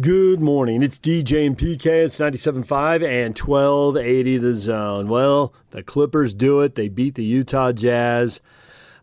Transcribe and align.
Good 0.00 0.40
morning. 0.40 0.82
It's 0.82 0.98
DJ 0.98 1.46
and 1.46 1.58
PK. 1.58 1.84
It's 1.86 2.18
97.5 2.18 3.04
and 3.04 3.36
1280 3.36 4.38
the 4.38 4.54
zone. 4.54 5.08
Well, 5.08 5.52
the 5.72 5.82
Clippers 5.82 6.32
do 6.32 6.60
it. 6.60 6.76
They 6.76 6.88
beat 6.88 7.16
the 7.16 7.24
Utah 7.24 7.72
Jazz. 7.72 8.40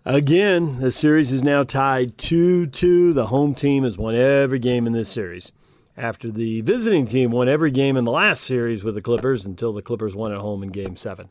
Again, 0.05 0.79
the 0.79 0.91
series 0.91 1.33
is 1.33 1.44
now 1.44 1.63
tied 1.63 2.18
2 2.18 2.68
2. 2.68 3.13
The 3.13 3.28
home 3.28 3.54
team 3.54 3.83
has 3.83 3.97
won 3.97 4.15
every 4.15 4.60
game 4.60 4.88
in 4.88 4.94
this 4.94 5.10
series. 5.10 5.52
After 5.97 6.31
the 6.31 6.62
visiting 6.62 7.06
team 7.06 7.32
won 7.32 7.50
every 7.50 7.70
game 7.70 7.98
in 7.98 8.06
the 8.06 8.12
last 8.12 8.44
series 8.44 8.84
with 8.84 8.96
the 8.96 9.02
Clippers 9.02 9.46
until 9.46 9.74
the 9.74 9.82
Clippers 9.82 10.16
won 10.16 10.32
at 10.32 10.40
home 10.40 10.64
in 10.64 10.70
game 10.70 10.96
seven. 10.96 11.29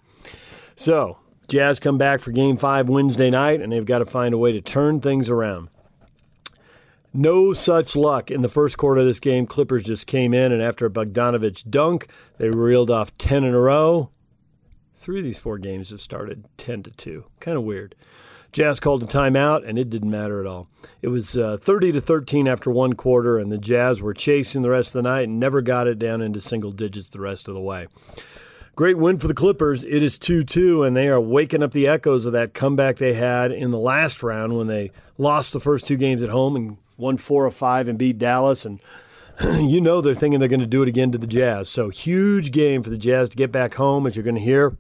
So, 0.77 1.19
Jazz 1.49 1.81
come 1.81 1.97
back 1.99 2.21
for 2.21 2.31
game 2.31 2.57
five 2.57 2.89
Wednesday 2.89 3.31
night, 3.31 3.63
and 3.63 3.73
they've 3.73 3.85
got 3.85 3.99
to 4.01 4.07
find 4.07 4.35
a 4.35 4.39
way 4.39 4.53
to 4.53 4.61
turn 4.61 5.01
things 5.01 5.31
around. 5.31 5.71
No 7.17 7.55
such 7.55 7.97
luck 7.97 8.31
in 8.31 8.43
the 8.43 8.49
first 8.49 8.77
quarter 8.77 9.01
of 9.01 9.07
this 9.07 9.21
game. 9.21 9.47
Clippers 9.47 9.85
just 9.85 10.07
came 10.07 10.35
in, 10.35 10.53
and 10.53 10.61
after 10.61 10.85
a 10.85 10.91
Bogdanovic 10.91 11.71
dunk, 11.71 12.09
they 12.37 12.51
reeled 12.51 12.91
off 12.91 13.17
10 13.17 13.43
in 13.43 13.55
a 13.55 13.59
row. 13.59 14.11
Three 14.97 15.21
of 15.21 15.25
these 15.25 15.39
four 15.39 15.57
games 15.57 15.89
have 15.89 16.03
started 16.03 16.45
10 16.59 16.83
to 16.83 16.91
2. 16.91 17.25
Kind 17.41 17.57
of 17.57 17.65
weird. 17.65 17.95
Jazz 18.53 18.81
called 18.81 19.03
a 19.03 19.07
timeout, 19.07 19.67
and 19.67 19.79
it 19.79 19.89
didn't 19.89 20.11
matter 20.11 20.41
at 20.41 20.47
all. 20.47 20.69
It 21.01 21.09
was 21.09 21.39
uh, 21.39 21.57
30 21.57 21.93
to 21.93 22.03
13 22.03 22.47
after 22.47 22.71
one 22.71 22.93
quarter, 22.93 23.39
and 23.39 23.51
the 23.51 23.57
Jazz 23.57 24.03
were 24.03 24.13
chasing 24.13 24.61
the 24.61 24.69
rest 24.69 24.89
of 24.89 25.03
the 25.03 25.09
night 25.09 25.27
and 25.27 25.41
never 25.41 25.63
got 25.63 25.87
it 25.87 25.99
down 25.99 26.21
into 26.21 26.39
single 26.39 26.71
digits 26.71 27.09
the 27.09 27.21
rest 27.21 27.49
of 27.49 27.55
the 27.55 27.61
way. 27.61 27.87
Great 28.75 28.99
win 28.99 29.17
for 29.17 29.27
the 29.27 29.33
Clippers. 29.33 29.83
It 29.85 30.03
is 30.03 30.19
2 30.19 30.45
2, 30.45 30.83
and 30.83 30.95
they 30.95 31.09
are 31.09 31.19
waking 31.19 31.63
up 31.63 31.73
the 31.73 31.87
echoes 31.87 32.27
of 32.27 32.35
that 32.35 32.53
comeback 32.53 32.99
they 32.99 33.15
had 33.15 33.53
in 33.53 33.71
the 33.71 33.79
last 33.79 34.23
round 34.23 34.59
when 34.59 34.67
they 34.67 34.91
lost 35.17 35.55
the 35.55 35.61
first 35.61 35.87
two 35.87 35.97
games 35.97 36.23
at 36.23 36.29
home 36.29 36.57
and 36.57 36.77
won 36.97 37.17
four 37.17 37.47
of 37.47 37.55
five 37.55 37.89
and 37.89 37.99
beat 37.99 38.19
Dallas. 38.19 38.65
And 38.65 38.81
you 39.43 39.81
know 39.81 40.01
they're 40.01 40.15
thinking 40.15 40.41
they're 40.41 40.49
going 40.49 40.61
to 40.61 40.67
do 40.67 40.83
it 40.83 40.89
again 40.89 41.13
to 41.13 41.19
the 41.19 41.27
Jazz. 41.27 41.69
So 41.69 41.89
huge 41.89 42.51
game 42.51 42.83
for 42.83 42.91
the 42.91 42.99
Jazz 42.99 43.29
to 43.31 43.37
get 43.37 43.53
back 43.53 43.75
home, 43.75 44.07
as 44.07 44.17
you're 44.17 44.25
going 44.25 44.37
to 44.37 44.41
hear 44.41 44.77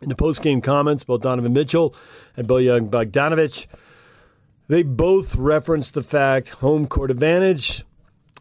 in 0.00 0.08
the 0.08 0.14
post-game 0.14 0.60
comments. 0.60 1.04
Both 1.04 1.22
Donovan 1.22 1.52
Mitchell 1.52 1.94
and 2.36 2.46
Bojan 2.48 2.90
Bogdanovic, 2.90 3.66
they 4.68 4.82
both 4.82 5.34
referenced 5.36 5.94
the 5.94 6.02
fact 6.02 6.50
home 6.50 6.86
court 6.86 7.10
advantage. 7.10 7.84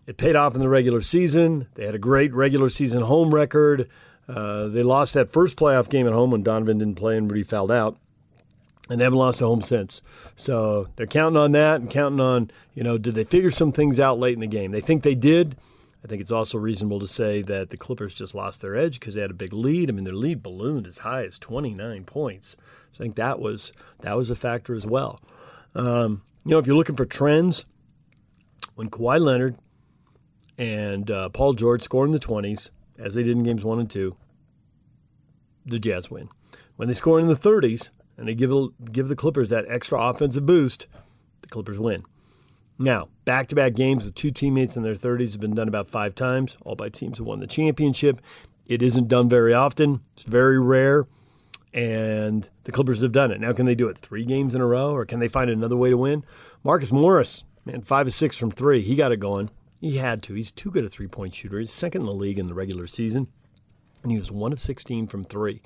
It 0.06 0.18
paid 0.18 0.38
off 0.38 0.56
in 0.56 0.62
the 0.62 0.70
regular 0.70 1.02
season. 1.02 1.68
They 1.76 1.86
had 1.86 1.96
a 1.96 2.00
great 2.00 2.34
regular 2.34 2.70
season 2.70 3.02
home 3.02 3.34
record. 3.34 3.90
Uh, 4.30 4.68
they 4.68 4.84
lost 4.84 5.14
that 5.14 5.30
first 5.30 5.58
playoff 5.58 5.90
game 5.90 6.08
at 6.08 6.14
home 6.14 6.32
when 6.32 6.44
Donovan 6.44 6.78
didn't 6.78 6.96
play 6.96 7.18
and 7.18 7.30
Rudy 7.30 7.44
fouled 7.44 7.72
out 7.72 7.98
and 8.90 9.00
they 9.00 9.04
haven't 9.04 9.20
lost 9.20 9.42
a 9.42 9.46
home 9.46 9.62
since. 9.62 10.02
So 10.36 10.88
they're 10.96 11.08
counting 11.08 11.38
on 11.38 11.52
that 11.54 11.82
and 11.82 11.90
counting 11.90 12.20
on, 12.20 12.52
you 12.74 12.84
know, 12.84 12.98
did 12.98 13.16
they 13.16 13.24
figure 13.24 13.52
some 13.52 13.72
things 13.72 14.00
out 14.00 14.20
late 14.20 14.34
in 14.34 14.40
the 14.40 14.48
game? 14.48 14.72
They 14.72 14.82
think 14.82 15.04
they 15.04 15.16
did. 15.16 15.56
I 16.04 16.08
think 16.08 16.22
it's 16.22 16.32
also 16.32 16.58
reasonable 16.58 17.00
to 17.00 17.08
say 17.08 17.42
that 17.42 17.70
the 17.70 17.78
Clippers 17.78 18.14
just 18.14 18.36
lost 18.36 18.62
their 18.62 18.76
edge 18.76 19.00
because 19.00 19.16
they 19.16 19.22
had 19.22 19.32
a 19.32 19.36
big 19.36 19.52
lead. 19.52 19.90
I 19.90 19.94
mean, 19.94 20.06
their 20.06 20.14
lead 20.14 20.44
ballooned 20.44 20.88
as 20.88 21.00
high 21.00 21.26
as 21.26 21.40
29 21.40 22.06
points. 22.06 22.56
So 22.92 23.04
I 23.04 23.06
think 23.06 23.16
that 23.16 23.40
was 23.40 23.74
that 24.02 24.16
was 24.16 24.30
a 24.30 24.36
factor 24.36 24.74
as 24.74 24.86
well. 24.86 25.20
Um, 25.76 26.22
you 26.46 26.52
know, 26.52 26.60
if 26.60 26.68
you're 26.68 26.76
looking 26.76 26.96
for 26.96 27.06
trends, 27.06 27.66
when 28.76 28.90
Kawhi 28.90 29.20
Leonard 29.20 29.58
and 30.58 31.12
uh, 31.12 31.30
Paul 31.30 31.54
George 31.54 31.82
score 31.82 32.06
in 32.06 32.12
the 32.12 32.20
20s, 32.20 32.70
as 32.98 33.16
they 33.16 33.24
did 33.24 33.36
in 33.36 33.44
games 33.44 33.64
one 33.64 33.80
and 33.80 33.90
two, 33.90 34.16
the 35.66 35.80
Jazz 35.80 36.10
win. 36.10 36.30
When 36.78 36.88
they 36.88 36.94
score 36.94 37.20
in 37.20 37.28
the 37.28 37.36
30s, 37.36 37.90
and 38.18 38.28
they 38.28 38.36
give 38.36 38.52
give 38.92 39.08
the 39.08 39.16
Clippers 39.16 39.50
that 39.50 39.66
extra 39.68 40.02
offensive 40.02 40.46
boost, 40.46 40.88
the 41.42 41.48
Clippers 41.48 41.80
win. 41.80 42.04
Now, 42.80 43.10
back 43.26 43.48
to 43.48 43.56
back 43.56 43.74
games 43.74 44.06
with 44.06 44.16
two 44.16 44.32
teammates 44.32 44.78
in 44.78 44.84
their 44.84 44.96
30s 44.96 45.32
have 45.32 45.42
been 45.42 45.56
done 45.56 45.68
about 45.68 45.88
five 45.88 46.14
times, 46.14 46.58
all 46.64 46.76
by 46.76 46.90
teams 46.90 47.18
who 47.18 47.24
won 47.24 47.40
the 47.40 47.48
championship. 47.48 48.22
It 48.68 48.82
isn't 48.82 49.08
done 49.08 49.30
very 49.30 49.54
often, 49.54 50.02
it's 50.14 50.24
very 50.24 50.60
rare, 50.60 51.08
and 51.74 52.48
the 52.66 52.72
Clippers 52.72 53.02
have 53.02 53.14
done 53.14 53.32
it. 53.32 53.40
Now, 53.40 53.54
can 53.54 53.66
they 53.66 53.76
do 53.76 53.88
it 53.88 53.98
three 53.98 54.26
games 54.26 54.54
in 54.54 54.62
a 54.62 54.68
row, 54.68 54.92
or 54.92 55.06
can 55.06 55.20
they 55.20 55.28
find 55.28 55.50
another 55.50 55.78
way 55.78 55.90
to 55.90 55.98
win? 55.98 56.24
Marcus 56.64 56.92
Morris, 56.92 57.46
man, 57.66 57.82
five 57.82 58.08
of 58.08 58.14
six 58.14 58.38
from 58.38 58.52
three. 58.52 58.82
He 58.82 58.96
got 58.96 59.12
it 59.12 59.20
going. 59.20 59.50
He 59.80 59.98
had 59.98 60.22
to. 60.24 60.34
He's 60.34 60.52
too 60.52 60.70
good 60.70 60.84
a 60.84 60.90
three 60.90 61.08
point 61.08 61.34
shooter. 61.34 61.60
He's 61.60 61.72
second 61.72 62.02
in 62.02 62.08
the 62.08 62.14
league 62.14 62.38
in 62.38 62.48
the 62.48 62.54
regular 62.54 62.88
season, 62.88 63.28
and 64.04 64.12
he 64.12 64.18
was 64.18 64.32
one 64.32 64.54
of 64.54 64.60
16 64.60 65.08
from 65.08 65.24
three 65.24 65.62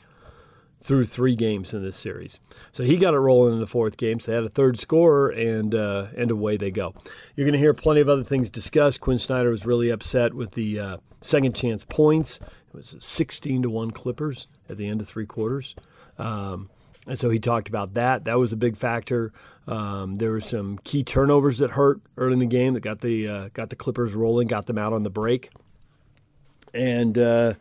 through 0.84 1.06
three 1.06 1.36
games 1.36 1.74
in 1.74 1.84
this 1.84 1.96
series. 1.96 2.40
So 2.72 2.84
he 2.84 2.98
got 2.98 3.14
it 3.14 3.20
rolling 3.20 3.54
in 3.54 3.60
the 3.60 3.68
fourth 3.68 3.98
game. 3.98 4.20
So 4.20 4.32
they 4.32 4.36
had 4.36 4.44
a 4.44 4.50
third 4.50 4.80
scorer, 4.80 5.30
and 5.30 5.74
uh, 5.76 6.08
and 6.18 6.32
away 6.32 6.58
they 6.58 6.72
go. 6.72 6.94
You're 7.36 7.46
going 7.46 7.54
to 7.54 7.60
hear 7.60 7.74
plenty 7.74 8.02
of 8.02 8.10
other 8.10 8.24
things 8.24 8.50
discussed. 8.50 9.02
Quin 9.02 9.20
Snyder 9.20 9.50
was 9.50 9.66
really 9.66 9.90
upset 9.90 10.34
with 10.34 10.52
the 10.52 10.80
uh, 10.80 10.98
second 11.22 11.56
chance 11.56 11.84
points. 11.84 12.40
It 12.70 12.76
was 12.76 12.96
16 13.00 13.64
to 13.64 13.70
one 13.70 13.92
Clippers 13.92 14.48
at 14.70 14.78
the 14.78 14.88
end 14.88 15.02
of 15.02 15.08
three 15.08 15.26
quarters. 15.26 15.76
Um, 16.18 16.70
and 17.08 17.18
so 17.18 17.30
he 17.30 17.40
talked 17.40 17.68
about 17.68 17.96
that. 17.96 18.26
That 18.26 18.38
was 18.38 18.54
a 18.54 18.56
big 18.56 18.78
factor. 18.78 19.34
Um, 19.68 20.16
there 20.16 20.32
were 20.32 20.42
some 20.42 20.80
key 20.84 21.04
turnovers 21.04 21.58
that 21.60 21.72
hurt 21.72 22.02
early 22.18 22.34
in 22.34 22.40
the 22.40 22.46
game 22.46 22.74
that 22.74 22.82
got 22.82 23.02
the 23.02 23.28
uh, 23.28 23.50
got 23.54 23.70
the 23.70 23.76
Clippers 23.76 24.14
rolling, 24.14 24.48
got 24.48 24.66
them 24.66 24.78
out 24.78 24.94
on 24.94 25.04
the 25.04 25.10
break, 25.10 25.50
and 26.74 27.18
uh, 27.18 27.54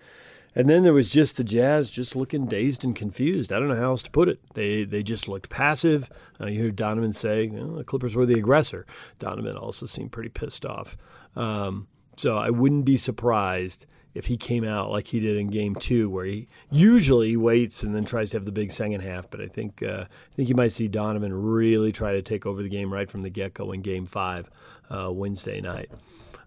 and 0.54 0.68
then 0.68 0.82
there 0.82 0.92
was 0.92 1.10
just 1.10 1.36
the 1.36 1.44
Jazz 1.44 1.90
just 1.90 2.16
looking 2.16 2.46
dazed 2.46 2.84
and 2.84 2.94
confused. 2.94 3.52
I 3.52 3.58
don't 3.58 3.68
know 3.68 3.76
how 3.76 3.90
else 3.90 4.02
to 4.02 4.10
put 4.10 4.28
it. 4.28 4.40
They 4.54 4.84
they 4.84 5.02
just 5.02 5.28
looked 5.28 5.48
passive. 5.48 6.10
Uh, 6.40 6.46
you 6.46 6.62
heard 6.64 6.76
Donovan 6.76 7.12
say 7.12 7.46
know, 7.46 7.76
the 7.76 7.84
Clippers 7.84 8.14
were 8.14 8.26
the 8.26 8.38
aggressor. 8.38 8.86
Donovan 9.18 9.56
also 9.56 9.86
seemed 9.86 10.12
pretty 10.12 10.30
pissed 10.30 10.66
off. 10.66 10.96
Um, 11.36 11.86
so 12.16 12.36
I 12.36 12.50
wouldn't 12.50 12.84
be 12.84 12.96
surprised 12.96 13.86
if 14.12 14.26
he 14.26 14.36
came 14.36 14.64
out 14.64 14.90
like 14.90 15.06
he 15.06 15.20
did 15.20 15.36
in 15.36 15.46
Game 15.46 15.76
Two, 15.76 16.10
where 16.10 16.24
he 16.24 16.48
usually 16.70 17.36
waits 17.36 17.82
and 17.82 17.94
then 17.94 18.04
tries 18.04 18.30
to 18.30 18.36
have 18.36 18.44
the 18.44 18.52
big 18.52 18.72
second 18.72 19.00
half. 19.00 19.30
But 19.30 19.40
I 19.40 19.46
think 19.46 19.82
uh, 19.82 20.04
I 20.08 20.34
think 20.34 20.48
you 20.48 20.56
might 20.56 20.72
see 20.72 20.88
Donovan 20.88 21.32
really 21.32 21.92
try 21.92 22.12
to 22.12 22.22
take 22.22 22.44
over 22.44 22.62
the 22.62 22.68
game 22.68 22.92
right 22.92 23.08
from 23.08 23.20
the 23.20 23.30
get 23.30 23.54
go 23.54 23.72
in 23.72 23.82
Game 23.82 24.06
Five 24.06 24.50
uh, 24.90 25.10
Wednesday 25.12 25.60
night. 25.60 25.90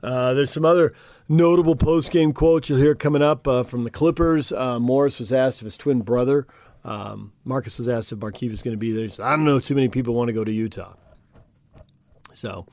Uh, 0.03 0.33
there's 0.33 0.51
some 0.51 0.65
other 0.65 0.93
notable 1.33 1.75
post 1.75 2.11
game 2.11 2.31
quotes 2.31 2.69
you'll 2.69 2.79
hear 2.79 2.95
coming 2.95 3.21
up 3.21 3.47
uh, 3.47 3.63
from 3.63 3.83
the 3.83 3.89
Clippers. 3.89 4.51
Uh, 4.51 4.79
Morris 4.79 5.19
was 5.19 5.33
asked 5.33 5.59
if 5.59 5.65
his 5.65 5.77
twin 5.77 6.01
brother, 6.01 6.47
um, 6.85 7.33
Marcus 7.43 7.77
was 7.77 7.87
asked 7.87 8.11
if 8.11 8.19
Markieff 8.19 8.51
was 8.51 8.61
going 8.61 8.73
to 8.73 8.79
be 8.79 8.91
there. 8.91 9.03
He 9.03 9.09
said, 9.09 9.25
I 9.25 9.35
don't 9.35 9.45
know, 9.45 9.59
too 9.59 9.75
many 9.75 9.89
people 9.89 10.13
want 10.13 10.27
to 10.29 10.33
go 10.33 10.43
to 10.43 10.51
Utah. 10.51 10.93
So 12.33 12.67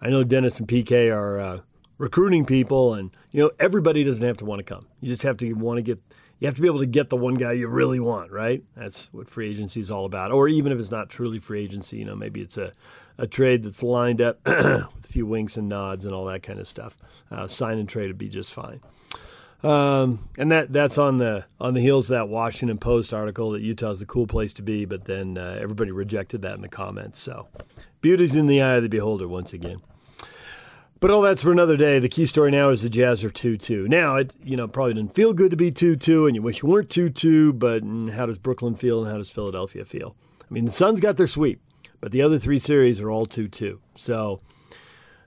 I 0.00 0.08
know 0.08 0.24
Dennis 0.24 0.58
and 0.58 0.68
PK 0.68 1.14
are 1.14 1.38
uh, 1.38 1.60
recruiting 1.98 2.44
people, 2.44 2.94
and 2.94 3.10
you 3.30 3.42
know 3.42 3.50
everybody 3.58 4.02
doesn't 4.04 4.26
have 4.26 4.38
to 4.38 4.44
want 4.44 4.60
to 4.60 4.64
come. 4.64 4.86
You 5.00 5.08
just 5.08 5.22
have 5.22 5.36
to 5.38 5.52
want 5.54 5.78
to 5.78 5.82
get. 5.82 6.00
You 6.38 6.46
have 6.46 6.54
to 6.54 6.62
be 6.62 6.68
able 6.68 6.78
to 6.78 6.86
get 6.86 7.10
the 7.10 7.18
one 7.18 7.34
guy 7.34 7.52
you 7.52 7.68
really 7.68 8.00
want, 8.00 8.32
right? 8.32 8.64
That's 8.74 9.12
what 9.12 9.28
free 9.28 9.50
agency 9.50 9.80
is 9.80 9.90
all 9.90 10.06
about. 10.06 10.32
Or 10.32 10.48
even 10.48 10.72
if 10.72 10.78
it's 10.78 10.90
not 10.90 11.10
truly 11.10 11.38
free 11.38 11.62
agency, 11.62 11.98
you 11.98 12.06
know, 12.06 12.16
maybe 12.16 12.40
it's 12.40 12.56
a 12.56 12.72
a 13.20 13.26
trade 13.26 13.62
that's 13.62 13.82
lined 13.82 14.20
up 14.20 14.40
with 14.46 14.56
a 14.56 14.88
few 15.08 15.26
winks 15.26 15.56
and 15.56 15.68
nods 15.68 16.04
and 16.04 16.14
all 16.14 16.24
that 16.24 16.42
kind 16.42 16.58
of 16.58 16.66
stuff. 16.66 16.96
Uh, 17.30 17.46
sign 17.46 17.78
and 17.78 17.88
trade 17.88 18.08
would 18.08 18.18
be 18.18 18.28
just 18.28 18.52
fine. 18.52 18.80
Um, 19.62 20.30
and 20.38 20.50
that 20.50 20.72
that's 20.72 20.96
on 20.96 21.18
the 21.18 21.44
on 21.60 21.74
the 21.74 21.82
heels 21.82 22.08
of 22.08 22.14
that 22.14 22.28
Washington 22.30 22.78
Post 22.78 23.12
article 23.12 23.50
that 23.50 23.60
Utah's 23.60 24.00
a 24.00 24.06
cool 24.06 24.26
place 24.26 24.54
to 24.54 24.62
be, 24.62 24.86
but 24.86 25.04
then 25.04 25.36
uh, 25.36 25.58
everybody 25.60 25.90
rejected 25.90 26.40
that 26.42 26.54
in 26.54 26.62
the 26.62 26.68
comments. 26.68 27.20
So 27.20 27.46
beauty's 28.00 28.34
in 28.34 28.46
the 28.46 28.62
eye 28.62 28.76
of 28.76 28.82
the 28.82 28.88
beholder 28.88 29.28
once 29.28 29.52
again. 29.52 29.82
But 30.98 31.10
all 31.10 31.20
that's 31.22 31.42
for 31.42 31.52
another 31.52 31.76
day. 31.76 31.98
The 31.98 32.08
key 32.08 32.26
story 32.26 32.50
now 32.50 32.70
is 32.70 32.82
the 32.82 32.90
Jazz 32.90 33.22
are 33.22 33.30
2 33.30 33.58
2. 33.58 33.86
Now, 33.88 34.16
it 34.16 34.34
you 34.42 34.56
know 34.56 34.66
probably 34.66 34.94
didn't 34.94 35.14
feel 35.14 35.34
good 35.34 35.50
to 35.50 35.56
be 35.58 35.70
2 35.70 35.96
2, 35.96 36.26
and 36.26 36.34
you 36.34 36.40
wish 36.40 36.62
you 36.62 36.68
weren't 36.68 36.88
2 36.88 37.10
2, 37.10 37.52
but 37.52 37.82
mm, 37.82 38.12
how 38.12 38.24
does 38.24 38.38
Brooklyn 38.38 38.76
feel 38.76 39.02
and 39.02 39.10
how 39.10 39.18
does 39.18 39.30
Philadelphia 39.30 39.84
feel? 39.84 40.16
I 40.42 40.54
mean, 40.54 40.64
the 40.64 40.70
Suns 40.70 41.00
got 41.00 41.18
their 41.18 41.26
sweep. 41.26 41.60
But 42.00 42.12
the 42.12 42.22
other 42.22 42.38
three 42.38 42.58
series 42.58 43.00
are 43.00 43.10
all 43.10 43.26
2 43.26 43.48
2. 43.48 43.80
So 43.96 44.40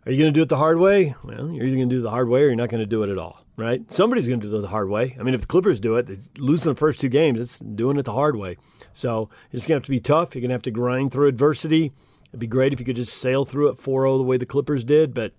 are 0.05 0.11
you 0.11 0.17
going 0.17 0.33
to 0.33 0.37
do 0.37 0.41
it 0.41 0.49
the 0.49 0.57
hard 0.57 0.79
way? 0.79 1.15
Well, 1.23 1.49
you're 1.51 1.65
either 1.65 1.77
going 1.77 1.89
to 1.89 1.95
do 1.95 2.01
it 2.01 2.03
the 2.03 2.09
hard 2.09 2.27
way 2.27 2.41
or 2.41 2.47
you're 2.47 2.55
not 2.55 2.69
going 2.69 2.81
to 2.81 2.85
do 2.85 3.03
it 3.03 3.09
at 3.09 3.17
all, 3.17 3.45
right? 3.55 3.89
Somebody's 3.91 4.27
going 4.27 4.41
to 4.41 4.49
do 4.49 4.57
it 4.57 4.61
the 4.61 4.67
hard 4.67 4.89
way. 4.89 5.15
I 5.19 5.23
mean, 5.23 5.33
if 5.33 5.41
the 5.41 5.47
Clippers 5.47 5.79
do 5.79 5.95
it, 5.95 6.09
losing 6.37 6.73
the 6.73 6.79
first 6.79 6.99
two 6.99 7.09
games, 7.09 7.39
it's 7.39 7.59
doing 7.59 7.97
it 7.97 8.03
the 8.03 8.13
hard 8.13 8.35
way. 8.35 8.57
So 8.93 9.29
it's 9.51 9.65
going 9.65 9.75
to 9.75 9.81
have 9.81 9.83
to 9.83 9.91
be 9.91 10.01
tough. 10.01 10.35
You're 10.35 10.41
going 10.41 10.49
to 10.49 10.55
have 10.55 10.61
to 10.63 10.71
grind 10.71 11.11
through 11.11 11.27
adversity. 11.27 11.93
It'd 12.29 12.39
be 12.39 12.47
great 12.47 12.73
if 12.73 12.79
you 12.79 12.85
could 12.85 12.95
just 12.95 13.17
sail 13.17 13.45
through 13.45 13.69
it 13.69 13.77
4 13.77 14.01
0 14.01 14.17
the 14.17 14.23
way 14.23 14.37
the 14.37 14.45
Clippers 14.45 14.83
did, 14.83 15.13
but 15.13 15.33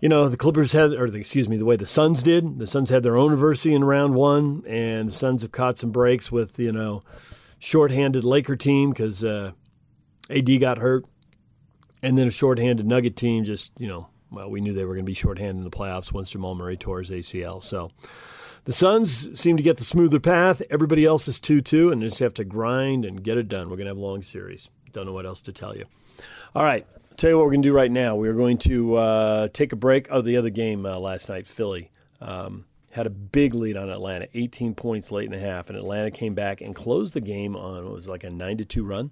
you 0.00 0.08
know, 0.08 0.28
the 0.28 0.36
Clippers 0.36 0.72
had, 0.72 0.94
or 0.94 1.10
the, 1.10 1.18
excuse 1.18 1.46
me, 1.46 1.58
the 1.58 1.66
way 1.66 1.76
the 1.76 1.86
Suns 1.86 2.22
did. 2.22 2.58
The 2.58 2.66
Suns 2.66 2.88
had 2.88 3.02
their 3.02 3.18
own 3.18 3.34
adversity 3.34 3.74
in 3.74 3.84
round 3.84 4.14
one, 4.14 4.64
and 4.66 5.10
the 5.10 5.14
Suns 5.14 5.42
have 5.42 5.52
caught 5.52 5.78
some 5.78 5.90
breaks 5.90 6.32
with, 6.32 6.58
you 6.58 6.72
know, 6.72 7.02
shorthanded 7.58 8.24
Laker 8.24 8.56
team 8.56 8.90
because 8.90 9.22
uh, 9.22 9.52
AD 10.30 10.60
got 10.60 10.78
hurt, 10.78 11.04
and 12.02 12.16
then 12.16 12.28
a 12.28 12.30
shorthanded 12.30 12.86
Nugget 12.86 13.16
team 13.16 13.44
just, 13.44 13.72
you 13.78 13.88
know, 13.88 14.08
well, 14.30 14.50
we 14.50 14.60
knew 14.60 14.72
they 14.72 14.84
were 14.84 14.94
going 14.94 15.04
to 15.04 15.10
be 15.10 15.14
shorthanded 15.14 15.56
in 15.56 15.64
the 15.64 15.70
playoffs 15.70 16.12
once 16.12 16.30
Jamal 16.30 16.54
Murray 16.54 16.76
tore 16.76 17.00
his 17.00 17.10
ACL. 17.10 17.62
So 17.62 17.90
the 18.64 18.72
Suns 18.72 19.38
seem 19.38 19.56
to 19.56 19.62
get 19.62 19.78
the 19.78 19.84
smoother 19.84 20.20
path. 20.20 20.62
Everybody 20.70 21.04
else 21.04 21.26
is 21.28 21.40
2 21.40 21.60
2, 21.60 21.90
and 21.90 22.02
they 22.02 22.06
just 22.06 22.20
have 22.20 22.34
to 22.34 22.44
grind 22.44 23.04
and 23.04 23.22
get 23.22 23.38
it 23.38 23.48
done. 23.48 23.68
We're 23.68 23.76
going 23.76 23.86
to 23.86 23.90
have 23.90 23.96
a 23.96 24.00
long 24.00 24.22
series. 24.22 24.68
Don't 24.92 25.06
know 25.06 25.12
what 25.12 25.26
else 25.26 25.40
to 25.42 25.52
tell 25.52 25.76
you. 25.76 25.86
All 26.54 26.64
right. 26.64 26.86
tell 27.16 27.30
you 27.30 27.36
what 27.36 27.44
we're 27.44 27.52
going 27.52 27.62
to 27.62 27.68
do 27.68 27.74
right 27.74 27.90
now. 27.90 28.16
We 28.16 28.28
are 28.28 28.34
going 28.34 28.58
to 28.58 28.96
uh, 28.96 29.48
take 29.52 29.72
a 29.72 29.76
break. 29.76 30.08
Oh, 30.10 30.20
the 30.20 30.36
other 30.36 30.50
game 30.50 30.84
uh, 30.84 30.98
last 30.98 31.28
night, 31.28 31.46
Philly 31.46 31.90
um, 32.20 32.66
had 32.90 33.06
a 33.06 33.10
big 33.10 33.54
lead 33.54 33.76
on 33.76 33.88
Atlanta, 33.88 34.28
18 34.34 34.74
points 34.74 35.10
late 35.10 35.26
in 35.26 35.32
the 35.32 35.38
half, 35.38 35.68
and 35.68 35.78
Atlanta 35.78 36.10
came 36.10 36.34
back 36.34 36.60
and 36.60 36.74
closed 36.74 37.14
the 37.14 37.20
game 37.20 37.56
on 37.56 37.84
what 37.84 37.94
was 37.94 38.08
like 38.08 38.24
a 38.24 38.30
nine 38.30 38.58
to 38.58 38.64
two 38.64 38.84
run 38.84 39.10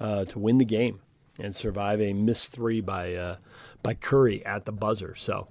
uh, 0.00 0.24
to 0.26 0.38
win 0.38 0.58
the 0.58 0.64
game 0.64 1.00
and 1.38 1.54
survive 1.54 2.00
a 2.00 2.12
missed 2.12 2.52
three 2.52 2.80
by 2.80 3.14
uh, 3.14 3.36
by 3.82 3.94
Curry 3.94 4.44
at 4.44 4.64
the 4.64 4.72
buzzer. 4.72 5.14
So 5.16 5.48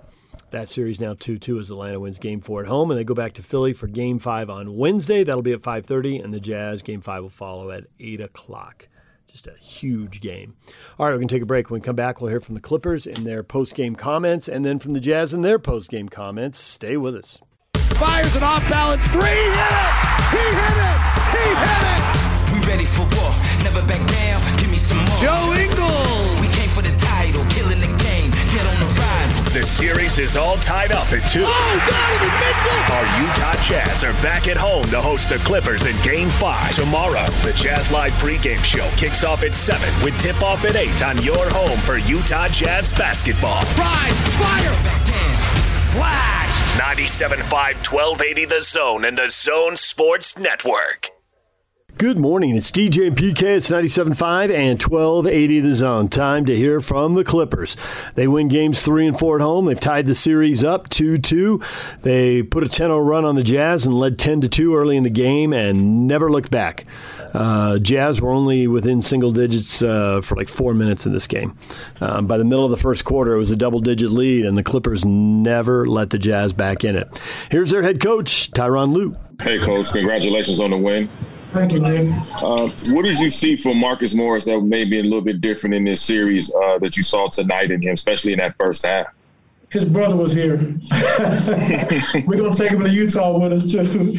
that 0.52 0.70
series 0.70 1.00
now 1.00 1.14
2-2 1.14 1.60
as 1.60 1.70
Atlanta 1.70 2.00
wins 2.00 2.20
game 2.20 2.42
4 2.42 2.62
at 2.62 2.68
home 2.68 2.92
and 2.92 3.00
they 3.00 3.04
go 3.04 3.14
back 3.14 3.34
to 3.34 3.44
Philly 3.44 3.74
for 3.74 3.88
game 3.88 4.20
5 4.20 4.50
on 4.50 4.78
Wednesday. 4.78 5.24
That'll 5.24 5.42
be 5.42 5.54
at 5.54 5.62
5:30 5.62 6.24
and 6.24 6.34
the 6.34 6.40
Jazz 6.40 6.82
game 6.82 7.02
5 7.02 7.24
will 7.24 7.30
follow 7.30 7.72
at 7.72 7.86
8 8.00 8.22
o'clock. 8.22 8.88
Just 9.28 9.48
a 9.48 9.56
huge 9.60 10.22
game. 10.22 10.56
All 11.00 11.08
right, 11.08 11.12
we're 11.12 11.18
going 11.18 11.28
to 11.28 11.36
take 11.36 11.42
a 11.42 11.48
break. 11.48 11.72
When 11.72 11.82
we 11.82 11.84
come 11.84 11.96
back, 11.96 12.22
we'll 12.22 12.30
hear 12.30 12.40
from 12.40 12.54
the 12.54 12.62
Clippers 12.62 13.08
in 13.08 13.24
their 13.24 13.42
post-game 13.42 13.96
comments 13.96 14.48
and 14.48 14.64
then 14.64 14.78
from 14.78 14.94
the 14.94 15.00
Jazz 15.00 15.34
in 15.34 15.42
their 15.42 15.58
post-game 15.58 16.08
comments. 16.08 16.60
Stay 16.60 16.98
with 16.98 17.16
us. 17.16 17.42
Fires 17.96 18.36
an 18.36 18.44
off-balance 18.44 19.08
three. 19.08 19.24
Hit 19.24 19.72
it! 19.72 20.13
The 29.64 29.70
series 29.70 30.20
is 30.20 30.36
all 30.36 30.58
tied 30.58 30.92
up 30.92 31.10
at 31.14 31.26
two. 31.30 31.46
Oh, 31.48 31.80
Donovan 31.88 32.36
Mitchell! 32.36 32.94
Our 32.96 33.22
Utah 33.22 33.62
Jazz 33.62 34.04
are 34.04 34.12
back 34.22 34.50
at 34.50 34.58
home 34.58 34.84
to 34.90 35.02
host 35.02 35.30
the 35.30 35.38
Clippers 35.38 35.86
in 35.86 35.96
Game 36.04 36.30
5. 36.30 36.76
Tomorrow, 36.76 37.28
the 37.46 37.54
Jazz 37.54 37.90
Live 37.90 38.12
pregame 38.20 38.62
show 38.62 38.86
kicks 38.98 39.24
off 39.24 39.42
at 39.42 39.56
7 39.56 39.88
with 40.04 40.20
tip-off 40.20 40.66
at 40.66 40.76
8 40.76 41.02
on 41.06 41.22
your 41.22 41.50
home 41.50 41.80
for 41.80 41.98
Utah 41.98 42.50
Jazz 42.50 42.92
basketball. 42.92 43.64
Rise, 43.80 44.20
fire, 44.36 44.84
Back 44.84 45.08
down. 45.08 45.56
flash. 45.96 46.74
97.5 46.78 47.90
1280 47.90 48.44
The 48.44 48.62
Zone 48.62 49.06
and 49.06 49.18
The 49.18 49.30
Zone 49.30 49.78
Sports 49.78 50.38
Network. 50.38 51.13
Good 52.00 52.18
morning. 52.18 52.56
It's 52.56 52.72
DJ 52.72 53.06
and 53.08 53.16
PK. 53.16 53.44
It's 53.44 53.70
97.5 53.70 54.52
and 54.52 54.82
1280 54.82 55.60
the 55.60 55.76
zone. 55.76 56.10
Time 56.10 56.44
to 56.46 56.56
hear 56.56 56.80
from 56.82 57.14
the 57.14 57.24
Clippers. 57.24 57.78
They 58.16 58.28
win 58.28 58.48
games 58.48 58.82
three 58.82 59.06
and 59.06 59.18
four 59.18 59.36
at 59.36 59.44
home. 59.44 59.66
They've 59.66 59.80
tied 59.80 60.08
the 60.08 60.16
series 60.16 60.64
up 60.64 60.90
2 60.90 61.20
2. 61.20 61.62
They 62.02 62.42
put 62.42 62.64
a 62.64 62.68
10 62.68 62.88
0 62.88 62.98
run 62.98 63.26
on 63.26 63.36
the 63.36 63.44
Jazz 63.44 63.86
and 63.86 63.94
led 63.94 64.18
10 64.18 64.42
2 64.42 64.76
early 64.76 64.98
in 64.98 65.04
the 65.04 65.12
game 65.12 65.54
and 65.54 66.08
never 66.08 66.32
looked 66.32 66.50
back. 66.50 66.86
Uh, 67.32 67.78
Jazz 67.78 68.20
were 68.20 68.32
only 68.32 68.68
within 68.68 69.04
single 69.04 69.32
digits 69.32 69.84
uh, 69.84 70.20
for 70.22 70.36
like 70.36 70.50
four 70.50 70.74
minutes 70.74 71.06
in 71.06 71.14
this 71.14 71.28
game. 71.28 71.56
Um, 72.02 72.26
by 72.26 72.40
the 72.40 72.44
middle 72.44 72.66
of 72.66 72.72
the 72.72 72.78
first 72.78 73.06
quarter, 73.06 73.36
it 73.36 73.40
was 73.40 73.52
a 73.52 73.56
double 73.56 73.80
digit 73.80 74.10
lead, 74.10 74.48
and 74.48 74.58
the 74.58 74.64
Clippers 74.64 75.06
never 75.06 75.86
let 75.86 76.10
the 76.10 76.18
Jazz 76.20 76.54
back 76.54 76.84
in 76.84 76.96
it. 76.96 77.22
Here's 77.52 77.70
their 77.70 77.84
head 77.84 78.02
coach, 78.02 78.50
Tyronn 78.52 78.94
Lue. 78.94 79.16
Hey, 79.40 79.60
coach, 79.60 79.94
congratulations 79.94 80.60
on 80.60 80.72
the 80.72 80.78
win. 80.78 81.08
Thank 81.54 81.72
you, 81.72 81.80
Nick. 81.82 82.08
Uh, 82.42 82.68
what 82.94 83.04
did 83.04 83.20
you 83.20 83.30
see 83.30 83.56
from 83.56 83.78
Marcus 83.78 84.16
Morris 84.16 84.46
that 84.46 84.60
may 84.62 84.86
be 84.86 85.00
a 85.00 85.04
little 85.04 85.22
bit 85.22 85.40
different 85.40 85.76
in 85.76 85.84
this 85.84 86.02
series 86.02 86.52
uh, 86.56 86.80
that 86.80 86.98
you 86.98 87.04
saw 87.04 87.30
tonight 87.30 87.70
in 87.70 87.80
him, 87.80 87.94
especially 87.94 88.34
in 88.34 88.40
that 88.40 88.56
first 88.56 88.84
half? 88.84 89.16
His 89.70 89.86
brother 89.86 90.16
was 90.16 90.34
here. 90.34 90.58
We're 92.26 92.38
gonna 92.38 92.54
take 92.54 92.72
him 92.72 92.84
to 92.84 92.90
Utah 92.90 93.38
with 93.38 93.54
us 93.54 93.72
too. 93.72 94.16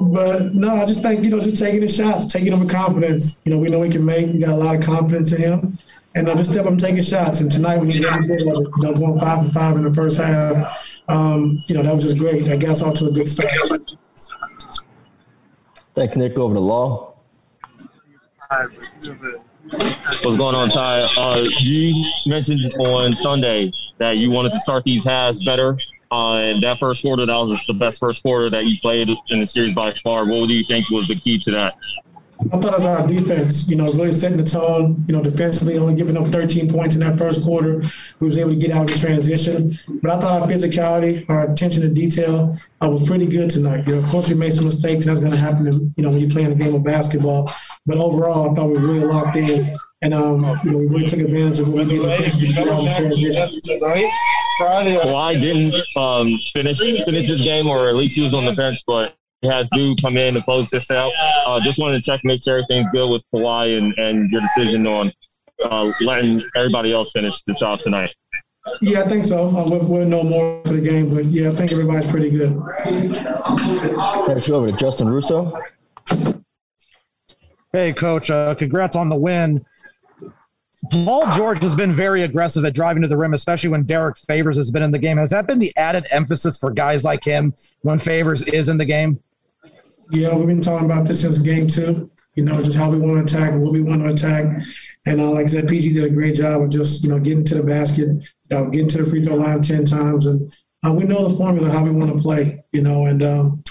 But 0.00 0.54
no, 0.54 0.76
I 0.76 0.86
just 0.86 1.02
think 1.02 1.24
you 1.24 1.30
know, 1.30 1.40
just 1.40 1.58
taking 1.58 1.82
his 1.82 1.94
shots, 1.94 2.24
taking 2.24 2.52
them 2.52 2.60
with 2.60 2.70
confidence. 2.70 3.42
You 3.44 3.52
know, 3.52 3.58
we 3.58 3.68
know 3.68 3.82
he 3.82 3.90
can 3.90 4.04
make. 4.04 4.32
We 4.32 4.38
got 4.38 4.50
a 4.50 4.56
lot 4.56 4.74
of 4.74 4.82
confidence 4.82 5.32
in 5.32 5.40
him, 5.40 5.78
and 6.14 6.26
uh, 6.26 6.36
just 6.36 6.52
step 6.52 6.64
and 6.64 6.80
taking 6.80 7.02
shots. 7.02 7.40
And 7.40 7.52
tonight, 7.52 7.78
when 7.78 7.90
he 7.90 8.00
got 8.00 8.24
you 8.24 8.44
know, 8.46 8.92
going 8.92 9.18
five 9.18 9.46
for 9.46 9.52
five 9.52 9.76
in 9.76 9.84
the 9.84 9.92
first 9.92 10.18
half, 10.18 11.00
um, 11.08 11.62
you 11.66 11.74
know, 11.74 11.82
that 11.82 11.94
was 11.94 12.04
just 12.04 12.18
great. 12.18 12.46
I 12.48 12.56
guess 12.56 12.82
off 12.82 12.94
to 12.94 13.06
a 13.06 13.10
good 13.10 13.28
start. 13.28 13.50
Thanks, 15.98 16.14
Nick. 16.14 16.38
Over 16.38 16.54
to 16.54 16.60
Law. 16.60 17.14
What's 18.52 20.36
going 20.36 20.54
on, 20.54 20.68
Ty? 20.70 21.00
Uh, 21.16 21.48
you 21.58 21.92
mentioned 22.24 22.72
on 22.78 23.12
Sunday 23.12 23.72
that 23.98 24.16
you 24.16 24.30
wanted 24.30 24.52
to 24.52 24.60
start 24.60 24.84
these 24.84 25.02
halves 25.02 25.44
better. 25.44 25.76
Uh, 26.12 26.36
and 26.36 26.62
that 26.62 26.78
first 26.78 27.02
quarter, 27.02 27.26
that 27.26 27.34
was 27.34 27.60
the 27.66 27.74
best 27.74 27.98
first 27.98 28.22
quarter 28.22 28.48
that 28.48 28.66
you 28.66 28.78
played 28.80 29.10
in 29.30 29.40
the 29.40 29.46
series 29.46 29.74
by 29.74 29.92
far. 29.94 30.24
What 30.24 30.46
do 30.46 30.54
you 30.54 30.64
think 30.68 30.88
was 30.88 31.08
the 31.08 31.16
key 31.16 31.36
to 31.40 31.50
that? 31.50 31.74
I 32.40 32.58
thought 32.58 32.72
was 32.72 32.86
our 32.86 33.06
defense, 33.06 33.68
you 33.68 33.74
know, 33.74 33.84
really 33.92 34.12
setting 34.12 34.38
the 34.38 34.44
tone, 34.44 35.04
you 35.08 35.14
know, 35.14 35.22
defensively, 35.22 35.76
only 35.76 35.94
giving 35.94 36.16
up 36.16 36.28
13 36.28 36.70
points 36.70 36.94
in 36.94 37.00
that 37.00 37.18
first 37.18 37.42
quarter. 37.42 37.82
We 38.20 38.28
was 38.28 38.38
able 38.38 38.50
to 38.50 38.56
get 38.56 38.70
out 38.70 38.88
in 38.88 38.96
transition. 38.96 39.72
But 40.00 40.12
I 40.12 40.20
thought 40.20 40.42
our 40.42 40.48
physicality, 40.48 41.28
our 41.28 41.50
attention 41.50 41.82
to 41.82 41.88
detail 41.88 42.56
uh, 42.80 42.90
was 42.90 43.08
pretty 43.08 43.26
good 43.26 43.50
tonight. 43.50 43.88
You 43.88 43.96
know, 43.96 44.02
of 44.02 44.08
course, 44.08 44.28
we 44.28 44.36
made 44.36 44.52
some 44.52 44.66
mistakes. 44.66 45.06
That's 45.06 45.18
going 45.18 45.32
to 45.32 45.38
happen, 45.38 45.92
you 45.96 46.04
know, 46.04 46.10
when 46.10 46.20
you're 46.20 46.30
playing 46.30 46.52
a 46.52 46.54
game 46.54 46.76
of 46.76 46.84
basketball. 46.84 47.50
But 47.86 47.98
overall, 47.98 48.50
I 48.50 48.54
thought 48.54 48.68
we 48.68 48.74
were 48.74 48.86
really 48.86 49.04
locked 49.04 49.36
in. 49.36 49.76
And, 50.02 50.14
um, 50.14 50.60
you 50.62 50.70
know, 50.70 50.78
we 50.78 50.86
really 50.86 51.08
took 51.08 51.18
advantage 51.18 51.58
of 51.58 51.68
what 51.70 51.88
we 51.88 51.98
did 51.98 52.04
in 52.04 52.30
transition. 52.30 53.48
Kawhi 54.60 55.40
didn't 55.40 55.74
um, 55.96 56.38
finish 56.52 56.78
finish 56.78 57.28
this 57.28 57.42
game, 57.42 57.66
or 57.66 57.88
at 57.88 57.96
least 57.96 58.14
he 58.14 58.22
was 58.22 58.32
on 58.32 58.44
the 58.44 58.52
bench, 58.52 58.78
but 58.86 59.16
he 59.42 59.48
had 59.48 59.68
to 59.74 59.94
come 60.00 60.16
in 60.16 60.36
and 60.36 60.44
close 60.44 60.68
this 60.70 60.90
out. 60.90 61.12
Uh, 61.46 61.60
just 61.60 61.78
wanted 61.78 62.02
to 62.02 62.10
check, 62.10 62.20
make 62.24 62.42
sure 62.42 62.58
everything's 62.58 62.90
good 62.90 63.08
with 63.08 63.22
Kawhi 63.32 63.78
and, 63.78 63.96
and 63.98 64.30
your 64.30 64.40
decision 64.40 64.86
on 64.86 65.12
uh, 65.64 65.92
letting 66.00 66.42
everybody 66.56 66.92
else 66.92 67.12
finish 67.12 67.42
this 67.42 67.62
out 67.62 67.82
tonight. 67.82 68.14
Yeah, 68.80 69.00
I 69.02 69.08
think 69.08 69.24
so. 69.24 69.46
Uh, 69.46 69.64
we'll, 69.68 69.86
we'll 69.86 70.06
know 70.06 70.22
more 70.22 70.62
for 70.64 70.74
the 70.74 70.80
game, 70.80 71.14
but 71.14 71.24
yeah, 71.26 71.50
I 71.50 71.54
think 71.54 71.72
everybody's 71.72 72.10
pretty 72.10 72.30
good. 72.30 72.60
Thanks. 74.26 74.50
Over 74.50 74.70
to 74.70 74.76
Justin 74.76 75.08
Russo. 75.08 75.58
Hey, 77.72 77.92
coach, 77.92 78.30
uh, 78.30 78.54
congrats 78.54 78.96
on 78.96 79.08
the 79.08 79.16
win. 79.16 79.64
Paul 81.04 81.30
George 81.32 81.60
has 81.62 81.74
been 81.74 81.92
very 81.92 82.22
aggressive 82.22 82.64
at 82.64 82.72
driving 82.72 83.02
to 83.02 83.08
the 83.08 83.16
rim, 83.16 83.34
especially 83.34 83.68
when 83.68 83.82
Derrick 83.82 84.16
Favors 84.16 84.56
has 84.56 84.70
been 84.70 84.82
in 84.82 84.90
the 84.90 84.98
game. 84.98 85.16
Has 85.16 85.30
that 85.30 85.46
been 85.46 85.58
the 85.58 85.76
added 85.76 86.06
emphasis 86.10 86.56
for 86.56 86.70
guys 86.70 87.04
like 87.04 87.24
him 87.24 87.52
when 87.82 87.98
Favors 87.98 88.42
is 88.42 88.68
in 88.68 88.78
the 88.78 88.84
game? 88.84 89.20
Yeah, 90.10 90.34
we've 90.34 90.46
been 90.46 90.62
talking 90.62 90.86
about 90.86 91.06
this 91.06 91.20
since 91.20 91.38
game 91.38 91.68
two. 91.68 92.10
You 92.34 92.44
know, 92.44 92.62
just 92.62 92.76
how 92.76 92.90
we 92.90 92.98
want 92.98 93.28
to 93.28 93.38
attack 93.38 93.58
what 93.58 93.72
we 93.72 93.80
want 93.80 94.02
to 94.04 94.10
attack. 94.10 94.62
And 95.06 95.20
uh, 95.20 95.30
like 95.30 95.46
I 95.46 95.48
said, 95.48 95.68
PG 95.68 95.92
did 95.92 96.04
a 96.04 96.10
great 96.10 96.34
job 96.34 96.62
of 96.62 96.70
just 96.70 97.02
you 97.02 97.10
know 97.10 97.18
getting 97.18 97.44
to 97.44 97.56
the 97.56 97.62
basket, 97.62 98.08
you 98.08 98.24
know, 98.50 98.70
getting 98.70 98.88
to 98.88 99.02
the 99.02 99.10
free 99.10 99.22
throw 99.22 99.34
line 99.34 99.60
ten 99.60 99.84
times, 99.84 100.26
and 100.26 100.52
uh, 100.86 100.92
we 100.92 101.04
know 101.04 101.28
the 101.28 101.36
formula 101.36 101.70
how 101.70 101.84
we 101.84 101.90
want 101.90 102.16
to 102.16 102.22
play. 102.22 102.62
You 102.72 102.82
know, 102.82 103.06
and 103.06 103.22
um, 103.22 103.62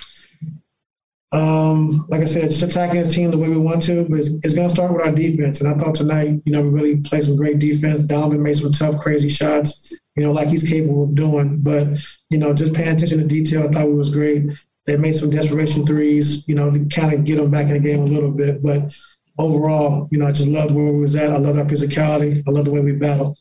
um, 1.32 2.06
like 2.10 2.22
I 2.22 2.26
said, 2.26 2.44
just 2.44 2.64
attacking 2.64 2.98
his 2.98 3.14
team 3.14 3.32
the 3.32 3.38
way 3.38 3.50
we 3.50 3.58
want 3.58 3.82
to, 3.84 4.06
but 4.06 4.20
it's, 4.20 4.30
it's 4.44 4.54
going 4.54 4.68
to 4.68 4.74
start 4.74 4.94
with 4.94 5.06
our 5.06 5.12
defense. 5.12 5.60
And 5.60 5.70
I 5.70 5.78
thought 5.78 5.96
tonight, 5.96 6.42
you 6.46 6.54
know, 6.54 6.62
we 6.62 6.70
really 6.70 7.02
played 7.02 7.24
some 7.24 7.36
great 7.36 7.60
defense. 7.60 8.00
Donovan 8.00 8.42
made 8.42 8.58
some 8.58 8.72
tough, 8.72 9.00
crazy 9.02 9.28
shots, 9.28 9.94
you 10.16 10.24
know, 10.24 10.32
like 10.32 10.48
he's 10.48 10.68
capable 10.68 11.04
of 11.04 11.16
doing. 11.16 11.58
But, 11.60 12.00
you 12.30 12.38
know, 12.38 12.54
just 12.54 12.74
paying 12.74 12.96
attention 12.96 13.20
to 13.20 13.26
detail, 13.26 13.68
I 13.68 13.72
thought 13.72 13.90
it 13.90 13.94
was 13.94 14.10
great. 14.10 14.52
They 14.88 14.98
made 14.98 15.16
some 15.16 15.30
desperation 15.30 15.86
threes, 15.86 16.48
you 16.48 16.56
know, 16.56 16.72
to 16.72 16.86
kind 16.86 17.14
of 17.14 17.26
get 17.26 17.36
them 17.36 17.52
back 17.52 17.68
in 17.68 17.74
the 17.74 17.80
game 17.80 18.02
a 18.02 18.06
little 18.06 18.32
bit. 18.32 18.64
But 18.64 18.96
overall, 19.38 20.08
you 20.12 20.18
know, 20.18 20.28
I 20.28 20.32
just 20.32 20.50
loved 20.50 20.74
where 20.74 20.86
we 20.86 21.00
was 21.00 21.16
at. 21.16 21.32
I 21.32 21.38
loved 21.38 21.60
our 21.60 21.66
physicality. 21.66 22.42
I 22.48 22.52
loved 22.52 22.68
the 22.68 22.72
way 22.72 22.80
we 22.80 22.94
battled. 22.94 23.38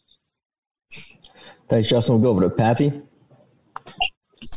Thanks, 1.69 1.89
Justin. 1.89 2.17
We'll 2.17 2.23
go 2.23 2.31
over 2.31 2.41
to 2.43 2.51
Pappy. 2.51 3.01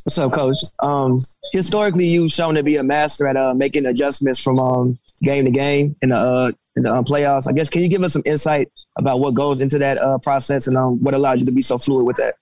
What's 0.03 0.17
up, 0.17 0.31
Coach? 0.31 0.58
Um, 0.81 1.15
historically, 1.51 2.08
you've 2.08 2.31
shown 2.31 2.55
to 2.55 2.63
be 2.63 2.77
a 2.77 2.84
master 2.84 3.27
at 3.27 3.38
uh, 3.38 3.53
making 3.53 3.86
adjustments 3.86 4.39
from 4.39 4.60
um, 4.60 5.00
game 5.22 5.46
to 5.46 5.51
game 5.51 5.96
in 6.01 6.10
the 6.10 6.17
uh, 6.17 6.51
in 6.75 6.84
the 6.84 6.91
um, 6.91 7.05
playoffs. 7.05 7.48
I 7.48 7.53
guess 7.53 7.69
can 7.69 7.81
you 7.84 7.88
give 7.88 8.03
us 8.03 8.13
some 8.13 8.24
insight 8.25 8.72
about 8.98 9.19
what 9.19 9.34
goes 9.36 9.62
into 9.62 9.77
that 9.79 9.98
uh, 10.00 10.17
process 10.19 10.67
and 10.67 10.77
um, 10.77 11.03
what 11.03 11.13
allows 11.13 11.39
you 11.39 11.46
to 11.46 11.51
be 11.51 11.62
so 11.62 11.77
fluid 11.77 12.08
with 12.08 12.15
that? 12.17 12.36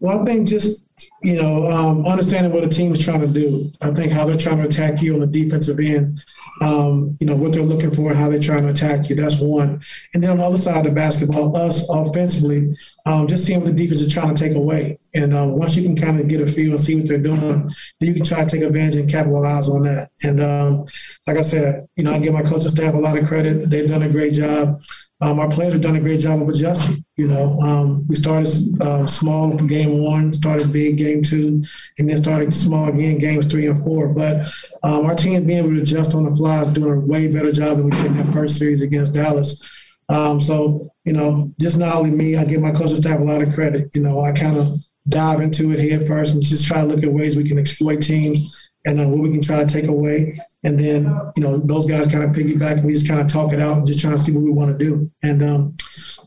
Well, 0.00 0.20
I 0.20 0.24
think 0.24 0.48
just 0.48 0.88
you 1.22 1.40
know 1.40 1.70
um, 1.70 2.06
understanding 2.06 2.52
what 2.52 2.64
a 2.64 2.68
team 2.68 2.92
is 2.92 3.04
trying 3.04 3.20
to 3.20 3.26
do. 3.26 3.70
I 3.80 3.92
think 3.92 4.12
how 4.12 4.24
they're 4.24 4.36
trying 4.36 4.58
to 4.58 4.64
attack 4.64 5.02
you 5.02 5.14
on 5.14 5.20
the 5.20 5.26
defensive 5.26 5.78
end. 5.78 6.24
Um, 6.60 7.16
you 7.20 7.26
know 7.26 7.34
what 7.34 7.52
they're 7.52 7.62
looking 7.62 7.90
for 7.90 8.12
how 8.14 8.28
they're 8.28 8.40
trying 8.40 8.62
to 8.62 8.70
attack 8.70 9.08
you. 9.08 9.16
That's 9.16 9.40
one. 9.40 9.80
And 10.14 10.22
then 10.22 10.30
on 10.30 10.38
the 10.38 10.44
other 10.44 10.56
side 10.56 10.78
of 10.78 10.84
the 10.84 10.90
basketball, 10.90 11.56
us 11.56 11.88
offensively, 11.90 12.76
um, 13.06 13.26
just 13.26 13.46
seeing 13.46 13.60
what 13.60 13.66
the 13.66 13.74
defense 13.74 14.00
is 14.00 14.12
trying 14.12 14.34
to 14.34 14.42
take 14.42 14.56
away. 14.56 14.98
And 15.14 15.34
uh, 15.34 15.48
once 15.48 15.76
you 15.76 15.82
can 15.82 15.96
kind 15.96 16.20
of 16.20 16.28
get 16.28 16.40
a 16.40 16.46
feel 16.46 16.72
and 16.72 16.80
see 16.80 16.96
what 16.96 17.08
they're 17.08 17.18
doing, 17.18 17.38
then 17.40 17.72
you 18.00 18.14
can 18.14 18.24
try 18.24 18.44
to 18.44 18.50
take 18.50 18.62
advantage 18.62 18.96
and 18.96 19.10
capitalize 19.10 19.68
on 19.68 19.82
that. 19.84 20.10
And 20.22 20.40
um, 20.40 20.86
like 21.26 21.36
I 21.36 21.42
said, 21.42 21.88
you 21.96 22.04
know 22.04 22.12
I 22.12 22.18
give 22.18 22.34
my 22.34 22.42
coaching 22.42 22.70
staff 22.70 22.94
a 22.94 22.98
lot 22.98 23.18
of 23.18 23.26
credit. 23.26 23.70
They've 23.70 23.88
done 23.88 24.02
a 24.02 24.08
great 24.08 24.34
job. 24.34 24.82
Um, 25.22 25.38
our 25.38 25.48
players 25.48 25.72
have 25.72 25.82
done 25.82 25.94
a 25.94 26.00
great 26.00 26.18
job 26.18 26.42
of 26.42 26.48
adjusting. 26.48 27.04
You 27.16 27.28
know, 27.28 27.56
um, 27.60 28.06
we 28.08 28.16
started 28.16 28.48
uh, 28.80 29.06
small 29.06 29.54
game 29.56 30.02
one, 30.02 30.32
started 30.32 30.72
big 30.72 30.98
game 30.98 31.22
two, 31.22 31.62
and 31.98 32.10
then 32.10 32.16
started 32.16 32.52
small 32.52 32.88
again 32.88 33.18
games 33.18 33.46
three 33.46 33.68
and 33.68 33.78
four. 33.84 34.08
But 34.08 34.46
um, 34.82 35.06
our 35.06 35.14
team 35.14 35.46
being 35.46 35.60
able 35.60 35.76
to 35.76 35.82
adjust 35.82 36.16
on 36.16 36.24
the 36.24 36.34
fly 36.34 36.62
is 36.62 36.72
doing 36.72 36.92
a 36.92 37.00
way 37.00 37.28
better 37.28 37.52
job 37.52 37.76
than 37.76 37.84
we 37.84 37.92
did 37.92 38.06
in 38.06 38.16
that 38.16 38.32
first 38.32 38.58
series 38.58 38.80
against 38.80 39.14
Dallas. 39.14 39.68
Um, 40.08 40.40
so, 40.40 40.90
you 41.04 41.12
know, 41.12 41.54
just 41.60 41.78
not 41.78 41.94
only 41.94 42.10
me, 42.10 42.36
I 42.36 42.44
give 42.44 42.60
my 42.60 42.72
coaching 42.72 42.96
staff 42.96 43.20
a 43.20 43.22
lot 43.22 43.42
of 43.42 43.54
credit. 43.54 43.90
You 43.94 44.02
know, 44.02 44.20
I 44.20 44.32
kind 44.32 44.58
of 44.58 44.76
dive 45.08 45.40
into 45.40 45.70
it 45.70 45.78
head 45.78 46.06
first 46.06 46.34
and 46.34 46.42
just 46.42 46.66
try 46.66 46.80
to 46.80 46.86
look 46.86 47.04
at 47.04 47.12
ways 47.12 47.36
we 47.36 47.48
can 47.48 47.58
exploit 47.58 48.02
teams 48.02 48.56
and 48.86 49.00
uh, 49.00 49.06
what 49.06 49.20
we 49.20 49.30
can 49.30 49.42
try 49.42 49.62
to 49.62 49.66
take 49.66 49.88
away. 49.88 50.38
And 50.64 50.78
then, 50.78 51.04
you 51.36 51.42
know, 51.42 51.58
those 51.58 51.86
guys 51.86 52.06
kind 52.06 52.22
of 52.22 52.30
piggyback 52.30 52.72
and 52.72 52.84
we 52.84 52.92
just 52.92 53.08
kind 53.08 53.20
of 53.20 53.26
talk 53.26 53.52
it 53.52 53.60
out 53.60 53.78
and 53.78 53.86
just 53.86 54.00
trying 54.00 54.12
to 54.12 54.18
see 54.18 54.32
what 54.32 54.44
we 54.44 54.50
want 54.50 54.70
to 54.70 54.84
do. 54.84 55.10
And, 55.22 55.42
um, 55.42 55.74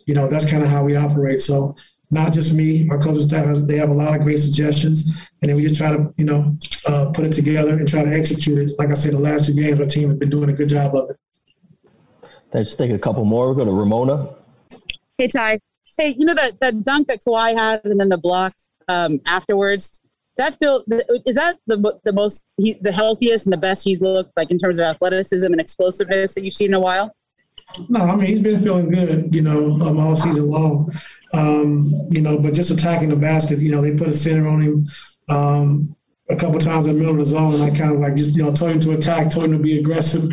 you 0.06 0.14
know, 0.14 0.28
that's 0.28 0.50
kind 0.50 0.62
of 0.62 0.70
how 0.70 0.84
we 0.84 0.96
operate. 0.96 1.40
So 1.40 1.76
not 2.12 2.34
just 2.34 2.54
me, 2.54 2.88
our 2.90 2.98
coaching 2.98 3.22
staff, 3.22 3.58
they 3.62 3.78
have 3.78 3.90
a 3.90 3.94
lot 3.94 4.14
of 4.14 4.22
great 4.22 4.40
suggestions. 4.40 5.18
And 5.42 5.50
then 5.50 5.56
we 5.56 5.64
just 5.64 5.76
try 5.76 5.90
to, 5.90 6.14
you 6.18 6.26
know, 6.26 6.58
uh, 6.88 7.12
put 7.14 7.26
it 7.26 7.34
together 7.34 7.78
and 7.78 7.88
try 7.88 8.04
to 8.04 8.14
execute 8.14 8.58
it. 8.58 8.78
Like 8.78 8.90
I 8.90 8.94
said, 8.94 9.14
the 9.14 9.20
last 9.20 9.46
two 9.46 9.54
games, 9.54 9.80
our 9.80 9.86
team 9.86 10.10
has 10.10 10.18
been 10.18 10.30
doing 10.30 10.50
a 10.50 10.54
good 10.54 10.70
job 10.70 10.96
of 10.96 11.12
it. 11.12 11.18
Let's 12.54 12.76
take 12.76 12.92
a 12.92 13.00
couple 13.00 13.26
more. 13.26 13.48
We'll 13.48 13.56
go 13.56 13.66
to 13.66 13.72
Ramona. 13.72 14.30
Hey, 15.18 15.28
Ty. 15.28 15.60
Hey, 15.98 16.16
you 16.18 16.26
know 16.26 16.34
that, 16.34 16.60
that 16.60 16.84
dunk 16.84 17.08
that 17.08 17.22
Kawhi 17.22 17.56
had 17.56 17.82
and 17.86 18.00
then 18.00 18.10
the 18.10 18.18
block 18.18 18.54
um, 18.88 19.20
afterwards? 19.26 20.02
That 20.38 20.60
feel 20.60 20.84
is 21.26 21.36
that 21.36 21.58
the 21.66 22.00
the 22.04 22.14
most 22.14 22.46
he, 22.58 22.78
the 22.82 22.92
healthiest 22.92 23.46
and 23.46 23.54
the 23.54 23.58
best 23.58 23.84
he's 23.84 24.02
looked 24.02 24.32
like 24.36 24.52
in 24.52 24.58
terms 24.58 24.80
of 24.80 24.86
athleticism 24.86 25.46
and 25.46 25.62
explosiveness 25.62 26.34
that 26.34 26.44
you've 26.44 26.54
seen 26.54 26.68
in 26.68 26.74
a 26.74 26.80
while? 26.80 27.16
No, 27.90 28.02
I 28.02 28.16
mean 28.16 28.28
he's 28.28 28.42
been 28.42 28.60
feeling 28.62 28.90
good, 28.90 29.34
you 29.34 29.42
know, 29.42 29.72
um, 29.82 30.00
all 30.00 30.16
season 30.16 30.50
long. 30.50 30.92
Um, 31.34 31.94
you 32.12 32.22
know, 32.22 32.38
but 32.38 32.54
just 32.54 32.72
attacking 32.72 33.10
the 33.10 33.16
basket, 33.16 33.60
you 33.60 33.72
know, 33.72 33.82
they 33.82 33.96
put 33.96 34.10
a 34.10 34.14
center 34.14 34.48
on 34.48 34.62
him 34.62 34.88
um, 35.30 35.96
a 36.30 36.36
couple 36.36 36.60
times 36.60 36.88
in 36.88 36.94
the 36.94 37.00
middle 37.00 37.14
of 37.14 37.20
the 37.20 37.26
zone, 37.26 37.56
and 37.56 37.64
I 37.64 37.70
kind 37.70 37.94
of 37.94 38.00
like 38.00 38.16
just 38.16 38.36
you 38.36 38.44
know 38.44 38.54
told 38.54 38.72
him 38.72 38.80
to 38.82 38.92
attack, 38.92 39.30
told 39.30 39.46
him 39.46 39.54
to 39.54 39.60
be 39.60 39.80
aggressive. 39.80 40.30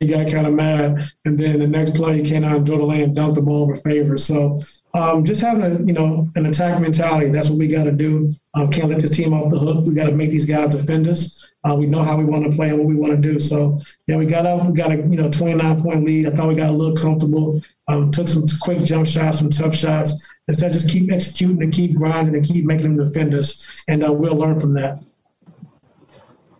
He 0.00 0.06
got 0.06 0.30
kind 0.30 0.46
of 0.46 0.54
mad, 0.54 1.10
and 1.24 1.38
then 1.38 1.58
the 1.58 1.66
next 1.66 1.94
play 1.94 2.22
he 2.22 2.28
came 2.28 2.44
out 2.44 2.56
and 2.56 2.66
drove 2.66 2.78
the 2.78 2.86
lane 2.86 3.02
and 3.02 3.16
dunked 3.16 3.34
the 3.34 3.42
ball 3.42 3.64
over 3.64 3.76
favor. 3.76 4.16
So 4.16 4.58
um, 4.94 5.24
just 5.24 5.40
having 5.40 5.62
a 5.62 5.78
you 5.84 5.92
know 5.92 6.28
an 6.34 6.46
attack 6.46 6.80
mentality. 6.80 7.30
That's 7.30 7.48
what 7.48 7.58
we 7.58 7.68
got 7.68 7.84
to 7.84 7.92
do. 7.92 8.30
Um, 8.54 8.70
can't 8.70 8.88
let 8.88 9.00
this 9.00 9.16
team 9.16 9.32
off 9.32 9.50
the 9.50 9.58
hook. 9.58 9.86
We 9.86 9.94
got 9.94 10.06
to 10.06 10.12
make 10.12 10.30
these 10.30 10.46
guys 10.46 10.74
defend 10.74 11.06
us. 11.06 11.48
Uh, 11.62 11.74
we 11.74 11.86
know 11.86 12.02
how 12.02 12.16
we 12.16 12.24
want 12.24 12.50
to 12.50 12.56
play 12.56 12.70
and 12.70 12.78
what 12.78 12.88
we 12.88 12.96
want 12.96 13.12
to 13.12 13.16
do. 13.18 13.38
So 13.38 13.78
yeah, 14.06 14.16
we 14.16 14.26
got 14.26 14.46
up. 14.46 14.66
We 14.66 14.72
got 14.72 14.90
a 14.90 14.96
you 14.96 15.16
know 15.16 15.30
29 15.30 15.82
point 15.82 16.04
lead. 16.04 16.26
I 16.26 16.30
thought 16.30 16.48
we 16.48 16.54
got 16.54 16.70
a 16.70 16.72
little 16.72 16.96
comfortable. 16.96 17.62
Um, 17.86 18.10
took 18.10 18.28
some 18.28 18.46
quick 18.60 18.82
jump 18.82 19.06
shots, 19.06 19.38
some 19.38 19.50
tough 19.50 19.74
shots. 19.74 20.28
Instead, 20.48 20.72
just 20.72 20.90
keep 20.90 21.12
executing 21.12 21.62
and 21.62 21.72
keep 21.72 21.94
grinding 21.94 22.34
and 22.34 22.44
keep 22.44 22.64
making 22.64 22.96
them 22.96 23.06
defend 23.06 23.34
us, 23.34 23.84
and 23.88 24.04
uh, 24.04 24.12
we'll 24.12 24.36
learn 24.36 24.58
from 24.58 24.74
that. 24.74 25.02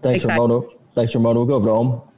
Thanks, 0.02 0.25
exactly. 0.25 0.46
Ramona. 0.46 0.66
Thanks, 0.94 1.14
Ramona. 1.14 1.40
We'll 1.40 1.46
go 1.46 1.54
over 1.54 1.66
to 1.68 1.72
Ohm. 1.72 2.10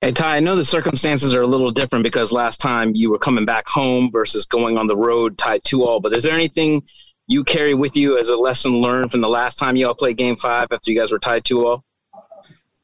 Hey 0.00 0.12
Ty, 0.12 0.36
I 0.36 0.40
know 0.40 0.54
the 0.54 0.64
circumstances 0.64 1.34
are 1.34 1.42
a 1.42 1.46
little 1.46 1.72
different 1.72 2.04
because 2.04 2.30
last 2.30 2.60
time 2.60 2.94
you 2.94 3.10
were 3.10 3.18
coming 3.18 3.44
back 3.44 3.66
home 3.66 4.12
versus 4.12 4.46
going 4.46 4.78
on 4.78 4.86
the 4.86 4.96
road 4.96 5.36
tied 5.36 5.64
two 5.64 5.84
all. 5.84 5.98
But 5.98 6.12
is 6.14 6.22
there 6.22 6.34
anything 6.34 6.84
you 7.26 7.42
carry 7.42 7.74
with 7.74 7.96
you 7.96 8.16
as 8.16 8.28
a 8.28 8.36
lesson 8.36 8.78
learned 8.78 9.10
from 9.10 9.22
the 9.22 9.28
last 9.28 9.58
time 9.58 9.74
you 9.74 9.88
all 9.88 9.94
played 9.94 10.16
Game 10.16 10.36
Five 10.36 10.68
after 10.70 10.92
you 10.92 10.96
guys 10.96 11.10
were 11.10 11.18
tied 11.18 11.44
two 11.44 11.66
all? 11.66 11.84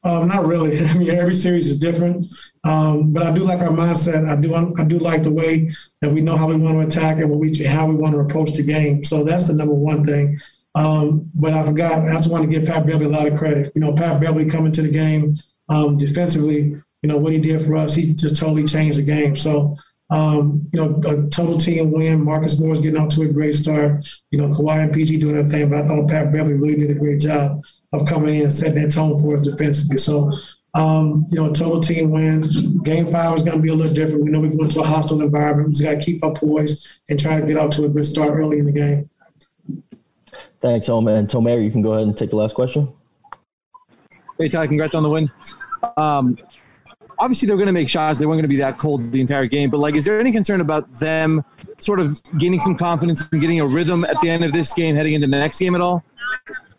Um, 0.03 0.27
not 0.27 0.45
really. 0.45 0.77
I 0.85 0.93
mean, 0.95 1.09
every 1.09 1.35
series 1.35 1.69
is 1.69 1.77
different, 1.77 2.27
um, 2.65 3.13
but 3.13 3.23
I 3.23 3.31
do 3.31 3.45
like 3.45 3.59
our 3.59 3.69
mindset. 3.69 4.27
I 4.27 4.35
do. 4.35 4.53
I 4.53 4.83
do 4.83 4.99
like 4.99 5.23
the 5.23 5.31
way 5.31 5.71
that 6.01 6.11
we 6.11 6.19
know 6.19 6.35
how 6.35 6.49
we 6.49 6.57
want 6.57 6.81
to 6.81 6.85
attack 6.85 7.19
and 7.19 7.31
we 7.31 7.63
how 7.63 7.87
we 7.87 7.95
want 7.95 8.13
to 8.15 8.19
approach 8.19 8.51
the 8.51 8.63
game. 8.63 9.05
So 9.05 9.23
that's 9.23 9.45
the 9.45 9.53
number 9.53 9.73
one 9.73 10.03
thing. 10.03 10.37
Um, 10.75 11.31
but 11.33 11.53
I 11.53 11.65
forgot. 11.65 12.09
I 12.09 12.15
just 12.15 12.29
want 12.29 12.43
to 12.43 12.49
give 12.49 12.67
Pat 12.67 12.85
Beverley 12.85 13.05
a 13.05 13.09
lot 13.09 13.25
of 13.25 13.39
credit. 13.39 13.71
You 13.73 13.79
know, 13.79 13.93
Pat 13.93 14.19
Beverley 14.19 14.49
coming 14.49 14.73
to 14.73 14.81
the 14.81 14.91
game 14.91 15.37
um, 15.69 15.97
defensively 15.97 16.75
you 17.05 17.11
know, 17.11 17.17
what 17.17 17.33
he 17.33 17.37
did 17.37 17.63
for 17.63 17.75
us, 17.75 17.93
he 17.93 18.15
just 18.15 18.35
totally 18.35 18.65
changed 18.65 18.97
the 18.97 19.03
game. 19.03 19.35
So, 19.35 19.77
um, 20.09 20.67
you 20.73 20.79
know, 20.81 20.99
a 21.07 21.29
total 21.29 21.59
team 21.59 21.91
win. 21.91 22.25
Marcus 22.25 22.59
Morris 22.59 22.79
getting 22.79 22.99
off 22.99 23.09
to 23.09 23.21
a 23.21 23.31
great 23.31 23.53
start. 23.53 24.03
You 24.31 24.39
know, 24.39 24.47
Kawhi 24.47 24.81
and 24.81 24.91
PG 24.91 25.19
doing 25.19 25.35
their 25.35 25.47
thing, 25.47 25.69
but 25.69 25.83
I 25.83 25.87
thought 25.87 26.09
Pat 26.09 26.33
Beverley 26.33 26.55
really 26.55 26.77
did 26.77 26.89
a 26.89 26.95
great 26.95 27.21
job 27.21 27.63
of 27.93 28.07
coming 28.07 28.33
in 28.33 28.41
and 28.41 28.51
setting 28.51 28.81
that 28.81 28.91
tone 28.91 29.19
for 29.19 29.37
us 29.37 29.45
defensively. 29.45 29.99
So, 29.99 30.31
um, 30.73 31.27
you 31.29 31.35
know, 31.35 31.51
a 31.51 31.53
total 31.53 31.79
team 31.79 32.09
win. 32.09 32.49
Game 32.81 33.11
five 33.11 33.35
is 33.35 33.43
going 33.43 33.57
to 33.57 33.61
be 33.61 33.69
a 33.69 33.75
little 33.75 33.93
different. 33.93 34.23
We 34.23 34.31
know 34.31 34.39
we're 34.39 34.49
going 34.49 34.67
to 34.67 34.79
a 34.79 34.83
hostile 34.83 35.21
environment. 35.21 35.67
We 35.67 35.73
just 35.73 35.83
got 35.83 35.91
to 35.91 35.99
keep 35.99 36.23
our 36.23 36.33
poise 36.33 36.91
and 37.07 37.19
try 37.19 37.39
to 37.39 37.45
get 37.45 37.57
off 37.57 37.69
to 37.75 37.85
a 37.85 37.89
good 37.89 38.05
start 38.05 38.31
early 38.31 38.57
in 38.57 38.65
the 38.65 38.71
game. 38.71 39.07
Thanks, 40.59 40.89
Ohm. 40.89 41.07
And 41.07 41.27
Tomer, 41.27 41.63
you 41.63 41.69
can 41.69 41.83
go 41.83 41.93
ahead 41.93 42.07
and 42.07 42.17
take 42.17 42.31
the 42.31 42.35
last 42.35 42.55
question. 42.55 42.91
Hey, 44.39 44.49
Ty, 44.49 44.65
congrats 44.65 44.95
on 44.95 45.03
the 45.03 45.09
win. 45.09 45.29
Um, 45.97 46.37
obviously 47.19 47.47
they're 47.47 47.57
going 47.57 47.67
to 47.67 47.73
make 47.73 47.89
shots. 47.89 48.19
They 48.19 48.25
weren't 48.25 48.37
going 48.37 48.43
to 48.43 48.49
be 48.49 48.57
that 48.57 48.77
cold 48.77 49.11
the 49.11 49.21
entire 49.21 49.45
game. 49.45 49.69
But 49.69 49.77
like, 49.77 49.95
is 49.95 50.05
there 50.05 50.19
any 50.19 50.31
concern 50.31 50.61
about 50.61 50.91
them 50.93 51.43
sort 51.79 51.99
of 51.99 52.17
gaining 52.37 52.59
some 52.59 52.75
confidence 52.75 53.23
and 53.31 53.41
getting 53.41 53.59
a 53.59 53.67
rhythm 53.67 54.05
at 54.05 54.19
the 54.21 54.29
end 54.29 54.43
of 54.43 54.53
this 54.53 54.73
game, 54.73 54.95
heading 54.95 55.13
into 55.13 55.27
the 55.27 55.37
next 55.37 55.59
game 55.59 55.75
at 55.75 55.81
all? 55.81 56.03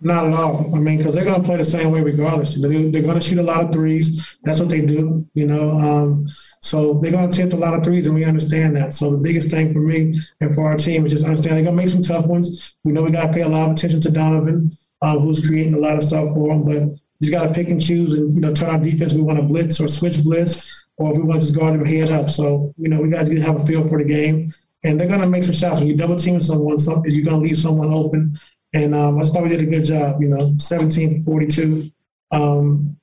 Not 0.00 0.26
at 0.26 0.34
all. 0.34 0.74
I 0.74 0.78
mean, 0.78 0.98
because 0.98 1.14
they're 1.14 1.24
going 1.24 1.40
to 1.40 1.46
play 1.46 1.56
the 1.56 1.64
same 1.64 1.90
way 1.90 2.02
regardless. 2.02 2.54
They're, 2.54 2.70
going 2.70 2.92
to 2.92 3.20
shoot 3.20 3.38
a 3.38 3.42
lot 3.42 3.64
of 3.64 3.72
threes. 3.72 4.38
That's 4.42 4.60
what 4.60 4.68
they 4.68 4.84
do, 4.84 5.26
you 5.34 5.46
know. 5.46 5.70
Um, 5.70 6.26
so 6.60 6.94
they're 7.00 7.12
going 7.12 7.28
to 7.28 7.34
attempt 7.34 7.54
a 7.54 7.56
lot 7.56 7.72
of 7.72 7.82
threes, 7.82 8.06
and 8.06 8.14
we 8.14 8.24
understand 8.24 8.76
that. 8.76 8.92
So 8.92 9.10
the 9.10 9.16
biggest 9.16 9.50
thing 9.50 9.72
for 9.72 9.80
me 9.80 10.14
and 10.40 10.54
for 10.54 10.68
our 10.68 10.76
team 10.76 11.06
is 11.06 11.12
just 11.12 11.24
understand 11.24 11.56
they're 11.56 11.64
going 11.64 11.76
to 11.76 11.82
make 11.82 11.90
some 11.90 12.02
tough 12.02 12.26
ones. 12.26 12.76
We 12.84 12.92
know 12.92 13.02
we 13.02 13.10
got 13.10 13.26
to 13.26 13.32
pay 13.32 13.40
a 13.40 13.48
lot 13.48 13.66
of 13.66 13.72
attention 13.72 14.00
to 14.02 14.10
Donovan, 14.10 14.70
um, 15.00 15.18
who's 15.20 15.46
creating 15.46 15.74
a 15.74 15.78
lot 15.78 15.96
of 15.96 16.04
stuff 16.04 16.34
for 16.34 16.48
them. 16.48 16.64
But 16.64 17.00
just 17.26 17.32
got 17.32 17.46
to 17.46 17.52
pick 17.52 17.68
and 17.68 17.80
choose 17.80 18.14
and 18.14 18.34
you 18.34 18.40
know 18.40 18.52
turn 18.52 18.70
our 18.70 18.78
defense. 18.78 19.12
We 19.12 19.22
want 19.22 19.38
to 19.38 19.44
blitz 19.44 19.80
or 19.80 19.88
switch 19.88 20.22
blitz, 20.22 20.86
or 20.96 21.12
if 21.12 21.18
we 21.18 21.24
want 21.24 21.40
to 21.40 21.46
just 21.46 21.58
guard 21.58 21.74
them 21.74 21.84
head 21.84 22.10
up. 22.10 22.30
So 22.30 22.72
you 22.76 22.88
know 22.88 23.00
we 23.00 23.10
guys 23.10 23.28
to 23.28 23.40
have 23.40 23.60
a 23.60 23.66
feel 23.66 23.86
for 23.88 23.98
the 23.98 24.04
game, 24.04 24.52
and 24.84 24.98
they're 24.98 25.08
going 25.08 25.20
to 25.20 25.26
make 25.26 25.42
some 25.42 25.54
shots. 25.54 25.80
When 25.80 25.88
you 25.88 25.96
double 25.96 26.16
team 26.16 26.40
someone, 26.40 26.78
some, 26.78 27.02
you're 27.04 27.24
going 27.24 27.42
to 27.42 27.48
leave 27.48 27.58
someone 27.58 27.92
open. 27.92 28.38
And 28.74 28.94
um, 28.94 29.16
I 29.18 29.20
just 29.20 29.32
thought 29.32 29.42
we 29.42 29.48
did 29.48 29.60
a 29.60 29.66
good 29.66 29.84
job. 29.84 30.20
You 30.20 30.28
know, 30.28 30.54
17 30.58 31.24
42. 31.24 31.90
Um, 32.32 32.96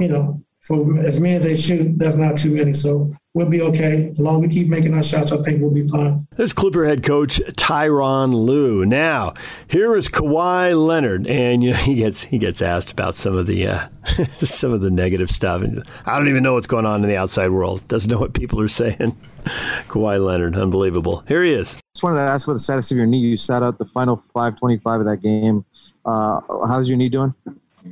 you 0.00 0.08
know, 0.08 0.43
for 0.64 0.98
as 1.00 1.20
many 1.20 1.36
as 1.36 1.42
they 1.42 1.56
shoot, 1.56 1.98
that's 1.98 2.16
not 2.16 2.38
too 2.38 2.54
many. 2.54 2.72
So 2.72 3.12
we'll 3.34 3.48
be 3.48 3.60
okay. 3.60 4.08
As 4.08 4.18
long 4.18 4.42
as 4.42 4.48
we 4.48 4.54
keep 4.54 4.68
making 4.68 4.94
our 4.94 5.02
shots, 5.02 5.30
I 5.30 5.36
think 5.42 5.60
we'll 5.60 5.70
be 5.70 5.86
fine. 5.86 6.26
There's 6.36 6.54
Clipper 6.54 6.86
head 6.86 7.02
coach 7.02 7.38
Tyronn 7.38 8.32
Lue. 8.32 8.86
Now, 8.86 9.34
here 9.68 9.94
is 9.94 10.08
Kawhi 10.08 10.74
Leonard, 10.74 11.26
and 11.26 11.62
you 11.62 11.72
know, 11.72 11.76
he 11.78 11.96
gets 11.96 12.22
he 12.22 12.38
gets 12.38 12.62
asked 12.62 12.90
about 12.90 13.14
some 13.14 13.36
of 13.36 13.46
the 13.46 13.66
uh, 13.66 13.88
some 14.38 14.72
of 14.72 14.80
the 14.80 14.90
negative 14.90 15.30
stuff. 15.30 15.60
And 15.60 15.86
I 16.06 16.18
don't 16.18 16.28
even 16.28 16.42
know 16.42 16.54
what's 16.54 16.66
going 16.66 16.86
on 16.86 17.02
in 17.02 17.10
the 17.10 17.16
outside 17.16 17.50
world. 17.50 17.86
Doesn't 17.86 18.10
know 18.10 18.18
what 18.18 18.32
people 18.32 18.58
are 18.60 18.68
saying. 18.68 19.16
Kawhi 19.88 20.24
Leonard, 20.24 20.56
unbelievable. 20.56 21.22
Here 21.28 21.44
he 21.44 21.52
is. 21.52 21.76
Just 21.94 22.02
wanted 22.02 22.16
to 22.16 22.22
ask 22.22 22.46
about 22.46 22.54
the 22.54 22.60
status 22.60 22.90
of 22.90 22.96
your 22.96 23.06
knee. 23.06 23.18
You 23.18 23.36
sat 23.36 23.62
out 23.62 23.76
the 23.76 23.84
final 23.84 24.16
525 24.32 25.00
of 25.00 25.06
that 25.06 25.18
game. 25.18 25.66
Uh, 26.06 26.40
how's 26.66 26.88
your 26.88 26.96
knee 26.96 27.10
doing? 27.10 27.34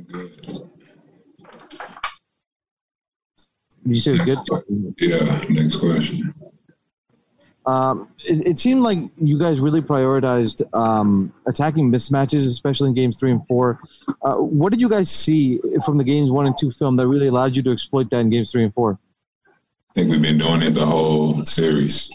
Good. 0.07 0.69
You 3.85 3.99
said 3.99 4.19
good. 4.19 4.37
Yeah. 4.97 5.43
Next 5.49 5.77
question. 5.77 6.33
Um, 7.65 8.09
it, 8.25 8.47
it, 8.47 8.59
seemed 8.59 8.81
like 8.81 8.99
you 9.21 9.39
guys 9.39 9.61
really 9.61 9.81
prioritized 9.81 10.61
um, 10.77 11.33
attacking 11.47 11.89
mismatches, 11.89 12.45
especially 12.49 12.89
in 12.89 12.93
games 12.93 13.15
three 13.17 13.31
and 13.31 13.45
four. 13.47 13.79
Uh, 14.21 14.35
what 14.35 14.71
did 14.71 14.81
you 14.81 14.89
guys 14.89 15.09
see 15.09 15.61
from 15.85 15.97
the 15.97 16.03
games 16.03 16.29
one 16.29 16.45
and 16.45 16.57
two 16.57 16.71
film 16.71 16.97
that 16.97 17.07
really 17.07 17.27
allowed 17.27 17.55
you 17.55 17.63
to 17.63 17.71
exploit 17.71 18.09
that 18.09 18.19
in 18.19 18.29
games 18.29 18.51
three 18.51 18.65
and 18.65 18.73
four? 18.73 18.99
I 19.47 19.93
think 19.95 20.09
we've 20.09 20.21
been 20.21 20.37
doing 20.37 20.61
it 20.61 20.71
the 20.71 20.85
whole 20.85 21.45
series. 21.45 22.11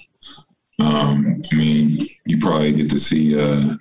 Um, 0.81 1.43
I 1.51 1.57
mean, 1.57 2.07
you 2.27 2.39
probably 2.39 2.73
get 2.73 2.91
to 2.91 3.01
see 3.01 3.39
uh, 3.39 3.75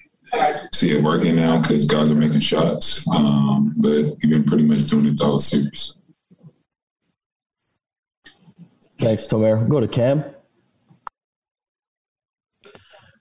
see 0.73 0.97
it 0.97 1.03
working 1.03 1.35
now 1.35 1.59
because 1.59 1.85
guys 1.85 2.11
are 2.11 2.15
making 2.15 2.39
shots, 2.39 3.05
um, 3.13 3.73
but 3.75 4.03
we've 4.21 4.29
been 4.29 4.45
pretty 4.45 4.63
much 4.63 4.85
doing 4.85 5.07
it 5.07 5.17
the 5.17 5.25
whole 5.25 5.39
series. 5.39 5.96
Thanks, 8.99 9.27
Tomer. 9.27 9.67
Go 9.67 9.79
to 9.79 9.87
Cam. 9.87 10.23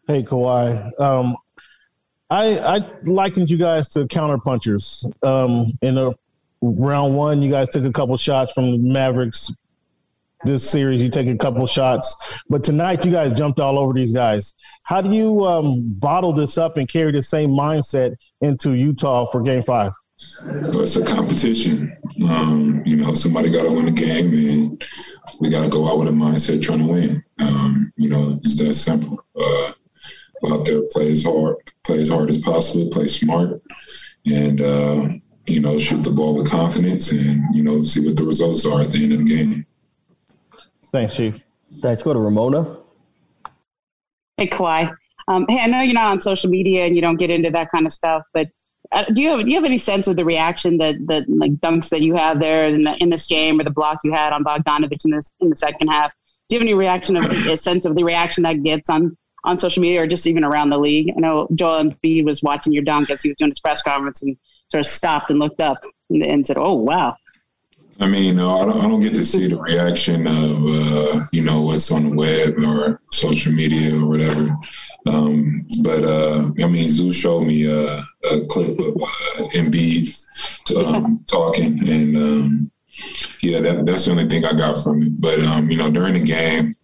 Hey, 0.06 0.22
Kawhi. 0.22 1.00
Um, 1.00 1.36
I 2.30 2.58
I 2.58 2.90
likened 3.04 3.50
you 3.50 3.58
guys 3.58 3.88
to 3.88 4.06
counter 4.06 4.38
punchers. 4.38 5.04
Um, 5.22 5.72
in 5.82 5.94
the 5.96 6.12
round 6.62 7.16
one, 7.16 7.42
you 7.42 7.50
guys 7.50 7.68
took 7.68 7.84
a 7.84 7.92
couple 7.92 8.16
shots 8.16 8.52
from 8.52 8.72
the 8.72 8.78
Mavericks. 8.78 9.52
This 10.44 10.68
series, 10.68 11.02
you 11.02 11.08
take 11.08 11.26
a 11.28 11.36
couple 11.36 11.66
shots, 11.66 12.14
but 12.48 12.62
tonight 12.62 13.04
you 13.04 13.10
guys 13.10 13.32
jumped 13.32 13.58
all 13.58 13.78
over 13.78 13.92
these 13.94 14.12
guys. 14.12 14.54
How 14.84 15.00
do 15.00 15.10
you 15.10 15.44
um, 15.44 15.82
bottle 15.98 16.32
this 16.32 16.58
up 16.58 16.76
and 16.76 16.86
carry 16.86 17.10
the 17.10 17.22
same 17.22 17.50
mindset 17.50 18.16
into 18.42 18.74
Utah 18.74 19.26
for 19.30 19.40
Game 19.40 19.62
Five? 19.62 19.92
So 20.16 20.80
it's 20.80 20.96
a 20.96 21.04
competition. 21.04 21.96
Um, 22.26 22.82
you 22.86 22.96
know, 22.96 23.14
somebody 23.14 23.50
got 23.50 23.64
to 23.64 23.70
win 23.70 23.86
the 23.86 23.92
game, 23.92 24.32
and 24.32 24.84
we 25.40 25.50
got 25.50 25.64
to 25.64 25.68
go 25.68 25.88
out 25.88 25.98
with 25.98 26.08
a 26.08 26.12
mindset 26.12 26.62
trying 26.62 26.78
to 26.78 26.86
win. 26.86 27.24
Um, 27.38 27.92
you 27.96 28.08
know, 28.08 28.38
it's 28.42 28.56
that 28.56 28.74
simple. 28.74 29.22
Uh, 29.38 29.72
go 30.42 30.54
out 30.54 30.64
there, 30.64 30.82
play 30.90 31.12
as 31.12 31.24
hard, 31.24 31.56
play 31.84 32.00
as 32.00 32.08
hard 32.08 32.30
as 32.30 32.38
possible, 32.38 32.88
play 32.88 33.08
smart, 33.08 33.60
and 34.24 34.60
uh, 34.62 35.08
you 35.46 35.60
know, 35.60 35.78
shoot 35.78 36.02
the 36.02 36.10
ball 36.10 36.34
with 36.34 36.50
confidence, 36.50 37.12
and 37.12 37.54
you 37.54 37.62
know, 37.62 37.82
see 37.82 38.04
what 38.04 38.16
the 38.16 38.24
results 38.24 38.64
are 38.64 38.80
at 38.80 38.90
the 38.90 39.02
end 39.02 39.12
of 39.12 39.18
the 39.18 39.36
game. 39.36 39.66
Thanks, 40.92 41.16
Chief. 41.16 41.42
Thanks. 41.82 42.02
Go 42.02 42.14
to 42.14 42.20
Ramona. 42.20 42.78
Hey, 44.38 44.48
Kawhi. 44.48 44.94
Um, 45.28 45.44
hey, 45.48 45.60
I 45.60 45.66
know 45.66 45.82
you're 45.82 45.92
not 45.92 46.06
on 46.06 46.20
social 46.20 46.48
media 46.48 46.86
and 46.86 46.94
you 46.94 47.02
don't 47.02 47.16
get 47.16 47.30
into 47.30 47.50
that 47.50 47.70
kind 47.70 47.84
of 47.84 47.92
stuff, 47.92 48.22
but 48.32 48.48
do 49.12 49.22
you 49.22 49.30
have 49.30 49.40
do 49.40 49.48
you 49.48 49.54
have 49.56 49.64
any 49.64 49.78
sense 49.78 50.08
of 50.08 50.16
the 50.16 50.24
reaction 50.24 50.78
that 50.78 50.96
the 51.06 51.24
like 51.28 51.52
dunks 51.54 51.88
that 51.88 52.02
you 52.02 52.14
have 52.14 52.40
there 52.40 52.68
in, 52.68 52.84
the, 52.84 52.96
in 52.98 53.10
this 53.10 53.26
game 53.26 53.58
or 53.60 53.64
the 53.64 53.70
block 53.70 53.98
you 54.04 54.12
had 54.12 54.32
on 54.32 54.44
Bogdanovic 54.44 55.04
in 55.04 55.10
this 55.10 55.32
in 55.40 55.50
the 55.50 55.56
second 55.56 55.88
half? 55.88 56.12
Do 56.48 56.54
you 56.54 56.60
have 56.60 56.66
any 56.66 56.74
reaction 56.74 57.16
of 57.16 57.24
a 57.24 57.56
sense 57.56 57.84
of 57.84 57.96
the 57.96 58.04
reaction 58.04 58.42
that 58.44 58.62
gets 58.62 58.88
on 58.90 59.16
on 59.44 59.58
social 59.58 59.80
media 59.80 60.02
or 60.02 60.06
just 60.06 60.26
even 60.26 60.44
around 60.44 60.70
the 60.70 60.78
league? 60.78 61.12
I 61.16 61.20
know 61.20 61.48
Joel 61.54 61.84
Embiid 61.84 62.24
was 62.24 62.42
watching 62.42 62.72
your 62.72 62.84
dunk 62.84 63.10
as 63.10 63.22
he 63.22 63.28
was 63.28 63.36
doing 63.36 63.50
his 63.50 63.60
press 63.60 63.82
conference 63.82 64.22
and 64.22 64.36
sort 64.70 64.80
of 64.80 64.86
stopped 64.86 65.30
and 65.30 65.38
looked 65.38 65.60
up 65.60 65.84
and, 66.10 66.22
and 66.22 66.46
said, 66.46 66.58
"Oh 66.58 66.74
wow." 66.74 67.16
I 67.98 68.06
mean, 68.06 68.36
no, 68.36 68.58
I 68.58 68.64
don't, 68.66 68.84
I 68.84 68.88
don't 68.88 69.00
get 69.00 69.14
to 69.14 69.24
see 69.24 69.46
the 69.46 69.56
reaction 69.56 70.26
of, 70.26 70.66
uh, 70.66 71.20
you 71.32 71.40
know, 71.42 71.62
what's 71.62 71.90
on 71.90 72.04
the 72.04 72.14
web 72.14 72.62
or 72.62 73.00
social 73.10 73.52
media 73.52 73.96
or 73.96 74.04
whatever. 74.06 74.54
Um, 75.06 75.66
but, 75.82 76.04
uh, 76.04 76.50
I 76.62 76.66
mean, 76.66 76.88
Zoo 76.88 77.12
showed 77.12 77.46
me 77.46 77.70
uh, 77.70 78.02
a 78.30 78.44
clip 78.46 78.78
of 78.78 78.96
uh, 78.96 79.48
Embiid 79.54 80.12
um, 80.76 81.24
talking, 81.28 81.88
and 81.88 82.16
um, 82.16 82.70
yeah, 83.40 83.60
that, 83.60 83.86
that's 83.86 84.04
the 84.06 84.10
only 84.12 84.28
thing 84.28 84.44
I 84.44 84.52
got 84.52 84.82
from 84.82 85.02
it. 85.02 85.20
But, 85.20 85.40
um, 85.40 85.70
you 85.70 85.76
know, 85.76 85.90
during 85.90 86.14
the 86.14 86.20
game, 86.20 86.74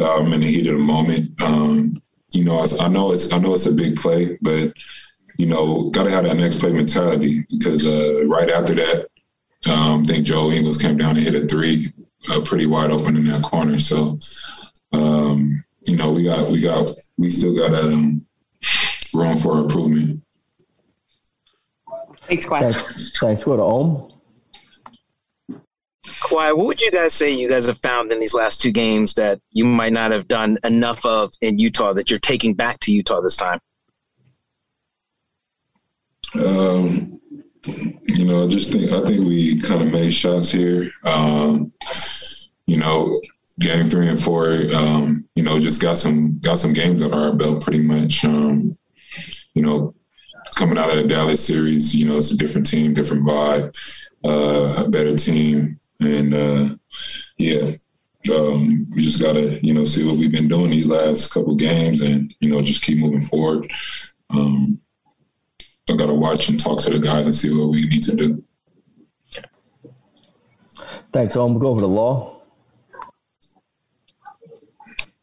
um, 0.00 0.32
in 0.32 0.40
the 0.40 0.46
heat 0.46 0.66
of 0.66 0.74
the 0.74 0.82
moment, 0.82 1.40
um, 1.42 2.00
you 2.32 2.44
know, 2.44 2.58
I, 2.58 2.84
I 2.84 2.88
know 2.88 3.12
it's 3.12 3.32
I 3.32 3.38
know 3.38 3.54
it's 3.54 3.66
a 3.66 3.72
big 3.72 3.96
play, 3.96 4.38
but 4.42 4.72
you 5.38 5.46
know, 5.46 5.90
got 5.90 6.04
to 6.04 6.10
have 6.10 6.24
that 6.24 6.36
next 6.36 6.60
play 6.60 6.72
mentality 6.72 7.46
because 7.50 7.86
uh, 7.86 8.24
right 8.26 8.50
after 8.50 8.74
that, 8.74 9.08
um, 9.70 10.02
I 10.02 10.04
think 10.04 10.26
Joe 10.26 10.50
Ingles 10.50 10.78
came 10.78 10.96
down 10.96 11.16
and 11.16 11.24
hit 11.24 11.34
a 11.34 11.46
three, 11.46 11.92
uh, 12.30 12.40
pretty 12.42 12.66
wide 12.66 12.90
open 12.90 13.16
in 13.16 13.26
that 13.26 13.42
corner. 13.42 13.78
So, 13.78 14.18
um, 14.92 15.64
you 15.82 15.96
know, 15.96 16.10
we 16.10 16.24
got 16.24 16.50
we 16.50 16.60
got 16.60 16.90
we 17.18 17.30
still 17.30 17.54
got 17.54 17.74
um, 17.74 18.24
room 19.14 19.36
for 19.38 19.58
improvement. 19.58 20.22
Thanks, 22.28 22.46
Kawhi. 22.46 22.72
Thanks. 22.72 23.18
Thanks. 23.20 23.44
Go 23.44 23.56
to 23.56 23.62
Ohm. 23.62 24.12
Kawhi, 26.04 26.56
what 26.56 26.66
would 26.66 26.80
you 26.80 26.90
guys 26.90 27.14
say 27.14 27.30
you 27.30 27.48
guys 27.48 27.66
have 27.66 27.78
found 27.78 28.12
in 28.12 28.18
these 28.18 28.34
last 28.34 28.60
two 28.60 28.72
games 28.72 29.14
that 29.14 29.40
you 29.52 29.64
might 29.64 29.92
not 29.92 30.10
have 30.10 30.26
done 30.28 30.58
enough 30.64 31.04
of 31.04 31.32
in 31.40 31.58
Utah 31.58 31.92
that 31.92 32.10
you're 32.10 32.18
taking 32.18 32.54
back 32.54 32.80
to 32.80 32.92
Utah 32.92 33.20
this 33.20 33.36
time? 33.36 33.60
Um, 36.34 37.20
you 37.64 38.24
know, 38.24 38.44
I 38.44 38.48
just 38.48 38.72
think 38.72 38.90
I 38.92 39.04
think 39.04 39.26
we 39.26 39.60
kind 39.60 39.82
of 39.82 39.92
made 39.92 40.12
shots 40.12 40.50
here. 40.50 40.90
Um, 41.04 41.72
you 42.66 42.76
know, 42.76 43.20
game 43.58 43.88
three 43.88 44.08
and 44.08 44.20
four, 44.20 44.66
um, 44.74 45.28
you 45.34 45.42
know, 45.42 45.58
just 45.58 45.80
got 45.80 45.98
some 45.98 46.38
got 46.40 46.58
some 46.58 46.72
games 46.72 47.02
under 47.02 47.16
our 47.16 47.32
belt 47.32 47.62
pretty 47.62 47.82
much. 47.82 48.24
Um, 48.24 48.76
you 49.54 49.62
know, 49.62 49.94
coming 50.56 50.78
out 50.78 50.90
of 50.90 50.96
the 50.96 51.08
Dallas 51.08 51.44
series, 51.44 51.94
you 51.94 52.06
know, 52.06 52.16
it's 52.16 52.30
a 52.30 52.36
different 52.36 52.66
team, 52.66 52.94
different 52.94 53.24
vibe, 53.24 53.74
uh, 54.24 54.84
a 54.84 54.88
better 54.88 55.14
team, 55.14 55.78
and 56.00 56.34
uh, 56.34 56.74
yeah. 57.38 57.70
Um, 58.34 58.88
we 58.90 59.02
just 59.02 59.22
gotta, 59.22 59.64
you 59.64 59.72
know, 59.72 59.84
see 59.84 60.04
what 60.04 60.16
we've 60.16 60.32
been 60.32 60.48
doing 60.48 60.68
these 60.68 60.88
last 60.88 61.32
couple 61.32 61.54
games, 61.54 62.02
and 62.02 62.34
you 62.40 62.50
know, 62.50 62.60
just 62.60 62.82
keep 62.82 62.98
moving 62.98 63.20
forward. 63.20 63.70
Um, 64.30 64.80
I 65.88 65.94
got 65.94 66.06
to 66.06 66.14
watch 66.14 66.48
and 66.48 66.58
talk 66.58 66.80
to 66.80 66.90
the 66.90 66.98
guys 66.98 67.26
and 67.26 67.34
see 67.34 67.54
what 67.54 67.68
we 67.68 67.86
need 67.86 68.02
to 68.02 68.16
do. 68.16 68.42
Thanks, 71.12 71.36
Ohm. 71.36 71.52
We'll 71.54 71.60
go 71.60 71.68
over 71.68 71.80
to 71.80 71.86
Law. 71.86 72.35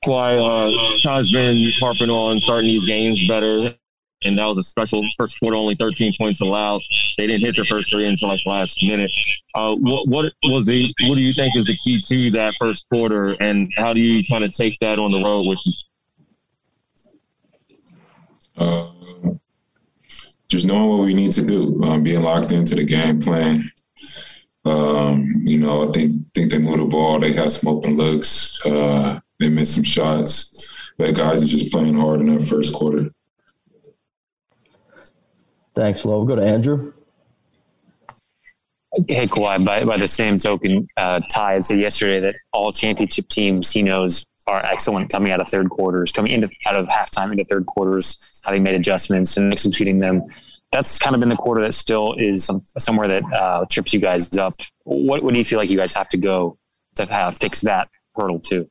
Why 0.06 0.38
uh, 0.38 0.72
Ty's 1.04 1.32
been 1.32 1.72
harping 1.80 2.10
on 2.10 2.40
starting 2.40 2.70
these 2.70 2.86
games 2.86 3.28
better, 3.28 3.76
and 4.24 4.38
that 4.38 4.46
was 4.46 4.58
a 4.58 4.64
special 4.64 5.08
first 5.18 5.40
quarter. 5.40 5.58
Only 5.58 5.76
13 5.76 6.14
points 6.18 6.42
allowed. 6.42 6.82
They 7.18 7.28
didn't 7.28 7.42
hit 7.42 7.56
their 7.56 7.66
first 7.66 7.90
three 7.90 8.08
until 8.08 8.30
like 8.30 8.40
the 8.44 8.50
last 8.50 8.82
minute. 8.84 9.12
Uh, 9.56 9.76
what, 9.76 10.08
what 10.08 10.34
was 10.44 10.66
the? 10.66 10.94
What 11.04 11.16
do 11.16 11.22
you 11.22 11.34
think 11.34 11.56
is 11.56 11.66
the 11.66 11.78
key 11.78 12.02
to 12.02 12.32
that 12.32 12.56
first 12.60 12.86
quarter, 12.90 13.36
and 13.42 13.72
how 13.78 13.94
do 13.94 14.00
you 14.00 14.24
kind 14.26 14.44
of 14.44 14.52
take 14.52 14.80
that 14.80 15.00
on 15.00 15.12
the 15.12 15.24
road 15.24 15.48
with 15.48 15.60
you? 15.66 15.74
Uh, 18.56 18.88
just 20.50 20.68
knowing 20.68 20.90
what 20.90 21.06
we 21.06 21.14
need 21.14 21.32
to 21.32 21.42
do, 21.42 21.84
um, 21.84 22.04
being 22.04 22.22
locked 22.22 22.52
into 22.52 22.76
the 22.76 22.84
game 22.84 23.20
plan. 23.20 23.72
Um, 24.66 25.42
you 25.44 25.58
know, 25.58 25.90
I 25.90 25.92
think 25.92 26.34
think 26.34 26.52
they 26.52 26.58
moved 26.58 26.80
the 26.80 26.86
ball. 26.86 27.20
They 27.20 27.34
had 27.34 27.52
some 27.52 27.70
open 27.70 27.98
looks. 27.98 28.64
Uh, 28.66 29.20
they 29.40 29.50
missed 29.50 29.76
some 29.76 29.84
shots. 29.84 30.70
But 30.98 31.16
guys 31.16 31.42
are 31.42 31.48
just 31.48 31.72
playing 31.72 32.00
hard 32.00 32.22
in 32.22 32.34
that 32.34 32.44
first 32.44 32.74
quarter. 32.74 33.12
Thanks, 35.76 36.06
Lo. 36.06 36.18
We'll 36.18 36.28
go 36.28 36.36
to 36.36 36.46
Andrew. 36.46 36.94
Hey, 39.08 39.26
Kawhi, 39.26 39.66
by, 39.66 39.84
by 39.84 39.98
the 39.98 40.08
same 40.08 40.36
token, 40.36 40.88
uh, 40.98 41.20
Ty 41.32 41.54
had 41.54 41.66
said 41.66 41.80
yesterday 41.80 42.20
that 42.20 42.36
all 42.52 42.72
championship 42.72 43.28
teams 43.28 43.72
he 43.72 43.82
knows 43.82 44.28
are 44.46 44.64
excellent 44.66 45.10
coming 45.10 45.32
out 45.32 45.42
of 45.42 45.50
third 45.50 45.70
quarters, 45.70 46.12
coming 46.12 46.32
into 46.32 46.48
out 46.68 46.76
of 46.76 46.88
halftime 46.88 47.32
into 47.32 47.44
third 47.46 47.66
quarters, 47.66 48.42
having 48.46 48.62
made 48.62 48.76
adjustments 48.76 49.38
and 49.38 49.52
executing 49.52 49.98
them. 49.98 50.22
That's 50.72 51.00
kind 51.00 51.16
of 51.16 51.22
been 51.22 51.30
the 51.30 51.36
quarter 51.36 51.62
that 51.62 51.74
still 51.74 52.14
is 52.14 52.46
some, 52.46 52.64
somewhere 52.78 53.08
that 53.08 53.24
uh, 53.34 53.66
trips 53.70 53.94
you 53.94 54.00
guys 54.00 54.38
up. 54.38 54.54
What, 54.84 55.24
what 55.24 55.34
do 55.34 55.40
you 55.40 55.46
feel 55.46 55.58
like 55.58 55.72
you 55.72 55.78
guys 55.78 55.94
have 55.96 56.10
to 56.10 56.18
go 56.18 56.58
to 56.96 57.06
have 57.06 57.38
fix 57.38 57.62
that 57.62 57.90
hurdle 58.16 58.40
too? 58.40 58.70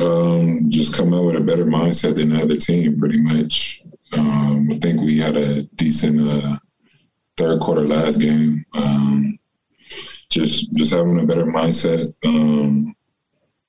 Um, 0.00 0.70
just 0.70 0.94
come 0.94 1.14
out 1.14 1.24
with 1.24 1.36
a 1.36 1.40
better 1.40 1.64
mindset 1.64 2.16
than 2.16 2.30
the 2.30 2.42
other 2.42 2.56
team, 2.56 2.98
pretty 2.98 3.20
much. 3.20 3.82
Um, 4.12 4.68
I 4.72 4.78
think 4.78 5.00
we 5.00 5.18
had 5.18 5.36
a 5.36 5.62
decent 5.62 6.28
uh, 6.28 6.58
third 7.36 7.60
quarter 7.60 7.86
last 7.86 8.20
game. 8.20 8.64
Um, 8.74 9.38
just 10.30 10.72
just 10.74 10.92
having 10.92 11.18
a 11.18 11.26
better 11.26 11.46
mindset. 11.46 12.04
Um, 12.24 12.94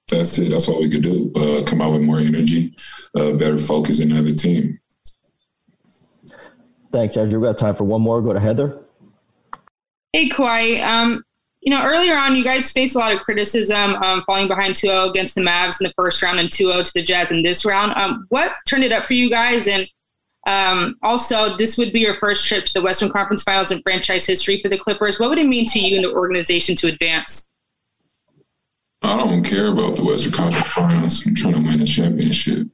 that's 0.10 0.38
it. 0.40 0.50
That's 0.50 0.68
all 0.68 0.80
we 0.80 0.90
could 0.90 1.04
do. 1.04 1.32
Uh, 1.36 1.64
come 1.64 1.82
out 1.82 1.94
with 1.94 2.02
more 2.02 2.20
energy, 2.20 2.76
uh, 3.16 3.34
better 3.34 3.58
focus 3.58 4.00
than 4.00 4.10
the 4.10 4.20
other 4.20 4.34
team. 4.34 4.80
Thanks, 6.92 7.18
Andrew. 7.18 7.40
We've 7.40 7.50
got 7.50 7.58
time 7.58 7.76
for 7.76 7.84
one 7.84 8.02
more. 8.02 8.22
Go 8.22 8.34
to 8.34 8.40
Heather. 8.40 8.82
Hey, 10.12 10.28
Kawhi. 10.28 10.84
Um, 10.84 11.24
you 11.62 11.72
know, 11.72 11.84
earlier 11.84 12.16
on, 12.16 12.36
you 12.36 12.44
guys 12.44 12.72
faced 12.72 12.96
a 12.96 13.00
lot 13.00 13.14
of 13.14 13.20
criticism 13.20 13.96
um, 13.96 14.24
falling 14.26 14.48
behind 14.48 14.76
2 14.76 14.88
0 14.88 15.10
against 15.10 15.36
the 15.36 15.42
Mavs 15.42 15.82
in 15.82 15.88
the 15.88 15.94
first 15.94 16.22
round 16.24 16.40
and 16.40 16.52
2 16.52 16.68
0 16.72 16.84
to 16.84 16.92
the 16.94 17.02
Jazz 17.02 17.32
in 17.32 17.44
this 17.44 17.66
round. 17.66 17.94
Um, 17.96 18.26
what 18.30 18.54
turned 18.66 18.84
it 18.84 18.92
up 18.92 19.06
for 19.06 19.14
you 19.14 19.30
guys? 19.30 19.68
And 19.68 19.88
um, 20.48 20.96
also, 21.04 21.58
this 21.58 21.78
would 21.78 21.92
be 21.92 22.00
your 22.00 22.18
first 22.20 22.48
trip 22.48 22.66
to 22.66 22.74
the 22.74 22.82
Western 22.82 23.10
Conference 23.10 23.44
Finals 23.44 23.72
in 23.72 23.82
franchise 23.82 24.26
history 24.26 24.62
for 24.62 24.70
the 24.70 24.78
Clippers. 24.78 25.20
What 25.20 25.30
would 25.30 25.40
it 25.40 25.48
mean 25.48 25.66
to 25.68 25.80
you 25.80 25.98
and 25.98 26.06
the 26.06 26.14
organization 26.14 26.76
to 26.78 26.88
advance? 26.88 27.52
I 29.02 29.18
don't 29.18 29.44
care 29.44 29.68
about 29.68 29.98
the 29.98 30.04
Western 30.04 30.32
Conference 30.32 30.72
Finals. 30.72 31.26
I'm 31.26 31.36
trying 31.36 31.56
to 31.56 31.62
win 31.62 31.82
a 31.82 31.86
championship. 31.86 32.68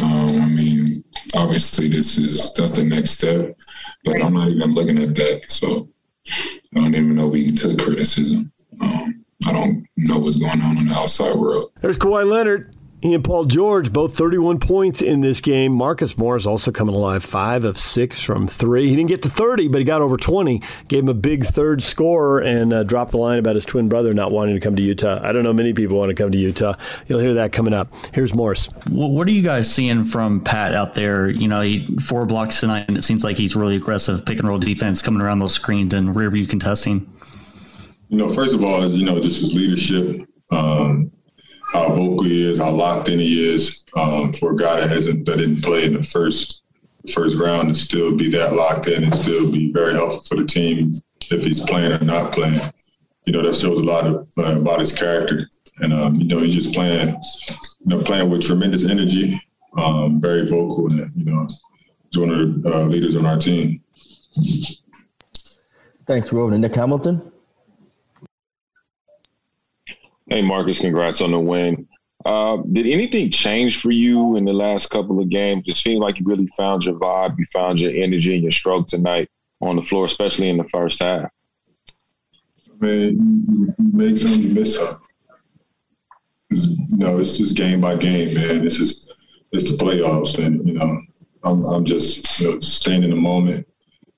Um, 0.00 0.42
I 0.42 0.46
mean, 0.46 1.04
obviously, 1.34 1.86
this 1.86 2.18
is 2.18 2.52
that's 2.54 2.72
the 2.72 2.84
next 2.84 3.12
step, 3.12 3.56
but 4.04 4.22
I'm 4.22 4.34
not 4.34 4.48
even 4.48 4.74
looking 4.74 4.98
at 5.02 5.14
that. 5.14 5.50
So 5.50 5.90
I 6.30 6.80
don't 6.80 6.94
even 6.94 7.16
know 7.16 7.26
we 7.28 7.52
took 7.52 7.78
criticism. 7.78 8.52
Um, 8.80 9.24
I 9.46 9.52
don't 9.52 9.86
know 9.96 10.18
what's 10.18 10.36
going 10.38 10.60
on 10.62 10.78
in 10.78 10.86
the 10.88 10.94
outside 10.94 11.34
world. 11.34 11.72
There's 11.80 11.98
Kawhi 11.98 12.28
Leonard. 12.28 12.74
He 13.02 13.14
and 13.14 13.24
Paul 13.24 13.46
George, 13.46 13.92
both 13.92 14.16
31 14.16 14.60
points 14.60 15.02
in 15.02 15.22
this 15.22 15.40
game. 15.40 15.72
Marcus 15.72 16.16
Morris 16.16 16.46
also 16.46 16.70
coming 16.70 16.94
alive, 16.94 17.24
five 17.24 17.64
of 17.64 17.76
six 17.76 18.22
from 18.22 18.46
three. 18.46 18.88
He 18.88 18.94
didn't 18.94 19.08
get 19.08 19.22
to 19.22 19.28
30, 19.28 19.66
but 19.66 19.78
he 19.78 19.84
got 19.84 20.02
over 20.02 20.16
20. 20.16 20.62
Gave 20.86 21.02
him 21.02 21.08
a 21.08 21.14
big 21.14 21.44
third 21.44 21.82
score 21.82 22.38
and 22.38 22.72
uh, 22.72 22.84
dropped 22.84 23.10
the 23.10 23.16
line 23.16 23.40
about 23.40 23.56
his 23.56 23.64
twin 23.64 23.88
brother 23.88 24.14
not 24.14 24.30
wanting 24.30 24.54
to 24.54 24.60
come 24.60 24.76
to 24.76 24.82
Utah. 24.82 25.18
I 25.20 25.32
don't 25.32 25.42
know 25.42 25.52
many 25.52 25.72
people 25.72 25.98
want 25.98 26.10
to 26.10 26.14
come 26.14 26.30
to 26.30 26.38
Utah. 26.38 26.74
You'll 27.08 27.18
hear 27.18 27.34
that 27.34 27.52
coming 27.52 27.74
up. 27.74 27.92
Here's 28.14 28.34
Morris. 28.34 28.68
Well, 28.88 29.10
what 29.10 29.26
are 29.26 29.32
you 29.32 29.42
guys 29.42 29.72
seeing 29.72 30.04
from 30.04 30.40
Pat 30.40 30.72
out 30.72 30.94
there? 30.94 31.28
You 31.28 31.48
know, 31.48 31.60
he, 31.60 31.96
four 31.96 32.24
blocks 32.24 32.60
tonight, 32.60 32.84
and 32.86 32.96
it 32.96 33.02
seems 33.02 33.24
like 33.24 33.36
he's 33.36 33.56
really 33.56 33.74
aggressive 33.74 34.24
pick 34.24 34.38
and 34.38 34.46
roll 34.46 34.58
defense 34.58 35.02
coming 35.02 35.22
around 35.22 35.40
those 35.40 35.54
screens 35.54 35.92
and 35.92 36.14
rear 36.14 36.30
view 36.30 36.46
contesting. 36.46 37.12
You 38.10 38.18
know, 38.18 38.28
first 38.28 38.54
of 38.54 38.62
all, 38.62 38.86
you 38.86 39.04
know, 39.04 39.20
just 39.20 39.40
his 39.40 39.52
leadership. 39.52 40.24
Um, 40.52 41.10
how 41.72 41.88
vocal 41.88 42.24
he 42.24 42.48
is, 42.48 42.58
how 42.58 42.70
locked 42.70 43.08
in 43.08 43.18
he 43.18 43.54
is 43.54 43.84
um, 43.96 44.32
for 44.34 44.52
a 44.52 44.56
guy 44.56 44.80
that 44.80 44.90
hasn't 44.90 45.24
that 45.26 45.38
didn't 45.38 45.62
play 45.62 45.86
in 45.86 45.94
the 45.94 46.02
first 46.02 46.62
first 47.12 47.38
round 47.38 47.68
and 47.68 47.76
still 47.76 48.16
be 48.16 48.30
that 48.30 48.54
locked 48.54 48.86
in 48.86 49.04
and 49.04 49.14
still 49.14 49.50
be 49.50 49.72
very 49.72 49.94
helpful 49.94 50.20
for 50.20 50.36
the 50.36 50.46
team 50.46 50.92
if 51.30 51.44
he's 51.44 51.64
playing 51.64 51.92
or 51.92 52.04
not 52.04 52.32
playing. 52.32 52.60
You 53.24 53.32
know 53.32 53.42
that 53.42 53.54
shows 53.54 53.80
a 53.80 53.84
lot 53.84 54.06
of, 54.06 54.28
uh, 54.36 54.60
about 54.60 54.80
his 54.80 54.92
character, 54.92 55.48
and 55.78 55.92
um, 55.92 56.16
you 56.16 56.24
know 56.24 56.40
he's 56.40 56.54
just 56.54 56.74
playing, 56.74 57.08
you 57.08 57.86
know, 57.86 58.02
playing 58.02 58.28
with 58.28 58.42
tremendous 58.42 58.88
energy, 58.88 59.40
um, 59.78 60.20
very 60.20 60.46
vocal, 60.46 60.90
and 60.90 61.10
you 61.16 61.24
know, 61.24 61.48
he's 62.10 62.18
one 62.18 62.30
of 62.30 62.62
the 62.62 62.74
uh, 62.74 62.84
leaders 62.84 63.16
on 63.16 63.26
our 63.26 63.38
team. 63.38 63.80
Thanks. 66.04 66.28
To 66.28 66.58
Nick 66.58 66.74
Hamilton. 66.74 67.31
Hey, 70.28 70.42
Marcus, 70.42 70.80
congrats 70.80 71.20
on 71.20 71.32
the 71.32 71.40
win. 71.40 71.88
Uh, 72.24 72.58
did 72.70 72.86
anything 72.86 73.30
change 73.30 73.80
for 73.80 73.90
you 73.90 74.36
in 74.36 74.44
the 74.44 74.52
last 74.52 74.90
couple 74.90 75.20
of 75.20 75.28
games? 75.28 75.64
It 75.66 75.76
seemed 75.76 76.00
like 76.00 76.18
you 76.18 76.24
really 76.24 76.46
found 76.48 76.84
your 76.84 76.94
vibe, 76.94 77.36
you 77.38 77.46
found 77.52 77.80
your 77.80 77.92
energy 77.92 78.34
and 78.34 78.42
your 78.42 78.52
stroke 78.52 78.86
tonight 78.86 79.28
on 79.60 79.76
the 79.76 79.82
floor, 79.82 80.04
especially 80.04 80.48
in 80.48 80.56
the 80.56 80.68
first 80.68 81.02
half. 81.02 81.28
I 82.70 82.84
mean, 82.84 83.74
you 83.78 83.92
make 83.92 84.18
some, 84.18 84.40
you 84.40 84.54
miss 84.54 84.76
some. 84.76 85.00
You 86.50 86.98
know, 86.98 87.18
it's 87.18 87.38
just 87.38 87.56
game 87.56 87.80
by 87.80 87.96
game, 87.96 88.34
man. 88.34 88.64
It's 88.64 88.78
just 88.78 89.12
it's 89.52 89.70
the 89.70 89.76
playoffs, 89.76 90.44
and 90.44 90.66
you 90.68 90.74
know, 90.74 91.00
I'm, 91.44 91.64
I'm 91.64 91.84
just 91.84 92.40
you 92.40 92.50
know 92.50 92.60
staying 92.60 93.04
in 93.04 93.10
the 93.10 93.16
moment, 93.16 93.66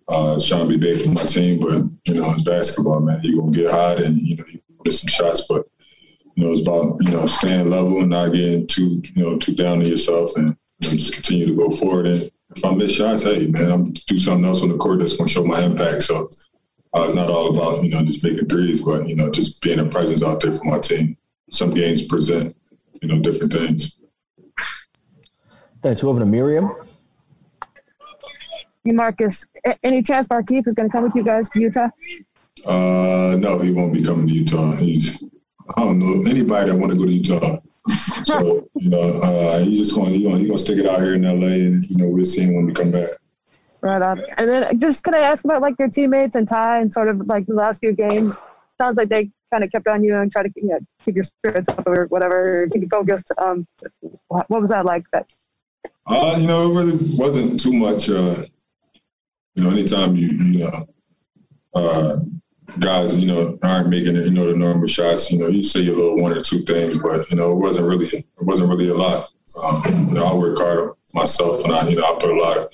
uh, 0.09 0.41
trying 0.41 0.69
to 0.69 0.69
be 0.69 0.77
big 0.77 1.01
for 1.01 1.13
my 1.13 1.23
team. 1.23 1.61
But 1.61 1.85
you 2.07 2.21
know, 2.21 2.35
in 2.35 2.45
basketball, 2.45 3.01
man, 3.01 3.21
you're 3.23 3.41
gonna 3.41 3.53
get 3.53 3.71
hot 3.71 4.01
and 4.01 4.19
you 4.19 4.37
know 4.37 4.45
you 4.49 4.61
miss 4.85 5.01
some 5.01 5.09
shots, 5.09 5.47
but 5.49 5.65
you 6.35 6.45
know 6.45 6.53
it's 6.53 6.63
about 6.63 6.97
you 7.03 7.11
know 7.11 7.27
staying 7.27 7.71
level 7.71 8.01
and 8.01 8.11
not 8.11 8.33
getting 8.33 8.67
too 8.67 9.03
you 9.15 9.23
know 9.23 9.39
too 9.39 9.55
down 9.55 9.79
on 9.79 9.85
yourself, 9.85 10.37
and 10.37 10.57
you 10.81 10.89
know, 10.91 10.97
just 10.97 11.15
continue 11.15 11.47
to 11.47 11.57
go 11.57 11.71
forward. 11.71 12.07
And 12.07 12.31
if 12.57 12.65
I 12.65 12.75
miss 12.75 12.93
shots, 12.93 13.23
hey 13.23 13.47
man, 13.47 13.71
I'm 13.71 13.93
do 13.93 14.19
something 14.19 14.45
else 14.45 14.63
on 14.63 14.71
the 14.71 14.77
court 14.77 14.99
that's 14.99 15.17
gonna 15.17 15.29
show 15.29 15.45
my 15.45 15.63
impact. 15.63 16.03
So 16.03 16.31
uh, 16.95 17.03
it's 17.05 17.15
not 17.15 17.31
all 17.31 17.57
about 17.57 17.85
you 17.85 17.91
know 17.91 18.03
just 18.03 18.25
making 18.25 18.49
threes, 18.49 18.81
but 18.81 19.09
you 19.09 19.17
know 19.17 19.31
just 19.31 19.63
being 19.63 19.79
a 19.79 19.85
presence 19.85 20.23
out 20.23 20.41
there 20.41 20.57
for 20.57 20.65
my 20.65 20.79
team. 20.79 21.17
Some 21.51 21.73
games 21.73 22.03
present 22.03 22.57
you 23.01 23.09
know 23.09 23.21
different 23.21 23.53
things. 23.53 23.97
Thanks. 25.83 26.03
Over 26.03 26.21
to 26.21 26.27
Miriam. 26.27 26.73
Hey, 28.85 28.93
Marcus, 28.93 29.47
any 29.83 30.03
chance 30.03 30.29
Markieff 30.29 30.67
is 30.67 30.75
going 30.75 30.91
to 30.91 30.93
come 30.93 31.05
with 31.05 31.15
you 31.15 31.23
guys 31.23 31.49
to 31.51 31.61
Utah? 31.61 31.89
Uh, 32.67 33.35
no, 33.39 33.59
he 33.59 33.71
won't 33.71 33.95
be 33.95 34.03
coming 34.03 34.29
to 34.29 34.35
Utah. 34.35 34.73
He's 34.73 35.23
I 35.77 35.85
don't 35.85 35.99
know 35.99 36.31
anybody 36.31 36.71
that 36.71 36.77
want 36.77 36.93
to 36.93 36.99
go 36.99 37.07
to 37.07 37.13
Utah. 37.13 37.59
So 38.25 38.67
you 38.77 38.89
know, 38.89 39.21
uh, 39.23 39.59
he's 39.59 39.79
just 39.79 39.95
going. 39.95 40.15
You 40.15 40.31
know, 40.31 40.37
he's 40.37 40.49
gonna 40.49 40.59
stick 40.59 40.79
it 40.79 40.87
out 40.87 41.01
here 41.01 41.15
in 41.17 41.23
LA, 41.23 41.49
and 41.49 41.85
you 41.85 41.97
know, 41.99 42.09
we'll 42.09 42.25
see 42.25 42.43
him 42.43 42.55
when 42.55 42.65
we 42.65 42.73
come 42.73 42.91
back. 42.91 43.11
Right 43.83 44.01
on. 44.01 44.25
And 44.39 44.49
then 44.49 44.81
just 44.81 45.05
can 45.05 45.15
I 45.15 45.19
ask 45.19 45.45
about 45.45 45.61
like 45.61 45.75
your 45.79 45.89
teammates 45.89 46.35
and 46.37 46.49
Ty 46.49 46.81
and 46.81 46.91
sort 46.91 47.09
of 47.09 47.27
like 47.27 47.45
the 47.47 47.53
last 47.53 47.81
few 47.81 47.93
games? 47.93 48.39
Sounds 48.81 48.97
like 48.97 49.11
they 49.11 49.31
kind 49.53 49.63
of 49.63 49.71
kept 49.71 49.87
on 49.87 50.03
you 50.03 50.17
and 50.17 50.33
try 50.33 50.43
to 50.43 50.51
you 50.57 50.69
know, 50.69 50.79
keep 51.05 51.15
your 51.15 51.25
spirits 51.25 51.69
up 51.69 51.87
or 51.87 52.07
whatever, 52.07 52.67
keep 52.73 52.81
you 52.81 52.89
focused. 52.89 53.31
Um, 53.37 53.67
what 54.29 54.49
was 54.49 54.71
that 54.71 54.87
like? 54.87 55.05
That 55.13 55.31
Uh, 56.07 56.37
you 56.39 56.47
know, 56.47 56.71
it 56.71 56.75
really 56.75 56.97
wasn't 57.17 57.61
too 57.61 57.75
much. 57.75 58.09
Uh, 58.09 58.45
you 59.55 59.65
know, 59.65 59.71
anytime 59.71 60.17
you 60.17 60.29
you 60.29 60.59
know, 60.61 60.89
uh, 61.75 62.17
guys, 62.79 63.17
you 63.17 63.27
know, 63.27 63.59
aren't 63.63 63.89
making 63.89 64.17
it, 64.17 64.25
you 64.25 64.33
know, 64.33 64.47
the 64.47 64.57
normal 64.57 64.87
shots. 64.87 65.31
You 65.31 65.39
know, 65.39 65.49
you 65.49 65.63
say 65.63 65.81
your 65.81 65.97
little 65.97 66.21
one 66.21 66.33
or 66.33 66.43
two 66.43 66.61
things, 66.61 66.97
but 66.97 67.29
you 67.31 67.37
know, 67.37 67.53
it 67.53 67.57
wasn't 67.57 67.87
really 67.87 68.07
it 68.09 68.27
wasn't 68.41 68.69
really 68.69 68.89
a 68.89 68.95
lot. 68.95 69.31
Um, 69.63 70.09
you 70.09 70.15
know, 70.15 70.25
I 70.25 70.35
work 70.35 70.59
hard 70.59 70.79
on 70.79 70.95
myself, 71.13 71.65
and 71.65 71.75
I 71.75 71.89
you 71.89 71.97
know 71.97 72.05
I 72.05 72.17
put 72.19 72.31
a 72.31 72.41
lot 72.41 72.57
of 72.57 72.73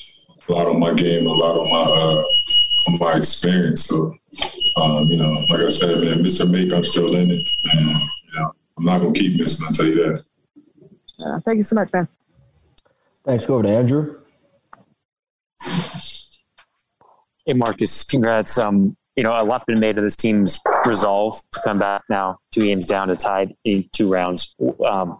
a 0.48 0.52
lot 0.52 0.66
on 0.66 0.80
my 0.80 0.94
game, 0.94 1.26
a 1.26 1.30
lot 1.30 1.58
on 1.58 1.70
my 1.70 1.82
uh, 1.82 2.24
on 2.88 2.98
my 2.98 3.18
experience. 3.18 3.86
So, 3.86 4.14
um, 4.76 5.04
you 5.04 5.16
know, 5.16 5.32
like 5.50 5.60
I 5.60 5.68
said, 5.68 5.98
man, 5.98 6.22
Mr. 6.22 6.50
Make, 6.50 6.72
I'm 6.72 6.84
still 6.84 7.14
in 7.14 7.30
it, 7.30 7.48
and 7.72 7.88
you 7.88 8.40
know, 8.40 8.52
I'm 8.78 8.84
not 8.84 9.00
gonna 9.00 9.12
keep 9.12 9.38
missing. 9.38 9.66
I'll 9.68 9.74
tell 9.74 9.86
you 9.86 9.94
that. 9.94 10.24
uh, 11.24 11.40
thank 11.44 11.58
you 11.58 11.64
so 11.64 11.74
much, 11.74 11.92
man. 11.92 12.08
Thanks. 13.24 13.46
Go 13.46 13.54
over 13.54 13.64
to 13.64 13.68
Andrew. 13.68 14.16
Hey, 17.44 17.54
Marcus, 17.54 18.04
congrats. 18.04 18.58
Um, 18.58 18.96
you 19.20 19.24
know, 19.24 19.32
a 19.38 19.44
lot's 19.44 19.66
been 19.66 19.78
made 19.78 19.98
of 19.98 20.04
this 20.04 20.16
team's 20.16 20.62
resolve 20.86 21.38
to 21.52 21.60
come 21.62 21.78
back 21.78 22.02
now, 22.08 22.38
two 22.52 22.62
games 22.62 22.86
down 22.86 23.08
to 23.08 23.14
tied 23.14 23.54
in 23.64 23.86
two 23.92 24.10
rounds. 24.10 24.56
Um, 24.88 25.18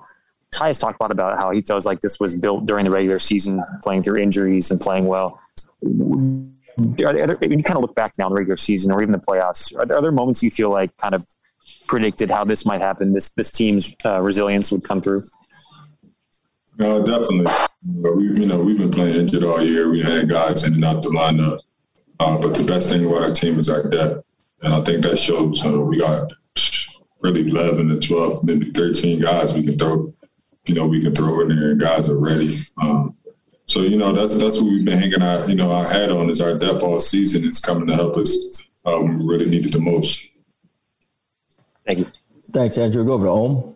Ty 0.52 0.68
has 0.68 0.78
talked 0.78 0.98
a 0.98 1.02
lot 1.02 1.12
about 1.12 1.38
how 1.38 1.50
he 1.50 1.60
feels 1.60 1.84
like 1.84 2.00
this 2.00 2.18
was 2.18 2.34
built 2.34 2.64
during 2.64 2.86
the 2.86 2.90
regular 2.90 3.18
season, 3.18 3.62
playing 3.82 4.02
through 4.02 4.16
injuries 4.16 4.70
and 4.70 4.80
playing 4.80 5.04
well. 5.04 5.38
Are 5.84 7.12
there, 7.26 7.36
when 7.36 7.58
you 7.58 7.62
kind 7.62 7.76
of 7.76 7.82
look 7.82 7.94
back 7.94 8.14
now 8.16 8.28
in 8.28 8.30
the 8.30 8.36
regular 8.36 8.56
season 8.56 8.90
or 8.90 9.02
even 9.02 9.12
the 9.12 9.18
playoffs, 9.18 9.76
are 9.76 9.84
there 9.84 9.98
other 9.98 10.12
moments 10.12 10.42
you 10.42 10.50
feel 10.50 10.70
like 10.70 10.96
kind 10.96 11.14
of 11.14 11.26
predicted 11.86 12.30
how 12.30 12.42
this 12.42 12.64
might 12.64 12.80
happen? 12.80 13.12
This 13.12 13.28
this 13.34 13.50
team's 13.50 13.94
uh, 14.06 14.22
resilience 14.22 14.72
would 14.72 14.82
come 14.82 15.02
through. 15.02 15.20
No, 16.78 17.04
definitely. 17.04 17.52
Know, 17.84 18.12
we, 18.12 18.24
you 18.24 18.46
know, 18.46 18.60
we've 18.60 18.78
been 18.78 18.90
playing 18.90 19.16
injured 19.16 19.44
all 19.44 19.60
year. 19.60 19.90
We 19.90 20.02
had 20.02 20.30
guys 20.30 20.66
in 20.66 20.72
and 20.72 20.84
out 20.86 21.02
the 21.02 21.10
lineup. 21.10 21.58
Uh, 22.20 22.36
but 22.36 22.54
the 22.54 22.62
best 22.62 22.90
thing 22.90 23.06
about 23.06 23.22
our 23.22 23.32
team 23.32 23.58
is 23.58 23.70
our 23.70 23.88
depth. 23.88 24.22
And 24.60 24.74
I 24.74 24.82
think 24.82 25.02
that 25.02 25.18
shows. 25.18 25.64
Uh, 25.64 25.80
we 25.80 25.98
got 25.98 26.30
really 27.22 27.48
11 27.48 27.88
to 27.88 27.98
12, 27.98 28.44
maybe 28.44 28.70
13 28.72 29.20
guys 29.20 29.54
we 29.54 29.62
can 29.62 29.78
throw, 29.78 30.12
you 30.66 30.74
know, 30.74 30.86
we 30.86 31.00
can 31.00 31.14
throw 31.14 31.40
in 31.40 31.48
there 31.48 31.70
and 31.70 31.80
guys 31.80 32.10
are 32.10 32.18
ready. 32.18 32.58
Um, 32.82 33.16
so, 33.64 33.80
you 33.80 33.96
know, 33.96 34.12
that's 34.12 34.36
that's 34.36 34.60
what 34.60 34.70
we've 34.70 34.84
been 34.84 34.98
hanging 34.98 35.22
our, 35.22 35.48
you 35.48 35.54
know, 35.54 35.70
our 35.70 35.88
hat 35.88 36.10
on 36.10 36.28
is 36.28 36.42
our 36.42 36.58
depth 36.58 36.82
all 36.82 37.00
season. 37.00 37.44
It's 37.44 37.60
coming 37.60 37.86
to 37.86 37.94
help 37.94 38.18
us 38.18 38.68
uh, 38.84 38.98
when 38.98 39.18
we 39.18 39.26
really 39.26 39.48
need 39.48 39.64
it 39.64 39.72
the 39.72 39.80
most. 39.80 40.28
Thank 41.86 42.00
you. 42.00 42.06
Thanks, 42.50 42.76
Andrew. 42.76 43.02
Go 43.04 43.12
over 43.14 43.26
to 43.26 43.30
Ohm. 43.30 43.74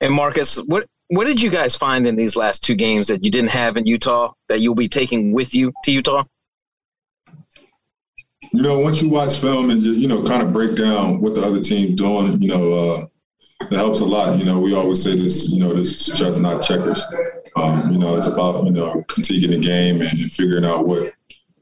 And 0.00 0.14
Marcus, 0.14 0.56
what 0.56 0.88
what 1.10 1.26
did 1.26 1.42
you 1.42 1.50
guys 1.50 1.74
find 1.74 2.06
in 2.06 2.14
these 2.14 2.36
last 2.36 2.62
two 2.62 2.76
games 2.76 3.08
that 3.08 3.24
you 3.24 3.32
didn't 3.32 3.50
have 3.50 3.76
in 3.76 3.84
Utah 3.84 4.32
that 4.48 4.60
you'll 4.60 4.76
be 4.76 4.88
taking 4.88 5.32
with 5.32 5.52
you 5.54 5.72
to 5.82 5.90
Utah? 5.90 6.24
You 8.52 8.62
know, 8.62 8.78
once 8.78 9.02
you 9.02 9.08
watch 9.08 9.38
film 9.38 9.70
and 9.70 9.80
just, 9.80 9.98
you 9.98 10.06
know, 10.06 10.22
kind 10.22 10.40
of 10.40 10.52
break 10.52 10.76
down 10.76 11.20
what 11.20 11.34
the 11.34 11.40
other 11.40 11.60
team's 11.60 11.96
doing, 11.96 12.40
you 12.40 12.48
know, 12.48 12.72
uh, 12.72 13.06
it 13.62 13.74
helps 13.76 14.00
a 14.00 14.04
lot. 14.04 14.38
You 14.38 14.44
know, 14.44 14.60
we 14.60 14.72
always 14.74 15.02
say 15.02 15.16
this, 15.16 15.50
you 15.50 15.60
know, 15.60 15.74
this 15.74 16.08
is 16.08 16.18
chess, 16.18 16.38
not 16.38 16.62
checkers. 16.62 17.02
Um, 17.56 17.90
you 17.90 17.98
know, 17.98 18.16
it's 18.16 18.28
about, 18.28 18.64
you 18.64 18.70
know, 18.70 19.04
critiquing 19.08 19.50
the 19.50 19.58
game 19.58 20.02
and, 20.02 20.32
figuring 20.32 20.64
out 20.64 20.86
what, 20.86 21.12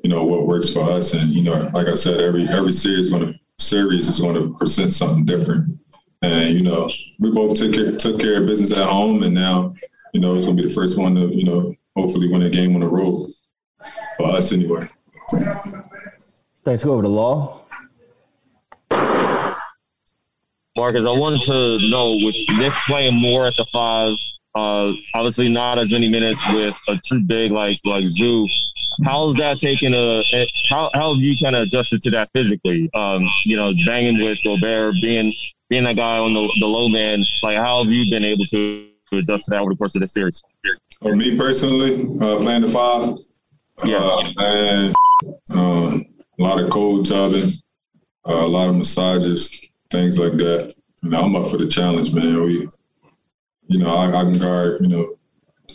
you 0.03 0.11
know, 0.11 0.25
what 0.25 0.47
works 0.47 0.69
for 0.69 0.81
us. 0.81 1.15
And, 1.15 1.31
you 1.31 1.43
know, 1.43 1.71
like 1.73 1.89
I 1.89 1.95
said, 1.95 2.21
every 2.21 2.47
every 2.49 2.73
series 2.73 3.09
going 3.09 3.33
to 3.33 3.39
series 3.59 4.09
is 4.09 4.21
going 4.21 4.35
to 4.35 4.55
present 4.59 4.93
something 4.93 5.25
different. 5.25 5.79
And, 6.23 6.57
you 6.57 6.63
know, 6.63 6.89
we 7.21 7.31
both 7.31 7.57
took 7.57 7.73
care, 7.73 7.97
took 7.97 8.21
care 8.21 8.41
of 8.41 8.47
business 8.47 8.73
at 8.73 8.89
home 8.89 9.23
and 9.23 9.35
now, 9.35 9.75
you 10.13 10.21
know, 10.21 10.35
it's 10.35 10.47
gonna 10.47 10.57
be 10.57 10.67
the 10.67 10.75
first 10.75 10.99
one 10.99 11.15
to, 11.15 11.29
you 11.29 11.45
know, 11.45 11.75
hopefully 11.97 12.29
win 12.29 12.43
a 12.43 12.51
game 12.51 12.75
on 12.75 12.81
the 12.81 12.89
road. 12.89 13.31
For 14.17 14.27
us 14.31 14.53
anyway. 14.53 14.89
Thanks. 16.65 16.83
Go 16.85 16.93
over 16.93 17.03
to 17.03 17.09
Law. 17.09 17.63
Marcus, 20.77 21.05
I 21.05 21.11
wanted 21.11 21.43
to 21.43 21.79
know 21.89 22.17
with 22.25 22.37
Nick 22.51 22.73
playing 22.87 23.15
more 23.15 23.47
at 23.47 23.57
the 23.57 23.65
five, 23.73 24.15
uh, 24.55 24.93
obviously 25.15 25.49
not 25.49 25.79
as 25.79 25.93
many 25.93 26.09
minutes 26.09 26.41
with 26.53 26.75
a 26.89 26.97
too 27.05 27.21
big 27.21 27.51
like 27.51 27.81
like 27.85 28.07
Zoo. 28.07 28.47
How's 29.05 29.35
that 29.37 29.59
taken 29.59 29.95
a? 29.95 30.23
How 30.69 30.91
how 30.95 31.15
have 31.15 31.23
you 31.23 31.37
kind 31.43 31.57
of 31.57 31.63
adjusted 31.63 32.03
to 32.03 32.11
that 32.13 32.31
physically? 32.33 32.89
Um, 32.95 33.29
you 33.45 33.57
know, 33.57 33.73
banging 33.87 34.23
with 34.23 34.39
Gobert, 34.45 34.95
being 35.01 35.33
being 35.69 35.85
that 35.85 35.97
guy 35.97 36.19
on 36.19 36.35
the, 36.35 36.53
the 36.61 36.67
low 36.67 36.89
man. 36.89 37.23
Like, 37.43 37.59
how 37.59 37.83
have 37.83 37.93
you 37.93 38.11
been 38.11 38.25
able 38.25 38.45
to 38.47 38.89
adjust 39.13 39.47
to 39.47 39.51
that 39.53 39.61
over 39.61 39.71
the 39.71 39.77
course 39.77 39.95
of 39.95 40.01
the 40.01 40.07
series? 40.07 40.43
For 41.03 41.15
me 41.15 41.37
personally, 41.37 42.05
uh, 42.21 42.39
playing 42.39 42.63
the 42.63 42.69
five, 42.69 43.17
yeah, 43.85 43.99
uh, 43.99 44.33
and 44.39 44.95
um, 45.55 46.05
a 46.39 46.43
lot 46.43 46.61
of 46.61 46.71
cold 46.71 47.07
tubbing, 47.07 47.53
uh, 48.27 48.35
a 48.35 48.49
lot 48.49 48.69
of 48.69 48.77
massages, 48.77 49.69
things 49.91 50.19
like 50.19 50.33
that. 50.39 50.75
You 51.03 51.11
know, 51.11 51.23
I'm 51.23 51.37
up 51.37 51.49
for 51.49 51.59
the 51.59 51.69
challenge, 51.69 52.13
man. 52.13 52.43
We, 52.43 52.69
you 53.67 53.79
know, 53.79 53.91
I, 53.91 54.09
I 54.09 54.23
can 54.23 54.33
guard, 54.33 54.81
you 54.81 54.89
know, 54.89 55.15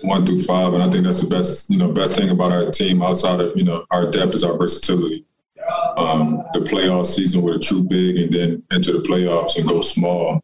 one 0.02 0.26
through 0.26 0.44
five, 0.44 0.74
and 0.74 0.84
I 0.84 0.90
think 0.90 1.06
that's 1.06 1.22
the 1.22 1.28
best, 1.28 1.70
you 1.70 1.78
know, 1.78 1.92
best 1.92 2.18
thing 2.18 2.30
about 2.30 2.52
our 2.52 2.70
team 2.72 3.02
outside 3.02 3.40
of 3.40 3.56
you 3.56 3.64
know 3.64 3.86
our 3.92 4.10
depth 4.10 4.36
is 4.36 4.44
our 4.44 4.58
versatility. 4.58 5.26
Um, 5.96 6.44
the 6.54 6.62
playoff 6.62 7.06
season 7.06 7.42
with 7.42 7.56
a 7.56 7.60
true 7.60 7.84
big, 7.84 8.18
and 8.18 8.34
then 8.34 8.64
enter 8.72 8.94
the 8.94 9.00
playoffs 9.00 9.58
and 9.58 9.68
go 9.68 9.82
small. 9.82 10.42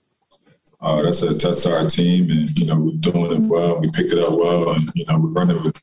Uh, 0.82 1.02
that's 1.02 1.24
a 1.24 1.38
test 1.38 1.64
to 1.64 1.76
our 1.76 1.88
team, 1.88 2.30
and 2.30 2.50
you 2.58 2.66
know 2.66 2.76
we're 2.80 2.98
doing 2.98 3.32
it 3.32 3.48
well. 3.48 3.80
We 3.80 3.90
picked 3.94 4.12
it 4.12 4.20
up 4.20 4.34
well, 4.34 4.72
and 4.72 4.90
you 4.96 5.06
know 5.06 5.20
we're 5.20 5.30
running 5.30 5.62
with. 5.64 5.82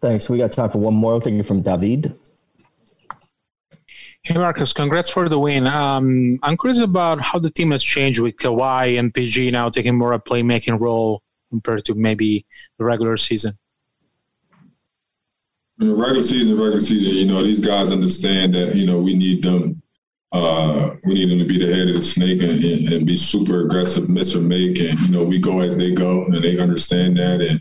Thanks. 0.00 0.28
We 0.28 0.38
got 0.38 0.52
time 0.52 0.70
for 0.70 0.78
one 0.78 0.94
more. 0.94 1.14
I'll 1.14 1.20
take 1.20 1.34
it 1.34 1.46
from 1.46 1.62
David. 1.62 2.18
Hey 4.24 4.34
Marcus, 4.34 4.72
congrats 4.72 5.10
for 5.10 5.28
the 5.28 5.36
win. 5.36 5.66
Um, 5.66 6.38
I'm 6.44 6.56
curious 6.56 6.78
about 6.78 7.20
how 7.20 7.40
the 7.40 7.50
team 7.50 7.72
has 7.72 7.82
changed 7.82 8.20
with 8.20 8.36
Kawhi 8.36 8.96
and 8.96 9.12
PG 9.12 9.50
now 9.50 9.68
taking 9.68 9.98
more 9.98 10.12
a 10.12 10.20
playmaking 10.20 10.78
role 10.78 11.24
compared 11.50 11.84
to 11.86 11.94
maybe 11.94 12.46
the 12.78 12.84
regular 12.84 13.16
season. 13.16 13.58
In 15.82 15.88
the 15.88 15.94
regular 15.96 16.22
season, 16.22 16.56
regular 16.56 16.80
season, 16.80 17.12
you 17.12 17.26
know, 17.26 17.42
these 17.42 17.60
guys 17.60 17.90
understand 17.90 18.54
that, 18.54 18.76
you 18.76 18.86
know, 18.86 19.00
we 19.00 19.16
need 19.16 19.42
them. 19.42 19.82
Uh, 20.30 20.94
we 21.04 21.14
need 21.14 21.28
them 21.28 21.40
to 21.40 21.44
be 21.44 21.58
the 21.58 21.74
head 21.74 21.88
of 21.88 21.96
the 21.96 22.02
snake 22.02 22.40
and, 22.40 22.64
and, 22.64 22.92
and 22.92 23.04
be 23.04 23.16
super 23.16 23.64
aggressive, 23.64 24.08
miss 24.08 24.36
or 24.36 24.42
make. 24.42 24.78
And, 24.78 24.96
you 25.00 25.08
know, 25.08 25.24
we 25.24 25.40
go 25.40 25.58
as 25.58 25.76
they 25.76 25.90
go 25.90 26.24
and 26.24 26.36
they 26.36 26.60
understand 26.60 27.16
that. 27.16 27.40
And, 27.40 27.60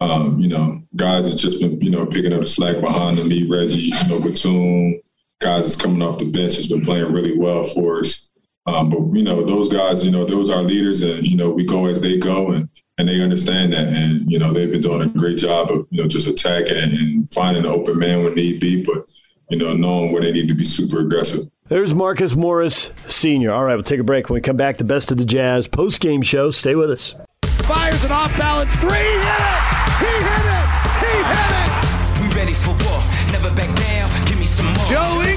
um, 0.00 0.38
you 0.38 0.46
know, 0.46 0.80
guys 0.94 1.28
have 1.28 1.40
just 1.40 1.60
been, 1.60 1.80
you 1.80 1.90
know, 1.90 2.06
picking 2.06 2.32
up 2.32 2.38
the 2.38 2.46
slack 2.46 2.80
behind 2.80 3.18
them, 3.18 3.26
me, 3.26 3.48
Reggie, 3.50 3.90
you 3.90 4.08
know, 4.08 4.20
Batum, 4.20 5.00
guys 5.40 5.64
that's 5.64 5.74
coming 5.74 6.02
off 6.02 6.20
the 6.20 6.30
bench 6.30 6.54
has 6.58 6.68
been 6.68 6.84
playing 6.84 7.12
really 7.12 7.36
well 7.36 7.64
for 7.64 7.98
us. 7.98 8.30
Um, 8.66 8.90
but 8.90 8.98
you 9.12 9.22
know, 9.22 9.42
those 9.42 9.68
guys, 9.68 10.04
you 10.04 10.10
know, 10.10 10.24
those 10.24 10.50
are 10.50 10.62
leaders, 10.62 11.00
and 11.00 11.26
you 11.26 11.36
know, 11.36 11.50
we 11.50 11.64
go 11.64 11.86
as 11.86 12.00
they 12.00 12.18
go, 12.18 12.50
and 12.50 12.68
and 12.98 13.08
they 13.08 13.20
understand 13.20 13.72
that, 13.72 13.88
and 13.88 14.30
you 14.30 14.38
know, 14.38 14.52
they've 14.52 14.70
been 14.70 14.80
doing 14.80 15.02
a 15.02 15.12
great 15.12 15.38
job 15.38 15.70
of 15.70 15.86
you 15.90 16.02
know 16.02 16.08
just 16.08 16.26
attacking 16.26 16.76
and 16.76 17.30
finding 17.30 17.64
an 17.64 17.70
open 17.70 17.98
man 17.98 18.24
when 18.24 18.34
need 18.34 18.60
be, 18.60 18.82
but 18.82 19.08
you 19.50 19.58
know, 19.58 19.72
knowing 19.74 20.12
where 20.12 20.22
they 20.22 20.32
need 20.32 20.48
to 20.48 20.54
be 20.54 20.64
super 20.64 21.00
aggressive. 21.00 21.42
There's 21.68 21.94
Marcus 21.94 22.34
Morris, 22.34 22.92
senior. 23.06 23.52
All 23.52 23.64
right, 23.64 23.74
we'll 23.74 23.84
take 23.84 24.00
a 24.00 24.04
break. 24.04 24.28
When 24.28 24.34
we 24.34 24.40
come 24.40 24.56
back, 24.56 24.78
the 24.78 24.84
best 24.84 25.12
of 25.12 25.18
the 25.18 25.24
Jazz 25.24 25.66
post 25.66 26.00
game 26.00 26.22
show. 26.22 26.50
Stay 26.50 26.74
with 26.74 26.90
us. 26.90 27.14
Fires 27.64 28.04
an 28.04 28.12
off 28.12 28.36
balance 28.38 28.74
three. 28.76 28.90
Hit 28.90 28.98
it. 28.98 29.62
He 29.98 30.12
hit 30.26 30.46
it. 30.46 30.68
He 31.02 31.14
hit 31.22 31.52
it. 31.62 32.20
We 32.20 32.36
ready 32.36 32.54
for 32.54 32.70
war. 32.70 33.02
Never 33.32 33.54
back 33.54 33.74
down. 33.76 34.24
Give 34.26 34.38
me 34.38 34.44
some 34.44 34.66
more. 34.66 34.86
Joe 34.86 35.35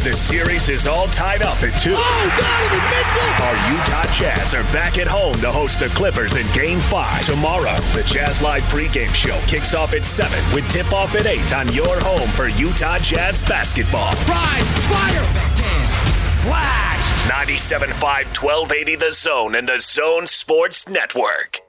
the 0.00 0.14
series 0.14 0.68
is 0.68 0.86
all 0.86 1.06
tied 1.08 1.42
up 1.42 1.62
at 1.62 1.78
two. 1.80 1.94
Oh, 1.96 2.36
Donovan 2.38 2.84
Mitchell. 2.88 3.44
Our 3.44 3.56
Utah 3.72 4.10
Jazz 4.12 4.54
are 4.54 4.62
back 4.72 4.98
at 4.98 5.06
home 5.06 5.34
to 5.40 5.50
host 5.50 5.80
the 5.80 5.88
Clippers 5.88 6.36
in 6.36 6.46
Game 6.52 6.80
5 6.80 7.24
tomorrow. 7.24 7.76
The 7.94 8.02
Jazz 8.04 8.42
Live 8.42 8.62
pregame 8.64 9.14
show 9.14 9.38
kicks 9.46 9.74
off 9.74 9.94
at 9.94 10.04
7 10.04 10.38
with 10.54 10.68
tip-off 10.70 11.14
at 11.14 11.26
8 11.26 11.54
on 11.54 11.72
your 11.72 12.00
home 12.00 12.28
for 12.30 12.48
Utah 12.48 12.98
Jazz 12.98 13.42
basketball. 13.42 14.12
Rise. 14.26 14.68
Fire. 14.88 15.24
Splash. 16.40 17.30
97.5 17.30 18.42
1280 18.42 18.96
The 18.96 19.12
Zone 19.12 19.54
and 19.54 19.68
The 19.68 19.80
Zone 19.80 20.26
Sports 20.26 20.88
Network. 20.88 21.67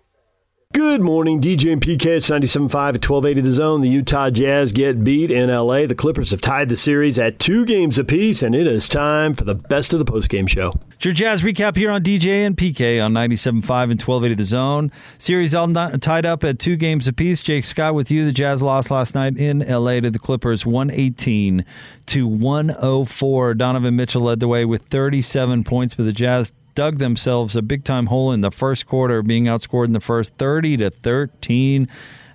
Good 0.76 1.02
morning, 1.02 1.42
DJ 1.42 1.74
and 1.74 1.82
PK. 1.82 2.06
It's 2.06 2.30
97.5 2.30 2.70
at 2.70 3.10
1280 3.10 3.42
The 3.42 3.50
Zone. 3.50 3.82
The 3.82 3.90
Utah 3.90 4.30
Jazz 4.30 4.72
get 4.72 5.04
beat 5.04 5.32
in 5.32 5.50
LA. 5.50 5.88
The 5.88 5.96
Clippers 5.96 6.30
have 6.30 6.42
tied 6.42 6.70
the 6.70 6.78
series 6.78 7.18
at 7.18 7.40
two 7.40 7.66
games 7.66 7.98
apiece, 7.98 8.44
and 8.44 8.54
it 8.54 8.68
is 8.68 8.88
time 8.88 9.34
for 9.34 9.46
the 9.46 9.56
best 9.56 9.94
of 9.94 10.00
the 10.00 10.06
postgame 10.06 10.48
show. 10.48 10.80
It's 10.92 11.06
your 11.06 11.16
Jazz 11.16 11.42
recap 11.42 11.76
here 11.76 11.90
on 11.90 12.04
DJ 12.04 12.46
and 12.46 12.56
PK 12.56 13.04
on 13.04 13.14
97.5 13.14 13.50
and 13.56 14.00
1280 14.00 14.36
The 14.36 14.44
Zone. 14.44 14.92
Series 15.18 15.56
all 15.56 15.66
not, 15.66 16.04
tied 16.04 16.28
up 16.28 16.44
at 16.44 16.60
two 16.60 16.76
games 16.76 17.08
apiece. 17.08 17.42
Jake 17.42 17.66
Scott 17.66 17.96
with 17.96 18.12
you. 18.12 18.24
The 18.24 18.32
Jazz 18.32 18.62
lost 18.62 18.92
last 18.92 19.16
night 19.16 19.38
in 19.38 19.68
LA 19.68 20.02
to 20.02 20.12
the 20.12 20.20
Clippers 20.20 20.68
118 20.68 21.66
to 22.06 22.28
104. 22.28 23.56
Donovan 23.56 23.96
Mitchell 23.96 24.22
led 24.22 24.40
the 24.40 24.48
way 24.48 24.66
with 24.66 24.84
37 24.84 25.64
points, 25.64 25.96
but 25.96 26.04
the 26.04 26.14
Jazz 26.14 26.54
dug 26.80 26.98
themselves 26.98 27.58
a 27.58 27.62
big 27.62 27.84
time 27.84 28.06
hole 28.06 28.32
in 28.32 28.40
the 28.40 28.50
first 28.50 28.86
quarter, 28.86 29.22
being 29.22 29.44
outscored 29.44 29.88
in 29.88 29.92
the 29.92 30.00
first 30.00 30.36
30 30.36 30.78
to 30.78 30.90
13. 30.90 31.90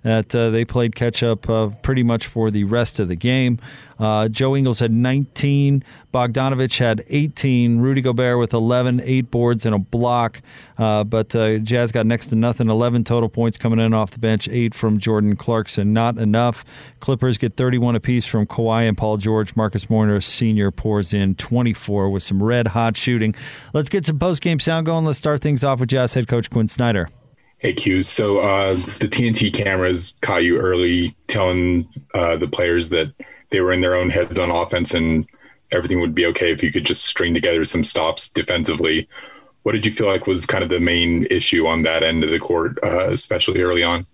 That 0.05 0.35
uh, 0.35 0.51
they 0.51 0.67
played 0.67 0.95
catch 0.95 1.23
up 1.23 1.49
uh, 1.49 1.71
pretty 1.83 2.03
much 2.03 2.27
for 2.27 2.51
the 2.51 2.64
rest 2.64 3.01
of 3.01 3.09
the 3.09 3.17
game. 3.17 3.59
Uh, 3.99 4.29
Joe 4.29 4.55
Ingles 4.55 4.81
had 4.81 4.93
19. 4.93 5.83
Bogdanovic 6.12 6.77
had 6.77 7.03
18. 7.09 7.79
Rudy 7.79 8.03
Gobert 8.03 8.38
with 8.38 8.53
11, 8.53 9.01
eight 9.03 9.31
boards 9.31 9.64
and 9.64 9.75
a 9.75 9.79
block. 9.79 10.43
But 10.77 11.31
Jazz 11.31 11.90
got 11.90 12.05
next 12.05 12.29
to 12.29 12.37
nothing. 12.37 12.69
11 12.69 13.05
total 13.05 13.31
points 13.31 13.57
coming 13.57 13.79
in 13.79 13.95
off 13.95 14.11
the 14.11 14.19
bench, 14.19 14.47
eight 14.49 14.75
from 14.75 14.99
Jordan 14.99 15.37
Clarkson. 15.37 15.95
Not 15.95 16.19
enough. 16.19 16.67
Clippers 17.01 17.38
get 17.38 17.57
31 17.57 17.97
apiece 17.97 18.27
from 18.27 18.47
Kawhi 18.47 18.87
and 18.87 18.99
Paul 18.99 19.17
George. 19.17 19.57
Marcus 19.57 19.88
Morris 19.88 20.27
Sr. 20.27 20.71
pours 20.71 21.14
in 21.14 21.35
24 21.37 22.11
with 22.11 22.23
some 22.23 22.43
red 22.43 22.69
hot 22.69 22.99
shooting. 22.99 23.35
Let's 23.73 23.88
get 23.88 24.05
some 24.05 24.19
post 24.19 24.43
game 24.43 24.61
sound 24.61 24.85
going. 24.85 25.07
Let's 25.07 25.19
start 25.19 25.40
things 25.40 25.64
off 25.64 25.81
with 25.81 25.88
Jazz 25.88 26.12
head 26.12 26.29
coach 26.29 26.51
Quin 26.51 26.69
Snyder. 26.69 27.09
Hey 27.64 27.72
Q, 27.72 28.03
so 28.03 28.40
uh, 28.40 28.74
the 29.00 29.09
TNT 29.09 29.50
cameras 29.50 30.16
caught 30.20 30.44
you 30.44 30.59
early, 30.59 31.16
telling 31.29 31.88
uh, 32.12 32.37
the 32.37 32.46
players 32.46 32.90
that 32.90 33.14
they 33.48 33.62
were 33.62 33.72
in 33.72 33.81
their 33.81 33.94
own 33.94 34.11
heads 34.11 34.38
on 34.38 34.50
offense 34.50 34.92
and 34.92 35.27
everything 35.72 35.98
would 36.00 36.14
be 36.14 36.27
okay 36.27 36.53
if 36.53 36.62
you 36.62 36.70
could 36.70 36.85
just 36.85 37.07
string 37.07 37.33
together 37.33 37.64
some 37.64 37.83
stops 37.83 38.29
defensively. 38.29 39.09
What 39.62 39.72
did 39.72 39.87
you 39.87 39.92
feel 39.94 40.07
like 40.07 40.27
was 40.27 40.44
kind 40.44 40.62
of 40.62 40.68
the 40.68 40.79
main 40.79 41.27
issue 41.31 41.66
on 41.66 41.81
that 41.85 42.03
end 42.03 42.22
of 42.22 42.29
the 42.29 42.38
court, 42.38 42.79
uh, 42.85 43.09
especially 43.09 43.62
early 43.62 43.83
on? 43.83 44.05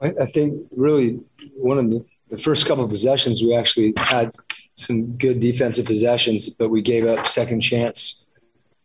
I, 0.00 0.14
I 0.18 0.24
think 0.24 0.66
really 0.74 1.20
one 1.54 1.76
of 1.76 1.90
the, 1.90 2.02
the 2.30 2.38
first 2.38 2.64
couple 2.64 2.84
of 2.84 2.88
possessions, 2.88 3.42
we 3.42 3.54
actually 3.54 3.92
had 3.98 4.30
some 4.74 5.18
good 5.18 5.40
defensive 5.40 5.84
possessions, 5.84 6.48
but 6.48 6.70
we 6.70 6.80
gave 6.80 7.04
up 7.04 7.26
second 7.26 7.60
chance 7.60 8.24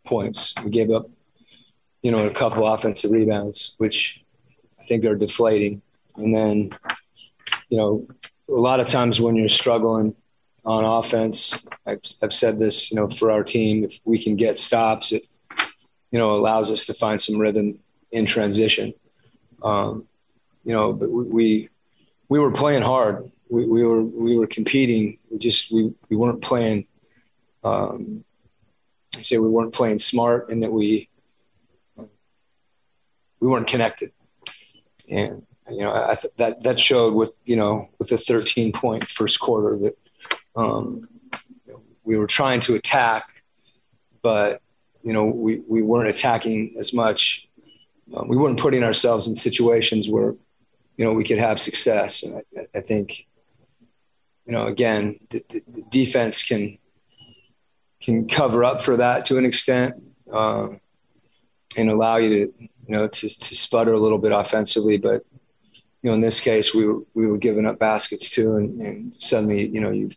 points. 0.04 0.52
We 0.62 0.68
gave 0.70 0.90
up, 0.90 1.08
you 2.02 2.10
know, 2.10 2.26
a 2.26 2.34
couple 2.34 2.66
offensive 2.66 3.12
rebounds, 3.12 3.74
which 3.78 4.22
I 4.78 4.84
think 4.84 5.04
are 5.04 5.14
deflating. 5.14 5.82
And 6.16 6.34
then, 6.34 6.70
you 7.68 7.78
know, 7.78 8.06
a 8.48 8.60
lot 8.60 8.80
of 8.80 8.86
times 8.86 9.20
when 9.20 9.36
you're 9.36 9.48
struggling 9.48 10.14
on 10.64 10.84
offense, 10.84 11.66
I've, 11.86 12.02
I've 12.22 12.34
said 12.34 12.58
this, 12.58 12.90
you 12.90 12.96
know, 12.96 13.08
for 13.08 13.30
our 13.30 13.44
team, 13.44 13.84
if 13.84 14.00
we 14.04 14.20
can 14.20 14.36
get 14.36 14.58
stops, 14.58 15.12
it, 15.12 15.24
you 16.10 16.18
know, 16.18 16.32
allows 16.32 16.70
us 16.70 16.86
to 16.86 16.94
find 16.94 17.20
some 17.20 17.38
rhythm 17.38 17.78
in 18.10 18.26
transition. 18.26 18.92
Um, 19.62 20.06
you 20.64 20.72
know, 20.72 20.92
but 20.92 21.10
we, 21.10 21.24
we, 21.24 21.68
we 22.28 22.38
were 22.38 22.52
playing 22.52 22.82
hard. 22.82 23.30
We, 23.48 23.64
we 23.66 23.84
were, 23.84 24.02
we 24.02 24.36
were 24.36 24.46
competing. 24.46 25.18
We 25.30 25.38
just, 25.38 25.72
we, 25.72 25.94
we 26.08 26.16
weren't 26.16 26.42
playing, 26.42 26.86
um, 27.64 28.24
I 29.16 29.22
say 29.22 29.38
we 29.38 29.48
weren't 29.48 29.72
playing 29.72 29.98
smart 29.98 30.50
and 30.50 30.62
that 30.62 30.72
we, 30.72 31.08
we 33.42 33.48
weren't 33.48 33.66
connected. 33.66 34.12
And, 35.10 35.44
you 35.68 35.80
know, 35.80 35.92
I 35.92 36.14
th- 36.14 36.32
that, 36.38 36.62
that 36.62 36.78
showed 36.78 37.14
with, 37.14 37.42
you 37.44 37.56
know, 37.56 37.88
with 37.98 38.08
the 38.08 38.16
13 38.16 38.72
point 38.72 39.10
first 39.10 39.40
quarter 39.40 39.76
that, 39.76 39.98
um, 40.54 41.02
we 42.04 42.16
were 42.16 42.26
trying 42.26 42.60
to 42.60 42.74
attack, 42.74 43.42
but 44.22 44.60
you 45.02 45.12
know 45.12 45.24
we, 45.24 45.62
we 45.68 45.82
weren't 45.82 46.08
attacking 46.08 46.74
as 46.78 46.92
much. 46.92 47.48
Um, 48.14 48.28
we 48.28 48.36
weren't 48.36 48.58
putting 48.58 48.84
ourselves 48.84 49.28
in 49.28 49.36
situations 49.36 50.08
where 50.08 50.34
you 50.96 51.04
know 51.04 51.14
we 51.14 51.24
could 51.24 51.38
have 51.38 51.60
success. 51.60 52.22
And 52.22 52.42
I, 52.56 52.78
I 52.78 52.80
think 52.80 53.26
you 54.46 54.52
know 54.52 54.66
again 54.66 55.20
the, 55.30 55.44
the, 55.48 55.82
defense 55.90 56.42
can 56.42 56.78
can 58.00 58.28
cover 58.28 58.64
up 58.64 58.82
for 58.82 58.96
that 58.96 59.24
to 59.26 59.38
an 59.38 59.44
extent 59.44 59.94
um, 60.32 60.80
and 61.76 61.90
allow 61.90 62.16
you 62.16 62.28
to 62.30 62.68
you 62.86 62.92
know 62.92 63.08
to, 63.08 63.28
to 63.28 63.54
sputter 63.54 63.92
a 63.92 63.98
little 63.98 64.18
bit 64.18 64.32
offensively, 64.32 64.98
but 64.98 65.24
you 66.02 66.10
know, 66.10 66.14
in 66.14 66.20
this 66.20 66.40
case, 66.40 66.74
we 66.74 66.84
were 66.84 67.00
we 67.14 67.26
were 67.26 67.38
giving 67.38 67.64
up 67.64 67.78
baskets 67.78 68.28
too, 68.28 68.56
and, 68.56 68.80
and 68.80 69.14
suddenly, 69.14 69.68
you 69.68 69.80
know, 69.80 69.90
you've 69.90 70.16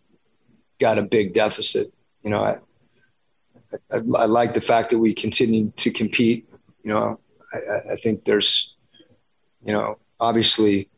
got 0.79 0.97
a 0.97 1.03
big 1.03 1.33
deficit. 1.33 1.87
You 2.23 2.31
know, 2.31 2.43
I, 2.43 2.57
I, 3.91 3.97
I 3.97 4.25
like 4.25 4.55
the 4.55 4.61
fact 4.61 4.89
that 4.89 4.97
we 4.97 5.13
continue 5.13 5.71
to 5.75 5.91
compete. 5.91 6.49
You 6.83 6.91
know, 6.91 7.19
I, 7.53 7.93
I 7.93 7.95
think 7.97 8.23
there's, 8.23 8.73
you 9.63 9.73
know, 9.73 9.99
obviously, 10.19 10.89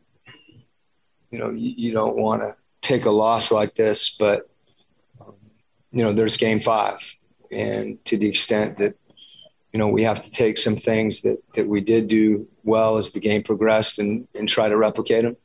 you 1.31 1.39
know, 1.39 1.49
you, 1.49 1.73
you 1.75 1.91
don't 1.91 2.17
want 2.17 2.43
to 2.43 2.53
take 2.81 3.05
a 3.05 3.11
loss 3.11 3.51
like 3.51 3.75
this, 3.75 4.09
but 4.09 4.49
you 5.91 6.03
know, 6.03 6.13
there's 6.13 6.37
game 6.37 6.61
five, 6.61 7.17
and 7.51 8.03
to 8.05 8.15
the 8.15 8.27
extent 8.27 8.77
that 8.77 8.95
you 9.73 9.79
know 9.79 9.87
we 9.87 10.03
have 10.03 10.21
to 10.21 10.31
take 10.31 10.57
some 10.57 10.75
things 10.75 11.21
that 11.21 11.41
that 11.53 11.67
we 11.67 11.81
did 11.81 12.07
do 12.07 12.47
well 12.63 12.97
as 12.97 13.11
the 13.11 13.19
game 13.19 13.43
progressed 13.43 13.99
and 13.99 14.27
and 14.33 14.47
try 14.47 14.69
to 14.69 14.77
replicate 14.77 15.23
them. 15.23 15.37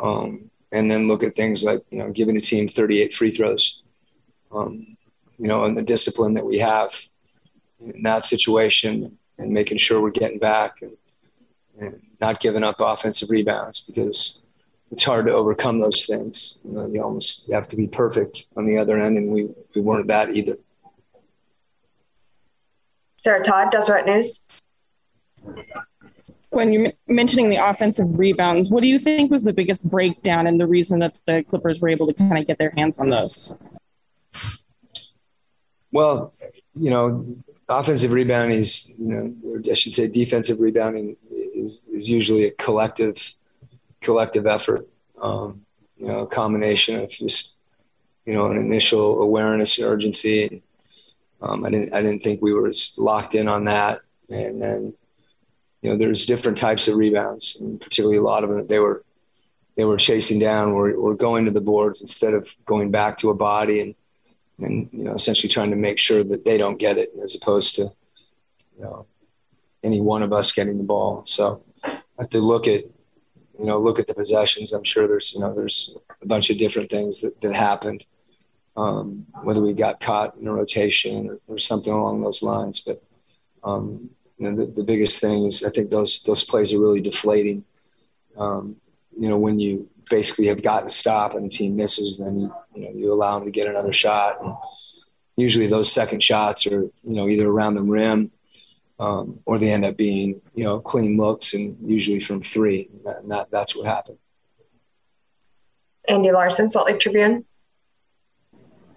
Um, 0.00 0.50
and 0.72 0.90
then 0.90 1.08
look 1.08 1.22
at 1.22 1.34
things 1.34 1.64
like 1.64 1.82
you 1.90 1.98
know 1.98 2.10
giving 2.10 2.36
a 2.36 2.40
team 2.40 2.68
38 2.68 3.14
free 3.14 3.30
throws 3.30 3.82
um, 4.52 4.96
you 5.38 5.48
know 5.48 5.64
and 5.64 5.76
the 5.76 5.82
discipline 5.82 6.34
that 6.34 6.44
we 6.44 6.58
have 6.58 6.94
in 7.80 8.02
that 8.02 8.24
situation 8.24 9.16
and 9.38 9.50
making 9.50 9.78
sure 9.78 10.00
we're 10.00 10.10
getting 10.10 10.38
back 10.38 10.82
and, 10.82 10.96
and 11.80 12.02
not 12.20 12.40
giving 12.40 12.64
up 12.64 12.76
offensive 12.80 13.30
rebounds 13.30 13.80
because 13.80 14.40
it's 14.90 15.04
hard 15.04 15.26
to 15.26 15.32
overcome 15.32 15.78
those 15.78 16.06
things 16.06 16.58
you 16.64 16.72
know 16.72 16.86
you 16.86 17.02
almost 17.02 17.46
you 17.48 17.54
have 17.54 17.68
to 17.68 17.76
be 17.76 17.86
perfect 17.86 18.46
on 18.56 18.66
the 18.66 18.78
other 18.78 18.98
end 18.98 19.16
and 19.16 19.30
we, 19.30 19.48
we 19.74 19.80
weren't 19.80 20.08
that 20.08 20.34
either 20.36 20.56
sarah 23.18 23.42
todd 23.44 23.70
deseret 23.70 24.06
news 24.06 24.42
Quin, 26.50 26.72
you're 26.72 26.92
mentioning 27.06 27.50
the 27.50 27.56
offensive 27.56 28.18
rebounds. 28.18 28.70
What 28.70 28.80
do 28.80 28.88
you 28.88 28.98
think 28.98 29.30
was 29.30 29.44
the 29.44 29.52
biggest 29.52 29.88
breakdown 29.88 30.46
and 30.46 30.58
the 30.58 30.66
reason 30.66 30.98
that 31.00 31.18
the 31.26 31.44
Clippers 31.44 31.80
were 31.80 31.90
able 31.90 32.06
to 32.06 32.14
kind 32.14 32.38
of 32.38 32.46
get 32.46 32.58
their 32.58 32.70
hands 32.70 32.98
on 32.98 33.10
those? 33.10 33.54
Well, 35.92 36.32
you 36.74 36.90
know, 36.90 37.36
offensive 37.68 38.12
rebounding 38.12 38.58
is, 38.58 38.94
you 38.98 39.06
know, 39.08 39.62
I 39.70 39.74
should 39.74 39.92
say 39.92 40.08
defensive 40.08 40.58
rebounding 40.58 41.16
is, 41.30 41.88
is 41.92 42.08
usually 42.08 42.44
a 42.44 42.50
collective, 42.52 43.34
collective 44.00 44.46
effort. 44.46 44.88
Um, 45.20 45.66
you 45.98 46.06
know, 46.06 46.20
a 46.20 46.26
combination 46.26 47.00
of 47.00 47.10
just, 47.10 47.56
you 48.24 48.32
know, 48.32 48.46
an 48.46 48.56
initial 48.56 49.20
awareness 49.20 49.76
and 49.78 49.86
urgency. 49.86 50.62
Um, 51.40 51.64
I 51.64 51.70
didn't, 51.70 51.94
I 51.94 52.02
didn't 52.02 52.22
think 52.22 52.42
we 52.42 52.52
were 52.52 52.72
locked 52.96 53.34
in 53.34 53.48
on 53.48 53.64
that. 53.64 54.00
And 54.28 54.60
then, 54.60 54.94
you 55.82 55.90
know, 55.90 55.96
there's 55.96 56.26
different 56.26 56.58
types 56.58 56.88
of 56.88 56.96
rebounds, 56.96 57.56
and 57.60 57.80
particularly 57.80 58.18
a 58.18 58.22
lot 58.22 58.44
of 58.44 58.50
them. 58.50 58.66
They 58.66 58.78
were, 58.80 59.04
they 59.76 59.84
were 59.84 59.96
chasing 59.96 60.40
down 60.40 60.72
or 60.72 61.14
going 61.14 61.44
to 61.44 61.52
the 61.52 61.60
boards 61.60 62.00
instead 62.00 62.34
of 62.34 62.54
going 62.66 62.90
back 62.90 63.18
to 63.18 63.30
a 63.30 63.34
body 63.34 63.80
and 63.80 63.94
and 64.60 64.88
you 64.92 65.04
know 65.04 65.12
essentially 65.12 65.48
trying 65.48 65.70
to 65.70 65.76
make 65.76 65.98
sure 65.98 66.24
that 66.24 66.44
they 66.44 66.58
don't 66.58 66.78
get 66.78 66.98
it 66.98 67.12
as 67.22 67.34
opposed 67.34 67.76
to 67.76 67.82
you 68.76 68.82
know 68.82 69.06
any 69.84 70.00
one 70.00 70.22
of 70.22 70.32
us 70.32 70.52
getting 70.52 70.78
the 70.78 70.84
ball. 70.84 71.22
So 71.24 71.62
I 71.84 72.00
have 72.18 72.30
to 72.30 72.40
look 72.40 72.66
at 72.66 72.84
you 73.58 73.66
know 73.66 73.78
look 73.78 73.98
at 73.98 74.06
the 74.06 74.14
possessions. 74.14 74.72
I'm 74.72 74.84
sure 74.84 75.06
there's 75.06 75.32
you 75.32 75.40
know 75.40 75.54
there's 75.54 75.92
a 76.20 76.26
bunch 76.26 76.50
of 76.50 76.58
different 76.58 76.90
things 76.90 77.20
that, 77.20 77.40
that 77.40 77.54
happened. 77.54 78.04
Um, 78.78 79.26
whether 79.42 79.60
we 79.60 79.72
got 79.72 79.98
caught 79.98 80.36
in 80.36 80.46
a 80.46 80.52
rotation 80.52 81.28
or, 81.28 81.40
or 81.48 81.58
something 81.58 81.92
along 81.92 82.22
those 82.22 82.44
lines, 82.44 82.78
but 82.78 83.02
um, 83.64 84.10
you 84.38 84.48
know, 84.48 84.56
the, 84.56 84.70
the 84.70 84.84
biggest 84.84 85.20
thing 85.20 85.46
is 85.46 85.64
I 85.64 85.70
think 85.70 85.90
those 85.90 86.22
those 86.22 86.44
plays 86.44 86.72
are 86.72 86.80
really 86.80 87.00
deflating. 87.00 87.64
Um, 88.36 88.76
you 89.18 89.28
know, 89.28 89.36
when 89.36 89.58
you 89.58 89.88
basically 90.08 90.46
have 90.46 90.62
gotten 90.62 90.86
a 90.86 90.90
stop 90.90 91.34
and 91.34 91.44
the 91.44 91.48
team 91.48 91.74
misses, 91.76 92.18
then 92.18 92.38
you, 92.38 92.54
you 92.74 92.82
know 92.84 92.90
you 92.94 93.12
allow 93.12 93.38
them 93.38 93.46
to 93.46 93.50
get 93.50 93.66
another 93.66 93.92
shot. 93.92 94.40
And 94.42 94.54
usually, 95.36 95.66
those 95.66 95.92
second 95.92 96.22
shots 96.22 96.66
are 96.66 96.82
you 96.82 96.92
know 97.02 97.28
either 97.28 97.48
around 97.48 97.74
the 97.74 97.82
rim 97.82 98.30
um, 99.00 99.40
or 99.44 99.58
they 99.58 99.72
end 99.72 99.84
up 99.84 99.96
being 99.96 100.40
you 100.54 100.64
know 100.64 100.80
clean 100.80 101.16
looks 101.16 101.54
and 101.54 101.76
usually 101.84 102.20
from 102.20 102.42
three. 102.42 102.88
And 103.04 103.30
that, 103.30 103.50
that's 103.50 103.74
what 103.74 103.86
happened. 103.86 104.18
Andy 106.06 106.32
Larson, 106.32 106.70
Salt 106.70 106.86
Lake 106.86 107.00
Tribune. 107.00 107.44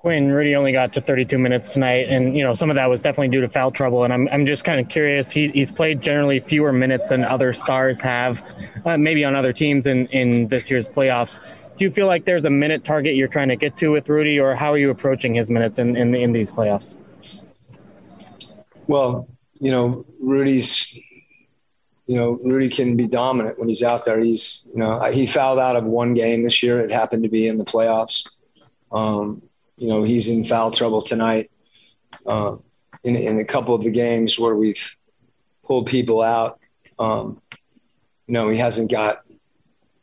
Quin 0.01 0.31
Rudy 0.31 0.55
only 0.55 0.71
got 0.71 0.93
to 0.93 1.01
32 1.01 1.37
minutes 1.37 1.69
tonight, 1.69 2.07
and 2.09 2.35
you 2.35 2.43
know 2.43 2.55
some 2.55 2.71
of 2.71 2.75
that 2.75 2.89
was 2.89 3.03
definitely 3.03 3.27
due 3.27 3.41
to 3.41 3.47
foul 3.47 3.69
trouble. 3.69 4.03
And 4.03 4.11
I'm 4.11 4.27
I'm 4.29 4.47
just 4.47 4.63
kind 4.63 4.79
of 4.79 4.89
curious. 4.89 5.29
He, 5.29 5.49
he's 5.49 5.71
played 5.71 6.01
generally 6.01 6.39
fewer 6.39 6.73
minutes 6.73 7.09
than 7.09 7.23
other 7.23 7.53
stars 7.53 8.01
have, 8.01 8.43
uh, 8.83 8.97
maybe 8.97 9.23
on 9.23 9.35
other 9.35 9.53
teams 9.53 9.85
in 9.85 10.07
in 10.07 10.47
this 10.47 10.71
year's 10.71 10.89
playoffs. 10.89 11.39
Do 11.77 11.85
you 11.85 11.91
feel 11.91 12.07
like 12.07 12.25
there's 12.25 12.45
a 12.45 12.49
minute 12.49 12.83
target 12.83 13.15
you're 13.15 13.27
trying 13.27 13.49
to 13.49 13.55
get 13.55 13.77
to 13.77 13.91
with 13.91 14.09
Rudy, 14.09 14.39
or 14.39 14.55
how 14.55 14.73
are 14.73 14.77
you 14.79 14.89
approaching 14.89 15.35
his 15.35 15.51
minutes 15.51 15.77
in 15.77 15.95
in, 15.95 16.15
in 16.15 16.31
these 16.31 16.51
playoffs? 16.51 16.95
Well, 18.87 19.27
you 19.59 19.69
know, 19.69 20.03
Rudy's, 20.19 20.97
you 22.07 22.15
know, 22.15 22.39
Rudy 22.43 22.69
can 22.69 22.97
be 22.97 23.05
dominant 23.05 23.59
when 23.59 23.67
he's 23.67 23.83
out 23.83 24.05
there. 24.05 24.19
He's, 24.19 24.67
you 24.73 24.79
know, 24.79 24.99
he 25.11 25.27
fouled 25.27 25.59
out 25.59 25.75
of 25.75 25.83
one 25.83 26.15
game 26.15 26.41
this 26.41 26.63
year. 26.63 26.79
It 26.79 26.91
happened 26.91 27.21
to 27.21 27.29
be 27.29 27.47
in 27.47 27.59
the 27.59 27.65
playoffs. 27.65 28.27
Um, 28.91 29.43
you 29.81 29.87
know, 29.87 30.03
he's 30.03 30.29
in 30.29 30.43
foul 30.43 30.69
trouble 30.69 31.01
tonight. 31.01 31.49
Uh, 32.27 32.55
in, 33.03 33.15
in 33.15 33.39
a 33.39 33.43
couple 33.43 33.73
of 33.73 33.83
the 33.83 33.89
games 33.89 34.37
where 34.37 34.55
we've 34.55 34.95
pulled 35.65 35.87
people 35.87 36.21
out, 36.21 36.59
um, 36.99 37.41
you 38.27 38.33
know, 38.35 38.47
he 38.49 38.59
hasn't 38.59 38.91
got, 38.91 39.23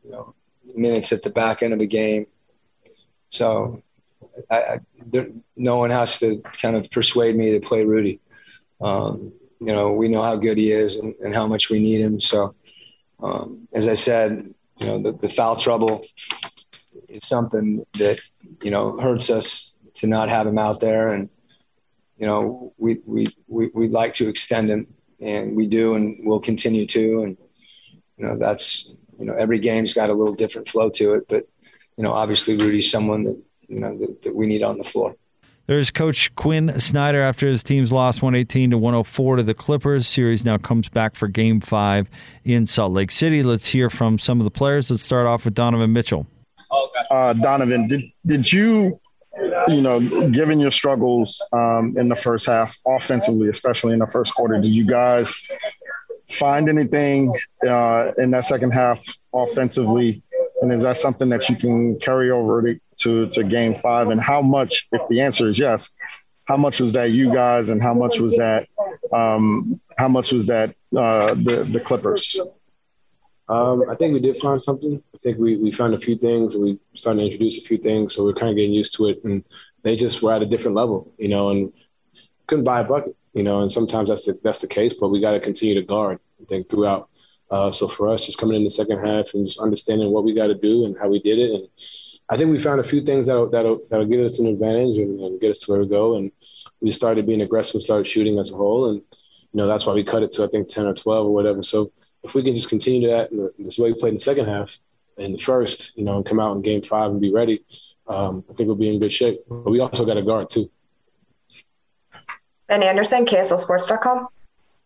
you 0.05 0.11
know, 0.11 0.35
minutes 0.75 1.13
at 1.13 1.23
the 1.23 1.31
back 1.31 1.63
end 1.63 1.73
of 1.73 1.81
a 1.81 1.87
game. 1.87 2.27
So 3.29 3.85
I, 4.51 4.57
I, 4.57 4.81
there, 5.07 5.29
no 5.57 5.77
one 5.77 5.91
has 5.91 6.19
to 6.19 6.43
kind 6.61 6.75
of 6.75 6.91
persuade 6.91 7.37
me 7.37 7.53
to 7.53 7.61
play 7.61 7.85
Rudy. 7.85 8.19
Um, 8.81 9.33
you 9.61 9.73
know, 9.73 9.93
we 9.93 10.09
know 10.09 10.25
how 10.25 10.35
good 10.35 10.59
he 10.59 10.73
is 10.73 10.97
and, 10.97 11.15
and 11.23 11.33
how 11.33 11.47
much 11.47 11.71
we 11.71 11.79
need 11.79 12.01
him. 12.01 12.21
So, 12.21 12.53
um, 13.23 13.69
as 13.73 13.87
I 13.87 13.95
said, 13.95 14.53
you 14.79 14.87
know, 14.89 15.01
the, 15.01 15.13
the 15.13 15.29
foul 15.29 15.55
trouble 15.55 16.05
is 17.09 17.25
something 17.25 17.87
that, 17.95 18.21
you 18.65 18.73
know, 18.73 18.99
hurts 19.01 19.31
us 19.31 19.68
to 19.99 20.07
not 20.07 20.29
have 20.29 20.47
him 20.47 20.59
out 20.59 20.81
there. 20.81 21.13
And, 21.13 21.31
you 22.17 22.27
know, 22.27 22.73
we, 22.79 22.99
we, 23.05 23.29
we, 23.47 23.69
we'd 23.75 23.91
like 23.91 24.15
to 24.15 24.29
extend 24.29 24.71
him 24.71 24.87
and 25.21 25.57
we 25.57 25.67
do, 25.67 25.95
and 25.95 26.15
we'll 26.21 26.41
continue 26.41 26.87
to. 26.87 27.23
And, 27.23 27.37
you 28.17 28.27
know, 28.27 28.37
that's, 28.37 28.91
you 29.19 29.27
know, 29.27 29.35
every 29.35 29.59
game's 29.59 29.93
got 29.93 30.11
a 30.11 30.15
little 30.15 30.35
different 30.35 30.69
flow 30.69 30.91
to 30.91 31.15
it, 31.15 31.27
but, 31.29 31.49
you 31.97 32.05
know, 32.05 32.13
obviously 32.13 32.57
Rudy's 32.57 32.91
someone 32.91 33.25
that, 33.25 33.43
you 33.69 33.81
know, 33.81 33.99
that, 33.99 34.23
that 34.23 34.35
we 34.35 34.47
need 34.47 34.63
on 34.63 34.79
the 34.79 34.85
floor. 34.85 35.17
There's 35.67 35.91
Coach 35.91 36.35
Quin 36.35 36.81
Snyder 36.81 37.21
after 37.21 37.47
his 37.47 37.63
team's 37.63 37.93
lost 37.93 38.23
118 38.23 38.71
to 38.71 38.79
104 38.79 39.37
to 39.37 39.43
the 39.43 39.53
Clippers. 39.53 40.07
Series 40.07 40.43
now 40.43 40.57
comes 40.57 40.89
back 40.89 41.15
for 41.15 41.29
Game 41.29 41.61
Five 41.61 42.09
in 42.43 42.67
Salt 42.67 42.93
Lake 42.93 43.11
City. 43.11 43.43
Let's 43.43 43.69
hear 43.69 43.91
from 43.91 44.19
some 44.19 44.41
of 44.41 44.45
the 44.45 44.51
players. 44.51 44.91
Let's 44.91 45.03
start 45.03 45.27
off 45.27 45.45
with 45.45 45.53
Donovan 45.53 45.93
Mitchell. 45.93 46.27
Uh, 47.11 47.33
Donovan, 47.35 47.89
did 47.89 48.03
did 48.25 48.51
you 48.51 49.01
you 49.69 49.83
know, 49.83 50.29
given 50.31 50.59
your 50.59 50.71
struggles 50.71 51.45
um, 51.53 51.95
in 51.97 52.09
the 52.09 52.17
first 52.17 52.47
half, 52.47 52.77
offensively, 52.87 53.49
especially 53.49 53.93
in 53.93 53.99
the 53.99 54.07
first 54.07 54.35
quarter, 54.35 54.61
did 54.61 54.71
you 54.71 54.85
guys 54.85 55.37
find 56.31 56.69
anything 56.69 57.33
uh, 57.67 58.13
in 58.19 58.31
that 58.31 58.45
second 58.45 58.71
half 58.71 59.05
offensively? 59.35 60.23
And 60.61 60.73
is 60.73 60.83
that 60.83 60.97
something 60.97 61.29
that 61.29 61.49
you 61.49 61.57
can 61.57 61.99
carry 62.01 62.31
over 62.31 62.75
to, 63.01 63.29
to, 63.29 63.45
game 63.45 63.75
five? 63.77 64.09
And 64.09 64.21
how 64.21 64.43
much, 64.43 64.89
if 64.93 65.03
the 65.09 65.21
answer 65.21 65.49
is 65.49 65.59
yes, 65.59 65.91
how 66.47 66.57
much 66.57 66.81
was 66.81 66.93
that 66.95 67.13
you 67.13 67.33
guys 67.33 67.69
and 67.69 67.83
how 67.83 67.95
much 67.95 68.19
was 68.19 68.37
that, 68.37 68.67
um, 69.13 69.81
how 69.99 70.09
much 70.09 70.33
was 70.33 70.47
that 70.47 70.75
uh, 70.97 71.35
the, 71.35 71.69
the 71.71 71.81
Clippers? 71.81 72.39
Um, 73.49 73.85
I 73.89 73.95
think 73.95 74.13
we 74.13 74.21
did 74.21 74.37
find 74.37 74.63
something. 74.63 75.03
I 75.15 75.19
think 75.19 75.39
we, 75.39 75.57
we 75.57 75.73
found 75.73 75.95
a 75.95 76.01
few 76.01 76.17
things. 76.17 76.57
We 76.57 76.79
started 76.95 77.21
to 77.21 77.27
introduce 77.27 77.59
a 77.59 77.67
few 77.67 77.79
things, 77.79 78.15
so 78.15 78.25
we're 78.25 78.35
kind 78.35 78.51
of 78.51 78.57
getting 78.57 78.73
used 78.73 78.95
to 78.97 79.09
it. 79.09 79.25
And 79.25 79.45
they 79.83 79.97
just 79.97 80.23
were 80.23 80.33
at 80.33 80.43
a 80.43 80.47
different 80.47 80.77
level, 80.77 81.13
you 81.19 81.29
know, 81.29 81.51
and 81.51 81.73
couldn't 82.47 82.65
buy 82.65 82.81
a 82.81 82.85
bucket, 82.85 83.17
you 83.33 83.43
know. 83.43 83.63
And 83.63 83.73
sometimes 83.73 84.11
that's 84.11 84.27
the, 84.27 84.39
that's 84.43 84.61
the 84.61 84.67
case, 84.67 84.95
but 84.95 85.09
we 85.09 85.21
got 85.21 85.33
to 85.33 85.41
continue 85.41 85.75
to 85.75 85.83
guard. 85.83 86.19
I 86.41 86.45
think 86.45 86.69
throughout. 86.69 87.09
Uh, 87.51 87.73
so 87.73 87.89
for 87.89 88.09
us, 88.09 88.27
just 88.27 88.39
coming 88.39 88.57
in 88.57 88.65
the 88.65 88.71
second 88.71 89.05
half 89.05 89.33
and 89.33 89.47
just 89.47 89.59
understanding 89.59 90.11
what 90.11 90.23
we 90.23 90.35
got 90.35 90.49
to 90.49 90.55
do 90.55 90.85
and 90.85 90.99
how 90.99 91.09
we 91.09 91.19
did 91.19 91.39
it, 91.39 91.51
and 91.51 91.67
I 92.29 92.37
think 92.37 92.51
we 92.51 92.59
found 92.59 92.81
a 92.81 92.85
few 92.85 93.03
things 93.03 93.27
that'll 93.27 93.49
that'll, 93.49 93.81
that'll 93.91 94.07
get 94.07 94.21
us 94.21 94.39
an 94.39 94.47
advantage 94.47 94.99
and, 94.99 95.19
and 95.19 95.41
get 95.41 95.53
us 95.53 95.61
to 95.61 95.73
where 95.73 95.81
we 95.81 95.89
go. 95.89 96.17
And 96.17 96.31
we 96.81 96.93
started 96.93 97.27
being 97.27 97.41
aggressive, 97.41 97.77
and 97.77 97.83
started 97.83 98.07
shooting 98.07 98.39
as 98.39 98.53
a 98.53 98.57
whole, 98.57 98.91
and 98.91 98.99
you 98.99 99.55
know 99.55 99.67
that's 99.67 99.87
why 99.87 99.95
we 99.95 100.05
cut 100.05 100.23
it 100.23 100.31
to 100.33 100.45
I 100.45 100.49
think 100.49 100.69
ten 100.69 100.87
or 100.87 100.95
twelve 100.95 101.27
or 101.27 101.35
whatever. 101.35 101.63
So 101.63 101.91
if 102.25 102.35
we 102.35 102.43
can 102.43 102.57
just 102.57 102.69
continue 102.69 103.09
that, 103.09 103.31
this 103.59 103.79
way 103.79 103.93
we 103.93 103.99
played 103.99 104.11
in 104.11 104.15
the 104.15 104.21
second 104.21 104.47
half 104.47 104.79
and 105.17 105.35
the 105.35 105.39
first, 105.39 105.93
you 105.97 106.05
know, 106.05 106.17
and 106.17 106.27
come 106.27 106.41
out 106.41 106.57
in 106.57 106.63
game 106.63 106.83
five 106.83 107.11
and 107.11 107.21
be 107.21 107.33
ready, 107.33 107.65
um, 108.07 108.45
I 108.51 108.55
think 108.55 108.67
we'll 108.67 108.77
be 108.77 108.89
in 108.89 108.99
good 108.99 109.13
shape. 109.13 109.41
But 109.49 109.71
we 109.71 109.81
also 109.81 110.05
got 110.05 110.17
a 110.17 110.23
guard 110.23 110.51
too. 110.51 110.71
Ben 112.67 112.83
Anderson, 112.83 113.25
KSLSports.com. 113.25 114.29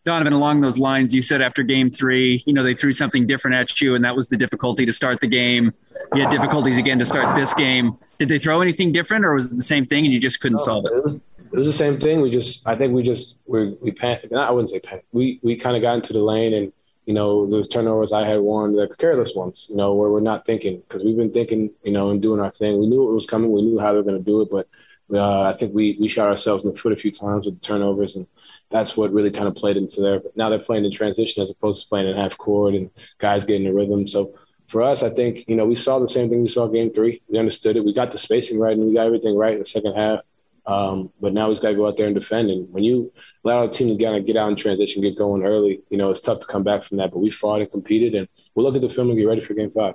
Donovan, 0.04 0.32
along 0.32 0.60
those 0.62 0.78
lines, 0.78 1.14
you 1.14 1.22
said 1.22 1.40
after 1.40 1.62
game 1.62 1.88
three, 1.88 2.42
you 2.44 2.52
know, 2.52 2.64
they 2.64 2.74
threw 2.74 2.92
something 2.92 3.24
different 3.24 3.54
at 3.54 3.80
you, 3.80 3.94
and 3.94 4.04
that 4.04 4.16
was 4.16 4.28
the 4.28 4.36
difficulty 4.36 4.84
to 4.84 4.92
start 4.92 5.20
the 5.20 5.28
game. 5.28 5.72
You 6.14 6.22
had 6.22 6.30
difficulties 6.30 6.76
again 6.76 6.98
to 6.98 7.06
start 7.06 7.36
this 7.36 7.54
game. 7.54 7.96
Did 8.18 8.28
they 8.28 8.40
throw 8.40 8.62
anything 8.62 8.90
different, 8.90 9.24
or 9.24 9.34
was 9.34 9.52
it 9.52 9.56
the 9.56 9.62
same 9.62 9.86
thing 9.86 10.04
and 10.04 10.12
you 10.12 10.18
just 10.18 10.40
couldn't 10.40 10.58
no, 10.58 10.64
solve 10.64 10.86
it? 10.86 10.92
it 10.92 11.04
was, 11.04 11.14
it 11.52 11.56
was 11.56 11.68
the 11.68 11.72
same 11.72 12.00
thing. 12.00 12.20
We 12.20 12.30
just, 12.30 12.66
I 12.66 12.74
think 12.74 12.92
we 12.92 13.04
just, 13.04 13.36
we, 13.46 13.76
we 13.80 13.92
panicked. 13.92 14.32
I 14.32 14.50
wouldn't 14.50 14.70
say 14.70 14.80
panicked. 14.80 15.06
We, 15.12 15.38
we 15.42 15.54
kind 15.54 15.76
of 15.76 15.82
got 15.82 15.94
into 15.94 16.12
the 16.12 16.18
lane 16.18 16.52
and 16.52 16.72
you 17.06 17.14
know, 17.14 17.48
those 17.50 17.68
turnovers 17.68 18.12
I 18.12 18.26
had 18.26 18.40
won, 18.40 18.72
the 18.72 18.88
careless 18.98 19.34
ones, 19.34 19.66
you 19.68 19.76
know, 19.76 19.94
where 19.94 20.10
we're 20.10 20.20
not 20.20 20.46
thinking 20.46 20.80
because 20.80 21.02
we've 21.02 21.16
been 21.16 21.32
thinking, 21.32 21.70
you 21.82 21.92
know, 21.92 22.10
and 22.10 22.22
doing 22.22 22.40
our 22.40 22.52
thing. 22.52 22.78
We 22.78 22.86
knew 22.86 23.10
it 23.10 23.14
was 23.14 23.26
coming. 23.26 23.50
We 23.50 23.62
knew 23.62 23.78
how 23.78 23.92
they 23.92 23.98
were 23.98 24.04
going 24.04 24.18
to 24.18 24.24
do 24.24 24.40
it, 24.42 24.50
but 24.50 24.68
uh, 25.12 25.42
I 25.42 25.54
think 25.54 25.74
we 25.74 25.96
we 26.00 26.08
shot 26.08 26.28
ourselves 26.28 26.64
in 26.64 26.72
the 26.72 26.78
foot 26.78 26.92
a 26.92 26.96
few 26.96 27.10
times 27.10 27.46
with 27.46 27.60
the 27.60 27.66
turnovers, 27.66 28.16
and 28.16 28.26
that's 28.70 28.96
what 28.96 29.12
really 29.12 29.30
kind 29.30 29.48
of 29.48 29.54
played 29.54 29.76
into 29.76 30.00
there. 30.00 30.20
But 30.20 30.36
now 30.36 30.48
they're 30.48 30.58
playing 30.58 30.84
in 30.84 30.92
transition 30.92 31.42
as 31.42 31.50
opposed 31.50 31.82
to 31.82 31.88
playing 31.88 32.08
in 32.08 32.16
half 32.16 32.38
court 32.38 32.74
and 32.74 32.90
guys 33.18 33.44
getting 33.44 33.64
the 33.64 33.72
rhythm. 33.72 34.06
So 34.06 34.34
for 34.68 34.82
us, 34.82 35.02
I 35.02 35.10
think 35.10 35.44
you 35.48 35.56
know 35.56 35.66
we 35.66 35.76
saw 35.76 35.98
the 35.98 36.08
same 36.08 36.30
thing 36.30 36.42
we 36.42 36.48
saw 36.48 36.68
game 36.68 36.92
three. 36.92 37.20
We 37.28 37.38
understood 37.38 37.76
it. 37.76 37.84
We 37.84 37.92
got 37.92 38.10
the 38.10 38.18
spacing 38.18 38.58
right, 38.58 38.76
and 38.76 38.86
we 38.86 38.94
got 38.94 39.06
everything 39.06 39.36
right 39.36 39.54
in 39.54 39.58
the 39.58 39.66
second 39.66 39.94
half. 39.94 40.20
Um, 40.64 41.10
but 41.20 41.32
now 41.32 41.50
he's 41.50 41.60
got 41.60 41.70
to 41.70 41.74
go 41.74 41.88
out 41.88 41.96
there 41.96 42.06
and 42.06 42.14
defend. 42.14 42.50
And 42.50 42.72
when 42.72 42.84
you 42.84 43.12
allow 43.44 43.64
a 43.64 43.68
team 43.68 43.96
to 43.96 44.02
kind 44.02 44.16
of 44.16 44.26
get 44.26 44.36
out 44.36 44.48
in 44.48 44.56
transition, 44.56 45.02
get 45.02 45.18
going 45.18 45.42
early, 45.42 45.80
you 45.90 45.98
know, 45.98 46.10
it's 46.10 46.20
tough 46.20 46.40
to 46.40 46.46
come 46.46 46.62
back 46.62 46.84
from 46.84 46.98
that. 46.98 47.10
But 47.10 47.18
we 47.18 47.30
fought 47.30 47.60
and 47.60 47.70
competed, 47.70 48.14
and 48.14 48.28
we'll 48.54 48.64
look 48.64 48.76
at 48.76 48.82
the 48.82 48.94
film 48.94 49.10
and 49.10 49.18
get 49.18 49.24
ready 49.24 49.40
for 49.40 49.54
game 49.54 49.72
five. 49.72 49.94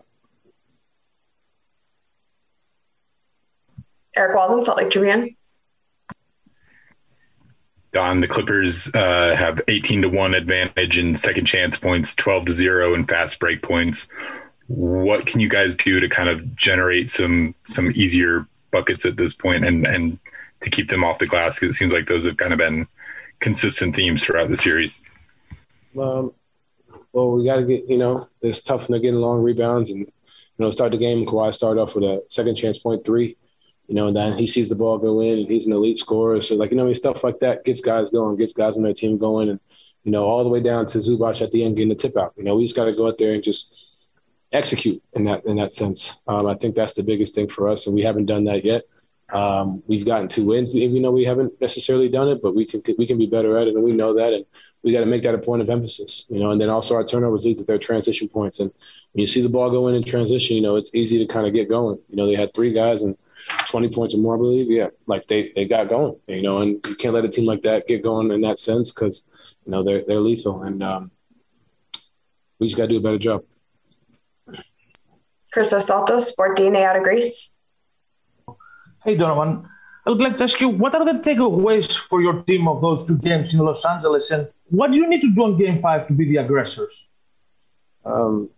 Eric 4.16 4.36
Walden, 4.36 4.64
Salt 4.64 4.78
Lake 4.80 4.90
Tribune. 4.90 5.36
Don, 7.94 8.20
the 8.20 8.28
Clippers 8.28 8.92
uh, 8.94 9.36
have 9.36 9.62
18 9.68 10.02
to 10.02 10.10
1 10.10 10.34
advantage 10.34 10.98
in 10.98 11.16
second 11.16 11.46
chance 11.46 11.78
points, 11.78 12.14
12 12.16 12.46
to 12.46 12.52
0 12.54 12.94
in 12.94 13.06
fast 13.06 13.40
break 13.40 13.62
points. 13.62 14.08
What 14.68 15.26
can 15.26 15.40
you 15.40 15.48
guys 15.48 15.76
do 15.76 16.00
to 16.00 16.10
kind 16.10 16.28
of 16.28 16.56
generate 16.56 17.10
some 17.10 17.56
some 17.64 17.92
easier 17.96 18.46
buckets 18.72 19.06
at 19.06 19.16
this 19.16 19.34
point 19.34 19.64
and 19.64 19.88
and 19.88 20.20
to 20.62 20.70
keep 20.70 20.90
them 20.90 21.04
off 21.04 21.20
the 21.20 21.28
glass 21.28 21.60
because 21.60 21.74
it 21.74 21.78
seems 21.78 21.94
like 21.94 22.08
those 22.08 22.26
have 22.26 22.38
kind 22.38 22.54
of 22.54 22.60
been 22.60 22.88
consistent 23.40 23.96
themes 23.96 24.24
throughout 24.24 24.50
the 24.50 24.58
series. 24.58 25.02
Um, 25.98 26.34
well, 27.14 27.32
we 27.32 27.46
got 27.46 27.58
to 27.58 27.66
get 27.66 27.88
you 27.88 27.98
know 27.98 28.28
it's 28.42 28.62
tough 28.62 28.88
they're 28.88 29.00
getting 29.00 29.20
long 29.20 29.42
rebounds 29.42 29.90
and 29.90 30.00
you 30.00 30.14
know 30.60 30.72
start 30.72 30.92
the 30.92 30.98
game. 30.98 31.26
Kawhi 31.26 31.54
started 31.54 31.82
off 31.82 31.96
with 31.96 32.04
a 32.04 32.24
second 32.30 32.56
chance 32.56 32.80
point 32.80 33.06
three, 33.06 33.38
you 33.88 33.96
know, 33.96 34.08
and 34.08 34.16
then 34.16 34.38
he 34.38 34.48
sees 34.48 34.70
the 34.70 34.76
ball 34.76 34.98
go 34.98 35.20
in 35.22 35.40
and 35.40 35.48
he's 35.48 35.68
an 35.68 35.74
elite 35.74 36.00
scorer. 36.00 36.42
So 36.42 36.56
like 36.56 36.72
you 36.72 36.78
know, 36.78 36.84
I 36.84 36.88
mean, 36.88 36.96
stuff 36.96 37.24
like 37.24 37.40
that 37.40 37.66
gets 37.66 37.82
guys 37.82 38.12
going, 38.12 38.38
gets 38.38 38.54
guys 38.54 38.78
on 38.78 38.84
their 38.84 38.94
team 38.94 39.18
going, 39.18 39.50
and 39.50 39.60
you 40.04 40.12
know 40.12 40.26
all 40.26 40.44
the 40.44 40.50
way 40.50 40.60
down 40.60 40.86
to 40.88 40.98
Zubac 40.98 41.42
at 41.42 41.52
the 41.52 41.64
end 41.64 41.76
getting 41.76 41.90
the 41.90 41.96
tip 41.96 42.18
out. 42.18 42.34
You 42.38 42.44
know, 42.44 42.56
we 42.56 42.66
just 42.66 42.76
got 42.76 42.86
to 42.86 42.94
go 42.94 43.08
out 43.08 43.18
there 43.18 43.34
and 43.34 43.44
just 43.44 43.74
execute 44.52 45.02
in 45.14 45.26
that 45.26 45.46
in 45.46 45.58
that 45.58 45.74
sense. 45.74 46.18
Um, 46.28 46.48
I 46.48 46.56
think 46.56 46.76
that's 46.76 46.94
the 46.94 47.04
biggest 47.04 47.36
thing 47.36 47.48
for 47.48 47.70
us, 47.70 47.88
and 47.88 47.96
we 47.96 48.02
haven't 48.02 48.26
done 48.26 48.46
that 48.46 48.64
yet. 48.64 48.84
Um, 49.32 49.84
we've 49.88 50.06
gotten 50.06 50.28
two 50.28 50.46
wins, 50.46 50.70
even 50.70 51.02
though 51.02 51.12
we 51.12 51.26
haven't 51.26 51.60
necessarily 51.60 52.08
done 52.10 52.30
it, 52.30 52.42
but 52.42 52.56
we 52.56 52.66
can 52.66 52.82
we 52.98 53.06
can 53.06 53.18
be 53.18 53.26
better 53.26 53.58
at 53.58 53.68
it, 53.68 53.76
and 53.76 53.84
we 53.84 53.92
know 53.92 54.14
that, 54.14 54.34
and 54.34 54.46
we 54.84 54.94
got 54.94 55.02
to 55.02 55.06
make 55.06 55.24
that 55.24 55.36
a 55.36 55.38
point 55.38 55.62
of 55.62 55.70
emphasis, 55.70 56.26
you 56.30 56.40
know. 56.40 56.52
And 56.52 56.62
then 56.62 56.70
also 56.70 56.96
our 56.96 57.04
turnovers 57.04 57.46
lead 57.46 57.58
to 57.58 57.66
their 57.66 57.78
transition 57.78 58.30
points, 58.30 58.60
and 58.60 58.72
when 59.12 59.22
you 59.22 59.28
see 59.28 59.42
the 59.42 59.50
ball 59.50 59.70
go 59.70 59.88
in 59.88 59.96
in 59.96 60.04
transition, 60.04 60.56
you 60.56 60.62
know 60.62 60.78
it's 60.78 60.96
easy 60.96 61.18
to 61.18 61.26
kind 61.26 61.46
of 61.46 61.54
get 61.54 61.68
going. 61.68 62.00
You 62.10 62.16
know, 62.16 62.28
they 62.28 62.36
had 62.36 62.54
three 62.54 62.72
guys 62.72 63.04
and 63.04 63.18
20 63.68 63.90
points 63.90 64.14
or 64.14 64.20
more, 64.20 64.36
I 64.36 64.38
believe. 64.38 64.72
Yeah, 64.72 64.88
like 65.08 65.28
they 65.28 65.52
they 65.56 65.66
got 65.66 65.90
going, 65.90 66.16
you 66.28 66.42
know, 66.42 66.62
and 66.62 66.86
you 66.88 66.96
can't 66.96 67.14
let 67.14 67.26
a 67.26 67.30
team 67.30 67.46
like 67.46 67.64
that 67.64 67.88
get 67.88 68.04
going 68.04 68.32
in 68.32 68.42
that 68.42 68.60
sense 68.60 68.94
because 68.94 69.24
you 69.66 69.72
know 69.72 69.84
they're 69.84 70.04
they're 70.08 70.22
lethal, 70.22 70.64
and 70.64 70.82
um, 70.82 71.12
we 72.60 72.68
just 72.68 72.78
got 72.78 72.84
to 72.84 72.90
do 72.90 72.98
a 72.98 73.02
better 73.02 73.20
job. 73.20 73.44
Christos 75.52 75.90
Saltos, 75.90 76.28
Sport 76.28 76.58
DNA 76.58 76.84
out 76.84 76.96
of 76.96 77.04
Greece. 77.04 77.52
Hey, 79.08 79.16
Donovan. 79.16 79.66
I 80.06 80.10
would 80.10 80.20
like 80.20 80.38
to 80.38 80.44
ask 80.44 80.60
you, 80.60 80.68
what 80.68 80.94
are 80.94 81.06
the 81.06 81.22
takeaways 81.22 81.96
for 81.96 82.22
your 82.22 82.44
team 82.44 82.68
of 82.68 82.82
those 82.82 83.06
two 83.06 83.18
games 83.18 83.54
in 83.54 83.62
Los 83.62 83.86
Angeles, 83.86 84.32
and 84.32 84.50
what 84.66 84.92
do 84.92 84.98
you 84.98 85.08
need 85.08 85.22
to 85.22 85.34
do 85.34 85.46
in 85.46 85.58
Game 85.58 85.82
Five 85.82 86.08
to 86.08 86.14
be 86.14 86.26
the 86.26 86.36
aggressors? 86.36 87.08
Um, 88.04 88.50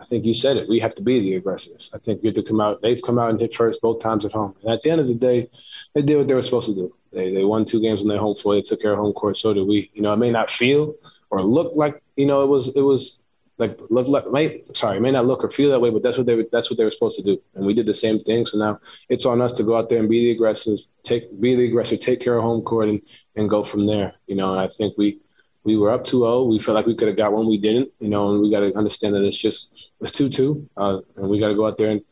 I 0.00 0.04
think 0.06 0.24
you 0.24 0.34
said 0.34 0.56
it. 0.56 0.68
We 0.68 0.80
have 0.80 0.96
to 0.96 1.04
be 1.04 1.20
the 1.20 1.36
aggressors. 1.36 1.88
I 1.94 1.98
think 1.98 2.20
we 2.20 2.30
have 2.30 2.34
to 2.34 2.42
come 2.42 2.60
out. 2.60 2.82
They've 2.82 3.00
come 3.00 3.16
out 3.16 3.30
and 3.30 3.38
hit 3.38 3.54
first 3.54 3.80
both 3.80 4.00
times 4.00 4.24
at 4.24 4.32
home. 4.32 4.56
And 4.64 4.72
at 4.72 4.82
the 4.82 4.90
end 4.90 5.00
of 5.00 5.06
the 5.06 5.14
day, 5.14 5.48
they 5.94 6.02
did 6.02 6.18
what 6.18 6.26
they 6.26 6.34
were 6.34 6.42
supposed 6.42 6.70
to 6.70 6.74
do. 6.74 6.92
They 7.12 7.32
they 7.32 7.44
won 7.44 7.64
two 7.64 7.80
games 7.80 8.00
on 8.00 8.08
their 8.08 8.18
home 8.18 8.34
floor. 8.34 8.56
They 8.56 8.62
took 8.62 8.82
care 8.82 8.94
of 8.94 8.98
home 8.98 9.12
court. 9.12 9.36
So 9.36 9.54
did 9.54 9.68
we. 9.68 9.88
You 9.94 10.02
know, 10.02 10.12
it 10.12 10.16
may 10.16 10.32
not 10.32 10.50
feel 10.50 10.96
or 11.30 11.42
look 11.42 11.76
like 11.76 12.02
you 12.16 12.26
know 12.26 12.42
it 12.42 12.48
was 12.48 12.66
it 12.74 12.80
was 12.82 13.20
like 13.62 13.78
look 13.90 14.08
like 14.08 14.30
may 14.30 14.62
sorry 14.74 15.00
may 15.00 15.10
not 15.10 15.26
look 15.26 15.42
or 15.44 15.50
feel 15.50 15.70
that 15.70 15.80
way, 15.80 15.90
but 15.90 16.02
that's 16.02 16.18
what 16.18 16.26
they 16.26 16.34
were, 16.34 16.46
that's 16.50 16.68
what 16.68 16.76
they 16.76 16.84
were 16.84 16.90
supposed 16.90 17.16
to 17.16 17.22
do. 17.22 17.40
And 17.54 17.64
we 17.64 17.74
did 17.74 17.86
the 17.86 17.94
same 17.94 18.22
thing. 18.24 18.46
So 18.46 18.58
now 18.58 18.80
it's 19.08 19.26
on 19.26 19.40
us 19.40 19.56
to 19.56 19.62
go 19.62 19.76
out 19.76 19.88
there 19.88 20.00
and 20.00 20.08
be 20.08 20.26
the 20.26 20.30
aggressive, 20.32 20.78
take 21.02 21.24
be 21.40 21.54
the 21.54 21.66
aggressor, 21.66 21.96
take 21.96 22.20
care 22.20 22.36
of 22.36 22.42
home 22.42 22.62
court, 22.62 22.88
and 22.88 23.00
and 23.36 23.48
go 23.48 23.64
from 23.64 23.86
there. 23.86 24.14
You 24.26 24.36
know, 24.36 24.52
and 24.52 24.60
I 24.60 24.68
think 24.68 24.98
we 24.98 25.18
we 25.64 25.76
were 25.76 25.90
up 25.90 26.04
2-0. 26.04 26.48
We 26.48 26.58
felt 26.58 26.74
like 26.74 26.86
we 26.86 26.96
could 26.96 27.08
have 27.08 27.16
got 27.16 27.32
one. 27.32 27.46
We 27.46 27.58
didn't. 27.58 27.90
You 28.00 28.08
know, 28.08 28.32
and 28.32 28.42
we 28.42 28.50
got 28.50 28.60
to 28.60 28.76
understand 28.76 29.14
that 29.14 29.24
it's 29.24 29.38
just 29.38 29.72
it's 30.00 30.12
two 30.12 30.28
two, 30.28 30.68
uh, 30.76 30.98
and 31.16 31.28
we 31.28 31.38
got 31.38 31.48
to 31.48 31.54
go 31.54 31.66
out 31.66 31.78
there 31.78 31.90
and 31.90 32.02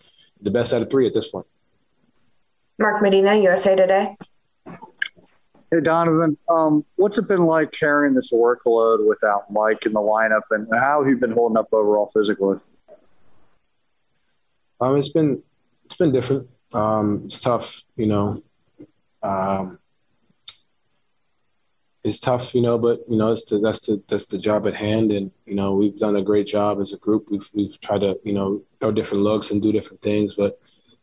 the 0.41 0.51
best 0.51 0.73
out 0.73 0.83
of 0.83 0.91
three 0.91 1.07
at 1.07 1.15
this 1.15 1.31
point. 1.31 1.47
Mark 2.79 3.03
Medina, 3.03 3.35
USA 3.37 3.77
Today. 3.77 4.17
Hey 5.73 5.81
Donovan, 5.81 6.37
um, 6.49 6.85
what's 6.97 7.17
it 7.19 7.29
been 7.29 7.47
like 7.47 7.71
carrying 7.71 8.13
this 8.13 8.33
workload 8.33 9.07
without 9.09 9.53
Mike 9.53 9.87
in 9.87 9.93
the 9.93 10.01
lineup, 10.01 10.43
and 10.51 10.67
how 10.73 11.01
have 11.01 11.09
you 11.09 11.17
been 11.17 11.31
holding 11.31 11.57
up 11.57 11.69
overall 11.73 12.11
physically? 12.13 12.59
Um, 14.81 14.97
it's 14.97 15.11
been 15.11 15.45
it's 15.85 15.95
been 15.95 16.11
different. 16.11 16.49
Um, 16.73 17.23
it's 17.25 17.39
tough, 17.39 17.83
you 17.95 18.07
know. 18.07 18.43
Um, 19.23 19.79
it's 22.03 22.19
tough, 22.19 22.53
you 22.53 22.63
know, 22.63 22.77
but 22.77 23.05
you 23.09 23.17
know, 23.17 23.31
it's 23.31 23.45
the, 23.45 23.61
that's 23.61 23.81
the 23.83 24.03
that's 24.09 24.27
the 24.27 24.39
job 24.39 24.67
at 24.67 24.75
hand, 24.75 25.13
and 25.13 25.31
you 25.47 25.55
know, 25.55 25.75
we've 25.75 26.01
done 26.01 26.17
a 26.17 26.23
great 26.23 26.49
job 26.49 26.81
as 26.81 26.93
a 26.93 26.99
group. 26.99 27.29
We've 27.31 27.49
we've 27.55 27.81
tried 27.81 28.01
to 28.01 28.19
you 28.25 28.33
know 28.33 28.63
throw 28.81 28.91
different 28.91 29.23
looks 29.23 29.53
and 29.53 29.63
do 29.63 29.71
different 29.71 30.03
things, 30.03 30.35
but 30.35 30.59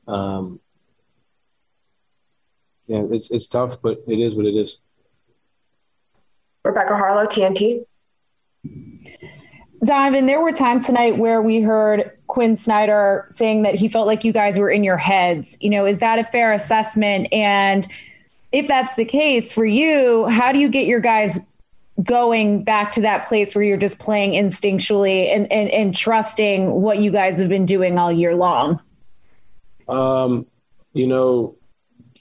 um, 0.09 0.59
yeah, 2.87 3.03
it's 3.11 3.31
it's 3.31 3.47
tough, 3.47 3.81
but 3.81 4.03
it 4.07 4.19
is 4.19 4.35
what 4.35 4.45
it 4.45 4.55
is. 4.55 4.79
Rebecca 6.63 6.93
Haarlow, 6.93 7.27
TNT. 7.27 7.85
Donovan, 9.85 10.25
there 10.25 10.41
were 10.41 10.51
times 10.51 10.87
tonight 10.87 11.17
where 11.17 11.41
we 11.41 11.61
heard 11.61 12.11
Quin 12.27 12.55
Snyder 12.55 13.25
saying 13.29 13.61
that 13.61 13.75
he 13.75 13.87
felt 13.87 14.07
like 14.07 14.23
you 14.23 14.33
guys 14.33 14.57
were 14.57 14.69
in 14.69 14.83
your 14.83 14.97
heads. 14.97 15.57
You 15.61 15.69
know, 15.69 15.85
is 15.85 15.99
that 15.99 16.17
a 16.17 16.23
fair 16.23 16.51
assessment? 16.51 17.27
And 17.31 17.87
if 18.51 18.67
that's 18.67 18.95
the 18.95 19.05
case 19.05 19.53
for 19.53 19.65
you, 19.65 20.25
how 20.27 20.51
do 20.51 20.59
you 20.59 20.69
get 20.69 20.87
your 20.87 20.99
guys 20.99 21.39
going 22.01 22.63
back 22.63 22.91
to 22.93 23.01
that 23.01 23.25
place 23.25 23.55
where 23.55 23.63
you're 23.63 23.77
just 23.77 23.99
playing 23.99 24.31
instinctually 24.31 25.33
and, 25.33 25.51
and, 25.51 25.69
and 25.69 25.95
trusting 25.95 26.71
what 26.71 26.99
you 26.99 27.11
guys 27.11 27.39
have 27.39 27.49
been 27.49 27.65
doing 27.65 27.99
all 27.99 28.11
year 28.11 28.35
long? 28.35 28.81
Um, 29.87 30.47
you 30.93 31.07
know, 31.07 31.56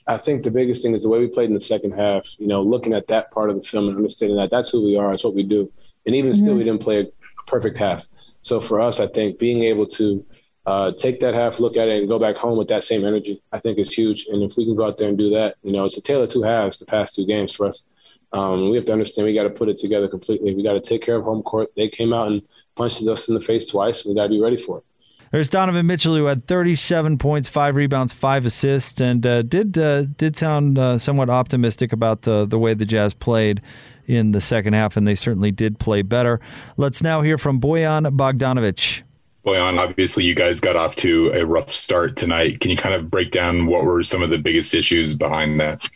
I 0.07 0.17
think 0.17 0.43
the 0.43 0.51
biggest 0.51 0.81
thing 0.81 0.95
is 0.95 1.03
the 1.03 1.09
way 1.09 1.19
we 1.19 1.27
played 1.27 1.49
in 1.49 1.53
the 1.53 1.59
second 1.59 1.91
half. 1.91 2.27
You 2.39 2.47
know, 2.47 2.61
looking 2.61 2.93
at 2.93 3.07
that 3.07 3.31
part 3.31 3.49
of 3.49 3.57
the 3.57 3.67
film 3.67 3.87
and 3.87 3.97
understanding 3.97 4.37
that 4.37 4.49
that's 4.49 4.69
who 4.69 4.83
we 4.83 4.95
are, 4.95 5.11
that's 5.11 5.23
what 5.23 5.35
we 5.35 5.43
do. 5.43 5.71
And 6.05 6.15
even 6.15 6.31
mm-hmm. 6.31 6.41
still, 6.41 6.55
we 6.55 6.63
didn't 6.63 6.81
play 6.81 7.01
a 7.01 7.07
perfect 7.45 7.77
half. 7.77 8.07
So 8.41 8.61
for 8.61 8.79
us, 8.79 8.99
I 8.99 9.07
think 9.07 9.39
being 9.39 9.63
able 9.63 9.85
to 9.87 10.25
uh, 10.65 10.91
take 10.93 11.19
that 11.19 11.33
half, 11.33 11.59
look 11.59 11.77
at 11.77 11.87
it, 11.87 11.99
and 11.99 12.07
go 12.07 12.19
back 12.19 12.37
home 12.37 12.57
with 12.57 12.67
that 12.69 12.83
same 12.83 13.05
energy, 13.05 13.41
I 13.51 13.59
think 13.59 13.77
is 13.77 13.93
huge. 13.93 14.27
And 14.27 14.43
if 14.43 14.57
we 14.57 14.65
can 14.65 14.75
go 14.75 14.85
out 14.85 14.97
there 14.97 15.09
and 15.09 15.17
do 15.17 15.29
that, 15.31 15.55
you 15.63 15.71
know, 15.71 15.85
it's 15.85 15.97
a 15.97 16.01
tale 16.01 16.21
of 16.21 16.29
two 16.29 16.43
halves 16.43 16.79
the 16.79 16.85
past 16.85 17.15
two 17.15 17.25
games 17.25 17.53
for 17.53 17.65
us. 17.65 17.85
Um, 18.33 18.69
we 18.69 18.75
have 18.75 18.85
to 18.85 18.93
understand 18.93 19.25
we 19.25 19.33
got 19.33 19.43
to 19.43 19.49
put 19.49 19.69
it 19.69 19.77
together 19.77 20.07
completely. 20.07 20.53
We 20.53 20.63
got 20.63 20.73
to 20.73 20.81
take 20.81 21.01
care 21.01 21.15
of 21.15 21.23
home 21.23 21.41
court. 21.43 21.69
They 21.75 21.87
came 21.87 22.13
out 22.13 22.27
and 22.27 22.41
punched 22.75 23.05
us 23.07 23.29
in 23.29 23.35
the 23.35 23.41
face 23.41 23.65
twice. 23.65 24.05
We 24.05 24.15
got 24.15 24.23
to 24.23 24.29
be 24.29 24.41
ready 24.41 24.57
for 24.57 24.79
it. 24.79 24.83
There's 25.31 25.49
Donovan 25.49 25.85
Mitchell 25.87 26.15
who 26.15 26.25
had 26.25 26.47
37 26.47 27.17
points, 27.17 27.49
five 27.49 27.75
rebounds, 27.75 28.13
five 28.13 28.45
assists, 28.45 29.01
and 29.01 29.25
uh, 29.25 29.41
did 29.41 29.77
uh, 29.77 30.03
did 30.03 30.37
sound 30.37 30.77
uh, 30.77 30.97
somewhat 30.97 31.29
optimistic 31.29 31.91
about 31.91 32.21
the 32.21 32.45
the 32.45 32.57
way 32.57 32.73
the 32.73 32.85
Jazz 32.85 33.13
played 33.13 33.61
in 34.05 34.31
the 34.31 34.39
second 34.39 34.73
half, 34.73 34.95
and 34.95 35.05
they 35.05 35.15
certainly 35.15 35.51
did 35.51 35.79
play 35.79 36.01
better. 36.01 36.39
Let's 36.77 37.03
now 37.03 37.21
hear 37.21 37.37
from 37.37 37.59
Bojan 37.59 38.05
Bogdanovic. 38.15 39.01
Bojan, 39.45 39.77
obviously 39.79 40.23
you 40.23 40.33
guys 40.33 40.59
got 40.59 40.75
off 40.75 40.95
to 40.97 41.31
a 41.33 41.45
rough 41.45 41.71
start 41.71 42.15
tonight. 42.15 42.59
Can 42.61 42.71
you 42.71 42.77
kind 42.77 42.95
of 42.95 43.11
break 43.11 43.31
down 43.31 43.65
what 43.65 43.83
were 43.83 44.03
some 44.03 44.23
of 44.23 44.29
the 44.29 44.37
biggest 44.37 44.73
issues 44.73 45.13
behind 45.13 45.59
that? 45.59 45.89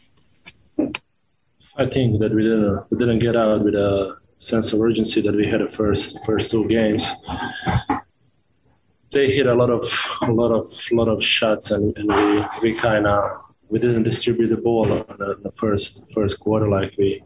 I 1.78 1.86
think 1.86 2.20
that 2.20 2.34
we 2.34 2.44
didn't 2.44 2.84
we 2.90 2.98
didn't 2.98 3.20
get 3.20 3.38
out 3.38 3.64
with 3.64 3.76
a 3.76 4.18
sense 4.40 4.74
of 4.74 4.82
urgency 4.82 5.22
that 5.22 5.36
we 5.36 5.48
had 5.48 5.62
the 5.62 5.70
first 5.70 6.18
first 6.26 6.52
two 6.52 6.68
games 6.68 7.10
they 9.12 9.30
hit 9.30 9.46
a 9.46 9.54
lot 9.54 9.70
of 9.70 9.84
a 10.22 10.32
lot 10.32 10.52
of 10.52 10.66
lot 10.92 11.08
of 11.08 11.24
shots, 11.24 11.72
and, 11.72 11.96
and 11.98 12.08
we 12.08 12.72
we 12.72 12.78
kind 12.78 13.06
of 13.06 13.42
we 13.70 13.80
didn't 13.80 14.04
distribute 14.04 14.50
the 14.50 14.58
ball 14.58 14.92
in 14.92 15.06
the, 15.18 15.38
the, 15.44 15.52
first 15.52 16.12
first 16.14 16.40
quarter 16.40 16.68
like 16.68 16.94
we 16.98 17.24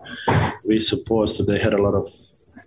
we 0.64 0.80
supposed 0.80 1.38
to. 1.38 1.44
They 1.44 1.60
had 1.60 1.74
a 1.74 1.82
lot 1.82 1.94
of 1.94 2.08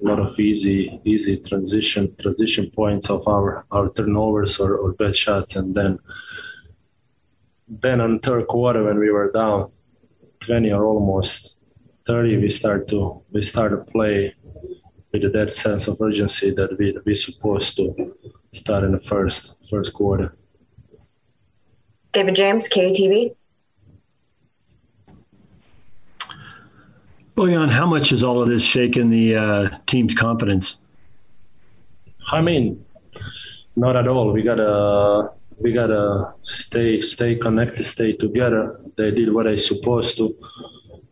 lot 0.00 0.20
of 0.20 0.38
easy 0.38 1.00
easy 1.04 1.36
transition 1.36 2.14
transition 2.16 2.70
points 2.70 3.10
of 3.10 3.26
our 3.26 3.64
our 3.72 3.90
turnovers 3.90 4.58
or, 4.60 4.76
or 4.76 4.92
bad 4.92 5.14
shots, 5.16 5.56
and 5.56 5.74
then 5.74 5.98
then 7.68 8.00
on 8.00 8.20
third 8.20 8.46
quarter 8.46 8.84
when 8.84 8.98
we 8.98 9.10
were 9.10 9.30
down 9.32 9.70
20 10.40 10.70
or 10.70 10.86
almost 10.86 11.56
30 12.06 12.38
we 12.38 12.50
start 12.50 12.88
to 12.88 13.22
we 13.30 13.42
start 13.42 13.72
to 13.72 13.92
play 13.92 14.34
with 15.12 15.32
that 15.32 15.52
sense 15.52 15.88
of 15.88 16.00
urgency 16.00 16.50
that 16.52 16.78
we 16.78 16.96
we 17.04 17.14
supposed 17.14 17.76
to 17.76 18.14
start 18.52 18.84
in 18.84 18.92
the 18.92 18.98
first 18.98 19.56
first 19.68 19.92
quarter. 19.92 20.34
David 22.12 22.34
James, 22.34 22.68
KUTV. 22.68 23.34
Bojan, 27.36 27.70
how 27.70 27.86
much 27.86 28.10
has 28.10 28.22
all 28.22 28.42
of 28.42 28.48
this 28.48 28.64
shaken 28.64 29.10
the 29.10 29.36
uh, 29.36 29.68
team's 29.86 30.14
confidence? 30.14 30.80
I 32.32 32.40
mean, 32.40 32.84
not 33.76 33.94
at 33.94 34.08
all. 34.08 34.32
We 34.32 34.42
gotta 34.42 35.30
we 35.58 35.72
gotta 35.72 36.34
stay 36.42 37.00
stay 37.00 37.36
connected, 37.36 37.84
stay 37.84 38.12
together. 38.14 38.80
They 38.96 39.10
did 39.12 39.32
what 39.32 39.44
they 39.44 39.56
supposed 39.56 40.16
to 40.16 40.36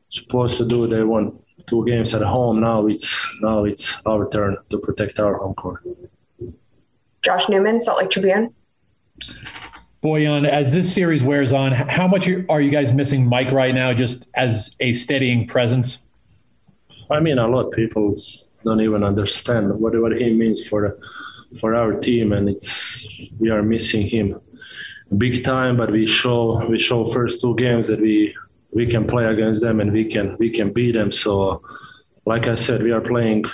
supposed 0.09 0.57
to 0.57 0.65
do. 0.65 0.87
They 0.87 1.03
won 1.03 1.39
two 1.67 1.85
games 1.87 2.15
at 2.15 2.23
home. 2.23 2.61
Now 2.61 2.87
it's 2.87 3.09
now 3.41 3.65
it's 3.65 4.05
our 4.07 4.29
turn 4.29 4.57
to 4.71 4.79
protect 4.79 5.21
our 5.21 5.37
home 5.37 5.55
court. 5.55 5.83
Josh 7.27 7.49
Newman, 7.49 7.81
Salt 7.81 7.99
Lake 7.99 8.09
Tribune. 8.09 8.55
Bojan, 10.01 10.49
as 10.49 10.73
this 10.73 10.95
series 10.95 11.25
wears 11.25 11.53
on, 11.53 11.73
how 11.73 12.07
much 12.07 12.29
are 12.49 12.61
you 12.61 12.71
guys 12.71 12.93
missing 12.93 13.27
Mike 13.27 13.51
right 13.51 13.75
now, 13.75 13.93
just 13.93 14.29
as 14.37 14.77
a 14.79 14.93
steadying 14.93 15.49
presence? 15.49 15.99
I 17.11 17.19
mean, 17.19 17.39
a 17.39 17.49
lot 17.49 17.67
of 17.67 17.73
people 17.73 18.23
don't 18.65 18.81
even 18.81 19.03
understand 19.03 19.75
what 19.81 20.01
what 20.01 20.13
he 20.13 20.33
means 20.33 20.69
for 20.69 20.99
for 21.59 21.75
our 21.75 21.95
team, 21.99 22.33
and 22.33 22.49
it's 22.49 23.09
we 23.41 23.51
are 23.51 23.63
missing 23.63 24.07
him 24.07 24.41
big 25.19 25.43
time. 25.43 25.77
But 25.77 25.91
we 25.91 26.07
show 26.07 26.65
we 26.69 26.79
show 26.79 27.05
first 27.05 27.41
two 27.41 27.57
games 27.57 27.89
that 27.89 28.01
we 28.01 28.37
we 28.71 28.87
can 28.87 29.05
play 29.05 29.25
against 29.25 29.63
them 29.63 29.81
and 29.81 29.93
we 29.93 30.05
can 30.05 30.37
we 30.39 30.51
can 30.51 30.73
beat 30.73 30.93
them. 30.93 31.11
So, 31.11 31.63
like 32.25 32.47
I 32.47 32.55
said, 32.55 32.85
we 32.85 32.93
are 32.93 33.01
playing 33.01 33.47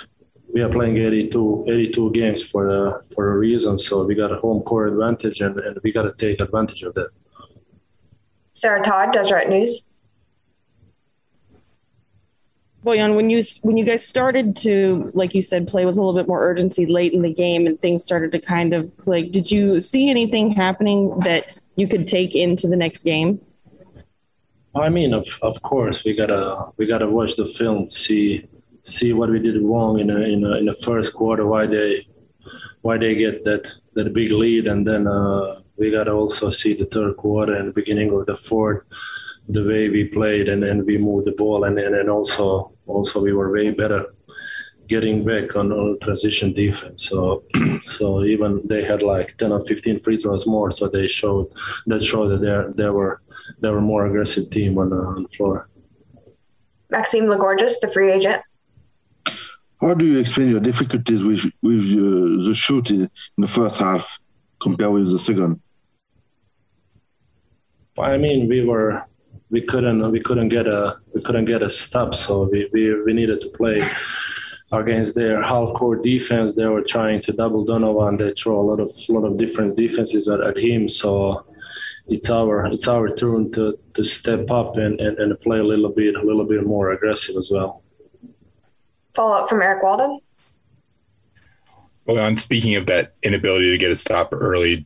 we 0.53 0.61
are 0.61 0.69
playing 0.69 0.97
82, 0.97 1.65
82 1.67 2.11
games 2.11 2.43
for 2.43 2.69
a, 2.69 3.03
for 3.03 3.33
a 3.33 3.37
reason. 3.37 3.77
So 3.79 4.03
we 4.03 4.13
got 4.13 4.31
a 4.31 4.37
home 4.37 4.61
court 4.61 4.89
advantage, 4.89 5.41
and, 5.41 5.57
and 5.57 5.79
we 5.83 5.91
got 5.91 6.03
to 6.03 6.13
take 6.13 6.39
advantage 6.39 6.83
of 6.83 6.93
that. 6.93 7.09
Sarah 8.53 8.83
Todd, 8.83 9.11
Deseret 9.11 9.49
News. 9.49 9.83
Bojan, 12.85 13.15
when 13.15 13.29
you 13.29 13.41
when 13.61 13.77
you 13.77 13.85
guys 13.85 14.05
started 14.05 14.57
to, 14.57 15.09
like 15.13 15.33
you 15.33 15.41
said, 15.41 15.67
play 15.67 15.85
with 15.85 15.95
a 15.95 15.99
little 15.99 16.13
bit 16.13 16.27
more 16.27 16.43
urgency 16.43 16.85
late 16.85 17.13
in 17.13 17.21
the 17.21 17.33
game, 17.33 17.65
and 17.65 17.81
things 17.81 18.03
started 18.03 18.31
to 18.33 18.39
kind 18.39 18.73
of 18.73 18.95
click, 18.97 19.31
did 19.31 19.49
you 19.49 19.79
see 19.79 20.09
anything 20.09 20.51
happening 20.51 21.17
that 21.21 21.45
you 21.77 21.87
could 21.87 22.07
take 22.07 22.35
into 22.35 22.67
the 22.67 22.75
next 22.75 23.03
game? 23.03 23.41
I 24.75 24.89
mean, 24.89 25.13
of 25.13 25.25
of 25.41 25.61
course, 25.61 26.03
we 26.03 26.13
gotta 26.13 26.65
we 26.75 26.85
gotta 26.85 27.09
watch 27.09 27.37
the 27.37 27.45
film, 27.45 27.89
see 27.89 28.45
see 28.83 29.13
what 29.13 29.29
we 29.29 29.39
did 29.39 29.61
wrong 29.61 29.99
in 29.99 30.09
a, 30.09 30.17
in 30.17 30.43
a, 30.43 30.57
in 30.57 30.65
the 30.65 30.73
first 30.73 31.13
quarter, 31.13 31.47
why 31.47 31.65
they 31.65 32.07
why 32.81 32.97
they 32.97 33.15
get 33.15 33.43
that 33.45 33.65
that 33.93 34.13
big 34.13 34.31
lead, 34.31 34.67
and 34.67 34.85
then 34.85 35.07
uh, 35.07 35.61
we 35.77 35.89
gotta 35.89 36.11
also 36.11 36.49
see 36.49 36.73
the 36.73 36.85
third 36.85 37.15
quarter 37.17 37.55
and 37.55 37.69
the 37.69 37.73
beginning 37.73 38.11
of 38.13 38.25
the 38.25 38.35
fourth, 38.35 38.85
the 39.47 39.63
way 39.63 39.89
we 39.89 40.03
played, 40.05 40.49
and 40.49 40.61
then 40.61 40.85
we 40.85 40.97
moved 40.97 41.27
the 41.27 41.31
ball, 41.31 41.63
and 41.63 41.79
and, 41.79 41.95
and 41.95 42.09
also 42.09 42.73
also 42.85 43.21
we 43.21 43.33
were 43.33 43.51
way 43.51 43.71
better 43.71 44.13
getting 44.87 45.23
back 45.23 45.55
on, 45.55 45.71
on 45.71 45.97
transition 45.99 46.51
defense. 46.51 47.07
So 47.07 47.43
so 47.81 48.23
even 48.25 48.61
they 48.65 48.83
had 48.83 49.01
like 49.01 49.37
ten 49.37 49.53
or 49.53 49.61
fifteen 49.61 49.97
free 49.97 50.17
throws 50.17 50.45
more, 50.45 50.71
so 50.71 50.87
they 50.87 51.07
showed 51.07 51.47
that 51.87 52.03
showed 52.03 52.29
that 52.29 52.41
they 52.41 52.83
they 52.83 52.89
were 52.89 53.21
they 53.61 53.69
were 53.69 53.81
more 53.81 54.05
aggressive 54.07 54.49
team 54.49 54.77
on 54.77 54.89
the, 54.89 54.97
on 54.97 55.23
the 55.23 55.29
floor. 55.29 55.69
Maxime 56.89 57.25
Lagorgis, 57.25 57.79
the 57.81 57.89
free 57.89 58.11
agent. 58.11 58.41
How 59.83 59.93
do 59.93 60.05
you 60.05 60.17
explain 60.17 60.49
your 60.49 60.61
difficulties 60.61 61.21
with 61.23 61.43
with 61.61 61.83
uh, 61.91 62.47
the 62.47 62.53
shoot 62.55 62.89
in, 62.89 63.01
in 63.01 63.41
the 63.45 63.47
first 63.47 63.79
half 63.79 64.17
compared 64.61 64.93
with 64.93 65.11
the 65.11 65.19
second? 65.19 65.59
I 67.97 68.17
mean, 68.17 68.47
we 68.47 68.63
were 68.63 69.03
we 69.49 69.61
couldn't 69.61 70.09
we 70.09 70.21
couldn't 70.21 70.47
get 70.47 70.67
a 70.67 70.99
we 71.13 71.21
couldn't 71.21 71.45
get 71.45 71.61
a 71.61 71.69
stop, 71.69 72.15
so 72.15 72.43
we 72.43 72.69
we, 72.71 73.03
we 73.03 73.11
needed 73.11 73.41
to 73.41 73.49
play 73.49 73.91
against 74.71 75.15
their 75.15 75.43
half 75.43 75.73
court 75.73 76.01
defense. 76.01 76.55
They 76.55 76.65
were 76.65 76.81
trying 76.81 77.21
to 77.23 77.33
double 77.33 77.65
Donovan. 77.65 78.15
They 78.15 78.31
throw 78.31 78.61
a 78.61 78.67
lot 78.69 78.79
of 78.79 78.89
lot 79.09 79.25
of 79.25 79.35
different 79.35 79.75
defenses 79.75 80.29
at, 80.29 80.39
at 80.39 80.57
him. 80.57 80.87
So 80.87 81.45
it's 82.07 82.29
our 82.29 82.67
it's 82.67 82.87
our 82.87 83.13
turn 83.13 83.51
to 83.51 83.77
to 83.95 84.03
step 84.05 84.49
up 84.49 84.77
and, 84.77 85.01
and, 85.01 85.17
and 85.19 85.41
play 85.41 85.59
a 85.59 85.63
little 85.63 85.91
bit 85.91 86.15
a 86.15 86.23
little 86.23 86.45
bit 86.45 86.65
more 86.65 86.93
aggressive 86.93 87.35
as 87.35 87.51
well. 87.51 87.82
Follow 89.13 89.35
up 89.35 89.49
from 89.49 89.61
Eric 89.61 89.83
Walden. 89.83 90.19
Well, 92.05 92.19
on 92.19 92.35
speaking 92.37 92.75
of 92.75 92.85
that 92.87 93.13
inability 93.23 93.69
to 93.71 93.77
get 93.77 93.91
a 93.91 93.95
stop 93.95 94.33
early, 94.33 94.85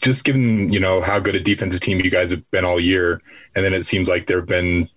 just 0.00 0.24
given 0.24 0.72
you 0.72 0.80
know 0.80 1.00
how 1.00 1.18
good 1.18 1.36
a 1.36 1.40
defensive 1.40 1.80
team 1.80 2.00
you 2.00 2.10
guys 2.10 2.30
have 2.30 2.48
been 2.50 2.64
all 2.64 2.80
year, 2.80 3.20
and 3.54 3.64
then 3.64 3.74
it 3.74 3.84
seems 3.84 4.08
like 4.08 4.26
there 4.26 4.38
have 4.38 4.48
been 4.48 4.88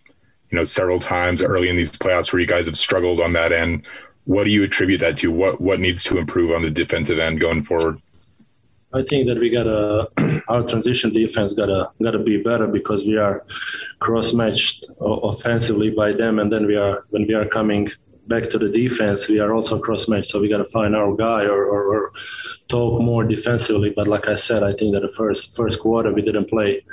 you 0.49 0.57
know 0.57 0.63
several 0.63 0.99
times 0.99 1.41
early 1.41 1.67
in 1.67 1.75
these 1.75 1.91
playoffs 1.91 2.31
where 2.31 2.39
you 2.39 2.47
guys 2.47 2.65
have 2.67 2.77
struggled 2.77 3.19
on 3.19 3.33
that 3.33 3.51
end. 3.51 3.85
What 4.25 4.45
do 4.45 4.51
you 4.51 4.63
attribute 4.63 5.01
that 5.01 5.17
to? 5.17 5.31
What 5.31 5.59
what 5.59 5.79
needs 5.79 6.03
to 6.05 6.17
improve 6.17 6.51
on 6.51 6.61
the 6.61 6.69
defensive 6.69 7.19
end 7.19 7.39
going 7.41 7.63
forward? 7.63 8.01
I 8.93 9.01
think 9.01 9.27
that 9.27 9.39
we 9.39 9.49
gotta 9.49 10.07
our 10.47 10.63
transition 10.63 11.11
defense 11.11 11.51
gotta 11.51 11.89
gotta 12.01 12.19
be 12.19 12.41
better 12.41 12.67
because 12.67 13.05
we 13.05 13.17
are 13.17 13.45
cross 13.99 14.33
matched 14.33 14.85
offensively 15.01 15.89
by 15.89 16.13
them, 16.13 16.39
and 16.39 16.49
then 16.53 16.67
we 16.67 16.77
are 16.77 17.05
when 17.09 17.27
we 17.27 17.33
are 17.33 17.45
coming 17.45 17.89
back 18.27 18.49
to 18.49 18.57
the 18.57 18.69
defense, 18.69 19.27
we 19.27 19.39
are 19.39 19.53
also 19.53 19.79
cross 19.79 20.07
matched. 20.07 20.29
So 20.29 20.39
we 20.39 20.49
got 20.49 20.57
to 20.57 20.65
find 20.65 20.95
our 20.95 21.13
guy 21.15 21.45
or, 21.45 21.65
or, 21.65 21.83
or, 21.95 22.11
talk 22.69 23.01
more 23.01 23.23
defensively. 23.23 23.91
But 23.95 24.07
like 24.07 24.27
I 24.27 24.35
said, 24.35 24.63
I 24.63 24.73
think 24.73 24.93
that 24.93 25.01
the 25.01 25.09
first 25.09 25.55
first 25.55 25.79
quarter 25.79 26.13
we 26.13 26.21
didn't 26.21 26.49
play 26.49 26.85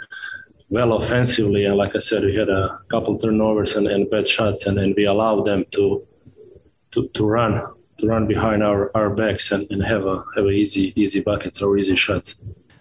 well 0.68 0.93
offensively, 0.95 1.64
and 1.64 1.76
like 1.76 1.95
I 1.97 2.01
said, 2.01 2.24
we 2.24 2.35
had 2.35 2.49
a 2.49 2.81
couple 2.91 3.18
turnovers 3.18 3.76
and, 3.76 3.87
and 3.87 4.11
bad 4.11 4.26
shots, 4.26 4.66
and 4.66 4.95
we 4.97 5.05
allowed 5.05 5.47
them 5.47 5.64
to 5.72 6.07
to, 6.93 7.09
to 7.09 7.24
run 7.24 7.62
to 7.99 8.07
run 8.07 8.26
behind 8.26 8.62
our, 8.62 8.91
our 8.97 9.11
backs 9.11 9.53
and, 9.53 9.66
and 9.70 9.83
have 9.83 10.07
a 10.07 10.24
have 10.35 10.47
a 10.47 10.51
easy 10.51 10.93
easy 10.97 11.20
buckets 11.20 11.62
or 11.62 11.78
easy 11.78 11.97
shots. 11.97 12.41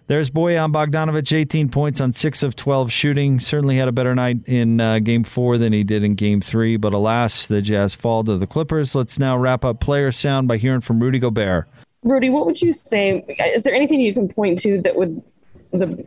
There's 0.10 0.32
Bojan 0.32 0.74
Bogdanovic, 0.74 1.32
18 1.32 1.70
points 1.70 2.02
on 2.02 2.14
6 2.14 2.42
of 2.42 2.56
12 2.56 2.92
shooting. 2.92 3.40
Certainly 3.40 3.78
had 3.78 3.88
a 3.88 3.92
better 3.92 4.16
night 4.16 4.38
in 4.48 4.82
uh, 4.82 4.98
game 4.98 5.24
four 5.24 5.60
than 5.60 5.72
he 5.72 5.84
did 5.84 6.04
in 6.04 6.16
game 6.16 6.42
three, 6.42 6.78
but 6.78 6.96
alas, 6.96 7.46
the 7.46 7.62
Jazz 7.62 7.94
fall 7.94 8.24
to 8.24 8.36
the 8.36 8.48
Clippers. 8.48 8.96
Let's 8.96 9.20
now 9.20 9.38
wrap 9.38 9.64
up 9.64 9.80
player 9.80 10.12
sound 10.12 10.48
by 10.48 10.58
hearing 10.58 10.82
from 10.82 11.00
Rudy 11.00 11.20
Gobert. 11.20 11.70
Rudy, 12.02 12.32
what 12.32 12.48
would 12.48 12.60
you 12.60 12.74
say? 12.74 13.24
Is 13.54 13.62
there 13.62 13.76
anything 13.76 14.00
you 14.00 14.12
can 14.12 14.28
point 14.28 14.58
to 14.62 14.82
that 14.82 14.96
would 14.96 15.22
the 15.70 16.04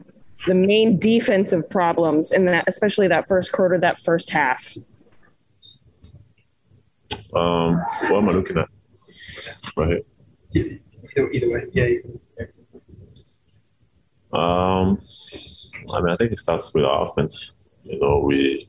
the 0.48 0.54
main 0.54 0.98
defensive 0.98 1.70
problems 1.70 2.32
in 2.32 2.46
that, 2.46 2.64
especially 2.66 3.06
that 3.06 3.28
first 3.28 3.52
quarter, 3.52 3.78
that 3.78 4.00
first 4.00 4.30
half? 4.30 4.76
Um, 7.36 7.76
what 7.76 8.16
am 8.16 8.28
I 8.30 8.32
looking 8.32 8.58
at? 8.58 8.68
Right 9.76 10.02
here. 10.50 10.80
Either, 11.16 11.30
either 11.30 11.50
way, 11.52 11.62
yeah. 11.72 11.86
Um, 14.32 14.98
I 15.92 16.00
mean, 16.00 16.12
I 16.12 16.16
think 16.16 16.32
it 16.32 16.38
starts 16.38 16.72
with 16.72 16.84
our 16.84 17.06
offense. 17.06 17.52
You 17.84 17.98
know, 17.98 18.20
we 18.20 18.68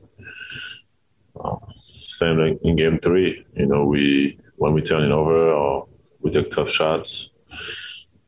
uh, 1.38 1.56
same 1.78 2.38
like 2.38 2.58
in 2.62 2.76
game 2.76 2.98
three. 2.98 3.44
You 3.54 3.66
know, 3.66 3.86
we 3.86 4.38
when 4.56 4.72
we 4.72 4.82
turn 4.82 5.02
it 5.02 5.10
over 5.10 5.52
or 5.52 5.88
we 6.20 6.30
take 6.30 6.50
tough 6.50 6.70
shots. 6.70 7.30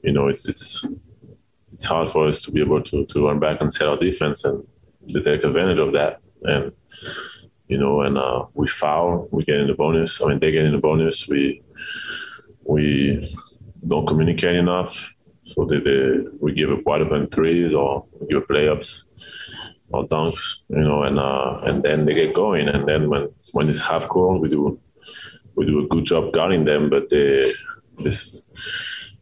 You 0.02 0.12
know, 0.12 0.28
it's 0.28 0.48
it's 0.48 0.84
it's 1.74 1.84
hard 1.84 2.10
for 2.10 2.26
us 2.26 2.40
to 2.40 2.52
be 2.52 2.60
able 2.60 2.82
to 2.82 3.04
to 3.04 3.26
run 3.26 3.38
back 3.38 3.60
and 3.60 3.72
set 3.72 3.88
our 3.88 3.96
defense 3.96 4.44
and 4.44 4.66
to 5.12 5.22
take 5.22 5.44
advantage 5.44 5.80
of 5.80 5.92
that. 5.92 6.20
And 6.42 6.72
you 7.68 7.78
know, 7.78 8.02
and 8.02 8.16
uh, 8.16 8.46
we 8.54 8.68
foul, 8.68 9.28
we 9.30 9.44
get 9.44 9.60
in 9.60 9.66
the 9.66 9.74
bonus. 9.74 10.22
I 10.22 10.26
mean, 10.26 10.38
they 10.38 10.52
get 10.52 10.64
in 10.64 10.72
the 10.72 10.78
bonus. 10.78 11.28
We 11.28 11.62
we 12.64 13.36
don't 13.86 14.06
communicate 14.06 14.56
enough 14.56 15.10
so 15.46 15.64
they, 15.64 15.78
they, 15.78 16.24
we 16.40 16.52
give 16.52 16.70
up 16.70 16.84
wide 16.84 17.02
open 17.02 17.28
threes 17.28 17.72
or 17.72 18.04
give 18.28 18.48
layups 18.48 19.04
or 19.90 20.06
dunks, 20.08 20.62
you 20.68 20.80
know, 20.80 21.04
and 21.04 21.18
uh, 21.20 21.60
and 21.64 21.84
then 21.84 22.04
they 22.04 22.14
get 22.14 22.34
going. 22.34 22.68
And 22.68 22.88
then 22.88 23.08
when 23.08 23.28
when 23.52 23.68
it's 23.68 23.80
half 23.80 24.08
court, 24.08 24.40
we 24.40 24.48
do 24.48 24.80
we 25.54 25.64
do 25.64 25.84
a 25.84 25.86
good 25.86 26.04
job 26.04 26.32
guarding 26.32 26.64
them, 26.64 26.90
but 26.90 27.08
they 27.10 27.52
this 28.02 28.48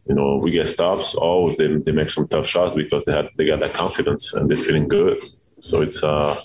you 0.07 0.15
know 0.15 0.37
we 0.37 0.49
get 0.49 0.67
stops 0.67 1.13
or 1.13 1.51
they, 1.55 1.67
they 1.77 1.91
make 1.91 2.09
some 2.09 2.27
tough 2.27 2.47
shots 2.47 2.75
because 2.75 3.03
they 3.03 3.11
had 3.11 3.29
they 3.37 3.45
got 3.45 3.59
that 3.59 3.73
confidence 3.73 4.33
and 4.33 4.49
they're 4.49 4.57
feeling 4.57 4.87
good. 4.87 5.19
So 5.61 5.83
it's 5.83 6.03
uh 6.03 6.35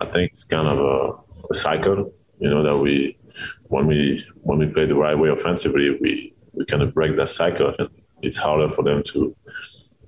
I 0.00 0.06
think 0.06 0.32
it's 0.32 0.44
kind 0.44 0.68
of 0.68 0.78
a, 0.78 1.48
a 1.50 1.54
cycle, 1.54 2.12
you 2.38 2.50
know, 2.50 2.62
that 2.62 2.76
we 2.76 3.18
when 3.64 3.88
we 3.88 4.24
when 4.42 4.58
we 4.58 4.66
play 4.66 4.86
the 4.86 4.94
right 4.94 5.18
way 5.18 5.30
offensively, 5.30 5.98
we 6.00 6.34
we 6.52 6.64
kind 6.66 6.82
of 6.82 6.94
break 6.94 7.16
that 7.16 7.30
cycle. 7.30 7.74
It's 8.22 8.38
harder 8.38 8.70
for 8.70 8.82
them 8.82 9.02
to 9.08 9.34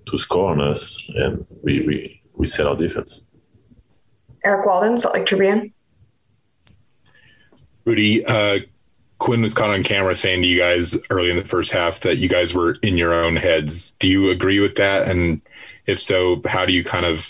to 0.06 0.18
score 0.18 0.50
on 0.50 0.60
us, 0.60 1.02
and 1.14 1.46
we 1.62 1.86
we 1.86 2.22
we 2.34 2.46
set 2.46 2.66
our 2.66 2.76
defense. 2.76 3.24
Eric 4.44 4.66
Walden, 4.66 4.96
Salt 4.96 5.14
Lake 5.14 5.26
Tribune. 5.26 5.72
Rudy, 7.84 8.24
uh, 8.24 8.60
Quin 9.18 9.42
was 9.42 9.54
caught 9.54 9.70
on 9.70 9.82
camera 9.82 10.14
saying 10.14 10.42
to 10.42 10.48
you 10.48 10.58
guys 10.58 10.96
early 11.10 11.30
in 11.30 11.36
the 11.36 11.44
first 11.44 11.72
half 11.72 12.00
that 12.00 12.18
you 12.18 12.28
guys 12.28 12.54
were 12.54 12.74
in 12.82 12.96
your 12.96 13.12
own 13.12 13.34
heads. 13.34 13.92
Do 13.98 14.08
you 14.08 14.30
agree 14.30 14.60
with 14.60 14.76
that? 14.76 15.08
And 15.08 15.40
if 15.86 16.00
so, 16.00 16.40
how 16.46 16.64
do 16.64 16.72
you 16.72 16.84
kind 16.84 17.04
of 17.04 17.28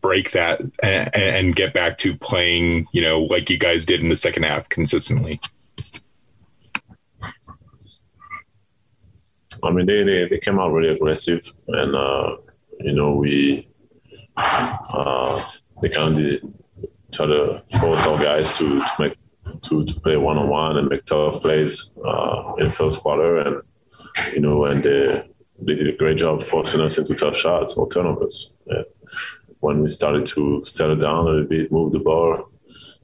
break 0.00 0.30
that 0.30 0.60
and, 0.82 1.14
and 1.14 1.56
get 1.56 1.74
back 1.74 1.98
to 1.98 2.14
playing, 2.14 2.86
you 2.92 3.02
know, 3.02 3.22
like 3.22 3.50
you 3.50 3.58
guys 3.58 3.84
did 3.84 4.00
in 4.00 4.10
the 4.10 4.16
second 4.16 4.44
half 4.44 4.68
consistently? 4.68 5.40
I 9.62 9.70
mean, 9.70 9.86
they, 9.86 10.02
they, 10.02 10.28
they 10.28 10.38
came 10.38 10.58
out 10.58 10.72
really 10.72 10.94
aggressive, 10.94 11.52
and 11.68 11.94
uh, 11.94 12.36
you 12.80 12.92
know 12.92 13.14
we 13.14 13.68
uh, 14.36 15.44
they 15.82 15.88
kind 15.88 16.18
of 16.18 16.40
try 17.12 17.26
to 17.26 17.62
force 17.80 18.06
our 18.06 18.18
guys 18.22 18.56
to, 18.58 18.80
to 18.80 18.92
make 18.98 19.16
to, 19.62 19.84
to 19.84 20.00
play 20.00 20.16
one 20.16 20.38
on 20.38 20.48
one 20.48 20.76
and 20.76 20.88
make 20.88 21.04
tough 21.04 21.42
plays 21.42 21.92
uh, 22.06 22.54
in 22.58 22.70
first 22.70 23.00
quarter, 23.00 23.38
and 23.38 23.62
you 24.32 24.40
know, 24.40 24.64
and 24.64 24.82
they 24.82 25.28
they 25.62 25.74
did 25.74 25.88
a 25.88 25.96
great 25.96 26.16
job 26.16 26.42
forcing 26.42 26.80
us 26.80 26.98
into 26.98 27.14
tough 27.14 27.36
shots 27.36 27.74
or 27.74 27.88
turnovers. 27.88 28.54
When 29.60 29.82
we 29.82 29.90
started 29.90 30.26
to 30.28 30.64
settle 30.64 30.96
down 30.96 31.26
a 31.26 31.30
little 31.30 31.46
bit, 31.46 31.70
move 31.70 31.92
the 31.92 31.98
ball 31.98 32.50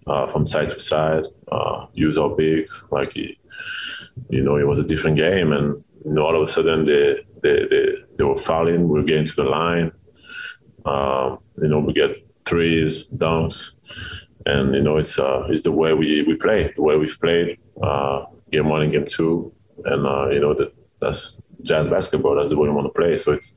uh, 0.07 0.27
from 0.29 0.47
side 0.47 0.71
to 0.71 0.81
side, 0.81 1.27
uh, 1.53 1.87
use 1.93 2.17
our 2.17 2.31
bigs, 2.31 2.87
like 2.91 3.15
you 3.15 4.43
know, 4.43 4.57
it 4.57 4.67
was 4.67 4.79
a 4.79 4.85
different 4.85 5.17
game, 5.17 5.53
and 5.53 5.85
you 6.07 6.13
know, 6.13 6.25
all 6.25 6.37
of 6.37 6.49
a 6.49 6.51
sudden 6.51 6.85
they 6.87 7.17
they 7.43 7.67
they, 7.69 7.87
they 8.17 8.25
were 8.25 8.39
fouling. 8.39 8.89
We 8.89 9.01
are 9.01 9.03
getting 9.03 9.27
to 9.27 9.35
the 9.35 9.43
line. 9.43 9.91
Um, 10.85 11.41
you 11.59 11.69
know, 11.69 11.81
we 11.81 11.93
get 11.93 12.17
threes, 12.45 13.09
dunks, 13.09 13.73
and 14.47 14.73
you 14.73 14.83
know, 14.83 14.99
it's 14.99 15.19
uh, 15.19 15.47
it's 15.51 15.63
the 15.63 15.73
way 15.73 15.95
we, 15.95 16.23
we 16.23 16.37
play, 16.37 16.73
the 16.77 16.83
way 16.83 16.97
we've 16.97 17.21
played 17.21 17.59
uh, 17.83 18.27
game 18.53 18.69
one 18.69 18.83
and 18.83 18.93
game 18.93 19.07
two, 19.07 19.53
and 19.85 20.07
uh, 20.07 20.29
you 20.31 20.39
know 20.39 20.55
that 20.55 20.73
that's 21.01 21.41
jazz 21.63 21.89
basketball. 21.89 22.37
That's 22.37 22.51
the 22.51 22.57
way 22.57 22.69
we 22.69 22.75
want 22.75 22.87
to 22.87 23.01
play. 23.01 23.19
So 23.19 23.33
it's 23.33 23.57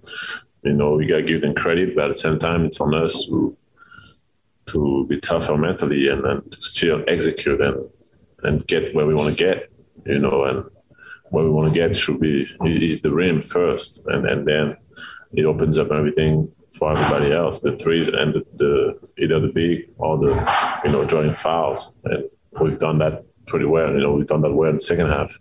you 0.64 0.74
know 0.74 0.94
we 0.94 1.06
gotta 1.06 1.22
give 1.22 1.42
them 1.42 1.54
credit, 1.54 1.96
but 1.96 2.06
at 2.06 2.08
the 2.10 2.16
same 2.16 2.40
time, 2.40 2.66
it's 2.66 2.82
on 2.82 2.96
us 2.96 3.26
to 3.28 3.56
to 4.66 5.06
be 5.08 5.20
tougher 5.20 5.56
mentally 5.56 6.08
and 6.08 6.26
then 6.26 6.50
to 6.50 6.62
still 6.62 7.04
execute 7.08 7.62
and 7.62 7.90
and 8.42 8.66
get 8.66 8.96
where 8.96 9.06
we 9.06 9.14
want 9.14 9.38
to 9.38 9.44
get, 9.44 9.70
you 10.06 10.18
know, 10.18 10.46
and 10.46 10.66
where 11.30 11.44
we 11.44 11.50
want 11.50 11.74
to 11.74 11.80
get 11.80 11.96
should 11.96 12.20
be 12.20 12.48
is 12.66 13.02
the 13.02 13.12
rim 13.12 13.42
first, 13.42 14.04
and 14.08 14.28
and 14.28 14.48
then 14.48 14.78
it 15.34 15.46
opens 15.46 15.78
up 15.78 15.92
everything 15.92 16.52
for 16.74 16.92
everybody 16.92 17.34
else, 17.34 17.60
the 17.60 17.76
threes 17.78 18.08
and 18.08 18.34
the, 18.34 18.46
the 18.56 19.24
either 19.24 19.40
the 19.40 19.48
big 19.48 19.90
or 19.98 20.18
the 20.18 20.82
you 20.86 20.92
know 20.92 21.06
drawing 21.06 21.34
fouls, 21.34 21.94
and 22.06 22.24
we've 22.62 22.80
done 22.80 22.98
that 23.00 23.26
pretty 23.48 23.66
well. 23.66 23.92
You 23.92 24.00
know, 24.00 24.14
we've 24.14 24.28
done 24.28 24.42
that 24.42 24.54
well 24.54 24.70
in 24.70 24.76
the 24.76 24.82
second 24.82 25.08
half. 25.08 25.38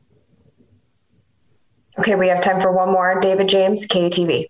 Okay, 1.98 2.14
we 2.14 2.28
have 2.28 2.40
time 2.40 2.60
for 2.60 2.72
one 2.72 2.92
more. 2.92 3.18
David 3.20 3.48
James, 3.48 3.86
KUTV. 3.86 4.46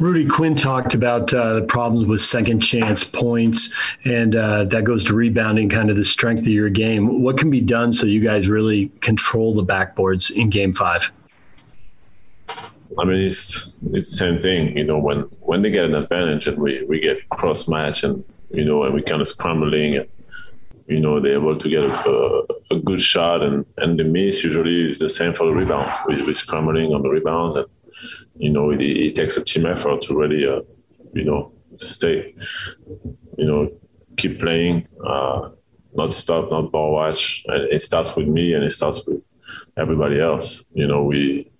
Rudy 0.00 0.26
Quin 0.26 0.54
talked 0.54 0.94
about 0.94 1.32
uh, 1.34 1.56
the 1.56 1.62
problems 1.62 2.08
with 2.08 2.22
second 2.22 2.60
chance 2.60 3.04
points, 3.04 3.70
and 4.06 4.34
uh, 4.34 4.64
that 4.64 4.84
goes 4.84 5.04
to 5.04 5.14
rebounding, 5.14 5.68
kind 5.68 5.90
of 5.90 5.96
the 5.96 6.06
strength 6.06 6.40
of 6.40 6.48
your 6.48 6.70
game. 6.70 7.22
What 7.22 7.36
can 7.36 7.50
be 7.50 7.60
done 7.60 7.92
so 7.92 8.06
you 8.06 8.20
guys 8.20 8.48
really 8.48 8.88
control 9.00 9.54
the 9.54 9.62
backboards 9.62 10.30
in 10.30 10.48
Game 10.48 10.72
Five? 10.72 11.12
I 12.98 13.04
mean, 13.04 13.18
it's 13.18 13.74
it's 13.92 14.10
the 14.10 14.16
same 14.16 14.40
thing. 14.40 14.74
You 14.74 14.84
know, 14.84 14.98
when 14.98 15.20
when 15.40 15.60
they 15.60 15.70
get 15.70 15.84
an 15.84 15.94
advantage 15.94 16.46
and 16.46 16.56
we 16.56 16.82
we 16.84 16.98
get 16.98 17.28
cross 17.28 17.68
match 17.68 18.02
and 18.02 18.24
you 18.50 18.64
know 18.64 18.84
and 18.84 18.94
we 18.94 19.02
kind 19.02 19.20
of 19.20 19.28
scrambling 19.28 19.96
and 19.96 20.08
you 20.86 20.98
know 20.98 21.20
they're 21.20 21.34
able 21.34 21.58
to 21.58 21.68
get 21.68 21.84
a, 21.84 22.44
a, 22.70 22.78
good 22.80 23.02
shot 23.02 23.42
and 23.42 23.66
and 23.76 23.98
the 23.98 24.04
miss 24.04 24.42
usually 24.42 24.92
is 24.92 24.98
the 24.98 25.10
same 25.10 25.34
for 25.34 25.46
the 25.46 25.52
rebound. 25.52 25.92
We, 26.08 26.24
we're 26.24 26.32
scrambling 26.32 26.94
on 26.94 27.02
the 27.02 27.10
rebounds 27.10 27.56
and 27.56 27.66
you 28.44 28.50
know 28.50 28.70
it, 28.70 28.80
it 28.80 29.14
takes 29.16 29.36
a 29.36 29.44
team 29.44 29.66
effort 29.66 30.02
to 30.02 30.14
really 30.14 30.42
uh, 30.46 30.62
you 31.14 31.24
know 31.24 31.52
stay 31.78 32.34
you 33.38 33.46
know 33.46 33.70
keep 34.16 34.40
playing 34.40 34.86
uh, 35.06 35.48
not 35.94 36.14
stop 36.14 36.50
not 36.50 36.72
ball 36.72 36.92
watch 36.92 37.44
and 37.48 37.62
it 37.72 37.80
starts 37.80 38.16
with 38.16 38.28
me 38.28 38.54
and 38.54 38.64
it 38.64 38.72
starts 38.72 38.98
with 39.06 39.22
everybody 39.76 40.20
else. 40.20 40.64
You 40.72 40.86
know 40.86 41.04
we 41.04 41.50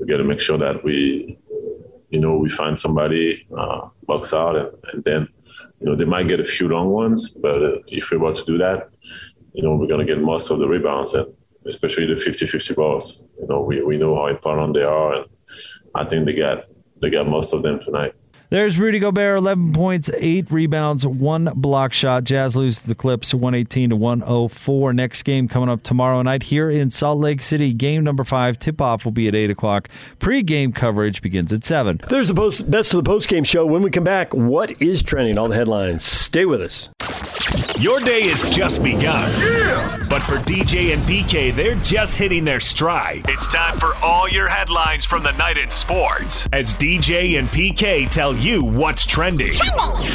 we 0.00 0.06
got 0.06 0.18
to 0.18 0.24
make 0.24 0.40
sure 0.40 0.58
that 0.58 0.82
we, 0.82 1.38
you 2.10 2.20
know, 2.20 2.36
we 2.36 2.50
find 2.50 2.78
somebody, 2.78 3.46
uh, 3.56 3.88
box 4.06 4.32
out, 4.32 4.56
and, 4.56 4.70
and, 4.92 5.04
then, 5.04 5.28
you 5.78 5.86
know, 5.86 5.94
they 5.94 6.04
might 6.04 6.28
get 6.28 6.40
a 6.40 6.44
few 6.44 6.68
long 6.68 6.90
ones, 6.90 7.28
but 7.28 7.62
uh, 7.62 7.78
if 7.88 8.10
we're 8.10 8.18
about 8.18 8.36
to 8.36 8.44
do 8.44 8.58
that, 8.58 8.88
you 9.52 9.62
know, 9.62 9.76
we're 9.76 9.86
going 9.86 10.04
to 10.04 10.12
get 10.12 10.22
most 10.22 10.50
of 10.50 10.58
the 10.58 10.66
rebounds, 10.66 11.12
and 11.12 11.26
especially 11.66 12.06
the 12.06 12.14
50-50 12.14 12.74
balls. 12.74 13.22
You 13.38 13.46
know, 13.48 13.60
we, 13.60 13.82
we 13.82 13.98
know 13.98 14.16
how 14.16 14.26
important 14.26 14.74
they 14.74 14.82
are, 14.82 15.14
and 15.14 15.26
I 15.94 16.04
think 16.04 16.26
they 16.26 16.34
got 16.34 16.64
they 17.00 17.10
got 17.10 17.28
most 17.28 17.52
of 17.52 17.62
them 17.62 17.80
tonight. 17.80 18.14
There's 18.50 18.80
Rudy 18.80 18.98
Gobert, 18.98 19.38
11 19.38 19.72
points, 19.72 20.10
eight 20.18 20.50
rebounds, 20.50 21.06
one 21.06 21.52
block 21.54 21.92
shot. 21.92 22.24
Jazz 22.24 22.56
lose 22.56 22.80
to 22.80 22.88
the 22.88 22.96
Clips 22.96 23.32
118 23.32 23.90
to 23.90 23.96
104. 23.96 24.92
Next 24.92 25.22
game 25.22 25.46
coming 25.46 25.68
up 25.68 25.84
tomorrow 25.84 26.20
night 26.22 26.42
here 26.42 26.68
in 26.68 26.90
Salt 26.90 27.18
Lake 27.18 27.42
City. 27.42 27.72
Game 27.72 28.02
number 28.02 28.24
five. 28.24 28.58
Tip 28.58 28.80
off 28.80 29.04
will 29.04 29.12
be 29.12 29.28
at 29.28 29.36
8 29.36 29.50
o'clock. 29.50 29.88
Pre 30.18 30.42
game 30.42 30.72
coverage 30.72 31.22
begins 31.22 31.52
at 31.52 31.62
7. 31.62 32.00
There's 32.08 32.26
the 32.26 32.34
post, 32.34 32.68
best 32.68 32.92
of 32.92 33.04
the 33.04 33.08
post 33.08 33.28
game 33.28 33.44
show. 33.44 33.64
When 33.64 33.82
we 33.82 33.90
come 33.90 34.02
back, 34.02 34.34
what 34.34 34.82
is 34.82 35.04
trending? 35.04 35.38
All 35.38 35.46
the 35.46 35.54
headlines. 35.54 36.04
Stay 36.04 36.44
with 36.44 36.60
us. 36.60 36.88
Your 37.80 37.98
day 38.00 38.28
has 38.28 38.48
just 38.54 38.82
begun. 38.82 39.30
Yeah! 39.40 39.96
But 40.10 40.22
for 40.22 40.36
DJ 40.36 40.92
and 40.92 41.02
PK, 41.04 41.54
they're 41.54 41.76
just 41.76 42.16
hitting 42.16 42.44
their 42.44 42.60
stride. 42.60 43.22
It's 43.26 43.46
time 43.46 43.78
for 43.78 43.94
all 44.02 44.28
your 44.28 44.48
headlines 44.48 45.04
from 45.04 45.22
the 45.22 45.32
night 45.32 45.56
in 45.56 45.70
sports. 45.70 46.46
As 46.52 46.74
DJ 46.74 47.38
and 47.38 47.48
PK 47.48 48.08
tell 48.10 48.36
you 48.40 48.64
what's 48.64 49.04
trending. 49.04 49.52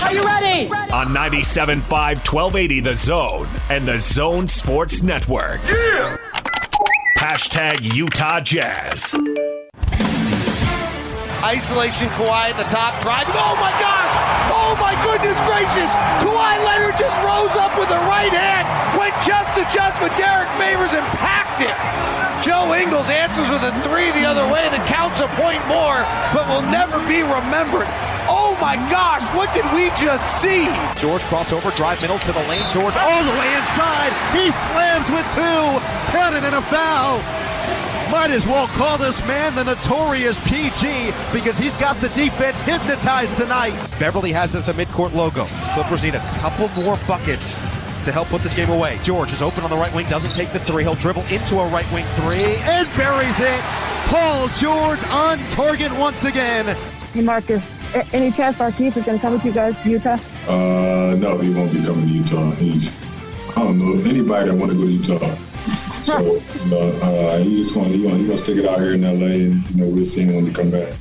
Are 0.02 0.14
you 0.14 0.24
ready? 0.24 0.68
On 0.92 1.08
97.5 1.08 1.82
1280 1.88 2.80
The 2.80 2.96
Zone 2.96 3.48
and 3.70 3.88
The 3.88 4.00
Zone 4.00 4.48
Sports 4.48 5.04
Network. 5.04 5.62
Yeah! 5.66 6.18
Hashtag 7.18 7.96
Utah 7.96 8.40
Jazz. 8.40 9.14
Isolation 11.46 12.10
Kawhi 12.18 12.50
at 12.50 12.58
the 12.58 12.66
top, 12.74 13.00
driving. 13.02 13.36
Oh 13.38 13.56
my 13.62 13.70
gosh! 13.78 14.14
Oh 14.50 14.74
my 14.82 14.98
goodness 15.06 15.38
gracious! 15.46 15.94
Kawhi 16.26 16.58
Leonard 16.66 16.98
just 16.98 17.18
rose 17.22 17.56
up 17.56 17.78
with 17.78 17.90
the 17.90 18.02
right 18.10 18.34
hand, 18.34 18.66
went 18.98 19.14
just 19.22 19.54
to 19.54 19.62
just 19.70 20.02
with 20.02 20.10
Derrick 20.18 20.50
Favors 20.58 20.98
and 20.98 21.06
packed 21.22 21.62
it. 21.62 22.25
Joe 22.44 22.74
Ingles 22.76 23.10
answers 23.10 23.50
with 23.50 23.64
a 23.64 23.72
three 23.82 24.12
the 24.12 24.28
other 24.28 24.46
way 24.52 24.68
that 24.68 24.84
counts 24.88 25.24
a 25.24 25.30
point 25.40 25.62
more, 25.72 26.04
but 26.36 26.44
will 26.52 26.66
never 26.68 27.00
be 27.08 27.24
remembered. 27.24 27.88
Oh 28.28 28.58
my 28.60 28.76
gosh, 28.92 29.24
what 29.38 29.54
did 29.54 29.66
we 29.72 29.90
just 29.96 30.42
see? 30.42 30.68
George 31.00 31.22
crossover, 31.32 31.74
drive 31.76 32.02
middle 32.02 32.20
to 32.20 32.32
the 32.34 32.46
lane. 32.52 32.66
George 32.74 32.96
all 32.98 33.24
the 33.24 33.36
way 33.40 33.50
inside. 33.56 34.12
He 34.36 34.50
slams 34.70 35.08
with 35.10 35.28
two. 35.34 35.66
Count 36.12 36.36
it 36.36 36.44
in 36.44 36.54
a 36.54 36.62
foul. 36.68 37.24
Might 38.12 38.32
as 38.32 38.46
well 38.46 38.68
call 38.68 38.98
this 38.98 39.20
man 39.26 39.56
the 39.56 39.64
notorious 39.64 40.40
PG 40.46 41.12
because 41.34 41.58
he's 41.58 41.74
got 41.76 42.00
the 42.02 42.10
defense 42.10 42.62
hypnotized 42.62 43.36
tonight. 43.36 43.74
Beverley 44.00 44.32
has 44.32 44.54
it 44.54 44.68
at 44.68 44.76
the 44.76 44.86
midcourt 44.86 45.14
logo. 45.14 45.46
Clippers 45.74 46.04
need 46.04 46.16
a 46.16 46.26
couple 46.38 46.68
more 46.82 46.98
buckets 47.08 47.58
to 48.06 48.12
help 48.12 48.28
put 48.30 48.42
this 48.42 48.54
game 48.54 48.70
away. 48.70 49.00
George 49.04 49.34
is 49.34 49.42
open 49.42 49.64
on 49.64 49.70
the 49.70 49.78
right 49.78 49.94
wing, 49.94 50.08
doesn't 50.08 50.32
take 50.34 50.52
the 50.54 50.60
three. 50.60 50.84
He'll 50.84 50.96
dribble 50.96 51.24
into 51.24 51.60
a 51.60 51.68
right 51.68 51.92
wing 51.92 52.06
three 52.14 52.56
and 52.62 52.88
buries 52.96 53.40
it. 53.40 53.60
Paul 54.08 54.48
George 54.50 55.04
on 55.06 55.40
target 55.50 55.92
once 55.98 56.24
again. 56.24 56.78
Hey 57.14 57.22
Marcus, 57.22 57.76
any 58.14 58.32
chance 58.32 58.56
Markieff 58.58 58.96
is 58.96 59.04
going 59.04 59.18
to 59.18 59.22
come 59.22 59.34
with 59.34 59.44
you 59.44 59.52
guys 59.52 59.78
to 59.80 59.90
Utah? 59.90 60.18
Uh, 60.48 61.16
no, 61.18 61.38
he 61.40 61.50
won't 61.54 61.74
be 61.74 61.84
coming 61.84 62.08
to 62.08 62.14
Utah. 62.14 62.52
He's, 62.52 62.96
I 63.58 63.64
don't 63.64 63.80
know 63.80 64.00
anybody 64.08 64.50
that 64.50 64.56
want 64.56 64.72
to 64.72 64.78
go 64.78 64.86
to 64.86 64.92
Utah. 64.92 65.36
So, 66.06 66.20
you 66.22 66.70
know, 66.70 66.92
uh, 67.02 67.40
he's 67.40 67.58
just 67.58 67.74
going 67.74 67.92
to, 67.92 67.98
he's 67.98 68.06
going 68.06 68.28
to 68.28 68.38
stick 68.38 68.58
it 68.58 68.66
out 68.68 68.80
here 68.80 68.94
in 68.94 69.02
LA, 69.02 69.26
and 69.26 69.68
you 69.72 69.78
know, 69.78 69.88
we'll 69.88 70.06
see 70.06 70.22
him 70.22 70.36
when 70.36 70.46
he 70.46 70.54
come 70.54 70.70
back. 70.70 70.94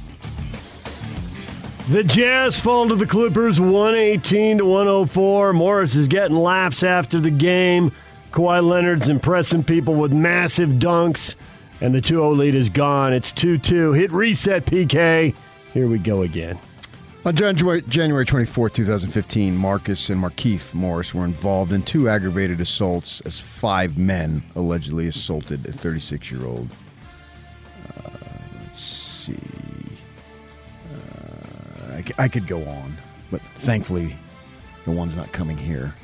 The 1.90 2.02
Jazz 2.02 2.58
fall 2.58 2.88
to 2.88 2.94
the 2.94 3.04
Clippers 3.04 3.60
118 3.60 4.56
to 4.56 4.64
104. 4.64 5.52
Morris 5.52 5.96
is 5.96 6.08
getting 6.08 6.34
laps 6.34 6.82
after 6.82 7.20
the 7.20 7.30
game. 7.30 7.92
Kawhi 8.32 8.66
Leonard's 8.66 9.10
impressing 9.10 9.64
people 9.64 9.92
with 9.92 10.10
massive 10.10 10.70
dunks, 10.70 11.34
and 11.82 11.94
the 11.94 12.00
2 12.00 12.14
0 12.14 12.30
lead 12.30 12.54
is 12.54 12.70
gone. 12.70 13.12
It's 13.12 13.32
2 13.32 13.58
2. 13.58 13.92
Hit 13.92 14.12
reset, 14.12 14.64
PK. 14.64 15.34
Here 15.74 15.86
we 15.86 15.98
go 15.98 16.22
again. 16.22 16.58
On 17.26 17.36
January, 17.36 17.82
January 17.82 18.24
24, 18.24 18.70
2015, 18.70 19.54
Marcus 19.54 20.08
and 20.08 20.22
Markieff 20.22 20.72
Morris 20.72 21.12
were 21.12 21.26
involved 21.26 21.72
in 21.72 21.82
two 21.82 22.08
aggravated 22.08 22.62
assaults 22.62 23.20
as 23.26 23.38
five 23.38 23.98
men 23.98 24.42
allegedly 24.56 25.06
assaulted 25.08 25.66
a 25.66 25.72
36 25.72 26.30
year 26.30 26.46
old. 26.46 26.70
Uh, 27.98 28.08
let's 28.62 28.82
see. 28.82 29.36
I, 31.94 32.04
I 32.18 32.28
could 32.28 32.46
go 32.46 32.64
on, 32.64 32.96
but 33.30 33.40
thankfully, 33.56 34.16
the 34.84 34.90
one's 34.90 35.16
not 35.16 35.32
coming 35.32 35.56
here 35.56 35.94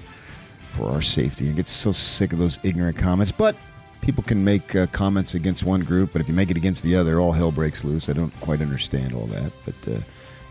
for 0.77 0.91
our 0.91 1.03
safety. 1.03 1.49
I 1.49 1.53
get 1.53 1.69
so 1.69 1.93
sick 1.93 2.33
of 2.33 2.39
those 2.39 2.59
ignorant 2.63 2.97
comments, 2.97 3.33
but 3.33 3.57
people 4.01 4.23
can 4.23 4.45
make 4.45 4.75
uh, 4.75 4.87
comments 4.89 5.35
against 5.35 5.65
one 5.65 5.83
group, 5.83 6.13
but 6.13 6.21
if 6.21 6.29
you 6.29 6.35
make 6.35 6.51
it 6.51 6.57
against 6.57 6.83
the 6.83 6.97
other, 6.97 7.21
all 7.21 7.33
hell 7.33 7.53
breaks 7.53 7.85
loose. 7.85 8.09
I 8.09 8.13
don't 8.13 8.33
quite 8.41 8.61
understand 8.61 9.15
all 9.15 9.27
that, 9.27 9.53
but 9.65 9.93
uh, 9.93 9.99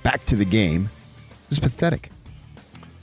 back 0.04 0.26
to 0.26 0.36
the 0.36 0.46
game. 0.46 0.90
It 1.46 1.50
was 1.50 1.60
pathetic. 1.60 2.12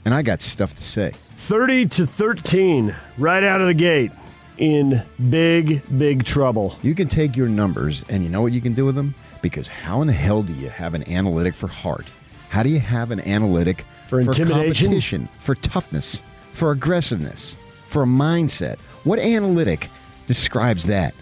And 0.05 0.13
I 0.13 0.21
got 0.21 0.41
stuff 0.41 0.73
to 0.75 0.83
say. 0.83 1.11
30 1.37 1.87
to 1.87 2.07
13, 2.07 2.95
right 3.17 3.43
out 3.43 3.61
of 3.61 3.67
the 3.67 3.73
gate, 3.73 4.11
in 4.57 5.03
big, 5.29 5.81
big 5.97 6.23
trouble. 6.23 6.77
You 6.81 6.95
can 6.95 7.07
take 7.07 7.35
your 7.35 7.47
numbers, 7.47 8.03
and 8.09 8.23
you 8.23 8.29
know 8.29 8.41
what 8.41 8.53
you 8.53 8.61
can 8.61 8.73
do 8.73 8.85
with 8.85 8.95
them? 8.95 9.13
Because 9.41 9.67
how 9.67 10.01
in 10.01 10.07
the 10.07 10.13
hell 10.13 10.43
do 10.43 10.53
you 10.53 10.69
have 10.69 10.93
an 10.93 11.07
analytic 11.09 11.53
for 11.53 11.67
heart? 11.67 12.05
How 12.49 12.63
do 12.63 12.69
you 12.69 12.79
have 12.79 13.11
an 13.11 13.19
analytic 13.21 13.85
for 14.07 14.19
intimidation, 14.19 14.87
competition, 14.87 15.29
for 15.39 15.55
toughness, 15.55 16.21
for 16.53 16.71
aggressiveness, 16.71 17.57
for 17.87 18.03
a 18.03 18.05
mindset? 18.05 18.79
What 19.03 19.19
analytic 19.19 19.89
describes 20.27 20.85
that? 20.87 21.13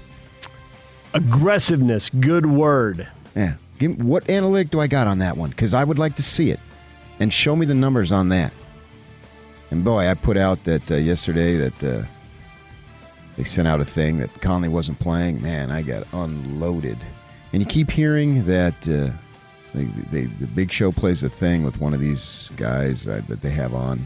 Aggressiveness, 1.14 2.10
good 2.10 2.46
word. 2.46 3.08
Yeah. 3.36 3.56
Give, 3.80 4.02
what 4.04 4.30
analytic 4.30 4.70
do 4.70 4.80
I 4.80 4.88
got 4.88 5.08
on 5.08 5.20
that 5.20 5.38
one? 5.38 5.50
Because 5.50 5.74
I 5.74 5.84
would 5.84 6.00
like 6.00 6.16
to 6.16 6.24
see 6.24 6.52
it 6.52 6.60
and 7.20 7.32
show 7.32 7.56
me 7.56 7.66
the 7.66 7.76
numbers 7.76 8.12
on 8.12 8.30
that. 8.30 8.54
And 9.72 9.84
boy, 9.84 10.08
I 10.08 10.14
put 10.14 10.38
out 10.38 10.64
that 10.66 10.90
uh, 10.92 10.96
yesterday 10.96 11.58
that 11.58 11.84
uh, 11.84 12.06
they 13.36 13.44
sent 13.44 13.68
out 13.68 13.82
a 13.82 13.86
thing 13.86 14.18
that 14.18 14.42
Conley 14.42 14.70
wasn't 14.70 15.00
playing. 15.00 15.42
Man, 15.42 15.72
I 15.72 15.82
got 15.82 16.08
unloaded. 16.14 16.98
And 17.52 17.62
you 17.62 17.66
keep 17.66 17.90
hearing 17.90 18.46
that 18.46 18.88
uh, 18.88 19.10
they, 19.76 19.86
they, 20.12 20.26
the 20.26 20.48
Big 20.48 20.72
Show 20.72 20.92
plays 20.92 21.24
a 21.24 21.30
thing 21.30 21.64
with 21.64 21.80
one 21.80 21.94
of 21.94 22.00
these 22.00 22.52
guys 22.58 23.08
uh, 23.08 23.22
that 23.28 23.42
they 23.42 23.52
have 23.52 23.74
on. 23.74 24.06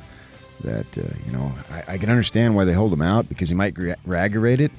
That 0.62 0.98
uh, 0.98 1.04
you 1.26 1.32
know, 1.32 1.54
I, 1.72 1.94
I, 1.94 1.98
can 1.98 2.10
understand 2.10 2.54
why 2.54 2.66
they 2.66 2.74
hold 2.74 2.92
him 2.92 3.02
out 3.02 3.30
because 3.30 3.48
he 3.48 3.56
might 3.56 3.78
re-aggravate 3.78 4.60
it. 4.60 4.72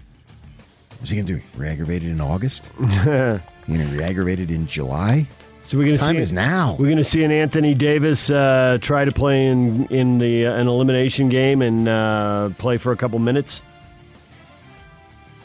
What's 0.98 1.10
he 1.10 1.16
gonna 1.16 1.26
do? 1.26 1.40
Re-aggravate 1.56 2.02
it 2.02 2.10
in 2.10 2.20
August? 2.20 2.68
you 2.78 2.84
know, 2.88 3.40
re-aggravate 3.66 4.40
it 4.40 4.50
in 4.50 4.66
July? 4.66 5.26
So 5.70 5.78
we're 5.78 5.84
going 5.84 5.98
to 5.98 6.04
Time 6.04 6.16
see 6.16 6.20
is 6.20 6.32
now. 6.32 6.72
We're 6.72 6.86
going 6.86 6.96
to 6.96 7.04
see 7.04 7.22
an 7.22 7.30
Anthony 7.30 7.74
Davis 7.74 8.28
uh, 8.28 8.78
try 8.80 9.04
to 9.04 9.12
play 9.12 9.46
in 9.46 9.86
in 9.86 10.18
the 10.18 10.46
uh, 10.46 10.54
an 10.56 10.66
elimination 10.66 11.28
game 11.28 11.62
and 11.62 11.86
uh, 11.86 12.50
play 12.58 12.76
for 12.76 12.90
a 12.90 12.96
couple 12.96 13.20
minutes. 13.20 13.62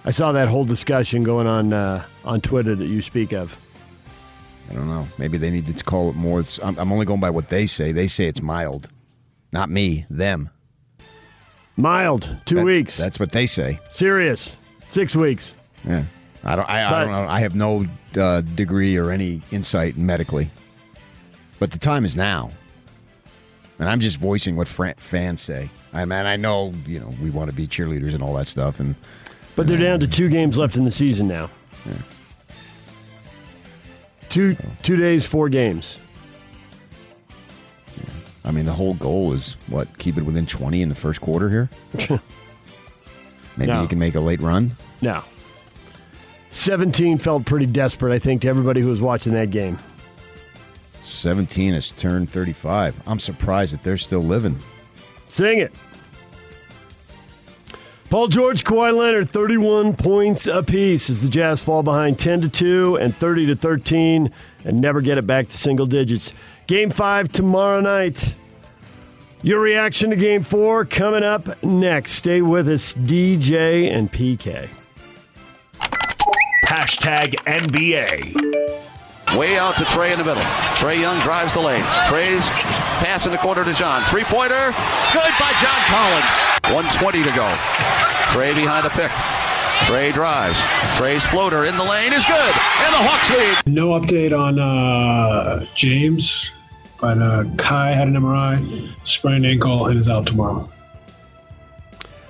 I 0.03 0.11
saw 0.11 0.31
that 0.31 0.47
whole 0.47 0.65
discussion 0.65 1.23
going 1.23 1.47
on 1.47 1.73
uh, 1.73 2.05
on 2.23 2.41
Twitter 2.41 2.73
that 2.75 2.87
you 2.87 3.03
speak 3.03 3.33
of. 3.33 3.59
I 4.69 4.73
don't 4.73 4.87
know. 4.87 5.07
Maybe 5.17 5.37
they 5.37 5.49
need 5.51 5.75
to 5.77 5.83
call 5.83 6.09
it 6.09 6.15
more. 6.15 6.39
It's- 6.39 6.59
I'm, 6.63 6.77
I'm 6.79 6.91
only 6.91 7.05
going 7.05 7.19
by 7.19 7.29
what 7.29 7.49
they 7.49 7.65
say. 7.67 7.91
They 7.91 8.07
say 8.07 8.25
it's 8.25 8.41
mild. 8.41 8.87
Not 9.51 9.69
me, 9.69 10.05
them. 10.09 10.49
Mild, 11.77 12.29
two 12.45 12.55
That- 12.55 12.65
weeks. 12.65 12.97
That's 12.97 13.19
what 13.19 13.31
they 13.31 13.45
say. 13.45 13.79
Serious, 13.91 14.55
six 14.89 15.15
weeks. 15.15 15.53
Yeah. 15.87 16.03
I 16.43 16.55
don't. 16.55 16.69
I, 16.69 16.85
I 16.87 16.99
don't 17.03 17.11
know. 17.11 17.27
I 17.27 17.39
have 17.39 17.55
no 17.55 17.85
uh, 18.17 18.41
degree 18.41 18.95
or 18.97 19.09
any 19.11 19.41
insight 19.51 19.97
medically, 19.97 20.51
but 21.59 21.71
the 21.71 21.79
time 21.79 22.05
is 22.05 22.15
now, 22.15 22.51
and 23.79 23.89
I'm 23.89 23.99
just 23.99 24.17
voicing 24.17 24.55
what 24.55 24.67
fran- 24.67 24.93
fans 24.97 25.41
say. 25.41 25.69
I 25.91 26.05
mean, 26.05 26.11
I 26.25 26.35
know 26.35 26.71
you 26.85 26.99
know 26.99 27.11
we 27.19 27.31
want 27.31 27.49
to 27.49 27.55
be 27.55 27.67
cheerleaders 27.67 28.13
and 28.13 28.21
all 28.21 28.35
that 28.35 28.45
stuff, 28.45 28.79
and 28.79 28.93
But 29.55 29.65
they're 29.65 29.79
down 29.79 29.99
to 30.01 30.07
two 30.07 30.29
games 30.29 30.55
left 30.55 30.77
in 30.77 30.85
the 30.85 30.91
season 30.91 31.27
now. 31.27 31.49
Two 34.35 34.57
two 34.83 34.97
days, 34.97 35.25
four 35.25 35.47
games. 35.47 35.97
I 38.43 38.51
mean 38.51 38.65
the 38.65 38.73
whole 38.73 38.95
goal 38.95 39.31
is 39.31 39.55
what 39.67 39.97
keep 39.97 40.17
it 40.17 40.23
within 40.23 40.45
20 40.45 40.81
in 40.81 40.89
the 40.89 40.93
first 40.95 41.21
quarter 41.21 41.49
here. 41.49 41.69
Maybe 43.55 43.71
No. 43.71 43.81
you 43.81 43.87
can 43.87 43.97
make 43.97 44.13
a 44.15 44.19
late 44.19 44.41
run. 44.41 44.71
No. 45.01 45.23
17 46.51 47.17
felt 47.17 47.45
pretty 47.45 47.65
desperate, 47.65 48.13
I 48.13 48.19
think, 48.19 48.41
to 48.41 48.49
everybody 48.49 48.81
who 48.81 48.89
was 48.89 48.99
watching 49.01 49.31
that 49.35 49.51
game. 49.51 49.79
17 51.01 51.73
has 51.73 51.91
turned 51.93 52.29
35. 52.29 52.93
I'm 53.07 53.19
surprised 53.19 53.73
that 53.73 53.83
they're 53.83 53.95
still 53.95 54.23
living. 54.23 54.59
Sing 55.29 55.59
it. 55.59 55.73
Paul 58.15 58.29
George, 58.29 58.63
Kawhi 58.63 58.95
Leonard, 58.95 59.29
31 59.29 59.97
points 59.97 60.47
apiece 60.47 61.09
as 61.09 61.21
the 61.21 61.27
Jazz 61.27 61.61
fall 61.61 61.83
behind 61.83 62.17
10 62.17 62.39
to 62.43 62.47
2 62.47 62.95
and 62.95 63.13
30 63.13 63.47
to 63.47 63.57
13 63.57 64.31
and 64.63 64.79
never 64.79 65.01
get 65.01 65.17
it 65.17 65.27
back 65.27 65.49
to 65.49 65.57
single 65.57 65.85
digits. 65.85 66.31
Game 66.65 66.91
5 66.91 67.29
tomorrow 67.29 67.81
night. 67.81 68.35
Your 69.43 69.59
reaction 69.59 70.11
to 70.11 70.15
game 70.15 70.43
4 70.43 70.85
coming 70.85 71.23
up 71.23 71.61
next. 71.61 72.13
Stay 72.13 72.41
with 72.41 72.69
us, 72.69 72.93
DJ 72.93 73.91
and 73.91 74.09
PK. 74.09 74.69
Hashtag 76.67 77.35
NBA. 77.43 78.75
Way 79.37 79.57
out 79.57 79.77
to 79.79 79.83
Trey 79.83 80.13
in 80.13 80.19
the 80.19 80.23
middle. 80.23 80.41
Trey 80.77 81.01
Young 81.01 81.19
drives 81.19 81.53
the 81.53 81.59
lane. 81.59 81.83
Trey's 82.07 82.47
pass 83.03 83.25
in 83.25 83.33
the 83.33 83.37
corner 83.39 83.65
to 83.65 83.73
John. 83.73 84.03
Three 84.03 84.23
pointer. 84.23 84.71
Good 85.11 85.33
by 85.37 85.51
John 85.59 85.81
Collins. 85.91 86.55
120 86.71 87.23
to 87.23 87.35
go. 87.35 88.04
Trey 88.31 88.53
behind 88.53 88.85
a 88.85 88.89
pick. 88.89 89.11
Trey 89.85 90.11
drives. 90.11 90.61
Trey's 90.97 91.25
floater 91.25 91.65
in 91.65 91.77
the 91.77 91.83
lane 91.83 92.13
is 92.13 92.25
good. 92.25 92.35
And 92.35 92.93
the 92.93 93.03
Hawks 93.03 93.29
lead. 93.29 93.73
No 93.73 93.89
update 93.99 94.37
on 94.37 94.59
uh, 94.59 95.65
James, 95.75 96.53
but 96.99 97.21
uh, 97.21 97.43
Kai 97.57 97.91
had 97.91 98.07
an 98.07 98.15
MRI, 98.15 98.89
sprained 99.03 99.45
ankle, 99.45 99.87
and 99.87 99.99
is 99.99 100.09
out 100.09 100.25
tomorrow. 100.25 100.69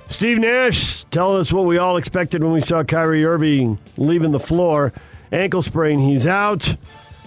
Steve 0.08 0.38
Nash 0.38 1.04
telling 1.04 1.40
us 1.40 1.52
what 1.52 1.66
we 1.66 1.78
all 1.78 1.96
expected 1.96 2.42
when 2.42 2.52
we 2.52 2.60
saw 2.60 2.84
Kyrie 2.84 3.24
Irving 3.24 3.78
leaving 3.96 4.32
the 4.32 4.40
floor. 4.40 4.92
Ankle 5.32 5.62
sprain, 5.62 5.98
he's 5.98 6.26
out. 6.26 6.76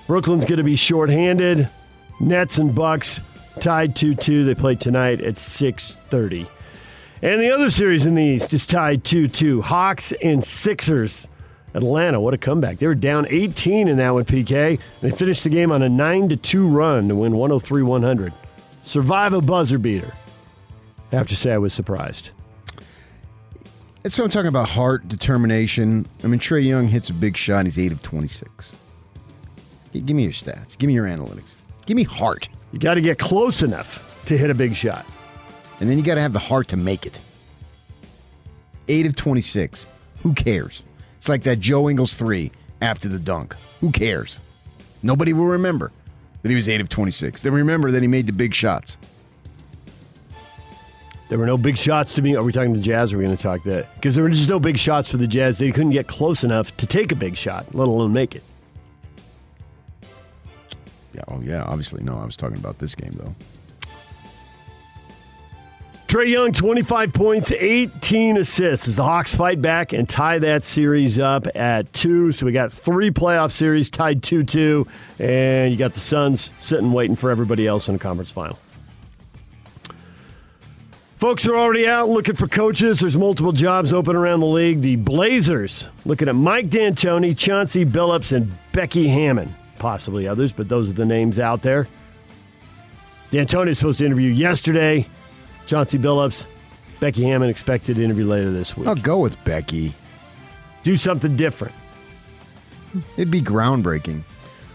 Brooklyn's 0.07 0.45
going 0.45 0.57
to 0.57 0.63
be 0.63 0.75
shorthanded. 0.75 1.69
Nets 2.19 2.57
and 2.57 2.73
Bucks 2.73 3.19
tied 3.59 3.95
2-2. 3.95 4.45
They 4.45 4.55
play 4.55 4.75
tonight 4.75 5.21
at 5.21 5.35
6:30. 5.35 6.47
And 7.21 7.41
the 7.41 7.51
other 7.51 7.69
series 7.69 8.05
in 8.05 8.15
the 8.15 8.23
East 8.23 8.53
is 8.53 8.65
tied 8.65 9.03
2-2. 9.03 9.63
Hawks 9.63 10.13
and 10.23 10.43
Sixers. 10.43 11.27
Atlanta, 11.73 12.19
what 12.19 12.33
a 12.33 12.37
comeback. 12.37 12.79
They 12.79 12.87
were 12.87 12.95
down 12.95 13.27
18 13.29 13.87
in 13.87 13.97
that 13.97 14.11
one, 14.11 14.25
PK. 14.25 14.79
They 15.01 15.11
finished 15.11 15.43
the 15.43 15.49
game 15.49 15.71
on 15.71 15.83
a 15.83 15.89
9-2 15.89 16.73
run 16.73 17.09
to 17.09 17.15
win 17.15 17.33
103-100. 17.33 18.33
Survive 18.83 19.33
a 19.33 19.41
buzzer 19.41 19.77
beater. 19.77 20.13
I 21.11 21.17
have 21.17 21.27
to 21.27 21.35
say 21.35 21.51
I 21.51 21.57
was 21.57 21.73
surprised. 21.73 22.29
That's 24.01 24.17
what 24.17 24.25
I'm 24.25 24.31
talking 24.31 24.47
about 24.47 24.69
heart, 24.69 25.07
determination. 25.07 26.07
I 26.23 26.27
mean, 26.27 26.39
Trey 26.39 26.61
Young 26.61 26.87
hits 26.87 27.09
a 27.09 27.13
big 27.13 27.35
shot. 27.35 27.65
He's 27.65 27.77
8 27.77 27.91
of 27.91 28.01
26. 28.01 28.75
Give 29.91 30.15
me 30.15 30.23
your 30.23 30.31
stats. 30.31 30.77
Give 30.77 30.87
me 30.87 30.93
your 30.93 31.05
analytics. 31.05 31.55
Give 31.85 31.97
me 31.97 32.03
heart. 32.03 32.47
You 32.71 32.79
got 32.79 32.93
to 32.93 33.01
get 33.01 33.19
close 33.19 33.61
enough 33.61 34.23
to 34.25 34.37
hit 34.37 34.49
a 34.49 34.53
big 34.53 34.75
shot. 34.75 35.05
And 35.79 35.89
then 35.89 35.97
you 35.97 36.03
got 36.03 36.15
to 36.15 36.21
have 36.21 36.33
the 36.33 36.39
heart 36.39 36.67
to 36.69 36.77
make 36.77 37.05
it. 37.05 37.19
8 38.87 39.05
of 39.05 39.15
26. 39.15 39.87
Who 40.23 40.33
cares? 40.33 40.83
It's 41.17 41.29
like 41.29 41.43
that 41.43 41.59
Joe 41.59 41.89
Ingles 41.89 42.15
3 42.15 42.51
after 42.81 43.07
the 43.07 43.19
dunk. 43.19 43.55
Who 43.81 43.91
cares? 43.91 44.39
Nobody 45.03 45.33
will 45.33 45.45
remember 45.45 45.91
that 46.41 46.49
he 46.49 46.55
was 46.55 46.67
8 46.67 46.81
of 46.81 46.89
26. 46.89 47.41
They 47.41 47.49
remember 47.49 47.91
that 47.91 48.01
he 48.01 48.07
made 48.07 48.25
the 48.25 48.33
big 48.33 48.53
shots. 48.53 48.97
There 51.29 51.37
were 51.37 51.45
no 51.45 51.57
big 51.57 51.77
shots 51.77 52.15
to 52.15 52.23
me. 52.23 52.35
Are 52.35 52.43
we 52.43 52.51
talking 52.51 52.73
the 52.73 52.79
Jazz? 52.79 53.13
Or 53.13 53.17
are 53.17 53.19
we 53.19 53.25
going 53.25 53.37
to 53.37 53.41
talk 53.41 53.63
that? 53.63 53.93
Because 53.95 54.15
there 54.15 54.23
were 54.23 54.31
just 54.31 54.49
no 54.49 54.59
big 54.59 54.79
shots 54.79 55.11
for 55.11 55.17
the 55.17 55.27
Jazz. 55.27 55.59
They 55.59 55.71
couldn't 55.71 55.91
get 55.91 56.07
close 56.07 56.43
enough 56.43 56.75
to 56.77 56.87
take 56.87 57.11
a 57.11 57.15
big 57.15 57.37
shot, 57.37 57.75
let 57.75 57.87
alone 57.87 58.11
make 58.11 58.35
it. 58.35 58.43
Yeah, 61.13 61.21
oh 61.27 61.39
yeah, 61.41 61.63
obviously 61.63 62.03
no. 62.03 62.17
I 62.17 62.25
was 62.25 62.35
talking 62.35 62.57
about 62.57 62.79
this 62.79 62.95
game 62.95 63.11
though. 63.11 63.35
Trey 66.09 66.29
Young, 66.31 66.51
25 66.51 67.13
points, 67.13 67.51
18 67.51 68.37
assists 68.37 68.87
as 68.87 68.95
the 68.95 69.03
Hawks 69.03 69.35
fight 69.35 69.61
back 69.61 69.93
and 69.93 70.09
tie 70.09 70.39
that 70.39 70.65
series 70.65 71.19
up 71.19 71.45
at 71.53 71.93
two. 71.93 72.31
So 72.31 72.47
we 72.47 72.51
got 72.51 72.73
three 72.73 73.11
playoff 73.11 73.51
series 73.51 73.91
tied 73.91 74.23
2 74.23 74.43
2, 74.43 74.87
and 75.19 75.71
you 75.71 75.77
got 75.77 75.93
the 75.93 75.99
Suns 75.99 76.51
sitting 76.59 76.93
waiting 76.93 77.15
for 77.15 77.29
everybody 77.29 77.67
else 77.67 77.87
in 77.89 77.93
the 77.93 77.99
conference 77.99 78.31
final. 78.31 78.57
Folks 81.17 81.47
are 81.47 81.55
already 81.55 81.87
out 81.87 82.09
looking 82.09 82.35
for 82.35 82.47
coaches. 82.47 83.01
There's 83.01 83.15
multiple 83.15 83.51
jobs 83.51 83.93
open 83.93 84.15
around 84.15 84.39
the 84.39 84.47
league. 84.47 84.81
The 84.81 84.95
Blazers 84.95 85.89
looking 86.05 86.27
at 86.27 86.33
Mike 86.33 86.71
D'Antoni, 86.71 87.37
Chauncey 87.37 87.85
Billups, 87.85 88.35
and 88.35 88.51
Becky 88.71 89.09
Hammon. 89.09 89.53
Possibly 89.77 90.27
others, 90.27 90.53
but 90.53 90.69
those 90.69 90.89
are 90.89 90.93
the 90.93 91.05
names 91.05 91.37
out 91.37 91.61
there. 91.61 91.87
D'Antoni 93.29 93.69
is 93.69 93.77
supposed 93.77 93.99
to 93.99 94.07
interview 94.07 94.31
yesterday. 94.31 95.05
Chauncey 95.69 95.99
Billups, 95.99 96.47
Becky 96.99 97.21
Hammon 97.25 97.47
expected 97.47 97.99
interview 97.99 98.25
later 98.25 98.49
this 98.49 98.75
week. 98.75 98.87
I'll 98.87 98.95
go 98.95 99.19
with 99.19 99.41
Becky. 99.43 99.93
Do 100.81 100.95
something 100.95 101.35
different. 101.35 101.75
It'd 103.17 103.29
be 103.29 103.39
groundbreaking. 103.39 104.23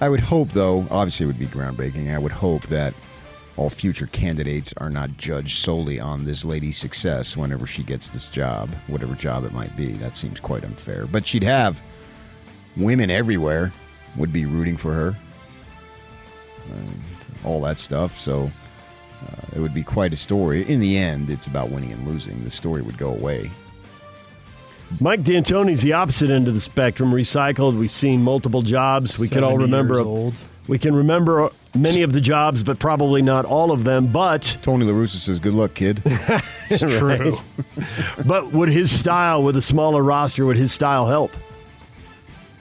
I 0.00 0.08
would 0.08 0.20
hope, 0.20 0.50
though, 0.50 0.86
obviously 0.92 1.24
it 1.24 1.26
would 1.26 1.38
be 1.40 1.46
groundbreaking. 1.48 2.14
I 2.14 2.18
would 2.18 2.30
hope 2.30 2.68
that 2.68 2.94
all 3.56 3.70
future 3.70 4.06
candidates 4.06 4.72
are 4.76 4.88
not 4.88 5.16
judged 5.16 5.58
solely 5.58 5.98
on 5.98 6.26
this 6.26 6.44
lady's 6.44 6.76
success 6.76 7.36
whenever 7.36 7.66
she 7.66 7.82
gets 7.82 8.06
this 8.06 8.30
job, 8.30 8.70
whatever 8.86 9.16
job 9.16 9.44
it 9.44 9.52
might 9.52 9.76
be. 9.76 9.94
That 9.94 10.16
seems 10.16 10.38
quite 10.38 10.62
unfair. 10.62 11.06
But 11.06 11.26
she'd 11.26 11.42
have 11.42 11.82
women 12.76 13.10
everywhere 13.10 13.72
would 14.14 14.32
be 14.32 14.46
rooting 14.46 14.76
for 14.76 14.92
her, 14.92 15.16
and 16.70 17.02
all 17.42 17.60
that 17.62 17.80
stuff. 17.80 18.16
So 18.16 18.52
uh, 19.24 19.56
it 19.56 19.60
would 19.60 19.74
be 19.74 19.82
quite 19.82 20.12
a 20.12 20.16
story. 20.16 20.68
In 20.68 20.80
the 20.80 20.96
end, 20.96 21.30
it's 21.30 21.46
about 21.46 21.70
winning 21.70 21.92
and 21.92 22.06
losing. 22.06 22.42
The 22.44 22.50
story 22.50 22.82
would 22.82 22.98
go 22.98 23.10
away. 23.10 23.50
Mike 25.00 25.22
D'Antoni's 25.24 25.82
the 25.82 25.92
opposite 25.92 26.30
end 26.30 26.48
of 26.48 26.54
the 26.54 26.60
spectrum. 26.60 27.12
Recycled. 27.12 27.78
We've 27.78 27.90
seen 27.90 28.22
multiple 28.22 28.62
jobs. 28.62 29.18
We 29.18 29.28
can 29.28 29.42
all 29.42 29.58
remember. 29.58 29.94
years 29.94 30.06
old. 30.06 30.34
We 30.66 30.78
can 30.78 30.94
remember 30.94 31.50
many 31.74 32.02
of 32.02 32.12
the 32.12 32.20
jobs, 32.20 32.62
but 32.62 32.78
probably 32.78 33.20
not 33.20 33.44
all 33.44 33.70
of 33.70 33.84
them. 33.84 34.06
But 34.06 34.56
Tony 34.62 34.86
La 34.86 34.92
Russa 34.92 35.16
says, 35.16 35.38
"Good 35.38 35.54
luck, 35.54 35.74
kid." 35.74 36.02
it's 36.06 36.78
true. 36.78 37.36
but 38.24 38.52
would 38.52 38.68
his 38.68 38.96
style, 38.96 39.42
with 39.42 39.56
a 39.56 39.62
smaller 39.62 40.02
roster, 40.02 40.46
would 40.46 40.56
his 40.56 40.72
style 40.72 41.06
help 41.06 41.32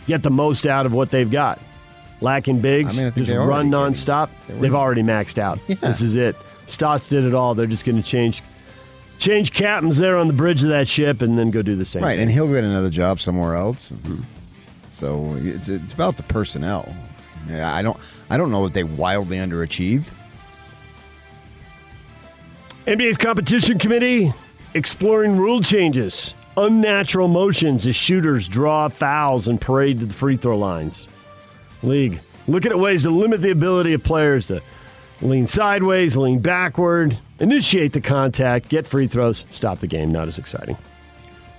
get 0.07 0.23
the 0.23 0.31
most 0.31 0.65
out 0.65 0.85
of 0.85 0.93
what 0.93 1.11
they've 1.11 1.31
got? 1.31 1.61
Lacking 2.19 2.61
bigs, 2.61 2.99
I 2.99 3.03
mean, 3.03 3.13
I 3.15 3.19
just 3.19 3.31
run 3.31 3.41
already 3.49 3.69
nonstop. 3.69 4.29
They 4.47 4.53
They've 4.55 4.75
already 4.75 5.03
maxed 5.03 5.37
out. 5.37 5.59
This 5.67 6.01
is 6.01 6.15
it. 6.15 6.35
Stotts 6.67 7.09
did 7.09 7.25
it 7.25 7.33
all. 7.33 7.55
They're 7.55 7.67
just 7.67 7.85
going 7.85 8.01
to 8.01 8.07
change 8.07 8.41
change 9.19 9.53
captains 9.53 9.97
there 9.97 10.17
on 10.17 10.27
the 10.27 10.33
bridge 10.33 10.63
of 10.63 10.69
that 10.69 10.87
ship 10.87 11.21
and 11.21 11.37
then 11.37 11.49
go 11.49 11.61
do 11.61 11.75
the 11.75 11.85
same. 11.85 12.03
Right, 12.03 12.13
thing. 12.13 12.23
and 12.23 12.31
he'll 12.31 12.47
get 12.47 12.63
another 12.63 12.89
job 12.89 13.19
somewhere 13.19 13.55
else. 13.55 13.91
Mm-hmm. 13.91 14.23
So 14.89 15.35
it's 15.39 15.69
it's 15.69 15.93
about 15.93 16.17
the 16.17 16.23
personnel. 16.23 16.93
Yeah, 17.49 17.73
I 17.73 17.81
don't 17.81 17.97
I 18.29 18.37
don't 18.37 18.51
know 18.51 18.63
that 18.65 18.73
they 18.73 18.83
wildly 18.83 19.37
underachieved. 19.37 20.09
NBA's 22.85 23.17
competition 23.17 23.79
committee 23.79 24.33
exploring 24.73 25.37
rule 25.37 25.61
changes, 25.61 26.33
unnatural 26.57 27.27
motions 27.27 27.87
as 27.87 27.95
shooters 27.95 28.47
draw 28.47 28.89
fouls 28.89 29.47
and 29.47 29.59
parade 29.59 29.99
to 29.99 30.05
the 30.05 30.13
free 30.13 30.35
throw 30.35 30.57
lines. 30.57 31.07
League 31.81 32.21
Looking 32.47 32.71
at 32.71 32.79
ways 32.79 33.03
to 33.03 33.09
limit 33.09 33.41
the 33.41 33.51
ability 33.51 33.93
of 33.93 34.03
players 34.03 34.47
to 34.47 34.61
lean 35.23 35.47
sideways, 35.47 36.15
lean 36.17 36.39
backward, 36.39 37.19
initiate 37.39 37.93
the 37.93 38.01
contact, 38.01 38.69
get 38.69 38.87
free 38.87 39.07
throws, 39.07 39.45
stop 39.49 39.79
the 39.79 39.87
game. 39.87 40.11
Not 40.11 40.27
as 40.27 40.37
exciting. 40.37 40.77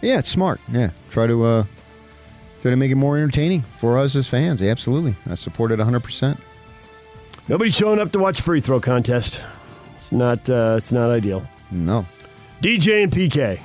Yeah, 0.01 0.19
it's 0.19 0.29
smart. 0.29 0.61
Yeah, 0.71 0.91
try 1.11 1.27
to 1.27 1.43
uh, 1.45 1.65
try 2.63 2.71
to 2.71 2.77
make 2.77 2.91
it 2.91 2.97
more 2.97 3.17
entertaining 3.17 3.63
for 3.81 3.99
us 3.99 4.15
as 4.15 4.29
fans. 4.29 4.61
Yeah, 4.61 4.71
absolutely, 4.71 5.15
I 5.29 5.35
support 5.35 5.73
it 5.73 5.79
100. 5.79 6.01
percent 6.01 6.39
Nobody's 7.49 7.77
showing 7.77 7.99
up 7.99 8.11
to 8.13 8.19
watch 8.19 8.41
free 8.41 8.61
throw 8.61 8.81
contest. 8.81 9.41
It's 9.97 10.13
not. 10.13 10.49
Uh, 10.49 10.77
it's 10.79 10.93
not 10.93 11.11
ideal. 11.11 11.47
No. 11.71 12.07
DJ 12.63 13.03
and 13.03 13.13
PK. 13.13 13.61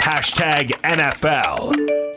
Hashtag 0.00 0.68
NFL. 0.82 2.13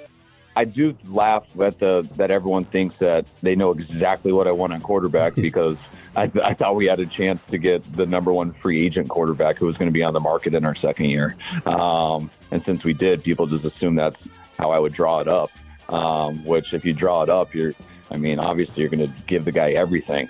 I 0.58 0.64
do 0.66 0.98
laugh 1.06 1.44
at 1.62 1.78
the 1.78 2.08
that 2.16 2.32
everyone 2.32 2.66
thinks 2.66 2.98
that 2.98 3.28
they 3.44 3.56
know 3.56 3.70
exactly 3.70 4.32
what 4.32 4.48
I 4.48 4.52
want 4.52 4.74
on 4.74 4.82
quarterback 4.82 5.36
because 5.50 5.78
I, 6.16 6.32
I 6.44 6.56
thought 6.56 6.76
we 6.76 6.88
had 6.88 7.00
a 7.00 7.06
chance 7.06 7.40
to 7.52 7.60
get 7.60 7.84
the 7.94 8.08
number 8.08 8.34
one 8.34 8.54
free 8.54 8.84
agent 8.84 9.08
quarterback 9.08 9.58
who 9.58 9.68
was 9.68 9.78
going 9.78 9.88
to 9.88 9.94
be 9.94 10.02
on 10.02 10.14
the 10.14 10.20
market 10.20 10.56
in 10.56 10.66
our 10.66 10.74
second 10.74 11.06
year. 11.06 11.36
Um, 11.68 12.32
and 12.50 12.66
since 12.66 12.84
we 12.84 12.94
did, 12.94 13.24
people 13.24 13.46
just 13.46 13.66
assume 13.66 13.94
that's 13.94 14.18
how 14.58 14.72
I 14.72 14.80
would 14.80 14.94
draw 14.94 15.20
it 15.20 15.28
up. 15.28 15.52
Um, 15.90 16.44
which, 16.44 16.74
if 16.74 16.84
you 16.84 16.92
draw 16.92 17.22
it 17.22 17.30
up, 17.30 17.54
you're, 17.54 17.74
I 18.10 18.18
mean, 18.18 18.40
obviously 18.40 18.82
you're 18.82 18.90
going 18.90 19.08
to 19.08 19.14
give 19.28 19.46
the 19.46 19.52
guy 19.52 19.72
everything. 19.72 20.28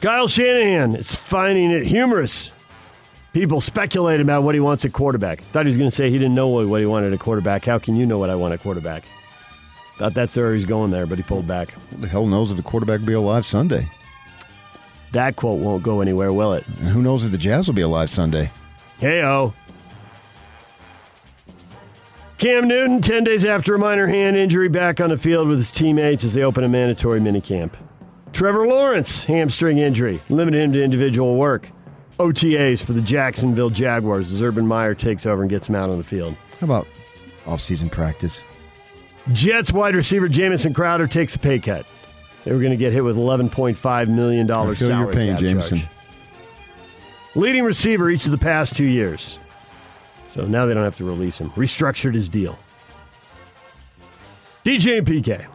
Kyle 0.00 0.28
Shanahan 0.28 0.96
is 0.96 1.14
finding 1.14 1.70
it 1.70 1.86
humorous. 1.86 2.52
People 3.34 3.60
speculate 3.60 4.20
about 4.20 4.44
what 4.44 4.54
he 4.54 4.60
wants 4.60 4.84
at 4.84 4.92
quarterback. 4.92 5.40
Thought 5.40 5.66
he 5.66 5.70
was 5.70 5.76
going 5.76 5.90
to 5.90 5.94
say 5.94 6.08
he 6.08 6.18
didn't 6.18 6.36
know 6.36 6.46
what 6.46 6.80
he 6.80 6.86
wanted 6.86 7.12
at 7.12 7.18
quarterback. 7.18 7.64
How 7.64 7.80
can 7.80 7.96
you 7.96 8.06
know 8.06 8.16
what 8.16 8.30
I 8.30 8.36
want 8.36 8.54
at 8.54 8.60
quarterback? 8.60 9.02
Thought 9.98 10.14
that's 10.14 10.36
where 10.36 10.54
he's 10.54 10.64
going 10.64 10.92
there, 10.92 11.04
but 11.04 11.18
he 11.18 11.24
pulled 11.24 11.46
back. 11.46 11.72
Who 11.72 11.96
the 11.96 12.06
hell 12.06 12.26
knows 12.26 12.52
if 12.52 12.56
the 12.56 12.62
quarterback 12.62 13.00
will 13.00 13.08
be 13.08 13.12
alive 13.12 13.44
Sunday? 13.44 13.88
That 15.10 15.34
quote 15.34 15.58
won't 15.58 15.82
go 15.82 16.00
anywhere, 16.00 16.32
will 16.32 16.52
it? 16.52 16.64
And 16.78 16.88
who 16.88 17.02
knows 17.02 17.24
if 17.24 17.32
the 17.32 17.38
Jazz 17.38 17.66
will 17.66 17.74
be 17.74 17.82
alive 17.82 18.08
Sunday? 18.08 18.52
Heyo. 19.00 19.52
Cam 22.38 22.68
Newton, 22.68 23.02
10 23.02 23.24
days 23.24 23.44
after 23.44 23.74
a 23.74 23.78
minor 23.80 24.06
hand 24.06 24.36
injury, 24.36 24.68
back 24.68 25.00
on 25.00 25.10
the 25.10 25.16
field 25.16 25.48
with 25.48 25.58
his 25.58 25.72
teammates 25.72 26.22
as 26.22 26.34
they 26.34 26.42
open 26.42 26.62
a 26.62 26.68
mandatory 26.68 27.18
minicamp. 27.18 27.72
Trevor 28.32 28.66
Lawrence, 28.68 29.24
hamstring 29.24 29.78
injury, 29.78 30.20
limited 30.28 30.62
him 30.62 30.72
to 30.72 30.84
individual 30.84 31.36
work. 31.36 31.70
OTAs 32.18 32.84
for 32.84 32.92
the 32.92 33.00
Jacksonville 33.00 33.70
Jaguars 33.70 34.32
as 34.32 34.42
Urban 34.42 34.66
Meyer 34.66 34.94
takes 34.94 35.26
over 35.26 35.42
and 35.42 35.50
gets 35.50 35.68
him 35.68 35.74
out 35.74 35.90
on 35.90 35.98
the 35.98 36.04
field. 36.04 36.36
How 36.60 36.64
about 36.64 36.86
off-season 37.46 37.90
practice? 37.90 38.42
Jets 39.32 39.72
wide 39.72 39.96
receiver 39.96 40.28
Jamison 40.28 40.72
Crowder 40.74 41.06
takes 41.06 41.34
a 41.34 41.38
pay 41.38 41.58
cut. 41.58 41.86
They 42.44 42.52
were 42.52 42.58
going 42.58 42.70
to 42.72 42.76
get 42.76 42.92
hit 42.92 43.02
with 43.02 43.16
$11.5 43.16 44.08
million 44.08 44.50
I 44.50 44.64
feel 44.66 44.74
salary 44.74 45.04
your 45.04 45.12
pain, 45.12 45.32
cap 45.32 45.40
Jamison. 45.40 45.78
charge. 45.78 45.90
Leading 47.34 47.64
receiver 47.64 48.10
each 48.10 48.26
of 48.26 48.32
the 48.32 48.38
past 48.38 48.76
two 48.76 48.84
years. 48.84 49.38
So 50.28 50.46
now 50.46 50.66
they 50.66 50.74
don't 50.74 50.84
have 50.84 50.96
to 50.98 51.04
release 51.04 51.40
him. 51.40 51.50
Restructured 51.50 52.14
his 52.14 52.28
deal. 52.28 52.58
DJ 54.64 54.98
and 54.98 55.06
PK. 55.06 55.46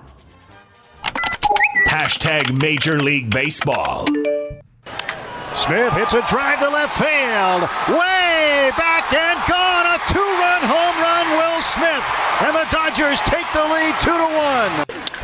Hashtag 1.88 2.60
Major 2.60 3.02
League 3.02 3.30
Baseball. 3.30 4.06
Smith 5.60 5.92
hits 5.92 6.16
a 6.16 6.24
drive 6.24 6.64
to 6.64 6.72
left 6.72 6.96
field. 6.96 7.68
Way 7.92 8.72
back 8.80 9.12
and 9.12 9.36
gone. 9.44 9.86
A 9.92 10.00
two-run 10.08 10.64
home 10.64 10.96
run, 11.04 11.26
Will 11.36 11.60
Smith. 11.60 12.06
And 12.48 12.56
the 12.56 12.64
Dodgers 12.72 13.20
take 13.28 13.44
the 13.52 13.68
lead 13.68 13.92
two 14.00 14.16
to 14.16 14.30
one. 14.40 14.72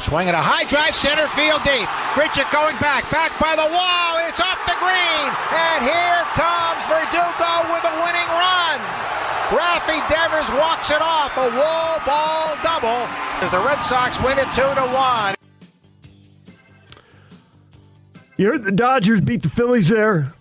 Swing 0.03 0.27
at 0.27 0.35
a 0.35 0.43
high 0.43 0.67
drive 0.67 0.91
center 0.91 1.31
field 1.39 1.63
deep. 1.63 1.87
Grichuk 2.19 2.51
going 2.51 2.75
back, 2.83 3.07
back 3.15 3.31
by 3.39 3.55
the 3.55 3.63
wall. 3.63 4.11
It's 4.27 4.43
off 4.43 4.59
the 4.67 4.75
green. 4.83 5.27
And 5.55 5.79
here 5.87 6.21
comes 6.35 6.83
Verdugo 6.83 7.71
with 7.71 7.87
a 7.87 7.95
winning 8.03 8.31
run. 8.35 8.77
Raffy 9.55 10.03
Devers 10.11 10.51
walks 10.59 10.91
it 10.91 10.99
off. 10.99 11.31
A 11.39 11.47
wall 11.55 12.03
ball 12.03 12.59
double 12.59 13.07
as 13.39 13.55
the 13.55 13.63
Red 13.63 13.79
Sox 13.79 14.19
win 14.19 14.35
it 14.35 14.51
two 14.51 14.67
to 14.67 14.85
one. 14.91 15.44
You 18.37 18.47
heard 18.47 18.63
the 18.63 18.71
Dodgers 18.71 19.21
beat 19.21 19.43
the 19.43 19.49
Phillies 19.49 19.89
there. 19.89 20.33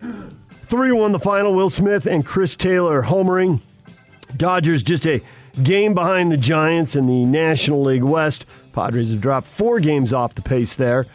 3 0.00 0.92
1 0.92 1.12
the 1.12 1.18
final. 1.18 1.54
Will 1.54 1.70
Smith 1.70 2.06
and 2.06 2.24
Chris 2.24 2.56
Taylor 2.56 3.02
homering. 3.02 3.60
Dodgers 4.36 4.82
just 4.82 5.06
a 5.06 5.20
game 5.62 5.94
behind 5.94 6.30
the 6.30 6.36
Giants 6.36 6.94
in 6.96 7.06
the 7.06 7.24
National 7.24 7.82
League 7.82 8.04
West. 8.04 8.46
Padres 8.72 9.12
have 9.12 9.20
dropped 9.20 9.46
four 9.46 9.80
games 9.80 10.12
off 10.12 10.34
the 10.34 10.42
pace 10.42 10.76
there. 10.76 11.06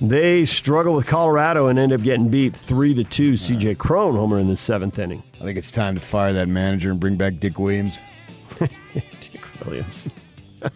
They 0.00 0.44
struggle 0.44 0.94
with 0.94 1.06
Colorado 1.06 1.66
and 1.66 1.78
end 1.78 1.92
up 1.92 2.02
getting 2.02 2.28
beat 2.28 2.54
3 2.54 2.94
to 2.94 3.04
2. 3.04 3.32
CJ 3.32 3.78
Cron 3.78 4.14
homer 4.14 4.38
in 4.38 4.48
the 4.48 4.56
seventh 4.56 4.98
inning. 4.98 5.22
I 5.40 5.44
think 5.44 5.58
it's 5.58 5.72
time 5.72 5.94
to 5.94 6.00
fire 6.00 6.32
that 6.32 6.48
manager 6.48 6.90
and 6.90 7.00
bring 7.00 7.16
back 7.16 7.38
Dick 7.40 7.58
Williams. 7.58 8.00
Dick 8.58 9.42
Williams. 9.64 10.08
I 10.62 10.70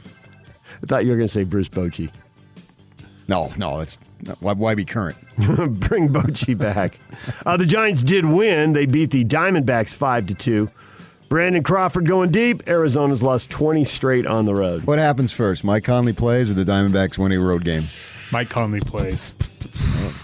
thought 0.87 1.05
you 1.05 1.11
were 1.11 1.17
going 1.17 1.29
to 1.29 1.33
say 1.33 1.45
Bruce 1.45 1.69
Bochy. 1.69 2.11
No, 3.29 3.53
no, 3.57 3.79
that's 3.79 3.99
why, 4.41 4.53
why 4.53 4.75
be 4.75 4.85
current? 4.85 5.16
Bring 5.37 6.09
Bochy 6.09 6.57
back. 6.57 6.99
Uh, 7.45 7.57
the 7.57 7.66
Giants 7.66 8.03
did 8.03 8.25
win. 8.25 8.73
They 8.73 8.87
beat 8.87 9.11
the 9.11 9.25
Diamondbacks 9.25 9.95
five 9.95 10.27
to 10.29 10.35
two. 10.35 10.70
Brandon 11.29 11.62
Crawford 11.62 12.07
going 12.07 12.31
deep. 12.31 12.68
Arizona's 12.68 13.23
lost 13.23 13.49
20 13.51 13.85
straight 13.85 14.27
on 14.27 14.45
the 14.45 14.55
road. 14.55 14.85
What 14.85 14.99
happens 14.99 15.33
first? 15.33 15.64
Mike 15.64 15.83
Conley 15.83 16.12
plays 16.12 16.51
or 16.51 16.55
the 16.55 16.64
Diamondbacks 16.64 17.16
win 17.16 17.33
a 17.33 17.41
road 17.41 17.64
game? 17.64 17.85
Mike 18.33 18.49
Conley 18.51 18.80
plays. 18.80 19.33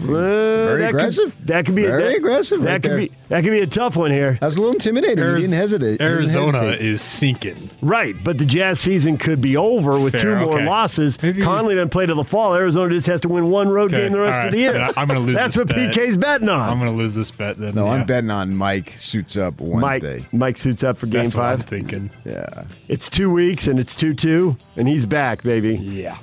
Very 0.00 0.80
that 0.80 0.88
aggressive. 0.90 1.36
Could, 1.36 1.46
that 1.46 1.66
could 1.66 1.74
be 1.74 1.82
Very 1.82 2.02
that, 2.04 2.16
aggressive 2.16 2.61
That 2.62 2.70
right 2.72 2.82
could 2.82 2.90
there. 2.92 2.98
be 2.98 3.11
that 3.28 3.42
could 3.44 3.50
be 3.50 3.61
a 3.61 3.66
tough 3.66 3.96
one 3.96 4.11
here. 4.11 4.38
I 4.40 4.46
was 4.46 4.56
a 4.56 4.61
little 4.61 4.74
intimidated. 4.74 5.18
Ariz- 5.18 5.36
he 5.36 5.42
didn't 5.42 5.59
hesitate. 5.59 5.90
He 5.92 5.96
didn't 5.98 6.12
Arizona 6.12 6.59
hesitate. 6.61 6.86
is 6.86 7.02
sinking. 7.02 7.70
Right, 7.82 8.14
but 8.22 8.38
the 8.38 8.44
Jazz 8.44 8.80
season 8.80 9.16
could 9.18 9.40
be 9.40 9.56
over 9.56 9.98
with 10.00 10.12
Fair, 10.12 10.22
two 10.22 10.36
more 10.36 10.54
okay. 10.56 10.66
losses. 10.66 11.16
Conley 11.16 11.74
doesn't 11.74 11.90
play 11.90 12.06
till 12.06 12.16
the 12.16 12.24
fall. 12.24 12.54
Arizona 12.54 12.94
just 12.94 13.06
has 13.06 13.20
to 13.22 13.28
win 13.28 13.50
one 13.50 13.68
road 13.68 13.92
Okay, 13.92 14.02
game 14.04 14.12
the 14.12 14.20
rest 14.20 14.38
all 14.40 14.46
of 14.46 14.52
the 14.52 14.59
year. 14.59 14.72
Then 14.72 14.92
I'm 14.96 15.06
going 15.09 15.20
to 15.20 15.26
lose. 15.26 15.36
That's 15.36 15.54
this 15.56 15.64
what 15.66 15.74
bet. 15.74 15.94
PK's 15.94 16.16
betting 16.16 16.48
on. 16.48 16.68
I'm 16.68 16.78
going 16.78 16.90
to 16.92 16.96
lose 16.96 17.14
this 17.14 17.30
bet. 17.30 17.59
Then 17.59 17.74
No, 17.74 17.86
yeah. 17.86 17.92
I'm 17.92 18.06
betting 18.06 18.30
on 18.30 18.54
Mike 18.56 18.94
suits 18.98 19.36
up 19.36 19.61
Wednesday. 19.61 20.18
Mike, 20.20 20.32
Mike 20.32 20.56
suits 20.56 20.82
up 20.82 20.98
for 20.98 21.06
game 21.06 21.22
That's 21.24 21.34
what 21.34 21.44
I'm 21.44 21.61
thinking. 21.61 22.11
Yeah. 22.24 22.64
It's 22.88 23.09
two 23.11 23.30
weeks 23.32 23.66
and 23.66 23.78
it's 23.78 23.94
2 23.96 24.14
2, 24.14 24.56
and 24.76 24.88
he's 24.88 25.04
back, 25.04 25.42
baby. 25.42 25.76
Yeah. 25.76 26.18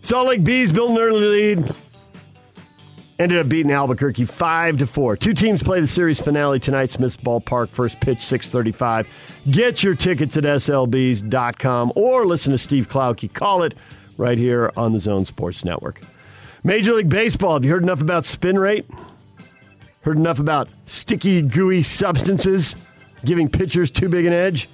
Salt 0.00 0.28
Lake 0.28 0.44
Bees 0.44 0.72
built 0.72 0.90
an 0.90 0.98
early 0.98 1.26
lead. 1.26 1.74
Ended 3.18 3.38
up 3.38 3.48
beating 3.48 3.72
Albuquerque 3.72 4.24
five 4.26 4.78
to 4.78 4.86
four. 4.86 5.16
Two 5.16 5.34
teams 5.34 5.60
play 5.62 5.80
the 5.80 5.86
series 5.88 6.20
finale 6.20 6.60
tonight. 6.60 6.90
Smith's 6.90 7.16
Ballpark, 7.16 7.68
first 7.68 7.98
pitch 8.00 8.22
six 8.22 8.48
thirty-five. 8.48 9.08
Get 9.50 9.82
your 9.82 9.96
tickets 9.96 10.36
at 10.36 10.44
slbs.com 10.44 11.92
or 11.96 12.26
listen 12.26 12.52
to 12.52 12.58
Steve 12.58 12.88
Klauke 12.88 13.32
call 13.32 13.64
it 13.64 13.74
right 14.16 14.38
here 14.38 14.70
on 14.76 14.92
the 14.92 15.00
Zone 15.00 15.24
Sports 15.24 15.64
Network. 15.64 16.00
Major 16.62 16.94
League 16.94 17.08
Baseball. 17.08 17.54
Have 17.54 17.64
you 17.64 17.72
heard 17.72 17.82
enough 17.82 18.00
about 18.00 18.24
spin 18.24 18.56
rate? 18.58 18.86
Heard 20.02 20.16
enough 20.16 20.38
about 20.38 20.68
sticky, 20.86 21.42
gooey 21.42 21.82
substances 21.82 22.76
giving 23.24 23.48
pitchers 23.48 23.90
too 23.90 24.08
big 24.08 24.26
an 24.26 24.32
edge? 24.32 24.68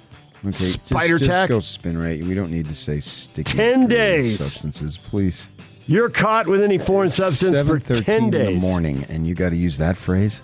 Okay, 0.47 0.51
just- 0.57 0.85
Spider 0.87 1.17
just, 1.19 1.47
go 1.49 1.59
spin 1.59 1.97
rate. 1.97 2.23
We 2.23 2.33
don't 2.35 2.51
need 2.51 2.67
to 2.67 2.75
say 2.75 2.99
sticky. 2.99 3.57
10 3.57 3.87
days. 3.87 4.37
Substances, 4.39 4.97
please. 4.97 5.47
You're 5.87 6.09
caught 6.09 6.47
with 6.47 6.61
any 6.61 6.77
foreign 6.79 7.09
substance 7.11 7.61
for 7.61 7.77
ten 7.79 8.31
days. 8.31 8.47
in 8.47 8.53
the 8.55 8.59
morning, 8.59 9.05
and 9.07 9.27
you 9.27 9.35
got 9.35 9.49
to 9.49 9.55
use 9.55 9.77
that 9.77 9.95
phrase. 9.95 10.41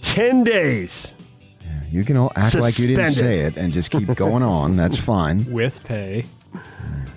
Ten 0.00 0.44
days. 0.44 1.12
You 1.90 2.04
can 2.04 2.16
all 2.16 2.32
act 2.36 2.54
like 2.54 2.78
you 2.78 2.86
didn't 2.86 3.10
say 3.10 3.40
it 3.40 3.58
and 3.58 3.70
just 3.70 3.90
keep 3.90 4.14
going 4.14 4.42
on. 4.42 4.76
That's 4.76 4.98
fine. 5.12 5.44
With 5.52 5.84
pay. 5.84 6.24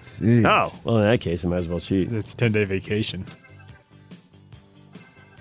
Jeez. 0.02 0.46
Oh, 0.46 0.78
well, 0.84 0.98
in 0.98 1.04
that 1.04 1.22
case, 1.22 1.46
I 1.46 1.48
might 1.48 1.60
as 1.62 1.68
well 1.70 1.80
cheat. 1.80 2.12
It's 2.12 2.34
a 2.34 2.38
10 2.38 2.52
day 2.52 2.66
vacation. 2.66 3.26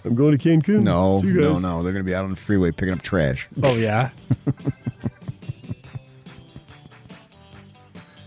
I'm 0.05 0.15
going 0.15 0.37
to 0.37 0.49
Cancun. 0.49 0.83
No, 0.83 1.21
no, 1.21 1.59
no. 1.59 1.83
They're 1.83 1.93
going 1.93 2.05
to 2.05 2.09
be 2.09 2.15
out 2.15 2.25
on 2.25 2.31
the 2.31 2.37
freeway 2.37 2.71
picking 2.71 2.93
up 2.95 3.03
trash. 3.03 3.49
Oh, 3.63 3.75
yeah. 3.75 4.11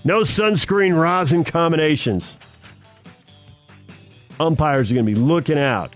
No 0.07 0.21
sunscreen 0.21 0.97
rosin 0.97 1.43
combinations. 1.43 2.37
Umpires 4.39 4.89
are 4.89 4.93
going 4.93 5.05
to 5.05 5.11
be 5.11 5.19
looking 5.19 5.59
out. 5.59 5.93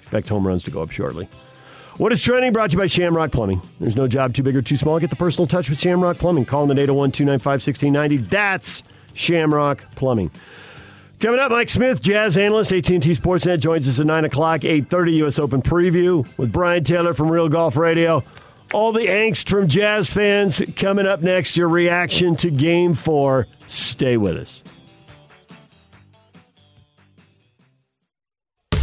Expect 0.00 0.28
home 0.28 0.46
runs 0.46 0.62
to 0.64 0.70
go 0.70 0.82
up 0.82 0.90
shortly. 0.90 1.26
What 1.96 2.12
is 2.12 2.22
trending? 2.22 2.52
Brought 2.52 2.68
to 2.68 2.74
you 2.74 2.80
by 2.80 2.86
Shamrock 2.86 3.32
Plumbing. 3.32 3.62
There's 3.80 3.96
no 3.96 4.08
job 4.08 4.34
too 4.34 4.42
big 4.42 4.54
or 4.54 4.60
too 4.60 4.76
small. 4.76 4.98
Get 5.00 5.08
the 5.08 5.16
personal 5.16 5.46
touch 5.46 5.70
with 5.70 5.78
Shamrock 5.78 6.18
Plumbing. 6.18 6.44
Call 6.44 6.66
them 6.66 6.76
at 6.76 6.82
801 6.82 7.12
295 7.12 7.50
1690. 7.66 8.28
That's 8.28 8.82
Shamrock 9.14 9.86
Plumbing. 9.94 10.30
Coming 11.18 11.40
up, 11.40 11.50
Mike 11.50 11.70
Smith, 11.70 12.02
Jazz 12.02 12.36
analyst, 12.36 12.74
AT&T 12.74 12.98
Sportsnet, 12.98 13.60
joins 13.60 13.88
us 13.88 14.00
at 14.00 14.06
9 14.06 14.26
o'clock, 14.26 14.60
8.30 14.60 15.14
U.S. 15.14 15.38
Open 15.38 15.62
preview 15.62 16.28
with 16.36 16.52
Brian 16.52 16.84
Taylor 16.84 17.14
from 17.14 17.30
Real 17.32 17.48
Golf 17.48 17.74
Radio. 17.78 18.22
All 18.72 18.92
the 18.92 19.06
angst 19.06 19.48
from 19.48 19.66
Jazz 19.66 20.12
fans 20.12 20.62
coming 20.76 21.06
up 21.06 21.22
next. 21.22 21.56
Your 21.56 21.68
reaction 21.68 22.36
to 22.36 22.50
game 22.50 22.94
four. 22.94 23.46
Stay 23.66 24.16
with 24.16 24.36
us. 24.36 24.62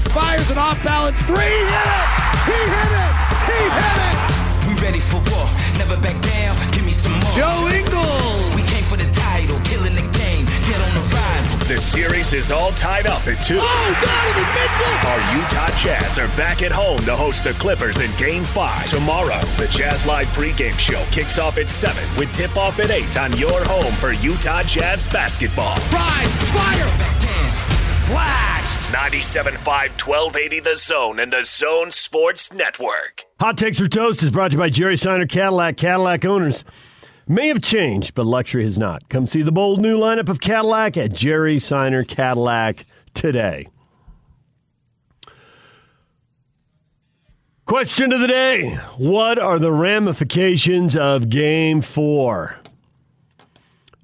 Fires 0.10 0.50
an 0.50 0.58
off 0.58 0.84
balance 0.84 1.22
three. 1.24 1.36
He 1.36 1.42
hit 1.42 1.86
it. 1.86 2.10
He 2.46 2.60
hit 2.74 2.92
it. 3.04 3.14
He 3.46 3.60
hit 3.78 4.00
it. 4.02 4.18
We 4.68 4.74
ready 4.82 5.00
for 5.00 5.18
war, 5.32 5.50
never 5.78 5.98
back 6.02 6.22
down. 6.24 6.72
Give 6.72 6.84
me 6.84 6.92
some 6.92 7.12
more. 7.12 7.32
Joe 7.34 7.70
Ingles. 7.72 8.35
The 11.68 11.80
series 11.80 12.34
is 12.34 12.52
all 12.52 12.72
tied 12.74 13.08
up 13.08 13.26
at 13.26 13.44
two. 13.44 13.58
Oh, 13.60 13.94
Donovan 14.00 14.50
Mitchell. 14.54 15.10
Our 15.10 15.36
Utah 15.36 15.76
Jazz 15.76 16.20
are 16.20 16.28
back 16.38 16.62
at 16.62 16.72
home 16.72 17.00
to 17.06 17.16
host 17.16 17.44
the 17.44 17.54
Clippers 17.54 18.02
in 18.02 18.12
Game 18.18 18.44
5. 18.44 18.86
Tomorrow, 18.86 19.40
the 19.58 19.68
Jazz 19.72 20.06
Live 20.06 20.28
pregame 20.28 20.78
show 20.78 21.04
kicks 21.10 21.40
off 21.40 21.58
at 21.58 21.68
7 21.72 22.04
with 22.20 22.32
tip-off 22.36 22.78
at 22.78 22.92
8 22.92 23.18
on 23.18 23.36
your 23.36 23.64
home 23.64 23.92
for 23.96 24.12
Utah 24.12 24.62
Jazz 24.62 25.08
basketball. 25.08 25.76
Rise, 25.92 26.36
fire. 26.54 26.88
Splash! 28.06 28.88
97.5 28.94 29.58
1280 29.66 30.60
The 30.60 30.78
Zone 30.78 31.20
and 31.20 31.34
The 31.34 31.44
Zone 31.44 31.90
Sports 31.90 32.54
Network. 32.54 33.26
Hot 33.40 33.58
Takes 33.58 33.82
or 33.82 33.88
Toast 33.88 34.22
is 34.22 34.30
brought 34.30 34.50
to 34.50 34.54
you 34.54 34.60
by 34.60 34.70
Jerry 34.70 34.98
Seiner 34.98 35.26
Cadillac. 35.26 35.78
Cadillac 35.78 36.26
owners 36.26 36.64
may 37.28 37.48
have 37.48 37.62
changed, 37.62 38.14
but 38.16 38.26
luxury 38.26 38.64
has 38.64 38.78
not. 38.78 39.10
Come 39.10 39.26
see 39.26 39.42
the 39.42 39.52
bold 39.52 39.80
new 39.80 40.00
lineup 40.00 40.30
of 40.30 40.40
Cadillac 40.40 40.98
at 40.98 41.14
Jerry 41.14 41.60
Seiner 41.60 42.04
Cadillac 42.04 42.86
today. 43.14 43.68
Question 47.66 48.14
of 48.14 48.20
the 48.20 48.28
day 48.28 48.76
What 48.98 49.40
are 49.40 49.58
the 49.58 49.72
ramifications 49.72 50.96
of 50.96 51.30
game 51.30 51.82
four? 51.82 52.60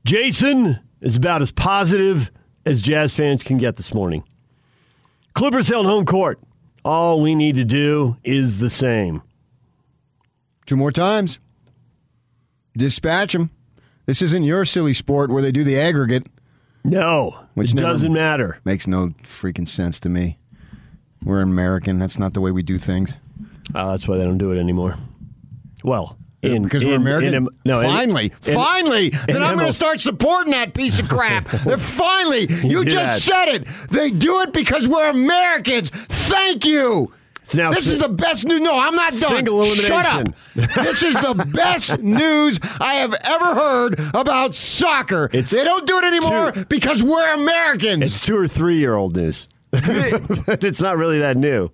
Jason 0.04 0.80
is 1.00 1.16
about 1.16 1.44
as 1.44 1.52
positive 1.52 2.32
as 2.66 2.82
Jazz 2.82 3.14
fans 3.14 3.44
can 3.44 3.58
get 3.58 3.76
this 3.76 3.94
morning. 3.94 4.24
Clippers 5.34 5.70
held 5.70 5.86
home 5.86 6.06
court. 6.06 6.40
All 6.84 7.22
we 7.22 7.36
need 7.36 7.56
to 7.56 7.64
do 7.64 8.18
is 8.24 8.58
the 8.58 8.70
same. 8.70 9.22
Two 10.66 10.76
more 10.76 10.92
times. 10.92 11.40
Dispatch 12.76 13.34
them. 13.34 13.52
This 14.06 14.22
isn't 14.22 14.44
your 14.44 14.66
silly 14.66 14.94
sport 14.94 15.30
where 15.30 15.42
they 15.42 15.52
do 15.52 15.64
the 15.64 15.80
aggregate. 15.80 16.28
No, 16.84 17.38
which 17.54 17.74
it 17.74 17.78
doesn't 17.78 18.12
matter. 18.12 18.60
Makes 18.66 18.88
no 18.88 19.10
freaking 19.24 19.68
sense 19.68 20.00
to 20.00 20.10
me. 20.10 20.40
We're 21.24 21.42
American. 21.42 22.00
That's 22.00 22.18
not 22.18 22.34
the 22.34 22.42
way 22.42 22.52
we 22.52 22.64
do 22.64 22.80
things. 22.80 23.18
Uh, 23.76 23.92
that's 23.92 24.08
why 24.08 24.18
they 24.18 24.26
don't 24.26 24.40
do 24.40 24.52
it 24.52 24.60
anymore. 24.60 24.96
Well, 25.84 26.18
in, 26.42 26.64
because 26.64 26.84
we're 26.84 26.96
American. 26.96 27.34
in- 27.36 27.50
no, 27.64 27.82
finally, 27.84 28.26
in- 28.26 28.56
finally, 28.56 29.06
in 29.28 29.34
then 29.36 29.44
I'm 29.44 29.56
going 29.56 29.68
to 29.68 29.74
start 29.74 30.02
supporting 30.02 30.54
that 30.54 30.74
piece 30.74 31.00
of 31.00 31.08
crap. 31.08 31.48
They're 31.66 31.78
finally, 31.78 32.48
you 32.64 32.84
just 32.86 33.26
said 33.26 33.46
it. 33.50 33.68
They 33.92 34.10
do 34.10 34.42
it 34.42 34.52
because 34.52 34.88
we're 34.88 35.10
Americans. 35.12 35.92
Thank 35.92 36.66
you. 36.66 37.14
It's 37.44 37.56
now 37.56 37.72
this 37.72 37.86
si- 37.86 37.92
is 37.92 37.98
the 38.00 38.10
best 38.10 38.46
news. 38.46 38.62
No, 38.62 38.80
I'm 38.80 38.96
not 38.96 39.12
done. 39.12 39.36
Single 39.36 39.64
Shut 39.76 40.06
up. 40.06 40.36
this 40.56 41.04
is 41.04 41.16
the 41.16 41.50
best 41.54 42.00
news 42.00 42.60
I 42.80 42.96
have 42.96 43.14
ever 43.24 43.56
heard 43.56 44.00
about 44.14 44.56
soccer. 44.56 45.28
they 45.30 45.64
don't 45.64 45.86
do 45.88 45.98
it 45.98 46.06
anymore 46.06 46.52
because 46.70 47.04
we're 47.04 47.34
Americans. 47.34 48.04
It's 48.04 48.26
two 48.26 48.38
or 48.38 48.48
three 48.48 48.78
year 48.78 48.96
old 48.96 49.16
news. 49.16 49.48
it's 49.74 50.82
not 50.82 50.98
really 50.98 51.20
that 51.20 51.38
new. 51.38 51.72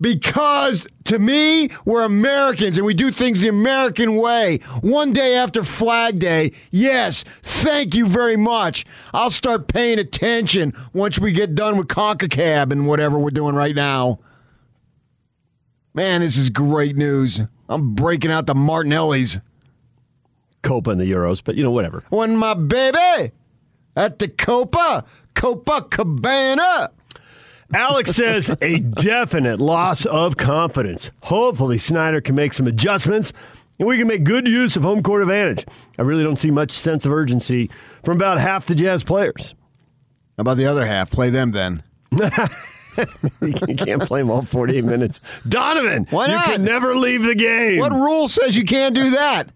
Because 0.00 0.86
to 1.04 1.18
me, 1.18 1.68
we're 1.84 2.04
Americans 2.04 2.78
and 2.78 2.86
we 2.86 2.94
do 2.94 3.10
things 3.10 3.42
the 3.42 3.48
American 3.48 4.16
way. 4.16 4.60
One 4.80 5.12
day 5.12 5.34
after 5.36 5.62
Flag 5.62 6.18
Day, 6.18 6.52
yes, 6.70 7.22
thank 7.42 7.94
you 7.94 8.06
very 8.06 8.36
much. 8.36 8.86
I'll 9.12 9.30
start 9.30 9.68
paying 9.68 9.98
attention 9.98 10.72
once 10.94 11.18
we 11.18 11.32
get 11.32 11.54
done 11.54 11.76
with 11.76 11.88
CONCACAF 11.88 12.72
and 12.72 12.86
whatever 12.86 13.18
we're 13.18 13.28
doing 13.30 13.54
right 13.54 13.76
now. 13.76 14.20
Man, 15.92 16.20
this 16.20 16.36
is 16.36 16.50
great 16.50 16.96
news. 16.96 17.40
I'm 17.68 17.94
breaking 17.94 18.30
out 18.30 18.46
the 18.46 18.54
Martinellis. 18.54 19.40
Copa 20.62 20.90
and 20.90 21.00
the 21.00 21.10
Euros, 21.10 21.42
but 21.42 21.56
you 21.56 21.62
know, 21.62 21.70
whatever. 21.70 22.04
When 22.10 22.36
my 22.36 22.54
baby 22.54 23.32
at 23.96 24.18
the 24.18 24.28
Copa, 24.28 25.04
Copa 25.34 25.86
Cabana. 25.90 26.90
Alex 27.72 28.10
says 28.16 28.54
a 28.60 28.80
definite 28.80 29.60
loss 29.60 30.04
of 30.04 30.36
confidence. 30.36 31.10
Hopefully, 31.22 31.78
Snyder 31.78 32.20
can 32.20 32.34
make 32.34 32.52
some 32.52 32.66
adjustments 32.66 33.32
and 33.78 33.88
we 33.88 33.96
can 33.96 34.06
make 34.06 34.24
good 34.24 34.46
use 34.46 34.76
of 34.76 34.82
home 34.82 35.02
court 35.02 35.22
advantage. 35.22 35.64
I 35.98 36.02
really 36.02 36.22
don't 36.22 36.36
see 36.36 36.50
much 36.50 36.72
sense 36.72 37.06
of 37.06 37.12
urgency 37.12 37.70
from 38.04 38.16
about 38.16 38.38
half 38.38 38.66
the 38.66 38.74
Jazz 38.74 39.02
players. 39.02 39.54
How 40.36 40.42
about 40.42 40.56
the 40.56 40.66
other 40.66 40.86
half? 40.86 41.10
Play 41.10 41.30
them 41.30 41.52
then. 41.52 41.82
you 43.42 43.76
can't 43.76 44.02
play 44.02 44.20
them 44.20 44.30
all 44.30 44.42
48 44.42 44.84
minutes. 44.84 45.20
Donovan, 45.48 46.06
Why 46.10 46.26
not? 46.28 46.46
you 46.48 46.52
can 46.54 46.64
never 46.64 46.96
leave 46.96 47.22
the 47.22 47.34
game. 47.34 47.78
What 47.80 47.92
rule 47.92 48.28
says 48.28 48.56
you 48.56 48.64
can't 48.64 48.94
do 48.94 49.10
that? 49.10 49.50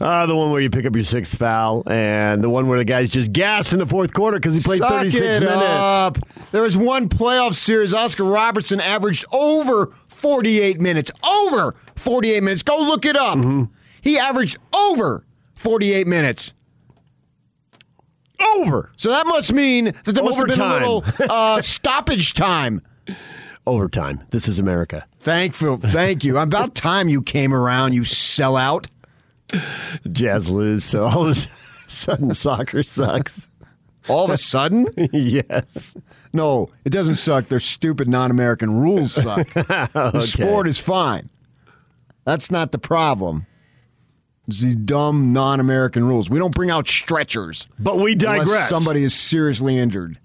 Uh, 0.00 0.26
the 0.26 0.34
one 0.36 0.50
where 0.50 0.60
you 0.60 0.68
pick 0.70 0.84
up 0.84 0.94
your 0.94 1.04
sixth 1.04 1.38
foul, 1.38 1.82
and 1.86 2.42
the 2.42 2.50
one 2.50 2.66
where 2.68 2.78
the 2.78 2.84
guy's 2.84 3.10
just 3.10 3.32
gassed 3.32 3.72
in 3.72 3.78
the 3.78 3.86
fourth 3.86 4.12
quarter 4.12 4.38
because 4.38 4.54
he 4.54 4.60
played 4.62 4.78
Suck 4.78 4.90
36 4.90 5.22
it 5.24 5.40
minutes. 5.40 5.62
up. 5.62 6.18
There 6.50 6.62
was 6.62 6.76
one 6.76 7.08
playoff 7.08 7.54
series. 7.54 7.94
Oscar 7.94 8.24
Robertson 8.24 8.80
averaged 8.80 9.24
over 9.32 9.86
48 10.08 10.80
minutes. 10.80 11.10
Over 11.22 11.74
48 11.96 12.42
minutes. 12.42 12.62
Go 12.62 12.78
look 12.78 13.04
it 13.06 13.16
up. 13.16 13.38
Mm-hmm. 13.38 13.64
He 14.02 14.18
averaged 14.18 14.58
over 14.74 15.24
48 15.54 16.06
minutes. 16.06 16.52
Over. 18.56 18.92
So 18.96 19.10
that 19.10 19.26
must 19.26 19.52
mean 19.52 19.86
that 20.04 20.12
there 20.12 20.22
must 20.24 20.38
have 20.38 20.46
been 20.48 20.60
a 20.60 20.72
little 20.74 21.04
uh, 21.30 21.60
stoppage 21.60 22.34
time. 22.34 22.82
Overtime. 23.66 24.22
This 24.30 24.46
is 24.48 24.58
America. 24.58 25.06
Thankful, 25.20 25.78
thank 25.78 26.22
you. 26.24 26.36
About 26.38 26.74
time 26.74 27.08
you 27.08 27.22
came 27.22 27.54
around, 27.54 27.94
you 27.94 28.02
sellout. 28.02 28.86
Jazz 30.12 30.50
lose, 30.50 30.84
so 30.84 31.04
all 31.04 31.22
of 31.24 31.30
a 31.30 31.34
sudden 31.34 32.34
soccer 32.34 32.82
sucks. 32.82 33.48
All 34.08 34.24
of 34.26 34.30
a 34.30 34.36
sudden? 34.36 34.88
yes. 35.12 35.96
No, 36.34 36.68
it 36.84 36.90
doesn't 36.90 37.14
suck. 37.14 37.46
Their 37.46 37.60
stupid 37.60 38.06
non-American 38.08 38.78
rules 38.78 39.12
suck. 39.12 39.46
The 39.54 39.88
Okay. 40.14 40.20
sport 40.20 40.68
is 40.68 40.78
fine. 40.78 41.30
That's 42.24 42.50
not 42.50 42.72
the 42.72 42.78
problem. 42.78 43.46
It's 44.46 44.60
these 44.60 44.76
dumb 44.76 45.32
non-American 45.32 46.04
rules. 46.04 46.28
We 46.28 46.38
don't 46.38 46.54
bring 46.54 46.70
out 46.70 46.86
stretchers. 46.86 47.66
But 47.78 47.98
we 47.98 48.12
unless 48.12 48.46
digress. 48.46 48.68
somebody 48.68 49.02
is 49.02 49.14
seriously 49.14 49.78
injured. 49.78 50.18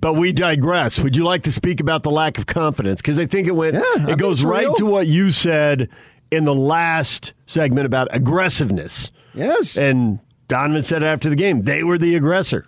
But 0.00 0.14
we 0.14 0.32
digress. 0.32 1.00
Would 1.00 1.16
you 1.16 1.24
like 1.24 1.42
to 1.42 1.52
speak 1.52 1.80
about 1.80 2.04
the 2.04 2.10
lack 2.10 2.38
of 2.38 2.46
confidence? 2.46 3.02
Because 3.02 3.18
I 3.18 3.26
think 3.26 3.48
it 3.48 3.56
went. 3.56 3.76
I 3.76 3.80
it 3.80 4.06
think 4.06 4.18
goes 4.20 4.44
right 4.44 4.64
real. 4.66 4.74
to 4.74 4.86
what 4.86 5.06
you 5.08 5.30
said 5.32 5.88
in 6.30 6.44
the 6.44 6.54
last 6.54 7.32
segment 7.46 7.86
about 7.86 8.06
aggressiveness. 8.12 9.10
Yes. 9.34 9.76
And 9.76 10.20
Donovan 10.46 10.82
said 10.84 11.02
after 11.02 11.28
the 11.28 11.36
game. 11.36 11.62
They 11.62 11.82
were 11.82 11.98
the 11.98 12.14
aggressor. 12.14 12.67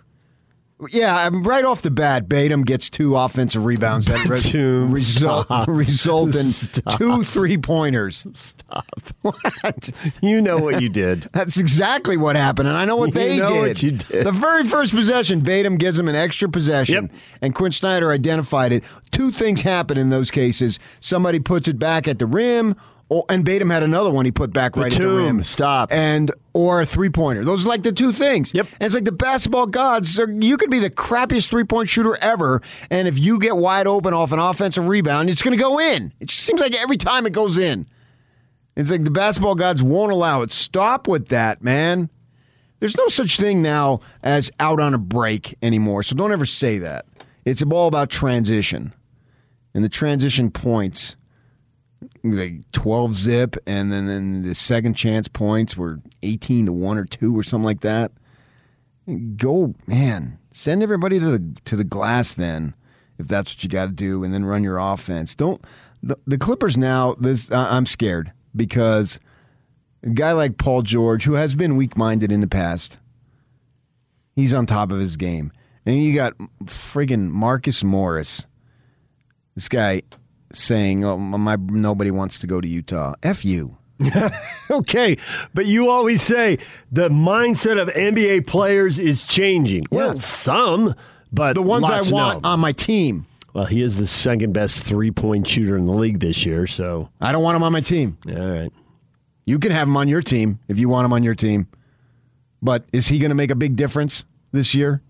Yeah, 0.89 1.29
right 1.31 1.63
off 1.63 1.81
the 1.83 1.91
bat, 1.91 2.27
Batum 2.27 2.63
gets 2.63 2.89
two 2.89 3.15
offensive 3.15 3.65
rebounds 3.65 4.07
that 4.07 4.25
res- 4.27 4.53
result, 4.53 5.47
result 5.67 6.35
in 6.35 6.43
Stop. 6.45 6.97
two 6.97 7.23
three 7.23 7.57
pointers. 7.57 8.25
Stop. 8.33 8.85
What? 9.21 9.91
You 10.21 10.41
know 10.41 10.57
what 10.57 10.81
you 10.81 10.89
did. 10.89 11.29
That's 11.33 11.57
exactly 11.57 12.17
what 12.17 12.35
happened, 12.35 12.67
and 12.67 12.75
I 12.75 12.85
know 12.85 12.95
what 12.95 13.09
You 13.09 13.13
they 13.13 13.37
know 13.37 13.53
did. 13.53 13.67
what 13.67 13.83
you 13.83 13.91
did. 13.91 14.25
The 14.25 14.31
very 14.31 14.63
first 14.63 14.95
possession, 14.95 15.41
Batum 15.41 15.77
gives 15.77 15.99
him 15.99 16.07
an 16.07 16.15
extra 16.15 16.49
possession, 16.49 17.09
Yep. 17.11 17.21
and 17.43 17.53
Quin 17.55 17.71
Snyder 17.71 18.11
identified 18.11 18.71
it. 18.71 18.83
Two 19.11 19.31
things 19.31 19.61
happen 19.61 19.97
in 19.99 20.09
those 20.09 20.31
cases: 20.31 20.79
somebody 20.99 21.39
puts 21.39 21.67
it 21.67 21.77
back 21.77 22.07
at 22.07 22.17
the 22.17 22.25
rim, 22.25 22.75
or, 23.11 23.25
and 23.27 23.43
Batum 23.43 23.69
had 23.69 23.83
another 23.83 24.09
one 24.09 24.23
he 24.23 24.31
put 24.31 24.53
back 24.53 24.77
right 24.77 24.89
at 24.91 24.97
the 24.97 25.05
rim. 25.05 25.43
stop. 25.43 25.91
And 25.91 26.31
or 26.53 26.79
a 26.79 26.85
three 26.85 27.09
pointer. 27.09 27.43
Those 27.43 27.65
are 27.65 27.69
like 27.69 27.83
the 27.83 27.91
two 27.91 28.13
things. 28.13 28.53
Yep. 28.53 28.67
And 28.79 28.83
it's 28.83 28.95
like 28.95 29.03
the 29.03 29.11
basketball 29.11 29.67
gods. 29.67 30.17
You 30.17 30.55
could 30.55 30.69
be 30.69 30.79
the 30.79 30.89
crappiest 30.89 31.49
three 31.49 31.65
point 31.65 31.89
shooter 31.89 32.17
ever, 32.21 32.61
and 32.89 33.09
if 33.09 33.19
you 33.19 33.37
get 33.37 33.57
wide 33.57 33.85
open 33.85 34.13
off 34.13 34.31
an 34.31 34.39
offensive 34.39 34.87
rebound, 34.87 35.29
it's 35.29 35.43
going 35.43 35.55
to 35.55 35.61
go 35.61 35.77
in. 35.77 36.13
It 36.21 36.29
just 36.29 36.39
seems 36.39 36.61
like 36.61 36.73
every 36.81 36.95
time 36.95 37.25
it 37.25 37.33
goes 37.33 37.57
in. 37.57 37.85
It's 38.77 38.89
like 38.89 39.03
the 39.03 39.11
basketball 39.11 39.55
gods 39.55 39.83
won't 39.83 40.13
allow 40.13 40.41
it. 40.43 40.51
Stop 40.53 41.05
with 41.09 41.27
that, 41.27 41.61
man. 41.61 42.09
There's 42.79 42.95
no 42.95 43.09
such 43.09 43.37
thing 43.37 43.61
now 43.61 43.99
as 44.23 44.49
out 44.57 44.79
on 44.79 44.93
a 44.93 44.97
break 44.97 45.57
anymore. 45.61 46.01
So 46.03 46.15
don't 46.15 46.31
ever 46.31 46.45
say 46.45 46.79
that. 46.79 47.05
It's 47.43 47.61
all 47.61 47.89
about 47.89 48.09
transition. 48.09 48.93
And 49.73 49.83
the 49.83 49.89
transition 49.89 50.49
points, 50.49 51.17
like 52.23 52.71
12 52.71 53.15
zip, 53.15 53.55
and 53.65 53.91
then, 53.91 54.07
then 54.07 54.43
the 54.43 54.55
second 54.55 54.93
chance 54.93 55.27
points 55.27 55.75
were 55.75 55.99
18 56.23 56.67
to 56.67 56.73
1 56.73 56.97
or 56.97 57.05
2 57.05 57.37
or 57.37 57.43
something 57.43 57.65
like 57.65 57.81
that. 57.81 58.11
Go, 59.35 59.75
man. 59.87 60.37
Send 60.51 60.83
everybody 60.83 61.19
to 61.19 61.37
the 61.37 61.55
to 61.65 61.75
the 61.75 61.83
glass 61.83 62.33
then. 62.33 62.75
if 63.17 63.27
that's 63.27 63.53
what 63.53 63.63
you 63.63 63.69
got 63.69 63.85
to 63.85 63.91
do, 63.91 64.23
and 64.23 64.33
then 64.33 64.45
run 64.45 64.63
your 64.63 64.77
offense. 64.77 65.33
Don't 65.33 65.63
the, 66.03 66.17
the 66.27 66.37
Clippers 66.37 66.77
now? 66.77 67.15
This 67.15 67.51
I 67.51 67.75
I'm 67.75 67.85
scared 67.85 68.31
because 68.55 69.19
a 70.03 70.09
guy 70.09 70.33
like 70.33 70.57
Paul 70.57 70.81
George, 70.81 71.23
who 71.23 71.33
has 71.33 71.55
been 71.55 71.77
weak 71.77 71.95
minded 71.97 72.31
in 72.31 72.41
the 72.41 72.47
past, 72.47 72.97
he's 74.35 74.53
on 74.53 74.65
top 74.65 74.91
of 74.91 74.99
his 74.99 75.17
game, 75.17 75.51
and 75.85 76.03
you 76.03 76.13
got 76.13 76.37
friggin' 76.65 77.29
Marcus 77.29 77.83
Morris. 77.83 78.45
This 79.55 79.69
guy 79.69 80.03
saying, 80.55 81.03
"Oh, 81.05 81.17
my 81.17 81.55
nobody 81.55 82.11
wants 82.11 82.39
to 82.39 82.47
go 82.47 82.61
to 82.61 82.67
Utah." 82.67 83.15
F 83.23 83.45
you. 83.45 83.77
okay, 84.71 85.15
but 85.53 85.67
you 85.67 85.89
always 85.89 86.21
say 86.23 86.57
the 86.91 87.09
mindset 87.09 87.79
of 87.79 87.87
NBA 87.89 88.47
players 88.47 88.97
is 88.97 89.23
changing. 89.23 89.85
Well, 89.91 90.19
some, 90.19 90.95
but 91.31 91.53
The 91.53 91.61
ones 91.61 91.85
I 91.85 92.01
want 92.11 92.41
no. 92.43 92.49
on 92.49 92.59
my 92.59 92.71
team. 92.71 93.27
Well, 93.53 93.65
he 93.65 93.81
is 93.83 93.97
the 93.97 94.07
second 94.07 94.53
best 94.53 94.83
three 94.83 95.11
point 95.11 95.45
shooter 95.47 95.77
in 95.77 95.85
the 95.85 95.93
league 95.93 96.19
this 96.19 96.45
year, 96.45 96.65
so 96.67 97.09
I 97.19 97.31
don't 97.31 97.43
want 97.43 97.57
him 97.57 97.63
on 97.63 97.71
my 97.71 97.81
team. 97.81 98.17
all 98.27 98.33
right. 98.33 98.71
You 99.45 99.59
can 99.59 99.71
have 99.71 99.87
him 99.87 99.97
on 99.97 100.07
your 100.07 100.21
team 100.21 100.59
if 100.67 100.79
you 100.79 100.87
want 100.87 101.05
him 101.05 101.13
on 101.13 101.23
your 101.23 101.35
team. 101.35 101.67
But 102.61 102.85
is 102.93 103.07
he 103.07 103.19
going 103.19 103.29
to 103.29 103.35
make 103.35 103.51
a 103.51 103.55
big 103.55 103.75
difference 103.75 104.23
this 104.51 104.73
year 104.73 105.01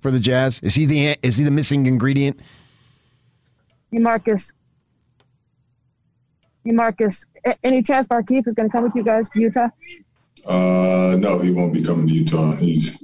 for 0.00 0.10
the 0.10 0.20
Jazz? 0.20 0.60
Is 0.60 0.74
he 0.74 0.84
the 0.86 1.16
is 1.22 1.36
he 1.38 1.44
the 1.44 1.50
missing 1.50 1.86
ingredient? 1.86 2.38
Hey, 3.90 3.98
Marcus. 3.98 4.52
Hey, 6.66 6.72
Marcus. 6.72 7.24
a- 7.44 7.54
Any 7.64 7.80
chance 7.80 8.08
Markieff 8.08 8.46
is 8.48 8.54
going 8.54 8.68
to 8.68 8.72
come 8.72 8.82
with 8.84 8.94
you 8.96 9.04
guys 9.04 9.28
to 9.30 9.40
Utah? 9.40 9.68
Uh, 10.44 11.16
no, 11.18 11.38
he 11.38 11.50
won't 11.52 11.72
be 11.72 11.82
coming 11.82 12.06
to 12.08 12.14
Utah. 12.14 12.52
He's 12.56 13.00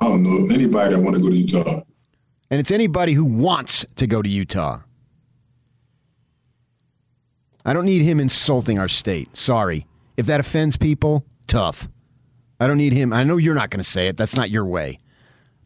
I 0.00 0.06
don't 0.08 0.22
know 0.22 0.46
anybody 0.54 0.94
that 0.94 1.00
want 1.00 1.16
to 1.16 1.22
go 1.22 1.28
to 1.28 1.36
Utah. 1.36 1.80
And 2.50 2.60
it's 2.60 2.70
anybody 2.70 3.12
who 3.12 3.24
wants 3.24 3.84
to 3.96 4.06
go 4.06 4.22
to 4.22 4.28
Utah. 4.28 4.80
I 7.64 7.72
don't 7.72 7.84
need 7.84 8.02
him 8.02 8.20
insulting 8.20 8.78
our 8.78 8.88
state. 8.88 9.36
Sorry. 9.36 9.86
If 10.16 10.26
that 10.26 10.40
offends 10.40 10.76
people, 10.76 11.24
tough. 11.46 11.88
I 12.58 12.66
don't 12.66 12.78
need 12.78 12.92
him. 12.92 13.12
I 13.12 13.24
know 13.24 13.36
you're 13.36 13.54
not 13.54 13.70
going 13.70 13.82
to 13.82 13.88
say 13.88 14.06
it. 14.08 14.16
That's 14.16 14.34
not 14.36 14.50
your 14.50 14.64
way. 14.64 14.98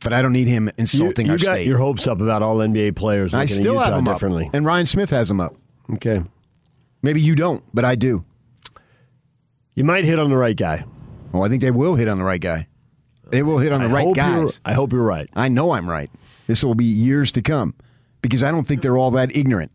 But 0.03 0.13
I 0.13 0.21
don't 0.23 0.33
need 0.33 0.49
him 0.49 0.71
insulting 0.77 1.27
you, 1.27 1.33
you 1.33 1.35
our 1.35 1.39
got 1.39 1.53
state. 1.55 1.67
your 1.67 1.79
hopes 1.79 2.07
up 2.07 2.21
about 2.21 2.43
all 2.43 2.59
NBA 2.59 2.97
players. 2.97 3.33
I 3.35 3.47
still 3.47 3.75
Utah 3.75 3.85
have 3.85 3.95
them 3.95 4.05
differently. 4.05 4.47
up. 4.47 4.55
And 4.55 4.67
Ryan 4.67 4.87
Smith 4.87 5.11
has 5.11 5.29
them 5.29 5.41
up. 5.41 5.55
Okay. 5.95 6.23
Maybe 7.05 7.21
you 7.21 7.35
don't, 7.35 7.63
but 7.75 7.85
I 7.85 7.97
do. 7.97 8.25
You 9.75 9.85
might 9.85 10.07
hit 10.07 10.19
on 10.19 10.31
the 10.31 10.39
right 10.39 10.57
guy. 10.57 10.87
Oh, 11.35 11.43
I 11.43 11.51
think 11.51 11.61
they 11.61 11.71
will 11.71 11.97
hit 11.97 12.09
on 12.09 12.17
the 12.17 12.25
right 12.25 12.41
guy. 12.41 12.67
They 13.29 13.43
will 13.43 13.59
hit 13.59 13.75
on 13.75 13.83
the 13.83 13.89
I 13.89 13.93
right 13.93 14.15
guys. 14.15 14.59
I 14.65 14.73
hope 14.73 14.91
you're 14.91 15.03
right. 15.03 15.29
I 15.37 15.49
know 15.49 15.73
I'm 15.73 15.87
right. 15.87 16.11
This 16.47 16.65
will 16.65 16.75
be 16.75 16.87
years 16.87 17.31
to 17.33 17.43
come 17.43 17.75
because 18.23 18.43
I 18.43 18.51
don't 18.51 18.67
think 18.67 18.81
they're 18.81 18.97
all 18.97 19.11
that 19.11 19.37
ignorant. 19.37 19.73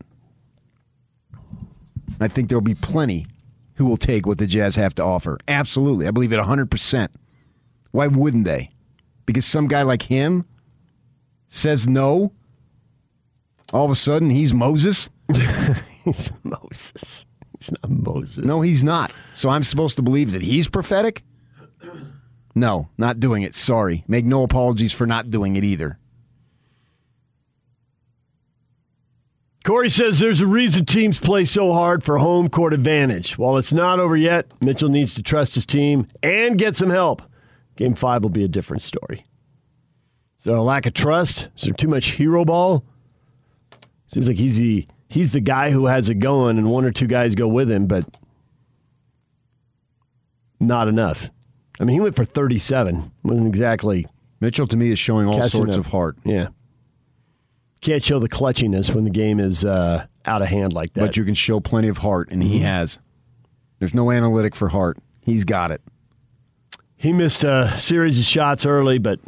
I 2.18 2.26
think 2.26 2.48
there'll 2.48 2.62
be 2.62 2.74
plenty 2.74 3.28
who 3.74 3.84
will 3.84 3.96
take 3.96 4.26
what 4.26 4.38
the 4.38 4.48
Jazz 4.48 4.74
have 4.74 4.96
to 4.96 5.04
offer. 5.04 5.38
Absolutely. 5.46 6.08
I 6.08 6.10
believe 6.10 6.32
it 6.32 6.40
100%. 6.40 7.08
Why 7.92 8.08
wouldn't 8.08 8.44
they? 8.44 8.70
Because 9.24 9.46
some 9.46 9.68
guy 9.68 9.82
like 9.82 10.02
him 10.02 10.46
says 11.46 11.86
no. 11.86 12.32
All 13.72 13.84
of 13.84 13.92
a 13.92 13.94
sudden, 13.94 14.30
he's 14.30 14.52
Moses. 14.52 15.08
he's 16.04 16.30
Moses. 16.42 17.26
He's 17.58 17.72
not 17.72 17.90
Moses. 17.90 18.44
No, 18.44 18.60
he's 18.60 18.82
not. 18.82 19.12
So 19.32 19.48
I'm 19.48 19.62
supposed 19.62 19.96
to 19.96 20.02
believe 20.02 20.32
that 20.32 20.42
he's 20.42 20.68
prophetic? 20.68 21.22
No, 22.52 22.88
not 22.98 23.20
doing 23.20 23.44
it. 23.44 23.54
Sorry. 23.54 24.04
Make 24.08 24.24
no 24.24 24.42
apologies 24.42 24.92
for 24.92 25.06
not 25.06 25.30
doing 25.30 25.54
it 25.54 25.62
either. 25.62 26.00
Corey 29.64 29.88
says 29.90 30.18
there's 30.18 30.40
a 30.40 30.46
reason 30.46 30.86
teams 30.86 31.18
play 31.18 31.44
so 31.44 31.72
hard 31.72 32.02
for 32.02 32.18
home 32.18 32.48
court 32.48 32.72
advantage. 32.72 33.38
While 33.38 33.58
it's 33.58 33.72
not 33.72 34.00
over 34.00 34.16
yet, 34.16 34.50
Mitchell 34.60 34.88
needs 34.88 35.14
to 35.14 35.22
trust 35.22 35.54
his 35.54 35.66
team 35.66 36.06
and 36.22 36.58
get 36.58 36.76
some 36.76 36.90
help. 36.90 37.22
Game 37.76 37.94
five 37.94 38.22
will 38.22 38.30
be 38.30 38.44
a 38.44 38.48
different 38.48 38.82
story. 38.82 39.26
Is 40.38 40.44
there 40.44 40.56
a 40.56 40.62
lack 40.62 40.86
of 40.86 40.94
trust? 40.94 41.48
Is 41.56 41.64
there 41.64 41.74
too 41.74 41.88
much 41.88 42.12
hero 42.12 42.44
ball? 42.44 42.84
Seems 44.06 44.26
like 44.26 44.38
he's 44.38 44.56
the 44.56 44.86
he's 45.10 45.32
the 45.32 45.40
guy 45.40 45.70
who 45.72 45.86
has 45.86 46.08
it 46.08 46.14
going, 46.14 46.56
and 46.56 46.70
one 46.70 46.86
or 46.86 46.90
two 46.92 47.06
guys 47.06 47.34
go 47.34 47.46
with 47.48 47.70
him, 47.70 47.86
but 47.86 48.06
not 50.58 50.88
enough. 50.88 51.30
I 51.78 51.84
mean, 51.84 51.94
he 51.94 52.00
went 52.00 52.16
for 52.16 52.24
37. 52.24 53.10
wasn't 53.22 53.46
exactly 53.48 54.06
Mitchell 54.40 54.66
to 54.66 54.76
me 54.76 54.90
is 54.90 54.98
showing 54.98 55.26
all 55.26 55.42
sorts 55.48 55.74
up. 55.74 55.80
of 55.80 55.86
heart. 55.86 56.16
Yeah. 56.24 56.48
Can't 57.80 58.02
show 58.02 58.18
the 58.18 58.28
clutchiness 58.28 58.94
when 58.94 59.04
the 59.04 59.10
game 59.10 59.38
is 59.40 59.64
uh, 59.64 60.06
out 60.26 60.42
of 60.42 60.48
hand 60.48 60.72
like 60.72 60.92
that. 60.94 61.00
But 61.00 61.16
you 61.16 61.24
can 61.24 61.34
show 61.34 61.60
plenty 61.60 61.88
of 61.88 61.98
heart, 61.98 62.28
and 62.30 62.42
he 62.42 62.58
Mhm. 62.60 62.62
has. 62.62 62.98
There's 63.78 63.94
no 63.94 64.10
analytic 64.10 64.54
for 64.54 64.68
heart. 64.68 64.98
He's 65.22 65.44
got 65.44 65.70
it. 65.70 65.80
He 66.96 67.14
missed 67.14 67.44
a 67.44 67.74
series 67.78 68.18
of 68.18 68.24
shots 68.26 68.66
early, 68.66 68.98
but 68.98 69.20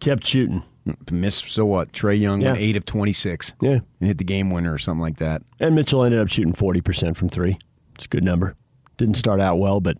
kept 0.00 0.26
shooting. 0.26 0.62
Missed, 1.10 1.50
so 1.50 1.64
what? 1.64 1.92
Trae 1.92 2.18
Young 2.20 2.40
went 2.42 2.58
8 2.58 2.76
of 2.76 2.84
26. 2.84 3.54
Yeah. 3.60 3.78
And 4.00 4.08
hit 4.08 4.18
the 4.18 4.24
game 4.24 4.50
winner 4.50 4.72
or 4.74 4.78
something 4.78 5.00
like 5.00 5.16
that. 5.16 5.42
And 5.58 5.74
Mitchell 5.74 6.02
ended 6.02 6.20
up 6.20 6.28
shooting 6.28 6.52
40% 6.52 7.16
from 7.16 7.28
three. 7.30 7.58
It's 7.94 8.04
a 8.04 8.08
good 8.08 8.24
number. 8.24 8.54
Didn't 8.96 9.14
start 9.14 9.40
out 9.40 9.58
well, 9.58 9.80
but 9.80 9.96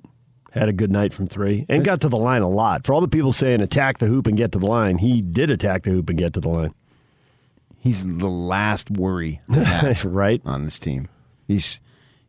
had 0.52 0.68
a 0.68 0.72
good 0.72 0.92
night 0.92 1.12
from 1.12 1.26
three 1.26 1.66
and 1.68 1.84
got 1.84 2.00
to 2.02 2.08
the 2.08 2.16
line 2.16 2.42
a 2.42 2.48
lot. 2.48 2.86
For 2.86 2.94
all 2.94 3.00
the 3.00 3.08
people 3.08 3.32
saying 3.32 3.60
attack 3.60 3.98
the 3.98 4.06
hoop 4.06 4.26
and 4.26 4.36
get 4.36 4.52
to 4.52 4.58
the 4.58 4.66
line, 4.66 4.98
he 4.98 5.20
did 5.20 5.50
attack 5.50 5.82
the 5.82 5.90
hoop 5.90 6.08
and 6.08 6.18
get 6.18 6.32
to 6.34 6.40
the 6.40 6.48
line. 6.48 6.74
He's 7.78 8.04
the 8.06 8.28
last 8.28 8.90
worry 8.90 9.40
right 10.04 10.40
on 10.44 10.64
this 10.64 10.78
team. 10.78 11.08
He's 11.46 11.80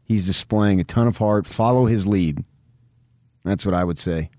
he's 0.03 0.25
displaying 0.25 0.79
a 0.79 0.83
ton 0.83 1.07
of 1.07 1.17
heart. 1.17 1.45
Follow 1.45 1.85
his 1.85 2.07
lead. 2.07 2.43
That's 3.43 3.65
what 3.65 3.75
I 3.75 3.83
would 3.83 3.99
say. 3.99 4.31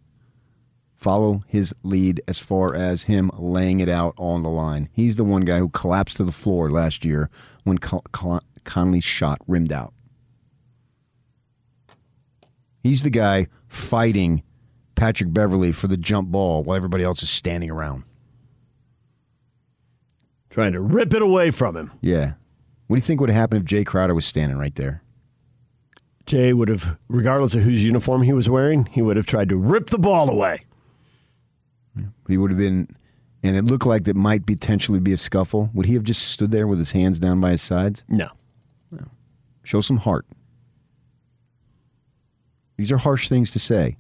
Follow 1.07 1.45
his 1.47 1.73
lead 1.85 2.21
as 2.27 2.41
far 2.41 2.75
as 2.75 3.05
him 3.05 3.31
laying 3.39 3.79
it 3.79 3.89
out 3.89 4.13
on 4.17 4.43
the 4.43 4.51
line. 4.51 4.89
He's 4.93 5.15
the 5.15 5.23
one 5.23 5.43
guy 5.43 5.61
who 5.61 5.69
collapsed 5.69 6.17
to 6.17 6.25
the 6.25 6.33
floor 6.33 6.69
last 6.69 7.05
year 7.05 7.31
when 7.63 7.79
Con- 7.79 8.01
Con- 8.11 8.41
Conley's 8.65 9.05
shot 9.05 9.39
rimmed 9.47 9.71
out. 9.71 9.95
He's 12.83 13.05
the 13.05 13.11
guy 13.11 13.47
fighting 13.69 14.43
Patrick 14.97 15.33
Beverley 15.33 15.71
for 15.71 15.87
the 15.87 15.97
jump 15.97 16.33
ball 16.33 16.65
while 16.65 16.77
everybody 16.77 17.05
else 17.05 17.23
is 17.23 17.31
standing 17.31 17.71
around. 17.71 18.03
Trying 20.51 20.73
to 20.73 20.81
rip 20.81 21.15
it 21.15 21.23
away 21.23 21.53
from 21.53 21.77
him. 21.77 21.93
Yeah. 22.01 22.33
What 22.89 22.97
do 22.97 22.99
you 22.99 23.03
think 23.07 23.21
would 23.21 23.31
have 23.31 23.39
happened 23.39 23.65
if 23.65 23.69
Jae 23.69 23.87
Crowder 23.87 24.13
was 24.13 24.27
standing 24.27 24.59
right 24.59 24.75
there? 24.75 25.05
Jay 26.27 26.53
would 26.53 26.69
have, 26.69 26.99
regardless 27.07 27.55
of 27.55 27.63
whose 27.63 27.85
uniform 27.85 28.23
he 28.23 28.33
was 28.33 28.51
wearing, 28.51 28.87
he 28.87 29.03
would 29.03 29.17
have 29.17 29.27
tried 29.27 29.49
to 29.51 29.57
rip 29.57 29.91
the 29.91 30.01
ball 30.01 30.29
away. 30.29 30.59
He 32.29 32.37
would 32.37 32.51
have 32.51 32.59
been, 32.59 32.89
and 33.43 33.57
it 33.57 33.65
looked 33.65 33.87
like 33.87 34.05
that 34.05 34.17
might 34.17 34.47
potentially 34.47 35.01
be 35.01 35.13
a 35.13 35.17
scuffle. 35.17 35.71
Would 35.75 35.87
he 35.87 35.95
have 35.95 36.03
just 36.05 36.29
stood 36.29 36.51
there 36.51 36.67
with 36.67 36.79
his 36.79 36.93
hands 36.93 37.19
down 37.19 37.41
by 37.41 37.51
his 37.53 37.63
sides? 37.63 38.05
No. 38.09 38.29
Show 39.63 39.81
some 39.81 39.99
heart. 39.99 40.27
These 42.77 42.93
are 42.93 42.99
harsh 42.99 43.29
things 43.29 43.51
to 43.53 43.59
say, 43.59 43.97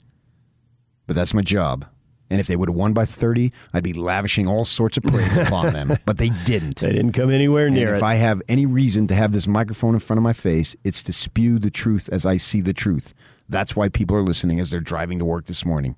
but 1.06 1.16
that's 1.16 1.34
my 1.34 1.42
job. 1.42 1.86
And 2.28 2.40
if 2.40 2.46
they 2.46 2.56
would 2.56 2.68
have 2.68 2.76
won 2.76 2.92
by 2.92 3.04
30, 3.04 3.52
I'd 3.72 3.84
be 3.84 3.92
lavishing 3.92 4.48
all 4.48 4.64
sorts 4.64 4.96
of 4.96 5.04
praise 5.04 5.36
upon 5.46 5.72
them. 5.72 5.96
But 6.04 6.18
they 6.18 6.30
didn't. 6.44 6.80
They 6.80 6.92
didn't 6.92 7.12
come 7.12 7.30
anywhere 7.30 7.70
near 7.70 7.88
and 7.88 7.96
if 7.96 8.02
it. 8.02 8.06
I 8.06 8.14
have 8.14 8.42
any 8.48 8.66
reason 8.66 9.06
to 9.08 9.14
have 9.14 9.32
this 9.32 9.46
microphone 9.46 9.94
in 9.94 10.00
front 10.00 10.18
of 10.18 10.24
my 10.24 10.32
face, 10.32 10.74
it's 10.82 11.02
to 11.04 11.12
spew 11.12 11.58
the 11.58 11.70
truth 11.70 12.08
as 12.10 12.26
I 12.26 12.36
see 12.36 12.60
the 12.60 12.72
truth. 12.72 13.14
That's 13.48 13.76
why 13.76 13.88
people 13.88 14.16
are 14.16 14.22
listening 14.22 14.58
as 14.58 14.70
they're 14.70 14.80
driving 14.80 15.20
to 15.20 15.24
work 15.24 15.46
this 15.46 15.64
morning. 15.64 15.94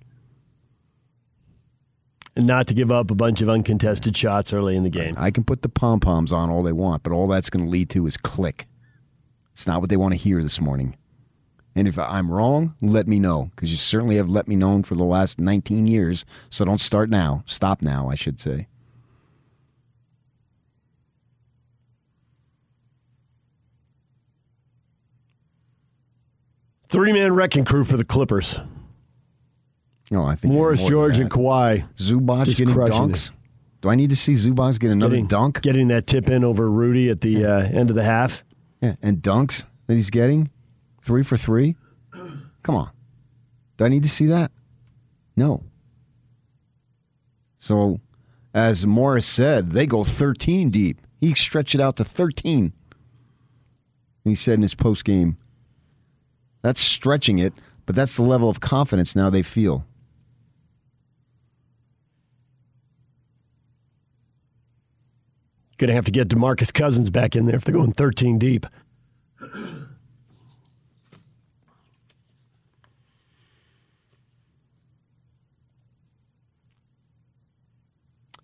Not 2.46 2.66
to 2.68 2.74
give 2.74 2.90
up 2.90 3.10
a 3.10 3.14
bunch 3.14 3.40
of 3.40 3.48
uncontested 3.48 4.16
shots 4.16 4.52
early 4.52 4.76
in 4.76 4.84
the 4.84 4.90
game. 4.90 5.14
I 5.18 5.30
can 5.30 5.44
put 5.44 5.62
the 5.62 5.68
pom 5.68 6.00
poms 6.00 6.32
on 6.32 6.50
all 6.50 6.62
they 6.62 6.72
want, 6.72 7.02
but 7.02 7.12
all 7.12 7.26
that's 7.26 7.50
going 7.50 7.64
to 7.64 7.70
lead 7.70 7.90
to 7.90 8.06
is 8.06 8.16
click. 8.16 8.66
It's 9.52 9.66
not 9.66 9.80
what 9.80 9.90
they 9.90 9.96
want 9.96 10.14
to 10.14 10.20
hear 10.20 10.42
this 10.42 10.60
morning. 10.60 10.96
And 11.74 11.86
if 11.86 11.98
I'm 11.98 12.30
wrong, 12.30 12.74
let 12.80 13.06
me 13.06 13.18
know, 13.18 13.50
because 13.54 13.70
you 13.70 13.76
certainly 13.76 14.16
have 14.16 14.28
let 14.28 14.48
me 14.48 14.56
know 14.56 14.82
for 14.82 14.94
the 14.94 15.04
last 15.04 15.38
19 15.38 15.86
years. 15.86 16.24
So 16.50 16.64
don't 16.64 16.80
start 16.80 17.08
now. 17.10 17.42
Stop 17.46 17.82
now, 17.82 18.08
I 18.08 18.14
should 18.14 18.40
say. 18.40 18.68
Three 26.88 27.12
man 27.12 27.34
wrecking 27.34 27.64
crew 27.64 27.84
for 27.84 27.96
the 27.96 28.04
Clippers. 28.04 28.58
No, 30.10 30.24
I 30.24 30.34
think 30.34 30.52
Morris, 30.54 30.80
more 30.80 30.90
George, 30.90 31.18
and 31.18 31.30
Kawhi. 31.30 31.86
Zubac 31.96 32.44
just 32.46 32.58
getting 32.58 32.72
crushing 32.74 33.10
dunks. 33.10 33.28
it. 33.30 33.34
Do 33.80 33.90
I 33.90 33.94
need 33.94 34.10
to 34.10 34.16
see 34.16 34.32
Zubac 34.34 34.78
get 34.80 34.90
another 34.90 35.10
Getting- 35.16 35.26
dunk? 35.26 35.62
Getting 35.62 35.88
that 35.88 36.06
tip 36.06 36.28
in 36.28 36.42
over 36.44 36.70
Rudy 36.70 37.10
at 37.10 37.20
the 37.20 37.44
uh, 37.44 37.60
end 37.62 37.90
of 37.90 37.96
the 37.96 38.02
half. 38.02 38.42
Yeah, 38.80 38.94
and 39.02 39.18
dunks 39.18 39.64
that 39.86 39.94
he's 39.94 40.10
getting 40.10 40.50
three 41.02 41.22
for 41.22 41.36
three. 41.36 41.76
Come 42.62 42.74
on, 42.74 42.90
do 43.76 43.84
I 43.84 43.88
need 43.88 44.02
to 44.02 44.08
see 44.08 44.26
that? 44.26 44.50
No. 45.36 45.62
So, 47.56 48.00
as 48.54 48.86
Morris 48.86 49.26
said, 49.26 49.70
they 49.72 49.86
go 49.86 50.04
13 50.04 50.70
deep. 50.70 51.00
He 51.20 51.34
stretched 51.34 51.74
it 51.74 51.80
out 51.80 51.96
to 51.96 52.04
13. 52.04 52.72
He 54.24 54.34
said 54.34 54.54
in 54.54 54.62
his 54.62 54.74
post 54.74 55.04
game, 55.04 55.36
that's 56.62 56.80
stretching 56.80 57.38
it, 57.38 57.52
but 57.86 57.94
that's 57.96 58.16
the 58.16 58.22
level 58.22 58.48
of 58.48 58.60
confidence 58.60 59.16
now 59.16 59.28
they 59.30 59.42
feel. 59.42 59.84
Going 65.78 65.88
to 65.88 65.94
have 65.94 66.04
to 66.06 66.10
get 66.10 66.28
Demarcus 66.28 66.74
Cousins 66.74 67.08
back 67.08 67.36
in 67.36 67.46
there 67.46 67.56
if 67.56 67.64
they're 67.64 67.74
going 67.74 67.92
13 67.92 68.38
deep. 68.38 68.66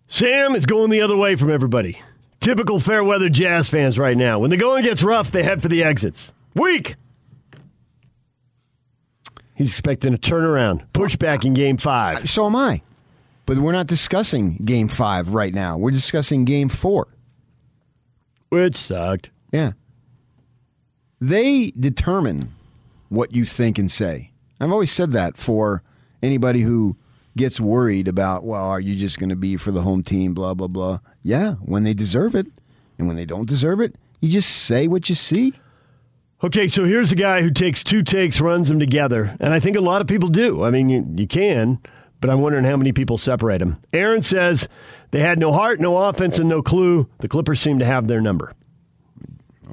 Sam 0.07 0.55
is 0.55 0.65
going 0.65 0.91
the 0.91 1.01
other 1.01 1.17
way 1.17 1.35
from 1.35 1.51
everybody. 1.51 1.99
Typical 2.39 2.79
fair 2.79 3.03
weather 3.03 3.27
jazz 3.27 3.69
fans 3.69 3.99
right 3.99 4.15
now. 4.15 4.39
When 4.39 4.49
the 4.49 4.55
going 4.55 4.83
gets 4.83 5.03
rough, 5.03 5.29
they 5.29 5.43
head 5.43 5.61
for 5.61 5.67
the 5.67 5.83
exits. 5.83 6.31
Weak. 6.53 6.95
He's 9.55 9.71
expecting 9.71 10.13
a 10.13 10.17
turnaround, 10.17 10.87
pushback 10.93 11.43
in 11.43 11.53
game 11.53 11.75
five. 11.75 12.29
So 12.29 12.45
am 12.45 12.55
I. 12.55 12.81
But 13.45 13.57
we're 13.57 13.73
not 13.73 13.87
discussing 13.87 14.55
game 14.63 14.87
five 14.87 15.33
right 15.33 15.53
now. 15.53 15.77
We're 15.77 15.91
discussing 15.91 16.45
game 16.45 16.69
four. 16.69 17.07
Which 18.55 18.77
sucked. 18.77 19.31
Yeah. 19.51 19.73
They 21.19 21.71
determine 21.71 22.53
what 23.09 23.35
you 23.35 23.45
think 23.45 23.77
and 23.77 23.91
say. 23.91 24.31
I've 24.59 24.71
always 24.71 24.91
said 24.91 25.11
that 25.11 25.37
for 25.37 25.83
anybody 26.23 26.61
who 26.61 26.97
gets 27.37 27.59
worried 27.59 28.07
about, 28.07 28.43
well, 28.43 28.65
are 28.65 28.79
you 28.79 28.95
just 28.95 29.19
going 29.19 29.29
to 29.29 29.35
be 29.35 29.57
for 29.57 29.71
the 29.71 29.81
home 29.81 30.03
team, 30.03 30.33
blah, 30.33 30.53
blah, 30.53 30.67
blah. 30.67 30.99
Yeah, 31.21 31.55
when 31.55 31.83
they 31.83 31.93
deserve 31.93 32.33
it. 32.35 32.47
And 32.97 33.07
when 33.07 33.17
they 33.17 33.25
don't 33.25 33.47
deserve 33.47 33.81
it, 33.81 33.97
you 34.21 34.29
just 34.29 34.49
say 34.49 34.87
what 34.87 35.09
you 35.09 35.15
see. 35.15 35.53
Okay, 36.41 36.67
so 36.67 36.85
here's 36.85 37.11
a 37.11 37.15
guy 37.15 37.41
who 37.41 37.51
takes 37.51 37.83
two 37.83 38.03
takes, 38.03 38.39
runs 38.39 38.69
them 38.69 38.79
together. 38.79 39.35
And 39.39 39.53
I 39.53 39.59
think 39.59 39.75
a 39.75 39.81
lot 39.81 40.01
of 40.01 40.07
people 40.07 40.29
do. 40.29 40.63
I 40.63 40.69
mean, 40.69 40.89
you, 40.89 41.05
you 41.15 41.27
can, 41.27 41.79
but 42.25 42.33
I'm 42.33 42.41
wondering 42.41 42.65
how 42.65 42.75
many 42.75 42.91
people 42.91 43.19
separate 43.19 43.59
them. 43.59 43.77
Aaron 43.93 44.23
says 44.23 44.67
they 45.11 45.19
had 45.19 45.37
no 45.37 45.51
heart, 45.51 45.79
no 45.79 45.95
offense, 45.95 46.39
and 46.39 46.49
no 46.49 46.63
clue. 46.63 47.07
The 47.19 47.27
Clippers 47.27 47.59
seem 47.59 47.77
to 47.77 47.85
have 47.85 48.07
their 48.07 48.19
number. 48.19 48.53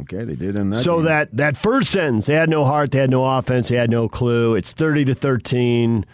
Okay, 0.01 0.25
they 0.25 0.37
did 0.37 0.57
in 0.57 0.69
that. 0.69 0.81
so 0.81 0.97
game. 0.97 1.05
that 1.07 1.35
that 1.35 1.57
first 1.57 1.91
sentence, 1.91 2.27
they 2.27 2.35
had 2.35 2.51
no 2.51 2.67
heart, 2.67 2.91
they 2.91 2.99
had 2.99 3.09
no 3.09 3.25
offense, 3.25 3.71
they 3.71 3.77
had 3.77 3.89
no 3.89 4.07
clue. 4.07 4.55
It's 4.55 4.75
30 4.75 5.07
to 5.07 5.15
13. 5.15 6.05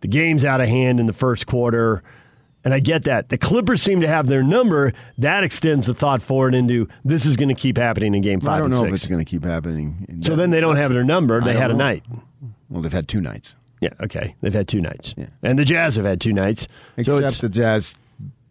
The 0.00 0.06
game's 0.06 0.44
out 0.44 0.60
of 0.60 0.68
hand 0.68 1.00
in 1.00 1.06
the 1.06 1.12
first 1.12 1.48
quarter. 1.48 2.04
And 2.62 2.72
I 2.72 2.78
get 2.78 3.02
that. 3.04 3.28
The 3.28 3.38
Clippers 3.38 3.82
seem 3.82 4.00
to 4.02 4.08
have 4.08 4.28
their 4.28 4.44
number. 4.44 4.92
That 5.16 5.42
extends 5.42 5.88
the 5.88 5.94
thought 5.94 6.22
forward 6.22 6.54
into 6.54 6.86
this 7.04 7.26
is 7.26 7.36
going 7.36 7.48
to 7.48 7.56
keep 7.56 7.76
happening 7.76 8.14
in 8.14 8.22
game 8.22 8.40
five 8.40 8.54
I 8.54 8.58
don't 8.58 8.72
and 8.72 8.80
know 8.80 8.86
if 8.86 8.94
it's 8.94 9.06
going 9.08 9.24
to 9.24 9.28
keep 9.28 9.42
happening. 9.42 10.20
So 10.20 10.36
then 10.36 10.50
they 10.50 10.60
don't 10.60 10.76
have 10.76 10.92
their 10.92 11.04
number. 11.04 11.40
They 11.40 11.56
had 11.56 11.72
a 11.72 11.74
night. 11.74 12.04
Well, 12.68 12.82
they've 12.82 12.92
had 12.92 13.08
two 13.08 13.20
nights. 13.20 13.56
Yeah, 13.80 13.90
okay. 14.00 14.34
They've 14.40 14.52
had 14.54 14.68
two 14.68 14.80
nights. 14.80 15.14
And 15.42 15.58
the 15.58 15.64
Jazz 15.64 15.96
have 15.96 16.04
had 16.04 16.20
two 16.20 16.32
nights. 16.32 16.66
so 17.02 17.18
Except 17.18 17.40
the 17.40 17.48
Jazz 17.48 17.94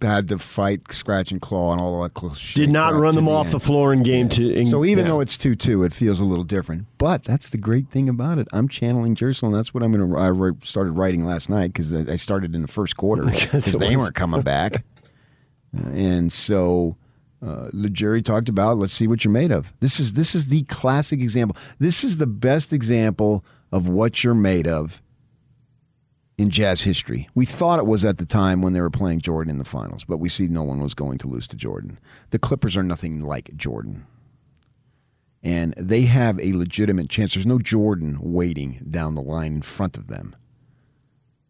had 0.01 0.27
to 0.27 0.37
fight, 0.37 0.81
scratch 0.93 1.31
and 1.31 1.41
claw, 1.41 1.71
and 1.71 1.81
all 1.81 2.03
that 2.03 2.13
shit 2.35 2.55
did 2.55 2.69
not 2.69 2.93
run 2.93 3.15
them 3.15 3.25
the 3.25 3.31
off 3.31 3.47
end. 3.47 3.53
the 3.55 3.59
floor 3.59 3.91
in 3.91 4.03
game 4.03 4.29
two. 4.29 4.49
in- 4.51 4.65
So 4.67 4.85
even 4.85 5.05
yeah. 5.05 5.11
though 5.11 5.19
it's 5.21 5.37
two 5.37 5.55
two, 5.55 5.83
it 5.83 5.91
feels 5.91 6.19
a 6.19 6.23
little 6.23 6.43
different. 6.43 6.85
But 6.99 7.23
that's 7.23 7.49
the 7.49 7.57
great 7.57 7.89
thing 7.89 8.07
about 8.07 8.37
it. 8.37 8.47
I'm 8.53 8.67
channeling 8.69 9.15
and 9.47 9.55
that's 9.55 9.73
what 9.73 9.81
I'm 9.83 9.91
going 9.91 10.09
to. 10.11 10.17
I 10.17 10.29
wrote- 10.29 10.63
started 10.65 10.91
writing 10.91 11.25
last 11.25 11.49
night 11.49 11.73
because 11.73 11.93
I 11.93 12.13
I 12.13 12.15
started 12.15 12.53
in 12.55 12.61
the 12.61 12.67
first 12.67 12.95
quarter 12.95 13.23
because 13.25 13.65
they 13.65 13.95
was- 13.95 14.05
weren't 14.05 14.15
coming 14.15 14.41
back, 14.41 14.83
Uh, 15.77 15.89
and 15.89 16.31
so. 16.31 16.95
Uh, 17.45 17.69
the 17.71 17.87
jury 17.89 18.19
talked 18.23 18.49
about 18.49 18.77
let's 18.79 18.93
see 18.93 19.05
what 19.05 19.23
you're 19.23 19.31
made 19.31 19.51
of. 19.51 19.71
This 19.79 19.99
is 19.99 20.13
this 20.13 20.33
is 20.33 20.47
the 20.47 20.63
classic 20.63 21.19
example. 21.21 21.55
This 21.77 22.03
is 22.03 22.17
the 22.17 22.25
best 22.25 22.73
example 22.73 23.45
of 23.71 23.87
what 23.87 24.23
you're 24.23 24.33
made 24.33 24.65
of 24.67 25.03
in 26.37 26.49
jazz 26.51 26.81
history. 26.81 27.27
We 27.33 27.45
thought 27.45 27.79
it 27.79 27.85
was 27.85 28.05
at 28.05 28.17
the 28.17 28.25
time 28.25 28.61
when 28.61 28.73
they 28.73 28.81
were 28.81 28.89
playing 28.89 29.21
Jordan 29.21 29.51
in 29.51 29.57
the 29.57 29.65
finals, 29.65 30.03
but 30.03 30.17
we 30.17 30.29
see 30.29 30.47
no 30.47 30.63
one 30.63 30.81
was 30.81 30.93
going 30.93 31.17
to 31.19 31.27
lose 31.27 31.47
to 31.47 31.55
Jordan. 31.57 31.99
The 32.29 32.39
Clippers 32.39 32.77
are 32.77 32.83
nothing 32.83 33.21
like 33.21 33.55
Jordan. 33.55 34.05
And 35.43 35.73
they 35.77 36.01
have 36.01 36.39
a 36.39 36.53
legitimate 36.53 37.09
chance. 37.09 37.33
There's 37.33 37.45
no 37.45 37.59
Jordan 37.59 38.17
waiting 38.21 38.85
down 38.89 39.15
the 39.15 39.21
line 39.21 39.53
in 39.55 39.61
front 39.61 39.97
of 39.97 40.07
them. 40.07 40.35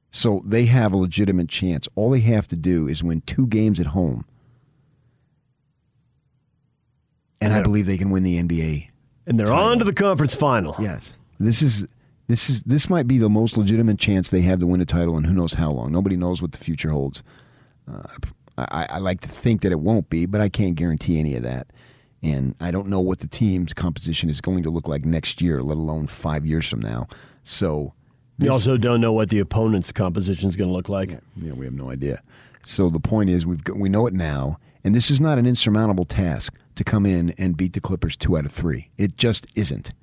So 0.10 0.42
they 0.46 0.66
have 0.66 0.94
a 0.94 0.98
legitimate 0.98 1.50
chance. 1.50 1.88
All 1.96 2.12
they 2.12 2.22
have 2.22 2.48
to 2.50 2.56
do 2.56 2.88
is 2.88 3.04
win 3.04 3.22
two 3.22 3.48
games 3.48 3.80
at 3.80 3.88
home. 3.88 4.26
And 7.40 7.54
I 7.54 7.62
believe 7.62 7.86
they 7.86 7.98
can 7.98 8.10
win 8.10 8.24
the 8.24 8.42
NBA. 8.42 8.90
and 9.28 9.40
they're 9.40 9.52
on 9.52 9.80
to 9.80 9.86
the 9.86 9.94
conference 9.94 10.34
final. 10.34 10.76
Yes. 10.80 11.14
This 11.40 11.62
is 11.62 11.86
this 12.28 12.50
is 12.50 12.62
this 12.64 12.90
might 12.90 13.08
be 13.08 13.18
the 13.18 13.30
most 13.30 13.58
legitimate 13.58 13.98
chance 14.00 14.30
they 14.30 14.42
have 14.42 14.60
to 14.60 14.68
win 14.68 14.82
a 14.82 14.86
title 14.86 15.18
in 15.18 15.24
who 15.24 15.34
knows 15.34 15.54
how 15.54 15.72
long. 15.72 15.92
Nobody 15.92 16.16
knows 16.16 16.42
what 16.42 16.52
the 16.52 16.58
future 16.58 16.90
holds. 16.90 17.24
Uh, 17.92 18.04
I, 18.58 18.88
I 18.90 18.98
like 19.00 19.22
to 19.22 19.28
think 19.28 19.62
that 19.62 19.72
it 19.72 19.80
won't 19.80 20.10
be, 20.10 20.26
but 20.26 20.42
I 20.42 20.50
can't 20.50 20.76
guarantee 20.76 21.20
any 21.20 21.36
of 21.36 21.44
that. 21.44 21.68
And 22.24 22.56
I 22.60 22.72
don't 22.72 22.88
know 22.88 23.00
what 23.00 23.20
the 23.20 23.28
team's 23.28 23.74
composition 23.74 24.30
is 24.30 24.42
going 24.42 24.64
to 24.64 24.70
look 24.70 24.88
like 24.88 25.06
next 25.06 25.42
year, 25.42 25.62
let 25.62 25.78
alone 25.78 26.08
five 26.08 26.46
years 26.46 26.68
from 26.68 26.82
now. 26.82 27.08
So 27.44 27.94
we 28.40 28.50
also 28.50 28.78
don't 28.78 29.02
know 29.02 29.14
what 29.14 29.30
the 29.30 29.40
opponent's 29.40 29.92
composition 29.92 30.50
is 30.50 30.56
going 30.56 30.70
to 30.70 30.74
look 30.74 30.90
like. 30.90 31.20
yeah, 31.36 31.54
we 31.54 31.66
have 31.66 31.74
no 31.74 31.92
idea. 31.92 32.22
So 32.64 32.90
the 32.90 33.00
point 33.00 33.30
is, 33.30 33.46
we've 33.46 33.64
got, 33.64 33.78
we 33.78 33.88
know 33.88 34.08
it 34.08 34.14
now, 34.14 34.60
and 34.84 34.94
this 34.94 35.10
is 35.10 35.22
not 35.22 35.38
an 35.38 35.46
insurmountable 35.46 36.06
task 36.06 36.56
to 36.76 36.84
come 36.84 37.06
in 37.06 37.32
and 37.38 37.56
beat 37.56 37.74
the 37.74 37.82
Clippers 37.82 38.16
two 38.16 38.38
out 38.38 38.46
of 38.46 38.52
three. 38.52 38.90
It 38.98 39.18
just 39.18 39.48
isn't, 39.56 39.94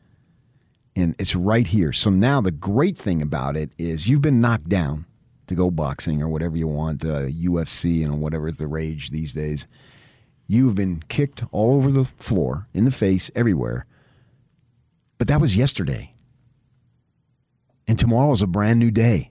and 0.97 1.15
it's 1.19 1.35
right 1.35 1.67
here. 1.67 1.93
So 1.93 2.11
now 2.11 2.41
the 2.41 2.51
great 2.51 2.97
thing 2.97 3.21
about 3.21 3.57
it 3.57 3.71
is 3.79 4.09
you've 4.09 4.23
been 4.23 4.41
knocked 4.41 4.69
down 4.69 5.07
to 5.47 5.55
go 5.55 5.71
boxing 5.71 6.23
or 6.23 6.29
whatever 6.29 6.57
you 6.57 6.69
want, 6.69 7.05
uh, 7.05 7.27
UFC 7.27 8.05
and 8.05 8.21
whatever 8.21 8.51
the 8.51 8.67
rage 8.67 9.11
these 9.11 9.33
days. 9.33 9.67
You 10.47 10.67
have 10.67 10.75
been 10.75 11.03
kicked 11.09 11.43
all 11.51 11.75
over 11.75 11.91
the 11.91 12.05
floor, 12.05 12.69
in 12.73 12.85
the 12.85 12.91
face, 12.91 13.31
everywhere. 13.35 13.87
But 15.19 15.29
that 15.29 15.41
was 15.41 15.57
yesterday. 15.57 16.15
And 17.87 17.99
tomorrow 17.99 18.33
is 18.33 18.43
a 18.43 18.47
brand 18.47 18.79
new 18.79 18.91
day. 18.91 19.31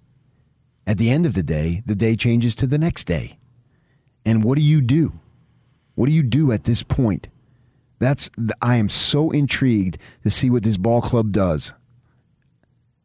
At 0.86 0.98
the 0.98 1.10
end 1.10 1.26
of 1.26 1.34
the 1.34 1.44
day, 1.44 1.82
the 1.86 1.96
day 1.96 2.16
changes 2.16 2.56
to 2.56 2.68
the 2.68 2.78
next 2.78 3.06
day. 3.06 3.38
And 4.26 4.44
what 4.44 4.58
do 4.58 4.62
you 4.64 4.82
do? 4.82 5.14
What 5.96 6.08
do 6.08 6.12
you 6.12 6.24
do 6.24 6.52
at 6.52 6.66
this 6.66 6.84
point? 6.84 7.30
That's 8.00 8.30
I 8.62 8.76
am 8.78 8.90
so 8.90 9.32
intrigued 9.32 9.98
to 10.24 10.30
see 10.30 10.50
what 10.50 10.64
this 10.64 10.78
ball 10.78 11.02
club 11.02 11.32
does. 11.32 11.74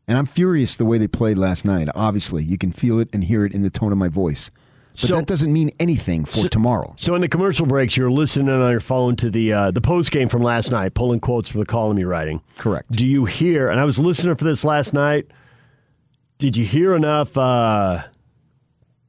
And 0.06 0.16
I'm 0.16 0.26
furious 0.26 0.74
the 0.76 0.84
way 0.86 0.96
they 0.98 1.06
played 1.08 1.36
last 1.38 1.64
night. 1.64 1.88
Obviously, 1.94 2.42
you 2.42 2.56
can 2.58 2.72
feel 2.72 2.98
it 2.98 3.08
and 3.12 3.24
hear 3.24 3.44
it 3.44 3.52
in 3.52 3.62
the 3.62 3.70
tone 3.70 3.92
of 3.92 3.98
my 3.98 4.08
voice. 4.08 4.50
But 4.92 5.00
So- 5.00 5.16
that 5.16 5.26
doesn't 5.26 5.52
mean 5.52 5.70
anything 5.78 6.24
for 6.24 6.48
tomorrow. 6.48 6.94
So 6.96 7.14
in 7.14 7.20
the 7.20 7.28
commercial 7.28 7.66
breaks, 7.66 7.96
you're 7.96 8.10
listening 8.10 8.48
on 8.48 8.70
your 8.70 8.80
phone 8.80 9.14
to 9.16 9.30
the 9.30 9.52
uh, 9.52 9.70
the 9.70 9.80
post 9.82 10.10
game 10.10 10.28
from 10.28 10.42
last 10.42 10.72
night, 10.72 10.94
pulling 10.94 11.20
quotes 11.20 11.48
from 11.50 11.60
the 11.60 11.66
column 11.66 11.98
you're 11.98 12.08
writing. 12.08 12.40
Correct. 12.56 12.90
Do 12.90 13.06
you 13.06 13.26
hear? 13.26 13.68
And 13.68 13.78
I 13.78 13.84
was 13.84 13.98
listening 13.98 14.34
for 14.34 14.44
this 14.44 14.64
last 14.64 14.92
night. 14.92 15.26
Did 16.38 16.56
you 16.56 16.64
hear 16.64 16.94
enough 16.96 17.36
uh, 17.36 18.04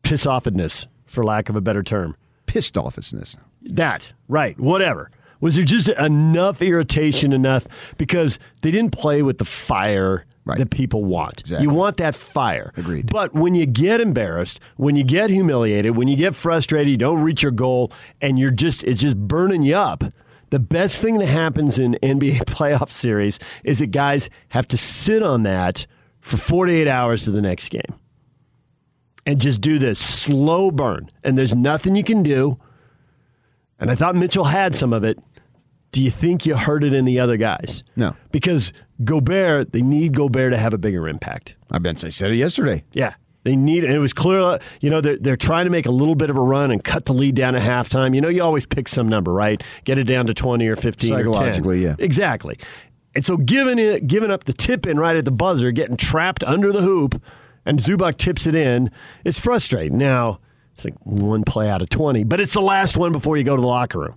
piss 0.03 0.25
offedness, 0.25 0.85
for 1.05 1.23
lack 1.23 1.49
of 1.49 1.55
a 1.55 1.61
better 1.61 1.81
term? 1.81 2.15
Pissed 2.45 2.75
offness. 2.75 3.37
That 3.61 4.13
right. 4.27 4.59
Whatever. 4.59 5.09
Was 5.41 5.55
there 5.55 5.63
just 5.65 5.87
enough 5.89 6.61
irritation 6.61 7.33
enough 7.33 7.65
because 7.97 8.39
they 8.61 8.71
didn't 8.71 8.91
play 8.91 9.21
with 9.21 9.37
the 9.37 9.45
fire 9.45 10.25
that 10.57 10.69
people 10.71 11.05
want? 11.05 11.43
You 11.61 11.69
want 11.69 11.97
that 11.97 12.15
fire. 12.15 12.73
Agreed. 12.75 13.11
But 13.11 13.33
when 13.33 13.55
you 13.55 13.65
get 13.65 14.01
embarrassed, 14.01 14.59
when 14.75 14.95
you 14.95 15.03
get 15.03 15.29
humiliated, 15.29 15.95
when 15.95 16.07
you 16.07 16.17
get 16.17 16.35
frustrated, 16.35 16.89
you 16.89 16.97
don't 16.97 17.21
reach 17.21 17.43
your 17.43 17.51
goal, 17.51 17.91
and 18.21 18.37
you're 18.37 18.51
just 18.51 18.83
it's 18.83 19.01
just 19.01 19.17
burning 19.17 19.63
you 19.63 19.75
up. 19.75 20.03
The 20.49 20.59
best 20.59 21.01
thing 21.01 21.19
that 21.19 21.27
happens 21.27 21.77
in 21.77 21.97
NBA 22.01 22.37
playoff 22.45 22.91
series 22.91 23.39
is 23.63 23.79
that 23.79 23.87
guys 23.87 24.29
have 24.49 24.67
to 24.69 24.77
sit 24.77 25.21
on 25.21 25.43
that 25.43 25.85
for 26.19 26.37
48 26.37 26.87
hours 26.87 27.23
to 27.23 27.31
the 27.31 27.41
next 27.41 27.69
game 27.69 27.99
and 29.25 29.39
just 29.39 29.61
do 29.61 29.77
this 29.77 29.99
slow 29.99 30.71
burn. 30.71 31.09
And 31.23 31.37
there's 31.37 31.55
nothing 31.55 31.95
you 31.95 32.03
can 32.03 32.23
do. 32.23 32.59
And 33.79 33.89
I 33.91 33.95
thought 33.95 34.15
Mitchell 34.15 34.45
had 34.45 34.75
some 34.75 34.91
of 34.91 35.03
it. 35.03 35.19
Do 35.91 36.01
you 36.01 36.11
think 36.11 36.45
you 36.45 36.55
heard 36.55 36.83
it 36.83 36.93
in 36.93 37.05
the 37.05 37.19
other 37.19 37.37
guys? 37.37 37.83
No. 37.95 38.15
Because 38.31 38.73
Gobert, 39.03 39.71
they 39.71 39.81
need 39.81 40.13
Gobert 40.13 40.53
to 40.53 40.57
have 40.57 40.73
a 40.73 40.77
bigger 40.77 41.07
impact. 41.07 41.55
I 41.71 41.79
bet 41.79 42.03
I 42.03 42.09
said 42.09 42.31
it 42.31 42.35
yesterday. 42.35 42.83
Yeah. 42.91 43.13
They 43.43 43.55
need, 43.55 43.85
and 43.85 43.93
it 43.93 43.99
was 43.99 44.11
clear, 44.11 44.59
you 44.81 44.89
know, 44.89 44.99
they're, 45.01 45.17
they're 45.17 45.37
trying 45.37 45.65
to 45.65 45.71
make 45.71 45.85
a 45.85 45.91
little 45.91 46.15
bit 46.15 46.29
of 46.29 46.35
a 46.35 46.41
run 46.41 46.71
and 46.71 46.83
cut 46.83 47.05
the 47.05 47.13
lead 47.13 47.35
down 47.35 47.55
at 47.55 47.61
halftime. 47.61 48.13
You 48.13 48.21
know, 48.21 48.27
you 48.27 48.43
always 48.43 48.65
pick 48.65 48.87
some 48.87 49.07
number, 49.07 49.31
right? 49.31 49.63
Get 49.85 49.97
it 49.97 50.03
down 50.03 50.27
to 50.27 50.33
20 50.33 50.67
or 50.67 50.75
15 50.75 51.13
or 51.13 51.15
10. 51.15 51.25
Psychologically, 51.25 51.83
yeah. 51.83 51.95
Exactly. 51.97 52.57
And 53.15 53.25
so 53.25 53.37
giving 53.37 53.79
it, 53.79 54.07
giving 54.07 54.29
up 54.29 54.43
the 54.43 54.53
tip 54.53 54.85
in 54.85 54.99
right 54.99 55.15
at 55.15 55.25
the 55.25 55.31
buzzer, 55.31 55.71
getting 55.71 55.97
trapped 55.97 56.43
under 56.43 56.71
the 56.71 56.81
hoop, 56.81 57.21
and 57.65 57.79
Zubac 57.79 58.17
tips 58.17 58.45
it 58.45 58.55
in, 58.55 58.91
it's 59.23 59.39
frustrating. 59.39 59.97
Now, 59.97 60.39
it's 60.73 60.83
like 60.83 60.95
one 61.03 61.43
play 61.43 61.69
out 61.69 61.81
of 61.81 61.89
20, 61.89 62.25
but 62.25 62.39
it's 62.39 62.53
the 62.53 62.61
last 62.61 62.97
one 62.97 63.11
before 63.11 63.37
you 63.37 63.43
go 63.43 63.55
to 63.55 63.61
the 63.61 63.67
locker 63.67 63.99
room. 63.99 64.15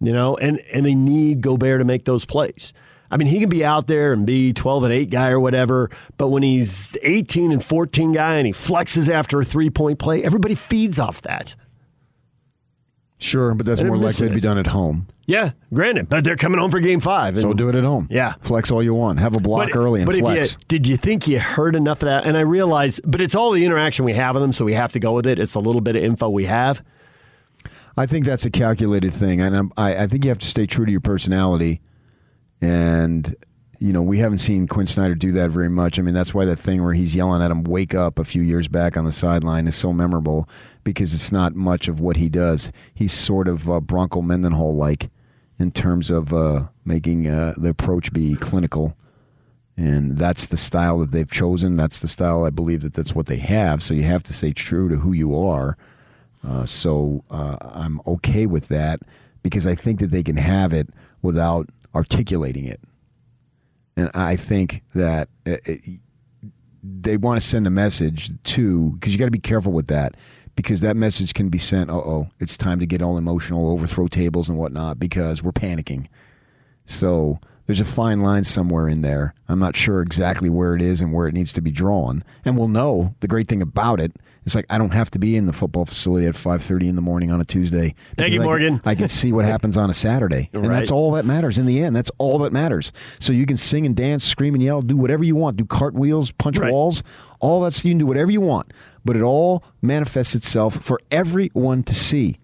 You 0.00 0.12
know, 0.12 0.36
and 0.36 0.60
and 0.72 0.84
they 0.84 0.94
need 0.94 1.40
Gobert 1.40 1.80
to 1.80 1.84
make 1.84 2.04
those 2.04 2.24
plays. 2.24 2.72
I 3.10 3.16
mean, 3.16 3.28
he 3.28 3.38
can 3.40 3.48
be 3.48 3.64
out 3.64 3.86
there 3.86 4.12
and 4.12 4.26
be 4.26 4.52
12 4.52 4.82
and 4.84 4.92
8 4.92 5.10
guy 5.10 5.30
or 5.30 5.38
whatever, 5.38 5.90
but 6.16 6.28
when 6.28 6.42
he's 6.42 6.96
18 7.02 7.52
and 7.52 7.64
14 7.64 8.12
guy 8.12 8.34
and 8.34 8.46
he 8.48 8.52
flexes 8.52 9.08
after 9.08 9.40
a 9.40 9.44
three 9.44 9.70
point 9.70 9.98
play, 10.00 10.24
everybody 10.24 10.54
feeds 10.56 10.98
off 10.98 11.22
that. 11.22 11.54
Sure, 13.18 13.54
but 13.54 13.64
that's 13.64 13.80
more 13.80 13.92
likely 13.96 14.06
missing 14.06 14.28
to 14.28 14.34
be 14.34 14.40
done 14.42 14.58
at 14.58 14.66
home. 14.66 15.06
Yeah, 15.24 15.52
granted, 15.72 16.08
but 16.10 16.22
they're 16.22 16.36
coming 16.36 16.60
home 16.60 16.70
for 16.70 16.80
game 16.80 17.00
five. 17.00 17.38
So 17.40 17.54
do 17.54 17.68
it 17.70 17.74
at 17.74 17.82
home. 17.82 18.08
Yeah. 18.10 18.34
Flex 18.42 18.70
all 18.70 18.82
you 18.82 18.92
want. 18.92 19.20
Have 19.20 19.34
a 19.34 19.40
block 19.40 19.70
But- 19.72 19.78
early 19.78 20.02
and 20.02 20.06
but 20.06 20.16
flex. 20.18 20.52
you, 20.52 20.58
did 20.68 20.86
you 20.86 20.96
think 20.98 21.26
you 21.26 21.40
heard 21.40 21.74
enough 21.74 22.02
of 22.02 22.06
that? 22.06 22.26
And 22.26 22.36
I 22.36 22.40
realize, 22.40 23.00
but 23.04 23.20
it's 23.22 23.34
all 23.34 23.52
the 23.52 23.64
interaction 23.64 24.04
we 24.04 24.12
have 24.12 24.34
with 24.34 24.42
them, 24.42 24.52
so 24.52 24.64
we 24.66 24.74
have 24.74 24.92
to 24.92 24.98
go 25.00 25.12
with 25.14 25.26
it. 25.26 25.38
It's 25.38 25.54
a 25.54 25.60
little 25.60 25.80
bit 25.80 25.96
of 25.96 26.02
info 26.04 26.28
we 26.28 26.44
have. 26.44 26.82
I 27.96 28.06
think 28.06 28.24
that's 28.24 28.44
a 28.44 28.50
calculated 28.50 29.12
thing, 29.12 29.40
and 29.40 29.72
I, 29.76 30.02
I 30.02 30.06
think 30.06 30.24
you 30.24 30.30
have 30.30 30.38
to 30.40 30.46
stay 30.46 30.66
true 30.66 30.84
to 30.84 30.90
your 30.90 31.00
personality. 31.00 31.80
And 32.60 33.34
you 33.78 33.92
know, 33.92 34.02
we 34.02 34.18
haven't 34.18 34.38
seen 34.38 34.66
Quin 34.66 34.86
Snyder 34.86 35.14
do 35.14 35.32
that 35.32 35.50
very 35.50 35.68
much. 35.68 35.98
I 35.98 36.02
mean, 36.02 36.14
that's 36.14 36.32
why 36.32 36.44
that 36.46 36.56
thing 36.56 36.82
where 36.82 36.94
he's 36.94 37.14
yelling 37.14 37.42
at 37.42 37.50
him 37.50 37.64
"Wake 37.64 37.94
up" 37.94 38.18
a 38.18 38.24
few 38.24 38.42
years 38.42 38.68
back 38.68 38.96
on 38.96 39.04
the 39.04 39.12
sideline 39.12 39.66
is 39.66 39.76
so 39.76 39.92
memorable 39.92 40.48
because 40.84 41.14
it's 41.14 41.32
not 41.32 41.54
much 41.54 41.88
of 41.88 42.00
what 42.00 42.16
he 42.16 42.28
does. 42.28 42.70
He's 42.94 43.12
sort 43.12 43.48
of 43.48 43.68
uh, 43.70 43.80
Bronco 43.80 44.22
Mendenhall 44.22 44.74
like 44.74 45.10
in 45.58 45.72
terms 45.72 46.10
of 46.10 46.32
uh, 46.32 46.66
making 46.84 47.26
uh, 47.26 47.54
the 47.56 47.70
approach 47.70 48.12
be 48.12 48.34
clinical. 48.34 48.96
And 49.76 50.16
that's 50.16 50.46
the 50.46 50.56
style 50.56 50.98
that 51.00 51.10
they've 51.10 51.30
chosen. 51.30 51.76
That's 51.76 51.98
the 51.98 52.08
style 52.08 52.44
I 52.44 52.50
believe 52.50 52.80
that 52.80 52.94
that's 52.94 53.14
what 53.14 53.26
they 53.26 53.36
have. 53.36 53.82
So 53.82 53.92
you 53.92 54.04
have 54.04 54.22
to 54.24 54.32
stay 54.32 54.52
true 54.52 54.88
to 54.88 54.96
who 54.96 55.12
you 55.12 55.38
are. 55.38 55.76
Uh, 56.46 56.64
so 56.64 57.24
uh, 57.30 57.56
I'm 57.60 58.00
okay 58.06 58.46
with 58.46 58.68
that 58.68 59.00
because 59.42 59.66
I 59.66 59.74
think 59.74 59.98
that 60.00 60.10
they 60.12 60.22
can 60.22 60.36
have 60.36 60.72
it 60.72 60.88
without 61.20 61.68
articulating 61.94 62.64
it. 62.66 62.80
And 63.96 64.10
I 64.14 64.36
think 64.36 64.82
that 64.94 65.28
uh, 65.46 65.56
it, 65.64 66.00
they 66.82 67.16
want 67.16 67.40
to 67.40 67.46
send 67.46 67.66
a 67.66 67.70
message 67.70 68.30
to, 68.44 68.90
because 68.92 69.12
you 69.12 69.18
got 69.18 69.24
to 69.24 69.30
be 69.30 69.38
careful 69.38 69.72
with 69.72 69.88
that, 69.88 70.16
because 70.54 70.82
that 70.82 70.96
message 70.96 71.34
can 71.34 71.48
be 71.48 71.58
sent, 71.58 71.90
uh 71.90 71.94
oh, 71.94 72.30
it's 72.38 72.56
time 72.56 72.78
to 72.78 72.86
get 72.86 73.02
all 73.02 73.18
emotional, 73.18 73.70
overthrow 73.70 74.06
tables 74.06 74.48
and 74.48 74.56
whatnot, 74.56 74.98
because 74.98 75.42
we're 75.42 75.52
panicking. 75.52 76.06
So 76.84 77.40
there's 77.66 77.80
a 77.80 77.84
fine 77.84 78.20
line 78.20 78.44
somewhere 78.44 78.86
in 78.88 79.02
there. 79.02 79.34
I'm 79.48 79.58
not 79.58 79.74
sure 79.74 80.00
exactly 80.00 80.48
where 80.48 80.74
it 80.74 80.82
is 80.82 81.00
and 81.00 81.12
where 81.12 81.26
it 81.26 81.34
needs 81.34 81.52
to 81.54 81.60
be 81.60 81.72
drawn. 81.72 82.22
And 82.44 82.56
we'll 82.56 82.68
know. 82.68 83.16
The 83.20 83.28
great 83.28 83.48
thing 83.48 83.60
about 83.60 83.98
it 84.00 84.12
is 84.46 84.54
like 84.54 84.64
I 84.70 84.78
don't 84.78 84.94
have 84.94 85.10
to 85.10 85.18
be 85.18 85.36
in 85.36 85.46
the 85.46 85.52
football 85.52 85.84
facility 85.84 86.26
at 86.26 86.34
5:30 86.34 86.88
in 86.88 86.94
the 86.96 87.02
morning 87.02 87.30
on 87.30 87.40
a 87.40 87.44
Tuesday. 87.44 87.94
Thank 88.16 88.32
you, 88.32 88.40
I 88.40 88.42
can- 88.42 88.46
Morgan. 88.46 88.80
I 88.84 88.94
can 88.94 89.08
see 89.08 89.32
what 89.32 89.44
happens 89.54 89.76
on 89.76 89.90
a 89.90 89.94
Saturday. 89.94 90.48
And 90.52 90.62
Right. 90.68 90.70
that's 90.78 90.90
all 90.90 91.10
that 91.12 91.26
matters 91.26 91.58
in 91.58 91.66
the 91.66 91.82
end. 91.82 91.94
That's 91.94 92.10
all 92.18 92.38
that 92.38 92.52
matters. 92.52 92.92
So 93.18 93.32
you 93.32 93.44
can 93.44 93.56
sing 93.56 93.84
and 93.84 93.94
dance, 93.94 94.24
scream 94.24 94.54
and 94.54 94.62
yell, 94.62 94.80
do 94.82 94.96
whatever 94.96 95.24
you 95.24 95.36
want, 95.36 95.56
do 95.56 95.64
cartwheels, 95.66 96.30
punch 96.32 96.58
walls, 96.60 97.02
all 97.40 97.60
that's 97.60 97.84
you 97.84 97.90
can 97.90 97.98
do 97.98 98.06
whatever 98.06 98.30
you 98.30 98.40
want. 98.40 98.72
But 99.04 99.16
it 99.16 99.22
all 99.22 99.62
manifests 99.82 100.34
itself 100.34 100.76
for 100.76 100.98
everyone 101.10 101.82
to 101.82 101.94
see 101.94 102.38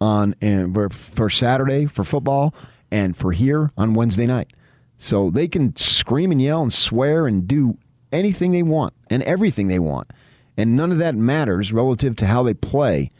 on 0.00 0.34
and 0.42 0.74
for 0.92 1.30
Saturday 1.30 1.86
for 1.86 2.04
football 2.04 2.54
and 2.90 3.16
for 3.16 3.32
here 3.32 3.70
on 3.78 3.94
Wednesday 3.94 4.26
night. 4.26 4.52
So 4.98 5.30
they 5.30 5.48
can 5.48 5.74
scream 5.76 6.30
and 6.30 6.40
yell 6.40 6.62
and 6.62 6.72
swear 6.72 7.26
and 7.26 7.48
do 7.48 7.78
anything 8.12 8.52
they 8.52 8.62
want 8.62 8.92
and 9.10 9.22
everything 9.24 9.68
they 9.68 9.78
want. 9.78 10.10
And 10.56 10.76
none 10.76 10.92
of 10.92 10.98
that 10.98 11.14
matters 11.14 11.72
relative 11.72 12.16
to 12.16 12.26
how 12.26 12.42
they 12.42 12.54
play. 12.54 13.10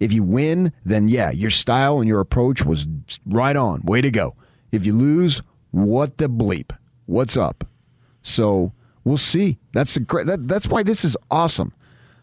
If 0.00 0.12
you 0.12 0.22
win, 0.24 0.72
then 0.84 1.08
yeah, 1.08 1.30
your 1.30 1.50
style 1.50 1.98
and 1.98 2.08
your 2.08 2.20
approach 2.20 2.64
was 2.64 2.88
right 3.24 3.54
on. 3.54 3.82
Way 3.82 4.00
to 4.00 4.10
go. 4.10 4.34
If 4.72 4.84
you 4.84 4.92
lose, 4.92 5.42
what 5.70 6.18
the 6.18 6.28
bleep? 6.28 6.76
What's 7.06 7.36
up? 7.36 7.64
So 8.22 8.72
we'll 9.04 9.16
see. 9.16 9.58
That's 9.72 9.94
the 9.94 10.00
great. 10.00 10.26
That, 10.26 10.48
that's 10.48 10.68
why 10.68 10.82
this 10.82 11.04
is 11.04 11.16
awesome 11.30 11.72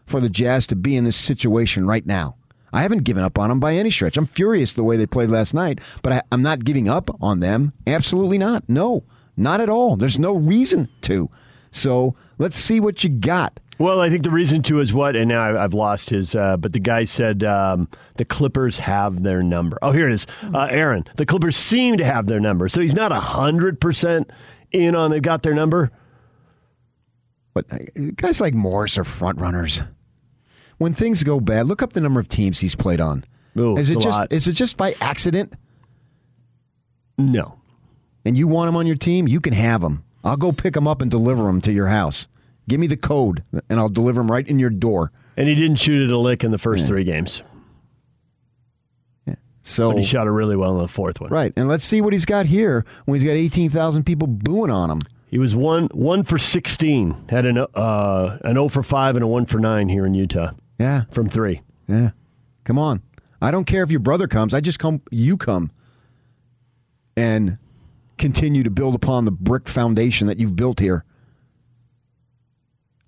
for 0.04 0.20
the 0.20 0.28
Jazz 0.28 0.66
to 0.68 0.76
be 0.76 0.96
in 0.96 1.04
this 1.04 1.16
situation 1.16 1.86
right 1.86 2.04
now. 2.04 2.36
I 2.72 2.82
haven't 2.82 3.04
given 3.04 3.24
up 3.24 3.38
on 3.38 3.48
them 3.48 3.60
by 3.60 3.74
any 3.74 3.90
stretch. 3.90 4.16
I'm 4.16 4.26
furious 4.26 4.72
the 4.72 4.84
way 4.84 4.96
they 4.96 5.06
played 5.06 5.30
last 5.30 5.54
night, 5.54 5.80
but 6.02 6.12
I, 6.12 6.22
I'm 6.30 6.42
not 6.42 6.64
giving 6.64 6.88
up 6.88 7.10
on 7.20 7.40
them. 7.40 7.72
Absolutely 7.86 8.38
not. 8.38 8.68
No, 8.68 9.04
not 9.36 9.60
at 9.60 9.68
all. 9.68 9.96
There's 9.96 10.18
no 10.18 10.34
reason 10.34 10.88
to. 11.02 11.30
So 11.70 12.14
let's 12.38 12.56
see 12.56 12.78
what 12.78 13.02
you 13.02 13.10
got. 13.10 13.58
Well, 13.80 13.98
I 14.02 14.10
think 14.10 14.24
the 14.24 14.30
reason 14.30 14.60
to 14.64 14.80
is 14.80 14.92
what, 14.92 15.16
and 15.16 15.30
now 15.30 15.40
I- 15.40 15.64
I've 15.64 15.72
lost 15.72 16.10
his, 16.10 16.34
uh, 16.34 16.58
but 16.58 16.74
the 16.74 16.78
guy 16.78 17.04
said 17.04 17.42
um, 17.42 17.88
the 18.16 18.26
Clippers 18.26 18.76
have 18.76 19.22
their 19.22 19.42
number. 19.42 19.78
Oh, 19.80 19.90
here 19.92 20.06
it 20.06 20.12
is. 20.12 20.26
Uh, 20.52 20.68
Aaron, 20.70 21.06
the 21.16 21.24
Clippers 21.24 21.56
seem 21.56 21.96
to 21.96 22.04
have 22.04 22.26
their 22.26 22.40
number. 22.40 22.68
So 22.68 22.82
he's 22.82 22.94
not 22.94 23.10
100% 23.10 24.30
in 24.72 24.94
on 24.94 25.10
they've 25.10 25.22
got 25.22 25.42
their 25.42 25.54
number. 25.54 25.90
But 27.54 27.72
uh, 27.72 27.78
guys 28.16 28.38
like 28.38 28.52
Morris 28.52 28.98
are 28.98 29.04
front 29.04 29.40
runners. 29.40 29.82
When 30.76 30.92
things 30.92 31.24
go 31.24 31.40
bad, 31.40 31.66
look 31.66 31.80
up 31.82 31.94
the 31.94 32.00
number 32.02 32.20
of 32.20 32.28
teams 32.28 32.60
he's 32.60 32.74
played 32.74 33.00
on. 33.00 33.24
Ooh, 33.58 33.78
is 33.78 33.88
it 33.88 33.96
a 33.96 34.00
just 34.00 34.18
lot. 34.18 34.30
is 34.30 34.46
it 34.46 34.52
just 34.52 34.76
by 34.76 34.94
accident? 35.00 35.54
No. 37.16 37.58
And 38.26 38.36
you 38.36 38.46
want 38.46 38.68
him 38.68 38.76
on 38.76 38.86
your 38.86 38.96
team? 38.96 39.26
You 39.26 39.40
can 39.40 39.54
have 39.54 39.82
him. 39.82 40.04
I'll 40.22 40.36
go 40.36 40.52
pick 40.52 40.76
him 40.76 40.86
up 40.86 41.00
and 41.00 41.10
deliver 41.10 41.48
him 41.48 41.62
to 41.62 41.72
your 41.72 41.86
house. 41.86 42.28
Give 42.70 42.78
me 42.78 42.86
the 42.86 42.96
code, 42.96 43.42
and 43.68 43.80
I'll 43.80 43.88
deliver 43.88 44.20
him 44.20 44.30
right 44.30 44.46
in 44.46 44.60
your 44.60 44.70
door. 44.70 45.10
And 45.36 45.48
he 45.48 45.56
didn't 45.56 45.74
shoot 45.74 46.08
it 46.08 46.12
a 46.12 46.16
lick 46.16 46.44
in 46.44 46.52
the 46.52 46.58
first 46.58 46.86
three 46.86 47.02
games. 47.02 47.42
So 49.62 49.90
But 49.90 49.98
he 49.98 50.04
shot 50.04 50.28
it 50.28 50.30
really 50.30 50.54
well 50.54 50.76
in 50.76 50.82
the 50.82 50.86
fourth 50.86 51.20
one. 51.20 51.30
Right, 51.30 51.52
and 51.56 51.66
let's 51.66 51.82
see 51.82 52.00
what 52.00 52.12
he's 52.12 52.24
got 52.24 52.46
here 52.46 52.84
when 53.06 53.18
he's 53.18 53.24
got 53.24 53.32
eighteen 53.32 53.70
thousand 53.70 54.04
people 54.04 54.28
booing 54.28 54.70
on 54.70 54.88
him. 54.88 55.00
He 55.26 55.38
was 55.38 55.56
one 55.56 55.88
one 55.92 56.22
for 56.22 56.38
16, 56.38 57.24
had 57.28 57.44
an, 57.44 57.58
uh, 57.58 58.38
an 58.44 58.54
0 58.54 58.68
for 58.68 58.84
5 58.84 59.16
and 59.16 59.24
a 59.24 59.26
1 59.26 59.46
for 59.46 59.58
9 59.58 59.88
here 59.88 60.06
in 60.06 60.14
Utah. 60.14 60.52
Yeah. 60.78 61.04
From 61.10 61.28
three. 61.28 61.62
Yeah, 61.88 62.10
come 62.62 62.78
on. 62.78 63.02
I 63.42 63.50
don't 63.50 63.64
care 63.64 63.82
if 63.82 63.90
your 63.90 64.00
brother 64.00 64.28
comes. 64.28 64.54
I 64.54 64.60
just 64.60 64.78
come. 64.78 65.02
You 65.10 65.36
come, 65.36 65.72
and 67.16 67.58
continue 68.16 68.62
to 68.62 68.70
build 68.70 68.94
upon 68.94 69.24
the 69.24 69.32
brick 69.32 69.68
foundation 69.68 70.28
that 70.28 70.38
you've 70.38 70.54
built 70.54 70.78
here. 70.78 71.04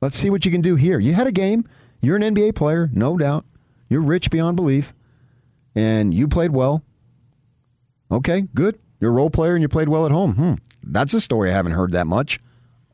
Let's 0.03 0.19
see 0.19 0.29
what 0.29 0.45
you 0.45 0.51
can 0.51 0.61
do 0.61 0.75
here. 0.77 0.99
You 0.99 1.15
had 1.15 1.27
a 1.27 1.33
game. 1.33 1.65
You're 2.03 2.17
an 2.17 2.23
NBA 2.35 2.57
player, 2.57 2.91
no 2.93 3.17
doubt. 3.17 3.47
You're 3.89 4.01
rich 4.03 4.31
beyond 4.31 4.57
belief, 4.57 4.93
and 5.77 6.13
you 6.13 6.27
played 6.27 6.51
well. 6.51 6.83
Okay, 8.11 8.43
good. 8.55 8.79
You're 9.01 9.11
a 9.11 9.15
role 9.15 9.31
player 9.31 9.55
and 9.55 9.63
you 9.63 9.69
played 9.69 9.89
well 9.89 10.05
at 10.05 10.13
home. 10.13 10.35
Hmm. 10.35 10.55
That's 10.83 11.15
a 11.15 11.21
story 11.21 11.51
I 11.51 11.55
haven't 11.55 11.73
heard 11.73 11.93
that 11.93 12.07
much. 12.07 12.41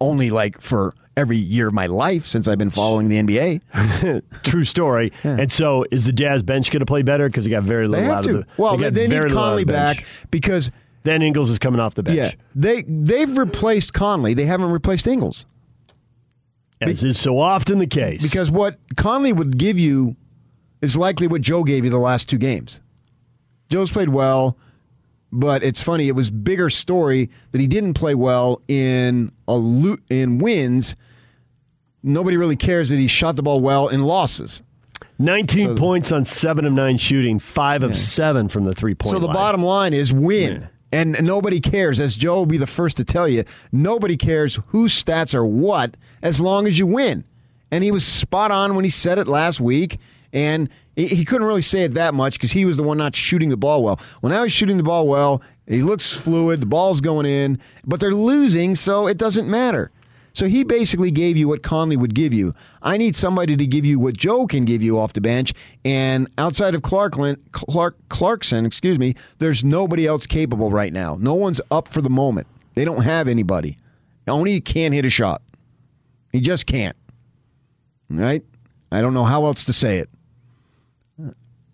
Only 0.00 0.30
like 0.30 0.60
for 0.60 0.94
every 1.16 1.36
year 1.38 1.68
of 1.68 1.74
my 1.74 1.86
life 1.86 2.24
since 2.24 2.46
I've 2.46 2.58
been 2.58 2.70
following 2.70 3.08
the 3.08 3.16
NBA. 3.22 4.22
True 4.44 4.64
story. 4.64 5.12
And 5.24 5.50
so, 5.50 5.84
is 5.90 6.04
the 6.04 6.12
Jazz 6.12 6.42
bench 6.42 6.70
going 6.70 6.80
to 6.80 6.86
play 6.86 7.02
better 7.02 7.28
because 7.28 7.44
they 7.46 7.50
got 7.50 7.64
very 7.64 7.86
They 7.86 7.88
little 7.88 8.04
have 8.04 8.16
out 8.18 8.22
to. 8.24 8.30
of 8.30 8.36
the. 8.46 8.62
well, 8.62 8.76
they, 8.76 8.90
very 8.90 9.08
need 9.08 9.10
little 9.22 9.38
out 9.38 9.42
of 9.42 9.48
Conley 9.48 9.64
the 9.64 9.72
back 9.72 10.06
because 10.30 10.70
then 11.04 11.22
Ingles 11.22 11.50
is 11.50 11.58
coming 11.58 11.80
off 11.80 11.94
the 11.94 12.02
bench. 12.02 12.16
Yeah, 12.18 12.30
they 12.54 12.82
they've 12.82 13.36
replaced 13.36 13.92
Conley. 13.94 14.34
They 14.34 14.44
haven't 14.44 14.70
replaced 14.70 15.06
Ingles. 15.06 15.46
As 16.80 17.02
is 17.02 17.18
so 17.18 17.38
often 17.38 17.78
the 17.78 17.86
case. 17.86 18.22
Because 18.22 18.50
what 18.50 18.78
Conley 18.96 19.32
would 19.32 19.58
give 19.58 19.78
you 19.78 20.16
is 20.80 20.96
likely 20.96 21.26
what 21.26 21.40
Joe 21.42 21.64
gave 21.64 21.84
you 21.84 21.90
the 21.90 21.98
last 21.98 22.28
two 22.28 22.38
games. 22.38 22.80
Joe's 23.68 23.90
played 23.90 24.08
well, 24.10 24.56
but 25.32 25.62
it's 25.62 25.82
funny. 25.82 26.08
It 26.08 26.12
was 26.14 26.30
bigger 26.30 26.70
story 26.70 27.30
that 27.50 27.60
he 27.60 27.66
didn't 27.66 27.94
play 27.94 28.14
well 28.14 28.62
in 28.68 29.32
a 29.46 29.54
lo- 29.54 29.98
in 30.08 30.38
wins. 30.38 30.94
Nobody 32.02 32.36
really 32.36 32.56
cares 32.56 32.88
that 32.90 32.96
he 32.96 33.08
shot 33.08 33.36
the 33.36 33.42
ball 33.42 33.60
well 33.60 33.88
in 33.88 34.02
losses. 34.02 34.62
19 35.18 35.76
points 35.76 36.12
on 36.12 36.24
7 36.24 36.64
of 36.64 36.72
9 36.72 36.96
shooting, 36.96 37.40
5 37.40 37.82
of 37.82 37.96
7 37.96 38.48
from 38.48 38.64
the 38.64 38.72
three 38.72 38.94
point 38.94 39.12
line. 39.12 39.20
So 39.20 39.26
the 39.26 39.32
bottom 39.32 39.62
line 39.64 39.92
is 39.92 40.12
win. 40.12 40.68
And 40.90 41.22
nobody 41.22 41.60
cares, 41.60 42.00
as 42.00 42.16
Joe 42.16 42.36
will 42.36 42.46
be 42.46 42.56
the 42.56 42.66
first 42.66 42.96
to 42.96 43.04
tell 43.04 43.28
you, 43.28 43.44
nobody 43.72 44.16
cares 44.16 44.58
whose 44.68 44.92
stats 45.02 45.34
are 45.34 45.44
what 45.44 45.96
as 46.22 46.40
long 46.40 46.66
as 46.66 46.78
you 46.78 46.86
win. 46.86 47.24
And 47.70 47.84
he 47.84 47.90
was 47.90 48.06
spot 48.06 48.50
on 48.50 48.74
when 48.74 48.84
he 48.84 48.90
said 48.90 49.18
it 49.18 49.28
last 49.28 49.60
week. 49.60 49.98
And 50.32 50.70
he- 50.96 51.24
couldn't 51.24 51.46
really 51.46 51.62
say 51.62 51.84
it 51.84 51.94
that 51.94 52.14
much 52.14 52.34
because 52.34 52.52
he 52.52 52.64
was 52.64 52.76
the 52.76 52.82
one 52.82 52.98
not 52.98 53.14
shooting 53.14 53.50
the 53.50 53.56
ball 53.56 53.82
well. 53.82 54.00
Well, 54.22 54.32
now 54.32 54.42
he's 54.42 54.52
shooting 54.52 54.78
the 54.78 54.82
ball 54.82 55.06
well. 55.06 55.42
He 55.66 55.82
looks 55.82 56.16
fluid. 56.16 56.60
The 56.60 56.66
ball's 56.66 57.00
going 57.00 57.26
in, 57.26 57.58
but 57.86 58.00
they're 58.00 58.14
losing, 58.14 58.74
so 58.74 59.06
it 59.06 59.18
doesn't 59.18 59.48
matter. 59.48 59.90
So 60.38 60.46
he 60.46 60.62
basically 60.62 61.10
gave 61.10 61.36
you 61.36 61.48
what 61.48 61.64
Conley 61.64 61.96
would 61.96 62.14
give 62.14 62.32
you. 62.32 62.54
I 62.80 62.96
need 62.96 63.16
somebody 63.16 63.56
to 63.56 63.66
give 63.66 63.84
you 63.84 63.98
what 63.98 64.16
Joe 64.16 64.46
can 64.46 64.64
give 64.64 64.84
you 64.84 64.96
off 64.96 65.12
the 65.12 65.20
bench, 65.20 65.52
and 65.84 66.30
outside 66.38 66.76
of 66.76 66.82
Clarkland, 66.82 67.40
Clark 67.50 67.96
Clarkson, 68.08 68.64
excuse 68.64 69.00
me, 69.00 69.16
there's 69.38 69.64
nobody 69.64 70.06
else 70.06 70.26
capable 70.26 70.70
right 70.70 70.92
now. 70.92 71.16
No 71.20 71.34
one's 71.34 71.60
up 71.72 71.88
for 71.88 72.02
the 72.02 72.08
moment. 72.08 72.46
They 72.74 72.84
don't 72.84 73.02
have 73.02 73.26
anybody. 73.26 73.78
Oni 74.28 74.60
can't 74.60 74.94
hit 74.94 75.04
a 75.04 75.10
shot. 75.10 75.42
He 76.30 76.40
just 76.40 76.66
can't. 76.66 76.94
Right? 78.08 78.44
I 78.92 79.00
don't 79.00 79.14
know 79.14 79.24
how 79.24 79.44
else 79.44 79.64
to 79.64 79.72
say 79.72 79.98
it. 79.98 80.08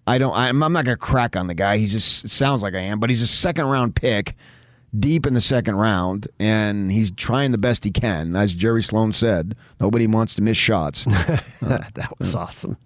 I 0.07 0.17
don't. 0.17 0.35
I'm, 0.35 0.59
not 0.59 0.73
going 0.73 0.87
to 0.87 0.97
crack 0.97 1.37
on 1.37 1.49
the 1.49 1.55
guy. 1.55 1.77
He's 1.77 1.93
just 1.93 2.25
it 2.25 2.31
sounds 2.31 2.63
like 2.63 2.73
I 2.73 2.81
am, 2.81 2.99
but 2.99 3.11
he's 3.11 3.21
a 3.21 3.27
second 3.27 3.67
round 3.67 3.95
pick, 3.95 4.35
deep 4.99 5.27
in 5.27 5.35
the 5.35 5.41
second 5.41 5.77
round, 5.77 6.29
and 6.39 6.91
he's 6.91 7.11
trying 7.11 7.53
the 7.53 7.59
best 7.59 7.85
he 7.85 7.91
can. 7.91 8.37
As 8.37 8.55
Jerry 8.55 8.83
Sloan 8.83 9.13
said, 9.13 9.55
nobody 9.81 10.07
wants 10.07 10.35
to 10.37 10.43
miss 10.43 10.57
shots. 10.57 11.05
that 11.63 12.13
was 12.19 12.35
awesome. 12.35 12.77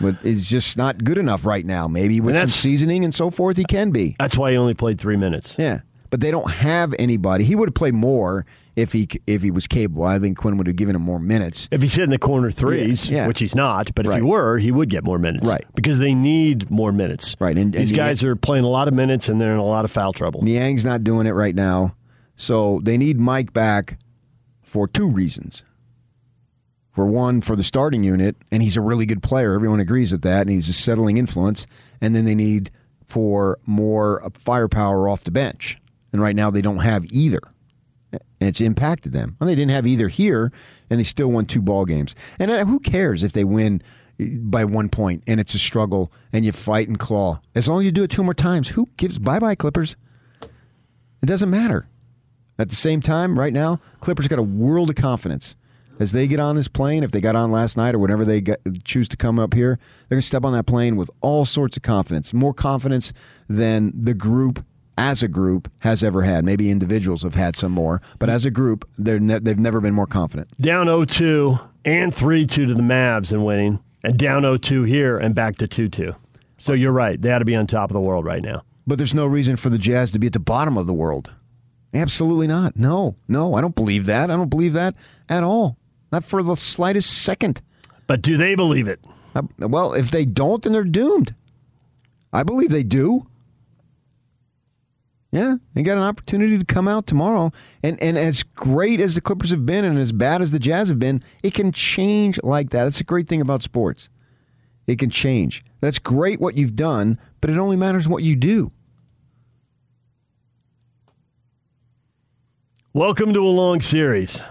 But 0.00 0.16
it's 0.22 0.48
just 0.48 0.76
not 0.76 1.04
good 1.04 1.18
enough 1.18 1.44
right 1.44 1.64
now. 1.64 1.88
Maybe 1.88 2.20
with 2.20 2.36
some 2.36 2.48
seasoning 2.48 3.04
and 3.04 3.14
so 3.14 3.30
forth, 3.30 3.56
he 3.56 3.64
can 3.64 3.90
be. 3.90 4.16
That's 4.18 4.36
why 4.36 4.52
he 4.52 4.56
only 4.56 4.74
played 4.74 5.00
three 5.00 5.16
minutes. 5.16 5.56
Yeah, 5.58 5.80
but 6.10 6.20
they 6.20 6.30
don't 6.30 6.50
have 6.50 6.94
anybody. 6.98 7.44
He 7.44 7.54
would 7.54 7.68
have 7.68 7.74
played 7.74 7.94
more 7.94 8.46
if 8.78 8.92
he 8.92 9.08
if 9.26 9.42
he 9.42 9.50
was 9.50 9.66
capable. 9.66 10.04
I 10.04 10.18
think 10.18 10.38
Quin 10.38 10.56
would 10.56 10.66
have 10.68 10.76
given 10.76 10.94
him 10.94 11.02
more 11.02 11.18
minutes. 11.18 11.68
If 11.70 11.80
he's 11.82 11.94
hitting 11.94 12.10
the 12.10 12.18
corner 12.18 12.50
threes, 12.50 13.10
Yeah, 13.10 13.18
yeah. 13.22 13.26
which 13.26 13.40
he's 13.40 13.54
not, 13.54 13.94
but 13.94 14.06
if 14.06 14.14
he 14.14 14.22
were, 14.22 14.58
he 14.58 14.70
would 14.70 14.88
get 14.88 15.04
more 15.04 15.18
minutes. 15.18 15.46
Right. 15.46 15.64
Because 15.74 15.98
they 15.98 16.14
need 16.14 16.70
more 16.70 16.92
minutes. 16.92 17.34
Right. 17.40 17.58
And, 17.58 17.72
These 17.72 17.90
and 17.90 17.96
guys 17.96 18.22
are 18.22 18.36
playing 18.36 18.64
a 18.64 18.68
lot 18.68 18.86
of 18.88 18.94
minutes 18.94 19.28
and 19.28 19.40
they're 19.40 19.52
in 19.52 19.58
a 19.58 19.64
lot 19.64 19.84
of 19.84 19.90
foul 19.90 20.12
trouble. 20.12 20.42
Niang's 20.42 20.84
not 20.84 21.02
doing 21.02 21.26
it 21.26 21.32
right 21.32 21.54
now, 21.54 21.94
so 22.36 22.80
they 22.84 22.96
need 22.96 23.18
Mike 23.18 23.52
back 23.52 23.98
for 24.62 24.86
two 24.86 25.10
reasons. 25.10 25.64
For 26.92 27.06
one, 27.06 27.40
for 27.42 27.54
the 27.54 27.62
starting 27.62 28.02
unit, 28.02 28.34
and 28.50 28.60
he's 28.60 28.76
a 28.76 28.80
really 28.80 29.06
good 29.06 29.22
player. 29.22 29.54
Everyone 29.54 29.78
agrees 29.78 30.10
with 30.10 30.22
that, 30.22 30.42
and 30.42 30.50
he's 30.50 30.68
a 30.68 30.72
settling 30.72 31.16
influence. 31.16 31.64
And 32.00 32.12
then 32.12 32.24
they 32.24 32.34
need 32.34 32.72
for 33.06 33.58
more 33.66 34.24
uh, 34.24 34.30
firepower 34.34 35.08
off 35.08 35.22
the 35.22 35.30
bench. 35.30 35.78
And 36.12 36.20
right 36.20 36.34
now 36.34 36.50
they 36.50 36.60
don't 36.60 36.78
have 36.78 37.04
either. 37.12 37.40
And 38.12 38.48
it's 38.48 38.60
impacted 38.60 39.12
them. 39.12 39.36
Well, 39.38 39.48
they 39.48 39.54
didn't 39.54 39.72
have 39.72 39.86
either 39.86 40.08
here, 40.08 40.52
and 40.88 40.98
they 40.98 41.04
still 41.04 41.28
won 41.28 41.46
two 41.46 41.60
ball 41.60 41.84
games. 41.84 42.14
And 42.38 42.50
uh, 42.50 42.64
who 42.64 42.80
cares 42.80 43.22
if 43.22 43.32
they 43.32 43.44
win 43.44 43.82
by 44.18 44.64
one 44.64 44.88
point 44.88 45.22
and 45.26 45.38
it's 45.38 45.54
a 45.54 45.58
struggle 45.58 46.12
and 46.32 46.44
you 46.44 46.52
fight 46.52 46.88
and 46.88 46.98
claw? 46.98 47.40
As 47.54 47.68
long 47.68 47.80
as 47.80 47.84
you 47.84 47.92
do 47.92 48.02
it 48.02 48.10
two 48.10 48.24
more 48.24 48.34
times, 48.34 48.70
who 48.70 48.88
gives 48.96 49.18
bye 49.18 49.38
bye 49.38 49.54
Clippers? 49.54 49.96
It 50.42 51.26
doesn't 51.26 51.50
matter. 51.50 51.86
At 52.58 52.70
the 52.70 52.76
same 52.76 53.00
time, 53.00 53.38
right 53.38 53.52
now, 53.52 53.80
Clippers 54.00 54.26
got 54.26 54.38
a 54.38 54.42
world 54.42 54.90
of 54.90 54.96
confidence. 54.96 55.56
As 56.00 56.12
they 56.12 56.28
get 56.28 56.38
on 56.38 56.54
this 56.54 56.68
plane, 56.68 57.02
if 57.02 57.10
they 57.10 57.20
got 57.20 57.34
on 57.34 57.50
last 57.50 57.76
night 57.76 57.94
or 57.94 57.98
whenever 57.98 58.24
they 58.24 58.40
get, 58.40 58.60
choose 58.84 59.08
to 59.08 59.16
come 59.16 59.38
up 59.38 59.52
here, 59.52 59.78
they're 60.08 60.16
going 60.16 60.20
to 60.20 60.26
step 60.26 60.44
on 60.44 60.52
that 60.52 60.64
plane 60.64 60.96
with 60.96 61.10
all 61.20 61.44
sorts 61.44 61.76
of 61.76 61.82
confidence. 61.82 62.32
More 62.32 62.54
confidence 62.54 63.12
than 63.48 63.92
the 63.94 64.14
group, 64.14 64.64
as 64.98 65.22
a 65.22 65.28
group, 65.28 65.70
has 65.80 66.02
ever 66.02 66.22
had. 66.22 66.44
Maybe 66.44 66.70
individuals 66.70 67.22
have 67.22 67.36
had 67.36 67.56
some 67.56 67.72
more, 67.72 68.02
but 68.18 68.28
as 68.28 68.44
a 68.44 68.50
group, 68.50 68.86
they're 68.98 69.20
ne- 69.20 69.38
they've 69.38 69.58
never 69.58 69.80
been 69.80 69.94
more 69.94 70.06
confident. 70.06 70.50
Down 70.60 70.86
0-2 70.86 71.58
and 71.84 72.12
3-2 72.12 72.48
to 72.48 72.74
the 72.74 72.82
Mavs 72.82 73.32
and 73.32 73.46
winning, 73.46 73.78
and 74.02 74.18
down 74.18 74.42
0-2 74.42 74.86
here 74.86 75.16
and 75.16 75.34
back 75.34 75.56
to 75.58 75.68
2-2. 75.68 76.14
So 76.58 76.72
you're 76.72 76.92
right. 76.92 77.20
They 77.22 77.32
ought 77.32 77.38
to 77.38 77.44
be 77.44 77.54
on 77.54 77.68
top 77.68 77.88
of 77.90 77.94
the 77.94 78.00
world 78.00 78.24
right 78.24 78.42
now. 78.42 78.62
But 78.86 78.98
there's 78.98 79.14
no 79.14 79.26
reason 79.26 79.56
for 79.56 79.70
the 79.70 79.78
Jazz 79.78 80.10
to 80.12 80.18
be 80.18 80.26
at 80.26 80.32
the 80.32 80.40
bottom 80.40 80.76
of 80.76 80.86
the 80.86 80.94
world. 80.94 81.32
Absolutely 81.94 82.48
not. 82.48 82.76
No, 82.76 83.14
no, 83.28 83.54
I 83.54 83.60
don't 83.60 83.74
believe 83.76 84.06
that. 84.06 84.30
I 84.30 84.36
don't 84.36 84.50
believe 84.50 84.72
that 84.72 84.94
at 85.28 85.44
all. 85.44 85.78
Not 86.10 86.24
for 86.24 86.42
the 86.42 86.56
slightest 86.56 87.22
second. 87.22 87.62
But 88.06 88.22
do 88.22 88.36
they 88.36 88.54
believe 88.54 88.88
it? 88.88 89.00
Uh, 89.34 89.42
well, 89.58 89.92
if 89.92 90.10
they 90.10 90.24
don't, 90.24 90.62
then 90.62 90.72
they're 90.72 90.84
doomed. 90.84 91.34
I 92.32 92.42
believe 92.42 92.70
they 92.70 92.82
do. 92.82 93.26
Yeah, 95.30 95.56
they 95.74 95.82
got 95.82 95.98
an 95.98 96.04
opportunity 96.04 96.58
to 96.58 96.64
come 96.64 96.88
out 96.88 97.06
tomorrow. 97.06 97.52
And 97.82 98.00
and 98.02 98.16
as 98.16 98.42
great 98.42 98.98
as 99.00 99.14
the 99.14 99.20
Clippers 99.20 99.50
have 99.50 99.66
been 99.66 99.84
and 99.84 99.98
as 99.98 100.10
bad 100.10 100.40
as 100.40 100.52
the 100.52 100.58
Jazz 100.58 100.88
have 100.88 100.98
been, 100.98 101.22
it 101.42 101.52
can 101.52 101.70
change 101.70 102.40
like 102.42 102.70
that. 102.70 102.84
That's 102.84 103.00
a 103.00 103.04
great 103.04 103.28
thing 103.28 103.42
about 103.42 103.62
sports. 103.62 104.08
It 104.86 104.98
can 104.98 105.10
change. 105.10 105.62
That's 105.80 105.98
great 105.98 106.40
what 106.40 106.56
you've 106.56 106.74
done, 106.74 107.18
but 107.42 107.50
it 107.50 107.58
only 107.58 107.76
matters 107.76 108.08
what 108.08 108.22
you 108.22 108.36
do. 108.36 108.72
Welcome 112.94 113.34
to 113.34 113.40
a 113.40 113.46
long 113.48 113.82
series. 113.82 114.42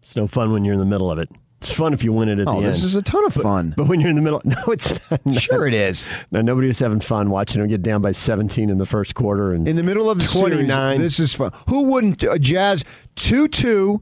It's 0.00 0.14
no 0.14 0.28
fun 0.28 0.52
when 0.52 0.64
you're 0.64 0.74
in 0.74 0.80
the 0.80 0.86
middle 0.86 1.10
of 1.10 1.18
it. 1.18 1.28
It's 1.66 1.74
fun 1.76 1.92
if 1.92 2.04
you 2.04 2.12
win 2.12 2.28
it 2.28 2.38
at 2.38 2.46
Oh, 2.46 2.52
the 2.52 2.56
end. 2.58 2.66
Oh, 2.66 2.70
this 2.70 2.82
is 2.84 2.94
a 2.94 3.02
ton 3.02 3.24
of 3.26 3.32
fun. 3.32 3.74
But, 3.76 3.88
when 3.88 4.00
you're 4.00 4.10
in 4.10 4.16
the 4.16 4.22
middle, 4.22 4.40
no, 4.44 4.56
it's 4.68 4.98
not. 5.10 5.34
Sure 5.34 5.66
it 5.66 5.74
is. 5.74 6.06
No, 6.30 6.40
nobody 6.40 6.68
was 6.68 6.78
having 6.78 7.00
fun 7.00 7.28
watching 7.30 7.60
them 7.60 7.68
get 7.68 7.82
down 7.82 8.02
by 8.02 8.12
17 8.12 8.70
in 8.70 8.78
the 8.78 8.86
first 8.86 9.14
quarter 9.14 9.52
and 9.52 9.66
In 9.66 9.74
the 9.76 9.82
middle 9.82 10.08
of 10.08 10.18
the 10.18 10.24
29. 10.24 10.68
series, 10.68 11.00
this 11.00 11.20
is 11.20 11.34
fun. 11.34 11.50
Who 11.68 11.82
wouldn't? 11.82 12.22
Uh, 12.22 12.38
Jazz 12.38 12.84
2 13.16 13.48
2, 13.48 14.00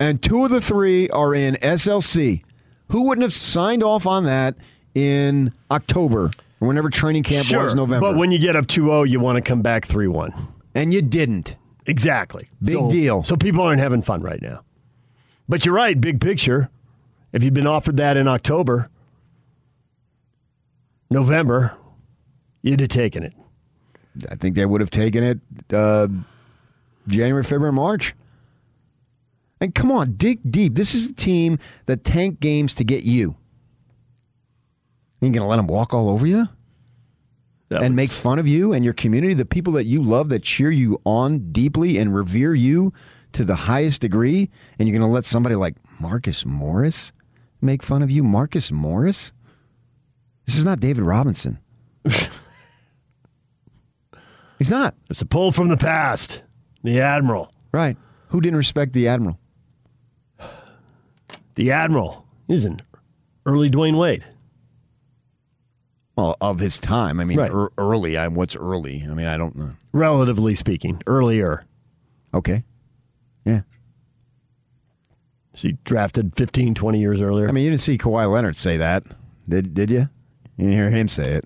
and 0.00 0.22
two 0.22 0.44
of 0.44 0.50
the 0.50 0.60
three 0.60 1.08
are 1.10 1.34
in 1.34 1.54
SLC. 1.56 2.42
Who 2.90 3.02
wouldn't 3.08 3.22
have 3.22 3.32
signed 3.32 3.82
off 3.82 4.06
on 4.06 4.24
that 4.24 4.54
in 4.94 5.52
October 5.70 6.30
or 6.60 6.68
whenever 6.68 6.90
training 6.90 7.22
camp 7.24 7.46
sure, 7.46 7.64
was 7.64 7.74
November? 7.74 8.12
But 8.12 8.18
when 8.18 8.30
you 8.30 8.38
get 8.38 8.54
up 8.56 8.66
2-0, 8.66 9.08
you 9.08 9.18
want 9.20 9.36
to 9.36 9.42
come 9.42 9.62
back 9.62 9.86
3-1. 9.88 10.30
and 10.74 10.92
you 10.94 11.02
didn't. 11.02 11.56
Exactly. 11.86 12.48
Big 12.62 12.74
So- 12.76 12.90
deal. 12.90 13.22
So 13.24 13.36
people 13.36 13.62
aren't 13.62 13.80
having 13.80 14.02
fun 14.02 14.22
right 14.22 14.40
now. 14.40 14.60
But 15.48 15.64
you're 15.64 15.74
right, 15.74 16.00
big 16.00 16.20
picture. 16.20 16.70
If 17.32 17.42
you'd 17.42 17.54
been 17.54 17.66
offered 17.66 17.96
that 17.96 18.16
in 18.16 18.28
October, 18.28 18.88
November, 21.10 21.76
you'd 22.62 22.80
have 22.80 22.88
taken 22.88 23.22
it. 23.22 23.34
I 24.30 24.36
think 24.36 24.54
they 24.54 24.64
would 24.64 24.80
have 24.80 24.90
taken 24.90 25.24
it 25.24 25.40
uh, 25.72 26.08
January, 27.08 27.42
February, 27.42 27.72
March. 27.72 28.14
And 29.60 29.74
come 29.74 29.90
on, 29.90 30.14
dig 30.14 30.40
deep. 30.48 30.74
This 30.74 30.94
is 30.94 31.08
a 31.08 31.12
team 31.12 31.58
that 31.86 32.04
tank 32.04 32.40
games 32.40 32.74
to 32.74 32.84
get 32.84 33.04
you. 33.04 33.36
You 35.20 35.30
going 35.30 35.42
to 35.42 35.46
let 35.46 35.56
them 35.56 35.66
walk 35.66 35.94
all 35.94 36.10
over 36.10 36.26
you? 36.26 36.48
and 37.82 37.96
make 37.96 38.10
fun 38.10 38.38
of 38.38 38.46
you 38.46 38.72
and 38.72 38.84
your 38.84 38.94
community, 38.94 39.34
the 39.34 39.44
people 39.44 39.72
that 39.72 39.84
you 39.84 40.02
love 40.02 40.28
that 40.28 40.42
cheer 40.42 40.70
you 40.70 41.00
on 41.04 41.50
deeply 41.50 41.98
and 41.98 42.14
revere 42.14 42.54
you 42.54 42.92
to 43.34 43.44
the 43.44 43.54
highest 43.54 44.00
degree, 44.00 44.50
and 44.78 44.88
you're 44.88 44.96
going 44.98 45.08
to 45.08 45.12
let 45.12 45.24
somebody 45.24 45.54
like 45.54 45.74
Marcus 46.00 46.44
Morris 46.44 47.12
make 47.60 47.82
fun 47.82 48.02
of 48.02 48.10
you? 48.10 48.22
Marcus 48.22 48.70
Morris? 48.72 49.32
This 50.46 50.56
is 50.56 50.64
not 50.64 50.80
David 50.80 51.02
Robinson. 51.02 51.58
He's 54.58 54.70
not. 54.70 54.94
It's 55.10 55.20
a 55.22 55.26
pull 55.26 55.52
from 55.52 55.68
the 55.68 55.76
past. 55.76 56.42
The 56.82 57.00
Admiral. 57.00 57.50
Right. 57.72 57.96
Who 58.28 58.40
didn't 58.40 58.56
respect 58.56 58.92
the 58.92 59.08
Admiral? 59.08 59.38
The 61.56 61.70
Admiral. 61.70 62.24
He's 62.46 62.64
an 62.64 62.80
early 63.46 63.70
Dwyane 63.70 63.98
Wade. 63.98 64.24
Well, 66.16 66.36
of 66.40 66.60
his 66.60 66.78
time. 66.78 67.18
I 67.20 67.24
mean, 67.24 67.38
Right. 67.38 67.50
ear- 67.50 67.70
early. 67.78 68.16
I, 68.16 68.28
what's 68.28 68.54
early? 68.54 69.04
I 69.08 69.14
mean, 69.14 69.26
I 69.26 69.36
don't 69.36 69.56
know. 69.56 69.72
Relatively 69.92 70.54
speaking, 70.54 71.00
earlier. 71.06 71.64
Okay. 72.32 72.64
So 75.54 75.68
he 75.68 75.78
drafted 75.84 76.34
15, 76.36 76.74
20 76.74 76.98
years 77.00 77.20
earlier. 77.20 77.48
I 77.48 77.52
mean, 77.52 77.64
you 77.64 77.70
didn't 77.70 77.82
see 77.82 77.96
Kawhi 77.96 78.30
Leonard 78.30 78.56
say 78.56 78.76
that, 78.76 79.04
did 79.48 79.72
did 79.74 79.90
you? 79.90 80.08
You 80.56 80.66
didn't 80.66 80.72
hear 80.72 80.90
him 80.90 81.08
say 81.08 81.32
it. 81.32 81.44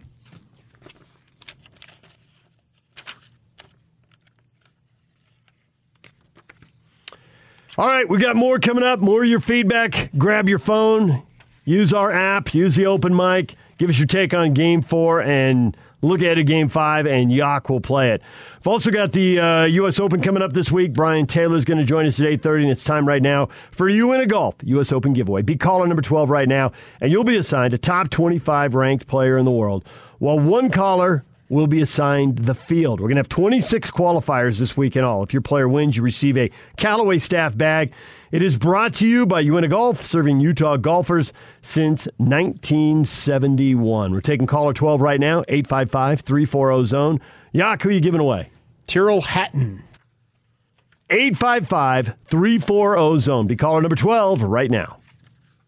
All 7.77 7.87
right, 7.87 8.09
we 8.09 8.19
got 8.19 8.35
more 8.35 8.59
coming 8.59 8.83
up. 8.83 8.99
More 8.99 9.23
of 9.23 9.29
your 9.29 9.39
feedback. 9.39 10.11
Grab 10.19 10.49
your 10.49 10.59
phone, 10.59 11.23
use 11.65 11.93
our 11.93 12.11
app, 12.11 12.53
use 12.53 12.75
the 12.75 12.87
open 12.87 13.15
mic. 13.15 13.55
Give 13.79 13.89
us 13.89 13.99
your 13.99 14.09
take 14.09 14.35
on 14.35 14.53
game 14.53 14.83
four 14.83 15.23
and 15.23 15.77
look 16.03 16.23
ahead 16.23 16.39
at 16.39 16.47
game 16.47 16.69
five, 16.69 17.07
and 17.07 17.33
Yak 17.33 17.69
will 17.69 17.81
play 17.81 18.11
it. 18.11 18.23
We've 18.59 18.69
also 18.69 18.91
got 18.91 19.13
the 19.13 19.41
uh, 19.41 19.65
U.S. 19.65 19.99
Open 20.01 20.21
coming 20.21 20.43
up 20.43 20.53
this 20.53 20.71
week. 20.71 20.93
Brian 20.93 21.27
Taylor 21.27 21.57
is 21.57 21.65
going 21.65 21.79
to 21.79 21.85
join 21.85 22.07
us 22.07 22.21
at 22.21 22.27
8.30, 22.27 22.63
and 22.63 22.71
it's 22.71 22.85
time 22.85 23.07
right 23.07 23.23
now 23.23 23.49
for 23.71 23.89
you 23.89 24.13
in 24.13 24.21
a 24.21 24.27
golf 24.27 24.57
U.S. 24.63 24.93
Open 24.93 25.13
giveaway. 25.13 25.43
Be 25.43 25.57
caller 25.57 25.87
number 25.87 26.03
12 26.03 26.31
right 26.31 26.49
now, 26.49 26.73
and 27.01 27.11
you'll 27.11 27.25
be 27.25 27.37
assigned 27.37 27.75
a 27.75 27.79
top 27.79 28.11
25 28.11 28.75
ranked 28.75 29.07
player 29.07 29.37
in 29.37 29.45
the 29.45 29.51
world, 29.51 29.85
while 30.19 30.39
one 30.39 30.71
caller 30.71 31.25
will 31.49 31.67
be 31.67 31.81
assigned 31.81 32.39
the 32.41 32.55
field. 32.55 33.01
We're 33.01 33.09
going 33.09 33.17
to 33.17 33.21
have 33.21 33.29
26 33.29 33.91
qualifiers 33.91 34.59
this 34.59 34.77
week 34.77 34.97
in 34.97 35.05
all. 35.05 35.23
If 35.23 35.33
your 35.33 35.41
player 35.43 35.69
wins, 35.69 35.97
you 35.97 36.03
receive 36.03 36.37
a 36.37 36.51
Callaway 36.77 37.19
staff 37.19 37.57
bag. 37.57 37.93
It 38.31 38.43
is 38.43 38.59
brought 38.59 38.93
to 38.97 39.09
you 39.09 39.25
by 39.25 39.41
UNA 39.41 39.69
Golf, 39.69 40.03
serving 40.03 40.41
Utah 40.41 40.77
golfers 40.77 41.33
since 41.63 42.07
1971. 42.19 44.13
We're 44.13 44.21
taking 44.21 44.47
caller 44.47 44.75
12 44.75 45.01
right 45.01 45.19
now, 45.21 45.45
855 45.49 46.21
340 46.21 46.85
zone. 46.85 47.21
Yak, 47.53 47.83
who 47.83 47.89
are 47.89 47.93
you 47.93 48.01
giving 48.01 48.21
away? 48.21 48.51
Tyrrell 48.87 49.23
Hatton. 49.23 49.83
855 51.11 52.15
340 52.27 53.19
zone. 53.21 53.47
Be 53.47 53.57
caller 53.57 53.81
number 53.81 53.97
12 53.97 54.43
right 54.43 54.71
now. 54.71 54.98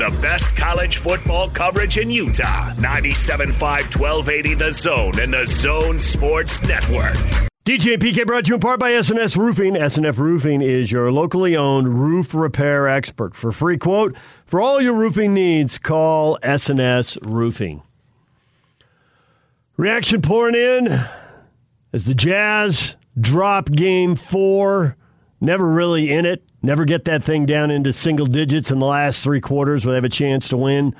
the 0.00 0.18
best 0.22 0.56
college 0.56 0.96
football 0.96 1.50
coverage 1.50 1.98
in 1.98 2.10
Utah. 2.10 2.70
97.5 2.76 3.60
1280 4.00 4.54
The 4.54 4.72
Zone 4.72 5.20
and 5.20 5.34
the 5.34 5.46
Zone 5.46 6.00
Sports 6.00 6.66
Network. 6.66 7.12
DJ 7.66 7.98
PK 7.98 8.26
brought 8.26 8.46
to 8.46 8.48
you 8.48 8.54
in 8.54 8.60
part 8.62 8.80
by 8.80 8.92
SNS 8.92 9.36
Roofing. 9.36 9.74
SNS 9.74 10.16
Roofing 10.16 10.62
is 10.62 10.90
your 10.90 11.12
locally 11.12 11.54
owned 11.54 12.00
roof 12.00 12.32
repair 12.32 12.88
expert. 12.88 13.36
For 13.36 13.52
free 13.52 13.76
quote, 13.76 14.16
for 14.46 14.58
all 14.58 14.80
your 14.80 14.94
roofing 14.94 15.34
needs, 15.34 15.76
call 15.76 16.38
SNS 16.42 17.18
Roofing. 17.20 17.82
Reaction 19.76 20.22
pouring 20.22 20.54
in 20.54 21.04
as 21.92 22.06
the 22.06 22.14
Jazz 22.14 22.96
drop 23.20 23.70
game 23.70 24.16
four. 24.16 24.96
Never 25.42 25.70
really 25.70 26.10
in 26.10 26.24
it. 26.24 26.42
Never 26.62 26.84
get 26.84 27.04
that 27.06 27.24
thing 27.24 27.46
down 27.46 27.70
into 27.70 27.92
single 27.92 28.26
digits 28.26 28.70
in 28.70 28.78
the 28.78 28.86
last 28.86 29.22
three 29.22 29.40
quarters 29.40 29.84
where 29.84 29.92
they 29.92 29.96
have 29.96 30.04
a 30.04 30.08
chance 30.10 30.48
to 30.50 30.56
win. 30.56 30.94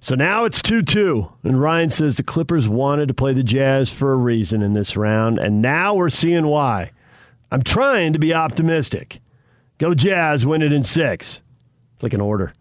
So 0.00 0.14
now 0.14 0.44
it's 0.44 0.62
2 0.62 0.82
2. 0.82 1.32
And 1.44 1.60
Ryan 1.60 1.90
says 1.90 2.16
the 2.16 2.22
Clippers 2.22 2.68
wanted 2.68 3.08
to 3.08 3.14
play 3.14 3.32
the 3.32 3.42
Jazz 3.42 3.90
for 3.90 4.12
a 4.12 4.16
reason 4.16 4.62
in 4.62 4.72
this 4.74 4.96
round. 4.96 5.38
And 5.38 5.60
now 5.62 5.94
we're 5.94 6.10
seeing 6.10 6.46
why. 6.46 6.92
I'm 7.50 7.62
trying 7.62 8.12
to 8.12 8.18
be 8.18 8.32
optimistic. 8.34 9.20
Go 9.78 9.94
Jazz, 9.94 10.46
win 10.46 10.62
it 10.62 10.72
in 10.72 10.84
six. 10.84 11.40
It's 11.94 12.02
like 12.02 12.12
an 12.14 12.20
order. 12.20 12.52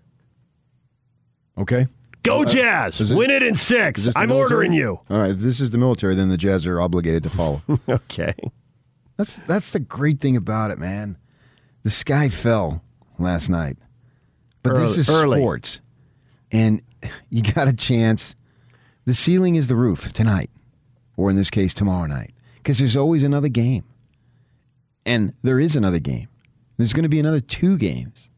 Okay. 1.57 1.87
Go 2.23 2.41
Uh, 2.43 2.45
Jazz, 2.45 2.99
it- 3.01 3.15
win 3.15 3.29
it 3.29 3.43
in 3.43 3.55
six. 3.55 4.07
I'm 4.15 4.29
military? 4.29 4.41
ordering 4.67 4.73
you. 4.73 4.99
All 5.09 5.17
right, 5.19 5.31
if 5.31 5.39
this 5.39 5.59
is 5.59 5.69
the 5.71 5.77
military, 5.77 6.15
then 6.15 6.29
the 6.29 6.37
Jazz 6.37 6.65
are 6.65 6.79
obligated 6.79 7.21
to 7.23 7.29
follow. 7.29 7.61
okay. 7.89 8.33
That's 9.17 9.35
that's 9.47 9.71
the 9.71 9.79
great 9.79 10.19
thing 10.21 10.35
about 10.37 10.71
it, 10.71 10.79
man. 10.79 11.17
The 11.83 11.89
sky 11.89 12.29
fell 12.29 12.81
last 13.19 13.49
night. 13.49 13.77
But 14.61 14.73
Early- 14.73 14.81
this 14.87 14.97
is 14.97 15.09
early. 15.09 15.39
sports. 15.39 15.79
And 16.51 16.81
you 17.29 17.41
got 17.41 17.67
a 17.67 17.73
chance. 17.73 18.35
The 19.05 19.13
ceiling 19.13 19.55
is 19.55 19.67
the 19.67 19.75
roof 19.75 20.13
tonight, 20.13 20.49
or 21.17 21.29
in 21.29 21.35
this 21.35 21.49
case, 21.49 21.73
tomorrow 21.73 22.05
night, 22.05 22.31
because 22.55 22.79
there's 22.79 22.95
always 22.95 23.23
another 23.23 23.49
game. 23.49 23.83
And 25.05 25.33
there 25.43 25.59
is 25.59 25.75
another 25.75 25.99
game. 25.99 26.29
There's 26.77 26.93
going 26.93 27.03
to 27.03 27.09
be 27.09 27.19
another 27.19 27.41
two 27.41 27.77
games. 27.77 28.29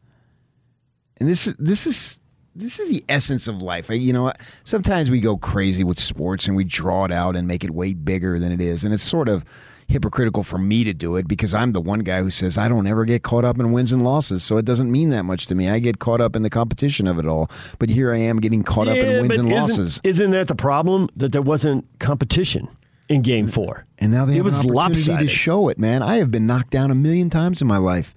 And 1.18 1.28
this 1.28 1.46
is 1.46 1.54
this 1.58 1.86
is 1.86 2.18
this 2.56 2.80
is 2.80 2.88
the 2.88 3.04
essence 3.08 3.46
of 3.46 3.62
life. 3.62 3.88
You 3.90 4.12
know, 4.12 4.32
sometimes 4.64 5.10
we 5.10 5.20
go 5.20 5.36
crazy 5.36 5.84
with 5.84 5.98
sports 5.98 6.48
and 6.48 6.56
we 6.56 6.64
draw 6.64 7.04
it 7.04 7.12
out 7.12 7.36
and 7.36 7.46
make 7.46 7.62
it 7.62 7.70
way 7.70 7.94
bigger 7.94 8.38
than 8.40 8.50
it 8.50 8.60
is, 8.60 8.82
and 8.82 8.92
it's 8.92 9.04
sort 9.04 9.28
of 9.28 9.44
hypocritical 9.88 10.42
for 10.42 10.58
me 10.58 10.84
to 10.84 10.92
do 10.92 11.16
it 11.16 11.28
because 11.28 11.54
I'm 11.54 11.72
the 11.72 11.80
one 11.80 12.00
guy 12.00 12.20
who 12.20 12.30
says 12.30 12.58
I 12.58 12.68
don't 12.68 12.86
ever 12.86 13.04
get 13.04 13.22
caught 13.22 13.44
up 13.44 13.58
in 13.58 13.72
wins 13.72 13.92
and 13.92 14.02
losses, 14.02 14.42
so 14.42 14.56
it 14.56 14.64
doesn't 14.64 14.90
mean 14.90 15.10
that 15.10 15.22
much 15.24 15.46
to 15.46 15.54
me. 15.54 15.68
I 15.68 15.78
get 15.78 15.98
caught 15.98 16.20
up 16.20 16.34
in 16.36 16.42
the 16.42 16.50
competition 16.50 17.06
of 17.06 17.18
it 17.18 17.26
all, 17.26 17.50
but 17.78 17.88
here 17.88 18.12
I 18.12 18.18
am 18.18 18.40
getting 18.40 18.62
caught 18.62 18.88
up 18.88 18.96
in 18.96 19.22
wins 19.22 19.36
and 19.38 19.46
isn't- 19.48 19.60
losses. 19.60 20.00
Isn't 20.04 20.30
that 20.32 20.48
the 20.48 20.54
problem? 20.54 21.08
That 21.16 21.32
there 21.32 21.42
wasn't 21.42 21.86
competition 21.98 22.68
in 23.08 23.22
game 23.22 23.46
four. 23.46 23.86
And 23.98 24.10
now 24.12 24.24
they 24.24 24.32
it 24.34 24.36
have 24.36 24.44
was 24.46 24.54
an 24.64 24.70
opportunity 24.76 25.00
lopsided. 25.10 25.28
to 25.28 25.34
show 25.34 25.68
it, 25.68 25.78
man. 25.78 26.02
I 26.02 26.16
have 26.16 26.30
been 26.30 26.46
knocked 26.46 26.70
down 26.70 26.90
a 26.90 26.94
million 26.94 27.30
times 27.30 27.62
in 27.62 27.68
my 27.68 27.78
life 27.78 28.14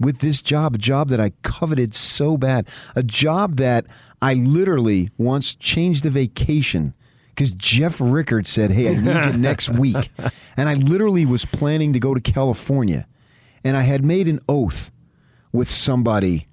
with 0.00 0.18
this 0.18 0.42
job, 0.42 0.74
a 0.74 0.78
job 0.78 1.08
that 1.10 1.20
I 1.20 1.30
coveted 1.42 1.94
so 1.94 2.36
bad, 2.36 2.68
a 2.96 3.04
job 3.04 3.56
that 3.58 3.86
I 4.20 4.34
literally 4.34 5.10
once 5.16 5.54
changed 5.54 6.02
the 6.02 6.10
vacation 6.10 6.94
because 7.34 7.50
Jeff 7.52 8.00
Rickard 8.00 8.46
said, 8.46 8.70
"Hey, 8.70 8.88
I 8.90 9.00
need 9.00 9.32
you 9.32 9.38
next 9.38 9.70
week," 9.78 10.10
and 10.56 10.68
I 10.68 10.74
literally 10.74 11.26
was 11.26 11.44
planning 11.44 11.92
to 11.92 11.98
go 11.98 12.14
to 12.14 12.20
California, 12.20 13.06
and 13.64 13.76
I 13.76 13.82
had 13.82 14.04
made 14.04 14.28
an 14.28 14.40
oath 14.48 14.90
with 15.52 15.68
somebody 15.68 16.48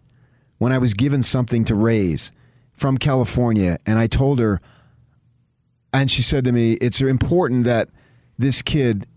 when 0.57 0.72
I 0.72 0.77
was 0.77 0.93
given 0.93 1.23
something 1.23 1.64
to 1.65 1.76
raise 1.76 2.31
from 2.73 2.97
California, 2.97 3.77
and 3.85 3.99
I 3.99 4.07
told 4.07 4.39
her 4.39 4.61
and 5.91 6.10
she 6.10 6.22
said 6.22 6.45
to 6.45 6.51
me, 6.51 6.73
"It's 6.73 7.01
important 7.01 7.64
that 7.64 7.89
this 8.38 8.61
kid 8.61 9.07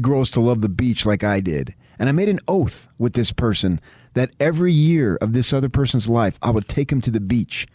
grows 0.00 0.30
to 0.32 0.40
love 0.40 0.60
the 0.60 0.68
beach 0.68 1.06
like 1.06 1.22
I 1.24 1.40
did." 1.40 1.74
And 1.98 2.08
I 2.08 2.12
made 2.12 2.28
an 2.28 2.40
oath 2.46 2.88
with 2.98 3.14
this 3.14 3.32
person 3.32 3.80
that 4.14 4.30
every 4.38 4.72
year 4.72 5.16
of 5.20 5.32
this 5.32 5.52
other 5.52 5.68
person's 5.68 6.08
life, 6.08 6.38
I 6.42 6.50
would 6.50 6.68
take 6.68 6.92
him 6.92 7.00
to 7.02 7.10
the 7.10 7.20
beach. 7.20 7.66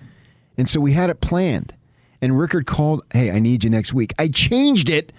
And 0.58 0.70
so 0.70 0.80
we 0.80 0.94
had 0.94 1.10
it 1.10 1.22
planned. 1.22 1.76
And 2.24 2.40
Rickard 2.40 2.66
called, 2.66 3.04
"Hey, 3.12 3.32
I 3.32 3.40
need 3.40 3.66
you 3.66 3.70
next 3.70 3.94
week." 3.94 4.14
I 4.18 4.30
changed 4.30 4.90
it 4.90 5.12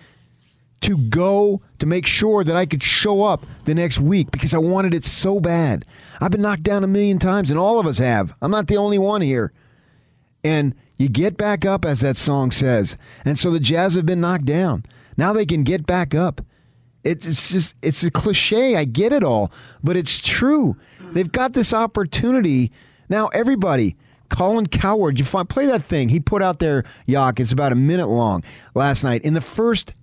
to 0.81 0.97
go 0.97 1.61
to 1.79 1.85
make 1.85 2.07
sure 2.07 2.43
that 2.45 2.57
I 2.57 2.65
could 2.65 2.83
show 2.83 3.23
up 3.23 3.45
the 3.67 3.75
next 3.75 4.01
week 4.01 4.31
because 4.31 4.55
I 4.55 4.59
wanted 4.59 4.95
it 4.95 5.05
so 5.05 5.39
bad. 5.39 5.85
I've 6.19 6.31
been 6.31 6.41
knocked 6.41 6.63
down 6.63 6.83
a 6.83 6.87
million 6.87 7.19
times, 7.19 7.51
and 7.51 7.59
all 7.59 7.79
of 7.79 7.87
us 7.87 7.99
have. 7.99 8.35
I'm 8.41 8.51
not 8.51 8.69
the 8.69 8.79
only 8.79 8.99
one 8.99 9.21
here. 9.21 9.53
And 10.43 10.75
you 10.97 11.11
get 11.11 11.37
back 11.37 11.67
up, 11.67 11.85
as 11.85 12.01
that 12.01 12.17
song 12.17 12.51
says. 12.51 12.97
And 13.23 13.39
so 13.39 13.51
the 13.51 13.61
Jazz 13.61 13.97
have 13.97 14.07
been 14.07 14.21
knocked 14.23 14.47
down. 14.47 14.85
Now 15.17 15.35
they 15.35 15.45
can 15.45 15.63
get 15.63 15.85
back 15.87 16.15
up. 16.15 16.41
It's, 17.03 17.27
it's 17.27 17.51
just, 17.51 17.77
it's 17.83 18.03
a 18.03 18.11
cliche. 18.11 18.77
I 18.77 18.85
get 18.85 19.13
it 19.13 19.23
all, 19.23 19.53
but 19.83 19.97
it's 19.97 20.21
true. 20.21 20.77
They've 21.13 21.31
got 21.31 21.53
this 21.53 21.75
opportunity. 21.75 22.73
Now, 23.11 23.29
everybody, 23.29 23.97
Colin 24.29 24.67
Cowherd, 24.67 25.19
you 25.19 25.25
find, 25.25 25.49
play 25.49 25.67
that 25.67 25.83
thing 25.83 26.09
he 26.09 26.21
put 26.21 26.43
out 26.43 26.59
there, 26.59 26.85
Yak. 27.07 27.41
It's 27.41 27.53
about 27.53 27.73
a 27.73 27.77
minute 27.77 28.07
long 28.09 28.43
last 28.75 29.05
night. 29.05 29.23
In 29.23 29.35
the 29.35 29.41
first 29.41 29.95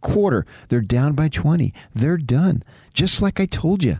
quarter, 0.00 0.46
they're 0.68 0.80
down 0.80 1.12
by 1.14 1.28
20. 1.28 1.72
They're 1.94 2.16
done. 2.18 2.62
Just 2.94 3.20
like 3.22 3.40
I 3.40 3.46
told 3.46 3.82
you. 3.84 3.98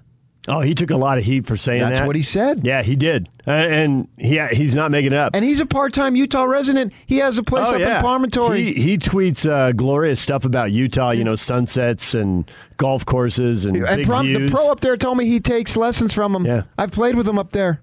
Oh, 0.48 0.62
he 0.62 0.74
took 0.74 0.90
a 0.90 0.96
lot 0.96 1.18
of 1.18 1.24
heat 1.24 1.46
for 1.46 1.56
saying 1.56 1.80
that. 1.80 1.92
That's 1.94 2.06
what 2.06 2.16
he 2.16 2.22
said. 2.22 2.64
Yeah, 2.64 2.82
he 2.82 2.96
did, 2.96 3.28
Uh, 3.46 3.50
and 3.50 4.08
he 4.16 4.40
he's 4.52 4.74
not 4.74 4.90
making 4.90 5.12
it 5.12 5.18
up. 5.18 5.36
And 5.36 5.44
he's 5.44 5.60
a 5.60 5.66
part-time 5.66 6.16
Utah 6.16 6.44
resident. 6.44 6.94
He 7.06 7.18
has 7.18 7.36
a 7.36 7.42
place 7.42 7.68
Oh, 7.68 7.74
up 7.74 7.80
yeah. 7.80 7.96
in 7.96 8.02
Promontory. 8.02 8.72
He, 8.72 8.82
he 8.82 8.98
tweets 8.98 9.48
uh, 9.48 9.72
glorious 9.72 10.18
stuff 10.18 10.46
about 10.46 10.72
Utah. 10.72 11.10
You 11.10 11.24
know, 11.24 11.34
sunsets 11.34 12.14
and 12.14 12.50
golf 12.78 13.04
courses 13.04 13.66
and, 13.66 13.76
And 13.76 13.96
big 13.98 14.06
pro, 14.06 14.22
the 14.22 14.48
pro 14.50 14.72
up 14.72 14.80
there 14.80 14.96
told 14.96 15.18
me 15.18 15.26
he 15.26 15.40
takes 15.40 15.76
lessons 15.76 16.14
from 16.14 16.34
him. 16.34 16.46
Yeah. 16.46 16.62
I've 16.78 16.90
played 16.90 17.16
with 17.16 17.28
him 17.28 17.38
up 17.38 17.50
there. 17.50 17.82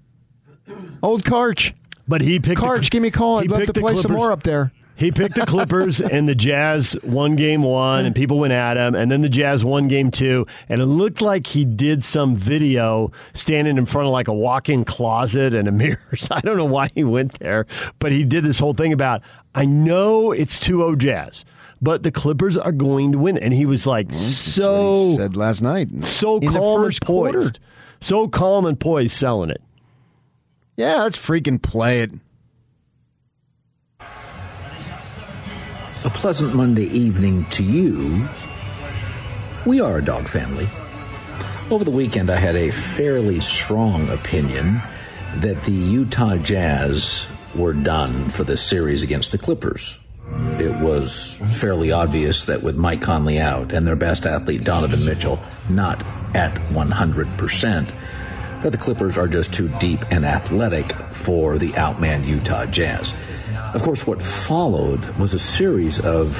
Old 1.02 1.22
Karch. 1.24 1.72
But 2.08 2.22
he 2.22 2.38
picked 2.40 2.60
the- 2.60 2.66
Karch, 2.66 2.90
give 2.90 3.02
me 3.02 3.08
a 3.08 3.12
call. 3.12 3.38
I'd 3.38 3.50
love 3.50 3.60
to 3.66 3.72
the 3.72 3.80
play 3.80 3.94
some 3.94 4.02
Clippers. 4.04 4.16
more 4.16 4.32
up 4.32 4.42
there. 4.42 4.72
He 4.96 5.12
picked 5.12 5.36
the 5.36 5.46
Clippers 5.46 6.00
and 6.00 6.28
the 6.28 6.34
Jazz 6.34 6.96
won 7.04 7.36
game 7.36 7.62
one, 7.62 8.04
and 8.04 8.16
people 8.16 8.40
went 8.40 8.52
at 8.52 8.76
him. 8.76 8.96
And 8.96 9.12
then 9.12 9.20
the 9.20 9.28
Jazz 9.28 9.64
won 9.64 9.86
game 9.86 10.10
two, 10.10 10.44
and 10.68 10.80
it 10.80 10.86
looked 10.86 11.22
like 11.22 11.46
he 11.48 11.64
did 11.64 12.02
some 12.02 12.34
video 12.34 13.12
standing 13.32 13.78
in 13.78 13.86
front 13.86 14.06
of 14.08 14.12
like 14.12 14.26
a 14.26 14.34
walk-in 14.34 14.84
closet 14.84 15.54
and 15.54 15.68
a 15.68 15.70
mirror. 15.82 16.00
So 16.16 16.34
I 16.34 16.40
don't 16.40 16.56
know 16.56 16.64
why 16.64 16.88
he 16.96 17.04
went 17.04 17.38
there, 17.38 17.64
but 18.00 18.10
he 18.10 18.24
did 18.24 18.42
this 18.42 18.58
whole 18.58 18.74
thing 18.74 18.92
about 18.92 19.22
I 19.54 19.66
know 19.66 20.32
it's 20.32 20.58
2-0 20.58 20.98
Jazz, 20.98 21.44
but 21.80 22.02
the 22.02 22.10
Clippers 22.10 22.58
are 22.58 22.72
going 22.72 23.12
to 23.12 23.18
win. 23.18 23.38
And 23.38 23.54
he 23.54 23.66
was 23.66 23.86
like 23.86 24.12
so 24.14 25.14
said 25.16 25.36
last 25.36 25.62
night. 25.62 26.02
so 26.02 26.38
In 26.38 26.46
the 26.52 26.58
calm 26.58 26.76
and 26.80 26.86
first 26.86 27.02
quarter. 27.04 27.38
poised, 27.38 27.58
so 28.00 28.26
calm 28.26 28.66
and 28.66 28.80
poised, 28.80 29.12
selling 29.16 29.50
it. 29.50 29.62
Yeah, 30.78 31.02
let's 31.02 31.18
freaking 31.18 31.60
play 31.60 32.02
it. 32.02 32.12
A 36.04 36.10
pleasant 36.10 36.54
Monday 36.54 36.84
evening 36.84 37.46
to 37.46 37.64
you. 37.64 38.28
We 39.66 39.80
are 39.80 39.98
a 39.98 40.04
dog 40.04 40.28
family. 40.28 40.70
Over 41.68 41.82
the 41.82 41.90
weekend, 41.90 42.30
I 42.30 42.38
had 42.38 42.54
a 42.54 42.70
fairly 42.70 43.40
strong 43.40 44.08
opinion 44.08 44.80
that 45.38 45.64
the 45.64 45.72
Utah 45.72 46.36
Jazz 46.36 47.26
were 47.56 47.72
done 47.72 48.30
for 48.30 48.44
this 48.44 48.62
series 48.62 49.02
against 49.02 49.32
the 49.32 49.38
Clippers. 49.38 49.98
It 50.60 50.80
was 50.80 51.36
fairly 51.54 51.90
obvious 51.90 52.44
that 52.44 52.62
with 52.62 52.76
Mike 52.76 53.02
Conley 53.02 53.40
out 53.40 53.72
and 53.72 53.84
their 53.84 53.96
best 53.96 54.26
athlete, 54.26 54.62
Donovan 54.62 55.04
Mitchell, 55.04 55.40
not 55.68 56.06
at 56.36 56.54
100%, 56.70 57.90
that 58.62 58.70
the 58.70 58.78
Clippers 58.78 59.16
are 59.16 59.28
just 59.28 59.52
too 59.52 59.68
deep 59.80 60.00
and 60.10 60.24
athletic 60.24 60.92
for 61.12 61.58
the 61.58 61.70
outman 61.72 62.26
Utah 62.26 62.66
Jazz. 62.66 63.14
Of 63.74 63.82
course, 63.82 64.06
what 64.06 64.22
followed 64.22 65.04
was 65.18 65.34
a 65.34 65.38
series 65.38 66.00
of 66.00 66.36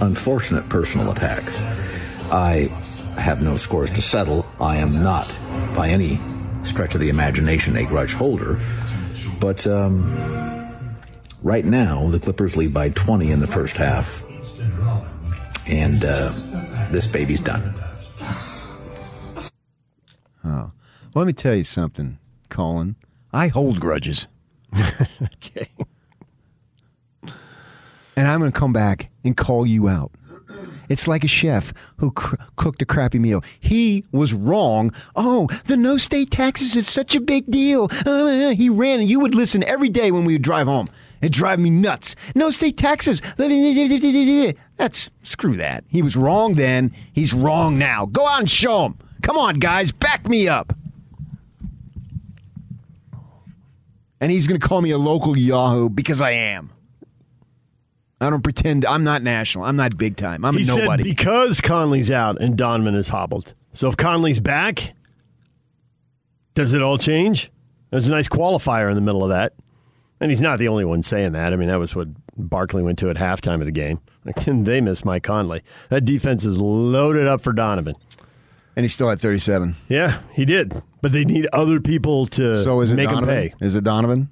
unfortunate 0.00 0.68
personal 0.68 1.10
attacks. 1.10 1.60
I 2.30 2.68
have 3.16 3.42
no 3.42 3.56
scores 3.56 3.90
to 3.92 4.02
settle. 4.02 4.46
I 4.60 4.76
am 4.78 5.02
not, 5.02 5.28
by 5.74 5.90
any 5.90 6.20
stretch 6.64 6.94
of 6.94 7.00
the 7.00 7.08
imagination, 7.08 7.76
a 7.76 7.84
grudge 7.84 8.12
holder. 8.12 8.60
But 9.40 9.66
um, 9.66 10.96
right 11.42 11.64
now, 11.64 12.10
the 12.10 12.18
Clippers 12.18 12.56
lead 12.56 12.74
by 12.74 12.90
20 12.90 13.30
in 13.30 13.40
the 13.40 13.46
first 13.46 13.76
half. 13.76 14.22
And 15.66 16.04
uh, 16.04 16.32
this 16.90 17.06
baby's 17.06 17.40
done. 17.40 17.74
Oh. 20.44 20.72
Let 21.14 21.26
me 21.26 21.32
tell 21.32 21.54
you 21.54 21.64
something, 21.64 22.18
Colin. 22.48 22.96
I 23.32 23.48
hold 23.48 23.80
grudges. 23.80 24.28
okay. 24.76 25.68
And 28.16 28.26
I'm 28.26 28.40
going 28.40 28.52
to 28.52 28.58
come 28.58 28.72
back 28.72 29.10
and 29.24 29.36
call 29.36 29.66
you 29.66 29.88
out. 29.88 30.12
It's 30.88 31.06
like 31.06 31.22
a 31.22 31.28
chef 31.28 31.72
who 31.98 32.10
cr- 32.10 32.36
cooked 32.56 32.80
a 32.82 32.86
crappy 32.86 33.18
meal. 33.18 33.44
He 33.60 34.04
was 34.10 34.32
wrong. 34.32 34.92
Oh, 35.14 35.48
the 35.66 35.76
no 35.76 35.98
state 35.98 36.30
taxes 36.30 36.74
is 36.76 36.88
such 36.88 37.14
a 37.14 37.20
big 37.20 37.46
deal. 37.50 37.88
Uh, 38.06 38.50
he 38.50 38.70
ran, 38.70 39.00
and 39.00 39.08
you 39.08 39.20
would 39.20 39.34
listen 39.34 39.62
every 39.64 39.90
day 39.90 40.10
when 40.10 40.24
we 40.24 40.34
would 40.34 40.42
drive 40.42 40.66
home. 40.66 40.88
It 41.20 41.32
drive 41.32 41.58
me 41.58 41.68
nuts. 41.70 42.16
No 42.34 42.50
state 42.50 42.78
taxes. 42.78 43.20
That's 44.76 45.10
screw 45.22 45.56
that. 45.56 45.84
He 45.88 46.00
was 46.02 46.16
wrong 46.16 46.54
then. 46.54 46.94
He's 47.12 47.34
wrong 47.34 47.76
now. 47.76 48.06
Go 48.06 48.26
out 48.26 48.40
and 48.40 48.50
show 48.50 48.86
him. 48.86 48.98
Come 49.22 49.36
on, 49.36 49.56
guys, 49.56 49.92
back 49.92 50.28
me 50.28 50.48
up. 50.48 50.72
And 54.20 54.32
he's 54.32 54.46
going 54.46 54.60
to 54.60 54.66
call 54.66 54.80
me 54.82 54.90
a 54.90 54.98
local 54.98 55.36
Yahoo 55.36 55.88
because 55.88 56.20
I 56.20 56.30
am. 56.30 56.72
I 58.20 58.30
don't 58.30 58.42
pretend 58.42 58.84
I'm 58.84 59.04
not 59.04 59.22
national. 59.22 59.64
I'm 59.64 59.76
not 59.76 59.96
big 59.96 60.16
time. 60.16 60.44
I'm 60.44 60.56
he 60.56 60.64
a 60.64 60.66
nobody. 60.66 61.04
said 61.04 61.16
because 61.16 61.60
Conley's 61.60 62.10
out 62.10 62.40
and 62.40 62.56
Donovan 62.56 62.96
is 62.96 63.08
hobbled. 63.08 63.54
So 63.72 63.88
if 63.88 63.96
Conley's 63.96 64.40
back, 64.40 64.94
does 66.54 66.74
it 66.74 66.82
all 66.82 66.98
change? 66.98 67.52
There's 67.90 68.08
a 68.08 68.10
nice 68.10 68.28
qualifier 68.28 68.88
in 68.88 68.96
the 68.96 69.00
middle 69.00 69.22
of 69.22 69.30
that. 69.30 69.54
And 70.20 70.32
he's 70.32 70.40
not 70.40 70.58
the 70.58 70.66
only 70.66 70.84
one 70.84 71.04
saying 71.04 71.32
that. 71.32 71.52
I 71.52 71.56
mean, 71.56 71.68
that 71.68 71.78
was 71.78 71.94
what 71.94 72.08
Barkley 72.36 72.82
went 72.82 72.98
to 72.98 73.10
at 73.10 73.16
halftime 73.16 73.60
of 73.60 73.66
the 73.66 73.72
game. 73.72 74.00
they 74.46 74.80
miss 74.80 75.04
Mike 75.04 75.22
Conley. 75.22 75.62
That 75.90 76.04
defense 76.04 76.44
is 76.44 76.58
loaded 76.58 77.28
up 77.28 77.40
for 77.40 77.52
Donovan. 77.52 77.94
And 78.78 78.84
he's 78.84 78.92
still 78.92 79.10
at 79.10 79.18
37. 79.20 79.74
Yeah, 79.88 80.20
he 80.32 80.44
did. 80.44 80.84
But 81.02 81.10
they 81.10 81.24
need 81.24 81.48
other 81.52 81.80
people 81.80 82.26
to 82.26 82.56
So 82.62 82.80
is 82.80 82.92
it 82.92 82.94
make 82.94 83.08
him 83.08 83.14
Donovan? 83.16 83.34
pay. 83.34 83.54
Is 83.60 83.74
it 83.74 83.82
Donovan? 83.82 84.28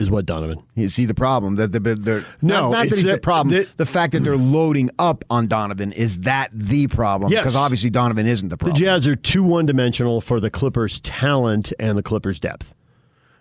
Is 0.00 0.10
what 0.10 0.26
Donovan? 0.26 0.64
You 0.74 0.88
see 0.88 1.04
the 1.04 1.14
problem 1.14 1.54
that 1.54 1.70
the, 1.70 1.78
they're 1.78 2.24
No, 2.42 2.62
not, 2.62 2.70
not 2.72 2.88
that 2.88 2.96
he's 2.96 3.04
the 3.04 3.18
problem. 3.18 3.54
that- 3.54 3.76
the 3.76 3.86
fact 3.86 4.14
that 4.14 4.24
they're 4.24 4.36
loading 4.36 4.90
up 4.98 5.24
on 5.30 5.46
Donovan 5.46 5.92
is 5.92 6.18
that 6.22 6.50
the 6.52 6.88
problem? 6.88 7.30
Yes. 7.30 7.42
Because 7.44 7.54
obviously 7.54 7.88
Donovan 7.88 8.26
isn't 8.26 8.48
the 8.48 8.56
problem. 8.56 8.74
The. 8.74 8.80
Jazz 8.84 9.06
are 9.06 9.14
too 9.14 9.44
one 9.44 9.64
dimensional 9.64 10.20
for 10.20 10.40
the 10.40 10.50
Clippers' 10.50 10.98
talent 10.98 11.72
and 11.78 11.96
the 11.96 12.02
Clippers' 12.02 12.40
depth. 12.40 12.74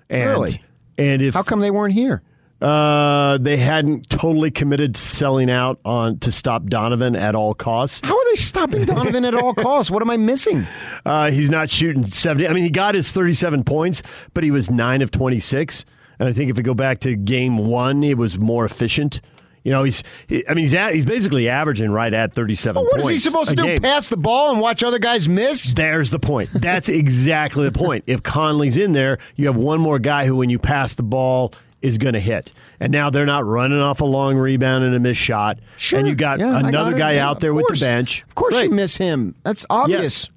And, 0.08 0.30
Really? 0.30 0.62
And 1.00 1.20
if 1.24 1.34
How 1.34 1.42
come 1.42 1.62
they 1.62 1.72
weren't 1.72 1.96
here? 1.96 2.22
Uh, 2.62 3.38
they 3.38 3.58
hadn't 3.58 4.10
totally 4.10 4.50
committed 4.50 4.96
to 4.96 5.02
selling 5.02 5.50
out 5.50 5.80
on 5.84 6.20
to 6.20 6.32
stop 6.32 6.66
Donovan 6.66 7.16
at 7.16 7.36
all 7.36 7.54
costs, 7.54 8.02
How 8.04 8.18
are 8.18 8.26
they 8.32 8.36
stopping 8.36 8.86
Donovan 8.86 9.26
at 9.26 9.36
all 9.36 9.54
costs? 9.54 9.92
What 9.92 10.02
am 10.02 10.10
I 10.10 10.18
missing? 10.18 10.66
uh, 11.06 11.32
he's 11.32 11.50
not 11.50 11.70
shooting 11.70 12.06
seventy. 12.06 12.48
I 12.48 12.54
mean, 12.54 12.64
he 12.64 12.70
got 12.70 12.96
his 12.96 13.12
thirty-seven 13.12 13.64
points, 13.66 14.04
but 14.34 14.44
he 14.44 14.52
was 14.52 14.72
nine 14.72 15.02
of 15.02 15.12
twenty-six. 15.12 15.86
And 16.18 16.30
I 16.30 16.34
think 16.34 16.50
if 16.50 16.56
we 16.56 16.64
go 16.64 16.74
back 16.74 17.00
to 17.02 17.16
game 17.16 17.58
one, 17.58 18.04
it 18.04 18.18
was 18.18 18.38
more 18.38 18.64
efficient. 18.64 19.20
You 19.66 19.72
know, 19.72 19.84
he's. 19.84 20.04
He, 20.28 20.48
I 20.48 20.54
mean, 20.54 20.64
he's 20.64 20.76
at, 20.76 20.94
he's 20.94 21.06
basically 21.06 21.50
averaging 21.50 21.92
right 21.92 22.14
at 22.14 22.34
thirty-seven. 22.34 22.82
Well, 22.82 22.92
what 22.92 23.02
is 23.02 23.10
he 23.10 23.18
supposed 23.18 23.50
to 23.50 23.56
do? 23.56 23.64
game. 23.64 23.80
Pass 23.80 24.08
the 24.08 24.16
ball 24.16 24.52
and 24.52 24.62
watch 24.62 24.84
other 24.84 25.00
guys 25.00 25.28
miss? 25.28 25.74
There's 25.74 26.12
the 26.12 26.20
point. 26.20 26.52
That's 26.54 26.88
exactly 26.88 27.68
the 27.68 27.78
point. 27.78 28.04
If 28.08 28.24
Conley's 28.24 28.78
in 28.78 28.94
there, 28.94 29.18
you 29.36 29.48
have 29.48 29.58
one 29.58 29.82
more 29.82 30.00
guy 30.00 30.26
who, 30.26 30.36
when 30.36 30.52
you 30.52 30.60
pass 30.60 30.94
the 30.94 31.04
ball, 31.04 31.52
is 31.86 31.98
going 31.98 32.14
to 32.14 32.20
hit. 32.20 32.52
And 32.80 32.92
now 32.92 33.10
they're 33.10 33.26
not 33.26 33.46
running 33.46 33.80
off 33.80 34.02
a 34.02 34.06
long 34.06 34.36
rebound 34.38 34.84
and 34.84 34.94
a 34.96 35.00
missed 35.00 35.22
shot. 35.22 35.60
Sure. 35.78 36.00
And 36.00 36.08
you 36.08 36.16
got 36.16 36.40
Yeah, 36.40 36.50
I 36.50 36.62
got 36.62 36.66
another 36.70 36.94
guy 36.98 37.14
Yeah, 37.14 37.30
out 37.30 37.40
there 37.40 37.54
with 37.54 37.66
the 37.70 37.80
bench. 37.80 38.24
Of 38.28 38.36
course, 38.36 38.56
Right. 38.56 38.66
you 38.66 38.72
miss 38.72 38.98
him. 38.98 39.36
That's 39.44 39.66
obvious. 39.70 40.30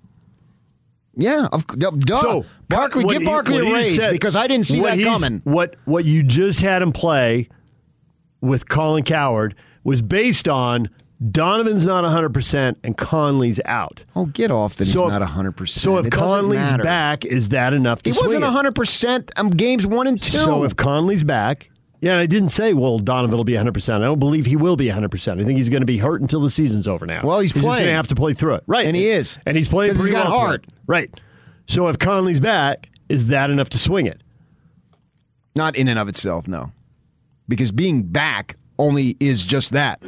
Yeah, 1.16 1.49
of 1.51 1.66
duh. 1.66 2.20
So 2.20 2.45
Barkley, 2.69 3.03
give 3.05 3.25
Barkley 3.25 3.66
a 3.69 3.73
raise 3.73 4.01
said- 4.01 4.12
because 4.12 4.37
I 4.37 4.47
didn't 4.47 4.66
see 4.66 4.81
that 4.83 5.03
coming. 5.03 5.41
What 5.45 5.75
what 5.85 6.05
you 6.05 6.23
just 6.23 6.61
had 6.61 6.81
him 6.81 6.93
play 6.93 7.49
with 8.41 8.69
Colin 8.69 9.03
Cowherd 9.03 9.57
was 9.83 10.01
based 10.01 10.49
on 10.49 10.89
Donovan's 11.31 11.85
not 11.85 12.05
100% 12.05 12.77
and 12.85 12.97
Conley's 12.97 13.61
out. 13.65 14.05
Oh, 14.15 14.27
get 14.27 14.51
off 14.53 14.77
that 14.77 14.85
So 14.85 15.05
he's 15.09 15.15
if- 15.15 15.20
not 15.20 15.28
100%. 15.31 15.69
So 15.69 15.99
if 15.99 16.07
It 16.07 16.11
Conley's 16.12 16.73
back, 16.82 17.24
is 17.24 17.49
that 17.49 17.74
enough 17.74 18.03
to 18.05 18.12
swing 18.12 18.31
it? 18.31 18.35
He 18.35 18.39
wasn't 18.40 18.77
swing 18.77 19.24
100% 19.27 19.31
um, 19.40 19.51
games 19.51 19.86
one 19.86 20.07
and 20.07 20.20
two. 20.23 20.39
So 20.39 20.62
if 20.62 20.77
Conley's 20.77 21.24
back, 21.24 21.70
yeah, 22.01 22.12
and 22.12 22.20
I 22.20 22.27
didn't 22.27 22.51
say, 22.51 22.73
well, 22.73 23.01
Donovan 23.01 23.36
will 23.36 23.43
be 23.43 23.55
100%. 23.55 23.95
I 23.95 23.99
don't 23.99 24.20
believe 24.20 24.47
he 24.47 24.55
will 24.55 24.77
be 24.77 24.86
100%. 24.86 25.40
I 25.40 25.45
think 25.45 25.57
he's 25.59 25.69
going 25.69 25.82
to 25.82 25.86
be 25.86 25.99
hurt 25.99 26.20
until 26.20 26.40
the 26.40 26.51
season's 26.51 26.86
over 26.86 27.05
now. 27.05 27.23
Well, 27.24 27.40
he's 27.40 27.53
going 27.53 27.65
playing. 27.65 27.86
to 27.86 27.93
have 27.93 28.07
to 28.07 28.15
play 28.15 28.35
through 28.35 28.55
it. 28.55 28.65
Right. 28.69 28.86
And 28.86 28.95
he 28.95 29.09
is. 29.09 29.40
And 29.45 29.57
he's 29.57 29.69
playing 29.69 29.90
'Cause 29.90 29.97
he's 29.99 30.11
pretty 30.11 30.23
got 30.23 30.31
well 30.31 30.39
heart. 30.39 30.66
Right. 30.86 31.11
So 31.66 31.89
if 31.89 31.99
Conley's 31.99 32.39
back, 32.39 32.89
is 33.09 33.27
that 33.27 33.51
enough 33.51 33.70
to 33.70 33.78
swing 33.78 34.07
it? 34.07 34.23
Not 35.57 35.74
in 35.74 35.89
and 35.89 35.99
of 35.99 36.09
itself, 36.09 36.47
no. 36.47 36.70
Because 37.49 37.73
being 37.73 38.05
back 38.05 38.57
only 38.78 39.16
is 39.19 39.45
just 39.45 39.73
that. 39.73 40.01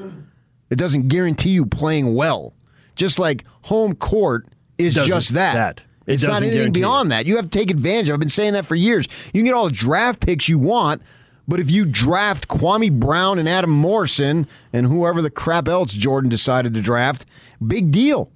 It 0.71 0.77
doesn't 0.77 1.09
guarantee 1.09 1.51
you 1.51 1.67
playing 1.67 2.15
well. 2.15 2.55
Just 2.97 3.19
like 3.19 3.45
home 3.63 3.95
court 3.95 4.47
is 4.79 4.95
Doesn't- 4.95 5.09
just 5.11 5.35
that. 5.35 5.55
that. 5.55 5.81
It 6.07 6.15
it's 6.15 6.23
not 6.27 6.43
anything 6.43 6.73
beyond 6.73 7.13
that. 7.13 7.27
You 7.27 7.37
have 7.37 7.51
to 7.51 7.59
take 7.59 7.71
advantage 7.71 8.09
of. 8.09 8.15
I've 8.15 8.21
been 8.21 8.29
saying 8.29 8.55
that 8.55 8.67
for 8.67 8.75
years. 8.75 9.07
You 9.33 9.41
can 9.41 9.45
get 9.45 9.55
all 9.55 9.67
the 9.67 9.75
draft 9.75 10.21
picks 10.21 10.49
you 10.49 10.59
want, 10.59 11.03
but 11.47 11.61
if 11.61 11.71
you 11.71 11.85
draft 11.85 12.49
Kwame 12.49 12.99
Brown 12.99 13.39
and 13.39 13.49
Adam 13.49 13.71
Morrison 13.71 14.47
and 14.73 14.87
whoever 14.87 15.23
the 15.23 15.31
crap 15.31 15.69
else 15.69 15.93
Jordan 15.93 16.29
decided 16.31 16.75
to 16.75 16.81
draft, 16.81 17.27
big 17.65 17.91
deal. 17.93 18.31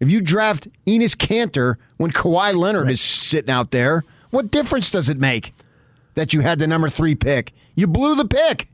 If 0.00 0.10
you 0.10 0.20
draft 0.20 0.68
Enes 0.86 1.16
Kanter 1.16 1.76
when 1.96 2.10
Kawhi 2.10 2.54
Leonard 2.54 2.90
is 2.90 3.00
sitting 3.00 3.50
out 3.50 3.70
there, 3.70 4.04
what 4.30 4.50
difference 4.50 4.90
does 4.90 5.08
it 5.08 5.18
make 5.18 5.54
that 6.14 6.32
you 6.34 6.40
had 6.40 6.58
the 6.58 6.66
number 6.66 6.88
three 6.88 7.14
pick? 7.14 7.52
You 7.74 7.86
blew 7.86 8.14
the 8.14 8.26
pick. 8.26 8.68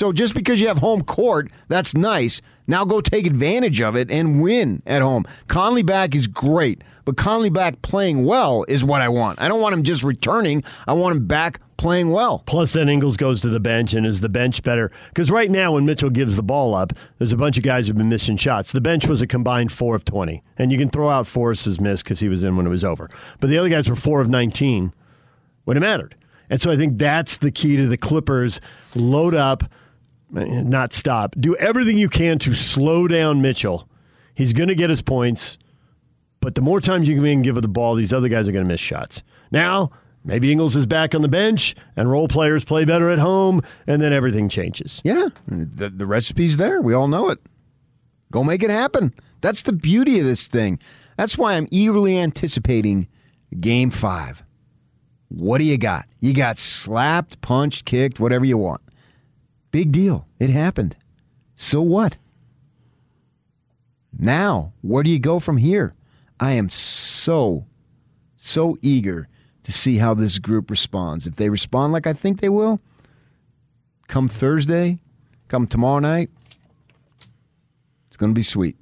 So 0.00 0.14
just 0.14 0.32
because 0.32 0.62
you 0.62 0.68
have 0.68 0.78
home 0.78 1.02
court, 1.02 1.50
that's 1.68 1.94
nice. 1.94 2.40
Now 2.66 2.86
go 2.86 3.02
take 3.02 3.26
advantage 3.26 3.82
of 3.82 3.96
it 3.96 4.10
and 4.10 4.40
win 4.40 4.82
at 4.86 5.02
home. 5.02 5.26
Conley 5.46 5.82
back 5.82 6.14
is 6.14 6.26
great, 6.26 6.82
but 7.04 7.18
Conley 7.18 7.50
back 7.50 7.82
playing 7.82 8.24
well 8.24 8.64
is 8.66 8.82
what 8.82 9.02
I 9.02 9.10
want. 9.10 9.42
I 9.42 9.46
don't 9.46 9.60
want 9.60 9.74
him 9.74 9.82
just 9.82 10.02
returning. 10.02 10.64
I 10.88 10.94
want 10.94 11.18
him 11.18 11.26
back 11.26 11.60
playing 11.76 12.12
well. 12.12 12.42
Plus, 12.46 12.72
then 12.72 12.88
Ingles 12.88 13.18
goes 13.18 13.42
to 13.42 13.50
the 13.50 13.60
bench, 13.60 13.92
and 13.92 14.06
is 14.06 14.22
the 14.22 14.30
bench 14.30 14.62
better? 14.62 14.90
Because 15.08 15.30
right 15.30 15.50
now, 15.50 15.74
when 15.74 15.84
Mitchell 15.84 16.08
gives 16.08 16.34
the 16.34 16.42
ball 16.42 16.74
up, 16.74 16.94
there's 17.18 17.34
a 17.34 17.36
bunch 17.36 17.58
of 17.58 17.62
guys 17.62 17.86
who've 17.86 17.96
been 17.98 18.08
missing 18.08 18.38
shots. 18.38 18.72
The 18.72 18.80
bench 18.80 19.06
was 19.06 19.20
a 19.20 19.26
combined 19.26 19.70
four 19.70 19.94
of 19.94 20.06
20, 20.06 20.42
and 20.56 20.72
you 20.72 20.78
can 20.78 20.88
throw 20.88 21.10
out 21.10 21.26
Forrest's 21.26 21.78
miss 21.78 22.02
because 22.02 22.20
he 22.20 22.28
was 22.30 22.42
in 22.42 22.56
when 22.56 22.64
it 22.64 22.70
was 22.70 22.84
over. 22.84 23.10
But 23.38 23.50
the 23.50 23.58
other 23.58 23.68
guys 23.68 23.86
were 23.86 23.96
four 23.96 24.22
of 24.22 24.30
19 24.30 24.94
when 25.64 25.76
it 25.76 25.80
mattered. 25.80 26.14
And 26.48 26.60
so 26.60 26.70
I 26.70 26.76
think 26.76 26.98
that's 26.98 27.36
the 27.36 27.52
key 27.52 27.76
to 27.76 27.86
the 27.86 27.96
Clippers 27.96 28.60
load 28.94 29.34
up, 29.34 29.62
not 30.32 30.92
stop. 30.92 31.34
Do 31.38 31.56
everything 31.56 31.98
you 31.98 32.08
can 32.08 32.38
to 32.40 32.54
slow 32.54 33.08
down 33.08 33.42
Mitchell. 33.42 33.88
He's 34.34 34.52
going 34.52 34.68
to 34.68 34.74
get 34.74 34.90
his 34.90 35.02
points, 35.02 35.58
but 36.40 36.54
the 36.54 36.60
more 36.60 36.80
times 36.80 37.08
you 37.08 37.20
can 37.20 37.42
give 37.42 37.56
it 37.56 37.60
the 37.60 37.68
ball, 37.68 37.94
these 37.94 38.12
other 38.12 38.28
guys 38.28 38.48
are 38.48 38.52
going 38.52 38.64
to 38.64 38.68
miss 38.68 38.80
shots. 38.80 39.22
Now, 39.50 39.90
maybe 40.24 40.50
Ingles 40.52 40.76
is 40.76 40.86
back 40.86 41.14
on 41.14 41.22
the 41.22 41.28
bench 41.28 41.74
and 41.96 42.10
role 42.10 42.28
players 42.28 42.64
play 42.64 42.84
better 42.84 43.10
at 43.10 43.18
home, 43.18 43.62
and 43.86 44.00
then 44.00 44.12
everything 44.12 44.48
changes. 44.48 45.00
Yeah, 45.04 45.28
the, 45.46 45.90
the 45.90 46.06
recipe's 46.06 46.56
there. 46.56 46.80
We 46.80 46.94
all 46.94 47.08
know 47.08 47.28
it. 47.28 47.38
Go 48.32 48.44
make 48.44 48.62
it 48.62 48.70
happen. 48.70 49.12
That's 49.40 49.62
the 49.62 49.72
beauty 49.72 50.20
of 50.20 50.26
this 50.26 50.46
thing. 50.46 50.78
That's 51.16 51.36
why 51.36 51.54
I'm 51.54 51.66
eagerly 51.70 52.16
anticipating 52.16 53.08
game 53.58 53.90
five. 53.90 54.42
What 55.28 55.58
do 55.58 55.64
you 55.64 55.78
got? 55.78 56.06
You 56.20 56.34
got 56.34 56.58
slapped, 56.58 57.40
punched, 57.40 57.84
kicked, 57.84 58.18
whatever 58.20 58.44
you 58.44 58.58
want. 58.58 58.80
Big 59.70 59.92
deal. 59.92 60.26
It 60.38 60.50
happened. 60.50 60.96
So 61.56 61.80
what? 61.80 62.16
Now, 64.18 64.72
where 64.82 65.02
do 65.02 65.10
you 65.10 65.18
go 65.18 65.40
from 65.40 65.58
here? 65.58 65.94
I 66.38 66.52
am 66.52 66.68
so, 66.68 67.66
so 68.36 68.76
eager 68.82 69.28
to 69.62 69.72
see 69.72 69.98
how 69.98 70.14
this 70.14 70.38
group 70.38 70.70
responds. 70.70 71.26
If 71.26 71.36
they 71.36 71.50
respond 71.50 71.92
like 71.92 72.06
I 72.06 72.12
think 72.12 72.40
they 72.40 72.48
will, 72.48 72.80
come 74.08 74.28
Thursday, 74.28 74.98
come 75.48 75.66
tomorrow 75.66 76.00
night, 76.00 76.30
it's 78.08 78.16
going 78.16 78.32
to 78.32 78.38
be 78.38 78.42
sweet. 78.42 78.76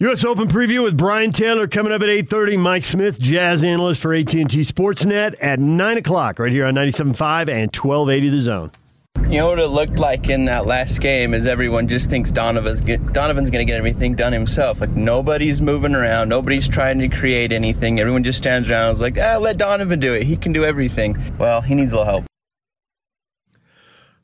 U.S. 0.00 0.24
Open 0.24 0.46
preview 0.46 0.84
with 0.84 0.96
Brian 0.96 1.32
Taylor 1.32 1.66
coming 1.66 1.92
up 1.92 2.02
at 2.02 2.08
8.30. 2.08 2.58
Mike 2.58 2.84
Smith, 2.84 3.18
jazz 3.18 3.64
analyst 3.64 4.00
for 4.00 4.14
AT&T 4.14 4.44
Sportsnet 4.44 5.34
at 5.40 5.58
9 5.58 5.98
o'clock 5.98 6.38
right 6.38 6.52
here 6.52 6.66
on 6.66 6.74
97.5 6.74 7.48
and 7.48 7.74
1280 7.74 8.28
The 8.28 8.40
Zone. 8.40 8.70
You 9.28 9.36
know 9.36 9.48
what 9.48 9.58
it 9.58 9.66
looked 9.66 9.98
like 9.98 10.30
in 10.30 10.46
that 10.46 10.64
last 10.64 11.02
game 11.02 11.34
is 11.34 11.46
everyone 11.46 11.86
just 11.86 12.08
thinks 12.08 12.30
Donovan's 12.30 12.80
Donovan's 12.80 13.50
going 13.50 13.66
to 13.66 13.70
get 13.70 13.76
everything 13.76 14.14
done 14.14 14.32
himself. 14.32 14.80
Like 14.80 14.96
nobody's 14.96 15.60
moving 15.60 15.94
around, 15.94 16.30
nobody's 16.30 16.66
trying 16.66 16.98
to 17.00 17.10
create 17.10 17.52
anything. 17.52 18.00
Everyone 18.00 18.24
just 18.24 18.38
stands 18.38 18.70
around. 18.70 18.92
is 18.92 19.02
like, 19.02 19.18
ah, 19.18 19.36
let 19.36 19.58
Donovan 19.58 20.00
do 20.00 20.14
it. 20.14 20.22
He 20.22 20.38
can 20.38 20.54
do 20.54 20.64
everything. 20.64 21.36
Well, 21.36 21.60
he 21.60 21.74
needs 21.74 21.92
a 21.92 21.96
little 21.96 22.10
help. 22.10 22.24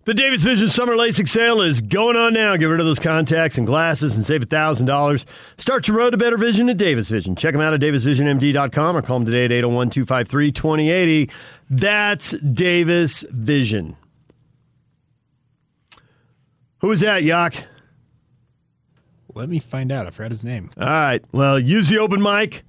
The 0.07 0.15
Davis 0.15 0.43
Vision 0.43 0.69
Summer 0.69 0.95
LASIK 0.95 1.29
sale 1.29 1.61
is 1.61 1.83
going 1.83 2.17
on 2.17 2.33
now. 2.33 2.57
Get 2.57 2.65
rid 2.65 2.81
of 2.81 2.87
those 2.87 2.99
contacts 2.99 3.59
and 3.59 3.67
glasses 3.67 4.17
and 4.17 4.25
save 4.25 4.41
$1,000. 4.41 5.25
Start 5.59 5.87
your 5.87 5.99
road 5.99 6.11
to 6.11 6.17
better 6.17 6.39
vision 6.39 6.71
at 6.71 6.79
Davis 6.79 7.11
Vision. 7.11 7.37
Check 7.37 7.53
them 7.53 7.61
out 7.61 7.75
at 7.75 7.81
davisvisionmd.com 7.81 8.97
or 8.97 9.03
call 9.03 9.19
them 9.19 9.27
today 9.27 9.45
at 9.45 9.53
801 9.53 9.91
253 9.91 10.51
2080. 10.51 11.31
That's 11.69 12.31
Davis 12.39 13.23
Vision. 13.31 13.99
Who 16.85 16.93
is 16.93 17.01
that, 17.01 17.23
Yak? 17.23 17.65
Let 19.35 19.49
me 19.49 19.59
find 19.59 19.91
out. 19.91 20.07
I 20.07 20.11
forgot 20.11 20.31
his 20.31 20.45
name. 20.45 20.71
All 20.77 20.87
right. 20.87 21.25
Well, 21.33 21.59
use 21.59 21.89
the 21.89 21.97
open 21.97 22.21
mic 22.21 22.63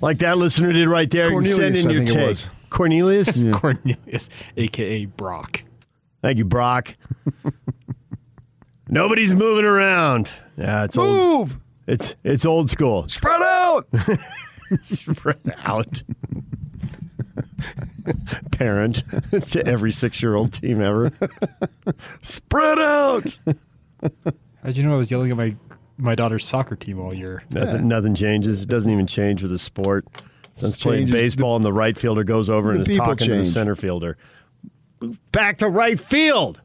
like 0.00 0.20
that 0.20 0.38
listener 0.38 0.72
did 0.72 0.88
right 0.88 1.10
there. 1.10 1.30
You 1.30 1.42
can 1.42 1.44
send 1.44 1.58
Cornelius, 1.58 1.84
in 1.84 1.90
I 1.90 1.92
your 1.92 2.00
think 2.00 2.10
it 2.10 2.18
take. 2.18 2.28
was. 2.28 2.50
Cornelius? 2.70 3.42
Cornelius, 3.52 4.30
aka 4.56 5.04
Brock. 5.04 5.64
Thank 6.22 6.38
you, 6.38 6.46
Brock. 6.46 6.96
Nobody's 8.88 9.34
moving 9.34 9.66
around. 9.66 10.30
Yeah, 10.56 10.84
it's 10.84 10.96
old. 10.96 11.58
It's 11.86 12.14
it's 12.24 12.46
old 12.46 12.70
school. 12.70 13.06
Spread 13.08 13.42
out. 13.42 13.86
Spread 14.82 15.56
out. 15.62 16.02
Parent 18.52 19.02
to 19.50 19.66
every 19.66 19.92
six-year-old 19.92 20.52
team 20.52 20.80
ever. 20.80 21.10
Spread 22.22 22.78
out. 22.78 23.38
How'd 24.62 24.76
you 24.76 24.82
know 24.82 24.94
I 24.94 24.98
was 24.98 25.10
yelling 25.10 25.30
at 25.30 25.36
my 25.36 25.56
my 25.96 26.14
daughter's 26.14 26.44
soccer 26.44 26.76
team 26.76 26.98
all 26.98 27.12
year? 27.12 27.42
Nothing, 27.50 27.88
nothing 27.88 28.14
changes. 28.14 28.62
It 28.62 28.68
doesn't 28.68 28.90
even 28.90 29.06
change 29.06 29.42
with 29.42 29.50
the 29.50 29.58
sport. 29.58 30.06
Since 30.54 30.76
playing 30.76 31.06
Changes 31.06 31.14
baseball 31.14 31.56
and 31.56 31.64
the 31.64 31.72
right 31.72 31.96
fielder 31.96 32.24
goes 32.24 32.50
over 32.50 32.70
and 32.70 32.80
is 32.80 32.88
people 32.88 33.06
talking 33.06 33.28
to 33.28 33.36
the 33.36 33.44
center 33.44 33.74
fielder. 33.74 34.18
Back 35.32 35.58
to 35.58 35.68
right 35.68 35.98
field. 35.98 36.60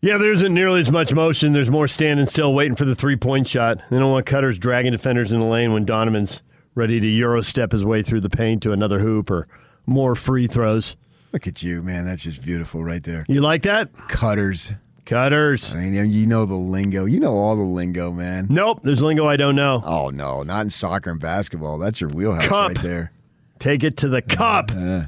Yeah, 0.00 0.16
there 0.16 0.32
isn't 0.32 0.54
nearly 0.54 0.80
as 0.80 0.90
much 0.90 1.12
motion. 1.12 1.52
There's 1.52 1.70
more 1.70 1.88
standing 1.88 2.26
still, 2.26 2.54
waiting 2.54 2.76
for 2.76 2.84
the 2.84 2.94
three 2.94 3.16
point 3.16 3.48
shot. 3.48 3.82
They 3.90 3.98
don't 3.98 4.12
want 4.12 4.26
cutters 4.26 4.58
dragging 4.58 4.92
defenders 4.92 5.32
in 5.32 5.40
the 5.40 5.46
lane 5.46 5.72
when 5.72 5.84
Donovan's 5.84 6.42
ready 6.78 7.00
to 7.00 7.06
euro 7.06 7.40
step 7.42 7.72
his 7.72 7.84
way 7.84 8.02
through 8.02 8.20
the 8.20 8.30
paint 8.30 8.62
to 8.62 8.72
another 8.72 9.00
hoop 9.00 9.30
or 9.30 9.48
more 9.84 10.14
free 10.14 10.46
throws. 10.46 10.96
Look 11.32 11.46
at 11.46 11.62
you, 11.62 11.82
man. 11.82 12.06
That's 12.06 12.22
just 12.22 12.42
beautiful 12.42 12.82
right 12.82 13.02
there. 13.02 13.26
You 13.28 13.40
like 13.40 13.62
that? 13.64 13.90
Cutters. 14.08 14.72
Cutters. 15.04 15.74
I 15.74 15.90
mean, 15.90 16.10
you 16.10 16.26
know 16.26 16.46
the 16.46 16.54
lingo. 16.54 17.04
You 17.04 17.18
know 17.18 17.32
all 17.34 17.56
the 17.56 17.62
lingo, 17.62 18.12
man. 18.12 18.46
Nope, 18.48 18.80
there's 18.82 19.02
lingo 19.02 19.26
I 19.26 19.36
don't 19.36 19.56
know. 19.56 19.82
Oh 19.84 20.10
no, 20.10 20.42
not 20.42 20.62
in 20.62 20.70
soccer 20.70 21.10
and 21.10 21.20
basketball. 21.20 21.78
That's 21.78 22.00
your 22.00 22.10
wheelhouse 22.10 22.46
Cup. 22.46 22.68
right 22.68 22.82
there. 22.82 23.12
Take 23.58 23.82
it 23.82 23.96
to 23.98 24.08
the 24.08 24.22
cup. 24.22 24.70
Uh, 24.70 25.06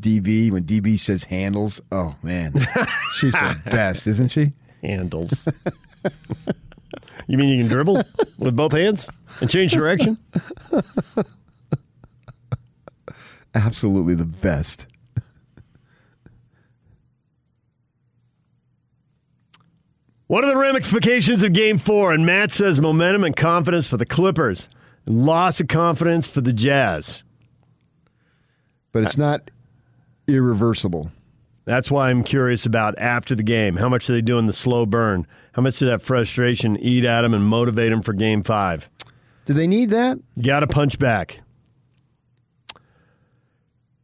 DB 0.00 0.50
when 0.50 0.64
DB 0.64 0.98
says 0.98 1.24
handles. 1.24 1.80
Oh 1.92 2.16
man, 2.22 2.54
she's 3.14 3.32
the 3.34 3.60
best, 3.66 4.06
isn't 4.06 4.28
she? 4.28 4.52
Handles. 4.82 5.48
You 7.26 7.38
mean 7.38 7.48
you 7.48 7.58
can 7.58 7.68
dribble 7.68 8.02
with 8.38 8.54
both 8.54 8.72
hands 8.72 9.08
and 9.40 9.48
change 9.50 9.72
direction? 9.72 10.18
Absolutely 13.54 14.14
the 14.14 14.24
best. 14.24 14.86
What 20.26 20.42
are 20.42 20.48
the 20.48 20.56
ramifications 20.56 21.42
of 21.42 21.52
game 21.52 21.78
four? 21.78 22.12
And 22.12 22.26
Matt 22.26 22.50
says 22.50 22.80
momentum 22.80 23.24
and 23.24 23.36
confidence 23.36 23.88
for 23.88 23.96
the 23.96 24.06
Clippers, 24.06 24.68
and 25.06 25.24
loss 25.24 25.60
of 25.60 25.68
confidence 25.68 26.26
for 26.26 26.40
the 26.40 26.52
Jazz. 26.52 27.24
But 28.90 29.04
it's 29.04 29.18
not 29.18 29.50
irreversible. 30.26 31.12
That's 31.66 31.90
why 31.90 32.10
I'm 32.10 32.24
curious 32.24 32.66
about 32.66 32.98
after 32.98 33.34
the 33.34 33.42
game. 33.42 33.76
How 33.76 33.88
much 33.88 34.08
are 34.08 34.12
they 34.12 34.22
doing 34.22 34.46
the 34.46 34.52
slow 34.52 34.86
burn? 34.86 35.26
How 35.54 35.62
much 35.62 35.78
did 35.78 35.88
that 35.88 36.02
frustration 36.02 36.76
eat 36.76 37.04
at 37.04 37.22
them 37.22 37.32
and 37.32 37.44
motivate 37.44 37.90
them 37.90 38.02
for 38.02 38.12
game 38.12 38.42
five? 38.42 38.90
Do 39.46 39.54
they 39.54 39.66
need 39.66 39.90
that? 39.90 40.18
You 40.34 40.42
got 40.42 40.60
to 40.60 40.66
punch 40.66 40.98
back. 40.98 41.40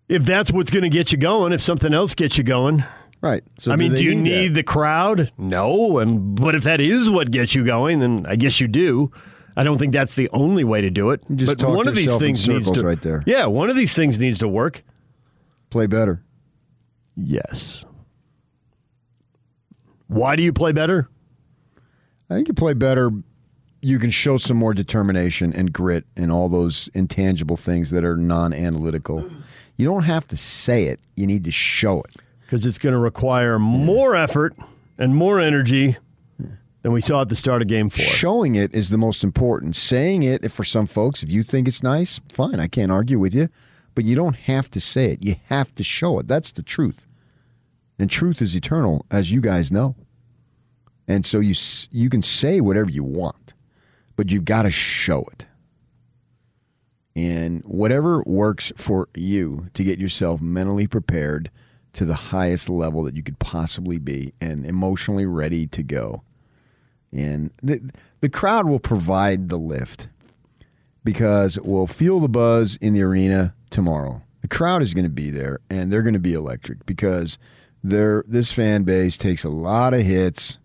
If 0.09 0.25
that's 0.25 0.53
what's 0.53 0.71
going 0.71 0.83
to 0.83 0.89
get 0.89 1.13
you 1.13 1.19
going, 1.19 1.53
if 1.53 1.61
something 1.61 1.93
else 1.93 2.15
gets 2.15 2.39
you 2.39 2.45
going. 2.45 2.85
Right. 3.21 3.43
So 3.59 3.73
I 3.73 3.77
do 3.77 3.79
mean, 3.81 3.95
do 3.95 4.05
you 4.05 4.15
need 4.15 4.23
need 4.23 4.55
the 4.55 4.63
crowd? 4.63 5.33
No. 5.39 5.99
And 5.99 6.35
but 6.41 6.55
if 6.55 6.63
that 6.65 6.81
is 6.81 7.11
what 7.11 7.31
gets 7.31 7.55
you 7.55 7.65
going, 7.65 7.99
then 7.99 8.27
I 8.29 8.37
guess 8.37 8.61
you 8.61 8.69
do. 8.69 9.11
I 9.57 9.65
don't 9.65 9.79
think 9.79 9.93
that's 9.93 10.15
the 10.15 10.29
only 10.31 10.65
way 10.65 10.81
to 10.81 10.91
do 10.91 11.11
it. 11.11 11.23
just 11.35 11.51
but 11.51 11.59
talk 11.59 11.77
one 11.77 11.89
of 11.89 11.95
these 11.97 12.17
things 12.17 12.49
needs 12.49 12.71
to 12.71 12.83
right 12.83 13.01
there. 13.03 13.23
Yeah, 13.27 13.47
one 13.47 13.69
of 13.69 13.77
these 13.77 13.95
things 13.95 14.19
needs 14.19 14.39
to 14.39 14.49
work. 14.49 14.85
Play 15.69 15.87
better. 15.87 16.23
Yes. 17.17 17.85
Why 20.07 20.37
do 20.37 20.43
you 20.43 20.53
play 20.53 20.73
better? 20.73 21.09
I 22.31 22.35
think 22.35 22.49
you 22.49 22.55
play 22.55 22.75
better. 22.75 23.11
You 23.83 23.99
can 23.99 24.11
show 24.11 24.37
some 24.37 24.57
more 24.57 24.73
determination 24.73 25.53
and 25.53 25.73
grit 25.73 26.05
and 26.17 26.31
all 26.31 26.49
those 26.49 26.89
intangible 26.95 27.57
things 27.57 27.91
that 27.91 28.05
are 28.05 28.17
non-analytical. 28.17 29.29
You 29.77 29.87
don't 29.87 30.05
have 30.05 30.27
to 30.29 30.37
say 30.37 30.85
it. 30.85 31.01
You 31.17 31.27
need 31.27 31.45
to 31.45 31.51
show 31.51 32.03
it. 32.03 32.17
Because 32.43 32.65
it's 32.67 32.79
going 32.79 32.93
to 32.93 32.99
require 32.99 33.59
more 33.59 34.15
effort 34.15 34.55
and 34.99 35.17
more 35.17 35.41
energy 35.41 35.97
than 36.83 36.93
we 36.93 37.01
saw 37.01 37.23
at 37.23 37.31
the 37.31 37.37
start 37.37 37.63
of 37.63 37.69
game 37.69 37.91
four. 37.91 38.05
Showing 38.05 38.55
it 38.55 38.75
is 38.75 38.91
the 38.91 38.99
most 38.99 39.25
important. 39.25 39.77
Saying 39.77 40.23
it, 40.23 40.45
if 40.45 40.53
for 40.53 40.65
some 40.65 40.87
folks, 40.87 41.23
if 41.23 41.31
you 41.31 41.43
think 41.43 41.67
it's 41.67 41.83
nice, 41.83 42.21
fine. 42.29 42.61
I 42.61 42.69
can't 42.69 42.93
argue 42.93 43.19
with 43.19 43.35
you. 43.35 43.49
But 43.95 44.05
you 44.05 44.15
don't 44.15 44.37
have 44.37 44.71
to 44.71 44.81
say 44.81 45.13
it. 45.13 45.25
You 45.25 45.37
have 45.47 45.75
to 45.75 45.83
show 45.83 46.19
it. 46.21 46.29
That's 46.29 46.53
the 46.53 46.63
truth. 46.63 47.07
And 47.99 48.09
truth 48.09 48.41
is 48.41 48.55
eternal, 48.55 49.05
as 49.11 49.33
you 49.33 49.41
guys 49.41 49.73
know. 49.73 49.97
And 51.11 51.27
so 51.27 51.41
you 51.41 51.57
you 51.91 52.09
can 52.09 52.23
say 52.23 52.61
whatever 52.61 52.89
you 52.89 53.03
want, 53.03 53.53
but 54.15 54.31
you've 54.31 54.45
got 54.45 54.63
to 54.63 54.71
show 54.71 55.27
it. 55.33 55.47
And 57.17 57.65
whatever 57.65 58.23
works 58.27 58.73
for 58.77 59.09
you 59.17 59.67
to 59.75 59.83
get 59.83 59.99
yourself 59.99 60.41
mentally 60.41 60.87
prepared 60.87 61.51
to 61.95 62.05
the 62.05 62.15
highest 62.15 62.69
level 62.69 63.03
that 63.03 63.17
you 63.17 63.25
could 63.25 63.41
possibly 63.41 63.99
be 63.99 64.35
and 64.41 64.65
emotionally 64.65 65.27
ready 65.27 65.67
to 65.67 65.83
go. 65.83 66.23
And 67.11 67.51
the, 67.61 67.91
the 68.21 68.29
crowd 68.29 68.69
will 68.69 68.79
provide 68.79 69.49
the 69.49 69.59
lift 69.59 70.07
because 71.03 71.59
we'll 71.59 71.89
feel 71.89 72.21
the 72.21 72.29
buzz 72.29 72.77
in 72.77 72.95
the 72.95 73.03
arena 73.03 73.57
tomorrow. 73.71 74.23
The 74.43 74.49
crowd 74.49 74.81
is 74.81 74.95
going 74.95 75.07
to 75.07 75.11
be 75.11 75.31
there 75.31 75.59
and 75.69 75.93
they're 75.93 76.03
going 76.03 76.15
to 76.15 76.21
be 76.21 76.35
electric 76.35 76.87
because 76.87 77.37
this 77.83 78.53
fan 78.53 78.85
base 78.85 79.17
takes 79.17 79.43
a 79.43 79.49
lot 79.49 79.93
of 79.93 80.03
hits 80.03 80.59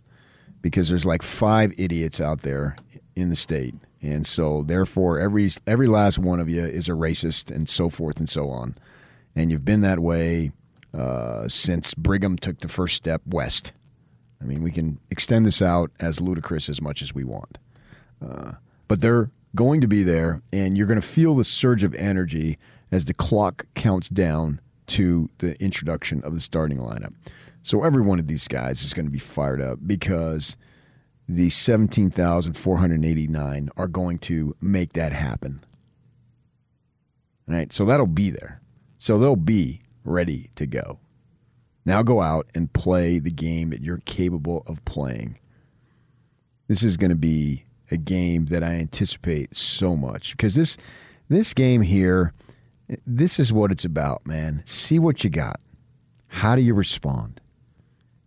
because 0.66 0.90
there's 0.90 1.06
like 1.06 1.22
five 1.22 1.72
idiots 1.78 2.20
out 2.20 2.42
there 2.42 2.76
in 3.16 3.30
the 3.30 3.36
state. 3.36 3.76
And 4.02 4.26
so 4.26 4.64
therefore 4.64 5.20
every 5.20 5.52
every 5.68 5.86
last 5.86 6.18
one 6.18 6.40
of 6.40 6.50
you 6.50 6.64
is 6.64 6.90
a 6.90 6.94
racist 6.94 7.56
and 7.56 7.70
so 7.70 7.88
forth 7.88 8.20
and 8.20 8.28
so 8.28 8.50
on. 8.50 8.76
And 9.36 9.52
you've 9.52 9.64
been 9.64 9.82
that 9.82 10.00
way 10.00 10.54
uh, 10.92 11.48
since 11.48 11.94
Brigham 11.94 12.36
took 12.36 12.62
the 12.62 12.68
first 12.68 12.96
step 12.96 13.22
west. 13.28 13.74
I 14.42 14.46
mean, 14.46 14.64
we 14.64 14.72
can 14.72 14.98
extend 15.12 15.46
this 15.46 15.62
out 15.62 15.92
as 16.00 16.20
ludicrous 16.20 16.68
as 16.68 16.82
much 16.82 17.04
as 17.04 17.14
we 17.14 17.24
want. 17.24 17.60
Uh, 18.20 18.54
but 18.88 19.02
they're 19.02 19.30
going 19.54 19.82
to 19.82 19.88
be 19.88 20.02
there, 20.02 20.42
and 20.52 20.76
you're 20.76 20.88
going 20.88 21.00
to 21.00 21.08
feel 21.08 21.36
the 21.36 21.44
surge 21.44 21.84
of 21.84 21.94
energy 21.94 22.58
as 22.92 23.06
the 23.06 23.14
clock 23.14 23.68
counts 23.76 24.10
down 24.10 24.60
to 24.88 25.30
the 25.38 25.62
introduction 25.62 26.24
of 26.24 26.34
the 26.34 26.42
starting 26.42 26.80
lineup. 26.80 27.14
So 27.66 27.84
every 27.84 28.04
one 28.04 28.20
of 28.20 28.28
these 28.28 28.48
guys 28.48 28.84
is 28.84 28.94
going 28.94 29.08
to 29.08 29.12
be 29.12 29.18
fired 29.18 29.60
up 29.60 29.80
because 29.88 30.56
the 31.28 31.50
17,489 31.50 33.70
are 33.76 33.88
going 33.88 34.20
to 34.20 34.56
make 34.62 34.94
that 34.94 35.14
happen. 35.14 35.66
All 37.50 37.56
right, 37.56 37.74
so 37.74 37.84
that'll 37.84 38.06
be 38.06 38.30
there. 38.30 38.62
So 39.00 39.18
they'll 39.18 39.36
be 39.36 39.82
ready 40.04 40.52
to 40.54 40.68
go. 40.68 41.00
Now 41.86 42.04
go 42.04 42.22
out 42.22 42.46
and 42.54 42.72
play 42.72 43.18
the 43.18 43.32
game 43.32 43.72
that 43.72 43.82
you're 43.82 44.04
capable 44.06 44.62
of 44.68 44.86
playing. 44.86 45.40
This 46.68 46.84
is 46.84 46.98
going 46.98 47.10
to 47.10 47.16
be 47.16 47.66
a 47.90 47.98
game 47.98 48.46
that 48.46 48.64
I 48.64 48.74
anticipate 48.74 49.58
so 49.58 49.96
much 49.96 50.38
because 50.38 50.54
this 50.54 50.78
this 51.30 51.56
game 51.56 51.82
here 51.82 52.32
this 53.08 53.40
is 53.40 53.52
what 53.52 53.72
it's 53.72 53.86
about, 53.86 54.28
man. 54.28 54.62
See 54.66 55.00
what 55.00 55.24
you 55.24 55.32
got. 55.32 55.60
How 56.28 56.56
do 56.56 56.62
you 56.62 56.76
respond? 56.76 57.42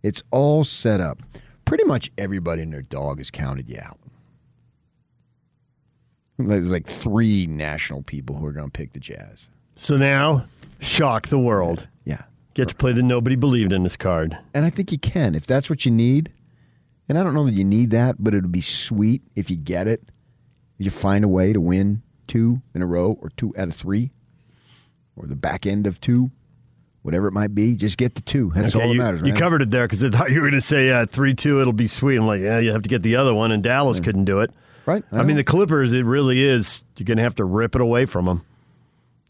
It's 0.03 0.23
all 0.31 0.63
set 0.63 0.99
up. 1.01 1.21
Pretty 1.65 1.83
much 1.83 2.11
everybody 2.17 2.61
and 2.61 2.73
their 2.73 2.81
dog 2.81 3.19
has 3.19 3.29
counted 3.29 3.69
you 3.69 3.79
out. 3.81 3.99
There's 6.37 6.71
like 6.71 6.87
three 6.87 7.47
national 7.47 8.03
people 8.03 8.37
who 8.37 8.45
are 8.45 8.53
going 8.53 8.67
to 8.67 8.71
pick 8.71 8.93
the 8.93 8.99
Jazz. 8.99 9.49
So 9.75 9.97
now 9.97 10.45
shock 10.79 11.27
the 11.27 11.39
world. 11.39 11.87
Yeah. 12.05 12.23
Get 12.53 12.69
to 12.69 12.75
play 12.75 12.93
the 12.93 13.03
nobody 13.03 13.35
believed 13.35 13.73
in 13.73 13.83
this 13.83 13.97
card. 13.97 14.37
And 14.53 14.65
I 14.65 14.69
think 14.69 14.91
you 14.91 14.97
can 14.97 15.35
if 15.35 15.45
that's 15.45 15.69
what 15.69 15.85
you 15.85 15.91
need. 15.91 16.31
And 17.09 17.17
I 17.17 17.23
don't 17.23 17.33
know 17.33 17.45
that 17.45 17.53
you 17.53 17.65
need 17.65 17.89
that, 17.91 18.17
but 18.19 18.33
it 18.33 18.41
would 18.41 18.51
be 18.51 18.61
sweet 18.61 19.21
if 19.35 19.49
you 19.49 19.57
get 19.57 19.87
it. 19.87 20.03
If 20.77 20.85
you 20.85 20.91
find 20.91 21.25
a 21.25 21.29
way 21.29 21.51
to 21.51 21.59
win 21.59 22.03
two 22.27 22.61
in 22.73 22.81
a 22.81 22.85
row 22.85 23.17
or 23.21 23.31
two 23.35 23.53
out 23.57 23.67
of 23.67 23.75
three 23.75 24.11
or 25.15 25.27
the 25.27 25.35
back 25.35 25.65
end 25.65 25.87
of 25.87 25.99
two, 25.99 26.31
whatever 27.09 27.27
it 27.27 27.31
might 27.31 27.55
be, 27.55 27.75
just 27.75 27.97
get 27.97 28.13
the 28.13 28.21
two. 28.21 28.51
That's 28.53 28.75
Okay, 28.75 28.83
all 28.83 28.89
that 28.89 28.93
you, 28.93 28.99
matters. 28.99 29.21
You 29.25 29.33
covered 29.33 29.63
it 29.63 29.71
there 29.71 29.87
because 29.87 30.03
I 30.03 30.11
thought 30.11 30.29
you 30.29 30.41
were 30.41 30.47
going 30.47 30.61
to 30.61 30.65
say 30.65 30.91
uh, 30.91 31.07
three 31.07 31.33
two. 31.33 31.59
It'll 31.59 31.73
be 31.73 31.87
sweet. 31.87 32.17
I'm 32.17 32.27
like, 32.27 32.41
yeah, 32.41 32.59
you 32.59 32.71
have 32.71 32.83
to 32.83 32.89
get 32.89 33.01
the 33.01 33.15
other 33.15 33.33
one, 33.33 33.51
and 33.51 33.63
Dallas 33.63 33.99
couldn't 33.99 34.25
do 34.25 34.41
it. 34.41 34.51
Right. 34.85 35.03
I, 35.11 35.23
mean, 35.23 35.35
the 35.35 35.43
Clippers. 35.43 35.91
It 35.91 36.05
really 36.05 36.43
is. 36.43 36.83
You're 36.97 37.05
going 37.05 37.17
to 37.17 37.23
have 37.23 37.35
to 37.35 37.45
rip 37.45 37.73
it 37.73 37.81
away 37.81 38.05
from 38.05 38.25
them. 38.25 38.45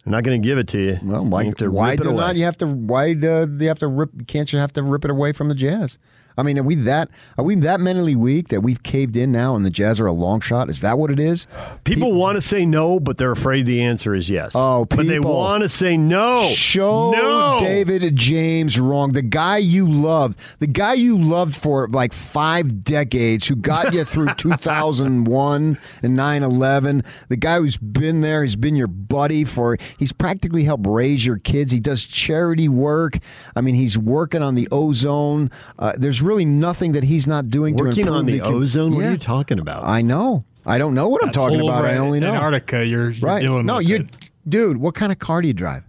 They're 0.04 0.12
not 0.12 0.24
going 0.24 0.42
to 0.42 0.46
give 0.46 0.58
it 0.58 0.68
to 0.70 0.80
you. 0.80 1.00
Well, 1.04 1.24
you 1.24 1.30
why, 1.30 1.46
have 1.46 1.56
to 1.56 1.70
why 1.70 1.92
rip 1.92 2.00
it 2.02 2.04
do 2.04 2.12
not 2.14 2.36
you 2.36 2.44
have 2.44 2.58
to? 2.58 2.68
Why 2.68 3.14
do 3.14 3.58
you 3.60 3.68
have 3.70 3.80
to 3.80 3.88
rip? 3.88 4.28
Can't 4.28 4.52
you 4.52 4.60
have 4.60 4.74
to 4.74 4.84
rip 4.84 5.06
it 5.06 5.12
away 5.12 5.32
from 5.32 5.48
the 5.48 5.56
Jazz? 5.56 5.98
I 6.40 6.44
mean, 6.44 6.58
are 6.58 6.64
we 6.64 6.76
that 6.76 7.10
are 7.38 7.44
we 7.44 7.56
that 7.56 7.82
mentally 7.82 8.16
weak 8.16 8.48
that 8.48 8.62
we've 8.62 8.82
caved 8.82 9.18
in 9.18 9.32
now, 9.32 9.56
and 9.56 9.66
the 9.66 9.70
Jazz 9.70 10.00
are 10.00 10.08
a 10.08 10.14
long 10.14 10.40
shot? 10.40 10.70
Is 10.70 10.82
that 10.82 10.98
what 10.98 11.12
it 11.12 11.20
is? 11.20 11.48
People 11.84 12.14
want 12.14 12.36
to 12.36 12.42
say 12.42 12.66
no, 12.66 13.00
but 13.00 13.18
they're 13.18 13.32
afraid 13.32 13.66
the 13.66 13.82
answer 13.82 14.16
is 14.16 14.30
yes. 14.30 14.54
Oh, 14.56 14.86
but 14.86 15.08
they 15.08 15.16
people. 15.16 15.38
want 15.38 15.64
to 15.64 15.70
say 15.70 15.98
no. 15.98 16.50
Show 16.54 17.12
no. 17.12 17.60
David 17.60 18.16
James 18.16 18.80
wrong. 18.80 19.12
The 19.12 19.22
guy 19.22 19.58
you 19.58 19.88
loved, 19.88 20.40
the 20.60 20.68
guy 20.68 20.94
you 20.94 21.18
loved 21.18 21.56
for 21.56 21.88
like 21.90 22.14
five 22.14 22.84
decades, 22.84 23.48
who 23.48 23.56
got 23.56 23.94
you 23.94 24.04
through 24.06 24.34
2001 24.38 25.78
and 26.02 26.16
9 26.16 26.44
11. 26.44 27.04
The 27.28 27.36
guy 27.36 27.58
who's 27.58 27.78
been 27.78 28.22
there, 28.22 28.44
he's 28.44 28.56
been 28.56 28.76
your 28.76 28.88
buddy 28.88 29.44
for, 29.44 29.78
he's 29.98 30.12
practically 30.12 30.64
helped 30.64 30.88
raise 30.88 31.26
your 31.26 31.38
kids. 31.38 31.72
He 31.72 31.80
does 31.80 32.06
charity 32.06 32.70
work. 32.70 33.18
I 33.56 33.62
mean, 33.62 33.76
he's 33.76 33.98
working 33.98 34.42
on 34.42 34.56
the 34.56 34.68
ozone. 34.72 35.52
Uh, 35.78 35.94
there's 35.98 36.22
really 36.30 36.46
nothing 36.46 36.94
that 36.94 37.04
he's 37.04 37.26
not 37.28 37.50
doing 37.50 37.76
to 37.78 37.84
Working 37.84 38.02
improve 38.02 38.16
on 38.18 38.26
the 38.28 38.40
com- 38.40 38.54
ozone? 38.56 38.92
What 38.94 39.00
are 39.02 39.04
Yeah. 39.06 39.12
you 39.12 39.18
talking 39.18 39.60
about? 39.60 39.84
I 39.84 40.02
know. 40.02 40.44
I 40.66 40.78
don't 40.78 40.94
know 40.94 41.08
what 41.10 41.24
I'm 41.24 41.32
talking 41.32 41.60
about. 41.60 41.84
I 41.86 41.98
only 41.98 42.20
know. 42.20 42.34
Antarctica, 42.34 42.86
you're, 42.86 43.10
you're 43.10 43.28
right. 43.28 43.42
dealing 43.42 43.66
no, 43.66 43.78
with 43.78 43.90
you, 43.90 43.96
it. 43.98 44.30
dude. 44.48 44.78
What 44.78 44.94
kind 44.96 45.12
of 45.12 45.18
car 45.20 45.42
do 45.42 45.48
you 45.48 45.54
drive? 45.54 45.84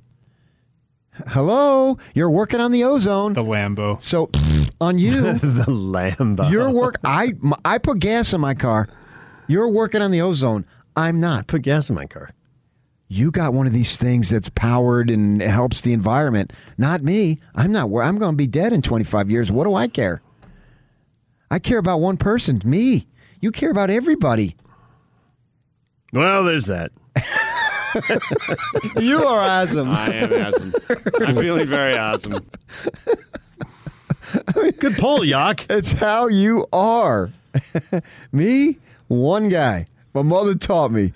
Hello, 1.29 1.99
you're 2.15 2.31
working 2.31 2.61
on 2.61 2.73
the 2.73 2.85
ozone. 2.85 3.35
The 3.35 3.43
Lambo. 3.45 4.03
So 4.03 4.31
on 4.81 4.99
you, 4.99 5.21
the 5.35 5.67
Lambo. 5.69 6.51
your 6.51 6.71
work. 6.71 6.97
I 7.05 7.35
m- 7.43 7.53
I 7.65 7.79
put 7.79 7.99
gas 7.99 8.33
in 8.33 8.41
my 8.41 8.55
car. 8.55 8.89
You're 9.47 9.69
working 9.69 10.01
on 10.01 10.13
the 10.13 10.23
ozone. 10.23 10.65
I'm 10.97 11.21
not. 11.21 11.47
Put 11.47 11.63
gas 11.63 11.91
in 11.91 11.95
my 11.95 12.07
car. 12.07 12.31
You 13.09 13.31
got 13.33 13.53
one 13.53 13.67
of 13.67 13.73
these 13.73 13.97
things 13.97 14.31
that's 14.31 14.49
powered 14.49 15.11
and 15.11 15.43
helps 15.43 15.81
the 15.81 15.93
environment. 15.93 16.53
Not 16.79 17.03
me. 17.03 17.39
I'm 17.57 17.73
not. 17.73 17.91
wor- 17.91 18.05
I'm 18.05 18.19
going 18.19 18.33
to 18.33 18.37
be 18.37 18.47
dead 18.47 18.73
in 18.73 18.81
25 18.83 19.29
years. 19.31 19.51
What 19.53 19.65
do 19.65 19.75
I 19.75 19.89
care? 19.89 20.23
I 21.51 21.59
care 21.59 21.79
about 21.79 22.01
one 22.01 22.17
person. 22.17 22.61
Me. 22.65 23.07
You 23.41 23.51
care 23.51 23.71
about 23.71 23.91
everybody. 23.91 24.57
Well, 26.13 26.45
there's 26.45 26.67
that. 26.67 26.93
You 29.01 29.25
are 29.25 29.41
awesome. 29.41 29.91
I 29.91 30.15
am 30.15 30.33
awesome. 30.55 30.73
I'm 31.27 31.35
feeling 31.35 31.67
very 31.67 31.97
awesome. 31.97 32.47
Good 34.79 34.97
pull, 34.97 35.25
Yak. 35.25 35.67
It's 35.69 35.95
how 35.95 36.29
you 36.29 36.67
are. 36.73 37.31
me, 38.33 38.79
one 39.09 39.49
guy. 39.49 39.87
My 40.15 40.23
mother 40.23 40.55
taught 40.55 40.93
me. 40.93 41.13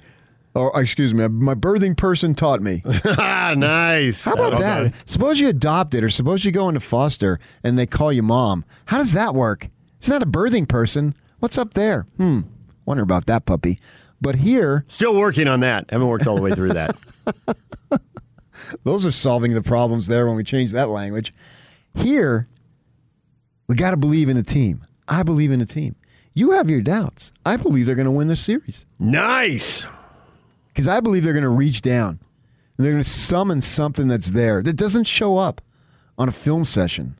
Or 0.54 0.72
excuse 0.80 1.14
me, 1.14 1.26
my 1.28 1.54
birthing 1.54 1.96
person 1.96 2.34
taught 2.34 2.60
me. 2.60 2.82
Ah, 3.04 3.54
nice. 3.56 4.24
How 4.24 4.32
about 4.34 4.58
that? 4.58 4.94
Suppose 5.04 5.38
you 5.38 5.48
adopt 5.48 5.94
it, 5.94 6.02
or 6.02 6.10
suppose 6.10 6.44
you 6.44 6.50
go 6.50 6.68
into 6.68 6.80
foster 6.80 7.38
and 7.62 7.78
they 7.78 7.86
call 7.86 8.12
you 8.12 8.22
mom. 8.22 8.64
How 8.86 8.98
does 8.98 9.12
that 9.12 9.34
work? 9.34 9.68
It's 10.04 10.10
not 10.10 10.22
a 10.22 10.26
birthing 10.26 10.68
person. 10.68 11.14
What's 11.38 11.56
up 11.56 11.72
there? 11.72 12.06
Hmm. 12.18 12.40
Wonder 12.84 13.02
about 13.02 13.24
that 13.24 13.46
puppy. 13.46 13.78
But 14.20 14.34
here, 14.34 14.84
Still 14.86 15.16
working 15.16 15.48
on 15.48 15.60
that. 15.60 15.86
Haven't 15.88 16.08
worked 16.08 16.26
all 16.26 16.36
the 16.36 16.42
way 16.42 16.54
through 16.54 16.74
that. 16.74 16.94
those 18.84 19.06
are 19.06 19.10
solving 19.10 19.54
the 19.54 19.62
problems 19.62 20.06
there 20.06 20.26
when 20.26 20.36
we 20.36 20.44
change 20.44 20.72
that 20.72 20.90
language. 20.90 21.32
Here, 21.94 22.46
we 23.66 23.76
got 23.76 23.92
to 23.92 23.96
believe 23.96 24.28
in 24.28 24.36
a 24.36 24.42
team. 24.42 24.84
I 25.08 25.22
believe 25.22 25.50
in 25.50 25.62
a 25.62 25.64
team. 25.64 25.96
You 26.34 26.50
have 26.50 26.68
your 26.68 26.82
doubts. 26.82 27.32
I 27.46 27.56
believe 27.56 27.86
they're 27.86 27.94
going 27.94 28.04
to 28.04 28.10
win 28.10 28.28
this 28.28 28.42
series. 28.42 28.84
Nice. 28.98 29.86
Because 30.68 30.86
I 30.86 31.00
believe 31.00 31.24
they're 31.24 31.32
going 31.32 31.44
to 31.44 31.48
reach 31.48 31.80
down 31.80 32.20
and 32.76 32.84
they're 32.84 32.92
going 32.92 33.02
to 33.02 33.08
summon 33.08 33.62
something 33.62 34.08
that's 34.08 34.32
there 34.32 34.62
that 34.64 34.74
doesn't 34.74 35.04
show 35.04 35.38
up 35.38 35.62
on 36.18 36.28
a 36.28 36.32
film 36.32 36.66
session. 36.66 37.16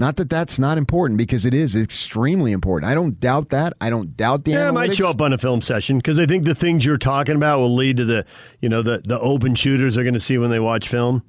Not 0.00 0.16
that 0.16 0.30
that's 0.30 0.58
not 0.58 0.78
important 0.78 1.18
because 1.18 1.44
it 1.44 1.52
is 1.52 1.76
extremely 1.76 2.52
important. 2.52 2.90
I 2.90 2.94
don't 2.94 3.20
doubt 3.20 3.50
that. 3.50 3.74
I 3.82 3.90
don't 3.90 4.16
doubt 4.16 4.44
the 4.44 4.52
Yeah, 4.52 4.70
it 4.70 4.72
might 4.72 4.94
show 4.94 5.10
up 5.10 5.20
on 5.20 5.34
a 5.34 5.38
film 5.38 5.60
session 5.60 5.98
because 5.98 6.18
I 6.18 6.24
think 6.24 6.46
the 6.46 6.54
things 6.54 6.86
you're 6.86 6.96
talking 6.96 7.36
about 7.36 7.58
will 7.58 7.74
lead 7.74 7.98
to 7.98 8.06
the, 8.06 8.24
you 8.62 8.70
know, 8.70 8.80
the 8.80 9.02
the 9.04 9.20
open 9.20 9.54
shooters 9.54 9.98
are 9.98 10.02
going 10.02 10.14
to 10.14 10.20
see 10.20 10.38
when 10.38 10.48
they 10.48 10.58
watch 10.58 10.88
film. 10.88 11.22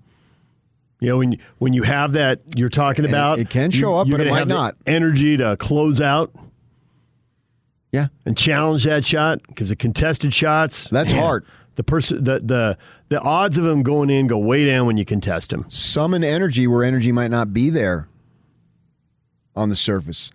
You 1.02 1.10
know, 1.10 1.18
when 1.18 1.34
you, 1.34 1.40
when 1.58 1.74
you 1.74 1.84
have 1.84 2.14
that 2.14 2.40
you're 2.56 2.70
talking 2.70 3.04
about, 3.04 3.40
it 3.40 3.50
can 3.50 3.72
show 3.72 3.90
you- 3.90 3.98
up, 3.98 4.10
but 4.10 4.26
it 4.26 4.30
might 4.30 4.48
not. 4.48 4.78
Energy 4.88 5.36
to 5.36 5.58
close 5.58 6.00
out. 6.00 6.34
Yeah, 7.92 8.08
and 8.26 8.38
challenge 8.38 8.86
that 8.86 9.04
shot 9.04 9.42
because 9.50 9.68
the 9.68 9.76
contested 9.76 10.34
shots 10.34 10.88
That's 10.88 11.12
hard. 11.12 11.46
The 11.76 11.84
person, 11.84 12.24
the 12.24 12.40
the 12.40 12.78
the 13.10 13.20
odds 13.20 13.58
of 13.58 13.66
them 13.66 13.84
going 13.84 14.10
in 14.10 14.28
go 14.28 14.38
way 14.38 14.64
down 14.64 14.88
when 14.88 14.96
you 14.96 15.04
contest 15.04 15.50
them. 15.50 15.66
Summon 15.68 16.24
energy 16.24 16.68
where 16.68 16.86
energy 16.86 17.12
might 17.12 17.32
not 17.32 17.54
be 17.54 17.70
there 17.70 18.08
on 19.56 19.70
the 19.70 19.76
surface. 19.76 20.32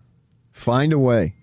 Find 0.52 0.92
a 0.92 0.98
way. 0.98 1.34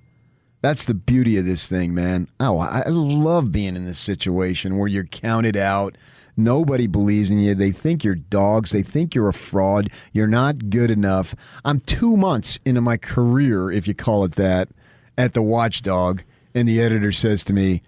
That's 0.61 0.85
the 0.85 0.93
beauty 0.93 1.37
of 1.37 1.45
this 1.45 1.67
thing, 1.67 1.93
man. 1.93 2.29
Oh, 2.39 2.57
I 2.57 2.87
love 2.87 3.51
being 3.51 3.75
in 3.75 3.85
this 3.85 3.99
situation 3.99 4.77
where 4.77 4.87
you're 4.87 5.03
counted 5.03 5.57
out. 5.57 5.97
Nobody 6.37 6.87
believes 6.87 7.29
in 7.29 7.39
you. 7.39 7.53
They 7.53 7.71
think 7.71 8.03
you're 8.03 8.15
dogs. 8.15 8.71
They 8.71 8.81
think 8.81 9.13
you're 9.13 9.29
a 9.29 9.33
fraud. 9.33 9.89
You're 10.13 10.25
not 10.25 10.69
good 10.69 10.89
enough. 10.89 11.35
I'm 11.65 11.79
two 11.81 12.17
months 12.17 12.59
into 12.65 12.81
my 12.81 12.97
career, 12.97 13.71
if 13.71 13.87
you 13.87 13.93
call 13.93 14.23
it 14.23 14.33
that, 14.33 14.69
at 15.17 15.33
the 15.33 15.43
Watchdog, 15.43 16.23
and 16.55 16.67
the 16.67 16.81
editor 16.81 17.11
says 17.11 17.43
to 17.45 17.53
me, 17.53 17.81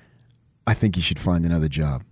I 0.67 0.73
think 0.73 0.97
you 0.97 1.01
should 1.01 1.19
find 1.19 1.45
another 1.45 1.69
job. 1.69 2.03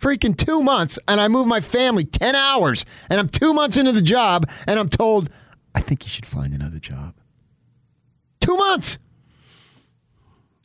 Freaking 0.00 0.36
two 0.36 0.62
months, 0.62 0.98
and 1.06 1.20
I 1.20 1.28
move 1.28 1.46
my 1.46 1.60
family 1.60 2.04
10 2.04 2.34
hours, 2.34 2.86
and 3.10 3.20
I'm 3.20 3.28
two 3.28 3.52
months 3.52 3.76
into 3.76 3.92
the 3.92 4.02
job, 4.02 4.48
and 4.66 4.80
I'm 4.80 4.88
told, 4.88 5.28
I 5.74 5.80
think 5.80 6.04
you 6.04 6.08
should 6.08 6.26
find 6.26 6.52
another 6.52 6.78
job. 6.78 7.14
Two 8.40 8.56
months. 8.56 8.98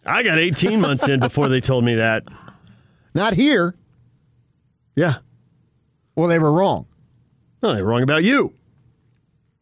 I 0.06 0.24
got 0.24 0.38
18 0.38 0.80
months 0.80 1.08
in 1.08 1.20
before 1.20 1.48
they 1.48 1.62
told 1.62 1.84
me 1.84 1.96
that. 1.96 2.24
Not 3.14 3.34
here. 3.34 3.76
Yeah. 4.96 5.16
Well, 6.16 6.28
they 6.28 6.40
were 6.40 6.52
wrong. 6.52 6.86
No, 7.62 7.74
they 7.74 7.82
were 7.82 7.90
wrong 7.90 8.04
about 8.04 8.24
you. 8.24 8.54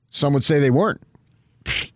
Some 0.10 0.34
would 0.34 0.44
say 0.44 0.60
they 0.60 0.70
weren't. 0.70 1.02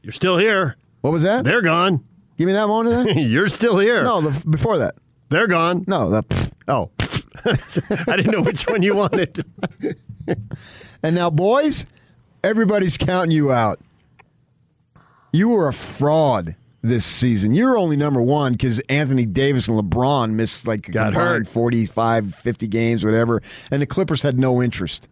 You're 0.01 0.13
still 0.13 0.37
here. 0.37 0.77
What 1.01 1.11
was 1.11 1.23
that? 1.23 1.43
They're 1.43 1.61
gone. 1.61 2.03
Give 2.37 2.47
me 2.47 2.53
that 2.53 2.69
one. 2.69 3.07
You're 3.17 3.49
still 3.49 3.77
here. 3.77 4.03
No, 4.03 4.21
the, 4.21 4.49
before 4.49 4.77
that. 4.77 4.95
They're 5.29 5.47
gone. 5.47 5.83
No, 5.87 6.09
the. 6.09 6.51
Oh. 6.67 6.91
I 7.45 8.15
didn't 8.15 8.31
know 8.31 8.41
which 8.41 8.63
one 8.67 8.81
you 8.81 8.95
wanted. 8.95 9.45
And 11.03 11.15
now, 11.15 11.29
boys, 11.29 11.85
everybody's 12.47 12.97
counting 12.97 13.31
you 13.31 13.51
out. 13.51 13.79
You 15.33 15.49
were 15.49 15.67
a 15.67 15.73
fraud 15.73 16.55
this 16.81 17.05
season. 17.05 17.53
You're 17.53 17.77
only 17.77 17.97
number 17.97 18.21
one 18.21 18.53
because 18.53 18.79
Anthony 18.87 19.25
Davis 19.25 19.67
and 19.67 19.77
LeBron 19.77 20.31
missed 20.31 20.65
like 20.65 20.87
a 20.87 20.91
Got 20.91 21.13
combined 21.13 21.45
hurt. 21.45 21.47
45, 21.47 22.35
50 22.35 22.67
games, 22.67 23.03
whatever. 23.03 23.41
And 23.69 23.81
the 23.81 23.85
Clippers 23.85 24.21
had 24.21 24.39
no 24.39 24.63
interest. 24.63 25.09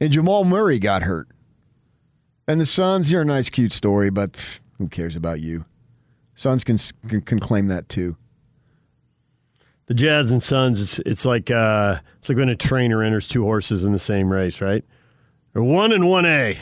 And 0.00 0.12
Jamal 0.12 0.44
Murray 0.44 0.78
got 0.78 1.02
hurt. 1.02 1.28
And 2.46 2.60
the 2.60 2.66
Suns, 2.66 3.10
you're 3.10 3.22
a 3.22 3.24
nice, 3.24 3.48
cute 3.48 3.72
story, 3.72 4.10
but 4.10 4.32
pff, 4.32 4.60
who 4.78 4.88
cares 4.88 5.16
about 5.16 5.40
you? 5.40 5.64
Suns 6.34 6.62
can, 6.62 6.78
can, 7.08 7.22
can 7.22 7.38
claim 7.40 7.68
that 7.68 7.88
too. 7.88 8.16
The 9.86 9.94
Jazz 9.94 10.30
and 10.32 10.42
Suns, 10.42 10.82
it's 10.82 10.98
it's 11.06 11.24
like 11.24 11.48
uh, 11.48 12.00
it's 12.18 12.28
like 12.28 12.36
when 12.36 12.48
a 12.48 12.56
trainer 12.56 13.04
enters 13.04 13.28
two 13.28 13.44
horses 13.44 13.84
in 13.84 13.92
the 13.92 14.00
same 14.00 14.32
race, 14.32 14.60
right? 14.60 14.84
Or 15.56 15.62
one 15.62 15.90
and 15.90 16.06
one 16.06 16.26
A, 16.26 16.58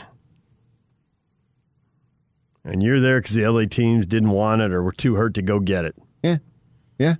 and 2.64 2.80
you're 2.80 3.00
there 3.00 3.20
because 3.20 3.34
the 3.34 3.44
LA 3.44 3.64
teams 3.64 4.06
didn't 4.06 4.30
want 4.30 4.62
it 4.62 4.70
or 4.70 4.84
were 4.84 4.92
too 4.92 5.16
hurt 5.16 5.34
to 5.34 5.42
go 5.42 5.58
get 5.58 5.84
it. 5.84 5.96
Yeah, 6.22 6.36
yeah. 6.96 7.16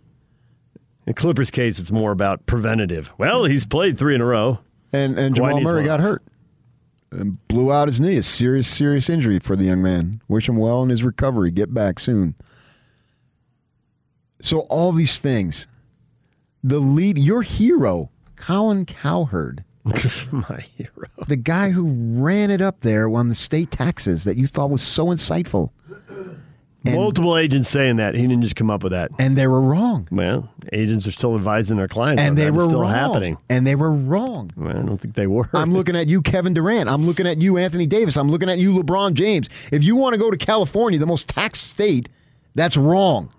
In 1.05 1.15
Clippers' 1.15 1.51
case, 1.51 1.81
it's 1.81 1.91
more 1.91 2.13
about 2.13 2.47
preventative. 2.47 3.11
Well, 3.19 3.47
he's 3.47 3.67
played 3.67 3.99
three 3.99 4.15
in 4.15 4.21
a 4.21 4.25
row, 4.25 4.61
And 4.93 5.19
and 5.19 5.35
Kawhi 5.35 5.49
Jamal 5.49 5.61
Murray 5.63 5.81
one 5.81 5.87
got 5.87 5.99
hurt 5.99 6.23
and 7.11 7.47
blew 7.49 7.73
out 7.73 7.89
his 7.89 8.01
knee. 8.01 8.19
A 8.19 8.23
serious, 8.23 8.69
serious 8.69 9.11
injury 9.11 9.41
for 9.41 9.57
the 9.57 9.65
young 9.65 9.83
man. 9.83 10.23
Wish 10.29 10.49
him 10.49 10.57
well 10.57 10.81
in 10.85 10.91
his 10.91 11.03
recovery. 11.03 11.51
Get 11.51 11.75
back 11.75 11.99
soon. 11.99 12.37
So 14.41 14.61
all 14.71 14.93
these 14.93 15.19
things, 15.19 15.67
the 16.63 16.79
lead, 16.79 17.19
your 17.19 17.43
hero, 17.43 18.11
Colin 18.37 18.87
Cowherd, 18.87 19.65
My 20.33 20.65
hero. 20.77 21.09
The 21.27 21.37
guy 21.37 21.71
who 21.71 21.87
ran 22.23 22.51
it 22.51 22.61
up 22.61 22.81
there 22.81 23.09
on 23.09 23.29
the 23.29 23.35
state 23.35 23.71
taxes 23.71 24.25
that 24.25 24.37
you 24.37 24.47
thought 24.47 24.71
was 24.71 24.83
so 24.83 25.07
insightful. 25.07 25.71
Multiple 26.85 27.39
agents 27.39 27.71
saying 27.71 27.97
that. 27.97 28.15
He 28.15 28.23
didn't 28.23 28.43
just 28.43 28.57
come 28.57 28.71
up 28.71 28.83
with 28.83 28.93
that. 28.93 29.11
And 29.19 29.39
they 29.39 29.47
were 29.47 29.61
wrong. 29.61 30.07
Well, 30.11 30.51
agents 30.71 31.07
are 31.07 31.13
still 31.13 31.35
advising 31.35 31.79
their 31.79 31.89
clients. 31.89 32.21
And 32.21 32.37
they 32.37 32.43
that. 32.45 32.49
It's 32.49 32.57
were 32.59 32.69
still 32.69 32.83
wrong. 32.83 32.91
happening. 32.91 33.39
And 33.49 33.67
they 33.67 33.75
were 33.75 33.91
wrong. 33.91 34.51
Well, 34.55 34.77
I 34.77 34.83
don't 34.83 34.99
think 34.99 35.15
they 35.15 35.27
were. 35.27 35.49
I'm 35.55 35.73
looking 35.73 35.97
at 35.97 36.09
you, 36.09 36.21
Kevin 36.21 36.53
Durant. 36.53 36.91
I'm 36.91 37.07
looking 37.07 37.27
at 37.27 37.41
you, 37.41 37.57
Anthony 37.57 37.87
Davis. 37.87 38.19
I'm 38.19 38.31
looking 38.31 38.51
at 38.51 38.59
you, 38.59 38.73
LeBron 38.75 39.15
James. 39.15 39.49
If 39.73 39.83
you 39.83 39.97
want 39.97 40.13
to 40.13 40.19
go 40.19 40.31
to 40.31 40.37
California, 40.37 40.99
the 40.99 41.07
most 41.07 41.27
taxed 41.27 41.71
state, 41.71 42.11
that's 42.55 42.77
wrong. 42.77 43.33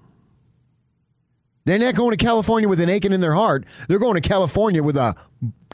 They're 1.65 1.79
not 1.79 1.95
going 1.95 2.11
to 2.11 2.23
California 2.23 2.69
with 2.69 2.79
an 2.79 2.89
aching 2.89 3.11
in 3.11 3.21
their 3.21 3.33
heart. 3.33 3.65
They're 3.87 3.99
going 3.99 4.21
to 4.21 4.27
California 4.27 4.83
with 4.83 4.95
a 4.97 5.15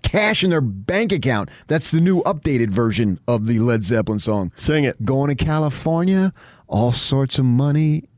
cash 0.02 0.44
in 0.44 0.50
their 0.50 0.62
bank 0.62 1.12
account. 1.12 1.50
That's 1.68 1.92
the 1.92 2.02
new 2.02 2.22
updated 2.24 2.70
version 2.70 3.20
of 3.28 3.48
the 3.48 3.60
Led 3.60 3.84
Zeppelin 3.84 4.20
song. 4.20 4.52
Sing 4.56 4.84
it. 4.86 5.04
Going 5.04 5.36
to 5.36 5.46
California, 5.46 6.34
all 6.68 6.92
sorts 6.92 7.38
of 7.38 7.46
money 7.46 8.10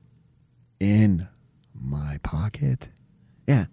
in 0.79 1.27
my 1.73 2.19
pocket. 2.23 2.89
Yeah. 3.47 3.65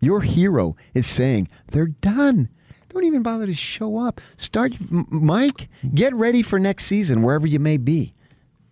Your 0.00 0.20
hero 0.20 0.76
is 0.94 1.06
saying 1.06 1.48
they're 1.70 1.86
done. 1.86 2.48
Don't 2.88 3.04
even 3.04 3.22
bother 3.22 3.46
to 3.46 3.54
show 3.54 3.98
up. 3.98 4.20
Start, 4.36 4.74
Mike, 4.90 5.68
get 5.94 6.14
ready 6.14 6.42
for 6.42 6.58
next 6.58 6.84
season, 6.84 7.22
wherever 7.22 7.46
you 7.46 7.60
may 7.60 7.76
be, 7.76 8.14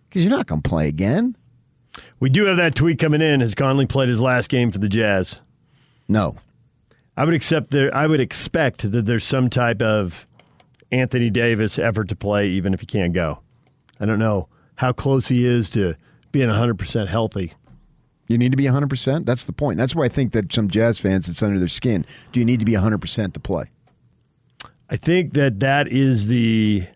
because 0.09 0.23
you're 0.23 0.35
not 0.35 0.47
going 0.47 0.61
to 0.61 0.69
play 0.69 0.87
again. 0.87 1.35
We 2.19 2.29
do 2.29 2.45
have 2.45 2.57
that 2.57 2.75
tweet 2.75 2.99
coming 2.99 3.21
in. 3.21 3.41
Has 3.41 3.53
Conley 3.55 3.85
played 3.85 4.09
his 4.09 4.21
last 4.21 4.49
game 4.49 4.71
for 4.71 4.79
the 4.79 4.89
Jazz? 4.89 5.41
No. 6.07 6.35
I 7.15 7.25
would 7.25 7.33
accept 7.33 7.71
there. 7.71 7.93
I 7.95 8.07
would 8.07 8.19
expect 8.19 8.89
that 8.91 9.05
there's 9.05 9.25
some 9.25 9.49
type 9.49 9.81
of 9.81 10.25
Anthony 10.91 11.29
Davis 11.29 11.77
effort 11.77 12.09
to 12.09 12.15
play, 12.15 12.47
even 12.49 12.73
if 12.73 12.79
he 12.79 12.85
can't 12.85 13.13
go. 13.13 13.39
I 13.99 14.05
don't 14.05 14.19
know 14.19 14.47
how 14.75 14.93
close 14.93 15.27
he 15.27 15.45
is 15.45 15.69
to 15.71 15.95
being 16.31 16.49
100 16.49 16.77
percent 16.77 17.09
healthy. 17.09 17.53
You 18.27 18.37
need 18.37 18.51
to 18.51 18.57
be 18.57 18.65
100%. 18.65 19.25
That's 19.25 19.45
the 19.45 19.53
point. 19.53 19.77
That's 19.77 19.95
where 19.95 20.05
I 20.05 20.09
think 20.09 20.33
that 20.33 20.51
some 20.51 20.69
Jazz 20.69 20.99
fans, 20.99 21.29
it's 21.29 21.41
under 21.41 21.59
their 21.59 21.69
skin. 21.69 22.05
Do 22.33 22.39
you 22.39 22.45
need 22.45 22.59
to 22.59 22.65
be 22.65 22.73
100% 22.73 23.33
to 23.33 23.39
play? 23.39 23.71
I 24.89 24.97
think 24.97 25.33
that 25.33 25.61
that 25.61 25.87
is 25.87 26.27
the 26.27 26.87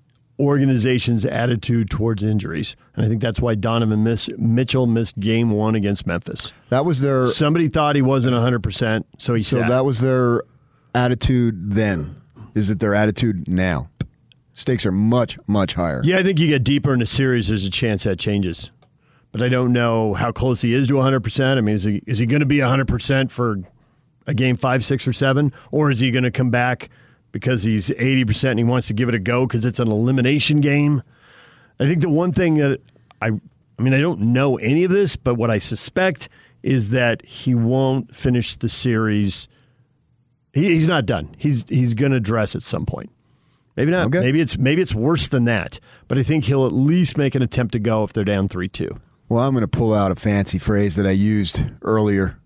organization's 0.42 1.24
attitude 1.24 1.90
towards 1.90 2.24
injuries, 2.24 2.76
and 2.96 3.06
I 3.06 3.10
think 3.10 3.22
that's 3.22 3.40
why 3.40 3.56
Donovan 3.56 4.04
miss, 4.04 4.30
Mitchell 4.38 4.88
missed 4.88 5.20
Game 5.20 5.52
One 5.52 5.76
against 5.76 6.08
Memphis. 6.08 6.52
That 6.70 6.84
was 6.84 7.02
their. 7.02 7.28
Somebody 7.28 7.70
thought 7.70 7.96
he 7.96 8.02
wasn't 8.02 8.34
100, 8.34 8.64
percent 8.64 9.06
so 9.18 9.36
he 9.36 9.44
so 9.44 9.60
sat. 9.60 9.70
that 9.70 9.86
was 9.86 10.02
their 10.02 10.44
attitude 10.96 11.72
then. 11.72 12.22
Is 12.56 12.70
it 12.70 12.80
their 12.80 12.96
attitude 12.96 13.48
now? 13.48 13.90
Stakes 14.54 14.86
are 14.86 14.92
much, 14.92 15.40
much 15.48 15.76
higher. 15.76 16.02
Yeah, 16.04 16.18
I 16.18 16.24
think 16.24 16.40
you 16.40 16.48
get 16.48 16.64
deeper 16.64 16.94
in 16.94 17.00
the 17.00 17.06
series, 17.06 17.48
there's 17.48 17.66
a 17.66 17.70
chance 17.70 18.04
that 18.04 18.20
changes. 18.20 18.70
But 19.32 19.42
I 19.42 19.48
don't 19.48 19.72
know 19.72 20.14
how 20.14 20.32
close 20.32 20.62
he 20.62 20.74
is 20.74 20.88
to 20.90 20.96
100%. 20.96 21.58
I 21.58 21.62
mean, 21.62 21.76
is 21.76 21.86
he, 21.86 22.04
is 22.06 22.20
he 22.20 22.26
going 22.26 22.42
to 22.42 22.46
be 22.46 22.58
100% 22.58 23.32
for 23.32 23.60
a 24.28 24.34
game 24.34 24.58
five, 24.58 24.84
six, 24.84 25.08
or 25.08 25.14
seven? 25.14 25.54
Or 25.72 25.90
is 25.90 26.00
he 26.00 26.12
going 26.12 26.26
to 26.26 26.32
come 26.32 26.50
back 26.50 26.90
because 27.32 27.64
he's 27.64 27.90
80% 27.90 28.52
and 28.52 28.60
he 28.60 28.64
wants 28.64 28.88
to 28.88 28.94
give 28.94 29.10
it 29.10 29.16
a 29.16 29.20
go 29.20 29.46
because 29.46 29.66
it's 29.66 29.80
an 29.80 29.90
elimination 29.90 30.62
game? 30.62 31.04
I 31.80 31.86
think 31.86 32.02
the 32.02 32.10
one 32.10 32.32
thing 32.32 32.56
that 32.56 32.80
I, 33.22 33.28
I 33.28 33.82
mean, 33.82 33.94
I 33.94 34.00
don't 34.00 34.20
know 34.20 34.58
any 34.58 34.84
of 34.84 34.92
this, 34.92 35.16
but 35.16 35.36
what 35.36 35.50
I 35.50 35.60
suspect 35.60 36.30
is 36.64 36.92
that 36.92 37.26
he 37.26 37.56
won't 37.56 38.16
finish 38.16 38.56
the 38.56 38.70
series. 38.70 39.48
He, 40.54 40.74
he's 40.74 40.88
not 40.88 41.06
done. 41.06 41.36
He's 41.38 41.66
he's 41.68 41.94
going 41.94 42.12
to 42.12 42.20
dress 42.20 42.56
at 42.56 42.62
some 42.62 42.86
point. 42.86 43.10
Maybe 43.76 43.92
not. 43.92 44.12
Maybe 44.12 44.42
it's 44.42 44.58
maybe 44.58 44.82
it's 44.82 44.94
worse 44.94 45.28
than 45.28 45.46
that. 45.46 45.80
But 46.08 46.18
I 46.18 46.24
think 46.24 46.46
he'll 46.46 46.66
at 46.66 46.74
least 46.74 47.18
make 47.18 47.36
an 47.36 47.42
attempt 47.42 47.72
to 47.72 47.80
go 47.80 48.04
if 48.04 48.14
they're 48.14 48.26
down 48.26 48.48
three 48.48 48.68
two. 48.68 48.98
Well, 49.30 49.44
I'm 49.44 49.54
going 49.54 49.62
to 49.62 49.68
pull 49.68 49.94
out 49.94 50.12
a 50.12 50.16
fancy 50.16 50.60
phrase 50.60 50.98
that 50.98 51.08
I 51.08 51.12
used 51.12 51.64
earlier. 51.84 52.38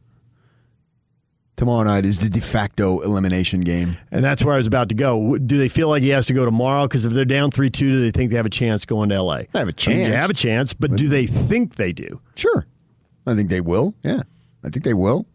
Tomorrow 1.58 1.84
night 1.84 2.06
is 2.06 2.20
the 2.20 2.30
de 2.30 2.42
facto 2.42 3.00
elimination 3.00 3.62
game. 3.62 3.98
And 4.12 4.26
that's 4.26 4.44
where 4.44 4.54
I 4.54 4.58
was 4.58 4.68
about 4.68 4.90
to 4.90 4.96
go. 4.96 5.38
Do 5.38 5.58
they 5.58 5.70
feel 5.70 5.88
like 5.88 6.04
he 6.04 6.10
has 6.10 6.26
to 6.26 6.34
go 6.34 6.44
tomorrow? 6.44 6.84
Because 6.86 7.06
if 7.06 7.14
they're 7.14 7.24
down 7.24 7.50
3 7.52 7.70
2, 7.70 7.90
do 7.90 8.02
they 8.02 8.12
think 8.12 8.32
they 8.32 8.36
have 8.38 8.46
a 8.46 8.50
chance 8.50 8.86
going 8.86 9.08
to 9.10 9.22
LA? 9.22 9.38
They 9.38 9.44
have 9.54 9.56
a 9.56 9.60
I 9.62 9.64
mean, 9.66 9.74
chance. 9.76 10.12
they 10.12 10.18
have 10.18 10.30
a 10.30 10.34
chance, 10.34 10.74
but 10.74 10.96
do 10.98 11.08
they 11.08 11.28
think 11.28 11.76
they 11.76 11.94
do? 11.94 12.20
Sure. 12.36 12.66
I 13.26 13.36
think 13.36 13.50
they 13.50 13.62
will. 13.62 13.96
Yeah. 14.04 14.24
I 14.64 14.70
think 14.70 14.84
they 14.84 14.94
will. 14.94 15.26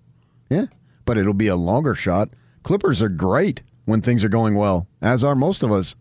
Yeah. 0.51 0.67
But 1.07 1.17
it'll 1.17 1.33
be 1.33 1.47
a 1.49 1.57
longer 1.57 1.95
shot. 1.95 2.29
Clippers 2.65 3.03
are 3.03 3.09
great 3.09 3.63
when 3.87 4.03
things 4.03 4.23
are 4.23 4.29
going 4.29 4.55
well, 4.57 4.87
as 5.01 5.25
are 5.25 5.35
most 5.35 5.63
of 5.63 5.73
us. 5.73 5.95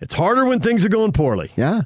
It's 0.00 0.14
harder 0.14 0.44
when 0.44 0.60
things 0.60 0.84
are 0.84 0.88
going 0.88 1.12
poorly. 1.12 1.50
Yeah. 1.56 1.82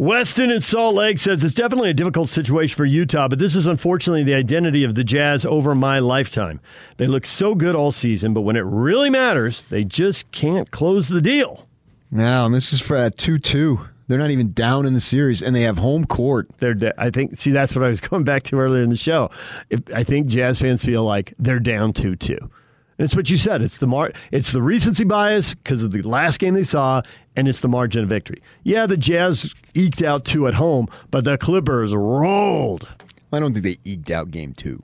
Weston 0.00 0.50
in 0.50 0.62
Salt 0.62 0.94
Lake 0.94 1.18
says 1.18 1.44
it's 1.44 1.52
definitely 1.52 1.90
a 1.90 1.92
difficult 1.92 2.30
situation 2.30 2.74
for 2.74 2.86
Utah, 2.86 3.28
but 3.28 3.38
this 3.38 3.54
is 3.54 3.66
unfortunately 3.66 4.22
the 4.22 4.32
identity 4.32 4.82
of 4.82 4.94
the 4.94 5.04
Jazz 5.04 5.44
over 5.44 5.74
my 5.74 5.98
lifetime. 5.98 6.58
They 6.96 7.06
look 7.06 7.26
so 7.26 7.54
good 7.54 7.74
all 7.74 7.92
season, 7.92 8.32
but 8.32 8.40
when 8.40 8.56
it 8.56 8.64
really 8.64 9.10
matters, 9.10 9.60
they 9.60 9.84
just 9.84 10.32
can't 10.32 10.70
close 10.70 11.08
the 11.08 11.20
deal. 11.20 11.68
Now, 12.10 12.46
and 12.46 12.54
this 12.54 12.72
is 12.72 12.80
for 12.80 12.96
at 12.96 13.18
2 13.18 13.38
2. 13.38 13.80
They're 14.08 14.16
not 14.16 14.30
even 14.30 14.54
down 14.54 14.86
in 14.86 14.94
the 14.94 15.00
series, 15.00 15.42
and 15.42 15.54
they 15.54 15.64
have 15.64 15.76
home 15.76 16.06
court. 16.06 16.48
They're, 16.60 16.72
de- 16.72 16.98
I 16.98 17.10
think. 17.10 17.38
See, 17.38 17.50
that's 17.50 17.76
what 17.76 17.84
I 17.84 17.88
was 17.88 18.00
going 18.00 18.24
back 18.24 18.44
to 18.44 18.58
earlier 18.58 18.82
in 18.82 18.88
the 18.88 18.96
show. 18.96 19.30
If, 19.68 19.80
I 19.94 20.02
think 20.02 20.28
Jazz 20.28 20.58
fans 20.58 20.82
feel 20.82 21.04
like 21.04 21.34
they're 21.38 21.60
down 21.60 21.92
two 21.92 22.16
two. 22.16 22.38
And 22.40 23.04
it's 23.04 23.14
what 23.14 23.28
you 23.28 23.36
said. 23.36 23.60
It's 23.60 23.76
the 23.76 23.86
mar- 23.86 24.12
It's 24.30 24.52
the 24.52 24.62
recency 24.62 25.04
bias 25.04 25.54
because 25.54 25.84
of 25.84 25.90
the 25.90 26.00
last 26.02 26.38
game 26.38 26.54
they 26.54 26.62
saw, 26.62 27.02
and 27.40 27.48
it's 27.48 27.60
the 27.60 27.68
margin 27.68 28.02
of 28.02 28.08
victory. 28.10 28.42
Yeah, 28.62 28.84
the 28.86 28.98
Jazz 28.98 29.54
eked 29.74 30.02
out 30.02 30.26
two 30.26 30.46
at 30.46 30.54
home, 30.54 30.88
but 31.10 31.24
the 31.24 31.38
Clippers 31.38 31.94
rolled. 31.94 32.92
I 33.32 33.40
don't 33.40 33.54
think 33.54 33.64
they 33.64 33.78
eked 33.82 34.10
out 34.10 34.30
game 34.30 34.52
two. 34.52 34.82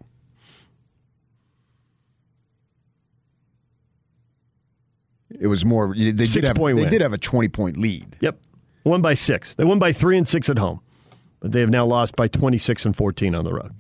It 5.39 5.49
was 5.49 5.67
more. 5.67 5.95
They 5.95 6.13
did 6.13 6.45
have. 6.45 6.57
point 6.57 6.77
They 6.77 6.85
win. 6.85 6.91
did 6.91 7.03
have 7.03 7.13
a 7.13 7.19
twenty 7.19 7.49
point 7.49 7.77
lead. 7.77 8.17
Yep, 8.21 8.41
won 8.85 9.03
by 9.03 9.13
six. 9.13 9.53
They 9.53 9.65
won 9.65 9.79
by 9.79 9.93
three 9.93 10.17
and 10.17 10.27
six 10.27 10.49
at 10.49 10.59
home, 10.59 10.81
but 11.41 11.53
they 11.53 11.61
have 11.61 11.69
now 11.69 11.85
lost 11.85 12.17
by 12.17 12.27
twenty 12.27 12.57
six 12.57 12.87
and 12.87 12.97
fourteen 12.97 13.35
on 13.35 13.45
the 13.45 13.53
road. 13.53 13.75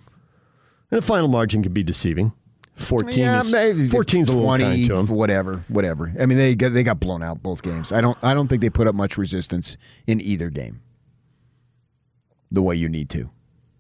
And 0.90 0.98
the 0.98 1.03
final 1.03 1.28
margin 1.28 1.62
can 1.62 1.73
be 1.73 1.82
deceiving. 1.82 2.32
Fourteen 2.77 3.20
Yeah, 3.20 3.40
is 3.40 3.51
maybe 3.51 3.89
14's 3.89 4.28
a 4.28 4.36
little 4.36 4.57
kind 4.57 4.85
to 4.85 4.94
them. 4.97 5.07
Whatever, 5.07 5.65
whatever. 5.69 6.12
I 6.20 6.27
mean, 6.27 6.36
they 6.36 6.55
got, 6.55 6.74
they 6.74 6.82
got 6.82 7.01
blown 7.01 7.23
out 7.23 7.43
both 7.43 7.62
games. 7.62 7.90
I 7.90 8.01
don't. 8.03 8.19
I 8.23 8.35
don't 8.35 8.48
think 8.48 8.61
they 8.61 8.69
put 8.70 8.86
up 8.86 8.94
much 8.94 9.16
resistance 9.16 9.77
in 10.07 10.20
either 10.20 10.51
game. 10.51 10.82
The 12.53 12.62
way 12.62 12.77
you 12.77 12.89
need 12.89 13.09
to. 13.11 13.31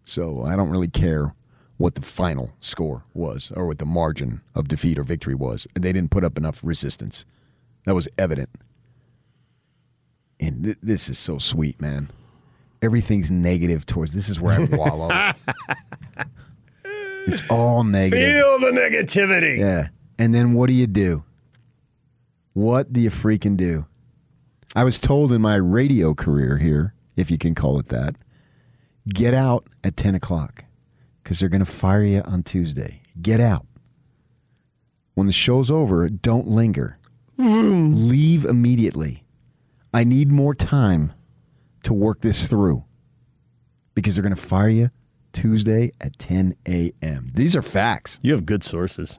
So 0.04 0.42
I 0.44 0.56
don't 0.56 0.70
really 0.70 0.88
care 0.88 1.32
what 1.76 1.94
the 1.94 2.02
final 2.02 2.52
score 2.60 3.04
was 3.12 3.52
or 3.54 3.66
what 3.66 3.78
the 3.78 3.84
margin 3.84 4.40
of 4.54 4.66
defeat 4.68 4.98
or 4.98 5.02
victory 5.02 5.34
was. 5.34 5.66
They 5.74 5.92
didn't 5.92 6.10
put 6.10 6.24
up 6.24 6.38
enough 6.38 6.60
resistance. 6.64 7.26
That 7.84 7.94
was 7.94 8.08
evident. 8.16 8.48
And 10.40 10.64
th- 10.64 10.78
this 10.82 11.08
is 11.08 11.18
so 11.18 11.38
sweet, 11.38 11.80
man. 11.80 12.10
Everything's 12.82 13.30
negative 13.30 13.84
towards. 13.84 14.14
This 14.14 14.28
is 14.28 14.40
where 14.40 14.58
I 14.60 14.64
wallow. 14.64 15.08
it's 17.26 17.42
all 17.50 17.84
negative. 17.84 18.18
Feel 18.18 18.58
the 18.60 18.78
negativity. 18.78 19.58
Yeah. 19.58 19.88
And 20.18 20.34
then 20.34 20.54
what 20.54 20.68
do 20.68 20.74
you 20.74 20.86
do? 20.86 21.24
What 22.52 22.92
do 22.92 23.00
you 23.00 23.10
freaking 23.10 23.56
do? 23.56 23.84
I 24.74 24.84
was 24.84 25.00
told 25.00 25.32
in 25.32 25.42
my 25.42 25.56
radio 25.56 26.14
career 26.14 26.58
here, 26.58 26.94
if 27.16 27.30
you 27.30 27.38
can 27.38 27.54
call 27.54 27.78
it 27.78 27.88
that, 27.88 28.16
get 29.08 29.34
out 29.34 29.66
at 29.84 29.96
10 29.96 30.14
o'clock 30.14 30.64
because 31.22 31.38
they're 31.38 31.48
going 31.48 31.64
to 31.64 31.70
fire 31.70 32.02
you 32.02 32.20
on 32.22 32.42
Tuesday. 32.42 33.02
Get 33.20 33.40
out. 33.40 33.66
When 35.14 35.26
the 35.26 35.32
show's 35.32 35.70
over, 35.70 36.08
don't 36.08 36.46
linger. 36.46 36.98
Mm-hmm. 37.38 38.08
Leave 38.08 38.44
immediately. 38.44 39.24
I 39.92 40.04
need 40.04 40.30
more 40.30 40.54
time 40.54 41.12
to 41.84 41.94
work 41.94 42.20
this 42.20 42.48
through 42.48 42.84
because 43.94 44.14
they're 44.14 44.22
going 44.22 44.34
to 44.34 44.40
fire 44.40 44.68
you 44.68 44.90
Tuesday 45.36 45.92
at 46.00 46.18
10 46.18 46.56
a.m. 46.66 47.30
These 47.34 47.54
are 47.54 47.62
facts. 47.62 48.18
You 48.22 48.32
have 48.32 48.46
good 48.46 48.64
sources. 48.64 49.18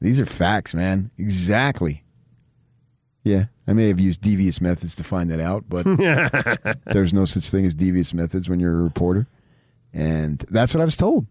These 0.00 0.20
are 0.20 0.26
facts, 0.26 0.74
man. 0.74 1.10
Exactly. 1.18 2.04
Yeah, 3.24 3.46
I 3.66 3.72
may 3.72 3.88
have 3.88 3.98
used 3.98 4.20
devious 4.20 4.60
methods 4.60 4.94
to 4.94 5.02
find 5.04 5.28
that 5.32 5.40
out, 5.40 5.64
but 5.68 5.84
there's 6.92 7.12
no 7.12 7.24
such 7.24 7.50
thing 7.50 7.66
as 7.66 7.74
devious 7.74 8.14
methods 8.14 8.48
when 8.48 8.60
you're 8.60 8.78
a 8.78 8.82
reporter. 8.82 9.26
And 9.92 10.38
that's 10.48 10.72
what 10.74 10.80
I 10.82 10.84
was 10.84 10.96
told. 10.96 11.26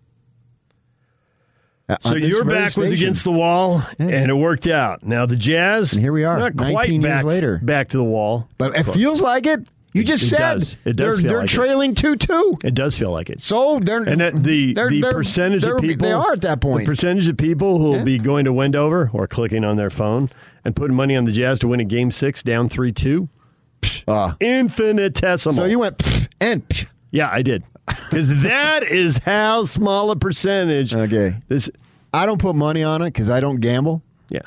So 2.02 2.16
your 2.16 2.44
back 2.44 2.76
was 2.76 2.92
against 2.92 3.24
the 3.24 3.32
wall, 3.32 3.84
and 4.00 4.30
it 4.30 4.34
worked 4.34 4.66
out. 4.68 5.04
Now 5.04 5.26
the 5.28 5.36
Jazz, 5.36 5.94
And 5.94 6.02
here 6.02 6.12
we 6.12 6.24
are, 6.24 6.38
not 6.40 6.58
quite 6.58 6.74
19 6.74 7.02
years 7.02 7.14
back, 7.14 7.24
later. 7.26 7.60
back 7.62 7.90
to 7.90 7.98
the 7.98 8.04
wall, 8.04 8.50
But 8.58 8.76
it 8.76 8.84
feels 8.84 9.22
like 9.22 9.46
it. 9.46 9.66
You 9.96 10.04
just 10.04 10.24
It 10.24 10.28
said 10.28 10.38
does. 10.56 10.76
It 10.84 10.96
does 10.96 10.96
they're, 10.98 11.16
feel 11.18 11.28
they're 11.30 11.38
like 11.40 11.50
it. 11.50 11.54
trailing 11.54 11.96
two 11.96 12.16
two. 12.18 12.58
It 12.66 12.74
does 12.74 12.98
feel 12.98 13.12
like 13.12 13.30
it. 13.30 13.40
So 13.42 13.80
they're 13.80 14.04
And 14.04 14.20
that 14.20 14.44
the 14.44 14.74
they're- 14.74 14.90
the 14.90 15.00
they're- 15.02 15.14
percentage 15.14 15.64
of 15.64 15.80
people 15.80 16.06
they 16.06 16.12
are 16.12 16.34
at 16.34 16.42
that 16.42 16.60
point. 16.60 16.82
The 16.86 16.92
percentage 16.92 17.28
of 17.30 17.38
people 17.38 17.78
who 17.80 17.86
will 17.92 17.98
Yeah. 18.00 18.04
be 18.04 18.18
going 18.20 18.44
to 18.46 18.52
Wendover 18.52 19.10
or 19.14 19.26
clicking 19.26 19.64
on 19.64 19.78
their 19.78 19.90
phone 19.90 20.30
and 20.66 20.76
putting 20.76 20.96
money 20.98 21.16
on 21.16 21.24
the 21.24 21.32
Jazz 21.32 21.60
to 21.60 21.68
win 21.70 21.80
a 21.80 21.86
game 21.86 22.12
six 22.12 22.44
down 22.44 22.68
three 22.68 22.92
two. 22.92 23.30
Infinitesimal. 24.42 25.54
Ah. 25.54 25.58
So 25.58 25.64
you 25.66 25.80
went 25.80 25.98
pff, 25.98 26.28
and 26.42 26.68
pff. 26.68 26.90
yeah, 27.12 27.30
I 27.32 27.42
did 27.42 27.64
because 27.88 28.42
that 28.44 28.84
is 28.84 29.20
how 29.20 29.64
small 29.66 30.12
a 30.12 30.16
percentage. 30.18 30.94
Okay. 30.94 31.38
This 31.48 31.70
I 32.14 32.26
don't 32.26 32.40
put 32.42 32.56
money 32.56 32.84
on 32.84 33.02
it 33.02 33.08
because 33.14 33.30
I 33.30 33.40
don't 33.40 33.58
gamble. 33.62 34.04
Yeah. 34.30 34.40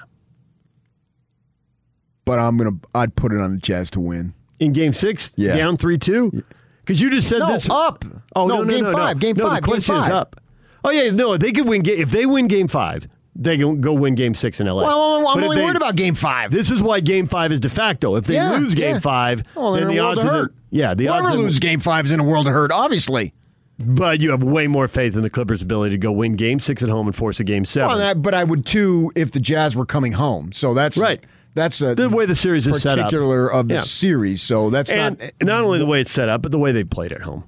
But 2.27 2.39
I'm 2.39 2.59
gonna. 2.59 2.77
I'd 2.95 3.15
put 3.15 3.33
it 3.33 3.41
on 3.41 3.53
the 3.53 3.59
Jazz 3.59 3.91
to 3.93 4.01
win. 4.01 4.35
In 4.61 4.73
game 4.73 4.93
six 4.93 5.33
Yeah. 5.37 5.57
down 5.57 5.77
three 5.77 5.99
two. 5.99 6.43
Because 6.85 7.01
you 7.01 7.11
just 7.11 7.29
said 7.29 7.41
No, 7.41 7.53
this 7.53 7.69
up. 7.71 8.05
Oh 8.35 8.47
No, 8.47 8.59
no, 8.59 8.65
no, 8.65 8.71
game 8.75 8.85
no, 8.85 8.93
five, 8.93 9.17
no. 9.17 9.21
game 9.21 9.37
five, 9.37 9.51
The 9.63 9.67
game 9.67 9.73
question 9.75 9.97
is 9.97 10.09
up. 10.09 10.41
Oh 10.85 10.91
yeah, 10.91 11.11
no, 11.11 11.37
they 11.37 11.53
could 11.53 11.67
win. 11.69 11.83
If 11.85 12.11
they 12.11 12.25
win 12.27 12.49
game 12.49 12.69
five, 12.69 13.07
they 13.37 13.59
can 13.59 13.81
go 13.81 13.93
win 13.93 14.15
game 14.15 14.35
six 14.35 14.59
in 14.61 14.67
LA. 14.67 14.83
Well, 14.85 15.29
I'm 15.29 15.35
But 15.37 15.45
only 15.45 15.57
they- 15.57 15.63
worried 15.65 15.77
about 15.77 15.97
game 15.97 16.15
five. 16.15 16.51
This 16.51 16.71
is 16.71 16.83
why 16.83 17.01
game 17.01 17.27
five 17.29 17.53
is 17.53 17.61
de 17.61 17.69
facto. 17.69 18.17
If 18.17 18.25
they 18.25 18.35
Yeah, 18.35 18.53
lose 18.53 18.75
game 18.75 18.95
yeah. 18.95 19.01
five, 19.01 19.43
oh, 19.57 19.63
Well, 19.63 19.73
then 19.73 19.89
the 19.89 19.99
odds 19.99 20.21
of 20.25 20.31
hurt. 20.31 20.55
yeah, 20.71 20.95
the 20.95 21.05
Whoever 21.07 21.27
odds 21.27 21.35
of 21.35 21.41
lose 21.43 21.59
game 21.59 21.81
five 21.81 22.07
is 22.07 22.13
in 22.13 22.21
a 22.21 22.25
world 22.25 22.47
of 22.47 22.53
hurt. 22.53 22.73
Obviously. 22.73 23.35
But 23.81 24.21
you 24.21 24.33
have 24.33 24.43
way 24.43 24.67
more 24.67 24.89
faith 24.89 25.15
in 25.15 25.23
the 25.23 25.31
Clippers' 25.31 25.63
ability 25.63 25.95
to 25.95 25.99
go 25.99 26.11
win 26.11 26.33
game 26.35 26.59
six 26.59 26.83
at 26.83 26.89
home 26.89 27.07
and 27.07 27.15
force 27.15 27.39
a 27.39 27.45
game 27.45 27.65
seven. 27.65 27.97
Well, 27.97 28.03
I- 28.09 28.15
but 28.15 28.35
I 28.35 28.43
would 28.43 28.67
too 28.67 29.13
if 29.15 29.31
the 29.31 29.39
Jazz 29.41 29.77
were 29.77 29.87
coming 29.87 30.13
home. 30.13 30.51
So 30.53 30.75
that's 30.75 30.97
Right. 30.97 31.23
That's 31.59 31.81
a 31.83 31.95
the 31.95 32.09
way 32.09 32.25
the 32.25 32.37
series 32.37 32.67
is 32.69 32.81
set 32.83 32.99
up. 32.99 33.07
particular 33.07 33.53
of 33.53 33.67
the 33.69 33.75
Yeah. 33.75 33.81
series. 33.83 34.41
So 34.43 34.71
that's 34.71 34.91
and 34.93 35.19
not. 35.19 35.33
not 35.43 35.65
only 35.65 35.79
the 35.81 35.87
way 35.87 36.01
it's 36.01 36.13
set 36.13 36.29
up, 36.29 36.41
but 36.43 36.53
the 36.53 36.59
way 36.59 36.71
they 36.73 36.85
played 36.85 37.13
at 37.13 37.23
home. 37.23 37.45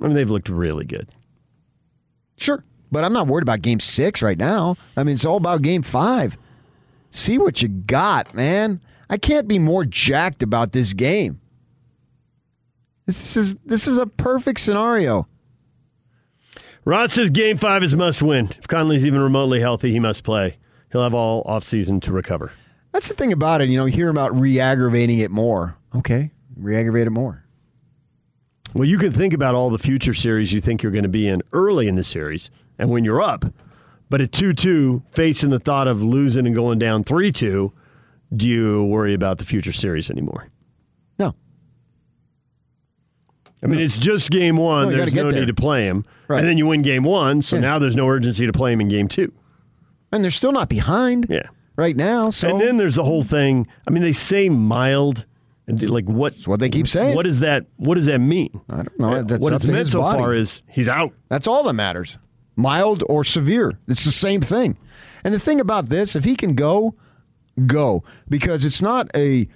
I 0.00 0.06
mean, 0.06 0.14
they've 0.14 0.30
looked 0.30 0.48
really 0.48 0.84
good. 0.84 1.08
Sure. 2.36 2.62
But 2.92 3.02
I'm 3.04 3.12
not 3.12 3.26
worried 3.26 3.42
about 3.42 3.62
game 3.62 3.80
six 3.80 4.22
right 4.22 4.38
now. 4.38 4.76
I 4.96 5.02
mean, 5.02 5.14
it's 5.14 5.24
all 5.24 5.36
about 5.36 5.62
game 5.62 5.82
five. 5.82 6.38
See 7.10 7.38
what 7.38 7.62
you 7.62 7.68
got, 7.68 8.32
man. 8.34 8.80
I 9.10 9.16
can't 9.18 9.48
be 9.48 9.58
more 9.58 9.84
jacked 9.84 10.42
about 10.42 10.72
this 10.72 10.92
game. 10.94 11.40
This 13.06 13.36
is 13.36 13.56
this 13.66 13.86
is 13.86 13.98
a 13.98 14.06
perfect 14.06 14.60
scenario. 14.60 15.26
Rod 16.84 17.10
says 17.10 17.30
game 17.30 17.58
five 17.58 17.82
is 17.82 17.94
must 17.94 18.22
win. 18.22 18.50
If 18.58 18.68
Conley's 18.68 19.04
even 19.04 19.20
remotely 19.20 19.60
healthy, 19.60 19.90
he 19.90 19.98
must 20.00 20.22
play. 20.22 20.58
He'll 20.92 21.02
have 21.02 21.14
all 21.14 21.42
offseason 21.44 22.00
to 22.02 22.12
recover. 22.12 22.52
That's 22.94 23.08
the 23.08 23.14
thing 23.14 23.32
about 23.32 23.60
it. 23.60 23.68
You 23.68 23.76
know, 23.76 23.86
hear 23.86 24.08
about 24.08 24.38
re-aggravating 24.38 25.18
it 25.18 25.32
more. 25.32 25.76
Okay, 25.96 26.30
re-aggravate 26.56 27.08
it 27.08 27.10
more. 27.10 27.44
Well, 28.72 28.84
you 28.88 28.98
can 28.98 29.12
think 29.12 29.32
about 29.34 29.54
all 29.56 29.68
the 29.68 29.78
future 29.78 30.14
series 30.14 30.52
you 30.52 30.60
think 30.60 30.82
you're 30.82 30.92
going 30.92 31.02
to 31.02 31.08
be 31.08 31.28
in 31.28 31.42
early 31.52 31.88
in 31.88 31.96
the 31.96 32.04
series 32.04 32.50
and 32.78 32.90
when 32.90 33.04
you're 33.04 33.20
up. 33.20 33.44
But 34.10 34.20
at 34.20 34.30
2 34.32 34.52
2, 34.52 35.02
facing 35.10 35.50
the 35.50 35.58
thought 35.58 35.88
of 35.88 36.02
losing 36.04 36.46
and 36.46 36.54
going 36.54 36.78
down 36.78 37.02
3 37.02 37.32
2, 37.32 37.72
do 38.36 38.48
you 38.48 38.84
worry 38.84 39.12
about 39.12 39.38
the 39.38 39.44
future 39.44 39.72
series 39.72 40.08
anymore? 40.08 40.48
No. 41.18 41.34
I 43.60 43.66
mean, 43.66 43.80
it's 43.80 43.98
just 43.98 44.30
game 44.30 44.56
one. 44.56 44.90
No, 44.90 44.96
there's 44.98 45.14
no 45.14 45.30
there. 45.30 45.40
need 45.40 45.46
to 45.46 45.54
play 45.54 45.86
him. 45.86 46.04
Right. 46.28 46.38
And 46.40 46.48
then 46.48 46.58
you 46.58 46.66
win 46.66 46.82
game 46.82 47.02
one, 47.02 47.42
so 47.42 47.56
Yeah. 47.56 47.62
now 47.62 47.78
there's 47.80 47.96
no 47.96 48.08
urgency 48.08 48.46
to 48.46 48.52
play 48.52 48.72
him 48.72 48.80
in 48.80 48.88
game 48.88 49.08
two. 49.08 49.32
And 50.12 50.22
they're 50.22 50.30
still 50.30 50.52
not 50.52 50.68
behind. 50.68 51.26
Yeah. 51.28 51.48
Right 51.76 51.96
now. 51.96 52.30
So 52.30 52.50
and 52.50 52.60
then 52.60 52.76
there's 52.76 52.94
the 52.94 53.04
whole 53.04 53.24
thing. 53.24 53.66
I 53.86 53.90
mean, 53.90 54.02
they 54.02 54.12
say 54.12 54.48
mild, 54.48 55.26
and 55.66 55.88
like 55.90 56.04
what? 56.04 56.34
what 56.46 56.60
they 56.60 56.68
keep 56.68 56.86
saying. 56.86 57.16
What 57.16 57.24
does 57.24 57.40
that? 57.40 57.66
What 57.76 57.96
does 57.96 58.06
that 58.06 58.20
mean? 58.20 58.60
I 58.68 58.76
don't 58.76 58.98
know. 58.98 59.22
That's 59.22 59.40
what 59.40 59.52
it's 59.52 59.66
meant 59.66 59.88
so 59.88 60.00
body. 60.00 60.18
far 60.18 60.34
is 60.34 60.62
he's 60.68 60.88
out. 60.88 61.12
That's 61.28 61.46
all 61.46 61.64
that 61.64 61.72
matters. 61.72 62.18
Mild 62.56 63.02
or 63.08 63.24
severe. 63.24 63.78
It's 63.88 64.04
the 64.04 64.12
same 64.12 64.40
thing. 64.40 64.76
And 65.24 65.34
the 65.34 65.40
thing 65.40 65.60
about 65.60 65.88
this, 65.88 66.14
if 66.14 66.24
he 66.24 66.36
can 66.36 66.54
go, 66.54 66.94
go. 67.66 68.04
Because 68.28 68.64
it's 68.64 68.80
not 68.80 69.10
a 69.16 69.48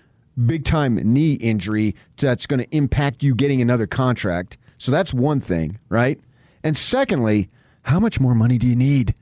big 0.47 0.65
time 0.65 0.97
knee 0.97 1.35
injury 1.35 1.95
that's 2.17 2.47
going 2.47 2.61
to 2.61 2.77
impact 2.77 3.23
you 3.23 3.35
getting 3.35 3.61
another 3.63 3.87
contract. 3.87 4.57
So 4.79 4.91
that's 4.91 5.13
one 5.13 5.41
thing, 5.41 5.79
right? 5.89 6.21
And 6.65 6.77
secondly, 6.77 7.49
how 7.83 8.01
much 8.01 8.21
more 8.21 8.35
money 8.35 8.59
do 8.59 8.67
you 8.67 8.77
need? 8.77 9.15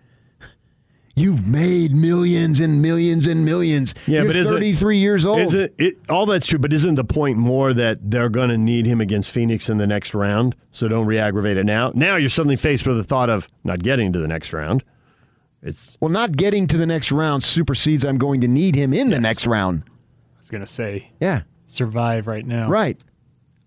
You've 1.18 1.48
made 1.48 1.94
millions 1.94 2.60
and 2.60 2.82
millions 2.82 3.26
and 3.26 3.42
millions. 3.42 3.94
Yeah, 4.06 4.18
You're 4.20 4.26
but 4.26 4.36
is 4.36 4.48
33 4.48 4.98
years 4.98 5.24
old. 5.24 5.40
Is 5.40 5.54
it, 5.54 5.74
it 5.78 5.96
all 6.10 6.26
that's 6.26 6.46
true? 6.46 6.58
But 6.58 6.74
isn't 6.74 6.96
the 6.96 7.04
point 7.04 7.38
more 7.38 7.72
that 7.72 8.10
they're 8.10 8.28
going 8.28 8.50
to 8.50 8.58
need 8.58 8.84
him 8.84 9.00
against 9.00 9.30
Phoenix 9.30 9.70
in 9.70 9.78
the 9.78 9.86
next 9.86 10.14
round? 10.14 10.54
So 10.72 10.88
don't 10.88 11.06
re-aggravate 11.06 11.56
it 11.56 11.64
now. 11.64 11.90
Now 11.94 12.16
you're 12.16 12.28
suddenly 12.28 12.56
faced 12.56 12.86
with 12.86 12.98
the 12.98 13.02
thought 13.04 13.30
of 13.30 13.48
not 13.64 13.82
getting 13.82 14.12
to 14.12 14.18
the 14.18 14.28
next 14.28 14.52
round. 14.52 14.84
It's 15.62 15.96
well, 16.00 16.10
not 16.10 16.36
getting 16.36 16.66
to 16.68 16.76
the 16.76 16.86
next 16.86 17.10
round 17.10 17.42
supersedes 17.42 18.04
I'm 18.04 18.18
going 18.18 18.42
to 18.42 18.48
need 18.48 18.74
him 18.76 18.92
in 18.92 19.08
the 19.08 19.18
next 19.18 19.46
round. 19.46 19.84
I 19.86 20.38
was 20.38 20.50
gonna 20.50 20.66
say, 20.66 21.10
Yeah. 21.18 21.42
survive 21.64 22.26
right 22.26 22.46
now. 22.46 22.68
Right. 22.68 23.00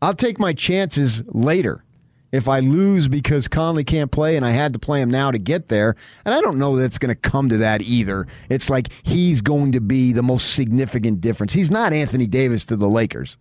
I'll 0.04 0.14
take 0.14 0.40
my 0.40 0.54
chances 0.54 1.24
later. 1.28 1.84
If 2.32 2.48
I 2.48 2.60
lose 2.60 3.08
because 3.08 3.48
Conley 3.48 3.84
can't 3.84 4.12
play 4.12 4.36
and 4.38 4.46
I 4.46 4.52
had 4.52 4.74
to 4.74 4.80
play 4.80 5.02
him 5.02 5.10
now 5.10 5.32
to 5.32 5.40
get 5.40 5.68
there, 5.68 5.96
and 6.26 6.34
I 6.34 6.42
don't 6.42 6.60
know 6.60 6.76
that 6.78 6.84
it's 6.86 7.00
going 7.00 7.10
to 7.10 7.16
come 7.16 7.50
to 7.50 7.58
that 7.58 7.82
either. 7.82 8.28
It's 8.50 8.70
like 8.70 8.90
he's 9.02 9.42
going 9.42 9.72
to 9.72 9.82
be 9.82 10.12
the 10.12 10.22
most 10.22 10.54
significant 10.54 11.22
difference. 11.22 11.54
He's 11.54 11.72
not 11.72 11.92
Anthony 11.92 12.28
Davis 12.28 12.64
to 12.66 12.76
the 12.76 12.88
Lakers. 12.88 13.38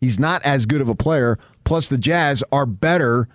He's 0.00 0.18
not 0.18 0.42
as 0.44 0.66
good 0.66 0.80
of 0.82 0.88
a 0.90 0.94
player. 0.94 1.38
Plus, 1.64 1.88
the 1.88 1.98
Jazz 1.98 2.44
are 2.52 2.66
better 2.66 3.28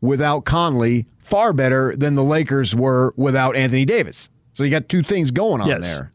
without 0.00 0.44
Conley, 0.44 1.06
far 1.18 1.52
better 1.54 1.96
than 1.96 2.14
the 2.16 2.22
Lakers 2.22 2.74
were 2.74 3.14
without 3.16 3.56
Anthony 3.56 3.84
Davis. 3.86 4.28
So 4.52 4.62
you 4.62 4.70
got 4.70 4.88
two 4.90 5.02
things 5.02 5.30
going 5.30 5.60
on 5.62 5.68
Yes. 5.68 5.96
there. 5.96 6.12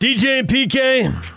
DJ 0.00 0.40
and 0.40 0.48
PK 0.48 1.35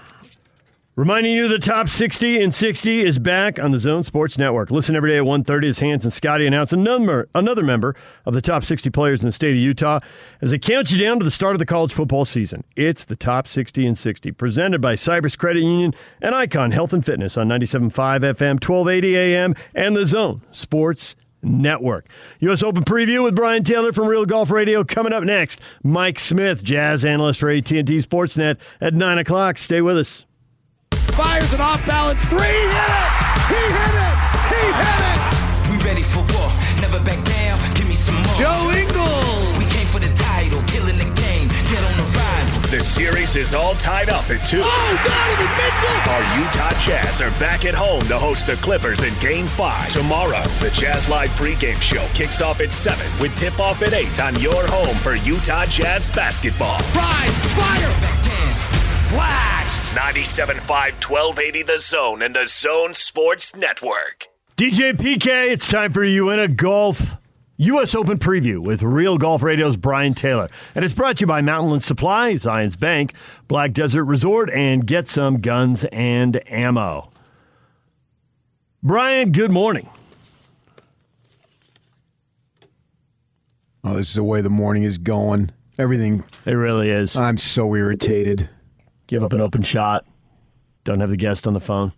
reminding 1.00 1.34
you 1.34 1.48
the 1.48 1.58
top 1.58 1.88
60 1.88 2.42
and 2.42 2.54
60 2.54 3.00
is 3.00 3.20
back 3.20 3.58
on 3.58 3.72
the 3.72 3.80
Zone 3.80 4.04
Sports 4.04 4.38
Network. 4.38 4.70
Listen 4.70 4.98
every 4.98 5.12
day 5.12 5.18
at 5.20 5.24
1.30 5.24 5.70
as 5.70 5.80
Hans 5.80 6.04
and 6.04 6.12
Scotty 6.12 6.46
announce 6.46 6.74
another, 6.74 7.30
another 7.34 7.64
member 7.64 7.96
of 8.26 8.34
the 8.34 8.42
top 8.42 8.66
60 8.66 8.90
players 8.90 9.22
in 9.22 9.26
the 9.26 9.32
state 9.32 9.52
of 9.52 9.58
Utah 9.60 10.02
as 10.42 10.52
they 10.52 10.60
count 10.60 10.92
you 10.92 11.02
down 11.02 11.18
to 11.18 11.24
the 11.24 11.32
start 11.32 11.56
of 11.56 11.60
the 11.60 11.66
college 11.66 11.94
football 11.94 12.26
season. 12.26 12.66
It's 12.76 13.06
the 13.06 13.16
top 13.16 13.48
60 13.48 13.88
and 13.88 13.98
60 13.98 14.34
presented 14.34 14.82
by 14.82 14.96
Cyprus 14.96 15.38
Credit 15.38 15.62
Union 15.62 15.94
and 16.22 16.36
Icon 16.36 16.72
Health 16.72 16.92
and 16.92 17.06
Fitness 17.06 17.38
on 17.38 17.48
97.5 17.48 17.94
FM, 17.94 18.62
1280 18.62 19.16
AM, 19.16 19.56
and 19.74 19.96
the 19.96 20.06
Zone 20.06 20.42
Sports 20.52 21.16
Network. 21.42 22.08
U.S. 22.42 22.62
Open 22.62 22.84
preview 22.84 23.24
with 23.24 23.38
Brian 23.38 23.64
Taylor 23.64 23.94
from 23.94 24.10
Real 24.10 24.26
Golf 24.26 24.52
Radio 24.52 24.84
coming 24.84 25.14
up 25.14 25.24
next. 25.24 25.62
Mike 25.82 26.20
Smith, 26.20 26.62
jazz 26.62 27.06
analyst 27.06 27.40
for 27.40 27.50
AT&T 27.50 27.84
Sportsnet 27.84 28.58
at 28.82 28.94
9 28.94 29.18
o'clock. 29.18 29.58
Stay 29.58 29.82
with 29.82 29.98
us. 29.98 30.26
Fires 31.16 31.52
an 31.54 31.60
off 31.62 31.86
balance 31.86 32.24
three. 32.26 32.40
Hit 32.40 32.72
it! 32.72 33.12
He 33.52 33.62
hit 33.78 33.96
it! 34.08 34.18
He 34.50 34.64
hit 34.80 35.02
it! 35.12 35.20
We 35.70 35.78
ready 35.86 36.04
for 36.04 36.20
war, 36.34 36.52
never 36.82 37.00
back 37.04 37.24
down. 37.26 37.60
Give 37.76 37.88
me 37.88 37.94
some 37.96 38.16
more. 38.16 38.36
Joe 38.36 38.72
Ingles. 38.72 39.58
We 39.58 39.66
came 39.66 39.86
for 39.88 40.00
the 40.00 40.12
title, 40.16 40.62
killing 40.68 40.98
the 40.98 41.10
game. 41.20 41.50
Get 41.68 41.84
on 41.84 41.98
the 41.98 42.18
rise. 42.18 42.72
The 42.72 42.82
series 42.84 43.36
is 43.36 43.54
all 43.54 43.74
tied 43.76 44.10
up 44.10 44.30
at 44.30 44.46
two. 44.46 44.62
Oh, 44.64 45.00
Donovan 45.04 45.52
Mitchell! 45.60 45.98
Our 46.14 46.24
Utah 46.40 46.80
Jazz 46.80 47.22
are 47.22 47.32
back 47.40 47.66
at 47.66 47.74
home 47.76 48.02
to 48.08 48.18
host 48.18 48.48
the 48.48 48.56
Clippers 48.56 49.04
in 49.04 49.14
Game 49.20 49.48
5. 49.48 49.90
Tomorrow, 49.90 50.44
the 50.62 50.70
Jazz 50.72 51.10
Live 51.10 51.30
pregame 51.32 51.82
show 51.82 52.08
kicks 52.14 52.42
off 52.42 52.62
at 52.62 52.72
7 52.72 53.06
with 53.20 53.36
tip-off 53.38 53.82
at 53.82 53.94
8 53.94 54.22
on 54.22 54.40
your 54.40 54.66
home 54.68 54.96
for 54.98 55.16
Utah 55.16 55.66
Jazz 55.66 56.10
basketball. 56.12 56.78
Rise, 56.96 57.38
fire, 57.56 58.02
Back 58.02 58.24
down. 58.24 58.56
splash. 59.10 59.69
97.5 59.90 60.70
1280 61.10 61.64
The 61.64 61.80
Zone 61.80 62.22
and 62.22 62.36
The 62.36 62.46
Zone 62.46 62.94
Sports 62.94 63.56
Network. 63.56 64.28
DJ 64.56 64.94
PK, 64.94 65.50
it's 65.50 65.68
time 65.68 65.92
for 65.92 66.04
you 66.04 66.30
in 66.30 66.38
a 66.40 66.48
golf 66.48 67.16
U.S. 67.58 67.96
Open 67.96 68.20
preview 68.20 68.60
with 68.60 68.84
Real 68.84 69.18
Golf 69.18 69.42
Radio's 69.42 69.78
Brian 69.78 70.14
Taylor. 70.14 70.48
And 70.76 70.86
it's 70.86 70.94
brought 70.94 71.18
to 71.18 71.22
you 71.22 71.28
by 71.28 71.42
Mountainland 71.42 71.82
Supply, 71.82 72.34
Zions 72.34 72.80
Bank, 72.80 73.16
Black 73.48 73.74
Desert 73.74 74.06
Resort, 74.06 74.52
and 74.52 74.86
Get 74.86 75.08
Some 75.08 75.42
Guns 75.42 75.84
and 75.86 76.40
Ammo. 76.48 77.10
Brian, 78.84 79.32
good 79.32 79.52
morning. 79.52 79.90
Oh, 83.84 83.96
this 83.96 84.10
is 84.10 84.16
the 84.16 84.24
way 84.24 84.42
the 84.42 84.52
morning 84.52 84.84
is 84.84 85.00
going. 85.00 85.52
Everything. 85.80 86.24
It 86.46 86.52
really 86.52 86.92
is. 86.92 87.18
I'm 87.18 87.40
so 87.40 87.74
irritated. 87.74 88.50
Give 89.10 89.24
up 89.24 89.34
an 89.34 89.42
open 89.42 89.64
shot. 89.64 90.06
Don't 90.84 91.00
have 91.00 91.10
the 91.10 91.18
guest 91.18 91.48
on 91.48 91.56
the 91.56 91.60
phone. 91.60 91.94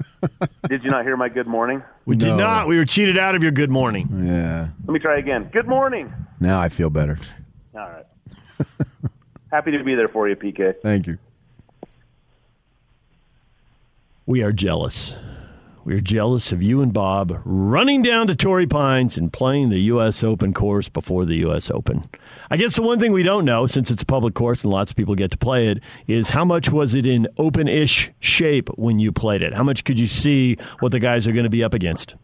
Did 0.70 0.82
you 0.82 0.88
not 0.88 1.04
hear 1.04 1.14
my 1.14 1.28
good 1.28 1.46
morning? 1.46 1.82
We 2.06 2.16
did 2.16 2.28
No. 2.28 2.36
not. 2.38 2.66
We 2.66 2.78
were 2.78 2.86
cheated 2.86 3.18
out 3.18 3.34
of 3.34 3.42
your 3.42 3.52
good 3.52 3.70
morning. 3.70 4.08
Yeah. 4.26 4.68
Let 4.86 4.92
me 4.94 4.98
try 4.98 5.18
again. 5.18 5.50
Good 5.52 5.68
morning. 5.68 6.10
Now 6.40 6.58
I 6.58 6.70
feel 6.70 6.88
better. 6.88 7.18
All 7.74 7.80
right. 7.90 8.06
Happy 9.52 9.70
to 9.72 9.84
be 9.84 9.94
there 9.94 10.08
for 10.08 10.30
you, 10.30 10.34
PK. 10.34 10.76
Thank 10.80 11.06
you. 11.06 11.18
We 14.24 14.42
are 14.42 14.50
jealous. 14.50 15.14
We 15.86 15.94
are 15.94 16.00
jealous 16.00 16.50
of 16.50 16.60
you 16.64 16.82
and 16.82 16.92
Bob 16.92 17.40
running 17.44 18.02
down 18.02 18.26
to 18.26 18.34
Torrey 18.34 18.66
Pines 18.66 19.16
and 19.16 19.32
playing 19.32 19.68
the 19.68 19.78
U.S. 19.82 20.24
Open 20.24 20.52
course 20.52 20.88
before 20.88 21.24
the 21.24 21.36
U.S. 21.36 21.70
Open. 21.70 22.10
I 22.50 22.56
guess 22.56 22.74
the 22.74 22.82
one 22.82 22.98
thing 22.98 23.12
we 23.12 23.22
don't 23.22 23.44
know, 23.44 23.68
since 23.68 23.88
it's 23.92 24.02
a 24.02 24.06
public 24.06 24.34
course 24.34 24.64
and 24.64 24.72
lots 24.72 24.90
of 24.90 24.96
people 24.96 25.14
get 25.14 25.30
to 25.30 25.38
play 25.38 25.68
it, 25.68 25.78
is 26.08 26.30
how 26.30 26.44
much 26.44 26.72
was 26.72 26.92
it 26.96 27.06
in 27.06 27.28
open 27.38 27.68
ish 27.68 28.10
shape 28.18 28.68
when 28.70 28.98
you 28.98 29.12
played 29.12 29.42
it? 29.42 29.54
How 29.54 29.62
much 29.62 29.84
could 29.84 29.96
you 29.96 30.08
see 30.08 30.56
what 30.80 30.90
the 30.90 30.98
guys 30.98 31.28
are 31.28 31.32
going 31.32 31.44
to 31.44 31.50
be 31.50 31.62
up 31.62 31.72
against? 31.72 32.16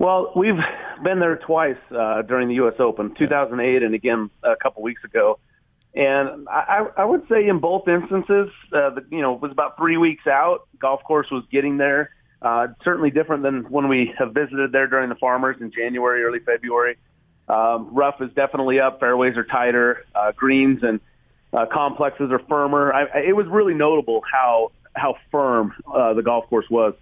Well, 0.00 0.32
we've 0.34 0.58
been 1.04 1.20
there 1.20 1.36
twice 1.36 1.78
uh, 1.96 2.22
during 2.22 2.48
the 2.48 2.54
U.S. 2.54 2.74
Open, 2.80 3.14
2008 3.14 3.84
and 3.84 3.94
again 3.94 4.30
a 4.42 4.56
couple 4.56 4.82
weeks 4.82 5.04
ago. 5.04 5.38
And 5.94 6.48
I, 6.48 6.88
I 6.96 7.04
would 7.04 7.22
say 7.28 7.46
in 7.46 7.60
both 7.60 7.86
instances, 7.86 8.50
uh, 8.72 8.90
the, 8.90 9.06
you 9.10 9.22
know, 9.22 9.36
it 9.36 9.42
was 9.42 9.52
about 9.52 9.76
three 9.76 9.96
weeks 9.96 10.26
out. 10.26 10.66
Golf 10.80 11.04
course 11.04 11.30
was 11.30 11.44
getting 11.52 11.76
there. 11.76 12.10
Uh, 12.40 12.68
certainly 12.84 13.10
different 13.10 13.42
than 13.42 13.64
when 13.64 13.88
we 13.88 14.14
have 14.16 14.32
visited 14.32 14.70
there 14.70 14.86
during 14.86 15.08
the 15.08 15.16
Farmers 15.16 15.56
in 15.60 15.72
January, 15.72 16.22
early 16.22 16.38
February. 16.38 16.96
Um, 17.48 17.88
rough 17.92 18.20
is 18.20 18.30
definitely 18.34 18.78
up. 18.78 19.00
Fairways 19.00 19.36
are 19.36 19.44
tighter. 19.44 20.04
Uh, 20.14 20.32
greens 20.32 20.80
and 20.82 21.00
uh, 21.52 21.66
complexes 21.66 22.30
are 22.30 22.40
firmer. 22.48 22.92
I, 22.92 23.04
I, 23.04 23.18
it 23.28 23.36
was 23.36 23.46
really 23.46 23.74
notable 23.74 24.22
how 24.30 24.70
how 24.94 25.16
firm 25.30 25.72
uh, 25.92 26.14
the 26.14 26.22
golf 26.22 26.48
course 26.48 26.66
was 26.70 26.94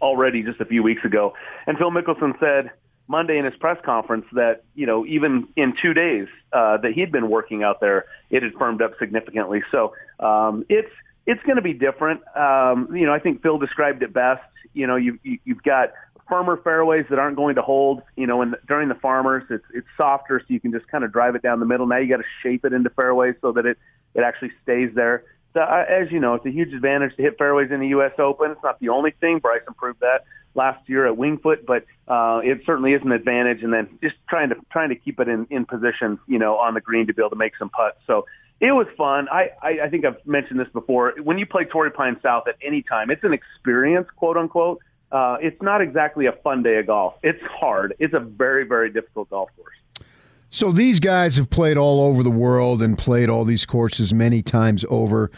already 0.00 0.42
just 0.42 0.60
a 0.60 0.64
few 0.64 0.82
weeks 0.82 1.04
ago. 1.04 1.34
And 1.66 1.78
Phil 1.78 1.90
Mickelson 1.90 2.38
said 2.40 2.70
Monday 3.06 3.38
in 3.38 3.44
his 3.44 3.54
press 3.56 3.78
conference 3.84 4.26
that 4.32 4.64
you 4.74 4.86
know 4.86 5.06
even 5.06 5.48
in 5.56 5.74
two 5.80 5.94
days 5.94 6.26
uh, 6.52 6.78
that 6.78 6.92
he'd 6.92 7.12
been 7.12 7.30
working 7.30 7.62
out 7.62 7.80
there, 7.80 8.06
it 8.30 8.42
had 8.42 8.52
firmed 8.54 8.82
up 8.82 8.92
significantly. 8.98 9.62
So 9.70 9.94
um, 10.18 10.66
it's 10.68 10.90
it's 11.26 11.42
going 11.44 11.56
to 11.56 11.62
be 11.62 11.72
different. 11.72 12.20
Um, 12.36 12.94
you 12.94 13.06
know, 13.06 13.14
I 13.14 13.18
think 13.18 13.42
Phil 13.42 13.58
described 13.58 14.02
it 14.02 14.12
best. 14.12 14.42
You 14.74 14.86
know, 14.86 14.96
you, 14.96 15.18
you 15.22 15.38
you've 15.44 15.62
got 15.62 15.92
firmer 16.28 16.56
fairways 16.56 17.06
that 17.10 17.18
aren't 17.18 17.36
going 17.36 17.54
to 17.56 17.62
hold. 17.62 18.02
You 18.16 18.26
know, 18.26 18.42
and 18.42 18.56
during 18.66 18.88
the 18.88 18.94
farmers, 18.94 19.44
it's 19.50 19.64
it's 19.72 19.86
softer, 19.96 20.40
so 20.40 20.46
you 20.48 20.60
can 20.60 20.72
just 20.72 20.88
kind 20.88 21.04
of 21.04 21.12
drive 21.12 21.34
it 21.34 21.42
down 21.42 21.60
the 21.60 21.66
middle. 21.66 21.86
Now 21.86 21.98
you 21.98 22.08
got 22.08 22.18
to 22.18 22.28
shape 22.42 22.64
it 22.64 22.72
into 22.72 22.90
fairways 22.90 23.34
so 23.40 23.52
that 23.52 23.66
it 23.66 23.78
it 24.14 24.22
actually 24.22 24.52
stays 24.62 24.90
there. 24.94 25.24
So, 25.54 25.60
uh, 25.60 25.84
as 25.88 26.10
you 26.10 26.18
know, 26.18 26.34
it's 26.34 26.46
a 26.46 26.50
huge 26.50 26.72
advantage 26.72 27.14
to 27.16 27.22
hit 27.22 27.38
fairways 27.38 27.70
in 27.70 27.80
the 27.80 27.88
U.S. 27.88 28.12
Open. 28.18 28.50
It's 28.50 28.62
not 28.62 28.80
the 28.80 28.88
only 28.88 29.12
thing. 29.12 29.38
Bryson 29.38 29.74
proved 29.74 30.00
that 30.00 30.24
last 30.54 30.88
year 30.88 31.06
at 31.06 31.16
Winged 31.16 31.42
Foot, 31.42 31.64
but 31.64 31.84
uh, 32.08 32.40
it 32.42 32.62
certainly 32.66 32.92
is 32.92 33.02
an 33.02 33.12
advantage. 33.12 33.62
And 33.62 33.72
then 33.72 33.98
just 34.02 34.16
trying 34.28 34.48
to 34.48 34.56
trying 34.70 34.88
to 34.88 34.96
keep 34.96 35.20
it 35.20 35.28
in 35.28 35.46
in 35.50 35.64
position, 35.64 36.18
you 36.26 36.38
know, 36.38 36.56
on 36.56 36.74
the 36.74 36.80
green 36.80 37.06
to 37.06 37.14
be 37.14 37.22
able 37.22 37.30
to 37.30 37.36
make 37.36 37.56
some 37.56 37.70
putts. 37.70 37.98
So 38.06 38.26
it 38.60 38.72
was 38.72 38.86
fun. 38.96 39.28
I, 39.30 39.50
I, 39.62 39.80
I 39.84 39.88
think 39.88 40.04
I've 40.04 40.24
mentioned 40.26 40.60
this 40.60 40.68
before. 40.72 41.14
When 41.22 41.38
you 41.38 41.46
play 41.46 41.64
Torrey 41.64 41.90
Pine 41.90 42.18
South 42.22 42.44
at 42.48 42.56
any 42.62 42.82
time, 42.82 43.10
it's 43.10 43.24
an 43.24 43.32
experience, 43.32 44.08
quote 44.16 44.36
unquote. 44.36 44.80
Uh, 45.12 45.36
it's 45.40 45.60
not 45.62 45.80
exactly 45.80 46.26
a 46.26 46.32
fun 46.32 46.62
day 46.62 46.78
of 46.78 46.86
golf. 46.86 47.14
It's 47.22 47.42
hard. 47.42 47.94
It's 47.98 48.14
a 48.14 48.20
very, 48.20 48.64
very 48.64 48.90
difficult 48.90 49.30
golf 49.30 49.50
course. 49.56 49.76
So 50.50 50.70
these 50.70 51.00
guys 51.00 51.36
have 51.36 51.50
played 51.50 51.76
all 51.76 52.00
over 52.00 52.22
the 52.22 52.30
world 52.30 52.80
and 52.80 52.96
played 52.96 53.28
all 53.28 53.44
these 53.44 53.66
courses 53.66 54.14
many 54.14 54.40
times 54.40 54.84
over. 54.88 55.30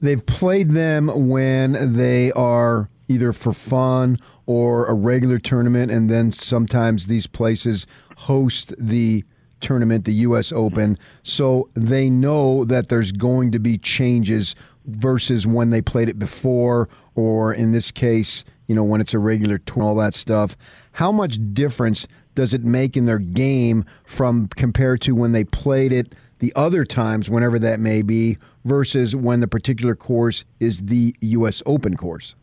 They've 0.00 0.24
played 0.24 0.70
them 0.70 1.28
when 1.28 1.94
they 1.94 2.32
are 2.32 2.88
either 3.08 3.32
for 3.32 3.52
fun 3.52 4.18
or 4.46 4.86
a 4.86 4.94
regular 4.94 5.38
tournament, 5.38 5.90
and 5.90 6.08
then 6.08 6.32
sometimes 6.32 7.08
these 7.08 7.26
places 7.26 7.86
host 8.18 8.72
the 8.78 9.24
tournament, 9.60 10.04
the 10.04 10.12
U.S. 10.12 10.52
Open, 10.52 10.98
so 11.22 11.68
they 11.74 12.10
know 12.10 12.64
that 12.64 12.88
there's 12.88 13.12
going 13.12 13.52
to 13.52 13.58
be 13.58 13.78
changes 13.78 14.54
versus 14.86 15.46
when 15.46 15.70
they 15.70 15.82
played 15.82 16.08
it 16.08 16.18
before, 16.18 16.88
or 17.14 17.52
in 17.52 17.72
this 17.72 17.90
case, 17.90 18.44
you 18.66 18.74
know, 18.74 18.84
when 18.84 19.00
it's 19.00 19.14
a 19.14 19.18
regular 19.18 19.58
tour, 19.58 19.82
all 19.82 19.94
that 19.96 20.14
stuff. 20.14 20.56
How 20.92 21.12
much 21.12 21.38
difference 21.52 22.06
does 22.34 22.54
it 22.54 22.64
make 22.64 22.96
in 22.96 23.06
their 23.06 23.18
game 23.18 23.84
from 24.04 24.48
compared 24.48 25.00
to 25.02 25.14
when 25.14 25.32
they 25.32 25.44
played 25.44 25.92
it 25.92 26.14
the 26.38 26.52
other 26.56 26.84
times, 26.84 27.28
whenever 27.28 27.58
that 27.58 27.80
may 27.80 28.02
be, 28.02 28.38
versus 28.64 29.14
when 29.14 29.40
the 29.40 29.48
particular 29.48 29.94
course 29.94 30.44
is 30.58 30.82
the 30.82 31.14
U.S. 31.20 31.62
Open 31.66 31.96
course? 31.96 32.34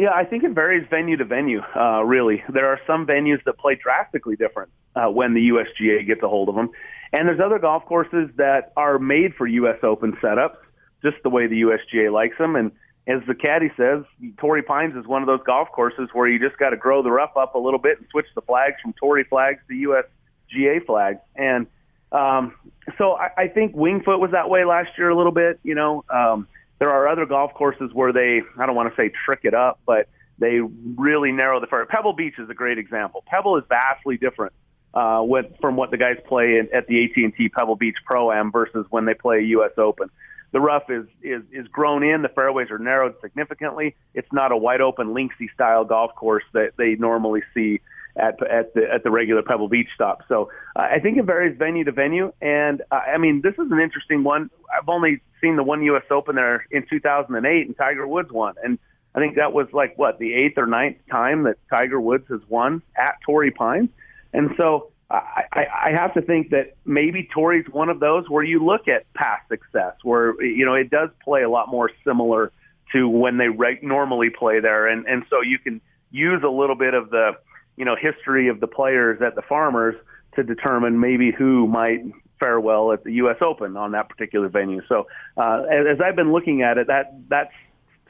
Yeah, 0.00 0.14
I 0.14 0.24
think 0.24 0.44
it 0.44 0.52
varies 0.52 0.86
venue 0.88 1.18
to 1.18 1.26
venue. 1.26 1.60
Uh, 1.76 2.02
really, 2.02 2.42
there 2.48 2.68
are 2.68 2.80
some 2.86 3.06
venues 3.06 3.44
that 3.44 3.58
play 3.58 3.74
drastically 3.74 4.34
different 4.34 4.70
uh, 4.96 5.08
when 5.10 5.34
the 5.34 5.50
USGA 5.50 6.06
gets 6.06 6.22
a 6.22 6.28
hold 6.28 6.48
of 6.48 6.54
them, 6.54 6.70
and 7.12 7.28
there's 7.28 7.38
other 7.38 7.58
golf 7.58 7.84
courses 7.84 8.30
that 8.36 8.72
are 8.78 8.98
made 8.98 9.34
for 9.34 9.46
U.S. 9.46 9.76
Open 9.82 10.16
setups, 10.22 10.56
just 11.04 11.18
the 11.22 11.28
way 11.28 11.48
the 11.48 11.60
USGA 11.60 12.10
likes 12.10 12.38
them. 12.38 12.56
And 12.56 12.72
as 13.06 13.20
the 13.26 13.34
caddy 13.34 13.70
says, 13.76 14.04
Torrey 14.38 14.62
Pines 14.62 14.96
is 14.96 15.06
one 15.06 15.20
of 15.20 15.26
those 15.26 15.42
golf 15.44 15.68
courses 15.70 16.08
where 16.14 16.26
you 16.26 16.38
just 16.38 16.58
got 16.58 16.70
to 16.70 16.78
grow 16.78 17.02
the 17.02 17.10
rough 17.10 17.36
up 17.36 17.54
a 17.54 17.58
little 17.58 17.78
bit 17.78 17.98
and 17.98 18.06
switch 18.10 18.26
the 18.34 18.40
flags 18.40 18.76
from 18.80 18.94
Torrey 18.94 19.24
flags 19.24 19.60
to 19.68 19.74
USGA 19.74 20.86
flags. 20.86 21.18
And 21.36 21.66
um, 22.10 22.54
so 22.96 23.18
I, 23.18 23.28
I 23.36 23.48
think 23.48 23.76
Winged 23.76 24.06
Foot 24.06 24.18
was 24.18 24.30
that 24.30 24.48
way 24.48 24.64
last 24.64 24.96
year 24.96 25.10
a 25.10 25.14
little 25.14 25.30
bit. 25.30 25.60
You 25.62 25.74
know, 25.74 26.06
um, 26.08 26.48
there 26.80 26.90
are 26.90 27.06
other 27.06 27.26
golf 27.26 27.54
courses 27.54 27.90
where 27.92 28.12
they, 28.12 28.40
I 28.58 28.66
don't 28.66 28.74
want 28.74 28.90
to 28.90 28.96
say 28.96 29.12
trick 29.24 29.40
it 29.44 29.54
up, 29.54 29.78
but 29.86 30.08
they 30.38 30.60
really 30.60 31.30
narrow 31.30 31.60
the 31.60 31.66
fairway. 31.66 31.86
Pebble 31.88 32.14
Beach 32.14 32.34
is 32.38 32.48
a 32.48 32.54
great 32.54 32.78
example. 32.78 33.22
Pebble 33.26 33.58
is 33.58 33.64
vastly 33.68 34.16
different 34.16 34.54
uh, 34.94 35.20
with, 35.22 35.46
from 35.60 35.76
what 35.76 35.90
the 35.90 35.98
guys 35.98 36.16
play 36.26 36.58
at, 36.58 36.72
at 36.72 36.86
the 36.88 37.04
AT&T 37.04 37.50
Pebble 37.50 37.76
Beach 37.76 37.96
Pro 38.04 38.32
Am 38.32 38.50
versus 38.50 38.86
when 38.88 39.04
they 39.04 39.14
play 39.14 39.42
U.S. 39.42 39.72
Open. 39.76 40.10
The 40.52 40.60
rough 40.60 40.90
is, 40.90 41.06
is 41.22 41.42
is 41.52 41.68
grown 41.68 42.02
in. 42.02 42.22
The 42.22 42.28
fairways 42.28 42.72
are 42.72 42.78
narrowed 42.78 43.14
significantly. 43.20 43.94
It's 44.14 44.32
not 44.32 44.50
a 44.50 44.56
wide 44.56 44.80
open 44.80 45.14
linksy 45.14 45.52
style 45.54 45.84
golf 45.84 46.12
course 46.16 46.42
that 46.54 46.72
they 46.76 46.96
normally 46.96 47.42
see 47.54 47.80
at 48.20 48.42
at 48.46 48.74
the 48.74 48.82
at 48.92 49.02
the 49.02 49.10
regular 49.10 49.42
Pebble 49.42 49.68
Beach 49.68 49.88
stop. 49.94 50.22
So 50.28 50.50
uh, 50.76 50.80
I 50.80 51.00
think 51.00 51.18
it 51.18 51.24
varies 51.24 51.56
venue 51.58 51.84
to 51.84 51.92
venue, 51.92 52.32
and 52.40 52.82
uh, 52.90 52.96
I 52.96 53.18
mean 53.18 53.40
this 53.42 53.54
is 53.54 53.70
an 53.70 53.80
interesting 53.80 54.22
one. 54.22 54.50
I've 54.76 54.88
only 54.88 55.22
seen 55.40 55.56
the 55.56 55.62
one 55.62 55.82
U.S. 55.84 56.04
Open 56.10 56.36
there 56.36 56.66
in 56.70 56.86
2008, 56.88 57.66
and 57.66 57.76
Tiger 57.76 58.06
Woods 58.06 58.30
won, 58.30 58.54
and 58.62 58.78
I 59.14 59.20
think 59.20 59.36
that 59.36 59.52
was 59.52 59.68
like 59.72 59.98
what 59.98 60.18
the 60.18 60.34
eighth 60.34 60.58
or 60.58 60.66
ninth 60.66 60.98
time 61.10 61.44
that 61.44 61.56
Tiger 61.68 62.00
Woods 62.00 62.26
has 62.28 62.40
won 62.48 62.82
at 62.96 63.16
Torrey 63.24 63.50
Pines, 63.50 63.90
and 64.32 64.50
so. 64.56 64.90
I, 65.12 65.42
I, 65.52 65.66
I 65.86 65.90
have 65.90 66.14
to 66.14 66.22
think 66.22 66.50
that 66.50 66.76
maybe 66.84 67.28
Torrey's 67.34 67.66
one 67.68 67.88
of 67.88 67.98
those 67.98 68.30
where 68.30 68.44
you 68.44 68.64
look 68.64 68.86
at 68.86 69.12
past 69.12 69.48
success, 69.48 69.94
where 70.04 70.40
you 70.40 70.64
know 70.64 70.74
it 70.74 70.88
does 70.88 71.10
play 71.24 71.42
a 71.42 71.50
lot 71.50 71.68
more 71.68 71.90
similar 72.06 72.52
to 72.92 73.08
when 73.08 73.36
they 73.36 73.48
re- 73.48 73.80
normally 73.82 74.30
play 74.30 74.60
there, 74.60 74.86
and 74.86 75.06
and 75.06 75.24
so 75.28 75.40
you 75.40 75.58
can 75.58 75.80
use 76.12 76.44
a 76.44 76.48
little 76.48 76.76
bit 76.76 76.94
of 76.94 77.10
the 77.10 77.32
you 77.80 77.86
know, 77.86 77.96
history 77.96 78.48
of 78.48 78.60
the 78.60 78.66
players 78.66 79.22
at 79.22 79.34
the 79.34 79.40
Farmers 79.40 79.94
to 80.34 80.42
determine 80.42 81.00
maybe 81.00 81.32
who 81.32 81.66
might 81.66 82.02
fare 82.38 82.60
well 82.60 82.92
at 82.92 83.04
the 83.04 83.12
U.S. 83.14 83.38
Open 83.40 83.74
on 83.78 83.92
that 83.92 84.10
particular 84.10 84.50
venue. 84.50 84.82
So 84.86 85.06
uh, 85.38 85.62
as, 85.62 85.86
as 85.94 86.00
I've 86.04 86.14
been 86.14 86.30
looking 86.30 86.60
at 86.60 86.76
it, 86.76 86.88
that 86.88 87.18
that 87.30 87.48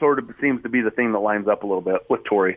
sort 0.01 0.19
of 0.19 0.29
seems 0.41 0.61
to 0.65 0.69
be 0.69 0.81
the 0.81 0.91
thing 0.91 1.13
that 1.13 1.21
lines 1.21 1.47
up 1.47 1.63
a 1.63 1.67
little 1.67 1.83
bit 1.83 2.01
with 2.11 2.25
Torrey. 2.25 2.57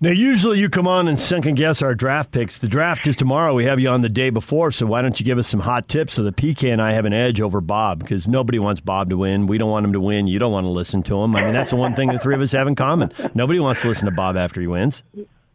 Now, 0.00 0.08
usually 0.08 0.58
you 0.58 0.70
come 0.70 0.88
on 0.88 1.06
and 1.06 1.18
second 1.18 1.56
guess 1.56 1.82
our 1.82 1.94
draft 1.94 2.32
picks. 2.32 2.58
The 2.58 2.68
draft 2.68 3.06
is 3.06 3.16
tomorrow. 3.16 3.52
We 3.52 3.66
have 3.66 3.78
you 3.78 3.90
on 3.90 4.00
the 4.00 4.08
day 4.08 4.30
before, 4.30 4.70
so 4.70 4.86
why 4.86 5.02
don't 5.02 5.20
you 5.20 5.26
give 5.26 5.36
us 5.36 5.48
some 5.48 5.60
hot 5.60 5.86
tips 5.86 6.14
so 6.14 6.22
that 6.22 6.36
PK 6.36 6.72
and 6.72 6.80
I 6.80 6.92
have 6.92 7.04
an 7.04 7.12
edge 7.12 7.42
over 7.42 7.60
Bob 7.60 7.98
because 7.98 8.26
nobody 8.26 8.58
wants 8.58 8.80
Bob 8.80 9.10
to 9.10 9.18
win. 9.18 9.46
We 9.46 9.58
don't 9.58 9.68
want 9.68 9.84
him 9.84 9.92
to 9.92 10.00
win. 10.00 10.26
You 10.26 10.38
don't 10.38 10.52
want 10.52 10.64
to 10.64 10.70
listen 10.70 11.02
to 11.02 11.20
him. 11.20 11.36
I 11.36 11.44
mean, 11.44 11.52
that's 11.52 11.68
the 11.68 11.76
one 11.76 11.94
thing 11.94 12.08
the 12.08 12.18
three 12.18 12.34
of 12.34 12.40
us 12.40 12.52
have 12.52 12.66
in 12.66 12.76
common. 12.76 13.12
Nobody 13.34 13.60
wants 13.60 13.82
to 13.82 13.88
listen 13.88 14.06
to 14.06 14.10
Bob 14.10 14.38
after 14.38 14.62
he 14.62 14.66
wins. 14.66 15.02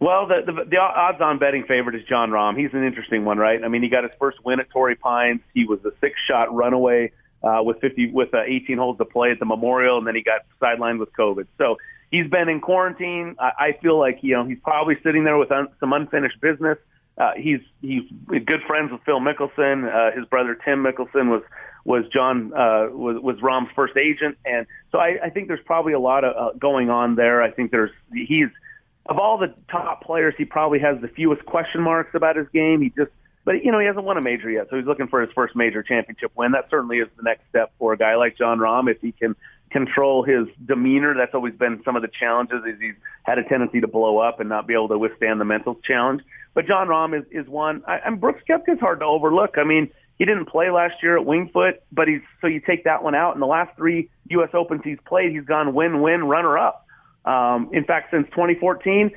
Well, 0.06 0.28
the, 0.28 0.44
the, 0.46 0.66
the 0.66 0.78
odds-on 0.78 1.40
betting 1.40 1.64
favorite 1.64 1.96
is 1.96 2.04
Jon 2.04 2.30
Rahm. 2.30 2.56
He's 2.56 2.72
an 2.74 2.84
interesting 2.84 3.26
one, 3.26 3.40
right? 3.40 3.64
I 3.64 3.70
mean, 3.70 3.82
he 3.82 3.90
got 3.90 4.04
his 4.04 4.12
first 4.20 4.38
win 4.46 4.60
at 4.60 4.70
Torrey 4.70 4.96
Pines. 4.96 5.42
He 5.56 5.66
was 5.66 5.84
a 5.84 5.90
six-shot 6.00 6.54
runaway 6.54 7.12
uh, 7.42 7.64
with 7.64 7.82
50 7.82 8.12
with 8.12 8.32
uh, 8.32 8.44
18 8.46 8.78
holes 8.78 9.00
to 9.00 9.06
play 9.06 9.32
at 9.32 9.40
the 9.40 9.46
Memorial, 9.46 9.98
and 9.98 10.06
then 10.06 10.14
he 10.14 10.22
got 10.22 10.42
sidelined 10.62 11.00
with 11.00 11.12
COVID. 11.14 11.48
So 11.58 11.78
he's 12.12 12.30
been 12.30 12.50
in 12.50 12.62
quarantine. 12.62 13.36
I, 13.40 13.52
I 13.58 13.72
feel 13.82 13.98
like 13.98 14.20
you 14.22 14.36
know 14.36 14.46
he's 14.46 14.60
probably 14.60 14.96
sitting 15.02 15.24
there 15.24 15.40
with 15.40 15.52
un, 15.52 15.70
some 15.80 15.92
unfinished 15.92 16.40
business. 16.40 16.78
Uh, 17.18 17.32
he's 17.36 17.62
he's 17.82 18.04
good 18.28 18.62
friends 18.68 18.92
with 18.92 19.02
Phil 19.08 19.20
Mickelson. 19.20 19.92
Uh, 19.92 20.16
his 20.16 20.28
brother 20.28 20.54
Tim 20.54 20.84
Mickelson 20.84 21.32
was 21.32 21.42
was 21.84 22.04
Jon 22.14 22.54
uh, 22.54 22.90
was 22.92 23.18
was 23.24 23.38
Rahm's 23.42 23.70
first 23.76 23.98
agent, 23.98 24.38
and 24.46 24.68
so 24.92 25.00
I, 25.00 25.18
I 25.24 25.30
think 25.32 25.48
there's 25.48 25.66
probably 25.66 25.94
a 25.94 26.00
lot 26.00 26.24
of 26.24 26.36
uh, 26.36 26.56
going 26.60 26.92
on 26.92 27.16
there. 27.16 27.42
I 27.42 27.50
think 27.50 27.72
there's 27.72 27.92
he's 28.14 28.50
of 29.06 29.20
all 29.20 29.38
the 29.38 29.54
top 29.70 30.04
players, 30.04 30.34
he 30.38 30.46
probably 30.46 30.80
has 30.80 31.00
the 31.02 31.08
fewest 31.08 31.46
question 31.46 31.82
marks 31.82 32.16
about 32.16 32.36
his 32.36 32.48
game. 32.54 32.82
He 32.82 32.90
just, 32.90 33.12
but 33.44 33.64
you 33.64 33.72
know, 33.72 33.80
he 33.80 33.86
hasn't 33.86 34.06
won 34.06 34.18
a 34.18 34.22
major 34.22 34.50
yet, 34.50 34.68
so 34.70 34.78
he's 34.78 34.86
looking 34.86 35.08
for 35.08 35.22
his 35.22 35.30
first 35.34 35.56
major 35.56 35.84
championship 35.84 36.32
win. 36.36 36.54
That 36.54 36.70
certainly 36.70 36.98
is 36.98 37.08
the 37.18 37.24
next 37.24 37.48
step 37.50 37.72
for 37.78 37.94
a 37.94 37.98
guy 37.98 38.16
like 38.16 38.38
Jon 38.38 38.58
Rahm 38.60 38.90
if 38.90 39.00
he 39.02 39.12
can 39.12 39.36
control 39.70 40.24
his 40.24 40.48
demeanor. 40.66 41.14
That's 41.16 41.34
always 41.36 41.54
been 41.54 41.82
some 41.84 41.96
of 41.96 42.02
the 42.02 42.08
challenges. 42.08 42.64
Is 42.66 42.80
he's 42.80 42.96
had 43.24 43.38
a 43.38 43.44
tendency 43.44 43.82
to 43.82 43.88
blow 43.88 44.18
up 44.18 44.40
and 44.40 44.50
not 44.50 44.68
be 44.68 44.74
able 44.74 44.88
to 44.90 44.98
withstand 44.98 45.40
the 45.40 45.46
mental 45.46 45.76
challenge. 45.84 46.22
But 46.54 46.66
Jon 46.66 46.88
Rahm 46.88 47.20
is 47.20 47.26
is 47.30 47.48
one. 47.48 47.84
I, 47.88 47.98
and 47.98 48.20
Brooks 48.20 48.42
Koepka 48.50 48.74
is 48.74 48.80
hard 48.80 49.02
to 49.02 49.06
overlook. 49.06 49.58
I 49.58 49.64
mean, 49.64 49.92
He 50.18 50.26
didn't 50.26 50.46
play 50.46 50.70
last 50.70 50.96
year 51.04 51.18
at 51.18 51.26
Winged 51.26 51.52
Foot, 51.52 51.82
but 51.92 52.08
he's 52.08 52.22
so 52.42 52.48
you 52.48 52.62
take 52.62 52.86
that 52.86 53.04
one 53.04 53.16
out. 53.16 53.34
In 53.34 53.42
the 53.42 53.48
last 53.48 53.76
three 53.76 54.10
U.S. 54.30 54.50
Opens 54.54 54.82
he's 54.84 54.98
played, 55.06 55.32
he's 55.32 55.46
gone 55.46 55.74
win-win, 55.74 56.24
runner-up. 56.26 56.85
Um, 57.26 57.70
in 57.74 57.84
fact, 57.84 58.12
since 58.12 58.28
2014, 58.30 59.12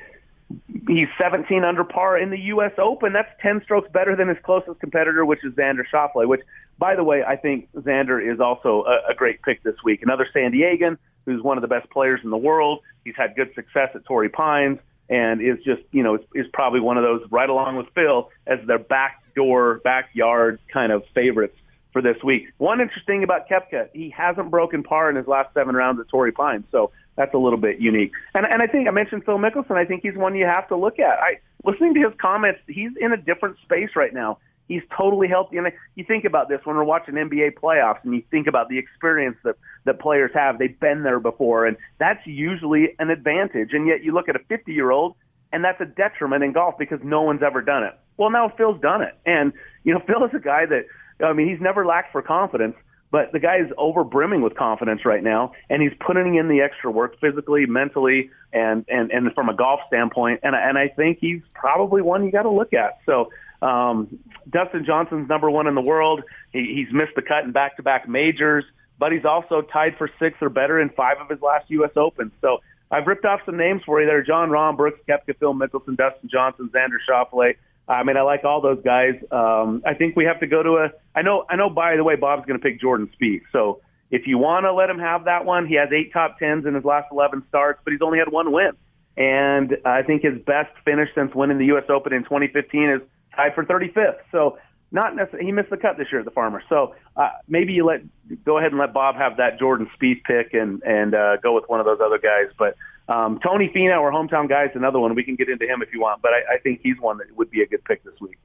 he's 0.87 1.07
17 1.21 1.63
under 1.63 1.83
par 1.83 2.17
in 2.17 2.31
the 2.31 2.39
U.S. 2.39 2.71
Open. 2.77 3.13
That's 3.13 3.29
10 3.41 3.61
strokes 3.63 3.89
better 3.91 4.15
than 4.15 4.27
his 4.27 4.37
closest 4.43 4.79
competitor, 4.79 5.25
which 5.25 5.43
is 5.43 5.53
Xander 5.53 5.83
Schauffele. 5.93 6.27
Which, 6.27 6.41
by 6.77 6.95
the 6.95 7.03
way, 7.03 7.23
I 7.23 7.35
think 7.35 7.69
Xander 7.73 8.19
is 8.21 8.39
also 8.39 8.83
a, 8.85 9.11
a 9.11 9.15
great 9.15 9.41
pick 9.43 9.63
this 9.63 9.75
week. 9.83 10.01
Another 10.01 10.27
San 10.33 10.51
Diegan 10.51 10.97
who's 11.29 11.43
one 11.43 11.57
of 11.57 11.61
the 11.61 11.67
best 11.67 11.89
players 11.91 12.19
in 12.23 12.29
the 12.29 12.37
world. 12.37 12.79
He's 13.03 13.15
had 13.15 13.35
good 13.35 13.53
success 13.53 13.89
at 13.93 14.05
Torrey 14.05 14.29
Pines 14.29 14.79
and 15.09 15.41
is 15.41 15.63
just, 15.63 15.81
you 15.91 16.03
know, 16.03 16.15
is, 16.15 16.21
is 16.33 16.45
probably 16.53 16.79
one 16.79 16.97
of 16.97 17.03
those 17.03 17.21
right 17.29 17.49
along 17.49 17.77
with 17.77 17.87
Phil 17.93 18.29
as 18.47 18.59
their 18.67 18.79
backdoor, 18.79 19.75
backyard 19.83 20.59
kind 20.71 20.91
of 20.91 21.03
favorites 21.13 21.55
for 21.91 22.01
this 22.01 22.17
week. 22.23 22.47
One 22.57 22.81
interesting 22.81 23.23
about 23.23 23.49
Koepka, 23.49 23.89
he 23.93 24.09
hasn't 24.09 24.51
broken 24.51 24.83
par 24.83 25.09
in 25.09 25.15
his 25.15 25.27
last 25.27 25.53
seven 25.53 25.75
rounds 25.75 25.99
at 25.99 26.07
Torrey 26.09 26.31
Pines, 26.31 26.65
so 26.71 26.91
that's 27.19 27.33
a 27.33 27.37
little 27.37 27.59
bit 27.59 27.81
unique. 27.81 28.13
And 28.33 28.45
and 28.45 28.61
I 28.61 28.67
think 28.67 28.87
I 28.87 28.91
mentioned 28.91 29.25
Phil 29.25 29.37
Mickelson. 29.37 29.71
I 29.71 29.83
think 29.83 30.03
he's 30.03 30.15
one 30.15 30.35
you 30.35 30.45
have 30.45 30.69
to 30.69 30.77
look 30.77 30.99
at. 30.99 31.19
I 31.19 31.39
listening 31.65 31.93
to 31.95 31.99
his 31.99 32.13
comments, 32.19 32.61
he's 32.65 32.91
in 32.99 33.11
a 33.11 33.17
different 33.17 33.57
space 33.63 33.89
right 33.95 34.13
now. 34.13 34.39
He's 34.69 34.83
totally 34.95 35.27
healthy. 35.27 35.57
And 35.57 35.67
you 35.95 36.05
think 36.05 36.23
about 36.23 36.47
this 36.47 36.61
when 36.63 36.77
we're 36.77 36.85
watching 36.85 37.15
NBA 37.15 37.55
playoffs 37.55 37.99
and 38.03 38.13
you 38.13 38.23
think 38.31 38.47
about 38.47 38.69
the 38.69 38.77
experience 38.77 39.35
that, 39.43 39.55
that 39.85 39.99
players 39.99 40.31
have. 40.33 40.59
They've 40.59 40.79
been 40.79 41.03
there 41.03 41.19
before, 41.19 41.65
and 41.65 41.75
that's 41.97 42.25
usually 42.25 42.95
an 42.99 43.09
advantage. 43.09 43.69
And 43.73 43.85
yet 43.85 44.03
you 44.03 44.13
look 44.13 44.29
at 44.29 44.35
a 44.35 44.39
50 44.47 44.71
year 44.71 44.91
old, 44.91 45.15
and 45.51 45.63
that's 45.63 45.81
a 45.81 45.85
detriment 45.85 46.43
in 46.43 46.53
golf 46.53 46.75
because 46.77 46.99
no 47.03 47.23
one's 47.23 47.41
ever 47.43 47.61
done 47.61 47.83
it. 47.83 47.99
Well, 48.15 48.29
now 48.29 48.53
Phil's 48.55 48.79
done 48.79 49.01
it. 49.01 49.17
And, 49.25 49.51
you 49.83 49.93
know, 49.93 50.01
Phil 50.07 50.23
is 50.23 50.31
a 50.33 50.39
guy 50.39 50.65
that, 50.67 50.85
I 51.25 51.33
mean, 51.33 51.49
he's 51.49 51.59
never 51.59 51.85
lacked 51.85 52.13
for 52.13 52.21
confidence, 52.21 52.75
but 53.11 53.31
the 53.31 53.39
guy 53.39 53.57
is 53.57 53.71
over 53.77 54.03
brimming 54.03 54.41
with 54.41 54.55
confidence 54.55 55.05
right 55.05 55.23
now, 55.23 55.53
and 55.69 55.81
he's 55.81 55.93
putting 55.99 56.35
in 56.35 56.47
the 56.47 56.61
extra 56.61 56.91
work 56.91 57.19
physically, 57.19 57.65
mentally, 57.65 58.29
and, 58.53 58.85
and, 58.87 59.11
and 59.11 59.33
from 59.33 59.49
a 59.49 59.53
golf 59.53 59.79
standpoint. 59.87 60.41
And, 60.43 60.55
and 60.55 60.77
I 60.77 60.89
think 60.89 61.17
he's 61.19 61.41
probably 61.53 62.01
one 62.01 62.23
you 62.25 62.31
got 62.31 62.43
to 62.43 62.51
look 62.51 62.73
at. 62.73 62.99
So, 63.05 63.31
um, 63.61 64.19
Dustin 64.49 64.85
Johnson's 64.85 65.27
number 65.27 65.49
one 65.49 65.67
in 65.67 65.75
the 65.75 65.81
world. 65.81 66.23
He, 66.53 66.73
he's 66.75 66.93
missed 66.93 67.15
the 67.15 67.21
cut 67.21 67.43
in 67.43 67.51
back-to-back 67.51 68.07
majors, 68.07 68.63
but 68.97 69.11
he's 69.11 69.25
also 69.25 69.61
tied 69.61 69.97
for 69.97 70.09
sixth 70.19 70.41
or 70.41 70.49
better 70.49 70.79
in 70.79 70.89
five 70.89 71.17
of 71.19 71.29
his 71.29 71.41
last 71.41 71.69
U.S. 71.69 71.91
Opens. 71.95 72.31
So 72.41 72.59
I've 72.91 73.07
ripped 73.07 73.25
off 73.25 73.41
some 73.45 73.57
names 73.57 73.81
for 73.85 73.99
you 73.99 74.07
there: 74.07 74.23
Jon 74.23 74.49
Rahm, 74.49 74.77
Brooks 74.77 74.99
Koepka, 75.07 75.37
Phil 75.37 75.53
Mickelson, 75.53 75.97
Dustin 75.97 76.29
Johnson, 76.29 76.69
Xander 76.73 76.97
Schauffele. 77.07 77.55
I 77.89 78.03
mean, 78.03 78.17
I 78.17 78.21
like 78.21 78.43
all 78.43 78.61
those 78.61 78.81
guys. 78.83 79.15
Um, 79.31 79.81
I 79.85 79.95
think 79.95 80.15
we 80.15 80.25
have 80.25 80.39
to 80.41 80.47
go 80.47 80.61
to 80.61 80.69
a. 80.77 80.89
I 81.15 81.23
know. 81.23 81.45
I 81.49 81.55
know. 81.55 81.69
By 81.69 81.95
the 81.95 82.03
way, 82.03 82.15
Bob's 82.15 82.45
going 82.45 82.59
to 82.59 82.63
pick 82.63 82.79
Jordan 82.79 83.09
Spieth. 83.19 83.41
So 83.51 83.81
if 84.11 84.27
you 84.27 84.37
want 84.37 84.65
to 84.65 84.73
let 84.73 84.89
him 84.89 84.99
have 84.99 85.25
that 85.25 85.43
one, 85.45 85.67
he 85.67 85.75
has 85.75 85.89
eight 85.91 86.13
top 86.13 86.37
tens 86.37 86.65
in 86.65 86.75
his 86.75 86.85
last 86.85 87.07
11 87.11 87.43
starts, 87.49 87.81
but 87.83 87.91
he's 87.91 88.01
only 88.01 88.19
had 88.19 88.31
one 88.31 88.51
win. 88.51 88.71
And 89.17 89.77
I 89.85 90.03
think 90.03 90.21
his 90.21 90.37
best 90.45 90.71
finish 90.85 91.09
since 91.15 91.33
winning 91.35 91.57
the 91.57 91.65
U.S. 91.65 91.85
Open 91.89 92.13
in 92.13 92.23
2015 92.23 92.89
is 92.89 93.01
tied 93.35 93.53
for 93.53 93.65
35th. 93.65 94.19
So 94.31 94.57
not 94.91 95.15
necessarily, 95.15 95.45
he 95.45 95.51
missed 95.51 95.69
the 95.69 95.77
cut 95.77 95.97
this 95.97 96.07
year 96.11 96.19
at 96.19 96.25
the 96.25 96.31
Farmer. 96.31 96.63
So 96.69 96.95
uh, 97.15 97.29
maybe 97.47 97.73
you 97.73 97.85
let 97.85 98.01
go 98.45 98.57
ahead 98.57 98.71
and 98.71 98.79
let 98.79 98.93
Bob 98.93 99.15
have 99.15 99.37
that 99.37 99.59
Jordan 99.59 99.89
Spieth 99.99 100.23
pick 100.23 100.53
and 100.53 100.81
and 100.83 101.13
uh, 101.13 101.37
go 101.37 101.53
with 101.53 101.65
one 101.67 101.79
of 101.79 101.85
those 101.85 101.99
other 102.03 102.17
guys. 102.17 102.53
But 102.57 102.75
um, 103.09 103.39
Tony 103.43 103.71
Finau, 103.75 103.99
our 103.99 104.11
hometown 104.11 104.47
guy, 104.47 104.65
is 104.65 104.71
another 104.75 104.99
one. 104.99 105.15
We 105.15 105.23
can 105.23 105.35
get 105.35 105.49
into 105.49 105.65
him 105.65 105.81
if 105.81 105.91
you 105.91 105.99
want, 105.99 106.21
but 106.21 106.31
I, 106.31 106.55
I 106.55 106.57
think 106.59 106.81
he's 106.83 106.97
one 106.99 107.17
that 107.17 107.35
would 107.35 107.49
be 107.49 107.61
a 107.61 107.67
good 107.67 107.83
pick 107.83 108.03
this 108.03 108.13
week. 108.21 108.37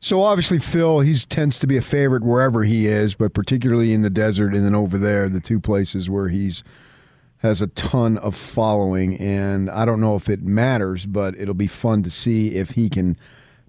So 0.00 0.22
obviously 0.22 0.58
Phil, 0.58 1.00
he 1.00 1.14
tends 1.14 1.58
to 1.58 1.66
be 1.66 1.76
a 1.76 1.82
favorite 1.82 2.22
wherever 2.22 2.62
he 2.62 2.86
is, 2.86 3.14
but 3.14 3.34
particularly 3.34 3.92
in 3.92 4.02
the 4.02 4.10
desert 4.10 4.54
and 4.54 4.64
then 4.64 4.74
over 4.74 4.96
there, 4.96 5.28
the 5.28 5.40
two 5.40 5.58
places 5.58 6.08
where 6.08 6.28
he's 6.28 6.62
has 7.38 7.62
a 7.62 7.68
ton 7.68 8.18
of 8.18 8.34
following. 8.34 9.16
And 9.16 9.70
I 9.70 9.84
don't 9.84 10.00
know 10.00 10.14
if 10.16 10.28
it 10.28 10.42
matters, 10.42 11.06
but 11.06 11.36
it'll 11.38 11.54
be 11.54 11.66
fun 11.66 12.02
to 12.02 12.10
see 12.10 12.54
if 12.54 12.70
he 12.70 12.88
can 12.88 13.16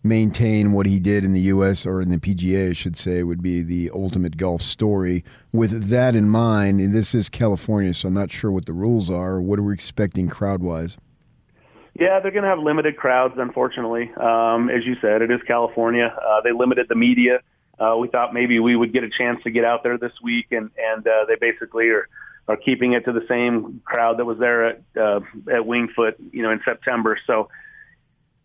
maintain 0.03 0.71
what 0.71 0.85
he 0.85 0.99
did 0.99 1.23
in 1.23 1.33
the 1.33 1.41
U.S. 1.41 1.85
or 1.85 2.01
in 2.01 2.09
the 2.09 2.17
PGA, 2.17 2.69
I 2.69 2.73
should 2.73 2.97
say, 2.97 3.23
would 3.23 3.41
be 3.41 3.61
the 3.61 3.91
ultimate 3.93 4.37
golf 4.37 4.61
story. 4.61 5.23
With 5.51 5.89
that 5.89 6.15
in 6.15 6.29
mind, 6.29 6.79
and 6.79 6.93
this 6.93 7.13
is 7.13 7.29
California, 7.29 7.93
so 7.93 8.07
I'm 8.07 8.13
not 8.13 8.31
sure 8.31 8.51
what 8.51 8.65
the 8.65 8.73
rules 8.73 9.09
are. 9.09 9.41
What 9.41 9.59
are 9.59 9.63
we 9.63 9.73
expecting 9.73 10.29
crowd 10.29 10.61
wise? 10.61 10.97
Yeah, 11.99 12.19
they're 12.19 12.31
going 12.31 12.43
to 12.43 12.49
have 12.49 12.59
limited 12.59 12.95
crowds, 12.95 13.35
unfortunately. 13.37 14.11
Um, 14.15 14.69
as 14.69 14.85
you 14.85 14.95
said, 15.01 15.21
it 15.21 15.31
is 15.31 15.41
California. 15.43 16.15
Uh, 16.25 16.41
they 16.41 16.51
limited 16.51 16.87
the 16.87 16.95
media. 16.95 17.41
Uh, 17.77 17.95
we 17.97 18.07
thought 18.07 18.33
maybe 18.33 18.59
we 18.59 18.75
would 18.75 18.93
get 18.93 19.03
a 19.03 19.09
chance 19.09 19.41
to 19.43 19.51
get 19.51 19.65
out 19.65 19.83
there 19.83 19.97
this 19.97 20.13
week, 20.21 20.47
and 20.51 20.69
and 20.77 21.07
uh, 21.07 21.25
they 21.27 21.35
basically 21.35 21.89
are 21.89 22.07
are 22.47 22.57
keeping 22.57 22.93
it 22.93 23.05
to 23.05 23.11
the 23.11 23.25
same 23.27 23.81
crowd 23.85 24.17
that 24.17 24.25
was 24.25 24.37
there 24.39 24.65
at 24.65 24.81
uh, 24.99 25.19
at 25.51 25.65
Winged 25.65 25.91
Foot, 25.91 26.15
you 26.31 26.41
know, 26.41 26.51
in 26.51 26.61
September. 26.63 27.17
So 27.25 27.49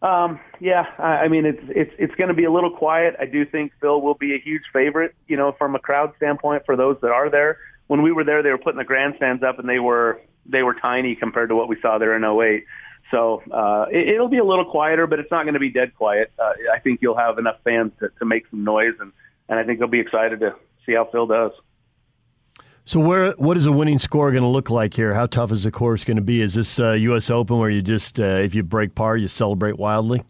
um, 0.05 0.39
yeah, 0.61 0.85
I, 0.99 1.25
I 1.25 1.29
mean 1.29 1.47
it's 1.47 1.63
it's 1.69 1.93
it's 1.99 2.15
going 2.17 2.29
to 2.29 2.35
be 2.35 2.45
a 2.45 2.53
little 2.53 2.71
quiet. 2.71 3.17
I 3.19 3.25
do 3.25 3.47
think 3.47 3.73
Phil 3.81 4.01
will 4.03 4.15
be 4.15 4.35
a 4.35 4.39
huge 4.39 4.63
favorite, 4.73 5.15
you 5.27 5.37
know, 5.37 5.53
from 5.53 5.75
a 5.75 5.79
crowd 5.79 6.13
standpoint 6.17 6.65
for 6.67 6.77
those 6.77 6.99
that 7.01 7.11
are 7.11 7.31
there. 7.31 7.59
When 7.87 8.03
we 8.03 8.13
were 8.13 8.25
there, 8.25 8.43
they 8.43 8.51
were 8.51 8.59
putting 8.59 8.79
the 8.79 8.85
grandstands 8.85 9.43
up, 9.43 9.59
and 9.59 9.69
they 9.69 9.79
were 9.79 10.21
they 10.45 10.63
were 10.63 10.75
tiny 10.75 11.15
compared 11.15 11.49
to 11.49 11.57
what 11.57 11.69
we 11.69 11.81
saw 11.81 11.97
there 11.97 12.15
in 12.15 12.23
08. 12.23 12.65
So 13.11 13.43
uh, 13.51 13.87
it, 13.91 14.09
it'll 14.09 14.29
be 14.29 14.39
a 14.39 14.45
little 14.45 14.67
quieter, 14.67 15.07
but 15.07 15.21
it's 15.21 15.31
not 15.31 15.45
going 15.45 15.55
to 15.55 15.61
be 15.61 15.71
dead 15.71 15.95
quiet. 15.95 16.33
Uh, 16.39 16.53
I 16.75 16.81
think 16.81 17.01
you'll 17.01 17.17
have 17.17 17.39
enough 17.39 17.57
fans 17.65 17.93
to, 18.01 18.11
to 18.19 18.27
make 18.27 18.47
some 18.51 18.63
noise, 18.63 18.95
and 19.01 19.11
and 19.49 19.59
I 19.59 19.65
think 19.65 19.79
they'll 19.79 19.89
be 19.89 20.01
excited 20.01 20.41
to 20.41 20.55
see 20.85 20.93
how 20.93 21.09
Phil 21.11 21.27
does. 21.27 21.53
So 22.87 23.01
where 23.01 23.33
what 23.33 23.57
is 23.57 23.65
a 23.65 23.73
winning 23.73 23.99
score 23.99 24.31
going 24.31 24.43
to 24.43 24.49
look 24.49 24.69
like 24.69 24.93
here? 24.93 25.15
How 25.15 25.25
tough 25.25 25.51
is 25.53 25.65
the 25.65 25.71
course 25.71 26.05
going 26.05 26.19
to 26.19 26.23
be? 26.23 26.43
Is 26.43 26.53
this 26.53 26.79
uh, 26.79 26.93
U.S. 26.93 27.31
Open 27.31 27.59
where 27.59 27.71
you 27.71 27.81
just 27.81 28.21
uh, 28.21 28.25
if 28.25 28.55
you 28.55 28.63
break 28.63 28.95
par 28.95 29.17
you 29.17 29.27
celebrate 29.27 29.79
wildly? 29.79 30.23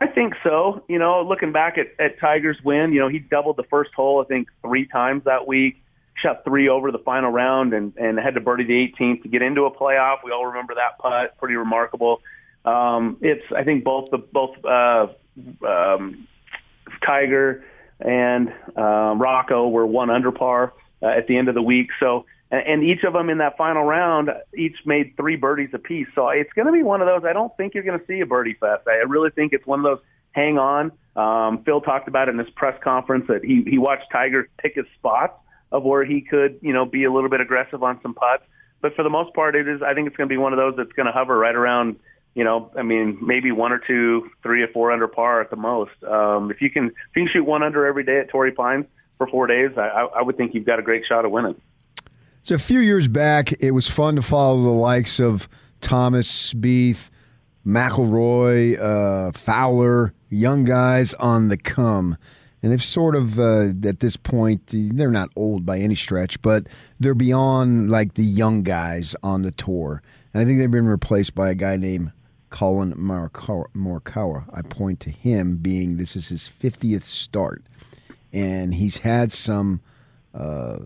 I 0.00 0.06
think 0.06 0.34
so. 0.42 0.82
You 0.88 0.98
know, 0.98 1.22
looking 1.22 1.52
back 1.52 1.76
at, 1.76 1.88
at 1.98 2.18
Tiger's 2.18 2.56
win, 2.64 2.94
you 2.94 3.00
know 3.00 3.08
he 3.08 3.18
doubled 3.18 3.58
the 3.58 3.64
first 3.64 3.92
hole 3.94 4.22
I 4.22 4.24
think 4.24 4.48
three 4.62 4.86
times 4.86 5.24
that 5.24 5.46
week, 5.46 5.82
shot 6.14 6.44
three 6.44 6.70
over 6.70 6.90
the 6.90 6.98
final 6.98 7.30
round, 7.30 7.74
and 7.74 7.92
and 7.98 8.18
had 8.18 8.34
to 8.34 8.40
birdie 8.40 8.64
the 8.64 8.94
18th 8.98 9.22
to 9.24 9.28
get 9.28 9.42
into 9.42 9.66
a 9.66 9.70
playoff. 9.70 10.24
We 10.24 10.30
all 10.30 10.46
remember 10.46 10.74
that 10.76 10.98
putt, 10.98 11.36
pretty 11.36 11.56
remarkable. 11.56 12.22
Um, 12.64 13.18
it's 13.20 13.44
I 13.54 13.64
think 13.64 13.84
both 13.84 14.10
the 14.10 14.16
both 14.16 14.64
uh, 14.64 15.08
um, 15.62 16.26
Tiger 17.04 17.66
and 18.00 18.50
uh, 18.74 19.14
Rocco 19.14 19.68
were 19.68 19.86
one 19.86 20.08
under 20.08 20.32
par 20.32 20.72
uh, 21.04 21.08
at 21.08 21.26
the 21.26 21.36
end 21.36 21.48
of 21.48 21.54
the 21.54 21.62
week. 21.62 21.90
So, 22.00 22.24
and, 22.50 22.82
each 22.84 23.02
of 23.02 23.12
them 23.12 23.30
in 23.30 23.38
that 23.38 23.56
final 23.56 23.82
round, 23.82 24.30
each 24.56 24.76
made 24.84 25.16
three 25.16 25.36
birdies 25.36 25.70
apiece. 25.72 26.06
So 26.14 26.28
it's 26.28 26.52
going 26.52 26.66
to 26.66 26.72
be 26.72 26.82
one 26.82 27.00
of 27.00 27.06
those. 27.06 27.24
I 27.28 27.32
don't 27.32 27.54
think 27.56 27.74
you're 27.74 27.82
going 27.82 27.98
to 27.98 28.06
see 28.06 28.20
a 28.20 28.26
birdie 28.26 28.54
fest. 28.54 28.82
I 28.86 29.02
really 29.06 29.30
think 29.30 29.52
it's 29.52 29.66
one 29.66 29.80
of 29.80 29.84
those 29.84 29.98
hang 30.32 30.58
on. 30.58 30.92
Um, 31.16 31.62
Phil 31.64 31.80
talked 31.80 32.08
about 32.08 32.28
in 32.28 32.36
this 32.36 32.48
press 32.54 32.80
conference 32.82 33.26
that 33.28 33.44
he 33.44 33.62
he 33.66 33.78
watched 33.78 34.10
Tiger 34.10 34.48
pick 34.58 34.74
his 34.74 34.86
spots 34.98 35.34
of 35.70 35.84
where 35.84 36.04
he 36.04 36.20
could, 36.20 36.58
you 36.60 36.72
know, 36.72 36.84
be 36.84 37.04
a 37.04 37.12
little 37.12 37.30
bit 37.30 37.40
aggressive 37.40 37.82
on 37.82 38.00
some 38.02 38.14
putts. 38.14 38.44
But 38.80 38.94
for 38.94 39.02
the 39.02 39.10
most 39.10 39.34
part, 39.34 39.56
it 39.56 39.68
is. 39.68 39.82
I 39.82 39.94
think 39.94 40.08
it's 40.08 40.16
going 40.16 40.28
to 40.28 40.32
be 40.32 40.38
one 40.38 40.52
of 40.52 40.56
those 40.56 40.74
that's 40.76 40.92
going 40.92 41.06
to 41.06 41.12
hover 41.12 41.36
right 41.36 41.54
around 41.54 41.96
you 42.34 42.42
know, 42.42 42.70
I 42.76 42.82
mean, 42.82 43.18
maybe 43.22 43.52
one 43.52 43.72
or 43.72 43.78
two, 43.78 44.28
three 44.42 44.62
or 44.62 44.68
four 44.68 44.90
under 44.90 45.06
par 45.06 45.40
at 45.40 45.50
the 45.50 45.56
most. 45.56 45.92
Um, 46.02 46.50
if 46.50 46.60
you 46.60 46.68
can, 46.68 46.86
if 46.86 47.16
you 47.16 47.24
can 47.24 47.32
shoot 47.32 47.44
one 47.44 47.62
under 47.62 47.86
every 47.86 48.02
day 48.02 48.18
at 48.18 48.28
Torrey 48.28 48.50
Pines, 48.52 48.86
for 49.18 49.26
four 49.26 49.46
days, 49.46 49.70
I, 49.76 50.08
I 50.16 50.22
would 50.22 50.36
think 50.36 50.54
you've 50.54 50.66
got 50.66 50.78
a 50.78 50.82
great 50.82 51.04
shot 51.06 51.24
of 51.24 51.30
winning. 51.30 51.60
So 52.42 52.54
a 52.54 52.58
few 52.58 52.80
years 52.80 53.08
back, 53.08 53.52
it 53.62 53.70
was 53.70 53.88
fun 53.88 54.16
to 54.16 54.22
follow 54.22 54.62
the 54.62 54.68
likes 54.68 55.18
of 55.18 55.48
Thomas 55.80 56.28
Spieth, 56.52 57.10
McIlroy, 57.66 58.78
uh, 58.78 59.32
Fowler, 59.32 60.12
young 60.28 60.64
guys 60.64 61.14
on 61.14 61.48
the 61.48 61.56
come. 61.56 62.18
And 62.62 62.72
they've 62.72 62.82
sort 62.82 63.14
of, 63.14 63.38
uh, 63.38 63.72
at 63.84 64.00
this 64.00 64.16
point, 64.16 64.62
they're 64.72 65.10
not 65.10 65.30
old 65.36 65.64
by 65.66 65.78
any 65.78 65.94
stretch, 65.94 66.40
but 66.42 66.66
they're 66.98 67.14
beyond 67.14 67.90
like 67.90 68.14
the 68.14 68.24
young 68.24 68.62
guys 68.62 69.14
on 69.22 69.42
the 69.42 69.50
tour. 69.50 70.02
And 70.32 70.42
I 70.42 70.46
think 70.46 70.58
they've 70.58 70.70
been 70.70 70.86
replaced 70.86 71.34
by 71.34 71.50
a 71.50 71.54
guy 71.54 71.76
named 71.76 72.12
Collin 72.50 72.94
Morikawa. 72.94 74.44
I 74.52 74.62
point 74.62 75.00
to 75.00 75.10
him 75.10 75.56
being 75.56 75.96
this 75.96 76.14
is 76.14 76.28
his 76.28 76.50
50th 76.60 77.02
start 77.02 77.64
and 78.34 78.74
he's 78.74 78.98
had 78.98 79.32
some. 79.32 79.80
Uh, 80.34 80.78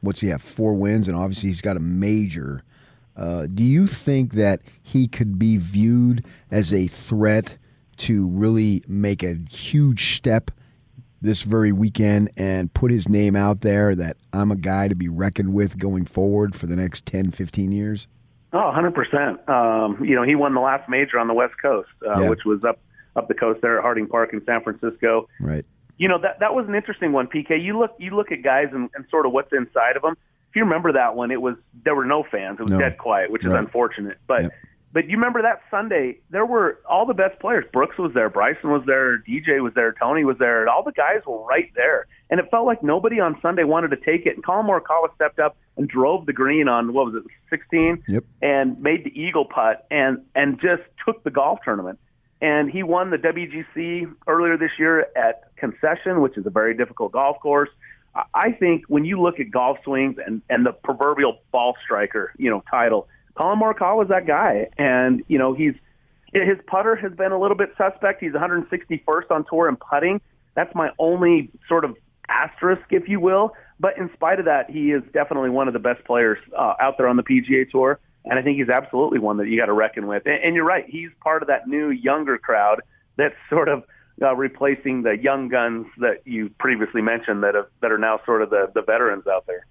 what's 0.00 0.20
he 0.20 0.28
have? 0.28 0.40
Four 0.40 0.74
wins, 0.74 1.08
and 1.08 1.16
obviously 1.16 1.48
he's 1.48 1.60
got 1.60 1.76
a 1.76 1.80
major. 1.80 2.62
Uh, 3.16 3.46
do 3.46 3.64
you 3.64 3.86
think 3.86 4.34
that 4.34 4.60
he 4.82 5.08
could 5.08 5.38
be 5.38 5.56
viewed 5.56 6.24
as 6.50 6.72
a 6.72 6.86
threat 6.86 7.58
to 7.96 8.26
really 8.28 8.82
make 8.86 9.22
a 9.22 9.34
huge 9.50 10.16
step 10.16 10.50
this 11.22 11.42
very 11.42 11.72
weekend 11.72 12.30
and 12.36 12.72
put 12.74 12.90
his 12.90 13.08
name 13.08 13.34
out 13.34 13.62
there 13.62 13.94
that 13.94 14.16
I'm 14.34 14.52
a 14.52 14.56
guy 14.56 14.86
to 14.88 14.94
be 14.94 15.08
reckoned 15.08 15.54
with 15.54 15.78
going 15.78 16.04
forward 16.04 16.54
for 16.54 16.66
the 16.66 16.76
next 16.76 17.06
10, 17.06 17.30
15 17.30 17.72
years? 17.72 18.06
Oh, 18.52 18.72
100%. 18.74 19.48
Um, 19.48 20.04
you 20.04 20.14
know, 20.14 20.22
he 20.22 20.34
won 20.34 20.54
the 20.54 20.60
last 20.60 20.88
major 20.88 21.18
on 21.18 21.26
the 21.26 21.34
West 21.34 21.54
Coast, 21.60 21.88
uh, 22.06 22.20
yeah. 22.20 22.28
which 22.28 22.44
was 22.44 22.62
up 22.64 22.78
up 23.16 23.28
the 23.28 23.34
coast 23.34 23.62
there 23.62 23.78
at 23.78 23.82
Harding 23.82 24.06
Park 24.06 24.34
in 24.34 24.44
San 24.44 24.62
Francisco. 24.62 25.26
Right 25.40 25.64
you 25.98 26.08
know 26.08 26.18
that 26.20 26.40
that 26.40 26.54
was 26.54 26.66
an 26.68 26.74
interesting 26.74 27.12
one. 27.12 27.26
PK, 27.26 27.62
you 27.62 27.78
look 27.78 27.94
you 27.98 28.14
look 28.14 28.32
at 28.32 28.42
guys 28.42 28.68
and, 28.72 28.90
and 28.94 29.04
sort 29.10 29.26
of 29.26 29.32
what's 29.32 29.52
inside 29.52 29.96
of 29.96 30.02
them. 30.02 30.16
If 30.50 30.56
you 30.56 30.62
remember 30.64 30.92
that 30.92 31.16
one, 31.16 31.30
it 31.30 31.40
was 31.42 31.56
there 31.84 31.94
were 31.94 32.04
no 32.06 32.22
fans. 32.30 32.58
It 32.60 32.64
was 32.64 32.72
No. 32.72 32.78
dead 32.78 32.98
quiet, 32.98 33.30
which 33.30 33.44
is 33.44 33.52
unfortunate. 33.52 34.18
But 34.26 34.52
but 34.92 35.08
you 35.10 35.16
remember 35.16 35.42
that 35.42 35.60
Sunday, 35.70 36.20
there 36.30 36.46
were 36.46 36.78
all 36.88 37.04
the 37.04 37.12
best 37.12 37.38
players. 37.40 37.66
Brooks 37.70 37.98
was 37.98 38.12
there, 38.14 38.30
Bryson 38.30 38.70
was 38.70 38.82
there, 38.86 39.18
DJ 39.18 39.62
was 39.62 39.74
there, 39.74 39.92
Tony 39.92 40.24
was 40.24 40.38
there. 40.38 40.66
All 40.68 40.82
the 40.82 40.92
guys 40.92 41.20
were 41.26 41.44
right 41.44 41.70
there, 41.74 42.06
and 42.30 42.40
it 42.40 42.46
felt 42.50 42.64
like 42.64 42.82
nobody 42.82 43.20
on 43.20 43.38
Sunday 43.42 43.64
wanted 43.64 43.88
to 43.90 43.96
take 43.98 44.24
it. 44.24 44.36
And 44.36 44.44
Collin 44.44 44.66
Morikawa 44.66 45.14
stepped 45.14 45.38
up 45.38 45.56
and 45.76 45.86
drove 45.86 46.24
the 46.24 46.32
green 46.32 46.66
on 46.68 46.94
what 46.94 47.04
was 47.06 47.14
it, 47.16 47.24
16, 47.50 48.02
Yep. 48.08 48.24
and 48.40 48.80
made 48.80 49.04
the 49.04 49.12
eagle 49.20 49.44
putt 49.44 49.86
and 49.90 50.22
and 50.34 50.58
just 50.60 50.82
took 51.04 51.22
the 51.24 51.30
golf 51.30 51.58
tournament. 51.62 51.98
And 52.46 52.70
he 52.70 52.84
won 52.84 53.10
the 53.10 53.16
WGC 53.16 54.06
earlier 54.28 54.56
this 54.56 54.70
year 54.78 55.08
at 55.16 55.50
Concession, 55.56 56.20
which 56.20 56.38
is 56.38 56.46
a 56.46 56.50
very 56.50 56.76
difficult 56.76 57.10
golf 57.10 57.40
course. 57.40 57.70
I- 58.34 58.52
think 58.52 58.84
when 58.86 59.04
you 59.04 59.20
look 59.20 59.40
at 59.40 59.50
golf 59.50 59.78
swings 59.82 60.16
and, 60.24 60.42
and 60.48 60.64
the 60.64 60.72
proverbial 60.72 61.40
ball 61.50 61.74
striker, 61.84 62.32
you 62.38 62.48
know, 62.48 62.62
title, 62.70 63.08
Collin 63.34 63.58
Morikawa 63.58 64.04
is 64.04 64.08
that 64.10 64.28
guy. 64.28 64.68
And, 64.78 65.24
you 65.26 65.38
know, 65.38 65.54
he's 65.54 65.74
his 66.32 66.58
putter 66.68 66.94
has 66.94 67.12
been 67.12 67.32
a 67.32 67.38
little 67.38 67.56
bit 67.56 67.70
suspect. 67.76 68.22
He's 68.22 68.32
161st 68.32 69.30
on 69.30 69.44
tour 69.50 69.68
in 69.68 69.76
putting. 69.76 70.20
That's 70.54 70.72
my 70.74 70.90
only 71.00 71.50
sort 71.68 71.84
of 71.84 71.96
asterisk, 72.28 72.82
if 72.90 73.08
you 73.08 73.18
will. 73.18 73.54
But 73.80 73.98
in 73.98 74.08
spite 74.14 74.38
of 74.38 74.44
that, 74.44 74.70
he 74.70 74.92
is 74.92 75.02
definitely 75.12 75.50
one 75.50 75.66
of 75.66 75.74
the 75.74 75.80
best 75.80 76.04
players 76.04 76.38
uh, 76.56 76.74
out 76.80 76.96
there 76.96 77.08
on 77.08 77.16
the 77.16 77.24
PGA 77.24 77.68
Tour. 77.68 77.98
And 78.26 78.38
I 78.38 78.42
think 78.42 78.58
he's 78.58 78.68
absolutely 78.68 79.18
one 79.18 79.36
that 79.38 79.48
you 79.48 79.58
got 79.58 79.66
to 79.66 79.72
reckon 79.72 80.06
with. 80.06 80.24
And, 80.26 80.42
and 80.42 80.54
you're 80.54 80.64
right, 80.64 80.84
he's 80.86 81.10
part 81.22 81.42
of 81.42 81.48
that 81.48 81.68
new 81.68 81.90
younger 81.90 82.38
crowd 82.38 82.82
that's 83.16 83.34
sort 83.48 83.68
of 83.68 83.84
uh, 84.20 84.34
replacing 84.34 85.02
the 85.02 85.16
young 85.16 85.48
guns 85.48 85.86
that 85.98 86.22
you 86.24 86.50
previously 86.58 87.02
mentioned 87.02 87.42
that 87.42 87.54
have, 87.54 87.66
that 87.82 87.92
are 87.92 87.98
now 87.98 88.20
sort 88.26 88.42
of 88.42 88.50
the, 88.50 88.70
the 88.74 88.82
veterans 88.82 89.26
out 89.26 89.46
there. 89.46 89.66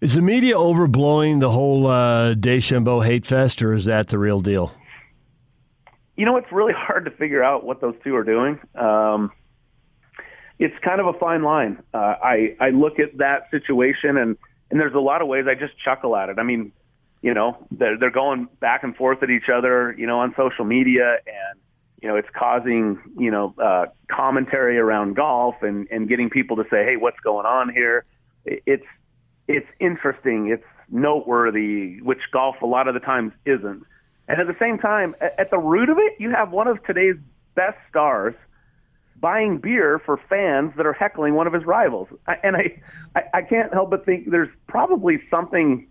Is 0.00 0.14
the 0.14 0.22
media 0.22 0.54
overblowing 0.54 1.40
the 1.40 1.50
whole 1.50 1.86
uh, 1.86 2.34
DeChambeau 2.34 3.04
hate 3.04 3.26
fest, 3.26 3.62
or 3.62 3.74
is 3.74 3.84
that 3.84 4.08
the 4.08 4.18
real 4.18 4.40
deal? 4.40 4.72
you 6.20 6.26
know, 6.26 6.36
it's 6.36 6.52
really 6.52 6.74
hard 6.76 7.06
to 7.06 7.10
figure 7.10 7.42
out 7.42 7.64
what 7.64 7.80
those 7.80 7.94
two 8.04 8.14
are 8.14 8.24
doing. 8.24 8.60
Um, 8.74 9.32
it's 10.58 10.74
kind 10.84 11.00
of 11.00 11.06
a 11.06 11.14
fine 11.14 11.42
line. 11.42 11.82
Uh, 11.94 12.14
I 12.22 12.54
I 12.60 12.68
look 12.68 12.98
at 12.98 13.16
that 13.16 13.50
situation, 13.50 14.18
and 14.18 14.36
and 14.70 14.80
there's 14.80 14.94
a 14.94 15.00
lot 15.00 15.22
of 15.22 15.28
ways 15.28 15.46
I 15.48 15.54
just 15.54 15.78
chuckle 15.78 16.16
at 16.16 16.28
it. 16.28 16.38
I 16.38 16.42
mean, 16.42 16.72
you 17.22 17.34
know, 17.34 17.66
they're 17.70 17.98
they're 17.98 18.10
going 18.10 18.48
back 18.60 18.82
and 18.82 18.96
forth 18.96 19.22
at 19.22 19.30
each 19.30 19.48
other, 19.52 19.94
you 19.98 20.06
know, 20.06 20.20
on 20.20 20.34
social 20.36 20.64
media, 20.64 21.18
and 21.26 21.60
you 22.00 22.08
know, 22.08 22.16
it's 22.16 22.28
causing 22.34 22.98
you 23.18 23.30
know 23.30 23.54
uh, 23.62 23.86
commentary 24.10 24.78
around 24.78 25.16
golf 25.16 25.56
and 25.62 25.86
and 25.90 26.08
getting 26.08 26.30
people 26.30 26.56
to 26.56 26.64
say, 26.70 26.84
hey, 26.84 26.96
what's 26.96 27.20
going 27.20 27.46
on 27.46 27.72
here? 27.72 28.04
It's 28.44 28.86
it's 29.48 29.68
interesting. 29.80 30.48
It's 30.48 30.64
noteworthy, 30.88 32.00
which 32.00 32.20
golf 32.32 32.56
a 32.62 32.66
lot 32.66 32.88
of 32.88 32.94
the 32.94 33.00
times 33.00 33.32
isn't. 33.44 33.84
And 34.28 34.40
at 34.40 34.46
the 34.46 34.56
same 34.60 34.78
time, 34.78 35.14
at 35.20 35.50
the 35.50 35.58
root 35.58 35.88
of 35.88 35.98
it, 35.98 36.14
you 36.18 36.30
have 36.30 36.52
one 36.52 36.68
of 36.68 36.82
today's 36.84 37.16
best 37.54 37.76
stars 37.88 38.34
buying 39.20 39.58
beer 39.58 40.00
for 40.04 40.16
fans 40.28 40.72
that 40.76 40.86
are 40.86 40.92
heckling 40.92 41.34
one 41.34 41.46
of 41.46 41.52
his 41.52 41.64
rivals. 41.64 42.08
I, 42.26 42.36
and 42.42 42.56
I, 42.56 42.82
I, 43.14 43.22
I 43.34 43.42
can't 43.42 43.72
help 43.72 43.90
but 43.90 44.04
think 44.04 44.30
there's 44.30 44.48
probably 44.66 45.20
something 45.30 45.86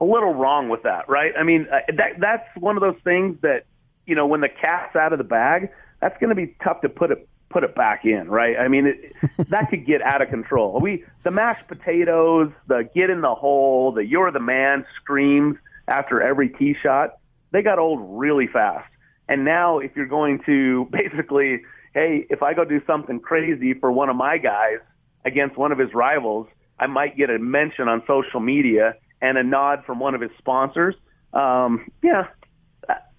a 0.00 0.04
little 0.04 0.34
wrong 0.34 0.68
with 0.68 0.82
that, 0.82 1.08
right? 1.08 1.32
I 1.38 1.42
mean, 1.42 1.66
uh, 1.70 1.80
that 1.96 2.18
that's 2.18 2.48
one 2.56 2.76
of 2.76 2.80
those 2.80 3.00
things 3.04 3.38
that 3.42 3.66
you 4.06 4.14
know 4.14 4.26
when 4.26 4.40
the 4.40 4.48
cat's 4.48 4.96
out 4.96 5.12
of 5.12 5.18
the 5.18 5.24
bag, 5.24 5.70
that's 6.00 6.18
going 6.18 6.30
to 6.30 6.34
be 6.34 6.56
tough 6.62 6.80
to 6.80 6.88
put 6.88 7.10
it 7.10 7.28
put 7.50 7.62
it 7.62 7.74
back 7.74 8.04
in, 8.04 8.28
right? 8.28 8.58
I 8.58 8.66
mean, 8.68 8.86
it, 8.86 9.12
that 9.50 9.68
could 9.70 9.86
get 9.86 10.02
out 10.02 10.22
of 10.22 10.28
control. 10.28 10.78
We 10.80 11.04
the 11.22 11.30
mashed 11.30 11.68
potatoes, 11.68 12.50
the 12.66 12.88
get 12.94 13.10
in 13.10 13.20
the 13.20 13.34
hole, 13.34 13.92
the 13.92 14.04
you're 14.04 14.30
the 14.32 14.40
man 14.40 14.84
screams 14.96 15.56
after 15.86 16.20
every 16.20 16.48
tee 16.48 16.74
shot, 16.82 17.18
they 17.50 17.62
got 17.62 17.78
old 17.78 18.00
really 18.02 18.46
fast. 18.46 18.88
And 19.28 19.44
now 19.44 19.78
if 19.78 19.92
you're 19.94 20.06
going 20.06 20.40
to 20.46 20.88
basically, 20.90 21.62
hey, 21.94 22.26
if 22.30 22.42
I 22.42 22.54
go 22.54 22.64
do 22.64 22.80
something 22.86 23.20
crazy 23.20 23.74
for 23.74 23.92
one 23.92 24.08
of 24.08 24.16
my 24.16 24.38
guys 24.38 24.78
against 25.24 25.56
one 25.56 25.72
of 25.72 25.78
his 25.78 25.92
rivals, 25.94 26.46
I 26.78 26.86
might 26.86 27.16
get 27.16 27.30
a 27.30 27.38
mention 27.38 27.88
on 27.88 28.02
social 28.06 28.40
media 28.40 28.94
and 29.20 29.38
a 29.38 29.42
nod 29.42 29.84
from 29.86 30.00
one 30.00 30.14
of 30.14 30.20
his 30.20 30.30
sponsors. 30.38 30.94
Um, 31.32 31.90
yeah, 32.02 32.26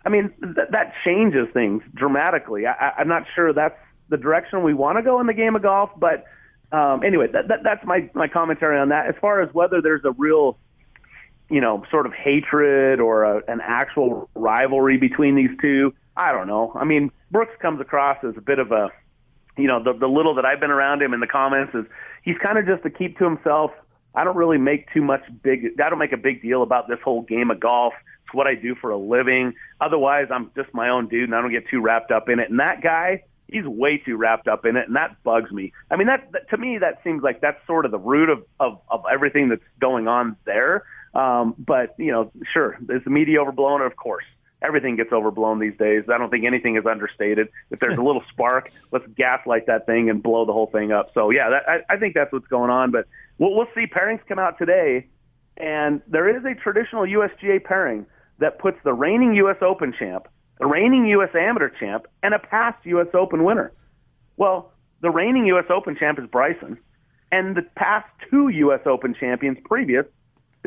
I 0.06 0.10
mean 0.10 0.32
th- 0.42 0.68
that 0.72 0.94
changes 1.06 1.48
things 1.54 1.82
dramatically. 1.94 2.68
I- 2.68 2.74
I- 2.74 2.94
I'm 3.00 3.08
not 3.08 3.24
sure 3.36 3.54
that's 3.54 3.78
the 4.10 4.18
direction 4.18 4.64
we 4.64 4.74
want 4.74 4.98
to 4.98 5.02
go 5.02 5.20
in 5.22 5.28
the 5.28 5.34
game 5.34 5.56
of 5.56 5.62
golf, 5.62 5.92
but 5.98 6.26
um, 6.72 7.04
anyway, 7.04 7.28
that, 7.32 7.48
that, 7.48 7.60
that's 7.64 7.86
my 7.86 8.10
my 8.14 8.28
commentary 8.28 8.80
on 8.80 8.90
that. 8.90 9.08
As 9.08 9.16
far 9.22 9.42
as 9.42 9.54
whether 9.54 9.82
there's 9.82 10.04
a 10.04 10.12
real 10.12 10.58
you 11.50 11.62
know, 11.62 11.84
sort 11.92 12.06
of 12.06 12.14
hatred 12.14 13.00
or 13.00 13.24
a, 13.24 13.42
an 13.48 13.62
actual 13.62 14.30
rivalry 14.34 14.98
between 14.98 15.36
these 15.36 15.52
two. 15.62 15.94
I 16.16 16.32
don't 16.32 16.48
know. 16.48 16.72
I 16.76 16.86
mean, 16.86 17.12
Brooks 17.32 17.54
comes 17.62 17.82
across 17.82 18.18
as 18.24 18.36
a 18.38 18.42
bit 18.42 18.60
of 18.60 18.72
a, 18.72 18.92
you 19.58 19.68
know, 19.68 19.84
the, 19.84 19.94
the 19.94 20.08
little 20.08 20.36
that 20.36 20.46
I've 20.46 20.60
been 20.60 20.72
around 20.72 21.02
him 21.02 21.14
in 21.14 21.20
the 21.20 21.28
comments 21.28 21.74
is 21.74 21.86
he's 22.24 22.38
kind 22.38 22.58
of 22.58 22.66
just 22.66 22.86
a 22.86 22.90
keep 22.90 23.18
to 23.18 23.24
himself. 23.24 23.72
I 24.16 24.24
don't 24.24 24.36
really 24.36 24.60
make 24.60 24.92
too 24.94 25.02
much 25.02 25.24
big. 25.42 25.80
I 25.84 25.90
don't 25.90 26.00
make 26.00 26.12
a 26.12 26.18
big 26.18 26.42
deal 26.42 26.62
about 26.62 26.88
this 26.88 27.00
whole 27.04 27.24
game 27.24 27.50
of 27.50 27.60
golf. 27.60 27.94
It's 28.26 28.34
what 28.34 28.46
I 28.46 28.56
do 28.56 28.76
for 28.76 28.92
a 28.92 28.98
living. 28.98 29.54
Otherwise, 29.82 30.28
I'm 30.32 30.52
just 30.56 30.74
my 30.74 30.90
own 30.90 31.08
dude, 31.08 31.24
and 31.24 31.36
I 31.36 31.42
don't 31.42 31.52
get 31.52 31.68
too 31.68 31.82
wrapped 31.82 32.12
up 32.12 32.30
in 32.30 32.40
it. 32.40 32.50
And 32.50 32.60
that 32.60 32.82
guy, 32.82 33.24
he's 33.48 33.66
way 33.66 33.98
too 33.98 34.16
wrapped 34.16 34.48
up 34.48 34.66
in 34.66 34.76
it, 34.76 34.88
and 34.88 34.96
that 34.96 35.24
bugs 35.24 35.52
me. 35.52 35.74
I 35.90 35.96
mean, 35.96 36.08
that, 36.08 36.32
that 36.32 36.50
to 36.52 36.58
me, 36.58 36.78
that 36.80 37.02
seems 37.04 37.24
like 37.24 37.42
that's 37.42 37.66
sort 37.66 37.86
of 37.86 37.92
the 37.92 38.00
root 38.00 38.30
of 38.30 38.44
of, 38.60 38.80
of 38.90 39.04
everything 39.12 39.50
that's 39.50 39.64
going 39.80 40.08
on 40.08 40.36
there. 40.46 40.84
Um, 41.16 41.56
but 41.58 41.96
you 41.98 42.12
know, 42.12 42.32
sure, 42.52 42.78
is 42.90 43.04
the 43.04 43.10
media 43.10 43.42
overblown? 43.42 43.82
Of 43.82 43.96
course, 43.96 44.26
everything 44.64 44.96
gets 44.96 45.12
overblown 45.12 45.60
these 45.60 45.78
days. 45.78 46.04
I 46.14 46.18
don't 46.18 46.30
think 46.30 46.46
anything 46.46 46.78
is 46.78 46.86
understated. 46.86 47.50
If 47.70 47.80
there's 47.80 47.98
a 47.98 48.02
little 48.04 48.24
spark, 48.32 48.72
let's 48.92 49.06
gaslight 49.16 49.68
that 49.68 49.86
thing 49.86 50.10
and 50.10 50.24
blow 50.24 50.46
the 50.46 50.54
whole 50.54 50.68
thing 50.68 50.92
up. 50.92 51.12
So 51.14 51.30
yeah, 51.30 51.50
that, 51.50 51.64
I, 51.68 51.94
I 51.94 51.98
think 51.98 52.16
that's 52.16 52.32
what's 52.32 52.48
going 52.48 52.70
on. 52.70 52.92
But 52.92 53.06
we'll, 53.38 53.56
we'll 53.56 53.68
see. 53.76 53.86
Pairings 53.86 54.22
come 54.28 54.40
out 54.40 54.58
today, 54.58 55.08
and 55.58 56.02
there 56.08 56.30
is 56.36 56.44
a 56.46 56.56
traditional 56.56 57.04
USGA 57.04 57.64
pairing 57.64 58.06
that 58.40 58.60
puts 58.60 58.78
the 58.84 58.94
reigning 58.94 59.36
U.S. 59.36 59.58
Open 59.62 59.94
champ, 59.98 60.28
the 60.60 60.66
reigning 60.66 61.06
U.S. 61.08 61.30
Amateur 61.36 61.70
champ, 61.70 62.08
and 62.24 62.34
a 62.34 62.40
past 62.40 62.78
U.S. 62.86 63.08
Open 63.14 63.44
winner. 63.44 63.72
Well, 64.38 64.72
the 65.02 65.10
reigning 65.10 65.46
U.S. 65.48 65.66
Open 65.70 65.96
champ 65.98 66.18
is 66.18 66.26
Bryson, 66.30 66.78
and 67.32 67.56
the 67.56 67.64
past 67.76 68.08
two 68.30 68.48
U.S. 68.48 68.80
Open 68.86 69.14
champions 69.20 69.58
previous 69.66 70.06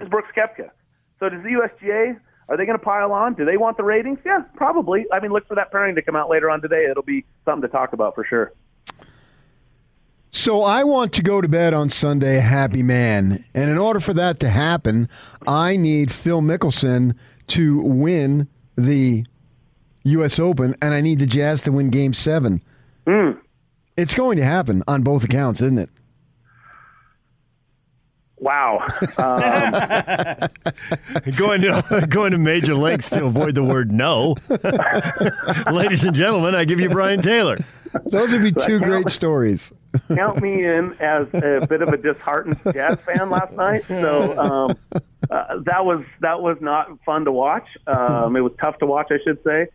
is 0.00 0.08
Brooks 0.08 0.28
Koepka. 0.36 0.70
So 1.18 1.30
does 1.30 1.42
the 1.42 1.48
USGA, 1.48 2.20
are 2.48 2.56
they 2.56 2.64
going 2.64 2.78
to 2.78 2.84
pile 2.84 3.12
on? 3.12 3.34
Do 3.34 3.44
they 3.44 3.56
want 3.56 3.76
the 3.76 3.82
ratings? 3.82 4.18
Yeah, 4.24 4.40
probably. 4.54 5.06
I 5.12 5.20
mean, 5.20 5.32
look 5.32 5.48
for 5.48 5.56
that 5.56 5.72
pairing 5.72 5.96
to 5.96 6.02
come 6.02 6.14
out 6.14 6.30
later 6.30 6.48
on 6.50 6.62
today. 6.62 6.86
It'll 6.88 7.02
be 7.02 7.24
something 7.44 7.62
to 7.62 7.68
talk 7.68 7.92
about 7.92 8.14
for 8.14 8.24
sure. 8.24 8.52
So 10.30 10.62
I 10.62 10.84
want 10.84 11.12
to 11.14 11.22
go 11.22 11.40
to 11.40 11.48
bed 11.48 11.74
on 11.74 11.88
Sunday 11.88 12.38
a 12.38 12.42
happy 12.42 12.82
man. 12.82 13.44
And 13.54 13.70
in 13.70 13.78
order 13.78 13.98
for 13.98 14.12
that 14.14 14.38
to 14.40 14.48
happen, 14.48 15.08
I 15.46 15.76
need 15.76 16.12
Phil 16.12 16.40
Mickelson 16.40 17.16
to 17.48 17.80
win 17.80 18.46
the 18.76 19.24
U.S. 20.04 20.38
Open, 20.38 20.76
and 20.80 20.94
I 20.94 21.00
need 21.00 21.18
the 21.18 21.26
Jazz 21.26 21.62
to 21.62 21.72
win 21.72 21.90
game 21.90 22.14
seven. 22.14 22.62
Hmm. 23.08 23.32
It's 23.96 24.14
going 24.14 24.36
to 24.36 24.44
happen 24.44 24.84
on 24.86 25.02
both 25.02 25.24
accounts, 25.24 25.60
isn't 25.62 25.78
it? 25.78 25.90
Wow. 28.38 28.86
Um, 29.16 29.72
going 31.36 31.62
to 31.62 32.06
going 32.10 32.32
to 32.32 32.38
major 32.38 32.74
lengths 32.74 33.10
to 33.10 33.24
avoid 33.24 33.54
the 33.54 33.64
word 33.64 33.90
no. 33.92 34.36
Ladies 35.72 36.04
and 36.04 36.14
gentlemen, 36.14 36.54
I 36.54 36.64
give 36.64 36.80
you 36.80 36.90
Brian 36.90 37.22
Taylor. 37.22 37.58
Those 38.06 38.32
would 38.32 38.42
be 38.42 38.52
two 38.52 38.78
great 38.78 39.08
stories. 39.08 39.72
count 40.14 40.42
me 40.42 40.64
in 40.64 40.94
as 41.00 41.26
a 41.32 41.66
bit 41.66 41.80
of 41.80 41.88
a 41.88 41.96
disheartened 41.96 42.58
Jazz 42.74 43.00
fan 43.00 43.30
last 43.30 43.52
night. 43.54 43.84
So 43.84 44.38
um, 44.38 45.00
uh, 45.30 45.60
that 45.64 45.86
was 45.86 46.04
that 46.20 46.42
was 46.42 46.58
not 46.60 47.02
fun 47.04 47.24
to 47.24 47.32
watch. 47.32 47.66
Um, 47.86 48.36
it 48.36 48.40
was 48.40 48.52
tough 48.60 48.78
to 48.78 48.86
watch, 48.86 49.08
I 49.10 49.18
should 49.24 49.42
say. 49.44 49.68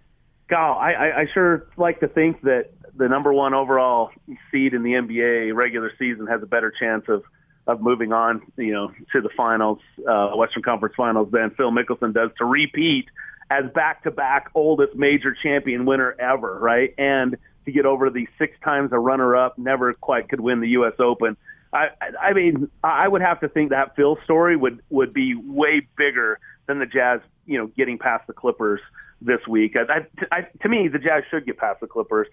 God, 0.49 0.73
I, 0.73 0.91
I, 0.91 1.19
I 1.21 1.25
sure 1.33 1.67
like 1.77 2.01
to 2.01 2.07
think 2.07 2.41
that 2.41 2.71
the 2.95 3.07
number 3.07 3.33
one 3.33 3.53
overall 3.53 4.11
seed 4.51 4.73
in 4.73 4.83
the 4.83 4.91
NBA 4.91 5.55
regular 5.55 5.91
season 5.97 6.27
has 6.27 6.43
a 6.43 6.45
better 6.45 6.71
chance 6.71 7.05
of 7.07 7.23
of 7.67 7.81
moving 7.81 8.11
on, 8.11 8.41
you 8.57 8.73
know, 8.73 8.91
to 9.11 9.21
the 9.21 9.29
finals, 9.35 9.79
uh, 10.07 10.31
Western 10.35 10.63
Conference 10.63 10.95
Finals 10.95 11.29
than 11.31 11.51
Phil 11.51 11.71
Mickelson 11.71 12.13
does 12.13 12.31
to 12.37 12.45
repeat 12.45 13.05
as 13.49 13.69
back-to-back 13.73 14.49
oldest 14.55 14.95
major 14.95 15.35
champion 15.35 15.85
winner 15.85 16.15
ever, 16.19 16.57
right? 16.59 16.93
And 16.97 17.37
to 17.65 17.71
get 17.71 17.85
over 17.85 18.09
the 18.09 18.27
six 18.37 18.57
times 18.63 18.91
a 18.93 18.99
runner-up, 18.99 19.57
never 19.57 19.93
quite 19.93 20.29
could 20.29 20.39
win 20.39 20.61
the 20.61 20.69
U.S. 20.69 20.93
Open. 20.99 21.37
I, 21.73 21.89
I 22.19 22.33
mean, 22.33 22.69
I 22.83 23.07
would 23.07 23.21
have 23.21 23.41
to 23.41 23.49
think 23.49 23.69
that 23.69 23.95
Phil 23.95 24.17
story 24.23 24.57
would 24.57 24.81
would 24.89 25.13
be 25.13 25.35
way 25.35 25.87
bigger 25.97 26.39
than 26.67 26.79
the 26.79 26.85
Jazz, 26.85 27.21
you 27.45 27.57
know, 27.57 27.67
getting 27.67 27.97
past 27.97 28.27
the 28.27 28.33
Clippers 28.33 28.81
this 29.21 29.39
week. 29.47 29.75
I, 29.77 30.05
I, 30.31 30.47
to 30.63 30.69
me, 30.69 30.87
the 30.87 30.99
Jazz 30.99 31.23
should 31.29 31.45
get 31.45 31.57
past 31.57 31.79
the 31.79 31.87
Clippers 31.87 32.27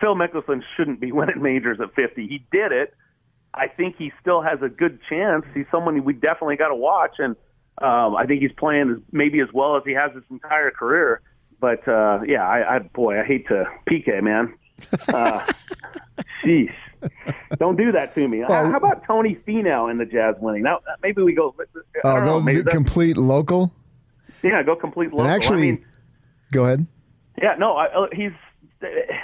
Phil 0.00 0.14
Mickelson 0.14 0.62
shouldn't 0.76 1.00
be 1.00 1.12
winning 1.18 1.42
majors 1.42 1.80
at 1.80 1.94
50. 1.94 2.26
He 2.26 2.44
did 2.50 2.72
it. 2.72 2.94
I 3.56 3.68
think 3.68 3.96
he 3.96 4.12
still 4.20 4.42
has 4.42 4.60
a 4.62 4.68
good 4.68 4.98
chance. 5.08 5.44
He's 5.54 5.64
someone 5.70 6.04
we 6.04 6.12
definitely 6.12 6.56
got 6.56 6.68
to 6.68 6.74
watch, 6.74 7.16
and 7.18 7.34
um, 7.80 8.14
I 8.16 8.26
think 8.26 8.42
he's 8.42 8.52
playing 8.52 8.90
as, 8.90 8.98
maybe 9.12 9.40
as 9.40 9.48
well 9.52 9.76
as 9.76 9.82
he 9.84 9.92
has 9.92 10.12
his 10.14 10.22
entire 10.30 10.70
career. 10.70 11.22
But 11.60 11.86
uh, 11.88 12.20
yeah, 12.26 12.46
I, 12.46 12.76
I 12.76 12.78
boy, 12.80 13.18
I 13.20 13.24
hate 13.24 13.48
to 13.48 13.64
PK 13.88 14.22
man. 14.22 14.54
Uh, 15.08 15.46
sheesh, 16.44 16.72
don't 17.58 17.76
do 17.76 17.92
that 17.92 18.14
to 18.14 18.28
me. 18.28 18.40
Well- 18.40 18.70
How 18.70 18.76
about 18.76 19.04
Tony 19.06 19.36
Finau 19.46 19.90
in 19.90 19.96
the 19.96 20.04
Jazz 20.04 20.34
winning? 20.38 20.62
Now 20.62 20.80
maybe 21.02 21.22
we 21.22 21.32
go. 21.34 21.54
I 22.04 22.08
I'll 22.08 22.20
know, 22.20 22.26
go 22.26 22.40
maybe 22.40 22.58
the 22.58 22.64
that- 22.64 22.70
complete 22.72 23.16
local. 23.16 23.72
yeah, 24.42 24.62
go 24.62 24.76
complete 24.76 25.10
local. 25.12 25.22
And 25.24 25.30
actually, 25.30 25.56
I 25.56 25.60
mean, 25.72 25.84
go 26.52 26.64
ahead. 26.64 26.86
yeah, 27.40 27.54
no, 27.58 27.76
I, 27.76 27.86
uh, 27.86 28.06
he's. 28.12 28.32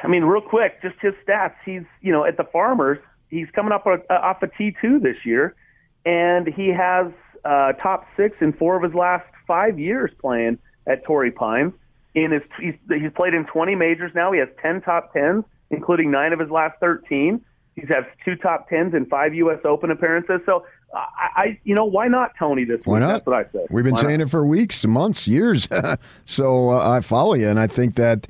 I 0.03 0.09
mean, 0.09 0.25
real 0.25 0.41
quick, 0.41 0.81
just 0.81 0.95
his 1.01 1.13
stats. 1.27 1.55
He's 1.65 1.83
you 2.01 2.13
know 2.13 2.25
at 2.25 2.37
the 2.39 2.45
Farmers. 2.45 2.99
He's 3.33 3.49
coming 3.55 3.73
up 3.73 3.87
uh, 3.87 3.97
off 4.11 4.43
a 4.43 4.47
T 4.47 4.77
two 4.81 5.01
this 5.01 5.17
year, 5.25 5.57
and 6.05 6.47
he 6.47 6.69
has 6.69 7.07
uh, 7.45 7.73
top 7.73 8.07
six 8.15 8.37
in 8.43 8.53
four 8.53 8.77
of 8.77 8.83
his 8.83 8.95
last 8.95 9.25
five 9.47 9.79
years 9.79 10.11
playing 10.21 10.59
at 10.87 11.03
Torrey 11.05 11.31
Pines. 11.33 11.73
In 12.15 12.31
his, 12.31 12.43
he's, 12.61 12.75
he's 12.91 13.11
played 13.17 13.33
in 13.33 13.47
20 13.47 13.75
majors 13.75 14.13
now. 14.15 14.33
He 14.33 14.39
has 14.39 14.51
10 14.61 14.83
top 14.83 15.15
tens, 15.15 15.45
including 15.71 16.11
nine 16.11 16.35
of 16.35 16.41
his 16.41 16.51
last 16.51 16.79
13. 16.81 17.43
He's 17.75 17.89
had 17.89 18.07
two 18.23 18.37
top 18.37 18.69
tens 18.69 18.93
in 18.93 19.07
five 19.07 19.35
U.S. 19.35 19.61
Open 19.65 19.91
appearances. 19.91 20.41
So, 20.45 20.67
I, 20.93 21.29
I 21.35 21.61
you 21.65 21.75
know, 21.75 21.87
why 21.87 22.09
not 22.09 22.33
Tony 22.39 22.65
this 22.65 22.83
Why 22.85 22.95
week? 22.95 23.01
not? 23.01 23.13
That's 23.13 23.27
what 23.27 23.37
I 23.37 23.51
said. 23.51 23.67
We've 23.71 23.83
been 23.83 23.95
Why 23.95 24.03
saying 24.03 24.19
not? 24.19 24.27
it 24.27 24.31
for 24.31 24.45
weeks, 24.45 24.85
months, 24.85 25.27
years. 25.27 25.67
so 26.27 26.69
uh, 26.69 26.87
I 26.87 27.01
follow 27.01 27.33
you, 27.33 27.49
and 27.49 27.59
I 27.59 27.67
think 27.67 27.95
that 27.95 28.29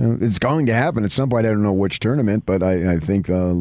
uh, 0.00 0.14
it's 0.20 0.38
going 0.38 0.66
to 0.66 0.74
happen 0.74 1.02
at 1.02 1.10
some 1.10 1.28
point. 1.28 1.44
I 1.44 1.48
don't 1.48 1.64
know 1.64 1.72
which 1.72 1.98
tournament, 1.98 2.44
but 2.46 2.62
I, 2.62 2.92
I 2.92 2.98
think 3.00 3.28
uh, 3.28 3.54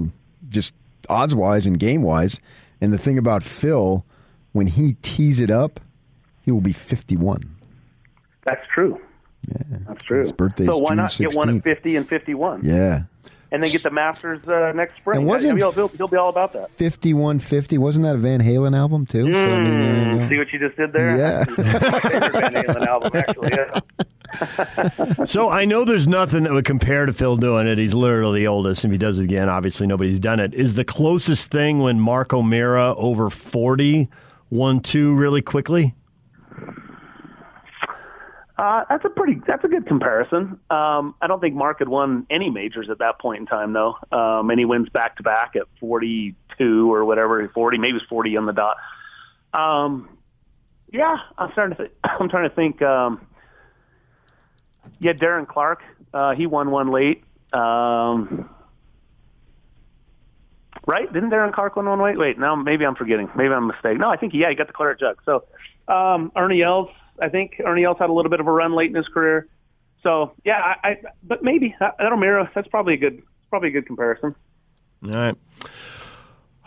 just 0.49 0.73
odds 1.09 1.33
wise 1.35 1.65
and 1.65 1.79
game 1.79 2.01
wise. 2.01 2.39
And 2.81 2.93
the 2.93 2.97
thing 2.97 3.17
about 3.17 3.43
Phil, 3.43 4.05
when 4.51 4.67
he 4.67 4.93
tees 5.01 5.39
it 5.39 5.49
up, 5.51 5.79
he 6.45 6.51
will 6.51 6.61
be 6.61 6.73
51. 6.73 7.41
That's 8.43 8.65
true. 8.73 9.01
Yeah, 9.49 9.77
That's 9.87 10.03
true. 10.03 10.19
His 10.19 10.31
birthday's 10.31 10.67
so 10.67 10.77
why 10.77 10.89
June 10.89 10.97
not 10.97 11.17
get 11.17 11.33
one 11.35 11.57
at 11.57 11.63
50 11.63 11.95
and 11.95 12.07
51? 12.07 12.61
Yeah. 12.63 13.03
and 13.51 13.63
then 13.63 13.71
get 13.71 13.83
the 13.83 13.89
Masters 13.91 14.45
uh, 14.47 14.73
next 14.75 14.97
spring. 14.97 15.19
And 15.19 15.27
wasn't- 15.27 15.57
he'll, 15.57 15.71
he'll, 15.71 15.87
he'll 15.89 16.07
be 16.07 16.17
all 16.17 16.29
about 16.29 16.53
that. 16.53 16.69
5150. 16.71 17.77
Wasn't 17.77 18.03
that 18.05 18.15
a 18.15 18.17
Van 18.19 18.41
Halen 18.41 18.75
album, 18.77 19.05
too? 19.05 19.33
So, 19.33 19.39
I 19.49 19.63
mean, 19.63 20.17
go. 20.19 20.29
See 20.29 20.37
what 20.37 20.51
you 20.51 20.59
just 20.59 20.75
did 20.77 20.91
there? 20.93 21.17
Yeah. 21.17 21.45
my 21.47 21.53
favorite 22.01 22.31
Van 22.33 22.53
Halen 22.53 22.87
album, 22.87 23.11
actually. 23.15 23.49
Yeah. 23.51 23.79
So 25.25 25.49
I 25.49 25.65
know 25.65 25.85
there's 25.85 26.07
nothing 26.07 26.43
that 26.43 26.53
would 26.53 26.65
compare 26.65 27.05
to 27.05 27.13
Phil 27.13 27.37
doing 27.37 27.67
it. 27.67 27.77
He's 27.77 27.93
literally 27.93 28.41
the 28.41 28.47
oldest. 28.47 28.85
If 28.85 28.91
he 28.91 28.97
does 28.97 29.19
it 29.19 29.23
again, 29.23 29.49
obviously 29.49 29.87
nobody's 29.87 30.19
done 30.19 30.39
it. 30.39 30.53
Is 30.53 30.75
the 30.75 30.85
closest 30.85 31.51
thing 31.51 31.79
when 31.79 31.99
Mark 31.99 32.33
O'Meara 32.33 32.95
over 32.95 33.29
40 33.29 34.09
won 34.49 34.79
two 34.79 35.13
really 35.13 35.41
quickly? 35.41 35.95
Uh, 38.57 38.83
that's 38.89 39.05
a 39.05 39.09
pretty, 39.09 39.39
that's 39.45 39.63
a 39.63 39.67
good 39.67 39.85
comparison. 39.85 40.59
Um, 40.71 41.13
I 41.21 41.27
don't 41.27 41.39
think 41.39 41.53
Mark 41.53 41.79
had 41.79 41.89
won 41.89 42.25
any 42.29 42.49
majors 42.49 42.89
at 42.89 42.97
that 42.99 43.19
point 43.19 43.39
in 43.41 43.45
time, 43.45 43.73
though. 43.73 43.95
Um, 44.11 44.49
and 44.49 44.57
he 44.59 44.65
wins 44.65 44.89
back 44.89 45.17
to 45.17 45.23
back 45.23 45.55
at 45.55 45.63
42 45.79 46.91
or 46.91 47.05
whatever, 47.05 47.47
40, 47.53 47.77
maybe 47.77 47.97
it's 47.97 48.05
40 48.07 48.35
on 48.37 48.45
the 48.47 48.53
dot. 48.53 48.77
Um, 49.53 50.09
yeah, 50.91 51.17
I'm 51.37 51.51
starting 51.51 51.77
to, 51.77 51.83
th- 51.83 51.97
I'm 52.03 52.29
trying 52.29 52.49
to 52.49 52.55
think. 52.55 52.81
Um, 52.81 53.27
yeah, 54.99 55.13
Darren 55.13 55.47
Clarke, 55.47 55.81
uh, 56.13 56.33
he 56.33 56.45
won 56.45 56.71
one 56.71 56.91
late. 56.91 57.23
Um, 57.53 58.49
right? 60.85 61.11
Didn't 61.11 61.29
Darren 61.29 61.53
Clarke 61.53 61.75
win 61.75 61.85
one 61.85 62.01
late? 62.01 62.17
Wait, 62.17 62.39
now 62.39 62.55
maybe 62.55 62.85
I'm 62.85 62.95
forgetting. 62.95 63.29
Maybe 63.35 63.53
I'm 63.53 63.67
mistaken. 63.67 63.99
No, 63.99 64.09
I 64.09 64.17
think 64.17 64.33
yeah, 64.33 64.49
he 64.49 64.55
got 64.55 64.67
the 64.67 64.73
claret 64.73 64.99
jug. 64.99 65.21
So 65.25 65.43
um, 65.87 66.31
Ernie 66.35 66.61
Els, 66.61 66.89
I 67.21 67.29
think 67.29 67.61
Ernie 67.63 67.83
Els 67.83 67.97
had 67.99 68.09
a 68.09 68.13
little 68.13 68.29
bit 68.29 68.39
of 68.39 68.47
a 68.47 68.51
run 68.51 68.73
late 68.73 68.89
in 68.89 68.95
his 68.95 69.07
career. 69.07 69.47
So 70.03 70.33
yeah, 70.43 70.75
I, 70.83 70.89
I 70.89 70.97
but 71.23 71.43
maybe 71.43 71.75
that 71.79 71.95
that 71.99 72.11
O'Meara, 72.11 72.49
that's 72.55 72.67
probably 72.67 72.93
a 72.93 72.97
good, 72.97 73.21
probably 73.49 73.69
a 73.69 73.71
good 73.71 73.85
comparison. 73.85 74.35
All 75.03 75.11
right. 75.11 75.35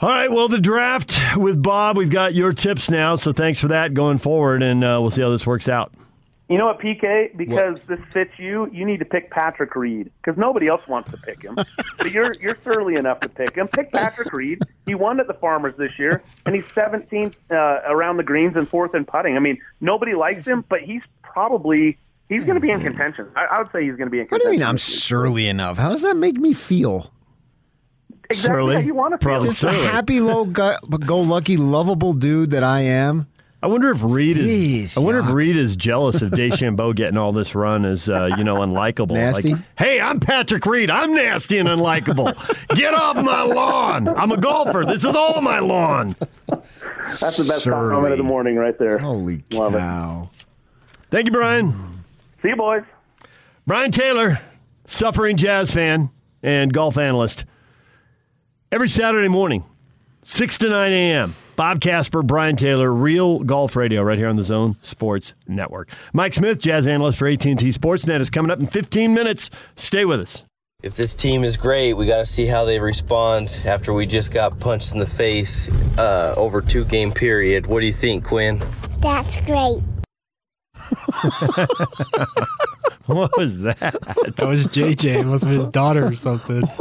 All 0.01 0.09
right. 0.09 0.31
Well, 0.31 0.49
the 0.49 0.61
draft 0.61 1.19
with 1.37 1.63
Bob, 1.63 1.97
we've 1.97 2.11
got 2.11 2.35
your 2.35 2.53
tips 2.53 2.91
now. 2.91 3.17
So 3.17 3.33
thanks 3.33 3.61
for 3.61 3.69
that 3.69 3.93
going 3.95 4.19
forward, 4.19 4.63
and 4.63 4.83
uh, 4.83 4.99
we'll 5.01 5.11
see 5.11 5.23
how 5.23 5.31
this 5.31 5.47
works 5.47 5.69
out. 5.69 5.93
You 6.51 6.59
know 6.59 6.67
what, 6.67 6.81
PK? 6.81 7.37
Because 7.37 7.79
this 7.87 8.01
fits 8.13 8.33
you, 8.37 8.69
you 8.73 8.85
need 8.85 8.99
to 8.99 9.05
pick 9.05 9.31
Patrick 9.31 9.77
Reed 9.77 10.11
because 10.21 10.37
nobody 10.37 10.67
else 10.67 10.89
wants 10.89 11.09
to 11.13 11.17
pick 11.17 11.41
him. 11.41 11.55
but 11.97 12.11
you're 12.11 12.33
you're 12.41 12.59
surly 12.65 12.97
enough 12.97 13.21
to 13.21 13.29
pick 13.29 13.55
him. 13.55 13.69
Pick 13.69 13.93
Patrick 13.93 14.33
Reed. 14.33 14.59
He 14.85 14.97
won 14.97 15.21
at 15.21 15.29
the 15.29 15.35
Farmers 15.35 15.77
this 15.79 15.93
year, 15.97 16.25
and 16.47 16.55
he's 16.57 16.65
17th 16.65 17.37
uh, 17.53 17.55
around 17.89 18.17
the 18.17 18.25
greens 18.25 18.57
and 18.57 18.69
fourth 18.69 18.97
in 18.97 19.05
putting. 19.05 19.37
I 19.37 19.39
mean, 19.39 19.59
nobody 19.81 20.15
likes 20.15 20.45
him, 20.45 20.65
but 20.69 20.81
he's 20.81 21.03
probably 21.23 21.97
he's 22.29 22.43
going 22.43 22.57
to 22.57 22.61
be 22.61 22.71
in 22.71 22.81
contention. 22.81 23.31
I, 23.37 23.45
I 23.45 23.59
would 23.63 23.71
say 23.71 23.85
he's 23.85 23.95
going 23.95 24.09
to 24.09 24.11
be 24.11 24.19
in 24.19 24.27
contention. 24.27 24.49
What 24.49 24.51
do 24.51 24.53
you 24.53 24.59
mean 24.59 24.69
I'm 24.69 24.79
surly 24.79 25.47
enough? 25.47 25.79
How 25.79 25.91
does 25.91 26.03
that 26.03 26.17
make 26.17 26.37
me 26.37 26.53
feel? 26.53 27.13
Exactly 28.29 28.75
how 28.75 28.81
you 28.81 28.95
want 28.95 29.21
to 29.21 29.25
feel. 29.25 29.41
Just 29.41 29.63
a 29.63 29.71
happy, 29.71 30.21
low, 30.21 30.47
go 30.47 31.21
lucky, 31.21 31.57
lovable 31.57 32.13
dude 32.13 32.51
that 32.51 32.65
I 32.65 32.81
am. 32.81 33.29
I 33.63 33.67
wonder 33.67 33.91
if 33.91 34.03
Reed 34.03 34.39
is. 34.39 34.97
I 34.97 35.01
wonder 35.01 35.21
if 35.21 35.29
Reed 35.29 35.57
is 35.57 35.77
jealous 35.77 36.23
of 36.23 36.31
DeChambeau 36.33 36.95
getting 36.95 37.19
all 37.19 37.33
this 37.33 37.55
run 37.55 37.85
as 37.85 38.09
uh, 38.09 38.31
you 38.39 38.43
know 38.45 38.57
unlikable. 38.57 39.13
Nasty? 39.13 39.53
Like, 39.53 39.63
hey, 39.79 40.01
I'm 40.01 40.19
Patrick 40.19 40.65
Reed. 40.65 40.91
I'm 40.91 41.15
nasty 41.15 41.59
and 41.59 41.69
unlikable. 41.69 42.35
Get 42.75 42.95
off 42.95 43.17
my 43.17 43.43
lawn. 43.43 44.09
I'm 44.09 44.33
a 44.33 44.39
golfer. 44.39 44.85
This 44.87 45.05
is 45.05 45.15
all 45.15 45.43
my 45.43 45.59
lawn. 45.59 46.17
That's 46.49 47.37
the 47.37 47.45
best 47.45 47.65
Surly. 47.65 47.93
comment 47.95 48.13
of 48.13 48.19
the 48.19 48.25
morning 48.25 48.57
right 48.57 48.79
there. 48.79 48.99
Holy 48.99 49.45
Love 49.51 49.75
cow. 49.75 50.31
Thank 51.11 51.27
you, 51.27 51.33
Brian. 51.33 52.03
See 52.43 52.49
you, 52.49 52.57
boys. 52.57 52.85
Brian 53.67 53.91
Taylor, 53.91 54.41
suffering 54.87 55.37
jazz 55.37 55.71
fan 55.73 56.09
and 56.43 56.73
golf 56.73 56.97
analyst. 56.97 57.45
Every 58.73 58.89
Saturday 58.89 59.29
morning, 59.29 59.65
6 60.23 60.59
to 60.59 60.69
9 60.71 60.93
a.m. 60.93 61.35
Bob 61.57 61.81
Casper, 61.81 62.23
Brian 62.23 62.57
Taylor, 62.57 62.93
Real 62.93 63.41
Golf 63.41 63.77
Radio, 63.77 64.03
right 64.03 64.19
here 64.19 64.29
on 64.29 64.37
the 64.37 64.43
Zone 64.43 64.77
Sports 64.83 65.35
Network. 65.47 65.91
Mike 66.13 66.35
Smith, 66.35 66.59
jazz 66.59 66.87
analyst 66.87 67.19
for 67.19 67.29
AT&T 67.29 67.55
Sportsnet, 67.55 68.21
is 68.21 68.31
coming 68.31 68.51
up 68.51 68.61
in 68.61 68.67
15 68.67 69.13
minutes. 69.15 69.51
Stay 69.77 70.05
with 70.05 70.21
us. 70.21 70.45
If 70.83 70.97
this 70.97 71.15
team 71.15 71.45
is 71.45 71.57
great, 71.59 71.93
we 71.93 72.07
got 72.07 72.21
to 72.21 72.27
see 72.27 72.47
how 72.47 72.65
they 72.65 72.81
respond 72.81 73.61
after 73.67 73.93
we 73.93 74.07
just 74.07 74.33
got 74.33 74.59
punched 74.59 74.93
in 74.93 74.99
the 74.99 75.07
face 75.07 75.69
uh, 75.99 76.35
over 76.37 76.63
two 76.63 76.85
game 76.87 77.13
period. 77.13 77.67
What 77.67 77.81
do 77.81 77.87
you 77.87 77.93
think, 77.93 78.25
Quin? 78.25 78.63
That's 79.01 79.39
great. 79.41 79.83
what 83.07 83.37
was 83.37 83.63
that? 83.63 83.97
That 84.37 84.47
was 84.49 84.67
JJ. 84.69 85.21
It 85.21 85.27
must 85.27 85.45
have 85.45 85.53
been 85.53 85.59
his 85.59 85.69
daughter 85.69 86.07
or 86.07 86.15
something. 86.15 86.63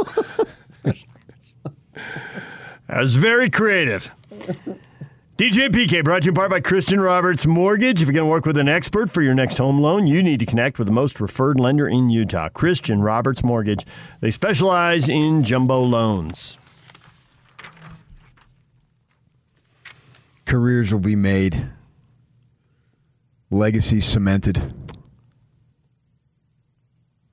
That 2.89 3.01
was 3.01 3.15
very 3.17 3.51
creative. 3.51 4.09
DJ 5.37 5.69
PK 5.69 6.03
brought 6.03 6.23
to 6.23 6.25
you 6.25 6.31
in 6.31 6.35
part 6.35 6.49
by 6.49 6.59
Christian 6.59 6.99
Roberts 6.99 7.45
Mortgage. 7.45 8.01
If 8.01 8.07
you're 8.09 8.13
going 8.13 8.25
to 8.25 8.29
work 8.29 8.45
with 8.45 8.57
an 8.57 8.67
expert 8.67 9.13
for 9.13 9.21
your 9.21 9.33
next 9.33 9.57
home 9.57 9.79
loan, 9.79 10.05
you 10.05 10.21
need 10.21 10.39
to 10.41 10.45
connect 10.45 10.77
with 10.77 10.87
the 10.87 10.91
most 10.93 11.21
referred 11.21 11.57
lender 11.57 11.87
in 11.87 12.09
Utah, 12.09 12.49
Christian 12.49 13.01
Roberts 13.01 13.41
Mortgage. 13.41 13.85
They 14.19 14.31
specialize 14.31 15.07
in 15.07 15.43
jumbo 15.45 15.79
loans. 15.81 16.57
Careers 20.45 20.91
will 20.91 20.99
be 20.99 21.15
made. 21.15 21.69
legacies 23.49 24.05
cemented. 24.05 24.73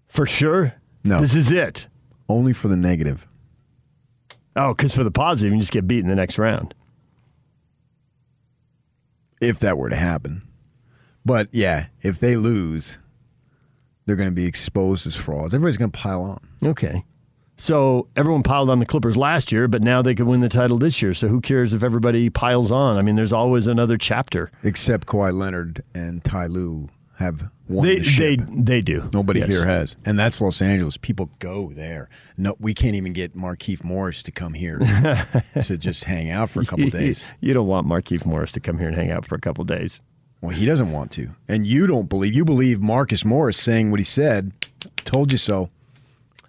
For 0.06 0.26
sure? 0.26 0.74
No. 1.02 1.20
This 1.20 1.34
is 1.34 1.50
it. 1.50 1.88
Only 2.28 2.52
for 2.52 2.68
the 2.68 2.76
negative. 2.76 3.26
Oh, 4.54 4.74
because 4.74 4.94
for 4.94 5.04
the 5.04 5.10
positive, 5.10 5.52
you 5.52 5.60
just 5.60 5.72
get 5.72 5.86
beat 5.88 6.00
in 6.00 6.08
the 6.08 6.14
next 6.14 6.38
round. 6.38 6.74
If 9.40 9.58
that 9.60 9.76
were 9.78 9.90
to 9.90 9.96
happen. 9.96 10.42
But 11.24 11.48
yeah, 11.52 11.86
if 12.02 12.18
they 12.20 12.36
lose, 12.36 12.98
they're 14.06 14.16
going 14.16 14.28
to 14.28 14.34
be 14.34 14.46
exposed 14.46 15.06
as 15.06 15.16
frauds. 15.16 15.52
Everybody's 15.52 15.76
going 15.76 15.90
to 15.90 15.98
pile 15.98 16.22
on. 16.22 16.48
Okay. 16.64 17.04
So 17.58 18.08
everyone 18.14 18.42
piled 18.42 18.68
on 18.68 18.80
the 18.80 18.86
Clippers 18.86 19.16
last 19.16 19.50
year, 19.50 19.66
but 19.66 19.82
now 19.82 20.02
they 20.02 20.14
could 20.14 20.28
win 20.28 20.40
the 20.40 20.48
title 20.48 20.78
this 20.78 21.00
year. 21.00 21.14
So 21.14 21.28
who 21.28 21.40
cares 21.40 21.72
if 21.72 21.82
everybody 21.82 22.28
piles 22.28 22.70
on? 22.70 22.98
I 22.98 23.02
mean, 23.02 23.16
there's 23.16 23.32
always 23.32 23.66
another 23.66 23.96
chapter. 23.96 24.50
Except 24.62 25.06
Kawhi 25.06 25.32
Leonard 25.32 25.82
and 25.94 26.22
Ty 26.22 26.46
Lue 26.46 26.88
have 27.16 27.50
won 27.68 27.86
They 27.86 27.96
the 27.96 28.04
ship. 28.04 28.40
they 28.40 28.62
they 28.62 28.82
do. 28.82 29.08
Nobody 29.12 29.40
Yes. 29.40 29.48
here 29.48 29.64
has, 29.66 29.96
and 30.04 30.18
that's 30.18 30.40
Los 30.40 30.60
Angeles. 30.62 30.96
People 30.96 31.30
go 31.38 31.72
there. 31.74 32.08
No, 32.36 32.54
we 32.58 32.74
can't 32.74 32.94
even 32.94 33.12
get 33.12 33.36
Markieff 33.36 33.82
Morris 33.84 34.22
to 34.24 34.30
come 34.32 34.54
here 34.54 34.78
to 35.64 35.76
just 35.78 36.04
hang 36.04 36.30
out 36.30 36.50
for 36.50 36.60
a 36.60 36.66
couple 36.66 36.88
days. 36.90 37.24
You 37.40 37.54
don't 37.54 37.66
want 37.66 37.86
Markieff 37.86 38.24
Morris 38.26 38.52
to 38.52 38.60
come 38.60 38.78
here 38.78 38.88
and 38.88 38.96
hang 38.96 39.10
out 39.10 39.26
for 39.26 39.34
a 39.34 39.40
couple 39.40 39.64
days. 39.64 40.00
Well, 40.42 40.54
he 40.54 40.66
doesn't 40.66 40.92
want 40.92 41.10
to, 41.12 41.30
and 41.48 41.66
you 41.66 41.86
don't 41.86 42.08
believe. 42.08 42.34
You 42.34 42.44
believe 42.44 42.80
Marcus 42.82 43.24
Morris 43.24 43.56
saying 43.58 43.90
what 43.90 43.98
he 44.00 44.04
said. 44.04 44.52
Told 45.04 45.32
you 45.32 45.38
so. 45.38 45.70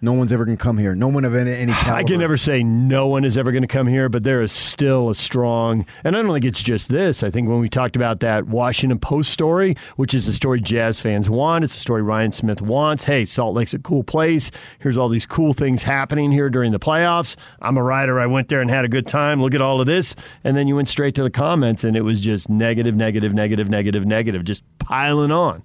No 0.00 0.12
one's 0.12 0.30
ever 0.30 0.44
going 0.44 0.56
to 0.56 0.62
come 0.62 0.78
here. 0.78 0.94
No 0.94 1.08
one 1.08 1.24
of 1.24 1.34
any, 1.34 1.52
any 1.52 1.72
caliber. 1.72 1.92
I 1.98 2.04
can 2.04 2.20
never 2.20 2.36
say 2.36 2.62
no 2.62 3.08
one 3.08 3.24
is 3.24 3.36
ever 3.36 3.50
going 3.50 3.62
to 3.62 3.68
come 3.68 3.88
here, 3.88 4.08
but 4.08 4.22
there 4.22 4.40
is 4.42 4.52
still 4.52 5.10
a 5.10 5.14
strong, 5.14 5.84
and 6.04 6.16
I 6.16 6.22
don't 6.22 6.32
think 6.32 6.44
it's 6.44 6.62
just 6.62 6.88
this. 6.88 7.22
I 7.24 7.30
think 7.30 7.48
when 7.48 7.58
we 7.58 7.68
talked 7.68 7.96
about 7.96 8.20
that 8.20 8.46
Washington 8.46 9.00
Post 9.00 9.32
story, 9.32 9.76
which 9.96 10.14
is 10.14 10.26
the 10.26 10.32
story 10.32 10.60
Jazz 10.60 11.00
fans 11.00 11.28
want, 11.28 11.64
it's 11.64 11.74
the 11.74 11.80
story 11.80 12.02
Ryan 12.02 12.30
Smith 12.30 12.62
wants. 12.62 13.04
Hey, 13.04 13.24
Salt 13.24 13.54
Lake's 13.54 13.74
a 13.74 13.78
cool 13.78 14.04
place. 14.04 14.52
Here's 14.78 14.96
all 14.96 15.08
these 15.08 15.26
cool 15.26 15.52
things 15.52 15.82
happening 15.82 16.30
here 16.30 16.48
during 16.48 16.70
the 16.70 16.78
playoffs. 16.78 17.34
I'm 17.60 17.76
a 17.76 17.82
writer. 17.82 18.20
I 18.20 18.26
went 18.26 18.48
there 18.48 18.60
and 18.60 18.70
had 18.70 18.84
a 18.84 18.88
good 18.88 19.08
time. 19.08 19.42
Look 19.42 19.54
at 19.54 19.60
all 19.60 19.80
of 19.80 19.86
this. 19.86 20.14
And 20.44 20.56
then 20.56 20.68
you 20.68 20.76
went 20.76 20.88
straight 20.88 21.16
to 21.16 21.24
the 21.24 21.30
comments, 21.30 21.82
and 21.82 21.96
it 21.96 22.02
was 22.02 22.20
just 22.20 22.48
negative, 22.48 22.94
negative, 22.94 23.34
negative, 23.34 23.68
negative, 23.68 24.06
negative, 24.06 24.44
just 24.44 24.62
piling 24.78 25.32
on. 25.32 25.64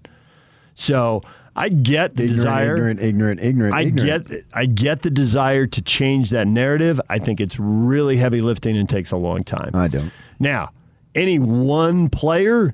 So 0.73 1.22
I 1.55 1.69
get 1.69 2.15
the 2.15 2.23
ignorant, 2.23 2.35
desire. 2.35 2.75
ignorant, 2.75 3.01
ignorant, 3.01 3.41
ignorant. 3.41 3.75
I 3.75 3.81
ignorant. 3.81 4.27
get 4.27 4.45
I 4.53 4.65
get 4.65 5.01
the 5.03 5.09
desire 5.09 5.67
to 5.67 5.81
change 5.81 6.31
that 6.31 6.47
narrative. 6.47 6.99
I 7.09 7.19
think 7.19 7.39
it's 7.39 7.59
really 7.59 8.17
heavy 8.17 8.41
lifting 8.41 8.75
and 8.75 8.89
takes 8.89 9.11
a 9.11 9.17
long 9.17 9.43
time. 9.43 9.71
I 9.73 9.88
don't. 9.88 10.11
Now, 10.39 10.71
any 11.13 11.38
one 11.38 12.09
player, 12.09 12.73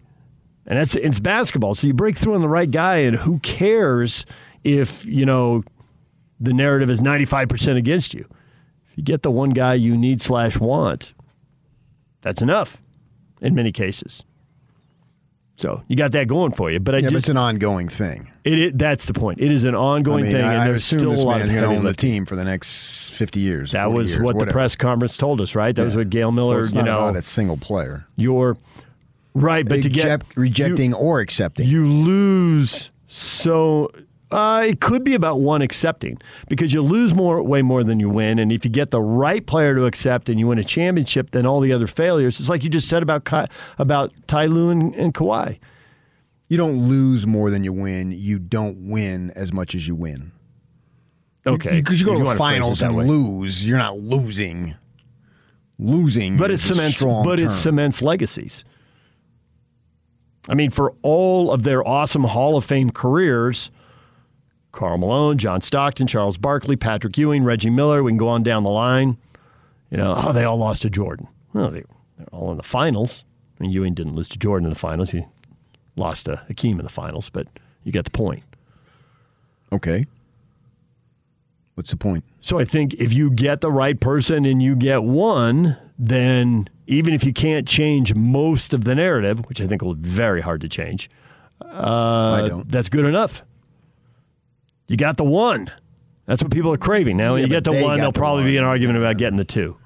and 0.66 0.80
that's 0.80 0.96
it's 0.96 1.20
basketball, 1.20 1.76
so 1.76 1.88
you 1.88 1.94
break 1.94 2.18
through 2.18 2.36
on 2.36 2.42
the 2.42 2.50
right 2.50 2.72
guy, 2.72 2.98
and 2.98 3.18
who 3.18 3.40
cares 3.40 4.26
if 4.64 5.06
you 5.06 5.26
know 5.26 5.64
the 6.40 6.54
narrative 6.54 6.90
is 6.90 7.02
ninety 7.02 7.26
five 7.26 7.50
percent 7.50 7.78
against 7.78 8.14
you? 8.14 8.26
If 8.90 8.98
you 8.98 9.04
get 9.04 9.24
the 9.24 9.32
one 9.32 9.50
guy 9.50 9.74
you 9.74 9.98
need 9.98 10.22
slash 10.22 10.58
want, 10.58 11.14
that's 12.22 12.42
enough 12.42 12.82
in 13.42 13.56
many 13.56 13.74
cases. 13.74 14.24
So 15.60 15.84
you 15.90 15.98
got 15.98 16.14
that 16.14 16.30
going 16.30 16.54
for 16.54 16.72
you, 16.72 16.80
but 16.80 16.96
I 16.96 17.00
yeah, 17.00 17.10
but 17.10 17.16
it's 17.18 17.28
an 17.28 17.36
ongoing 17.36 17.90
thing. 17.90 18.32
it, 18.46 18.60
it 18.60 18.78
that's 18.78 19.06
the 19.08 19.14
point. 19.14 19.42
It 19.42 19.52
is 19.52 19.66
an 19.66 19.76
ongoing 19.76 20.22
I 20.22 20.24
mean, 20.24 20.32
thing, 20.32 20.46
I, 20.46 20.54
and 20.54 20.62
I 20.62 20.68
there's 20.68 20.84
assume 20.84 21.00
still 21.00 21.12
this 21.12 21.24
a 21.24 21.28
lot 21.28 21.40
man's 21.40 21.50
of 21.50 21.56
going 21.58 21.70
to 21.70 21.78
own 21.78 21.84
the 21.84 21.94
team 21.94 22.26
for 22.26 22.38
the 22.38 22.46
next 22.46 23.12
fifty 23.12 23.42
years. 23.42 23.72
That 23.74 23.92
was 23.92 24.12
years, 24.12 24.22
what 24.22 24.40
the 24.40 24.46
press 24.48 24.78
conference 24.78 25.18
told 25.18 25.42
us, 25.42 25.56
right? 25.56 25.76
That 25.76 25.84
was 25.84 25.98
what 25.98 26.10
Gail 26.10 26.30
So 26.30 26.32
Miller, 26.32 26.64
it's 26.64 26.74
you 26.74 26.82
know, 26.82 27.10
about 27.10 27.18
a 27.18 27.22
single 27.22 27.58
player. 27.58 28.06
you're 28.16 28.56
right, 29.34 29.68
but 29.68 29.82
to 29.84 29.90
get 29.90 30.24
rejecting 30.36 30.92
you- 30.92 30.96
or 30.96 31.20
accepting. 31.20 31.68
you 31.68 31.88
lose 31.88 32.92
so 33.10 33.92
uh, 34.32 34.64
it 34.68 34.80
could 34.80 35.04
be 35.04 35.16
about 35.16 35.40
one 35.40 35.62
accepting 35.62 36.20
because 36.48 36.72
you 36.72 36.82
lose 36.82 37.16
more 37.16 37.42
way 37.42 37.62
more 37.62 37.84
than 37.84 38.00
you 38.00 38.10
win 38.10 38.38
and 38.40 38.52
if 38.52 38.64
you 38.64 38.70
get 38.72 38.92
the 38.92 39.02
right 39.02 39.46
player 39.48 39.74
to 39.76 39.86
accept 39.86 40.30
and 40.30 40.40
you 40.40 40.48
win 40.48 40.60
a 40.60 40.64
championship 40.64 41.32
then 41.32 41.46
all 41.46 41.60
the 41.60 41.72
other 41.74 41.88
failures 41.88 42.40
it's 42.40 42.50
like 42.50 42.64
you 42.64 42.70
just 42.70 42.88
said 42.88 43.02
about 43.02 43.24
Ka- 43.24 43.48
about 43.80 44.12
Ty 44.28 44.46
Lue 44.46 44.70
and, 44.70 44.94
and 44.96 45.14
Kawhi 45.14 45.58
You 46.48 46.58
don't 46.58 46.88
lose 46.88 47.26
more 47.28 47.50
than 47.52 47.64
you 47.64 47.74
win. 47.74 48.12
You 48.12 48.38
don't 48.40 48.90
win 48.90 49.32
as 49.36 49.52
much 49.54 49.74
as 49.76 49.88
you 49.88 49.96
win. 49.96 50.32
okay 51.46 51.80
Because 51.80 52.00
you, 52.00 52.06
go 52.06 52.14
If 52.14 52.20
to 52.24 52.30
the 52.30 52.36
finals 52.36 52.82
and 52.84 52.96
way. 52.96 53.06
lose, 53.06 53.68
you're 53.68 53.78
not 53.78 53.98
losing. 54.00 54.76
Losing, 55.82 56.38
but 56.38 56.52
it 56.52 56.60
cements 56.60 57.02
but 57.04 57.40
it 57.40 57.52
cements 57.52 58.02
legacies 58.02 58.64
I 60.48 60.54
mean 60.56 60.70
for 60.72 60.94
all 61.04 61.52
of 61.52 61.64
their 61.64 61.88
awesome 61.88 62.26
Hall 62.26 62.58
of 62.58 62.66
Fame 62.66 62.90
careers 62.90 63.72
Karl 64.80 64.98
Malone, 64.98 65.38
John 65.38 65.60
Stockton, 65.60 66.08
Charles 66.08 66.38
Barkley, 66.38 66.78
Patrick 66.78 67.18
Ewing, 67.18 67.44
Reggie 67.44 67.70
Miller. 67.70 68.02
We 68.02 68.12
can 68.12 68.18
go 68.18 68.30
on 68.30 68.44
down 68.44 68.64
the 68.64 68.70
line. 68.70 69.18
You 69.92 69.98
know, 69.98 70.14
oh, 70.16 70.32
they 70.32 70.46
all 70.46 70.56
lost 70.56 70.84
to 70.84 70.90
Jordan. 70.90 71.28
Well, 71.52 71.70
they, 71.70 71.84
they're 72.16 72.28
all 72.32 72.50
in 72.52 72.56
the 72.56 72.64
finals. 72.64 73.26
I 73.60 73.64
mean, 73.64 73.72
Ewing 73.72 73.94
didn't 73.94 74.16
lose 74.16 74.30
to 74.30 74.40
Jordan 74.40 74.66
in 74.68 74.70
the 74.70 74.80
finals. 74.80 75.12
He 75.12 75.26
lost 75.98 76.28
to 76.28 76.38
Hakeem 76.48 76.80
in 76.80 76.86
the 76.86 76.92
finals, 76.92 77.30
but 77.30 77.48
you 77.84 77.92
get 77.92 78.06
the 78.06 78.12
point. 78.12 78.42
Okay. 79.74 80.06
What's 81.74 81.92
the 81.92 81.98
point? 81.98 82.24
So 82.40 82.58
I 82.58 82.64
think 82.64 82.94
if 82.94 83.12
you 83.12 83.32
get 83.32 83.60
the 83.60 83.74
right 83.74 84.00
person 84.00 84.46
and 84.46 84.64
you 84.64 84.78
get 84.78 85.04
one, 85.04 85.76
then 85.98 86.70
even 86.88 87.14
if 87.14 87.26
you 87.26 87.34
can't 87.34 87.68
change 87.68 88.16
most 88.16 88.72
of 88.72 88.86
the 88.86 88.96
narrative, 88.96 89.46
which 89.50 89.60
I 89.60 89.68
think 89.68 89.82
will 89.82 89.96
be 89.96 90.08
very 90.08 90.40
hard 90.40 90.62
to 90.62 90.70
change, 90.70 91.10
uh, 91.62 92.64
that's 92.66 92.88
good 92.88 93.04
enough. 93.04 93.44
You 94.90 94.98
got 94.98 95.18
the 95.18 95.24
one. 95.24 95.72
That's 96.26 96.44
what 96.44 96.52
people 96.52 96.74
are 96.74 96.78
craving. 96.78 97.18
Now, 97.18 97.34
when 97.34 97.42
Yeah, 97.42 97.46
you 97.46 97.50
get 97.50 97.64
the 97.64 97.72
one, 97.72 97.98
there'll 97.98 98.12
the 98.12 98.20
probably 98.20 98.44
be 98.44 98.58
an 98.58 98.64
argument 98.64 98.98
about 98.98 99.18
getting 99.18 99.38
the 99.38 99.46
two. 99.46 99.78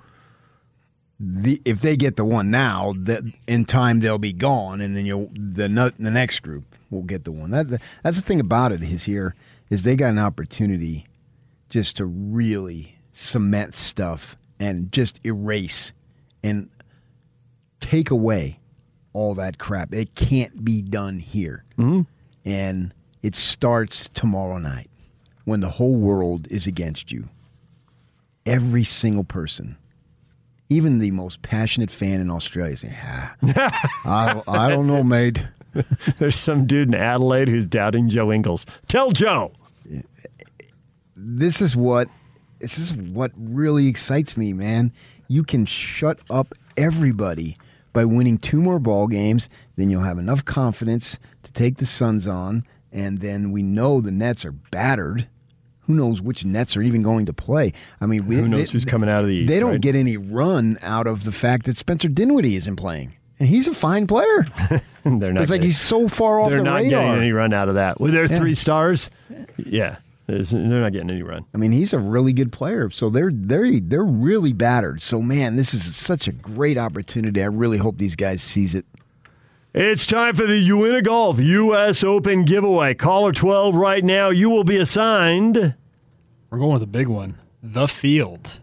The, 1.20 1.62
if 1.64 1.82
they 1.82 1.96
get 1.96 2.16
the 2.16 2.26
one 2.26 2.50
now, 2.50 2.94
that 2.98 3.24
in 3.48 3.66
time 3.66 4.00
they'll 4.00 4.18
be 4.18 4.34
gone, 4.34 4.82
and 4.82 4.96
then 4.96 5.06
you'll 5.06 5.30
the 5.34 5.70
no- 5.70 5.92
the 5.98 6.12
next 6.12 6.40
group 6.40 6.64
will 6.90 7.04
get 7.04 7.24
the 7.24 7.32
one. 7.32 7.52
That 7.52 7.82
that's 8.02 8.18
the 8.18 8.24
thing 8.24 8.40
about 8.40 8.72
it 8.72 8.82
is 8.82 9.04
here 9.04 9.36
is 9.70 9.84
they 9.84 9.96
got 9.96 10.10
an 10.10 10.20
opportunity 10.20 11.06
just 11.70 11.98
to 11.98 12.06
really 12.06 12.98
cement 13.12 13.74
stuff 13.74 14.36
and 14.60 14.92
just 14.92 15.20
erase 15.26 15.94
and 16.44 16.70
take 17.80 18.10
away 18.10 18.60
all 19.14 19.34
that 19.36 19.58
crap. 19.58 19.94
It 19.94 20.16
can't 20.16 20.66
be 20.66 20.82
done 20.82 21.20
here, 21.20 21.64
mm-hmm. 21.78 22.02
and 22.44 22.94
it 23.22 23.36
starts 23.36 24.10
tomorrow 24.10 24.58
night 24.58 24.90
when 25.46 25.60
the 25.60 25.70
whole 25.72 25.96
world 25.96 26.48
is 26.50 26.68
against 26.68 27.12
you. 27.12 27.26
Every 28.46 28.84
single 28.84 29.24
person 29.24 29.78
even 30.70 30.98
the 30.98 31.12
most 31.12 31.42
passionate 31.44 31.92
fan 31.92 32.20
in 32.20 32.32
Australia 32.32 32.76
say, 32.76 32.98
ah, 33.04 33.36
I, 34.06 34.34
don't- 34.34 34.50
I 34.50 34.70
don't 34.70 34.88
know, 34.88 35.04
mate. 35.04 35.46
There's 36.18 36.36
some 36.36 36.66
dude 36.66 36.88
in 36.88 36.96
Adelaide 36.96 37.48
who's 37.48 37.68
doubting 37.68 38.10
Joe 38.10 38.32
Ingles. 38.32 38.66
Tell 38.88 39.12
Joe. 39.12 39.52
This 41.16 41.62
is 41.62 41.76
what 41.76 42.08
this 42.60 42.78
is 42.80 42.94
what 42.94 43.32
really 43.36 43.88
excites 43.88 44.36
me, 44.38 44.54
man. 44.54 44.92
You 45.28 45.44
can 45.44 45.66
shut 45.66 46.18
up 46.30 46.54
everybody 46.78 47.56
by 47.92 48.06
winning 48.06 48.38
two 48.40 48.60
more 48.62 48.80
ball 48.80 49.08
games, 49.08 49.50
then 49.76 49.90
you'll 49.90 50.02
have 50.04 50.18
enough 50.18 50.44
confidence 50.46 51.20
to 51.44 51.52
take 51.52 51.78
the 51.78 51.86
Suns 51.86 52.26
on, 52.26 52.64
and 52.94 53.18
then 53.18 53.52
we 53.52 53.62
know 53.64 54.00
the 54.00 54.12
Nets 54.12 54.46
are 54.46 54.52
battered. 54.54 55.28
Who 55.82 55.96
knows 55.96 56.22
which 56.22 56.46
Nets 56.46 56.78
are 56.78 56.82
even 56.82 57.04
going 57.04 57.26
to 57.26 57.34
play? 57.34 57.74
I 58.00 58.06
mean, 58.06 58.26
we, 58.26 58.38
Who 58.38 58.48
knows 58.48 58.72
who's 58.72 58.86
coming 58.86 59.10
out 59.10 59.22
of 59.24 59.28
the 59.28 59.36
East, 59.36 59.50
They 59.50 59.60
don't 59.60 59.72
right? 59.72 59.82
get 59.82 59.96
any 59.96 60.16
run 60.16 60.78
out 60.82 61.08
of 61.08 61.26
the 61.26 61.32
fact 61.34 61.66
that 61.66 61.78
Spencer 61.78 62.08
Dinwiddie 62.08 62.56
isn't 62.56 62.78
playing, 62.78 63.18
and 63.38 63.50
he's 63.50 63.68
a 63.68 63.74
fine 63.74 64.08
player. 64.08 64.46
they're 65.04 65.34
not 65.34 65.42
It's 65.42 65.52
like 65.52 65.62
he's 65.64 65.78
so 65.80 66.08
far 66.08 66.40
off 66.40 66.50
They're 66.52 66.60
the 66.60 66.64
not 66.64 66.76
radar. 66.84 67.02
getting 67.04 67.22
any 67.22 67.32
run 67.34 67.52
out 67.52 67.68
of 67.68 67.76
that. 67.76 68.00
With 68.00 68.14
their 68.14 68.32
Yeah. 68.32 68.38
three 68.38 68.54
stars, 68.56 69.10
yeah, 69.58 69.98
there's- 70.28 70.52
they're 70.52 70.62
not 70.62 70.94
getting 70.94 71.12
any 71.12 71.22
run. 71.22 71.44
I 71.54 71.58
mean, 71.58 71.74
he's 71.74 71.92
a 71.92 72.00
really 72.00 72.32
good 72.32 72.54
player. 72.54 72.90
So 72.90 73.10
they're 73.10 73.32
they're 73.34 73.82
they're 73.82 74.06
really 74.06 74.54
battered. 74.54 75.02
So 75.02 75.22
man, 75.22 75.58
this 75.58 75.74
is 75.74 75.94
such 75.98 76.30
a 76.30 76.32
great 76.32 76.78
opportunity. 76.78 77.42
I 77.44 77.48
really 77.48 77.78
hope 77.78 77.98
these 77.98 78.16
guys 78.16 78.42
seize 78.42 78.74
it. 78.74 78.86
It's 79.76 80.06
time 80.06 80.36
for 80.36 80.46
the 80.46 80.60
Uinta 80.60 81.02
Golf 81.02 81.40
U.S. 81.40 82.04
Open 82.04 82.44
giveaway. 82.44 82.94
Caller 82.94 83.32
12 83.32 83.76
right 83.76 84.04
now. 84.04 84.30
You 84.30 84.52
will 84.52 84.64
be 84.64 84.78
assigned. 84.78 85.74
We're 86.52 86.60
going 86.60 86.74
with 86.74 86.84
a 86.84 86.86
big 86.86 87.08
one. 87.08 87.40
The 87.64 87.88
field. 87.88 88.60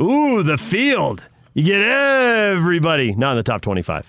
Ooh, 0.00 0.44
the 0.44 0.56
field. 0.56 1.24
You 1.52 1.64
get 1.64 1.82
everybody, 1.82 3.12
not 3.16 3.32
in 3.32 3.38
the 3.38 3.42
top 3.42 3.62
25. 3.62 4.08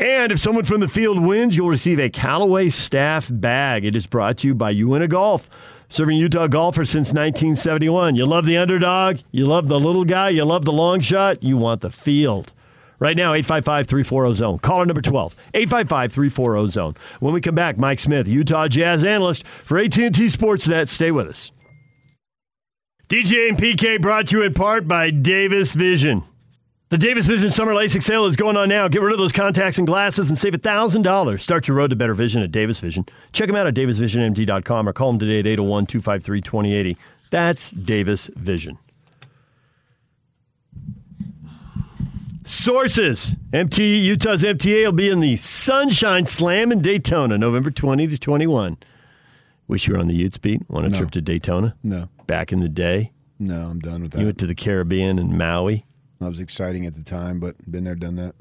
And 0.00 0.32
if 0.32 0.40
someone 0.40 0.64
from 0.64 0.80
the 0.80 0.88
field 0.88 1.22
wins, 1.22 1.56
you'll 1.56 1.68
receive 1.68 2.00
a 2.00 2.10
Callaway 2.10 2.68
staff 2.70 3.28
bag. 3.30 3.84
It 3.84 3.94
is 3.94 4.08
brought 4.08 4.38
to 4.38 4.48
you 4.48 4.54
by 4.56 4.70
Uinta 4.70 5.06
Golf, 5.06 5.48
serving 5.88 6.16
Utah 6.16 6.48
golfers 6.48 6.90
since 6.90 7.10
1971. 7.12 8.16
You 8.16 8.26
love 8.26 8.46
the 8.46 8.56
underdog, 8.56 9.20
you 9.30 9.46
love 9.46 9.68
the 9.68 9.78
little 9.78 10.04
guy, 10.04 10.30
you 10.30 10.44
love 10.44 10.64
the 10.64 10.72
long 10.72 10.98
shot, 10.98 11.44
you 11.44 11.56
want 11.56 11.82
the 11.82 11.90
field. 11.90 12.50
Right 12.98 13.16
now, 13.16 13.34
855 13.34 13.86
340 13.86 14.34
zone. 14.34 14.58
Caller 14.58 14.86
number 14.86 15.02
12, 15.02 15.34
855 15.54 16.12
340 16.12 16.68
zone. 16.70 16.94
When 17.20 17.34
we 17.34 17.40
come 17.40 17.54
back, 17.54 17.76
Mike 17.78 17.98
Smith, 17.98 18.28
Utah 18.28 18.68
Jazz 18.68 19.04
analyst 19.04 19.46
for 19.46 19.78
AT&T 19.78 20.10
Sportsnet. 20.10 20.88
Stay 20.88 21.10
with 21.10 21.28
us. 21.28 21.52
DJ 23.08 23.48
and 23.48 23.58
PK 23.58 24.00
brought 24.00 24.28
to 24.28 24.38
you 24.38 24.42
in 24.44 24.54
part 24.54 24.88
by 24.88 25.10
Davis 25.10 25.74
Vision. 25.74 26.24
The 26.90 26.98
Davis 26.98 27.26
Vision 27.26 27.50
Summer 27.50 27.72
LASIK 27.72 28.02
sale 28.02 28.24
is 28.26 28.36
going 28.36 28.56
on 28.56 28.68
now. 28.68 28.88
Get 28.88 29.02
rid 29.02 29.12
of 29.12 29.18
those 29.18 29.32
contacts 29.32 29.78
and 29.78 29.86
glasses 29.86 30.28
and 30.28 30.38
save 30.38 30.52
$1,000. 30.52 31.40
Start 31.40 31.66
your 31.66 31.76
road 31.76 31.90
to 31.90 31.96
better 31.96 32.14
vision 32.14 32.42
at 32.42 32.52
Davis 32.52 32.78
Vision. 32.78 33.04
Check 33.32 33.48
them 33.48 33.56
out 33.56 33.66
at 33.66 33.74
davisvisionmd.com 33.74 34.88
or 34.88 34.92
call 34.92 35.10
them 35.10 35.18
today 35.18 35.40
at 35.40 35.46
801 35.46 35.86
253 35.86 36.40
2080. 36.40 36.96
That's 37.30 37.70
Davis 37.72 38.30
Vision. 38.36 38.78
Sources. 42.44 43.36
MT 43.52 43.98
Utah's 44.00 44.42
MTA 44.42 44.84
will 44.84 44.92
be 44.92 45.08
in 45.08 45.20
the 45.20 45.36
Sunshine 45.36 46.26
Slam 46.26 46.70
in 46.72 46.82
Daytona, 46.82 47.38
November 47.38 47.70
20 47.70 48.06
to 48.08 48.18
21. 48.18 48.76
Wish 49.66 49.88
you 49.88 49.94
were 49.94 50.00
on 50.00 50.08
the 50.08 50.14
Utes 50.14 50.36
beat. 50.36 50.68
Want 50.68 50.86
a 50.86 50.90
No. 50.90 50.98
trip 50.98 51.10
to 51.12 51.22
Daytona? 51.22 51.74
No. 51.82 52.08
Back 52.26 52.52
in 52.52 52.60
the 52.60 52.68
day? 52.68 53.12
No, 53.38 53.68
I'm 53.68 53.78
done 53.80 54.02
with 54.02 54.12
that. 54.12 54.18
You 54.20 54.26
went 54.26 54.38
to 54.38 54.46
the 54.46 54.54
Caribbean 54.54 55.18
and 55.18 55.38
Maui. 55.38 55.86
That 56.20 56.28
was 56.28 56.38
exciting 56.40 56.84
at 56.84 56.94
the 56.94 57.02
time, 57.02 57.40
but 57.40 57.56
been 57.70 57.84
there, 57.84 57.94
done 57.94 58.16
that. 58.16 58.34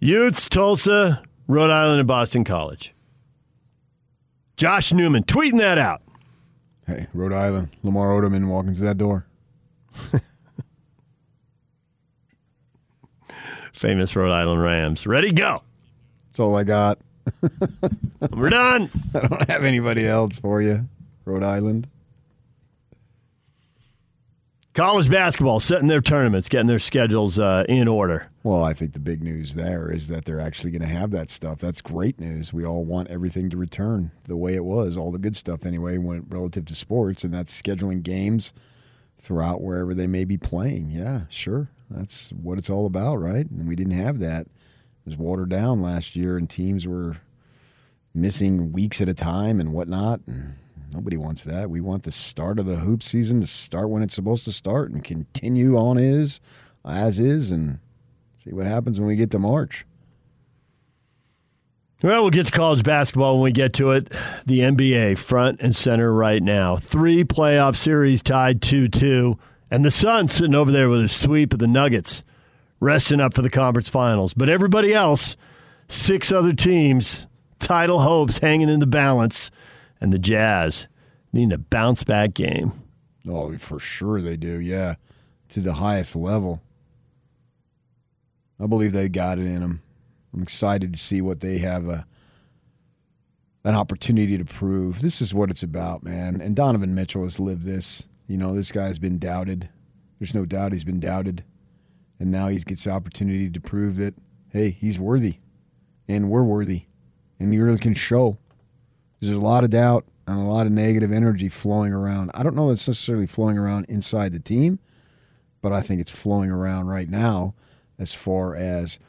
Utes, 0.00 0.48
Tulsa, 0.48 1.22
Rhode 1.46 1.70
Island, 1.70 2.00
and 2.00 2.08
Boston 2.08 2.44
College. 2.44 2.94
Josh 4.56 4.92
Newman 4.92 5.24
tweeting 5.24 5.58
that 5.58 5.76
out. 5.78 6.02
Hey, 6.86 7.06
Rhode 7.12 7.32
Island, 7.34 7.68
Lamar 7.82 8.08
Odom 8.08 8.34
in 8.34 8.48
walking 8.48 8.74
through 8.74 8.86
that 8.86 8.98
door. 8.98 9.26
Famous 13.80 14.14
Rhode 14.14 14.30
Island 14.30 14.60
Rams. 14.60 15.06
Ready, 15.06 15.32
go. 15.32 15.62
That's 16.26 16.40
all 16.40 16.54
I 16.54 16.64
got. 16.64 16.98
We're 18.30 18.50
done. 18.50 18.90
I 19.14 19.26
don't 19.26 19.48
have 19.48 19.64
anybody 19.64 20.06
else 20.06 20.38
for 20.38 20.60
you. 20.60 20.86
Rhode 21.24 21.42
Island. 21.42 21.88
College 24.74 25.10
basketball 25.10 25.60
setting 25.60 25.88
their 25.88 26.02
tournaments, 26.02 26.50
getting 26.50 26.66
their 26.66 26.78
schedules 26.78 27.38
uh, 27.38 27.64
in 27.70 27.88
order. 27.88 28.28
Well, 28.42 28.62
I 28.62 28.74
think 28.74 28.92
the 28.92 29.00
big 29.00 29.22
news 29.22 29.54
there 29.54 29.90
is 29.90 30.08
that 30.08 30.26
they're 30.26 30.42
actually 30.42 30.72
going 30.72 30.82
to 30.82 30.86
have 30.86 31.10
that 31.12 31.30
stuff. 31.30 31.58
That's 31.58 31.80
great 31.80 32.20
news. 32.20 32.52
We 32.52 32.66
all 32.66 32.84
want 32.84 33.08
everything 33.08 33.48
to 33.48 33.56
return 33.56 34.10
the 34.24 34.36
way 34.36 34.56
it 34.56 34.64
was, 34.64 34.98
all 34.98 35.10
the 35.10 35.18
good 35.18 35.38
stuff 35.38 35.64
anyway, 35.64 35.96
when 35.96 36.26
relative 36.28 36.66
to 36.66 36.74
sports, 36.74 37.24
and 37.24 37.32
that's 37.32 37.58
scheduling 37.58 38.02
games 38.02 38.52
throughout 39.18 39.62
wherever 39.62 39.94
they 39.94 40.06
may 40.06 40.26
be 40.26 40.36
playing. 40.36 40.90
Yeah, 40.90 41.22
sure. 41.30 41.70
That's 41.90 42.30
what 42.30 42.58
it's 42.58 42.70
all 42.70 42.86
about, 42.86 43.16
right? 43.16 43.48
And 43.50 43.68
we 43.68 43.76
didn't 43.76 43.94
have 43.94 44.20
that. 44.20 44.42
It 44.42 45.06
was 45.06 45.16
watered 45.16 45.48
down 45.48 45.82
last 45.82 46.14
year, 46.14 46.36
and 46.36 46.48
teams 46.48 46.86
were 46.86 47.16
missing 48.14 48.72
weeks 48.72 49.00
at 49.00 49.08
a 49.08 49.14
time 49.14 49.60
and 49.60 49.72
whatnot. 49.72 50.20
And 50.26 50.54
nobody 50.92 51.16
wants 51.16 51.44
that. 51.44 51.68
We 51.70 51.80
want 51.80 52.04
the 52.04 52.12
start 52.12 52.58
of 52.58 52.66
the 52.66 52.76
hoop 52.76 53.02
season 53.02 53.40
to 53.40 53.46
start 53.46 53.90
when 53.90 54.02
it's 54.02 54.14
supposed 54.14 54.44
to 54.44 54.52
start 54.52 54.90
and 54.90 55.02
continue 55.02 55.76
on 55.76 55.98
is 55.98 56.40
as 56.84 57.18
is, 57.18 57.50
and 57.50 57.78
see 58.42 58.50
what 58.52 58.66
happens 58.66 58.98
when 58.98 59.08
we 59.08 59.16
get 59.16 59.30
to 59.32 59.38
March. 59.38 59.84
Well, 62.02 62.22
we'll 62.22 62.30
get 62.30 62.46
to 62.46 62.52
college 62.52 62.82
basketball 62.82 63.34
when 63.34 63.44
we 63.44 63.52
get 63.52 63.74
to 63.74 63.90
it. 63.90 64.10
The 64.46 64.60
NBA 64.60 65.18
front 65.18 65.60
and 65.60 65.76
center 65.76 66.12
right 66.12 66.42
now. 66.42 66.76
Three 66.76 67.24
playoff 67.24 67.76
series 67.76 68.22
tied 68.22 68.62
2 68.62 68.88
2. 68.88 69.38
And 69.70 69.84
the 69.84 69.90
Suns 69.90 70.32
sitting 70.32 70.54
over 70.54 70.72
there 70.72 70.88
with 70.88 71.04
a 71.04 71.08
sweep 71.08 71.52
of 71.52 71.58
the 71.60 71.66
Nuggets, 71.66 72.24
resting 72.80 73.20
up 73.20 73.34
for 73.34 73.42
the 73.42 73.50
conference 73.50 73.88
finals. 73.88 74.34
But 74.34 74.48
everybody 74.48 74.92
else, 74.92 75.36
six 75.88 76.32
other 76.32 76.52
teams, 76.52 77.26
title 77.58 78.00
hopes 78.00 78.38
hanging 78.38 78.68
in 78.68 78.80
the 78.80 78.86
balance, 78.86 79.50
and 80.00 80.12
the 80.12 80.18
Jazz 80.18 80.88
needing 81.32 81.52
a 81.52 81.58
bounce 81.58 82.02
back 82.02 82.34
game. 82.34 82.72
Oh, 83.28 83.56
for 83.58 83.78
sure 83.78 84.20
they 84.20 84.36
do. 84.36 84.58
Yeah, 84.58 84.96
to 85.50 85.60
the 85.60 85.74
highest 85.74 86.16
level. 86.16 86.60
I 88.58 88.66
believe 88.66 88.92
they 88.92 89.08
got 89.08 89.38
it 89.38 89.46
in 89.46 89.60
them. 89.60 89.80
I'm 90.34 90.42
excited 90.42 90.92
to 90.92 90.98
see 90.98 91.20
what 91.20 91.40
they 91.40 91.58
have 91.58 91.88
a 91.88 92.06
an 93.62 93.74
opportunity 93.74 94.38
to 94.38 94.44
prove. 94.44 95.02
This 95.02 95.20
is 95.20 95.34
what 95.34 95.50
it's 95.50 95.62
about, 95.62 96.02
man. 96.02 96.40
And 96.40 96.56
Donovan 96.56 96.94
Mitchell 96.94 97.24
has 97.24 97.38
lived 97.38 97.64
this. 97.64 98.04
You 98.30 98.36
know, 98.36 98.54
this 98.54 98.70
guy's 98.70 99.00
been 99.00 99.18
doubted. 99.18 99.68
There's 100.20 100.34
no 100.34 100.46
doubt 100.46 100.72
he's 100.72 100.84
been 100.84 101.00
doubted. 101.00 101.42
And 102.20 102.30
now 102.30 102.46
he 102.46 102.60
gets 102.60 102.84
the 102.84 102.90
opportunity 102.90 103.50
to 103.50 103.60
prove 103.60 103.96
that, 103.96 104.14
hey, 104.50 104.70
he's 104.70 105.00
worthy. 105.00 105.38
And 106.06 106.30
we're 106.30 106.44
worthy. 106.44 106.84
And 107.40 107.52
he 107.52 107.58
really 107.58 107.80
can 107.80 107.94
show. 107.94 108.38
There's 109.18 109.34
a 109.34 109.40
lot 109.40 109.64
of 109.64 109.70
doubt 109.70 110.04
and 110.28 110.38
a 110.38 110.42
lot 110.42 110.66
of 110.66 110.70
negative 110.70 111.10
energy 111.10 111.48
flowing 111.48 111.92
around. 111.92 112.30
I 112.32 112.44
don't 112.44 112.54
know 112.54 112.70
it's 112.70 112.86
necessarily 112.86 113.26
flowing 113.26 113.58
around 113.58 113.86
inside 113.88 114.32
the 114.32 114.38
team, 114.38 114.78
but 115.60 115.72
I 115.72 115.80
think 115.80 116.00
it's 116.00 116.12
flowing 116.12 116.52
around 116.52 116.86
right 116.86 117.08
now 117.08 117.54
as 117.98 118.14
far 118.14 118.54
as 118.54 119.00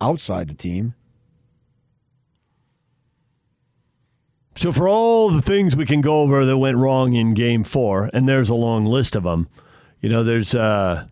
outside 0.00 0.48
the 0.48 0.54
team. 0.54 0.94
So, 4.56 4.72
for 4.72 4.88
all 4.88 5.30
the 5.30 5.42
things 5.42 5.76
we 5.76 5.84
can 5.84 6.00
go 6.00 6.22
over 6.22 6.46
that 6.46 6.56
went 6.56 6.78
wrong 6.78 7.12
in 7.12 7.34
game 7.34 7.62
four, 7.62 8.08
and 8.14 8.26
there's 8.26 8.48
a 8.48 8.54
long 8.54 8.86
list 8.86 9.14
of 9.14 9.22
them, 9.24 9.48
you 10.00 10.08
know, 10.08 10.24
there's, 10.24 10.54
uh, 10.54 11.06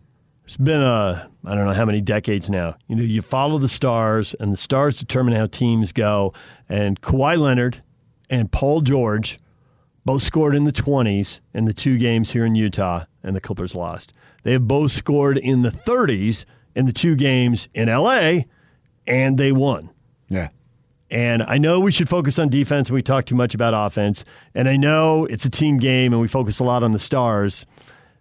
it's 0.45 0.57
been 0.57 0.81
a, 0.81 1.29
I 1.45 1.53
don't 1.53 1.65
know 1.65 1.73
how 1.73 1.85
many 1.85 2.01
decades 2.01 2.49
now. 2.49 2.75
You 2.87 2.95
know, 2.95 3.03
you 3.03 3.21
follow 3.21 3.59
the 3.59 3.67
stars, 3.67 4.33
and 4.39 4.51
the 4.51 4.57
stars 4.57 4.97
determine 4.97 5.35
how 5.35 5.45
teams 5.45 5.91
go. 5.91 6.33
And 6.67 6.99
Kawhi 7.01 7.37
Leonard 7.37 7.83
and 8.31 8.51
Paul 8.51 8.81
George 8.81 9.37
both 10.05 10.23
scored 10.23 10.55
in 10.55 10.63
the 10.63 10.71
20s 10.71 11.39
in 11.53 11.65
the 11.65 11.73
two 11.73 11.99
games 11.99 12.31
here 12.31 12.45
in 12.45 12.55
Utah, 12.55 13.05
and 13.21 13.35
the 13.35 13.41
Clippers 13.41 13.75
lost. 13.75 14.11
They 14.41 14.53
have 14.53 14.67
both 14.67 14.91
scored 14.91 15.37
in 15.37 15.61
the 15.61 15.71
30s 15.71 16.45
in 16.75 16.87
the 16.87 16.91
two 16.91 17.15
games 17.15 17.69
in 17.75 17.89
LA, 17.89 18.41
and 19.05 19.37
they 19.37 19.51
won. 19.51 19.91
Yeah. 20.29 20.49
And 21.11 21.43
I 21.43 21.57
know 21.57 21.79
we 21.79 21.91
should 21.91 22.09
focus 22.09 22.39
on 22.39 22.49
defense 22.49 22.89
and 22.89 22.95
we 22.95 23.03
talk 23.03 23.25
too 23.25 23.35
much 23.35 23.53
about 23.53 23.73
offense. 23.75 24.25
And 24.53 24.67
I 24.67 24.75
know 24.75 25.25
it's 25.25 25.45
a 25.45 25.49
team 25.49 25.77
game 25.77 26.13
and 26.13 26.21
we 26.21 26.27
focus 26.27 26.59
a 26.59 26.63
lot 26.63 26.83
on 26.83 26.91
the 26.93 26.99
stars. 26.99 27.65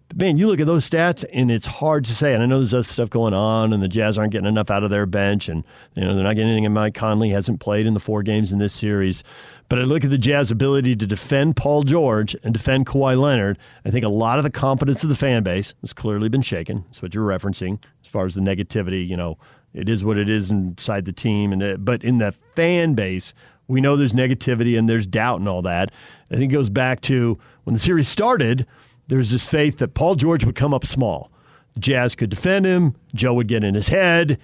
But 0.08 0.18
man, 0.18 0.36
you 0.36 0.46
look 0.46 0.60
at 0.60 0.66
those 0.66 0.88
stats 0.88 1.24
and 1.32 1.50
it's 1.50 1.66
hard 1.66 2.04
to 2.04 2.14
say. 2.14 2.34
And 2.34 2.42
I 2.42 2.46
know 2.46 2.58
there's 2.58 2.74
other 2.74 2.82
stuff 2.82 3.08
going 3.08 3.32
on 3.32 3.72
and 3.72 3.82
the 3.82 3.88
Jazz 3.88 4.18
aren't 4.18 4.32
getting 4.32 4.46
enough 4.46 4.70
out 4.70 4.84
of 4.84 4.90
their 4.90 5.06
bench 5.06 5.48
and 5.48 5.64
you 5.94 6.04
know 6.04 6.14
they're 6.14 6.24
not 6.24 6.36
getting 6.36 6.50
anything 6.50 6.66
and 6.66 6.74
Mike 6.74 6.94
Conley 6.94 7.30
hasn't 7.30 7.60
played 7.60 7.86
in 7.86 7.94
the 7.94 8.00
four 8.00 8.22
games 8.22 8.52
in 8.52 8.58
this 8.58 8.74
series. 8.74 9.24
But 9.70 9.78
I 9.78 9.84
look 9.84 10.04
at 10.04 10.10
the 10.10 10.18
Jazz 10.18 10.50
ability 10.50 10.94
to 10.96 11.06
defend 11.06 11.56
Paul 11.56 11.84
George 11.84 12.36
and 12.44 12.52
defend 12.52 12.84
Kawhi 12.84 13.18
Leonard. 13.18 13.58
I 13.86 13.90
think 13.90 14.04
a 14.04 14.10
lot 14.10 14.38
of 14.38 14.44
the 14.44 14.50
confidence 14.50 15.02
of 15.02 15.08
the 15.08 15.16
fan 15.16 15.42
base 15.42 15.74
has 15.80 15.94
clearly 15.94 16.28
been 16.28 16.42
shaken. 16.42 16.84
That's 16.88 17.00
what 17.00 17.14
you're 17.14 17.26
referencing 17.26 17.82
as 18.02 18.08
far 18.10 18.26
as 18.26 18.34
the 18.34 18.42
negativity, 18.42 19.08
you 19.08 19.16
know, 19.16 19.38
it 19.74 19.88
is 19.88 20.04
what 20.04 20.16
it 20.16 20.28
is 20.28 20.50
inside 20.50 21.04
the 21.04 21.12
team, 21.12 21.52
and 21.52 21.62
it, 21.62 21.84
but 21.84 22.02
in 22.04 22.18
the 22.18 22.32
fan 22.54 22.94
base, 22.94 23.34
we 23.66 23.80
know 23.80 23.96
there's 23.96 24.12
negativity 24.12 24.78
and 24.78 24.88
there's 24.88 25.06
doubt 25.06 25.40
and 25.40 25.48
all 25.48 25.62
that. 25.62 25.90
I 26.30 26.36
think 26.36 26.52
it 26.52 26.54
goes 26.54 26.70
back 26.70 27.00
to 27.02 27.38
when 27.64 27.74
the 27.74 27.80
series 27.80 28.08
started. 28.08 28.66
There's 29.08 29.30
this 29.30 29.44
faith 29.44 29.78
that 29.78 29.94
Paul 29.94 30.14
George 30.14 30.44
would 30.44 30.54
come 30.54 30.72
up 30.72 30.86
small. 30.86 31.30
The 31.74 31.80
Jazz 31.80 32.14
could 32.14 32.30
defend 32.30 32.66
him. 32.66 32.94
Joe 33.14 33.34
would 33.34 33.48
get 33.48 33.64
in 33.64 33.74
his 33.74 33.88
head. 33.88 34.38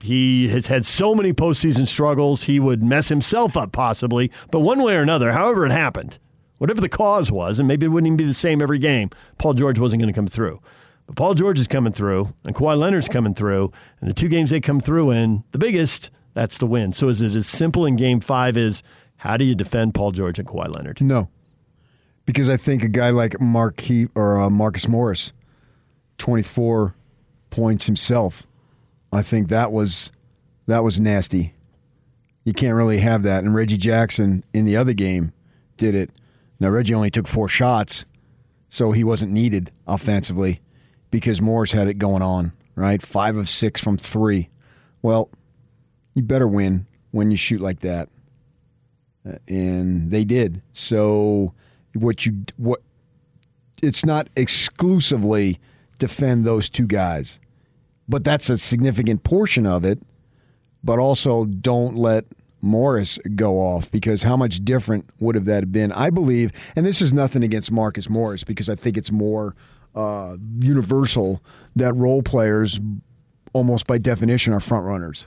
He 0.00 0.48
has 0.48 0.68
had 0.68 0.86
so 0.86 1.14
many 1.14 1.32
postseason 1.32 1.88
struggles. 1.88 2.44
He 2.44 2.60
would 2.60 2.82
mess 2.82 3.08
himself 3.08 3.56
up 3.56 3.72
possibly, 3.72 4.30
but 4.50 4.60
one 4.60 4.82
way 4.82 4.94
or 4.94 5.02
another, 5.02 5.32
however 5.32 5.66
it 5.66 5.72
happened, 5.72 6.18
whatever 6.58 6.80
the 6.80 6.88
cause 6.88 7.32
was, 7.32 7.58
and 7.58 7.66
maybe 7.66 7.86
it 7.86 7.88
wouldn't 7.88 8.06
even 8.06 8.16
be 8.16 8.24
the 8.24 8.34
same 8.34 8.62
every 8.62 8.78
game. 8.78 9.10
Paul 9.38 9.54
George 9.54 9.78
wasn't 9.78 10.00
going 10.00 10.12
to 10.12 10.16
come 10.16 10.28
through. 10.28 10.60
But 11.08 11.16
Paul 11.16 11.34
George 11.34 11.58
is 11.58 11.66
coming 11.66 11.92
through, 11.94 12.34
and 12.44 12.54
Kawhi 12.54 12.76
Leonard's 12.78 13.08
coming 13.08 13.34
through, 13.34 13.72
and 14.00 14.08
the 14.10 14.14
two 14.14 14.28
games 14.28 14.50
they 14.50 14.60
come 14.60 14.78
through 14.78 15.10
in, 15.10 15.42
the 15.52 15.58
biggest, 15.58 16.10
that's 16.34 16.58
the 16.58 16.66
win. 16.66 16.92
So 16.92 17.08
is 17.08 17.22
it 17.22 17.34
as 17.34 17.46
simple 17.46 17.86
in 17.86 17.96
game 17.96 18.20
five 18.20 18.58
as 18.58 18.82
how 19.16 19.38
do 19.38 19.44
you 19.44 19.54
defend 19.54 19.94
Paul 19.94 20.12
George 20.12 20.38
and 20.38 20.46
Kawhi 20.46 20.72
Leonard? 20.72 21.00
No. 21.00 21.30
Because 22.26 22.50
I 22.50 22.58
think 22.58 22.84
a 22.84 22.88
guy 22.88 23.08
like 23.08 23.40
Mark 23.40 23.80
he- 23.80 24.08
or 24.14 24.38
uh, 24.38 24.50
Marcus 24.50 24.86
Morris, 24.86 25.32
24 26.18 26.94
points 27.48 27.86
himself, 27.86 28.46
I 29.10 29.22
think 29.22 29.48
that 29.48 29.72
was 29.72 30.12
that 30.66 30.84
was 30.84 31.00
nasty. 31.00 31.54
You 32.44 32.52
can't 32.52 32.74
really 32.74 32.98
have 32.98 33.22
that. 33.22 33.44
And 33.44 33.54
Reggie 33.54 33.78
Jackson 33.78 34.44
in 34.52 34.66
the 34.66 34.76
other 34.76 34.92
game 34.92 35.32
did 35.78 35.94
it. 35.94 36.10
Now 36.60 36.68
Reggie 36.68 36.92
only 36.92 37.10
took 37.10 37.26
four 37.26 37.48
shots, 37.48 38.04
so 38.68 38.92
he 38.92 39.02
wasn't 39.02 39.32
needed 39.32 39.72
offensively 39.86 40.60
because 41.10 41.40
Morris 41.40 41.72
had 41.72 41.88
it 41.88 41.94
going 41.94 42.22
on, 42.22 42.52
right? 42.74 43.00
Five 43.02 43.36
of 43.36 43.48
six 43.48 43.80
from 43.80 43.96
three. 43.96 44.48
Well, 45.02 45.30
you 46.14 46.22
better 46.22 46.48
win 46.48 46.86
when 47.10 47.30
you 47.30 47.36
shoot 47.36 47.60
like 47.60 47.80
that. 47.80 48.08
Uh, 49.28 49.36
and 49.46 50.10
they 50.10 50.24
did. 50.24 50.62
So 50.72 51.52
what 51.94 52.26
you 52.26 52.44
what 52.56 52.82
it's 53.82 54.04
not 54.04 54.28
exclusively 54.36 55.58
defend 55.98 56.44
those 56.44 56.68
two 56.68 56.86
guys. 56.86 57.38
But 58.08 58.24
that's 58.24 58.48
a 58.48 58.56
significant 58.56 59.22
portion 59.22 59.66
of 59.66 59.84
it. 59.84 60.00
But 60.82 60.98
also 60.98 61.44
don't 61.44 61.96
let 61.96 62.24
Morris 62.60 63.18
go 63.34 63.58
off 63.58 63.90
because 63.90 64.22
how 64.22 64.36
much 64.36 64.64
different 64.64 65.06
would 65.20 65.34
have 65.34 65.44
that 65.44 65.70
been? 65.70 65.92
I 65.92 66.10
believe, 66.10 66.52
and 66.74 66.86
this 66.86 67.00
is 67.02 67.12
nothing 67.12 67.42
against 67.42 67.70
Marcus 67.70 68.08
Morris 68.08 68.44
because 68.44 68.68
I 68.68 68.74
think 68.74 68.96
it's 68.96 69.12
more 69.12 69.54
uh, 69.94 70.36
universal 70.60 71.42
that 71.76 71.92
role 71.94 72.22
players, 72.22 72.80
almost 73.52 73.86
by 73.86 73.98
definition, 73.98 74.52
are 74.52 74.60
front 74.60 74.84
runners. 74.84 75.26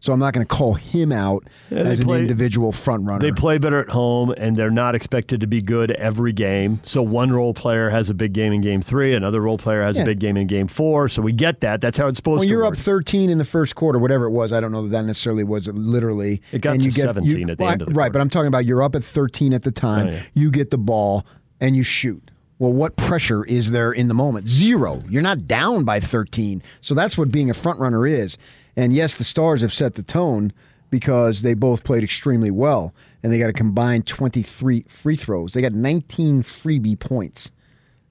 So 0.00 0.12
I'm 0.12 0.18
not 0.18 0.34
going 0.34 0.44
to 0.44 0.52
call 0.52 0.74
him 0.74 1.12
out 1.12 1.44
Yeah, 1.70 1.78
as 1.78 2.00
an 2.00 2.06
play- 2.06 2.18
individual 2.22 2.72
front 2.72 3.04
runner. 3.06 3.20
They 3.20 3.30
play 3.30 3.58
better 3.58 3.78
at 3.78 3.90
home, 3.90 4.34
and 4.36 4.56
they're 4.56 4.68
not 4.68 4.96
expected 4.96 5.40
to 5.42 5.46
be 5.46 5.62
good 5.62 5.92
every 5.92 6.32
game. 6.32 6.80
So 6.82 7.02
one 7.04 7.30
role 7.30 7.54
player 7.54 7.88
has 7.90 8.10
a 8.10 8.14
big 8.14 8.32
game 8.32 8.52
in 8.52 8.62
game 8.62 8.82
three, 8.82 9.14
another 9.14 9.40
role 9.40 9.58
player 9.58 9.80
has 9.84 9.96
Yeah. 9.96 10.02
a 10.02 10.06
big 10.06 10.18
game 10.18 10.36
in 10.36 10.48
game 10.48 10.66
four. 10.66 11.08
So 11.08 11.22
we 11.22 11.30
get 11.32 11.60
that. 11.60 11.80
That's 11.80 11.96
how 11.98 12.08
it's 12.08 12.16
supposed 12.16 12.40
when 12.40 12.48
to 12.48 12.52
you're 12.52 12.64
work. 12.64 12.74
up 12.74 12.80
13 12.80 13.30
in 13.30 13.38
the 13.38 13.44
first 13.44 13.76
quarter, 13.76 14.00
whatever 14.00 14.24
it 14.24 14.30
was, 14.32 14.52
I 14.52 14.58
don't 14.58 14.72
know 14.72 14.82
that 14.82 14.88
that 14.88 15.04
necessarily 15.04 15.44
was 15.44 15.68
literally. 15.68 16.42
It 16.50 16.62
got 16.62 16.72
and 16.72 16.82
to 16.82 16.88
you 16.88 16.92
get- 16.92 17.02
17 17.02 17.38
you- 17.46 17.52
at 17.52 17.58
the 17.58 17.64
right, 17.64 17.72
end 17.74 17.82
of 17.82 17.88
the 17.88 17.94
Right, 17.94 18.10
but 18.12 18.20
I'm 18.20 18.28
talking 18.30 18.48
about 18.48 18.64
you're 18.66 18.82
up 18.82 18.96
at 18.96 19.04
13 19.04 19.52
at 19.52 19.62
the 19.62 19.70
time. 19.70 20.08
Oh, 20.08 20.10
yeah. 20.10 20.22
You 20.34 20.50
get 20.50 20.72
the 20.72 20.78
ball 20.78 21.24
and 21.60 21.76
you 21.76 21.84
shoot. 21.84 22.28
Well, 22.62 22.72
what 22.72 22.94
pressure 22.94 23.44
is 23.44 23.72
there 23.72 23.90
in 23.90 24.06
the 24.06 24.14
moment? 24.14 24.46
Zero. 24.46 25.02
You're 25.08 25.20
not 25.20 25.48
down 25.48 25.82
by 25.82 25.98
13. 25.98 26.62
So 26.80 26.94
that's 26.94 27.18
what 27.18 27.32
being 27.32 27.50
a 27.50 27.54
front 27.54 27.80
runner 27.80 28.06
is. 28.06 28.38
And 28.76 28.92
yes, 28.92 29.16
the 29.16 29.24
Stars 29.24 29.62
have 29.62 29.72
set 29.72 29.94
the 29.94 30.04
tone, 30.04 30.52
because 30.88 31.42
they 31.42 31.54
both 31.54 31.82
played 31.82 32.04
extremely 32.04 32.52
well 32.52 32.94
and 33.20 33.32
they 33.32 33.38
got 33.40 33.50
a 33.50 33.52
combined 33.52 34.06
23 34.06 34.84
free 34.88 35.16
throws. 35.16 35.54
They 35.54 35.60
got 35.60 35.72
19 35.72 36.44
freebie 36.44 36.96
points. 36.96 37.50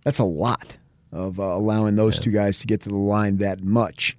That's 0.03 0.19
a 0.19 0.25
lot 0.25 0.75
of 1.13 1.39
uh, 1.39 1.43
allowing 1.43 1.95
those 1.95 2.19
two 2.19 2.31
guys 2.31 2.59
to 2.59 2.67
get 2.67 2.81
to 2.81 2.89
the 2.89 2.95
line 2.97 3.38
that 3.38 3.63
much. 3.63 4.17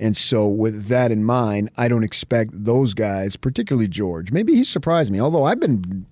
And 0.00 0.16
so, 0.16 0.48
with 0.48 0.86
that 0.86 1.12
in 1.12 1.24
mind, 1.24 1.68
I 1.76 1.88
don't 1.88 2.04
expect 2.04 2.50
those 2.64 2.94
guys, 2.94 3.36
particularly 3.36 3.88
George. 3.88 4.32
Maybe 4.32 4.54
he 4.54 4.64
surprised 4.64 5.12
me, 5.12 5.20
although 5.20 5.44
I've 5.44 5.60
been 5.60 6.06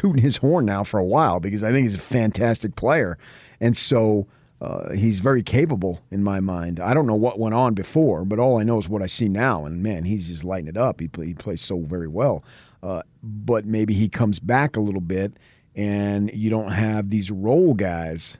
tooting 0.00 0.22
his 0.22 0.38
horn 0.38 0.64
now 0.64 0.82
for 0.82 0.98
a 0.98 1.04
while 1.04 1.40
because 1.40 1.62
I 1.62 1.72
think 1.72 1.84
he's 1.84 1.94
a 1.94 1.98
fantastic 1.98 2.74
player. 2.74 3.18
And 3.60 3.76
so 3.76 4.26
uh, 4.58 4.92
he's 4.92 5.18
very 5.18 5.42
capable 5.42 6.00
in 6.10 6.24
my 6.24 6.40
mind. 6.40 6.80
I 6.80 6.94
don't 6.94 7.06
know 7.06 7.14
what 7.14 7.38
went 7.38 7.54
on 7.54 7.74
before, 7.74 8.24
but 8.24 8.38
all 8.38 8.58
I 8.58 8.62
know 8.62 8.78
is 8.78 8.88
what 8.88 9.02
I 9.02 9.06
see 9.06 9.28
now. 9.28 9.66
And 9.66 9.82
man, 9.82 10.04
he's 10.04 10.28
just 10.28 10.42
lighting 10.42 10.68
it 10.68 10.76
up. 10.78 11.00
He, 11.00 11.08
play, 11.08 11.26
he 11.26 11.34
plays 11.34 11.60
so 11.60 11.80
very 11.80 12.08
well. 12.08 12.42
Uh, 12.82 13.02
but 13.22 13.66
maybe 13.66 13.92
he 13.92 14.08
comes 14.08 14.40
back 14.40 14.74
a 14.74 14.80
little 14.80 15.02
bit 15.02 15.34
and 15.76 16.32
you 16.32 16.48
don't 16.48 16.72
have 16.72 17.10
these 17.10 17.30
role 17.30 17.74
guys. 17.74 18.38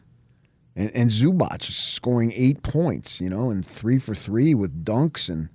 And, 0.75 0.91
and 0.95 1.11
Zubac 1.11 1.69
is 1.69 1.77
scoring 1.77 2.33
eight 2.35 2.63
points, 2.63 3.21
you 3.21 3.29
know, 3.29 3.51
and 3.51 3.67
three 3.67 3.99
for 3.99 4.15
three 4.15 4.55
with 4.55 4.83
dunks 4.83 5.29
and, 5.29 5.51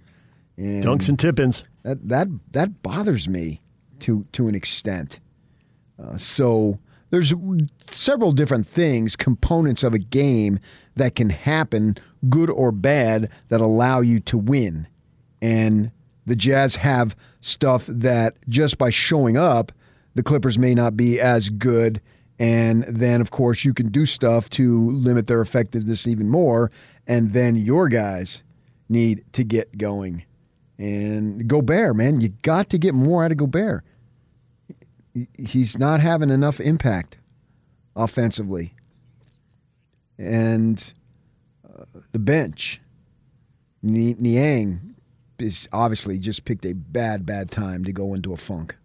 and 0.55 0.83
Dunks 0.83 1.09
and 1.09 1.17
Tippins. 1.17 1.63
That 1.81 2.07
that 2.07 2.27
that 2.51 2.83
bothers 2.83 3.27
me 3.27 3.61
to 4.01 4.25
to 4.33 4.47
an 4.47 4.55
extent. 4.55 5.19
Uh, 6.01 6.17
so 6.17 6.79
there's 7.09 7.33
several 7.91 8.31
different 8.31 8.67
things, 8.67 9.15
components 9.15 9.83
of 9.83 9.93
a 9.93 9.99
game 9.99 10.59
that 10.95 11.15
can 11.15 11.29
happen, 11.29 11.95
good 12.29 12.49
or 12.49 12.71
bad, 12.71 13.29
that 13.49 13.61
allow 13.61 14.01
you 14.01 14.19
to 14.21 14.37
win. 14.37 14.87
And 15.41 15.91
the 16.25 16.35
Jazz 16.35 16.77
have 16.77 17.15
stuff 17.41 17.85
that 17.87 18.35
just 18.49 18.77
by 18.77 18.89
showing 18.89 19.37
up, 19.37 19.71
the 20.15 20.23
Clippers 20.23 20.57
may 20.57 20.73
not 20.73 20.97
be 20.97 21.19
as 21.19 21.49
good. 21.49 22.01
And 22.39 22.83
then, 22.83 23.21
of 23.21 23.31
course, 23.31 23.63
you 23.63 23.73
can 23.73 23.89
do 23.89 24.05
stuff 24.05 24.49
to 24.51 24.89
limit 24.89 25.27
their 25.27 25.41
effectiveness 25.41 26.07
even 26.07 26.29
more. 26.29 26.71
And 27.07 27.31
then 27.31 27.55
your 27.55 27.87
guys 27.87 28.43
need 28.89 29.23
to 29.33 29.43
get 29.43 29.77
going. 29.77 30.25
And 30.77 31.47
Gobert, 31.47 31.95
man, 31.95 32.19
you 32.19 32.29
got 32.41 32.69
to 32.71 32.77
get 32.77 32.93
more 32.93 33.23
out 33.23 33.31
of 33.31 33.37
Gobert 33.37 33.85
he's 35.37 35.77
not 35.77 36.01
having 36.01 36.29
enough 36.29 36.59
impact 36.59 37.17
offensively. 37.95 38.73
And 40.17 40.93
uh, 41.67 41.85
the 42.11 42.19
bench, 42.19 42.81
Niang 43.81 44.95
is 45.39 45.67
obviously 45.71 46.17
just 46.17 46.45
picked 46.45 46.65
a 46.65 46.73
bad, 46.73 47.25
bad 47.25 47.51
time 47.51 47.83
to 47.85 47.91
go 47.91 48.13
into 48.13 48.33
a 48.33 48.37
funk. 48.37 48.75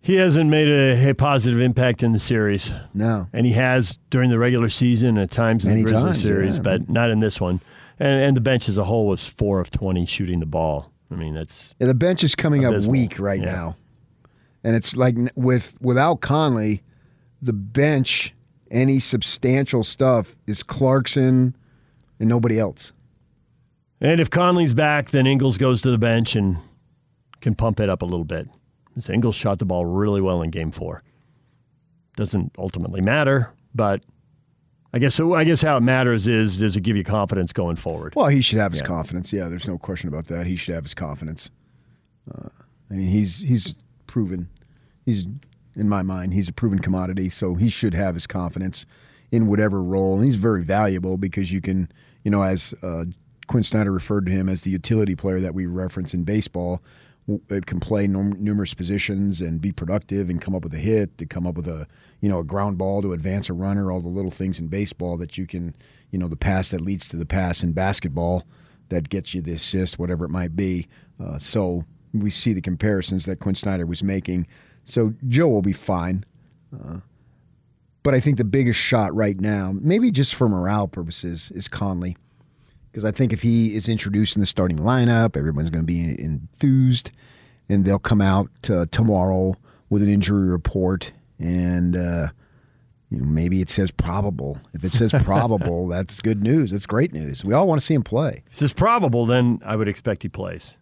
He 0.00 0.16
hasn't 0.16 0.50
made 0.50 0.68
a, 0.68 1.10
a, 1.10 1.14
positive 1.14 1.60
impact 1.60 2.02
in 2.02 2.10
the 2.10 2.18
series. 2.18 2.72
No. 2.92 3.28
And 3.32 3.46
he 3.46 3.52
has 3.52 4.00
during 4.10 4.30
the 4.30 4.38
regular 4.38 4.68
season 4.68 5.16
at 5.16 5.30
times 5.30 5.64
in 5.64 5.76
the 5.76 5.84
Grizzlies 5.84 6.20
series, 6.20 6.56
yeah. 6.56 6.62
but 6.62 6.88
not 6.88 7.10
in 7.10 7.20
this 7.20 7.40
one. 7.40 7.60
And, 8.00 8.20
and 8.20 8.36
the 8.36 8.40
bench 8.40 8.68
as 8.68 8.78
a 8.78 8.84
whole 8.84 9.06
was 9.06 9.28
4 9.28 9.60
of 9.60 9.70
20 9.70 10.04
shooting 10.06 10.40
the 10.40 10.46
ball. 10.46 10.91
I 11.12 11.16
mean, 11.16 11.34
that's 11.34 11.74
Yeah, 11.78 11.86
the 11.88 11.94
bench 11.94 12.24
is 12.24 12.34
coming 12.34 12.64
up 12.64 12.84
weak 12.86 13.18
right 13.18 13.40
Yeah. 13.40 13.52
now, 13.52 13.76
and 14.64 14.74
it's 14.76 14.96
like 14.96 15.16
with 15.34 15.76
without 15.80 16.20
Conley, 16.20 16.82
the 17.40 17.52
bench 17.52 18.34
any 18.70 18.98
substantial 18.98 19.84
stuff 19.84 20.34
is 20.46 20.62
Clarkson 20.62 21.54
and 22.18 22.28
nobody 22.28 22.58
else. 22.58 22.92
And 24.00 24.20
if 24.20 24.30
Conley's 24.30 24.72
back, 24.74 25.10
then 25.10 25.26
Ingles 25.26 25.58
goes 25.58 25.82
to 25.82 25.90
the 25.90 25.98
bench 25.98 26.34
and 26.34 26.56
can 27.40 27.54
pump 27.54 27.78
it 27.80 27.88
up 27.90 28.02
a 28.02 28.06
little 28.06 28.24
bit. 28.24 28.48
This 28.96 29.08
Ingles 29.10 29.34
shot 29.34 29.58
the 29.58 29.64
ball 29.64 29.84
really 29.84 30.20
well 30.20 30.42
in 30.42 30.50
Game 30.50 30.70
Four. 30.70 31.02
Doesn't 32.16 32.52
ultimately 32.58 33.00
matter, 33.00 33.52
but 33.74 34.02
I 34.92 34.98
guess 34.98 35.14
so. 35.14 35.32
I 35.34 35.44
guess 35.44 35.62
how 35.62 35.78
it 35.78 35.82
matters 35.82 36.26
is 36.26 36.58
does 36.58 36.76
it 36.76 36.82
give 36.82 36.96
you 36.96 37.04
confidence 37.04 37.52
going 37.52 37.76
forward? 37.76 38.14
Well, 38.14 38.26
he 38.26 38.42
should 38.42 38.58
have 38.58 38.72
his 38.72 38.80
Yeah. 38.82 38.86
confidence. 38.86 39.32
Yeah, 39.32 39.48
there's 39.48 39.66
no 39.66 39.78
question 39.78 40.08
about 40.08 40.26
that. 40.26 40.46
He 40.46 40.54
should 40.56 40.74
have 40.74 40.84
his 40.84 40.94
confidence. 40.94 41.50
Uh, 42.30 42.48
I 42.90 42.94
mean, 42.94 43.08
he's 43.08 43.38
he's 43.40 43.74
proven. 44.06 44.48
He's 45.06 45.24
in 45.74 45.88
my 45.88 46.02
mind, 46.02 46.34
he's 46.34 46.48
a 46.50 46.52
proven 46.52 46.78
commodity, 46.80 47.30
so 47.30 47.54
he 47.54 47.70
should 47.70 47.94
have 47.94 48.14
his 48.14 48.26
confidence 48.26 48.84
in 49.30 49.46
whatever 49.46 49.82
role. 49.82 50.16
And 50.16 50.26
he's 50.26 50.34
very 50.34 50.62
valuable 50.62 51.16
because 51.16 51.50
you 51.50 51.62
can, 51.62 51.90
you 52.24 52.30
know, 52.30 52.42
as 52.42 52.74
uh, 52.82 53.06
Quin 53.46 53.62
Snyder 53.64 53.90
referred 53.90 54.26
to 54.26 54.32
him 54.32 54.50
as 54.50 54.60
the 54.60 54.70
utility 54.70 55.14
player 55.16 55.40
that 55.40 55.54
we 55.54 55.64
reference 55.64 56.12
in 56.12 56.24
baseball. 56.24 56.82
It 57.48 57.64
can 57.66 57.80
play 57.80 58.06
num- 58.06 58.36
numerous 58.42 58.74
positions 58.74 59.40
and 59.40 59.60
be 59.60 59.72
productive 59.72 60.28
and 60.28 60.40
come 60.42 60.54
up 60.54 60.64
with 60.64 60.74
a 60.74 60.78
hit, 60.78 61.16
to 61.18 61.24
come 61.24 61.46
up 61.46 61.54
with 61.54 61.68
a 61.68 61.86
you 62.22 62.30
know 62.30 62.38
a 62.38 62.44
ground 62.44 62.78
ball 62.78 63.02
to 63.02 63.12
advance 63.12 63.50
a 63.50 63.52
runner, 63.52 63.92
all 63.92 64.00
the 64.00 64.08
little 64.08 64.30
things 64.30 64.58
in 64.58 64.68
baseball 64.68 65.18
that 65.18 65.36
you 65.36 65.46
can, 65.46 65.74
you 66.10 66.18
know, 66.18 66.28
the 66.28 66.36
pass 66.36 66.70
that 66.70 66.80
leads 66.80 67.06
to 67.08 67.18
the 67.18 67.26
pass 67.26 67.62
in 67.62 67.72
basketball 67.72 68.44
that 68.88 69.10
gets 69.10 69.34
you 69.34 69.42
the 69.42 69.52
assist, 69.52 69.98
whatever 69.98 70.24
it 70.24 70.30
might 70.30 70.56
be. 70.56 70.88
Uh, 71.22 71.36
so 71.36 71.84
we 72.14 72.30
see 72.30 72.52
the 72.52 72.60
comparisons 72.60 73.26
that 73.26 73.40
Quin 73.40 73.54
Snyder 73.54 73.84
was 73.84 74.02
making. 74.02 74.46
So 74.84 75.14
Joe 75.28 75.48
will 75.48 75.62
be 75.62 75.72
fine. 75.72 76.24
Uh, 76.72 76.98
but 78.02 78.14
I 78.14 78.20
think 78.20 78.36
the 78.36 78.44
biggest 78.44 78.78
shot 78.78 79.14
right 79.14 79.38
now, 79.38 79.72
maybe 79.80 80.10
just 80.10 80.34
for 80.34 80.48
morale 80.48 80.88
purposes, 80.88 81.50
is 81.54 81.68
Conley. 81.68 82.16
Because 82.90 83.04
I 83.04 83.10
think 83.10 83.32
if 83.32 83.42
he 83.42 83.74
is 83.74 83.88
introduced 83.88 84.36
in 84.36 84.40
the 84.40 84.46
starting 84.46 84.78
lineup, 84.78 85.36
everyone's 85.36 85.70
going 85.70 85.84
to 85.84 85.92
be 85.92 86.20
enthused, 86.20 87.10
and 87.68 87.84
they'll 87.84 87.98
come 87.98 88.20
out 88.20 88.50
uh, 88.68 88.86
tomorrow 88.90 89.54
with 89.88 90.02
an 90.02 90.08
injury 90.08 90.48
report, 90.48 91.12
and 91.42 91.96
uh, 91.96 92.28
you 93.10 93.18
know, 93.18 93.24
maybe 93.26 93.60
it 93.60 93.68
says 93.68 93.90
probable. 93.90 94.58
If 94.72 94.84
it 94.84 94.92
says 94.92 95.12
probable, 95.12 95.88
that's 95.88 96.20
good 96.20 96.42
news. 96.42 96.70
That's 96.70 96.86
great 96.86 97.12
news. 97.12 97.44
We 97.44 97.52
all 97.52 97.66
want 97.66 97.80
to 97.80 97.84
see 97.84 97.94
him 97.94 98.02
play. 98.02 98.42
If 98.46 98.52
it 98.52 98.56
says 98.56 98.72
probable, 98.72 99.26
then 99.26 99.60
I 99.64 99.76
would 99.76 99.88
expect 99.88 100.22
he 100.22 100.28
plays. 100.28 100.76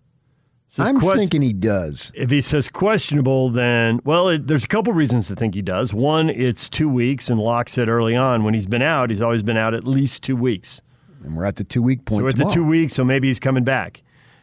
I'm 0.78 1.00
quest- 1.00 1.18
thinking 1.18 1.42
he 1.42 1.52
does. 1.52 2.12
If 2.14 2.30
he 2.30 2.40
says 2.40 2.68
questionable, 2.68 3.50
then 3.50 4.00
well, 4.05 4.28
it, 4.28 4.47
there's 4.47 4.64
a 4.64 4.68
couple 4.68 4.92
reasons 4.92 5.26
to 5.26 5.34
think 5.34 5.55
he 5.55 5.62
does. 5.62 5.92
One, 5.92 6.30
it's 6.30 6.68
two 6.68 6.89
weeks, 6.89 7.28
and 7.28 7.40
Locke 7.40 7.68
said 7.68 7.89
early 7.89 8.14
on 8.14 8.44
when 8.44 8.55
he's 8.55 8.68
been 8.68 8.82
out, 8.82 9.10
he's 9.10 9.20
always 9.20 9.42
been 9.42 9.56
out 9.56 9.74
at 9.74 9.84
least 9.84 10.22
two 10.22 10.36
weeks. 10.36 10.80
And 11.24 11.36
we're 11.36 11.44
at 11.44 11.56
the 11.56 11.64
two 11.64 11.82
week 11.82 12.05
point. 12.05 12.20
So 12.20 12.22
we're 12.22 12.28
at 12.28 12.36
tomorrow. 12.36 12.50
the 12.50 12.55
two 12.55 12.64
weeks, 12.64 12.94
so 12.94 13.05
maybe 13.05 13.26
he's 13.28 13.40
coming 13.40 13.64
back. 13.64 14.02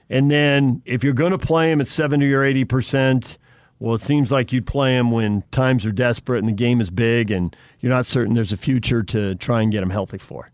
And 0.09 0.29
then 0.29 0.81
if 0.85 1.03
you're 1.03 1.13
going 1.13 1.31
to 1.31 1.37
play 1.37 1.71
him 1.71 1.79
at 1.79 1.87
70 1.87 2.31
or 2.33 2.43
80 2.43 2.65
percent, 2.65 3.37
well, 3.79 3.93
it 3.95 4.01
seems 4.01 4.31
like 4.31 4.51
you'd 4.51 4.65
play 4.65 4.95
him 4.97 5.11
when 5.11 5.43
times 5.51 5.85
are 5.85 5.91
desperate 5.91 6.39
and 6.39 6.47
the 6.49 6.53
game 6.53 6.81
is 6.81 6.89
big, 6.89 7.29
and 7.31 7.55
you're 7.79 7.91
not 7.91 8.05
certain 8.05 8.33
there's 8.33 8.51
a 8.53 8.57
future 8.57 9.03
to 9.03 9.35
try 9.35 9.61
and 9.61 9.71
get 9.71 9.83
him 9.83 9.89
healthy 9.91 10.17
for. 10.17 10.49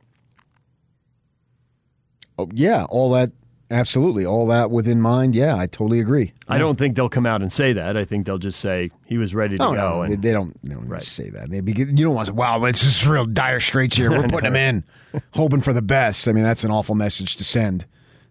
Oh, 2.37 2.49
yeah, 2.51 2.85
all 2.89 3.11
that, 3.11 3.31
absolutely, 3.69 4.25
all 4.25 4.47
that 4.47 4.71
within 4.71 4.99
mind. 4.99 5.35
Yeah, 5.35 5.55
I 5.55 5.67
totally 5.67 5.99
agree. 5.99 6.33
I 6.47 6.57
don't 6.57 6.77
think 6.77 6.95
they'll 6.95 7.09
come 7.09 7.27
out 7.27 7.41
and 7.43 7.51
say 7.53 7.73
that. 7.73 7.95
I 7.95 8.05
think 8.05 8.25
they'll 8.25 8.39
just 8.39 8.59
say 8.59 8.89
he 9.05 9.17
was 9.19 9.35
ready 9.35 9.55
to 9.57 9.63
Oh, 9.63 9.67
go. 9.67 9.75
no, 9.75 10.01
and- 10.01 10.11
they, 10.13 10.15
they 10.15 10.33
don't. 10.33 10.57
They 10.63 10.73
don't 10.73 11.01
say 11.01 11.29
that. 11.29 11.49
They, 11.51 11.57
you 11.57 11.85
don't 11.85 12.15
want 12.15 12.25
to 12.27 12.31
say, 12.31 12.35
"Wow, 12.35 12.63
it's 12.65 12.81
just 12.81 13.05
real 13.05 13.25
dire 13.25 13.59
straits 13.59 13.95
here. 13.97 14.09
We're 14.17 14.27
putting 14.27 14.47
him 14.47 14.55
in, 14.55 14.83
hoping 15.33 15.61
for 15.61 15.73
the 15.73 15.81
best." 15.83 16.27
I 16.27 16.31
mean, 16.33 16.43
that's 16.43 16.63
an 16.63 16.71
awful 16.71 16.95
message 16.95 17.35
to 17.37 17.43
send. 17.43 17.85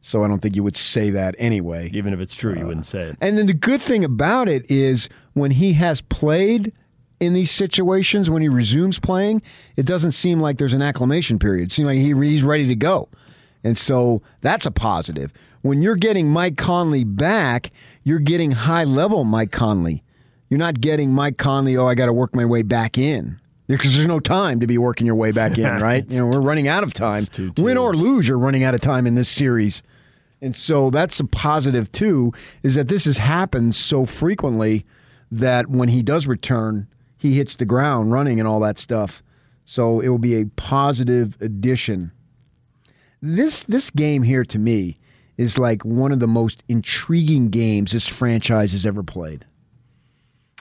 So 0.05 0.25
I 0.25 0.29
don't 0.29 0.41
think 0.41 0.57
you 0.57 0.65
would 0.65 0.77
say 0.77 1.11
that 1.11 1.37
anyway. 1.39 1.89
Even 1.95 2.13
if 2.13 2.19
it's 2.19 2.35
true, 2.35 2.55
you 2.55 2.67
wouldn't 2.67 2.87
say 2.87 3.05
it. 3.05 3.17
And 3.21 3.39
then 3.39 3.47
the 3.47 3.55
good 3.55 3.81
thing 3.81 4.05
about 4.05 4.49
it 4.49 4.69
is 4.69 5.09
when 5.33 5.53
he 5.53 5.75
has 5.75 6.01
played 6.01 6.73
in 7.21 7.35
these 7.35 7.53
situations, 7.53 8.29
when 8.29 8.43
he 8.43 8.49
resumes 8.49 8.99
playing, 8.99 9.43
it 9.77 9.87
doesn't 9.87 10.11
seem 10.11 10.41
like 10.41 10.59
there's 10.59 10.73
an 10.75 10.83
acclimation 10.83 11.39
period. 11.39 11.67
It 11.67 11.73
seems 11.73 11.87
like 11.87 11.99
he, 11.99 12.13
he's 12.15 12.43
ready 12.43 12.67
to 12.67 12.75
go. 12.75 13.09
And 13.63 13.79
so 13.79 14.23
that's 14.41 14.67
a 14.67 14.73
positive. 14.73 15.33
When 15.61 15.83
you're 15.83 15.95
getting 15.95 16.29
Mike 16.29 16.57
Conley 16.57 17.05
back, 17.05 17.71
you're 18.03 18.19
getting 18.19 18.51
high 18.51 18.83
level 18.83 19.23
Mike 19.23 19.53
Conley. 19.53 20.03
You're 20.49 20.59
not 20.59 20.81
getting 20.81 21.13
Mike 21.13 21.39
Conley, 21.39 21.77
oh, 21.77 21.87
I 21.87 21.95
got 21.95 22.07
to 22.07 22.13
work 22.13 22.35
my 22.35 22.45
way 22.45 22.63
back 22.63 22.99
in. 22.99 23.39
Because 23.69 23.95
there's 23.95 24.09
no 24.09 24.19
time 24.19 24.59
to 24.59 24.67
be 24.67 24.77
working 24.77 25.07
your 25.07 25.15
way 25.15 25.31
back 25.31 25.57
in, 25.57 25.65
right? 25.81 26.05
you 26.11 26.19
know, 26.19 26.27
we're 26.27 26.41
running 26.43 26.67
out 26.67 26.83
of 26.83 26.93
time. 26.93 27.25
Win 27.57 27.79
or 27.79 27.95
lose, 27.95 28.27
you're 28.27 28.37
running 28.37 28.65
out 28.65 28.75
of 28.75 28.81
time 28.81 29.07
in 29.07 29.15
this 29.15 29.29
series. 29.29 29.81
And 30.43 30.57
so 30.57 30.91
that's 30.91 31.21
a 31.21 31.25
positive 31.25 31.91
too, 31.93 32.33
is 32.65 32.75
that 32.75 32.89
this 32.89 33.05
has 33.05 33.19
happened 33.19 33.77
so 33.77 34.05
frequently 34.05 34.85
that 35.31 35.69
when 35.69 35.89
he 35.89 36.03
does 36.03 36.27
return, 36.27 36.89
he 37.17 37.35
hits 37.35 37.55
the 37.55 37.65
ground 37.65 38.11
running 38.11 38.41
and 38.41 38.49
all 38.49 38.59
that 38.61 38.77
stuff. 38.77 39.23
So 39.65 40.01
it 40.01 40.09
will 40.09 40.19
be 40.19 40.35
a 40.35 40.47
positive 40.47 41.37
addition. 41.41 42.11
This 43.23 43.63
this 43.63 43.89
game 43.89 44.25
here 44.25 44.45
to 44.47 44.59
me 44.59 44.99
is 45.37 45.61
like 45.61 45.85
one 45.85 46.11
of 46.11 46.19
the 46.19 46.27
most 46.27 46.65
intriguing 46.69 47.49
games 47.49 47.93
this 47.93 48.09
franchise 48.09 48.73
has 48.73 48.85
ever 48.85 49.05
played. 49.05 49.47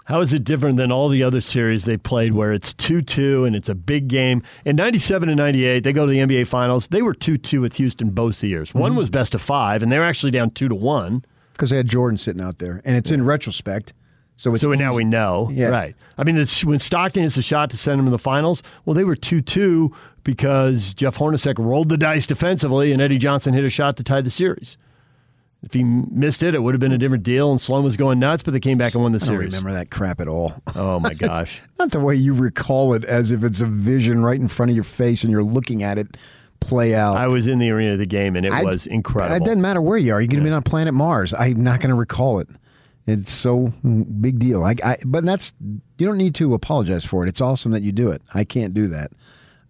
How 0.05 0.19
is 0.19 0.33
it 0.33 0.43
different 0.43 0.77
than 0.77 0.91
all 0.91 1.09
the 1.09 1.23
other 1.23 1.41
series 1.41 1.85
they 1.85 1.95
played 1.95 2.33
where 2.33 2.51
it's 2.51 2.73
2 2.73 3.01
2 3.01 3.45
and 3.45 3.55
it's 3.55 3.69
a 3.69 3.75
big 3.75 4.07
game? 4.07 4.41
In 4.65 4.75
97 4.75 5.29
and 5.29 5.37
98, 5.37 5.83
they 5.83 5.93
go 5.93 6.05
to 6.05 6.11
the 6.11 6.19
NBA 6.19 6.47
Finals. 6.47 6.87
They 6.87 7.01
were 7.01 7.13
2 7.13 7.37
2 7.37 7.61
with 7.61 7.75
Houston 7.77 8.09
both 8.09 8.43
years. 8.43 8.73
One 8.73 8.93
Mhm. 8.93 8.97
was 8.97 9.09
best 9.09 9.35
of 9.35 9.41
five, 9.41 9.83
and 9.83 9.91
they 9.91 9.99
were 9.99 10.03
actually 10.05 10.31
down 10.31 10.49
2 10.51 10.67
to 10.67 10.75
1. 10.75 11.23
Because 11.53 11.69
they 11.69 11.77
had 11.77 11.87
Jordan 11.87 12.17
sitting 12.17 12.41
out 12.41 12.57
there, 12.57 12.81
and 12.83 12.97
it's 12.97 13.11
in 13.11 13.23
retrospect. 13.23 13.93
So 14.35 14.53
it's 14.55 14.63
so 14.63 14.71
now 14.73 14.95
we 14.95 15.03
know. 15.03 15.51
Yeah. 15.53 15.67
Right. 15.67 15.95
I 16.17 16.23
mean, 16.23 16.35
it's, 16.37 16.65
when 16.65 16.79
Stockton 16.79 17.21
hits 17.21 17.37
a 17.37 17.43
shot 17.43 17.69
to 17.69 17.77
send 17.77 17.99
them 17.99 18.07
in 18.07 18.11
the 18.11 18.17
finals, 18.17 18.63
well, 18.85 18.95
they 18.95 19.03
were 19.03 19.15
2 19.15 19.41
2 19.41 19.91
because 20.23 20.95
Jeff 20.95 21.17
Hornacek 21.19 21.59
rolled 21.59 21.89
the 21.89 21.97
dice 21.97 22.25
defensively 22.25 22.91
and 22.91 23.01
Eddie 23.01 23.19
Johnson 23.19 23.53
hit 23.53 23.63
a 23.63 23.69
shot 23.69 23.97
to 23.97 24.03
tie 24.03 24.21
the 24.21 24.31
series. 24.31 24.77
If 25.63 25.73
he 25.73 25.83
missed 25.83 26.41
it, 26.41 26.55
it 26.55 26.63
would 26.63 26.73
have 26.73 26.79
been 26.79 26.91
a 26.91 26.97
different 26.97 27.23
deal, 27.23 27.51
and 27.51 27.61
Sloan 27.61 27.83
was 27.83 27.95
going 27.95 28.17
nuts, 28.17 28.41
but 28.41 28.51
they 28.51 28.59
came 28.59 28.79
back 28.79 28.95
and 28.95 29.03
won 29.03 29.11
the 29.11 29.17
I 29.17 29.19
don't 29.19 29.27
series. 29.27 29.45
remember 29.53 29.73
that 29.73 29.91
crap 29.91 30.19
at 30.19 30.27
all. 30.27 30.53
Oh, 30.75 30.99
my 30.99 31.13
gosh. 31.13 31.61
Not 31.77 31.91
the 31.91 31.99
way 31.99 32.15
you 32.15 32.33
recall 32.33 32.93
it 32.95 33.03
as 33.05 33.31
if 33.31 33.43
it's 33.43 33.61
a 33.61 33.67
vision 33.67 34.23
right 34.23 34.39
in 34.39 34.47
front 34.47 34.71
of 34.71 34.75
your 34.75 34.83
face 34.83 35.23
and 35.23 35.31
you're 35.31 35.43
looking 35.43 35.83
at 35.83 35.97
it 35.99 36.17
play 36.59 36.95
out. 36.95 37.15
I 37.17 37.27
was 37.27 37.45
in 37.47 37.59
the 37.59 37.69
arena 37.69 37.93
of 37.93 37.99
the 37.99 38.05
game, 38.07 38.35
and 38.35 38.45
it 38.45 38.51
I- 38.53 38.63
was 38.63 38.87
incredible. 38.87 39.35
It 39.35 39.43
doesn't 39.43 39.61
matter 39.61 39.81
where 39.81 39.97
you 39.97 40.13
are. 40.13 40.21
You're 40.21 40.27
going 40.29 40.43
to 40.43 40.49
be 40.49 40.53
on 40.53 40.63
planet 40.63 40.93
Mars. 40.95 41.33
I'm 41.33 41.61
not 41.63 41.79
going 41.79 41.89
to 41.89 41.95
recall 41.95 42.39
it. 42.39 42.47
It's 43.07 43.31
so 43.31 43.67
big 44.21 44.39
deal. 44.39 44.63
I, 44.63 44.75
I, 44.83 44.97
but 45.05 45.25
that's 45.25 45.53
you 45.97 46.05
don't 46.07 46.17
need 46.17 46.35
to 46.35 46.53
apologize 46.53 47.03
for 47.03 47.23
it. 47.25 47.29
It's 47.29 47.41
awesome 47.41 47.71
that 47.71 47.81
you 47.83 47.91
do 47.91 48.09
it. 48.11 48.21
I 48.33 48.43
can't 48.43 48.73
do 48.73 48.87
that. 48.89 49.11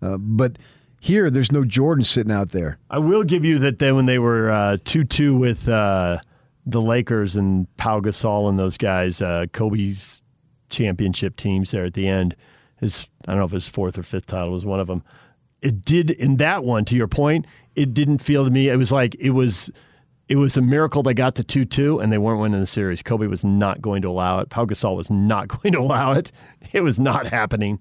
Uh, 0.01 0.17
but 0.17 0.57
here, 1.03 1.31
there's 1.31 1.51
no 1.51 1.65
Jordan 1.65 2.03
sitting 2.03 2.31
out 2.31 2.51
there. 2.51 2.77
I 2.91 2.99
will 2.99 3.23
give 3.23 3.43
you 3.43 3.57
that 3.57 3.80
then 3.80 3.95
when 3.95 4.05
they 4.05 4.19
were 4.19 4.51
uh, 4.51 4.77
2 4.85 5.03
2 5.03 5.35
with 5.35 5.67
uh, 5.67 6.19
the 6.63 6.80
Lakers 6.80 7.35
and 7.35 7.65
Pau 7.77 7.99
Gasol 7.99 8.47
and 8.47 8.59
those 8.59 8.77
guys, 8.77 9.19
uh, 9.19 9.47
Kobe's 9.51 10.21
championship 10.69 11.38
teams 11.38 11.71
there 11.71 11.85
at 11.85 11.95
the 11.95 12.07
end, 12.07 12.35
his, 12.77 13.09
I 13.27 13.31
don't 13.31 13.39
know 13.39 13.45
if 13.45 13.51
his 13.51 13.67
fourth 13.67 13.97
or 13.97 14.03
fifth 14.03 14.27
title 14.27 14.53
was 14.53 14.63
one 14.63 14.80
of 14.80 14.85
them. 14.85 15.03
It 15.63 15.83
did, 15.83 16.11
in 16.11 16.38
that 16.38 16.63
one, 16.63 16.85
to 16.85 16.95
your 16.95 17.07
point, 17.07 17.47
it 17.75 17.95
didn't 17.95 18.19
feel 18.19 18.45
to 18.45 18.51
me, 18.51 18.69
it 18.69 18.77
was 18.77 18.91
like 18.91 19.15
it 19.15 19.31
was. 19.31 19.71
It 20.27 20.38
was 20.38 20.55
a 20.55 20.61
miracle 20.61 21.03
they 21.03 21.13
got 21.13 21.35
to 21.35 21.43
2 21.43 21.65
2 21.65 21.99
and 21.99 22.09
they 22.09 22.17
weren't 22.17 22.39
winning 22.39 22.61
the 22.61 22.65
series. 22.65 23.03
Kobe 23.03 23.27
was 23.27 23.43
not 23.43 23.81
going 23.81 24.01
to 24.03 24.07
allow 24.07 24.39
it. 24.39 24.49
Pau 24.49 24.63
Gasol 24.63 24.95
was 24.95 25.11
not 25.11 25.47
going 25.61 25.73
to 25.73 25.80
allow 25.80 26.13
it. 26.13 26.31
It 26.71 26.81
was 26.81 27.01
not 27.01 27.27
happening. 27.27 27.80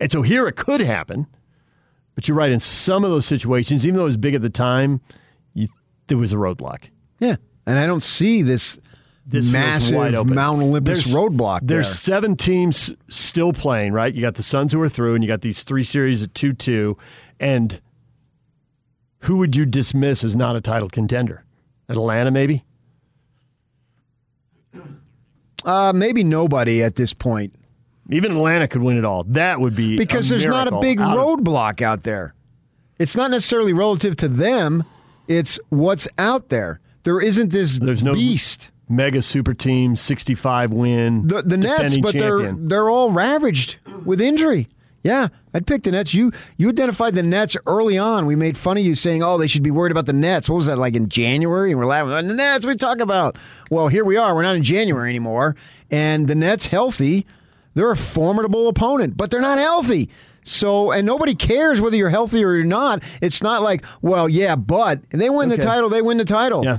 And 0.00 0.10
so 0.10 0.22
here 0.22 0.48
it 0.48 0.56
could 0.56 0.80
happen. 0.80 1.28
But 2.16 2.26
you're 2.26 2.36
right. 2.36 2.50
In 2.50 2.58
some 2.58 3.04
of 3.04 3.10
those 3.10 3.26
situations, 3.26 3.86
even 3.86 3.96
though 3.96 4.02
it 4.02 4.06
was 4.06 4.16
big 4.16 4.34
at 4.34 4.42
the 4.42 4.50
time, 4.50 5.00
you, 5.54 5.68
there 6.08 6.18
was 6.18 6.32
a 6.32 6.36
roadblock. 6.36 6.86
Yeah, 7.20 7.36
and 7.66 7.78
I 7.78 7.86
don't 7.86 8.02
see 8.02 8.42
this, 8.42 8.78
This 9.26 9.50
massive. 9.50 10.26
Mount 10.26 10.62
Olympus 10.62 11.04
There's- 11.04 11.14
roadblock. 11.14 11.60
There's 11.62 11.86
there. 11.86 11.94
seven 11.94 12.34
teams 12.36 12.90
still 13.08 13.52
playing, 13.52 13.92
right? 13.92 14.12
You 14.14 14.22
got 14.22 14.34
the 14.34 14.42
Suns 14.42 14.72
who 14.72 14.80
are 14.82 14.88
through, 14.88 15.14
and 15.14 15.22
you 15.22 15.28
got 15.28 15.42
these 15.42 15.62
three 15.62 15.82
series 15.84 16.22
at 16.22 16.34
2 16.34 16.52
2. 16.54 16.96
And 17.38 17.80
who 19.20 19.36
would 19.36 19.54
you 19.54 19.66
dismiss 19.66 20.24
as 20.24 20.34
not 20.34 20.56
a 20.56 20.60
title 20.60 20.88
contender? 20.88 21.44
Atlanta, 21.88 22.30
maybe? 22.30 22.64
Uh, 25.64 25.92
maybe 25.94 26.22
nobody 26.22 26.82
at 26.82 26.94
this 26.94 27.12
point. 27.12 27.54
Even 28.10 28.32
Atlanta 28.32 28.68
could 28.68 28.82
win 28.82 28.96
it 28.96 29.04
all. 29.04 29.24
That 29.24 29.60
would 29.60 29.74
be 29.74 29.96
because 29.96 30.28
there's 30.28 30.46
not 30.46 30.68
a 30.68 30.78
big 30.78 31.00
out 31.00 31.16
roadblock 31.16 31.82
out 31.82 32.02
there. 32.02 32.34
It's 32.98 33.16
not 33.16 33.30
necessarily 33.30 33.72
relative 33.72 34.16
to 34.16 34.28
them. 34.28 34.84
It's 35.28 35.58
what's 35.70 36.06
out 36.18 36.48
there. 36.48 36.80
There 37.02 37.20
isn't 37.20 37.50
this 37.50 37.78
There's 37.78 38.02
no 38.02 38.14
beast. 38.14 38.70
mega 38.88 39.22
super 39.22 39.54
team, 39.54 39.96
65 39.96 40.72
win. 40.72 41.26
The, 41.26 41.42
the 41.42 41.56
Nets, 41.56 41.98
but 41.98 42.16
they're 42.18 42.52
they're 42.52 42.88
all 42.88 43.10
ravaged 43.10 43.76
with 44.04 44.20
injury. 44.20 44.68
Yeah, 45.02 45.28
I'd 45.54 45.66
pick 45.68 45.82
the 45.84 45.92
Nets. 45.92 46.14
You 46.14 46.32
you 46.56 46.68
identified 46.68 47.14
the 47.14 47.22
Nets 47.22 47.56
early 47.66 47.96
on. 47.98 48.26
We 48.26 48.34
made 48.34 48.56
fun 48.58 48.76
of 48.76 48.84
you 48.84 48.94
saying, 48.96 49.22
"Oh, 49.22 49.38
they 49.38 49.46
should 49.46 49.62
be 49.62 49.70
worried 49.70 49.92
about 49.92 50.06
the 50.06 50.12
Nets." 50.12 50.48
What 50.48 50.56
was 50.56 50.66
that 50.66 50.78
like 50.78 50.94
in 50.96 51.08
January? 51.08 51.70
And 51.70 51.78
we're 51.78 51.86
laughing. 51.86 52.12
"Oh, 52.12 52.22
The 52.22 52.34
Nets. 52.34 52.66
we 52.66 52.74
talk 52.76 52.98
about? 52.98 53.36
Well, 53.70 53.86
here 53.88 54.04
we 54.04 54.16
are. 54.16 54.34
We're 54.34 54.42
not 54.42 54.56
in 54.56 54.64
January 54.64 55.08
anymore, 55.08 55.54
and 55.90 56.26
the 56.26 56.34
Nets 56.34 56.66
healthy. 56.68 57.24
They're 57.76 57.92
a 57.92 57.96
formidable 57.96 58.66
opponent, 58.68 59.16
but 59.16 59.30
they're 59.30 59.40
not 59.40 59.58
healthy. 59.58 60.10
So, 60.44 60.92
and 60.92 61.06
nobody 61.06 61.34
cares 61.34 61.80
whether 61.80 61.94
you're 61.96 62.08
healthy 62.08 62.42
or 62.44 62.54
you're 62.54 62.64
not. 62.64 63.02
It's 63.20 63.42
not 63.42 63.62
like, 63.62 63.84
well, 64.00 64.28
yeah, 64.28 64.56
but 64.56 65.00
if 65.10 65.18
they 65.20 65.28
win 65.28 65.48
Okay. 65.52 65.56
the 65.56 65.62
title, 65.62 65.88
they 65.90 66.00
win 66.02 66.16
the 66.16 66.24
title. 66.24 66.64
Yeah. 66.64 66.78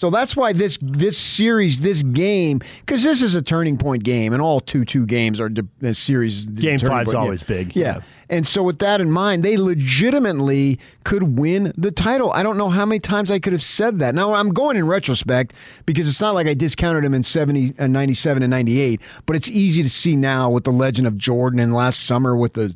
So 0.00 0.08
that's 0.08 0.34
why 0.34 0.54
this 0.54 0.78
this 0.80 1.18
series, 1.18 1.82
this 1.82 2.02
game, 2.02 2.60
because 2.80 3.02
this 3.04 3.20
is 3.20 3.34
a 3.34 3.42
turning 3.42 3.76
point 3.76 4.02
game, 4.02 4.32
and 4.32 4.40
all 4.40 4.58
two 4.58 4.86
two 4.86 5.04
games 5.04 5.38
are 5.38 5.50
de- 5.50 5.68
uh, 5.86 5.92
series. 5.92 6.46
Game 6.46 6.78
five's 6.78 7.12
point. 7.12 7.12
Yeah. 7.12 7.18
always 7.20 7.42
big, 7.42 7.76
Yeah. 7.76 7.96
yeah. 7.96 8.00
and 8.30 8.46
so 8.46 8.62
with 8.62 8.78
that 8.78 9.02
in 9.02 9.10
mind, 9.10 9.42
they 9.42 9.58
legitimately 9.58 10.78
could 11.04 11.38
win 11.38 11.74
the 11.76 11.90
title. 11.90 12.32
I 12.32 12.42
don't 12.42 12.56
know 12.56 12.70
how 12.70 12.86
many 12.86 12.98
times 12.98 13.30
I 13.30 13.40
could 13.40 13.52
have 13.52 13.62
said 13.62 13.98
that. 13.98 14.14
Now 14.14 14.32
I'm 14.32 14.54
going 14.54 14.78
in 14.78 14.86
retrospect 14.86 15.52
because 15.84 16.08
it's 16.08 16.18
not 16.22 16.32
like 16.34 16.46
I 16.46 16.54
discounted 16.54 17.04
them 17.04 17.12
in 17.12 17.22
70, 17.22 17.74
uh, 17.78 17.86
97 17.86 18.42
and 18.42 18.50
ninety 18.50 18.80
eight, 18.80 19.02
but 19.26 19.36
it's 19.36 19.50
easy 19.50 19.82
to 19.82 19.90
see 19.90 20.16
now 20.16 20.48
with 20.48 20.64
the 20.64 20.72
legend 20.72 21.08
of 21.08 21.18
Jordan 21.18 21.60
and 21.60 21.74
last 21.74 22.06
summer 22.06 22.34
with 22.34 22.54
the 22.54 22.74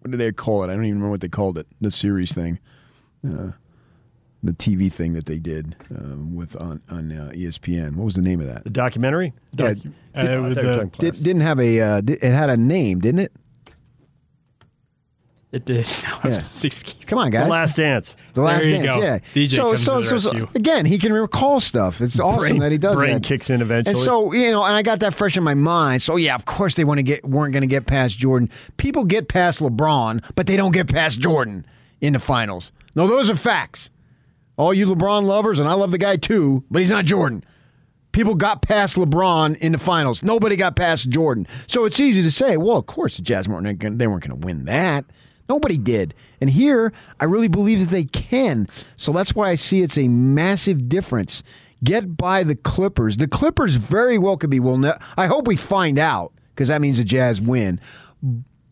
what 0.00 0.12
do 0.12 0.16
they 0.16 0.32
call 0.32 0.62
it? 0.64 0.68
I 0.68 0.76
don't 0.76 0.84
even 0.86 0.94
remember 0.94 1.10
what 1.10 1.20
they 1.20 1.28
called 1.28 1.58
it. 1.58 1.66
The 1.78 1.90
series 1.90 2.32
thing. 2.32 2.58
Uh, 3.22 3.50
the 4.48 4.54
TV 4.56 4.90
thing 4.92 5.12
that 5.12 5.26
they 5.26 5.38
did 5.38 5.76
um, 5.96 6.34
with 6.34 6.56
on 6.56 6.80
on 6.88 7.12
uh, 7.12 7.30
ESPN. 7.34 7.96
What 7.96 8.04
was 8.04 8.14
the 8.14 8.22
name 8.22 8.40
of 8.40 8.46
that? 8.46 8.64
The 8.64 8.70
documentary? 8.70 9.32
Yeah, 9.52 9.72
Docu- 9.74 9.92
Uh, 10.14 10.20
Did- 10.22 10.40
with 10.42 10.52
I 10.52 10.54
thought 10.54 10.62
you 10.62 10.68
were 10.68 10.72
the- 10.72 10.72
talking 10.84 10.90
Did, 10.98 11.14
didn't 11.22 11.42
have 11.42 11.60
a. 11.60 11.80
Uh, 11.80 12.00
di- 12.00 12.14
it 12.14 12.32
had 12.32 12.50
a 12.50 12.56
name, 12.56 13.00
didn't 13.00 13.20
it? 13.20 13.32
It 15.50 15.64
did. 15.64 15.86
Yeah. 16.24 16.42
Six. 16.42 16.82
Come 17.06 17.18
on, 17.20 17.30
guys. 17.30 17.44
The 17.44 17.50
Last 17.50 17.76
Dance. 17.76 18.16
The 18.34 18.42
last 18.42 18.62
There 18.64 18.70
you 18.70 18.82
dance, 18.82 18.96
go. 18.96 19.00
yeah. 19.02 19.18
DJ 19.34 19.50
so, 19.54 19.62
comes 19.68 19.84
so, 19.84 20.02
to 20.02 20.08
the 20.16 20.20
so, 20.20 20.30
so- 20.32 20.48
again, 20.56 20.84
he 20.84 20.98
can 20.98 21.12
recall 21.12 21.60
stuff. 21.60 22.00
It's 22.02 22.18
awesome 22.20 22.40
Brain- 22.40 22.58
that 22.58 22.72
he 22.72 22.76
does 22.76 22.96
brain 22.96 23.14
that. 23.14 23.22
kicks 23.22 23.48
in 23.48 23.62
eventually. 23.62 23.92
And 23.94 23.98
so, 23.98 24.32
you 24.32 24.50
know, 24.50 24.64
and 24.64 24.74
I 24.74 24.82
got 24.82 25.00
that 25.00 25.14
fresh 25.14 25.36
in 25.38 25.44
my 25.44 25.54
mind. 25.54 26.02
So, 26.02 26.16
yeah, 26.16 26.34
of 26.34 26.44
course 26.44 26.74
they 26.74 26.84
want 26.84 26.98
to 26.98 27.02
get 27.02 27.24
weren't 27.24 27.52
going 27.52 27.62
to 27.62 27.66
get 27.68 27.86
past 27.86 28.18
Jordan. 28.18 28.50
People 28.76 29.04
get 29.04 29.28
past 29.28 29.60
LeBron, 29.60 30.22
but 30.34 30.46
they 30.48 30.56
don't 30.56 30.72
get 30.72 30.88
past 30.88 31.20
Jordan 31.20 31.64
in 32.00 32.12
the 32.14 32.18
finals. 32.18 32.72
No, 32.96 33.06
those 33.06 33.30
are 33.30 33.36
facts. 33.36 33.90
All 34.58 34.74
you 34.74 34.86
LeBron 34.86 35.22
lovers, 35.22 35.60
and 35.60 35.68
I 35.68 35.74
love 35.74 35.92
the 35.92 35.98
guy 35.98 36.16
too, 36.16 36.64
but 36.70 36.80
he's 36.80 36.90
not 36.90 37.04
Jordan. 37.04 37.44
People 38.10 38.34
got 38.34 38.60
past 38.60 38.96
LeBron 38.96 39.56
in 39.58 39.72
the 39.72 39.78
finals. 39.78 40.22
Nobody 40.24 40.56
got 40.56 40.74
past 40.74 41.08
Jordan. 41.08 41.46
So 41.68 41.84
it's 41.84 42.00
easy 42.00 42.22
to 42.22 42.30
say, 42.30 42.56
well, 42.56 42.76
of 42.76 42.86
course 42.86 43.16
the 43.16 43.22
Jazz 43.22 43.48
weren't 43.48 43.78
gonna, 43.78 43.94
they 43.94 44.08
weren't 44.08 44.26
going 44.26 44.38
to 44.38 44.44
win 44.44 44.64
that. 44.64 45.04
Nobody 45.48 45.78
did. 45.78 46.12
And 46.40 46.50
here, 46.50 46.92
I 47.20 47.24
really 47.24 47.48
believe 47.48 47.80
that 47.80 47.90
they 47.90 48.04
can. 48.04 48.66
So 48.96 49.12
that's 49.12 49.34
why 49.34 49.48
I 49.48 49.54
see 49.54 49.82
it's 49.82 49.96
a 49.96 50.08
massive 50.08 50.88
difference. 50.88 51.42
Get 51.84 52.16
by 52.16 52.42
the 52.42 52.56
Clippers. 52.56 53.18
The 53.18 53.28
Clippers 53.28 53.76
very 53.76 54.18
well 54.18 54.36
could 54.36 54.50
be. 54.50 54.58
Well, 54.58 54.98
I 55.16 55.26
hope 55.26 55.46
we 55.46 55.54
find 55.56 55.98
out 55.98 56.32
because 56.54 56.68
that 56.68 56.80
means 56.80 56.98
the 56.98 57.04
Jazz 57.04 57.40
win. 57.40 57.80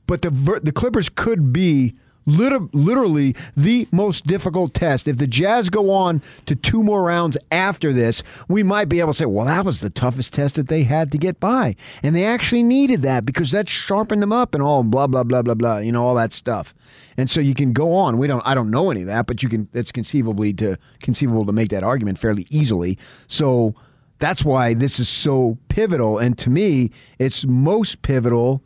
But 0.06 0.22
the 0.22 0.30
the 0.62 0.72
Clippers 0.72 1.08
could 1.08 1.52
be 1.52 1.94
liter- 2.26 2.68
literally 2.72 3.34
the 3.56 3.88
most 3.92 4.26
difficult 4.26 4.74
test. 4.74 5.08
If 5.08 5.18
the 5.18 5.26
Jazz 5.26 5.70
go 5.70 5.90
on 5.90 6.20
to 6.46 6.54
two 6.54 6.82
more 6.82 7.02
rounds 7.02 7.38
after 7.50 7.92
this, 7.92 8.22
we 8.48 8.62
might 8.62 8.88
be 8.88 9.00
able 9.00 9.12
to 9.12 9.18
say, 9.18 9.26
well, 9.26 9.46
that 9.46 9.64
was 9.64 9.80
the 9.80 9.90
toughest 9.90 10.34
test 10.34 10.56
that 10.56 10.68
they 10.68 10.82
had 10.82 11.10
to 11.12 11.18
get 11.18 11.40
by. 11.40 11.76
And 12.02 12.14
they 12.14 12.24
actually 12.24 12.62
needed 12.62 13.02
that 13.02 13.24
because 13.24 13.52
that 13.52 13.68
sharpened 13.68 14.22
them 14.22 14.32
up 14.32 14.54
and 14.54 14.62
all 14.62 14.82
blah, 14.82 15.06
blah, 15.06 15.24
blah, 15.24 15.42
blah, 15.42 15.54
blah, 15.54 15.78
you 15.78 15.92
know, 15.92 16.04
all 16.04 16.16
that 16.16 16.32
stuff. 16.32 16.74
And 17.16 17.30
so 17.30 17.40
you 17.40 17.54
can 17.54 17.72
go 17.72 17.94
on. 17.94 18.18
We 18.18 18.26
don't 18.26 18.46
I 18.46 18.54
don't 18.54 18.70
know 18.70 18.90
any 18.90 19.02
of 19.02 19.06
that, 19.06 19.26
but 19.26 19.42
you 19.42 19.48
can 19.48 19.68
it's 19.72 19.90
conceivably 19.90 20.52
to 20.54 20.76
conceivable 21.00 21.46
to 21.46 21.52
make 21.52 21.70
that 21.70 21.82
argument 21.82 22.18
fairly 22.18 22.46
easily. 22.50 22.98
So 23.26 23.74
that's 24.18 24.44
why 24.44 24.74
this 24.74 24.98
is 25.00 25.08
so 25.08 25.58
pivotal. 25.68 26.18
And 26.18 26.36
to 26.38 26.50
me, 26.50 26.90
it's 27.18 27.46
most 27.46 28.02
pivotal 28.02 28.62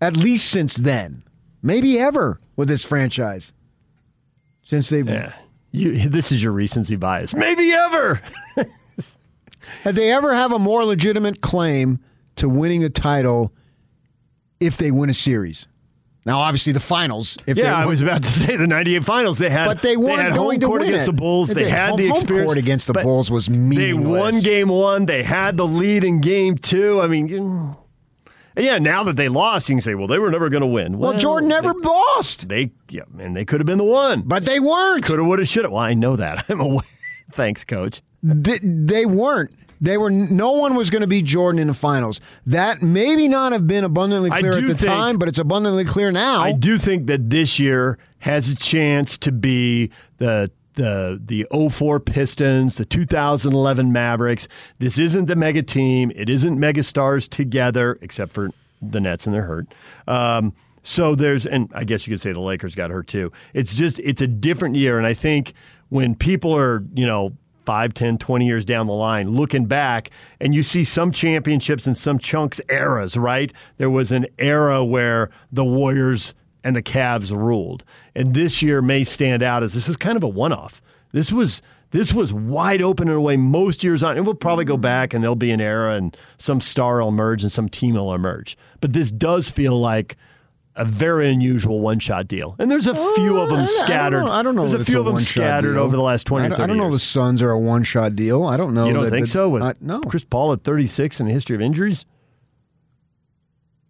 at 0.00 0.16
least 0.16 0.50
since 0.50 0.74
then, 0.74 1.22
maybe 1.62 1.98
ever 1.98 2.38
with 2.56 2.68
this 2.68 2.84
franchise. 2.84 3.52
Since 4.62 4.88
they've 4.88 5.06
Yeah. 5.08 5.34
You, 5.70 6.08
this 6.08 6.30
is 6.30 6.42
your 6.42 6.52
recency 6.52 6.94
bias. 6.96 7.34
Maybe 7.34 7.72
ever. 7.72 8.20
have 9.82 9.94
they 9.94 10.12
ever 10.12 10.34
have 10.34 10.52
a 10.52 10.58
more 10.58 10.84
legitimate 10.84 11.40
claim 11.40 11.98
to 12.36 12.48
winning 12.48 12.80
the 12.80 12.90
title 12.90 13.52
if 14.60 14.76
they 14.76 14.90
win 14.90 15.10
a 15.10 15.14
series? 15.14 15.66
Now, 16.26 16.38
obviously, 16.38 16.72
the 16.72 16.80
finals. 16.80 17.36
If 17.46 17.58
yeah, 17.58 17.64
they 17.64 17.68
I 17.70 17.84
was 17.86 18.00
about 18.00 18.22
to 18.22 18.28
say 18.30 18.56
the 18.56 18.66
98 18.66 19.04
finals. 19.04 19.36
They 19.38 19.50
had, 19.50 19.66
But 19.66 19.82
they 19.82 19.96
weren't 19.96 20.20
had 20.22 20.32
going 20.34 20.52
home 20.52 20.60
to 20.60 20.66
court 20.66 20.80
win 20.80 20.88
against 20.90 21.02
it. 21.08 21.10
the 21.10 21.16
Bulls. 21.16 21.48
They, 21.48 21.64
They- 21.64 21.70
had 21.70 21.90
home- 21.90 21.98
the 21.98 22.08
experience. 22.08 22.46
court 22.48 22.58
against 22.58 22.86
the 22.86 22.94
Bulls 22.94 23.30
was 23.30 23.50
meaningless. 23.50 24.08
They 24.14 24.20
won 24.20 24.40
game 24.40 24.68
one. 24.68 25.04
They 25.06 25.22
had 25.22 25.56
the 25.58 25.66
lead 25.66 26.02
in 26.04 26.20
game 26.20 26.56
two. 26.56 27.02
I 27.02 27.08
mean. 27.08 27.76
And 28.56 28.64
yeah, 28.64 28.78
now 28.78 29.02
that 29.04 29.16
they 29.16 29.28
lost, 29.28 29.68
you 29.68 29.74
can 29.74 29.80
say, 29.80 29.94
well, 29.94 30.06
they 30.06 30.18
were 30.18 30.30
never 30.30 30.48
going 30.48 30.60
to 30.62 30.66
win. 30.66 30.98
well, 30.98 31.16
Jordan 31.18 31.48
never 31.48 31.72
lost, 31.74 32.48
They, 32.48 32.70
yeah, 32.88 33.02
and 33.18 33.36
they 33.36 33.44
could 33.44 33.60
have 33.60 33.66
been 33.66 33.78
the 33.78 33.84
one. 33.84 34.22
but 34.22 34.44
they 34.44 34.60
weren't. 34.60 35.04
Could 35.04 35.18
have, 35.18 35.26
would 35.26 35.38
have, 35.40 35.48
should 35.48 35.64
have. 35.64 35.72
Well, 35.72 35.80
I 35.82 35.94
know 35.94 36.16
that. 36.16 36.44
I'm 36.48 36.60
aware. 36.60 36.82
Thanks, 37.32 37.64
coach. 37.64 38.02
They, 38.22 38.58
they 38.62 39.06
weren't. 39.06 39.50
They 39.80 39.98
were 39.98 40.08
no 40.08 40.52
one 40.52 40.76
was 40.76 40.88
going 40.88 41.02
to 41.02 41.06
be 41.08 41.20
Jordan 41.20 41.58
in 41.60 41.66
the 41.66 41.74
finals. 41.74 42.20
That 42.46 42.80
maybe 42.80 43.28
not 43.28 43.52
have 43.52 43.66
been 43.66 43.84
abundantly 43.84 44.30
clear 44.30 44.52
at 44.56 44.62
the 44.62 44.68
think- 44.68 44.80
time, 44.80 45.18
but 45.18 45.28
it's 45.28 45.38
abundantly 45.38 45.84
clear 45.84 46.10
now. 46.10 46.40
I 46.40 46.52
do 46.52 46.78
think 46.78 47.06
that 47.08 47.28
this 47.28 47.58
year 47.58 47.98
has 48.20 48.48
a 48.48 48.56
chance 48.56 49.18
to 49.18 49.32
be 49.32 49.90
the 50.18 50.50
the 50.74 51.20
the 51.24 51.46
04 51.70 52.00
Pistons, 52.00 52.76
the 52.76 52.84
2011 52.84 53.92
Mavericks. 53.92 54.48
This 54.78 54.98
isn't 54.98 55.26
the 55.26 55.36
mega 55.36 55.62
team. 55.62 56.12
It 56.14 56.28
isn't 56.28 56.58
mega 56.58 56.82
stars 56.82 57.28
together, 57.28 57.98
except 58.00 58.32
for 58.32 58.50
the 58.80 59.00
Nets 59.00 59.26
and 59.26 59.34
they're 59.34 59.42
hurt. 59.42 59.66
Um, 60.06 60.54
so 60.82 61.14
there's, 61.14 61.46
and 61.46 61.70
I 61.74 61.84
guess 61.84 62.06
you 62.06 62.12
could 62.12 62.20
say 62.20 62.32
the 62.32 62.40
Lakers 62.40 62.74
got 62.74 62.90
hurt 62.90 63.06
too. 63.06 63.32
It's 63.54 63.74
just, 63.74 63.98
it's 64.00 64.20
a 64.20 64.26
different 64.26 64.76
year. 64.76 64.98
And 64.98 65.06
I 65.06 65.14
think 65.14 65.54
when 65.88 66.14
people 66.14 66.54
are, 66.54 66.84
you 66.94 67.06
know, 67.06 67.36
5, 67.64 67.94
10, 67.94 68.18
20 68.18 68.46
years 68.46 68.64
down 68.66 68.86
the 68.86 68.92
line, 68.92 69.30
looking 69.30 69.64
back, 69.64 70.10
and 70.38 70.54
you 70.54 70.62
see 70.62 70.84
some 70.84 71.10
championships 71.10 71.86
and 71.86 71.96
some 71.96 72.18
chunks 72.18 72.60
eras, 72.68 73.16
right? 73.16 73.50
There 73.78 73.88
was 73.88 74.12
an 74.12 74.26
era 74.38 74.84
where 74.84 75.30
the 75.50 75.64
Warriors 75.64 76.34
and 76.62 76.76
the 76.76 76.82
Cavs 76.82 77.34
ruled. 77.34 77.82
And 78.16 78.34
this 78.34 78.62
year 78.62 78.80
may 78.80 79.04
stand 79.04 79.42
out 79.42 79.62
as 79.62 79.74
this 79.74 79.88
is 79.88 79.96
kind 79.96 80.16
of 80.16 80.22
a 80.22 80.28
one 80.28 80.52
off. 80.52 80.80
This 81.12 81.32
was 81.32 81.62
this 81.90 82.12
was 82.12 82.32
wide 82.32 82.82
open 82.82 83.08
in 83.08 83.14
a 83.14 83.20
way 83.20 83.36
most 83.36 83.84
years 83.84 84.02
on. 84.02 84.16
And 84.16 84.24
we'll 84.26 84.34
probably 84.34 84.64
go 84.64 84.76
back 84.76 85.14
and 85.14 85.22
there'll 85.22 85.36
be 85.36 85.50
an 85.52 85.60
era 85.60 85.94
and 85.94 86.16
some 86.38 86.60
star 86.60 87.00
will 87.00 87.08
emerge 87.08 87.42
and 87.42 87.52
some 87.52 87.68
team 87.68 87.94
will 87.94 88.12
emerge. 88.14 88.56
But 88.80 88.92
this 88.92 89.10
does 89.12 89.48
feel 89.50 89.78
like 89.80 90.16
a 90.76 90.84
very 90.84 91.30
unusual 91.30 91.78
one 91.78 92.00
shot 92.00 92.26
deal. 92.26 92.56
And 92.58 92.68
there's 92.68 92.88
a 92.88 92.92
uh, 92.92 93.14
few 93.14 93.38
of 93.38 93.48
them 93.48 93.58
I- 93.58 93.62
I 93.62 93.66
don't 93.66 93.84
scattered. 93.86 94.24
know- 94.24 94.32
I 94.32 94.42
don't 94.42 94.56
know. 94.56 94.66
There's 94.66 94.80
a 94.82 94.84
few 94.84 94.98
of 94.98 95.04
them 95.06 95.18
scattered 95.20 95.74
deal. 95.74 95.82
over 95.84 95.94
the 95.94 96.02
last 96.02 96.26
20 96.26 96.46
I 96.46 96.48
don't, 96.48 96.56
30 96.58 96.64
I 96.64 96.66
don't 96.66 96.76
know 96.84 96.92
the. 96.92 96.98
Suns 96.98 97.40
are 97.42 97.50
a 97.52 97.58
one 97.58 97.84
shot 97.84 98.16
deal. 98.16 98.42
I 98.42 98.56
don't 98.56 98.74
know. 98.74 98.86
You 98.88 98.92
don't 98.92 99.04
that- 99.04 99.10
think 99.10 99.26
that- 99.26 99.30
so? 99.32 99.48
With 99.48 99.62
I- 99.62 99.74
no. 99.80 100.00
Chris 100.00 100.24
Paul 100.24 100.52
at 100.52 100.64
36 100.64 101.20
and 101.20 101.28
a 101.28 101.32
history 101.32 101.54
of 101.54 101.62
injuries? 101.62 102.06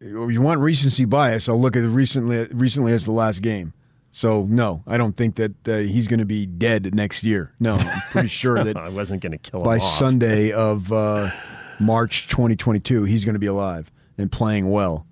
If 0.00 0.30
you 0.30 0.42
want 0.42 0.60
recency 0.60 1.06
bias, 1.06 1.48
I'll 1.48 1.58
look 1.60 1.76
at 1.76 1.82
it 1.84 1.88
recently 1.88 2.46
recently 2.52 2.92
as 2.92 3.06
the 3.06 3.12
last 3.12 3.40
game. 3.40 3.72
So 4.14 4.46
no, 4.48 4.84
I 4.86 4.96
don't 4.96 5.16
think 5.16 5.34
that 5.34 5.68
uh, 5.68 5.78
he's 5.78 6.06
going 6.06 6.20
to 6.20 6.24
be 6.24 6.46
dead 6.46 6.94
next 6.94 7.24
year. 7.24 7.52
No, 7.58 7.74
I'm 7.74 8.00
pretty 8.12 8.28
sure 8.42 8.62
that 8.62 8.76
I 8.76 8.88
wasn't 8.88 9.20
going 9.20 9.32
to 9.32 9.38
kill 9.38 9.58
him 9.58 9.64
by 9.64 9.78
off. 9.78 9.82
Sunday 9.82 10.52
of 10.52 10.92
uh, 10.92 11.32
March 11.80 12.28
2022, 12.28 13.02
he's 13.02 13.24
going 13.24 13.32
to 13.32 13.40
be 13.40 13.48
alive 13.48 13.90
and 14.16 14.30
playing 14.30 14.70
well. 14.70 15.04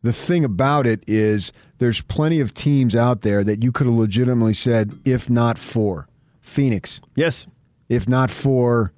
The 0.00 0.14
thing 0.14 0.46
about 0.46 0.86
it 0.86 1.04
is, 1.06 1.52
there's 1.76 2.00
plenty 2.00 2.40
of 2.40 2.54
teams 2.54 2.96
out 2.96 3.20
there 3.20 3.44
that 3.44 3.62
you 3.62 3.70
could 3.70 3.86
have 3.86 3.96
legitimately 3.96 4.54
said, 4.54 4.98
if 5.04 5.28
not 5.28 5.58
for 5.58 6.08
Phoenix, 6.40 7.02
yes, 7.14 7.46
if 7.90 8.08
not 8.08 8.30
for 8.30 8.93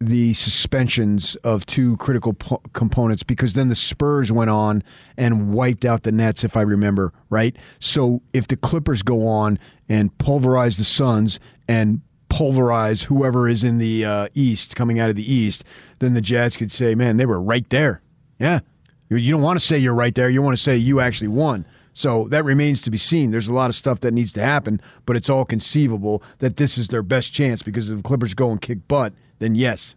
the 0.00 0.34
suspensions 0.34 1.34
of 1.36 1.64
two 1.66 1.96
critical 1.96 2.34
po- 2.34 2.60
components 2.72 3.22
because 3.22 3.54
then 3.54 3.68
the 3.68 3.74
Spurs 3.74 4.30
went 4.30 4.50
on 4.50 4.82
and 5.16 5.52
wiped 5.52 5.84
out 5.84 6.02
the 6.02 6.12
Nets, 6.12 6.44
if 6.44 6.56
I 6.56 6.62
remember 6.62 7.12
right. 7.30 7.56
So 7.80 8.22
if 8.32 8.48
the 8.48 8.56
Clippers 8.56 9.02
go 9.02 9.26
on 9.26 9.58
and 9.88 10.16
pulverize 10.18 10.76
the 10.76 10.84
Suns 10.84 11.40
and 11.68 12.00
pulverize 12.28 13.04
whoever 13.04 13.48
is 13.48 13.62
in 13.62 13.78
the 13.78 14.04
uh, 14.04 14.28
East 14.34 14.74
coming 14.74 14.98
out 14.98 15.08
of 15.10 15.16
the 15.16 15.32
East, 15.32 15.64
then 16.00 16.14
the 16.14 16.20
Jazz 16.20 16.56
could 16.56 16.72
say, 16.72 16.94
"Man, 16.94 17.16
they 17.16 17.26
were 17.26 17.40
right 17.40 17.68
there." 17.70 18.02
Yeah, 18.38 18.60
you, 19.08 19.30
don't 19.30 19.42
want 19.42 19.58
to 19.58 19.64
say 19.64 19.78
you're 19.78 19.94
right 19.94 20.14
there. 20.14 20.28
You 20.28 20.42
want 20.42 20.56
to 20.56 20.62
say 20.62 20.76
you 20.76 21.00
actually 21.00 21.28
won. 21.28 21.66
So 21.92 22.26
that 22.28 22.44
remains 22.44 22.82
to 22.82 22.90
be 22.90 22.98
seen. 22.98 23.30
There's 23.30 23.48
a 23.48 23.52
lot 23.52 23.70
of 23.70 23.76
stuff 23.76 24.00
that 24.00 24.12
needs 24.12 24.32
to 24.32 24.42
happen, 24.42 24.80
but 25.06 25.16
it's 25.16 25.30
all 25.30 25.44
conceivable 25.44 26.22
that 26.40 26.56
this 26.56 26.76
is 26.76 26.88
their 26.88 27.04
best 27.04 27.32
chance 27.32 27.62
because 27.62 27.88
if 27.88 27.98
the 27.98 28.02
Clippers 28.02 28.34
go 28.34 28.50
and 28.50 28.60
kick 28.60 28.88
butt, 28.88 29.12
then 29.38 29.54
yes. 29.54 29.94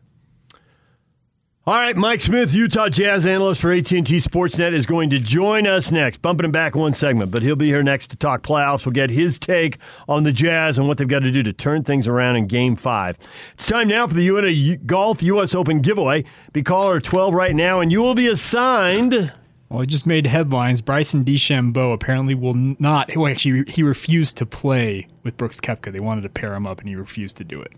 All 1.67 1.74
right, 1.74 1.98
Mike 1.98 2.22
Smith, 2.22 2.53
Utah 2.53 2.88
Jazz 2.88 3.25
analyst 3.25 3.59
for 3.59 3.74
AT&T 3.74 3.99
Sportsnet, 4.01 4.72
is 4.74 4.85
going 4.85 5.09
to 5.09 5.19
join 5.19 5.67
us 5.67 5.91
next. 5.91 6.22
Bumping 6.22 6.45
him 6.45 6.51
back 6.53 6.77
one 6.77 6.93
segment, 6.93 7.30
but 7.30 7.43
he'll 7.43 7.57
be 7.57 7.67
here 7.67 7.83
next 7.83 8.07
to 8.11 8.16
talk 8.16 8.41
playoffs. 8.41 8.85
We'll 8.85 8.93
get 8.93 9.09
his 9.09 9.38
take 9.38 9.77
on 10.07 10.24
the 10.24 10.32
Jazz 10.32 10.77
and 10.77 10.88
what 10.88 10.98
they've 10.98 11.06
got 11.09 11.24
to 11.24 11.32
do 11.32 11.43
to 11.43 11.51
turn 11.51 11.83
things 11.83 12.07
around 12.07 12.38
in 12.38 12.48
Game 12.48 12.77
5. 12.77 13.17
It's 13.56 13.66
time 13.66 13.90
now 13.90 14.07
for 14.07 14.14
the 14.14 14.24
Uinta 14.24 14.77
Golf 14.85 15.22
U.S. 15.22 15.53
Open 15.53 15.82
giveaway. 15.82 16.24
Be 16.53 16.64
caller 16.64 17.01
12 17.01 17.33
right 17.33 17.53
now, 17.53 17.82
and 17.82 17.91
you 17.91 18.01
will 18.01 18.16
be 18.16 18.27
assigned... 18.27 19.33
Well, 19.67 19.82
he 19.82 19.88
just 19.88 20.07
made 20.07 20.25
headlines. 20.25 20.80
Bryson 20.80 21.25
DeChambeau 21.25 21.93
apparently 21.93 22.33
will 22.33 22.53
not. 22.53 23.14
Well, 23.14 23.30
actually, 23.30 23.66
he 23.69 23.83
refused 23.83 24.38
to 24.38 24.45
play 24.45 25.07
with 25.24 25.35
Brooks 25.35 25.59
Koepka. 25.59 25.91
They 25.91 25.99
wanted 25.99 26.22
to 26.22 26.30
pair 26.30 26.56
him 26.56 26.66
up, 26.66 26.80
and 26.80 26.88
he 26.88 26.95
refused 26.95 27.35
to 27.35 27.43
do 27.43 27.61
it. 27.61 27.74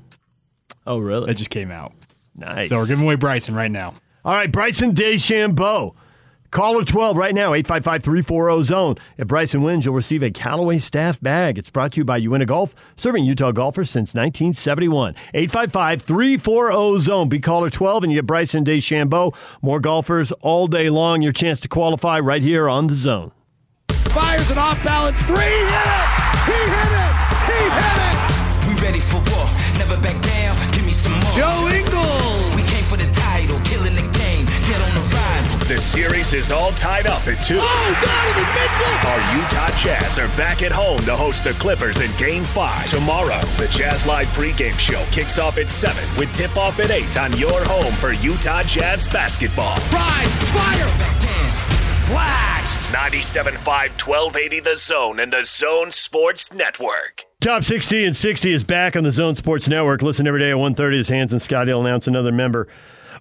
Oh, 0.90 0.98
really? 0.98 1.28
That 1.28 1.36
just 1.36 1.52
came 1.52 1.70
out. 1.72 1.94
Nice. 2.36 2.70
So 2.70 2.78
we're 2.78 2.88
giving 2.88 3.06
away 3.06 3.14
Bryson 3.14 3.54
right 3.54 3.70
now. 3.70 3.94
All 4.26 4.34
right, 4.34 4.52
Bryson 4.52 4.94
DeChambeau. 4.94 5.94
Caller 6.50 6.84
12 6.84 7.16
right 7.16 7.36
now, 7.36 7.52
855-340-ZONE. 7.52 8.98
If 9.20 9.28
Bryson 9.28 9.62
wins, 9.62 9.86
you'll 9.86 9.94
receive 9.94 10.24
a 10.24 10.32
Callaway 10.32 10.80
staff 10.80 11.22
bag. 11.22 11.60
It's 11.60 11.70
brought 11.70 11.92
to 11.92 12.00
you 12.00 12.06
by 12.06 12.18
Uinta 12.18 12.48
Golf, 12.48 12.74
serving 12.98 13.24
Utah 13.24 13.52
golfers 13.52 13.92
since 13.92 14.16
1971. 14.16 15.14
855-340-ZONE. 15.36 17.30
Be 17.30 17.40
caller 17.40 17.70
12 17.70 18.04
and 18.06 18.12
you 18.12 18.18
get 18.18 18.26
Bryson 18.26 18.66
DeChambeau. 18.66 19.36
More 19.62 19.80
golfers 19.80 20.32
all 20.42 20.66
day 20.66 20.90
long. 20.90 21.22
Your 21.22 21.34
chance 21.34 21.60
to 21.60 21.68
qualify 21.68 22.20
right 22.20 22.42
here 22.42 22.68
on 22.68 22.88
The 22.88 22.96
Zone. 22.96 23.32
Fires 24.10 24.50
an 24.50 24.58
off 24.58 24.84
balance 24.84 25.22
three. 25.22 25.38
He 25.38 25.44
hit 25.46 25.70
it. 25.86 26.10
He 26.48 26.54
hit 26.66 26.94
it. 26.98 27.14
He 27.46 27.62
hit 27.78 28.00
it. 28.10 28.18
We 28.68 28.74
ready 28.82 29.00
for 29.00 29.18
war, 29.32 29.48
never 29.78 30.02
back 30.02 30.20
down. 30.24 30.79
Joe 31.40 31.70
Ingles. 31.72 32.56
We 32.56 32.64
came 32.64 32.84
for 32.84 32.98
the 32.98 33.10
title, 33.14 33.60
killing 33.64 33.96
the 33.96 34.04
game, 34.20 34.46
get 34.68 34.82
on 34.82 34.92
the 34.94 35.06
rival. 35.16 35.66
The 35.68 35.80
series 35.80 36.34
is 36.34 36.52
all 36.52 36.74
tied 36.74 37.08
up 37.08 37.26
at 37.28 37.42
two. 37.46 37.60
Oh, 37.62 37.90
Donovan 38.04 38.50
Mitchell. 38.60 38.96
Our 39.08 39.22
Utah 39.40 39.74
Jazz 39.78 40.20
are 40.20 40.28
back 40.36 40.64
at 40.64 40.74
home 40.74 41.00
to 41.06 41.16
host 41.16 41.46
the 41.46 41.54
Clippers 41.54 42.02
in 42.02 42.12
Game 42.18 42.44
5. 42.44 42.88
Tomorrow, 42.88 43.40
the 43.58 43.70
Jazz 43.70 44.06
Live 44.06 44.28
pregame 44.28 44.78
show 44.78 45.02
kicks 45.12 45.40
off 45.40 45.58
at 45.58 45.70
7 45.70 46.04
with 46.18 46.34
tip-off 46.36 46.78
at 46.80 46.92
8 46.92 47.18
on 47.18 47.38
your 47.38 47.64
home 47.64 47.94
for 47.94 48.12
Utah 48.12 48.64
Jazz 48.64 49.08
basketball. 49.08 49.78
Rise, 49.94 50.36
fire. 50.52 50.90
Splash! 52.04 52.88
97.5 52.92 53.64
1280 53.64 54.60
The 54.60 54.76
Zone 54.76 55.20
and 55.22 55.32
The 55.32 55.46
Zone 55.46 55.92
Sports 55.92 56.52
Network. 56.52 57.29
Top 57.42 57.64
60 57.64 58.04
and 58.04 58.14
60 58.14 58.52
is 58.52 58.66
back 58.66 58.98
on 58.98 59.06
the 59.06 59.14
Zone 59.14 59.34
Sports 59.34 59.70
Network. 59.70 60.02
Listen 60.02 60.28
every 60.28 60.42
day 60.42 60.52
at 60.52 60.58
1.30 60.58 61.00
as 61.00 61.08
Hans 61.08 61.32
and 61.32 61.42
Scotty 61.42 61.72
will 61.72 61.86
announce 61.86 62.06
another 62.06 62.34
member 62.34 62.68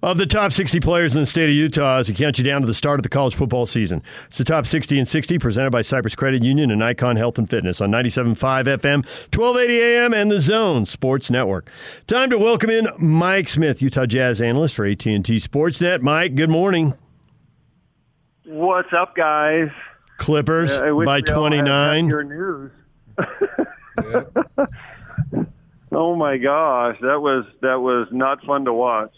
of 0.02 0.18
the 0.18 0.26
top 0.26 0.50
60 0.50 0.80
players 0.80 1.14
in 1.14 1.22
the 1.22 1.26
state 1.26 1.48
of 1.48 1.55
Utah 1.55 1.98
as 1.98 2.08
we 2.08 2.16
count 2.16 2.36
you 2.36 2.42
down 2.42 2.60
to 2.60 2.66
the 2.66 2.74
start 2.74 2.98
of 2.98 3.05
the 3.05 3.08
college 3.08 3.36
football 3.36 3.64
season. 3.64 4.02
It's 4.26 4.38
the 4.38 4.42
top 4.42 4.66
60 4.66 4.98
and 4.98 5.06
60 5.06 5.38
presented 5.38 5.70
by 5.70 5.82
Cyprus 5.82 6.16
Credit 6.16 6.42
Union 6.42 6.72
and 6.72 6.82
Icon 6.82 7.14
Health 7.14 7.38
and 7.38 7.48
Fitness 7.48 7.80
on 7.80 7.92
97.5 7.92 8.34
FM, 8.64 9.06
1280 9.36 9.80
AM, 9.80 10.12
and 10.12 10.32
the 10.32 10.40
Zone 10.40 10.84
Sports 10.84 11.30
Network. 11.30 11.70
Time 12.08 12.28
to 12.30 12.38
welcome 12.38 12.70
in 12.70 12.88
Mike 12.98 13.48
Smith, 13.48 13.80
Utah 13.80 14.05
Jazz 14.06 14.40
analyst 14.40 14.74
for 14.74 14.84
AT&T 14.84 15.20
Sportsnet. 15.20 16.02
Mike, 16.02 16.34
good 16.34 16.50
morning. 16.50 16.94
What's 18.47 18.92
up, 18.92 19.14
guys? 19.14 19.68
Clippers 20.16 20.76
Uh, 20.76 20.80
by 20.86 20.90
we 20.90 21.06
all 21.06 21.12
had 21.12 21.26
29. 21.26 22.08
Your 22.08 22.24
news. 22.24 22.72
oh 25.93 26.17
my 26.17 26.36
gosh, 26.39 26.97
that 27.01 27.20
was 27.20 27.44
that 27.62 27.81
was 27.81 28.09
not 28.10 28.43
fun 28.44 28.65
to 28.65 28.73
watch. 28.73 29.12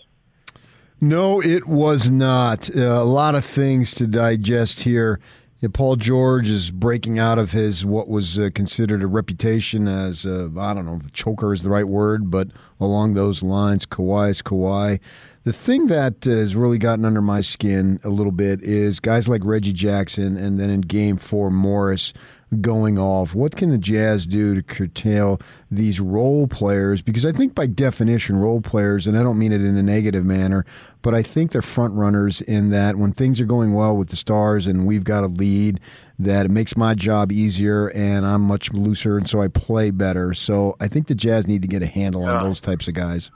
No, 1.00 1.40
it 1.40 1.66
was 1.66 2.10
not. 2.10 2.74
Uh, 2.76 2.80
a 2.80 3.04
lot 3.04 3.34
of 3.34 3.44
things 3.44 3.94
to 3.94 4.06
digest 4.06 4.80
here. 4.80 5.18
Yeah, 5.60 5.68
Paul 5.72 5.96
George 5.96 6.48
is 6.48 6.70
breaking 6.70 7.18
out 7.18 7.38
of 7.38 7.52
his 7.52 7.84
what 7.84 8.08
was 8.08 8.38
uh, 8.38 8.48
considered 8.54 9.02
a 9.02 9.06
reputation 9.06 9.88
as 9.88 10.24
uh, 10.24 10.48
I 10.58 10.72
don't 10.72 10.86
know, 10.86 11.00
choker 11.12 11.52
is 11.52 11.62
the 11.62 11.68
right 11.68 11.86
word, 11.86 12.30
but 12.30 12.48
along 12.78 13.12
those 13.12 13.42
lines, 13.42 13.84
Kawhi 13.84 14.30
is 14.30 14.40
Kawhi. 14.42 15.00
The 15.44 15.52
thing 15.52 15.86
that 15.88 16.26
uh, 16.26 16.30
has 16.30 16.56
really 16.56 16.78
gotten 16.78 17.04
under 17.04 17.20
my 17.20 17.42
skin 17.42 18.00
a 18.04 18.08
little 18.08 18.32
bit 18.32 18.62
is 18.62 19.00
guys 19.00 19.28
like 19.28 19.42
Reggie 19.44 19.74
Jackson, 19.74 20.36
and 20.36 20.58
then 20.58 20.70
in 20.70 20.80
Game 20.80 21.18
Four, 21.18 21.50
Morris 21.50 22.14
going 22.60 22.98
off. 22.98 23.34
What 23.34 23.54
can 23.54 23.70
the 23.70 23.78
Jazz 23.78 24.26
do 24.26 24.54
to 24.54 24.62
curtail 24.62 25.40
these 25.70 26.00
role 26.00 26.48
players? 26.48 27.00
Because 27.00 27.24
I 27.24 27.32
think 27.32 27.54
by 27.54 27.66
definition, 27.66 28.36
role 28.36 28.60
players, 28.60 29.06
and 29.06 29.16
I 29.16 29.22
don't 29.22 29.38
mean 29.38 29.52
it 29.52 29.60
in 29.60 29.76
a 29.76 29.82
negative 29.82 30.24
manner, 30.24 30.64
but 31.02 31.14
I 31.14 31.22
think 31.22 31.52
they're 31.52 31.62
front 31.62 31.94
runners 31.94 32.40
in 32.40 32.70
that 32.70 32.96
when 32.96 33.12
things 33.12 33.40
are 33.40 33.46
going 33.46 33.72
well 33.72 33.96
with 33.96 34.08
the 34.08 34.16
stars 34.16 34.66
and 34.66 34.86
we've 34.86 35.04
got 35.04 35.22
a 35.22 35.28
lead, 35.28 35.80
that 36.18 36.46
it 36.46 36.50
makes 36.50 36.76
my 36.76 36.94
job 36.94 37.30
easier 37.30 37.88
and 37.88 38.26
I'm 38.26 38.42
much 38.42 38.72
looser 38.72 39.16
and 39.16 39.28
so 39.28 39.40
I 39.40 39.48
play 39.48 39.90
better. 39.90 40.34
So 40.34 40.76
I 40.80 40.88
think 40.88 41.06
the 41.06 41.14
Jazz 41.14 41.46
need 41.46 41.62
to 41.62 41.68
get 41.68 41.82
a 41.82 41.86
handle 41.86 42.24
on 42.24 42.40
those 42.40 42.60
types 42.60 42.88
of 42.88 42.94
guys. 42.94 43.30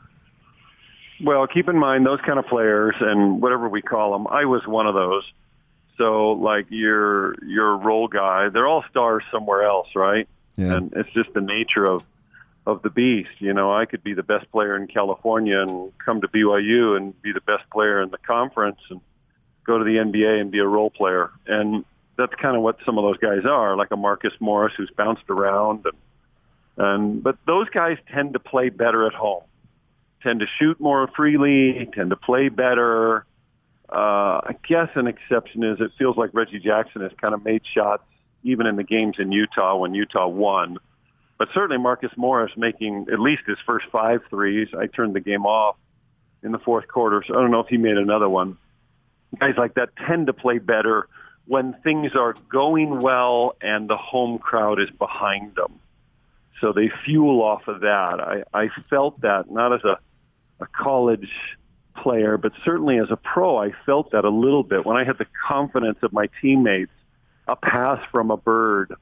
Well, 1.23 1.47
keep 1.47 1.69
in 1.69 1.79
mind 1.79 2.05
those 2.05 2.21
kind 2.27 2.39
of 2.39 2.47
players 2.47 2.97
and 3.01 3.41
whatever 3.41 3.69
we 3.69 3.81
call 3.81 4.13
them. 4.13 4.27
I 4.27 4.45
was 4.45 4.67
one 4.67 4.87
of 4.87 4.95
those. 4.95 5.23
So, 5.97 6.33
like 6.33 6.67
your 6.71 7.35
your 7.45 7.77
role 7.77 8.09
guy, 8.09 8.49
they're 8.49 8.67
all 8.67 8.85
stars 8.91 9.23
somewhere 9.31 9.63
else, 9.63 9.89
right? 9.95 10.29
Yeah. 10.57 10.75
And 10.75 10.93
it's 10.95 11.11
just 11.11 11.33
the 11.35 11.41
nature 11.41 11.87
of 11.87 12.05
of 12.67 12.83
the 12.83 12.91
beast. 12.91 13.41
You 13.41 13.53
know, 13.53 13.73
I 13.73 13.85
could 13.85 14.03
be 14.03 14.15
the 14.15 14.23
best 14.23 14.51
player 14.51 14.77
in 14.77 14.87
California 14.87 15.61
and 15.61 15.93
come 15.99 16.21
to 16.23 16.29
BYU 16.29 16.97
and 16.97 17.21
be 17.23 17.33
the 17.33 17.41
best 17.41 17.69
player 17.71 18.01
in 18.03 18.11
the 18.11 18.19
conference 18.19 18.81
and 18.91 19.01
go 19.65 19.79
to 19.79 19.85
the 19.85 19.97
NBA 19.97 20.41
and 20.41 20.51
be 20.51 20.59
a 20.59 20.67
role 20.67 20.91
player. 20.91 21.31
And 21.47 21.85
that's 22.17 22.35
kind 22.35 22.57
of 22.57 22.63
what 22.63 22.79
some 22.85 22.99
of 22.99 23.05
those 23.05 23.19
guys 23.19 23.45
are, 23.45 23.77
like 23.77 23.91
a 23.91 23.97
Marcus 23.97 24.33
Morris 24.41 24.75
who's 24.77 24.91
bounced 24.91 25.29
around 25.29 25.85
and 25.85 25.95
and 26.77 27.23
but 27.23 27.37
those 27.47 27.69
guys 27.71 27.99
tend 28.13 28.33
to 28.33 28.41
play 28.41 28.69
better 28.69 29.07
at 29.07 29.15
home, 29.15 29.45
tend 30.23 30.41
to 30.41 30.47
shoot 30.59 30.81
more 30.81 31.07
freely, 31.07 31.89
tend 31.95 32.11
to 32.11 32.17
play 32.17 32.49
better. 32.49 33.25
Uh, 33.95 34.41
I 34.45 34.57
guess 34.67 34.89
an 34.97 35.07
exception 35.07 35.63
is 35.63 35.81
it 35.81 35.93
feels 35.97 36.17
like 36.17 36.31
Reggie 36.33 36.59
Jackson 36.59 37.03
has 37.03 37.13
kind 37.21 37.33
of 37.33 37.45
made 37.45 37.63
shots 37.65 38.03
even 38.43 38.67
in 38.67 38.75
the 38.75 38.83
games 38.83 39.17
in 39.21 39.31
Utah 39.31 39.77
when 39.77 39.95
Utah 39.95 40.27
won. 40.27 40.79
But 41.39 41.49
certainly 41.55 41.79
Marcus 41.79 42.11
Morris 42.17 42.51
making 42.57 43.07
at 43.13 43.21
least 43.21 43.43
his 43.47 43.59
first 43.65 43.87
five 43.93 44.23
threes. 44.29 44.69
I 44.77 44.89
turned 44.89 45.15
the 45.15 45.21
game 45.21 45.47
off 45.47 45.77
in 46.43 46.51
the 46.51 46.59
fourth 46.59 46.89
quarter, 46.89 47.23
so 47.25 47.35
I 47.35 47.41
don't 47.41 47.53
know 47.53 47.61
if 47.61 47.69
he 47.69 47.77
made 47.77 47.97
another 47.97 48.29
one. 48.29 48.59
Guys 49.39 49.55
like 49.57 49.75
that 49.75 49.91
tend 49.97 50.27
to 50.27 50.33
play 50.33 50.59
better 50.59 51.09
when 51.47 51.75
things 51.85 52.13
are 52.17 52.35
going 52.49 52.99
well 52.99 53.55
and 53.61 53.89
the 53.89 53.97
home 53.97 54.39
crowd 54.39 54.81
is 54.81 54.91
behind 54.91 55.55
them. 55.55 55.79
So 56.61 56.73
they 56.73 56.91
fuel 57.05 57.43
off 57.43 57.69
of 57.69 57.81
that. 57.81 58.21
I, 58.21 58.43
I 58.53 58.69
felt 58.91 59.21
that 59.21 59.51
not 59.51 59.73
as 59.73 59.85
a, 59.85 59.99
a 60.61 60.67
college 60.67 61.31
player, 61.95 62.37
but 62.37 62.53
certainly 62.65 62.99
as 62.99 63.11
a 63.11 63.17
pro, 63.17 63.57
I 63.57 63.73
felt 63.87 64.13
that 64.13 64.25
a 64.25 64.31
little 64.31 64.63
bit 64.63 64.85
when 64.85 64.97
I 64.97 65.05
had 65.05 65.19
the 65.19 65.27
confidence 65.47 65.99
of 66.03 66.13
my 66.13 66.29
teammates, 66.41 66.93
a 67.47 67.57
pass 67.57 68.01
from 68.11 68.31
a 68.31 68.37
Bird, 68.37 68.95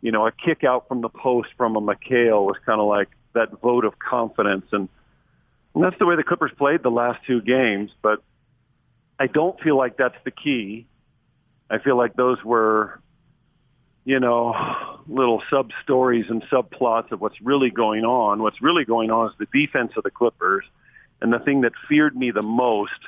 you 0.00 0.12
know, 0.12 0.26
a 0.26 0.32
kick 0.32 0.64
out 0.64 0.88
from 0.88 1.00
the 1.00 1.08
post 1.08 1.50
from 1.56 1.76
a 1.76 1.80
McHale 1.80 2.44
was 2.44 2.56
kind 2.64 2.80
of 2.80 2.86
like 2.86 3.08
that 3.34 3.60
vote 3.60 3.84
of 3.84 3.98
confidence. 3.98 4.66
And, 4.72 4.88
and 5.74 5.84
that's 5.84 5.98
the 5.98 6.06
way 6.06 6.16
the 6.16 6.24
Clippers 6.24 6.52
played 6.56 6.82
the 6.82 6.90
last 6.90 7.24
two 7.26 7.40
games, 7.40 7.90
but 8.02 8.22
I 9.18 9.26
don't 9.26 9.60
feel 9.60 9.76
like 9.76 9.96
that's 9.96 10.16
the 10.24 10.30
key. 10.30 10.86
I 11.68 11.78
feel 11.78 11.96
like 11.96 12.14
those 12.14 12.42
were, 12.42 13.00
you 14.04 14.18
know, 14.18 14.98
little 15.06 15.42
sub 15.50 15.70
stories 15.82 16.26
and 16.28 16.42
subplots 16.44 17.12
of 17.12 17.20
what's 17.20 17.40
really 17.42 17.70
going 17.70 18.04
on. 18.04 18.42
What's 18.42 18.62
really 18.62 18.84
going 18.84 19.10
on 19.10 19.28
is 19.28 19.34
the 19.38 19.46
defense 19.52 19.92
of 19.96 20.02
the 20.02 20.10
Clippers. 20.10 20.64
And 21.20 21.32
the 21.32 21.38
thing 21.38 21.62
that 21.62 21.72
feared 21.88 22.16
me 22.16 22.30
the 22.30 22.42
most 22.42 23.00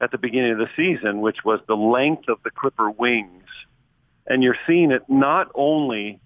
at 0.00 0.10
the 0.10 0.18
beginning 0.18 0.52
of 0.52 0.58
the 0.58 0.70
season, 0.76 1.20
which 1.20 1.44
was 1.44 1.60
the 1.66 1.76
length 1.76 2.28
of 2.28 2.38
the 2.44 2.50
Clipper 2.50 2.90
wings. 2.90 3.46
And 4.26 4.42
you're 4.42 4.58
seeing 4.66 4.90
it 4.90 5.02
not 5.08 5.50
only 5.54 6.20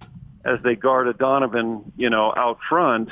as 0.44 0.61
they 0.62 0.75
guard 0.75 1.09
a 1.09 1.12
Donovan, 1.12 1.93
you 1.97 2.11
know, 2.11 2.35
out 2.36 2.59
front, 2.69 3.11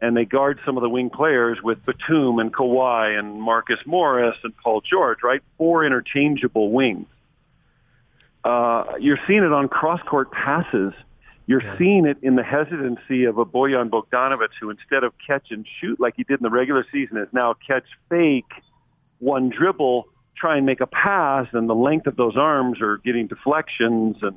and 0.00 0.16
they 0.16 0.24
guard 0.24 0.58
some 0.64 0.76
of 0.76 0.82
the 0.82 0.88
wing 0.88 1.10
players 1.10 1.62
with 1.62 1.84
Batum 1.84 2.38
and 2.38 2.52
Kawhi 2.52 3.18
and 3.18 3.40
Marcus 3.40 3.80
Morris 3.84 4.36
and 4.42 4.56
Paul 4.56 4.80
George, 4.80 5.18
right? 5.22 5.42
Four 5.58 5.84
interchangeable 5.84 6.70
wings. 6.70 7.06
Uh, 8.42 8.94
you're 8.98 9.20
seeing 9.26 9.44
it 9.44 9.52
on 9.52 9.68
cross-court 9.68 10.32
passes. 10.32 10.94
You're 11.50 11.76
seeing 11.78 12.06
it 12.06 12.18
in 12.22 12.36
the 12.36 12.44
hesitancy 12.44 13.24
of 13.24 13.38
a 13.38 13.44
Bojan 13.44 13.90
Bogdanovic 13.90 14.50
who 14.60 14.70
instead 14.70 15.02
of 15.02 15.12
catch 15.26 15.50
and 15.50 15.66
shoot 15.80 15.98
like 15.98 16.14
he 16.16 16.22
did 16.22 16.38
in 16.38 16.44
the 16.44 16.48
regular 16.48 16.86
season 16.92 17.16
is 17.16 17.26
now 17.32 17.54
catch 17.54 17.86
fake, 18.08 18.52
one 19.18 19.48
dribble, 19.48 20.06
try 20.36 20.58
and 20.58 20.64
make 20.64 20.80
a 20.80 20.86
pass, 20.86 21.48
and 21.52 21.68
the 21.68 21.74
length 21.74 22.06
of 22.06 22.14
those 22.14 22.36
arms 22.36 22.80
are 22.80 22.98
getting 22.98 23.26
deflections. 23.26 24.18
And 24.22 24.36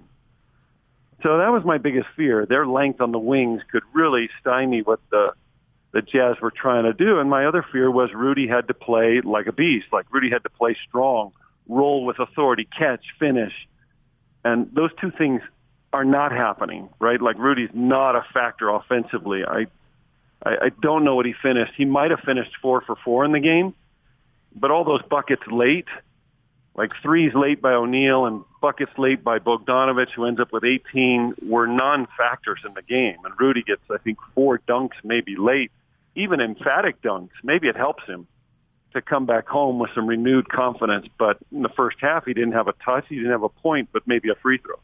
so 1.22 1.38
that 1.38 1.50
was 1.50 1.64
my 1.64 1.78
biggest 1.78 2.08
fear. 2.16 2.48
Their 2.48 2.66
length 2.66 3.00
on 3.00 3.12
the 3.12 3.20
wings 3.20 3.62
could 3.72 3.84
really 3.94 4.28
stymie 4.42 4.82
what 4.82 5.00
the 5.12 5.34
the 5.92 6.02
Jazz 6.02 6.38
were 6.42 6.50
trying 6.50 6.86
to 6.86 6.94
do. 6.94 7.20
And 7.20 7.30
my 7.30 7.46
other 7.46 7.64
fear 7.72 7.92
was 7.92 8.12
Rudy 8.12 8.48
had 8.48 8.70
to 8.70 8.74
play 8.74 9.22
like 9.22 9.46
a 9.46 9.54
beast, 9.54 9.86
like 9.92 10.12
Rudy 10.12 10.32
had 10.32 10.42
to 10.46 10.50
play 10.50 10.76
strong, 10.90 11.32
roll 11.68 12.06
with 12.06 12.18
authority, 12.18 12.68
catch, 12.76 13.06
finish. 13.20 13.54
And 14.44 14.74
those 14.74 14.90
two 15.00 15.12
things 15.12 15.44
are 15.94 16.04
not 16.04 16.32
happening, 16.32 16.90
right? 17.00 17.22
Like 17.22 17.38
Rudy's 17.38 17.70
not 17.74 18.16
a 18.16 18.26
factor 18.34 18.70
offensively. 18.70 19.46
I, 19.46 19.68
I, 20.44 20.56
I 20.64 20.70
don't 20.82 21.04
know 21.04 21.16
what 21.16 21.28
he 21.28 21.34
finished. 21.34 21.74
He 21.78 21.86
might 21.86 22.12
have 22.12 22.22
finished 22.22 22.52
four 22.62 22.82
for 22.82 22.96
four 22.96 23.24
in 23.24 23.32
the 23.32 23.40
game, 23.40 23.76
but 24.56 24.72
all 24.72 24.84
those 24.84 25.04
buckets 25.04 25.44
late, 25.48 25.88
like 26.76 26.94
threes 27.02 27.36
late 27.36 27.62
by 27.62 27.74
O'Neal 27.74 28.26
and 28.26 28.44
buckets 28.60 28.92
late 28.98 29.24
by 29.24 29.38
Bogdanovic, 29.38 30.10
who 30.10 30.26
ends 30.26 30.40
up 30.40 30.52
with 30.52 30.64
18, 30.64 31.36
were 31.44 31.68
non-factors 31.68 32.62
in 32.66 32.74
the 32.74 32.82
game. 32.82 33.18
And 33.24 33.34
Rudy 33.40 33.62
gets, 33.62 33.84
I 33.92 34.00
think, 34.00 34.18
four 34.34 34.60
dunks 34.68 34.96
maybe 35.04 35.36
late, 35.36 35.72
even 36.16 36.42
emphatic 36.42 37.02
dunks. 37.04 37.30
Maybe 37.44 37.68
it 37.68 37.76
helps 37.76 38.04
him 38.06 38.26
to 38.94 39.02
come 39.02 39.28
back 39.28 39.48
home 39.48 39.78
with 39.78 39.92
some 39.94 40.08
renewed 40.08 40.50
confidence. 40.50 41.08
But 41.20 41.38
in 41.52 41.62
the 41.62 41.70
first 41.70 41.98
half, 42.00 42.26
he 42.26 42.34
didn't 42.34 42.54
have 42.54 42.68
a 42.68 42.74
touch, 42.84 43.06
he 43.10 43.16
didn't 43.16 43.32
have 43.32 43.44
a 43.44 43.50
point, 43.50 43.90
but 43.92 44.08
maybe 44.08 44.30
a 44.30 44.36
free 44.36 44.58
throw. 44.58 44.80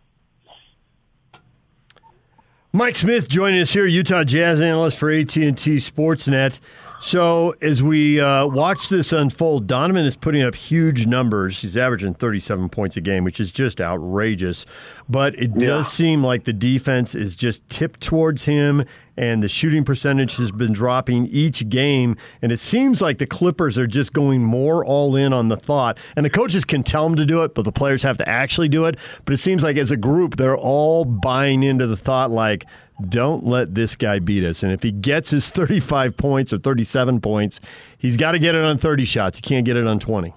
Mike 2.71 2.95
Smith 2.95 3.27
joining 3.27 3.61
us 3.61 3.73
here, 3.73 3.87
Utah 3.87 4.23
Jazz 4.23 4.61
analyst 4.61 4.99
for 4.99 5.09
AT&T 5.09 5.49
Sportsnet. 5.49 6.59
So 7.01 7.55
as 7.61 7.81
we 7.81 8.19
uh, 8.19 8.45
watch 8.47 8.89
this 8.89 9.13
unfold, 9.13 9.67
Donovan 9.67 10.05
is 10.05 10.17
putting 10.17 10.41
up 10.41 10.53
huge 10.53 11.07
numbers. 11.07 11.61
He's 11.61 11.77
averaging 11.77 12.15
37 12.15 12.67
points 12.69 12.97
a 12.97 13.01
game, 13.01 13.23
which 13.23 13.39
is 13.39 13.51
just 13.53 13.79
outrageous. 13.79 14.65
But 15.07 15.33
it 15.39 15.53
does 15.53 15.61
Yeah. 15.61 15.81
seem 15.83 16.23
like 16.23 16.43
the 16.43 16.51
defense 16.53 17.15
is 17.15 17.35
just 17.37 17.67
tipped 17.69 18.01
towards 18.01 18.45
him, 18.45 18.83
and 19.15 19.41
the 19.41 19.47
shooting 19.47 19.85
percentage 19.85 20.35
has 20.37 20.51
been 20.51 20.73
dropping 20.73 21.27
each 21.27 21.69
game. 21.69 22.17
And 22.41 22.51
it 22.51 22.59
seems 22.59 23.01
like 23.01 23.17
the 23.17 23.25
Clippers 23.27 23.77
are 23.77 23.87
just 23.87 24.11
going 24.11 24.43
more 24.43 24.83
all 24.85 25.15
in 25.15 25.31
on 25.31 25.47
the 25.47 25.57
thought. 25.57 25.97
And 26.17 26.25
the 26.25 26.29
coaches 26.29 26.65
can 26.65 26.83
tell 26.83 27.05
them 27.07 27.15
to 27.15 27.25
do 27.25 27.43
it, 27.43 27.55
but 27.55 27.63
the 27.63 27.71
players 27.71 28.03
have 28.03 28.17
to 28.17 28.27
actually 28.27 28.67
do 28.69 28.83
it. 28.85 28.97
But 29.23 29.33
it 29.33 29.37
seems 29.37 29.63
like 29.63 29.77
as 29.77 29.91
a 29.91 29.97
group, 29.97 30.35
they're 30.35 30.57
all 30.57 31.05
buying 31.05 31.63
into 31.63 31.87
the 31.87 31.97
thought 31.97 32.29
like, 32.29 32.65
don't 33.07 33.45
let 33.45 33.75
this 33.75 33.95
guy 33.95 34.19
beat 34.19 34.43
us. 34.43 34.63
And 34.63 34.71
if 34.71 34.83
he 34.83 34.91
gets 34.91 35.31
his 35.31 35.49
35 35.51 36.17
points 36.17 36.53
or 36.53 36.57
37 36.57 37.21
points, 37.21 37.59
he's 37.97 38.17
got 38.17 38.31
to 38.31 38.39
get 38.39 38.55
it 38.55 38.63
on 38.63 38.77
30 38.77 39.05
shots. 39.05 39.37
He 39.37 39.41
can't 39.41 39.65
get 39.65 39.77
it 39.77 39.87
on 39.87 39.99
20. 39.99 40.33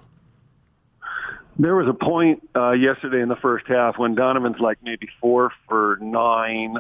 There 1.59 1.77
was 1.77 1.87
a 1.87 1.93
point 1.93 2.49
uh, 2.57 2.73
yesterday 2.73 3.21
in 3.21 3.29
the 3.29 3.37
first 3.37 3.67
half 3.67 3.99
when 3.99 4.15
Donovan's 4.15 4.59
like 4.59 4.79
maybe 4.83 5.09
four 5.21 5.53
for 5.69 5.99
nine 6.01 6.79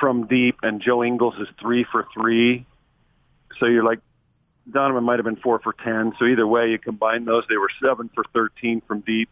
from 0.00 0.26
deep, 0.26 0.56
and 0.62 0.80
Joe 0.80 1.04
Ingles 1.04 1.34
is 1.38 1.48
three 1.60 1.84
for 1.84 2.06
three. 2.14 2.64
So 3.58 3.66
you're 3.66 3.84
like, 3.84 4.00
Donovan 4.70 5.04
might 5.04 5.18
have 5.18 5.24
been 5.24 5.36
four 5.36 5.58
for 5.58 5.74
ten. 5.74 6.14
So 6.18 6.24
either 6.24 6.46
way, 6.46 6.70
you 6.70 6.78
combine 6.78 7.24
those, 7.24 7.44
they 7.48 7.56
were 7.56 7.70
seven 7.82 8.08
for 8.14 8.24
thirteen 8.32 8.80
from 8.80 9.00
deep, 9.00 9.28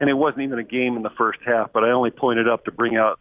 and 0.00 0.08
it 0.08 0.14
wasn't 0.14 0.42
even 0.42 0.58
a 0.58 0.64
game 0.64 0.96
in 0.96 1.02
the 1.02 1.10
first 1.10 1.40
half. 1.44 1.72
But 1.72 1.84
I 1.84 1.90
only 1.90 2.10
pointed 2.10 2.48
up 2.48 2.64
to 2.64 2.72
bring 2.72 2.96
out 2.96 3.20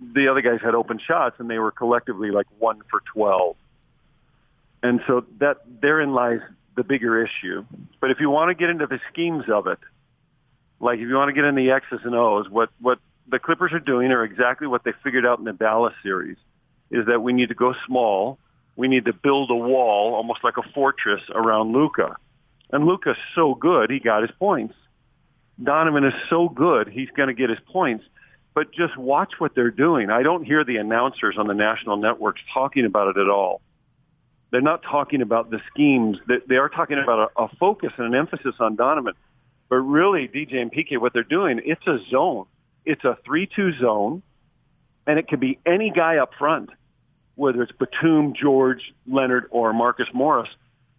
the 0.00 0.28
other 0.28 0.40
guys 0.40 0.60
had 0.62 0.74
open 0.74 0.98
shots, 0.98 1.36
and 1.38 1.50
they 1.50 1.58
were 1.58 1.70
collectively 1.70 2.30
like 2.30 2.46
one 2.58 2.80
for 2.90 3.00
twelve. 3.12 3.56
And 4.82 5.00
so 5.06 5.24
that 5.38 5.58
therein 5.80 6.12
lies 6.12 6.40
the 6.76 6.84
bigger 6.84 7.24
issue. 7.24 7.64
But 8.00 8.10
if 8.10 8.20
you 8.20 8.30
want 8.30 8.50
to 8.50 8.54
get 8.54 8.70
into 8.70 8.86
the 8.86 9.00
schemes 9.12 9.44
of 9.48 9.66
it, 9.66 9.78
like 10.80 11.00
if 11.00 11.08
you 11.08 11.14
want 11.14 11.28
to 11.28 11.32
get 11.32 11.44
in 11.44 11.56
the 11.56 11.70
X's 11.70 12.00
and 12.04 12.14
O's, 12.14 12.48
what 12.48 12.70
what 12.80 12.98
the 13.28 13.38
Clippers 13.38 13.72
are 13.72 13.80
doing 13.80 14.12
are 14.12 14.24
exactly 14.24 14.66
what 14.66 14.84
they 14.84 14.92
figured 15.02 15.26
out 15.26 15.38
in 15.38 15.44
the 15.44 15.52
Dallas 15.52 15.94
series, 16.02 16.36
is 16.90 17.06
that 17.06 17.22
we 17.22 17.32
need 17.32 17.48
to 17.48 17.54
go 17.54 17.74
small. 17.86 18.38
We 18.76 18.86
need 18.86 19.06
to 19.06 19.12
build 19.12 19.50
a 19.50 19.56
wall, 19.56 20.14
almost 20.14 20.44
like 20.44 20.56
a 20.56 20.62
fortress 20.62 21.22
around 21.34 21.72
Luka. 21.72 22.16
And 22.70 22.86
Luka's 22.86 23.16
so 23.34 23.56
good, 23.56 23.90
he 23.90 23.98
got 23.98 24.22
his 24.22 24.30
points. 24.38 24.74
Donovan 25.60 26.04
is 26.04 26.14
so 26.30 26.48
good, 26.48 26.86
he's 26.86 27.10
going 27.16 27.26
to 27.26 27.34
get 27.34 27.50
his 27.50 27.58
points. 27.72 28.04
But 28.58 28.72
just 28.72 28.96
watch 28.96 29.34
what 29.38 29.54
they're 29.54 29.70
doing. 29.70 30.10
I 30.10 30.24
don't 30.24 30.42
hear 30.42 30.64
the 30.64 30.78
announcers 30.78 31.36
on 31.38 31.46
the 31.46 31.54
national 31.54 31.96
networks 31.96 32.40
talking 32.52 32.86
about 32.86 33.16
it 33.16 33.20
at 33.20 33.28
all. 33.28 33.60
They're 34.50 34.60
not 34.60 34.82
talking 34.82 35.22
about 35.22 35.48
the 35.48 35.60
schemes. 35.70 36.18
They, 36.26 36.56
are 36.56 36.68
talking 36.68 36.98
about 36.98 37.30
a, 37.36 37.44
a 37.44 37.48
focus 37.60 37.92
and 37.96 38.08
an 38.08 38.14
emphasis 38.16 38.56
on 38.58 38.74
Donovan. 38.74 39.14
But 39.68 39.76
really, 39.76 40.26
DJ 40.26 40.56
and 40.56 40.72
PK, 40.72 41.00
what 41.00 41.12
they're 41.12 41.22
doing, 41.22 41.60
it's 41.64 41.86
a 41.86 42.00
zone. 42.10 42.46
It's 42.84 43.04
a 43.04 43.16
3-2 43.28 43.78
zone, 43.78 44.24
and 45.06 45.20
it 45.20 45.28
could 45.28 45.38
be 45.38 45.60
any 45.64 45.92
guy 45.92 46.16
up 46.16 46.32
front, 46.36 46.70
whether 47.36 47.62
it's 47.62 47.70
Batum, 47.70 48.34
George, 48.34 48.92
Leonard, 49.06 49.46
or 49.50 49.72
Marcus 49.72 50.08
Morris. 50.12 50.50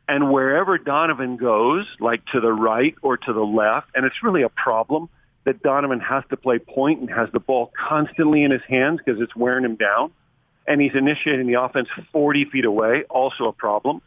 And 0.08 0.32
wherever 0.32 0.78
Donovan 0.78 1.36
goes, 1.36 1.86
like 2.00 2.26
to 2.28 2.40
the 2.40 2.54
right 2.54 2.96
or 3.02 3.18
to 3.18 3.34
the 3.34 3.46
left, 3.46 3.90
and 3.96 4.06
it's 4.06 4.24
really 4.24 4.44
a 4.44 4.50
problem 4.50 5.10
that 5.50 5.64
Donovan 5.64 6.00
has 6.00 6.24
to 6.30 6.38
play 6.38 6.60
point 6.60 7.00
and 7.00 7.10
has 7.10 7.28
the 7.34 7.40
ball 7.40 7.72
constantly 7.76 8.44
in 8.44 8.52
his 8.52 8.62
hands 8.70 9.00
because 9.04 9.20
it's 9.20 9.36
wearing 9.36 9.66
him 9.66 9.78
down. 9.78 10.12
And 10.68 10.80
he's 10.80 10.94
initiating 10.94 11.48
the 11.48 11.60
offense 11.60 11.90
40 12.12 12.46
feet 12.46 12.66
away, 12.66 13.04
also 13.10 13.46
a 13.46 13.52
problem. 13.52 14.04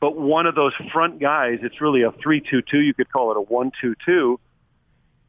But 0.00 0.18
one 0.18 0.44
of 0.44 0.54
those 0.54 0.74
front 0.92 1.18
guys, 1.18 1.60
it's 1.62 1.80
really 1.80 2.02
a 2.02 2.10
3-2-2. 2.10 2.64
You 2.72 2.92
could 2.92 3.10
call 3.10 3.30
it 3.30 3.38
a 3.38 3.94
1-2-2. 4.06 4.36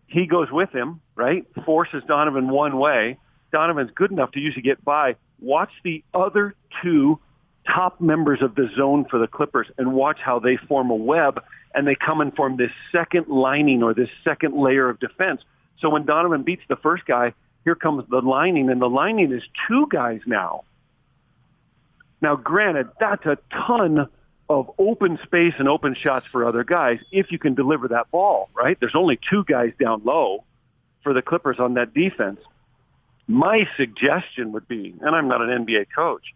He 0.07 0.25
goes 0.25 0.51
with 0.51 0.69
him, 0.71 0.99
right? 1.15 1.45
Forces 1.63 2.03
Donovan 2.05 2.49
one 2.49 2.77
way. 2.77 3.17
Donovan's 3.53 3.91
good 3.95 4.11
enough 4.11 4.31
to 4.33 4.41
usually 4.41 4.63
get 4.63 4.83
by. 4.83 5.15
Watch 5.39 5.71
the 5.85 6.03
other 6.13 6.55
two 6.83 7.19
top 7.67 8.01
members 8.01 8.41
of 8.41 8.55
the 8.55 8.69
zone 8.75 9.05
for 9.05 9.19
the 9.19 9.27
Clippers 9.27 9.67
and 9.77 9.93
watch 9.93 10.19
how 10.19 10.39
they 10.39 10.57
form 10.57 10.89
a 10.89 10.95
web 10.95 11.43
and 11.73 11.85
they 11.85 11.95
come 11.95 12.21
and 12.21 12.35
form 12.35 12.57
this 12.57 12.71
second 12.91 13.27
lining 13.27 13.83
or 13.83 13.93
this 13.93 14.09
second 14.23 14.55
layer 14.55 14.89
of 14.89 14.99
defense. 14.99 15.41
So 15.79 15.89
when 15.89 16.05
Donovan 16.05 16.43
beats 16.43 16.63
the 16.67 16.75
first 16.75 17.05
guy, 17.05 17.33
here 17.63 17.75
comes 17.75 18.05
the 18.09 18.21
lining, 18.21 18.69
and 18.69 18.81
the 18.81 18.89
lining 18.89 19.33
is 19.33 19.43
two 19.67 19.87
guys 19.89 20.21
now. 20.25 20.63
Now, 22.21 22.35
granted, 22.35 22.87
that's 22.99 23.25
a 23.25 23.37
ton 23.51 24.07
of 24.49 24.71
open 24.79 25.19
space 25.23 25.53
and 25.59 25.67
open 25.67 25.93
shots 25.93 26.25
for 26.25 26.45
other 26.45 26.63
guys 26.63 26.99
if 27.11 27.31
you 27.31 27.37
can 27.37 27.53
deliver 27.53 27.89
that 27.89 28.09
ball, 28.09 28.49
right? 28.53 28.79
There's 28.79 28.95
only 28.95 29.19
two 29.29 29.43
guys 29.43 29.73
down 29.79 30.01
low 30.05 30.45
for 31.03 31.13
the 31.13 31.21
Clippers 31.21 31.59
on 31.59 31.73
that 31.73 31.93
defense. 31.93 32.39
My 33.27 33.67
suggestion 33.75 34.53
would 34.53 34.67
be, 34.67 34.95
and 35.01 35.15
I'm 35.15 35.27
not 35.27 35.41
an 35.41 35.65
NBA 35.65 35.87
coach, 35.93 36.33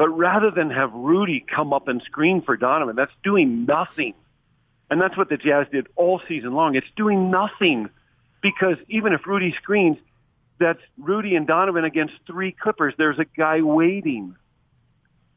but 0.00 0.08
rather 0.08 0.50
than 0.50 0.70
have 0.70 0.94
Rudy 0.94 1.44
come 1.54 1.74
up 1.74 1.86
and 1.86 2.00
screen 2.00 2.40
for 2.40 2.56
Donovan, 2.56 2.96
that's 2.96 3.12
doing 3.22 3.66
nothing. 3.66 4.14
And 4.90 4.98
that's 4.98 5.14
what 5.14 5.28
the 5.28 5.36
Jazz 5.36 5.66
did 5.70 5.88
all 5.94 6.22
season 6.26 6.54
long. 6.54 6.74
It's 6.74 6.90
doing 6.96 7.30
nothing 7.30 7.90
because 8.40 8.78
even 8.88 9.12
if 9.12 9.26
Rudy 9.26 9.54
screens, 9.60 9.98
that's 10.58 10.80
Rudy 10.96 11.36
and 11.36 11.46
Donovan 11.46 11.84
against 11.84 12.14
three 12.26 12.50
Clippers. 12.50 12.94
There's 12.96 13.18
a 13.18 13.26
guy 13.26 13.60
waiting. 13.60 14.36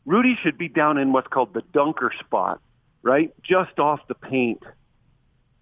Rudy 0.06 0.38
should 0.42 0.58
be 0.58 0.70
down 0.70 0.98
in 0.98 1.12
what's 1.12 1.28
called 1.28 1.54
the 1.54 1.64
dunker 1.74 2.14
spot, 2.22 2.62
right? 3.02 3.34
Just 3.44 3.80
off 3.80 4.00
the 4.08 4.16
paint. 4.16 4.64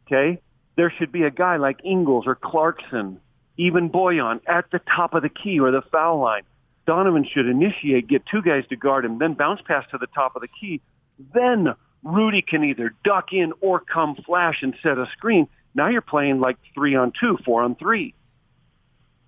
Okay? 0.05 0.39
There 0.75 0.93
should 0.99 1.11
be 1.11 1.23
a 1.23 1.31
guy 1.31 1.57
like 1.57 1.79
Ingles 1.83 2.27
or 2.27 2.35
Clarkson, 2.35 3.19
even 3.57 3.89
Bojan 3.89 4.41
at 4.45 4.65
the 4.71 4.79
top 4.95 5.15
of 5.15 5.23
the 5.23 5.29
key 5.29 5.59
or 5.59 5.71
the 5.71 5.81
foul 5.91 6.19
line. 6.19 6.43
Donovan 6.91 7.23
should 7.23 7.47
initiate, 7.47 8.09
get 8.09 8.25
two 8.25 8.41
guys 8.41 8.65
to 8.67 8.75
guard 8.75 9.05
him, 9.05 9.17
then 9.17 9.33
bounce 9.33 9.61
pass 9.61 9.85
to 9.91 9.97
the 9.97 10.07
top 10.07 10.35
of 10.35 10.41
the 10.41 10.49
key. 10.49 10.81
Then 11.33 11.73
Rudy 12.03 12.41
can 12.41 12.65
either 12.65 12.93
duck 13.05 13.31
in 13.31 13.53
or 13.61 13.79
come 13.79 14.17
flash 14.25 14.61
and 14.61 14.75
set 14.83 14.97
a 14.97 15.05
screen. 15.13 15.47
Now 15.73 15.87
you're 15.87 16.01
playing 16.01 16.41
like 16.41 16.57
three 16.73 16.95
on 16.95 17.13
two, 17.17 17.37
four 17.45 17.63
on 17.63 17.75
three. 17.75 18.13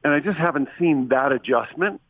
And 0.03 0.11
I 0.11 0.19
just 0.19 0.37
haven't 0.37 0.67
seen 0.77 1.07
that 1.07 1.31
adjustment. 1.31 2.01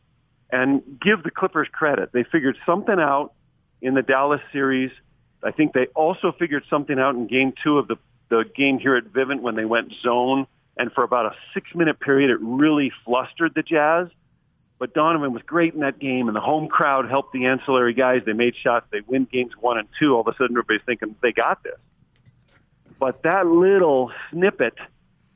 And 0.50 0.82
give 1.00 1.22
the 1.22 1.30
Clippers 1.30 1.68
credit. 1.70 2.10
They 2.12 2.24
figured 2.24 2.58
something 2.66 2.98
out 2.98 3.32
in 3.80 3.94
the 3.94 4.02
Dallas 4.02 4.40
series. 4.52 4.90
I 5.40 5.52
think 5.52 5.72
they 5.72 5.86
also 5.94 6.32
figured 6.32 6.64
something 6.68 6.98
out 6.98 7.14
in 7.14 7.28
game 7.28 7.52
two 7.62 7.78
of 7.78 7.86
the, 7.86 7.94
the 8.28 8.44
game 8.56 8.80
here 8.80 8.96
at 8.96 9.04
Vivint 9.04 9.40
when 9.40 9.54
they 9.54 9.66
went 9.66 9.92
zone. 10.02 10.48
And 10.76 10.90
for 10.90 11.04
about 11.04 11.26
a 11.26 11.36
six 11.52 11.72
minute 11.76 12.00
period, 12.00 12.30
it 12.30 12.38
really 12.40 12.90
flustered 13.04 13.54
the 13.54 13.62
Jazz. 13.62 14.08
But 14.78 14.92
Donovan 14.92 15.32
was 15.32 15.42
great 15.42 15.72
in 15.74 15.80
that 15.80 15.98
game, 15.98 16.26
and 16.26 16.36
the 16.36 16.40
home 16.40 16.68
crowd 16.68 17.08
helped 17.08 17.32
the 17.32 17.46
ancillary 17.46 17.94
guys. 17.94 18.22
They 18.26 18.32
made 18.32 18.56
shots. 18.56 18.86
They 18.90 19.00
win 19.06 19.26
games 19.30 19.52
one 19.58 19.78
and 19.78 19.88
two. 19.98 20.14
All 20.14 20.22
of 20.22 20.26
a 20.26 20.32
sudden, 20.32 20.56
everybody's 20.56 20.84
thinking 20.84 21.14
they 21.22 21.32
got 21.32 21.62
this. 21.62 21.78
But 22.98 23.22
that 23.22 23.46
little 23.46 24.12
snippet, 24.30 24.74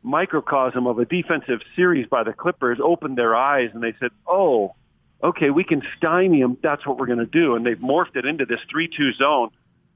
microcosm 0.02 0.86
of 0.86 0.98
a 0.98 1.04
defensive 1.04 1.60
series 1.76 2.06
by 2.06 2.24
the 2.24 2.32
Clippers 2.32 2.78
opened 2.82 3.16
their 3.16 3.36
eyes, 3.36 3.70
and 3.72 3.82
they 3.82 3.94
said, 4.00 4.10
oh, 4.26 4.74
okay, 5.22 5.50
we 5.50 5.64
can 5.64 5.82
stymie 5.96 6.40
them. 6.40 6.56
That's 6.62 6.86
what 6.86 6.98
we're 6.98 7.06
going 7.06 7.18
to 7.18 7.26
do. 7.26 7.54
And 7.54 7.64
they've 7.64 7.78
morphed 7.78 8.16
it 8.16 8.24
into 8.24 8.44
this 8.44 8.60
3-2 8.74 9.16
zone. 9.16 9.50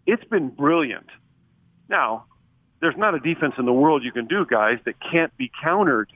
It's 0.06 0.24
been 0.24 0.48
brilliant. 0.48 1.06
Now, 1.88 2.26
there's 2.80 2.96
not 2.96 3.14
a 3.14 3.20
defense 3.20 3.54
in 3.58 3.64
the 3.64 3.72
world 3.72 4.02
you 4.02 4.12
can 4.12 4.26
do, 4.26 4.44
guys, 4.44 4.78
that 4.84 4.94
can't 5.00 5.36
be 5.36 5.50
countered. 5.62 6.12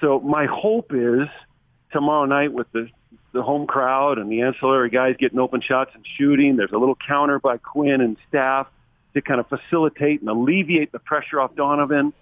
So 0.00 0.20
my 0.20 0.46
hope 0.46 0.92
is 0.94 1.28
tomorrow 1.92 2.26
night 2.26 2.52
with 2.52 2.70
the 2.72 2.88
the 3.32 3.42
home 3.42 3.66
crowd 3.66 4.18
and 4.18 4.30
the 4.30 4.42
ancillary 4.42 4.90
guys 4.90 5.14
getting 5.18 5.38
open 5.38 5.60
shots 5.60 5.92
and 5.94 6.04
shooting. 6.18 6.56
There's 6.56 6.72
a 6.72 6.78
little 6.78 6.96
counter 6.96 7.38
by 7.38 7.58
Quin 7.58 8.00
and 8.00 8.16
staff 8.28 8.66
to 9.14 9.22
kind 9.22 9.40
of 9.40 9.48
facilitate 9.48 10.20
and 10.20 10.28
alleviate 10.28 10.92
the 10.92 10.98
pressure 10.98 11.40
off 11.40 11.54
Donovan. 11.54 12.12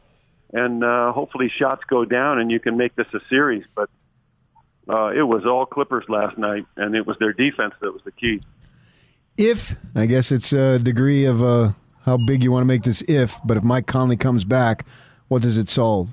And 0.52 0.84
uh, 0.84 1.12
hopefully 1.12 1.48
shots 1.48 1.82
go 1.88 2.05
down 2.05 2.38
and 2.38 2.50
you 2.50 2.60
can 2.60 2.76
make 2.76 2.94
this 2.94 3.06
a 3.14 3.20
series. 3.28 3.64
But 3.74 3.88
uh, 4.88 5.08
it 5.08 5.22
was 5.22 5.44
all 5.44 5.66
Clippers 5.66 6.05
last 6.08 6.38
night, 6.38 6.66
and 6.76 6.94
it 6.94 7.06
was 7.06 7.18
their 7.18 7.32
defense 7.32 7.74
that 7.80 7.92
was 7.92 8.02
the 8.05 8.12
key. 8.12 8.42
If 9.36 9.76
I 9.94 10.06
guess 10.06 10.32
it's 10.32 10.52
a 10.52 10.78
degree 10.78 11.24
of 11.24 11.42
uh, 11.42 11.72
how 12.05 12.16
big 12.16 12.42
you 12.42 12.50
want 12.50 12.62
to 12.62 12.66
make 12.66 12.82
this 12.82 13.02
if, 13.06 13.38
but 13.44 13.56
if 13.56 13.62
Mike 13.62 13.86
Conley 13.86 14.16
comes 14.16 14.44
back, 14.44 14.86
what 15.28 15.42
does 15.42 15.58
it 15.58 15.68
solve? 15.68 16.12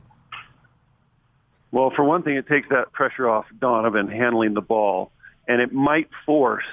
Well, 1.76 1.92
for 1.94 2.06
one 2.06 2.24
thing, 2.24 2.38
it 2.38 2.48
takes 2.48 2.70
that 2.70 2.94
pressure 2.94 3.28
off 3.28 3.48
Donovan 3.60 4.08
handling 4.08 4.54
the 4.54 4.62
ball, 4.62 5.12
and 5.46 5.60
it 5.60 5.74
might 5.74 6.08
force 6.26 6.64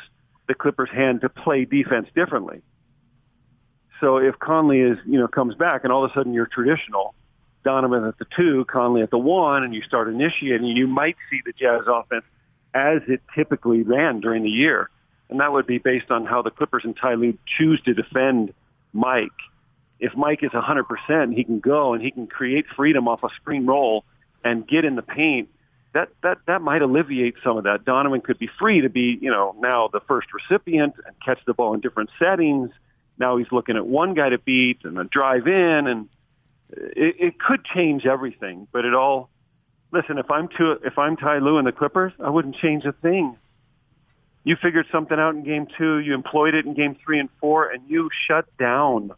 the 0.46 0.54
Clippers' 0.54 0.90
hand 0.90 1.22
to 1.22 1.28
play 1.28 1.64
defense 1.64 2.06
differently. 2.14 2.62
So 3.98 4.18
if 4.18 4.38
Conley 4.38 4.78
is, 4.78 4.98
you 5.04 5.18
know, 5.18 5.26
comes 5.26 5.56
back 5.56 5.80
and 5.82 5.92
all 5.92 6.04
of 6.04 6.12
a 6.12 6.14
sudden 6.14 6.32
you're 6.32 6.46
traditional, 6.46 7.16
Donovan 7.64 8.04
at 8.04 8.16
the 8.18 8.26
two, 8.36 8.64
Conley 8.66 9.02
at 9.02 9.10
the 9.10 9.18
one, 9.18 9.64
and 9.64 9.74
you 9.74 9.82
start 9.82 10.06
initiating, 10.06 10.68
you 10.68 10.86
might 10.86 11.16
see 11.28 11.40
the 11.44 11.52
Jazz 11.52 11.80
offense 11.88 12.24
as 12.72 13.02
it 13.08 13.22
typically 13.34 13.82
ran 13.82 14.20
during 14.20 14.44
the 14.44 14.50
year. 14.50 14.88
And 15.30 15.40
that 15.40 15.52
would 15.52 15.66
be 15.66 15.78
based 15.78 16.12
on 16.12 16.26
how 16.26 16.42
the 16.42 16.52
Clippers 16.52 16.84
and 16.84 16.96
Ty 16.96 17.14
Lue 17.14 17.36
choose 17.44 17.82
to 17.86 17.94
defend 17.94 18.54
Mike. 18.92 19.30
If 19.98 20.14
Mike 20.14 20.44
is 20.44 20.52
100%, 20.52 21.34
he 21.34 21.42
can 21.42 21.58
go 21.58 21.92
and 21.92 22.00
he 22.00 22.12
can 22.12 22.28
create 22.28 22.66
freedom 22.76 23.08
off 23.08 23.24
a 23.24 23.30
screen 23.30 23.66
roll 23.66 24.04
and 24.44 24.66
get 24.66 24.84
in 24.84 24.96
the 24.96 25.02
paint, 25.02 25.48
that 25.92 26.08
that 26.22 26.38
that 26.46 26.62
might 26.62 26.82
alleviate 26.82 27.36
some 27.44 27.56
of 27.58 27.64
that. 27.64 27.84
Donovan 27.84 28.20
could 28.20 28.38
be 28.38 28.48
free 28.58 28.80
to 28.80 28.88
be, 28.88 29.18
you 29.20 29.30
know, 29.30 29.54
now 29.58 29.88
the 29.88 30.00
first 30.00 30.28
recipient 30.32 30.94
and 31.06 31.14
catch 31.24 31.38
the 31.46 31.54
ball 31.54 31.74
in 31.74 31.80
different 31.80 32.10
settings. 32.18 32.70
Now 33.18 33.36
he's 33.36 33.52
looking 33.52 33.76
at 33.76 33.86
one 33.86 34.14
guy 34.14 34.30
to 34.30 34.38
beat 34.38 34.84
and 34.84 34.98
a 34.98 35.04
drive 35.04 35.46
in, 35.46 35.86
and 35.86 36.08
it, 36.70 37.16
it 37.18 37.38
could 37.38 37.64
change 37.64 38.06
everything. 38.06 38.66
But 38.72 38.84
it 38.84 38.94
all, 38.94 39.28
listen, 39.92 40.18
if 40.18 40.30
I'm 40.30 40.48
to, 40.56 40.72
if 40.84 40.98
I'm 40.98 41.16
Ty 41.16 41.38
Lue 41.38 41.58
and 41.58 41.66
the 41.66 41.72
Clippers, 41.72 42.12
I 42.18 42.30
wouldn't 42.30 42.56
change 42.56 42.84
a 42.84 42.92
thing. 42.92 43.36
You 44.44 44.56
figured 44.56 44.86
something 44.90 45.18
out 45.18 45.34
in 45.34 45.44
game 45.44 45.68
two, 45.78 45.98
you 45.98 46.14
employed 46.14 46.54
it 46.54 46.66
in 46.66 46.74
game 46.74 46.96
three 47.04 47.20
and 47.20 47.28
four, 47.38 47.70
and 47.70 47.88
you 47.88 48.08
shut 48.26 48.46
down 48.56 49.12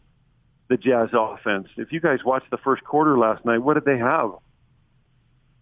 the 0.69 0.77
Jazz 0.77 1.11
offense. 1.13 1.69
If 1.77 1.93
you 1.93 2.01
guys 2.01 2.25
watched 2.25 2.51
the 2.51 2.59
first 2.59 2.85
quarter 2.85 3.17
last 3.17 3.45
night, 3.45 3.59
what 3.59 3.75
did 3.75 3.85
they 3.85 3.99
have? 3.99 4.33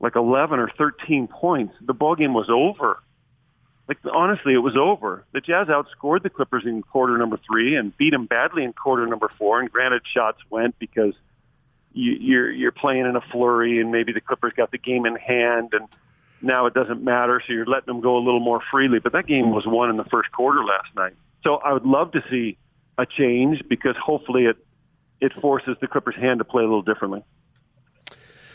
Like 0.02 0.16
11 0.16 0.58
or 0.58 0.68
13 0.76 1.28
points, 1.28 1.74
the 1.80 1.94
ball 1.94 2.16
game 2.16 2.34
was 2.34 2.50
over. 2.50 2.98
Like 3.88 3.98
honestly, 4.12 4.52
it 4.52 4.58
was 4.58 4.76
over. 4.76 5.24
The 5.32 5.40
Jazz 5.40 5.68
outscored 5.68 6.22
the 6.22 6.30
Clippers 6.30 6.64
in 6.66 6.82
quarter 6.82 7.16
number 7.16 7.38
three 7.48 7.76
and 7.76 7.96
beat 7.96 8.10
them 8.10 8.26
badly 8.26 8.64
in 8.64 8.72
quarter 8.72 9.06
number 9.06 9.28
four. 9.28 9.60
And 9.60 9.70
granted, 9.70 10.02
shots 10.04 10.38
went 10.50 10.78
because 10.78 11.14
you, 11.92 12.12
you're 12.12 12.50
you're 12.50 12.72
playing 12.72 13.06
in 13.06 13.16
a 13.16 13.20
flurry, 13.20 13.80
and 13.80 13.90
maybe 13.90 14.12
the 14.12 14.20
Clippers 14.20 14.52
got 14.56 14.70
the 14.70 14.78
game 14.78 15.04
in 15.04 15.16
hand, 15.16 15.70
and 15.72 15.88
now 16.40 16.66
it 16.66 16.74
doesn't 16.74 17.02
matter. 17.02 17.42
So 17.46 17.52
you're 17.52 17.66
letting 17.66 17.86
them 17.86 18.00
go 18.00 18.16
a 18.16 18.22
little 18.22 18.40
more 18.40 18.60
freely. 18.70 18.98
But 18.98 19.12
that 19.12 19.26
game 19.26 19.50
was 19.50 19.66
won 19.66 19.90
in 19.90 19.96
the 19.96 20.04
first 20.04 20.32
quarter 20.32 20.64
last 20.64 20.94
night. 20.96 21.14
So 21.44 21.56
I 21.56 21.72
would 21.72 21.86
love 21.86 22.12
to 22.12 22.22
see 22.30 22.56
a 22.98 23.06
change 23.06 23.62
because 23.68 23.96
hopefully 23.96 24.46
it 24.46 24.56
it 25.20 25.32
forces 25.34 25.76
the 25.80 25.86
Clippers' 25.86 26.16
hand 26.16 26.38
to 26.38 26.44
play 26.44 26.62
a 26.62 26.66
little 26.66 26.82
differently. 26.82 27.24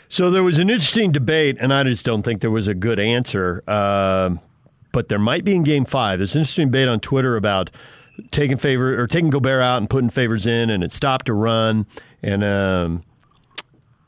So 0.08 0.30
there 0.30 0.42
was 0.42 0.58
an 0.58 0.70
interesting 0.70 1.12
debate, 1.12 1.58
and 1.60 1.72
I 1.72 1.82
just 1.84 2.04
don't 2.04 2.22
think 2.22 2.40
there 2.40 2.50
was 2.50 2.66
a 2.66 2.74
good 2.74 2.98
answer. 2.98 3.62
Uh, 3.68 4.36
but 4.92 5.08
there 5.08 5.18
might 5.18 5.44
be 5.44 5.54
in 5.54 5.62
Game 5.62 5.84
Five. 5.84 6.18
There's 6.18 6.34
an 6.34 6.40
interesting 6.40 6.68
debate 6.68 6.88
on 6.88 7.00
Twitter 7.00 7.36
about 7.36 7.70
taking 8.30 8.56
favor 8.56 9.00
or 9.00 9.06
taking 9.06 9.30
Gobert 9.30 9.62
out 9.62 9.78
and 9.78 9.88
putting 9.88 10.10
Favors 10.10 10.46
in, 10.46 10.70
and 10.70 10.82
it 10.82 10.92
stopped 10.92 11.28
a 11.28 11.34
run. 11.34 11.86
And 12.22 12.42
um, 12.42 13.04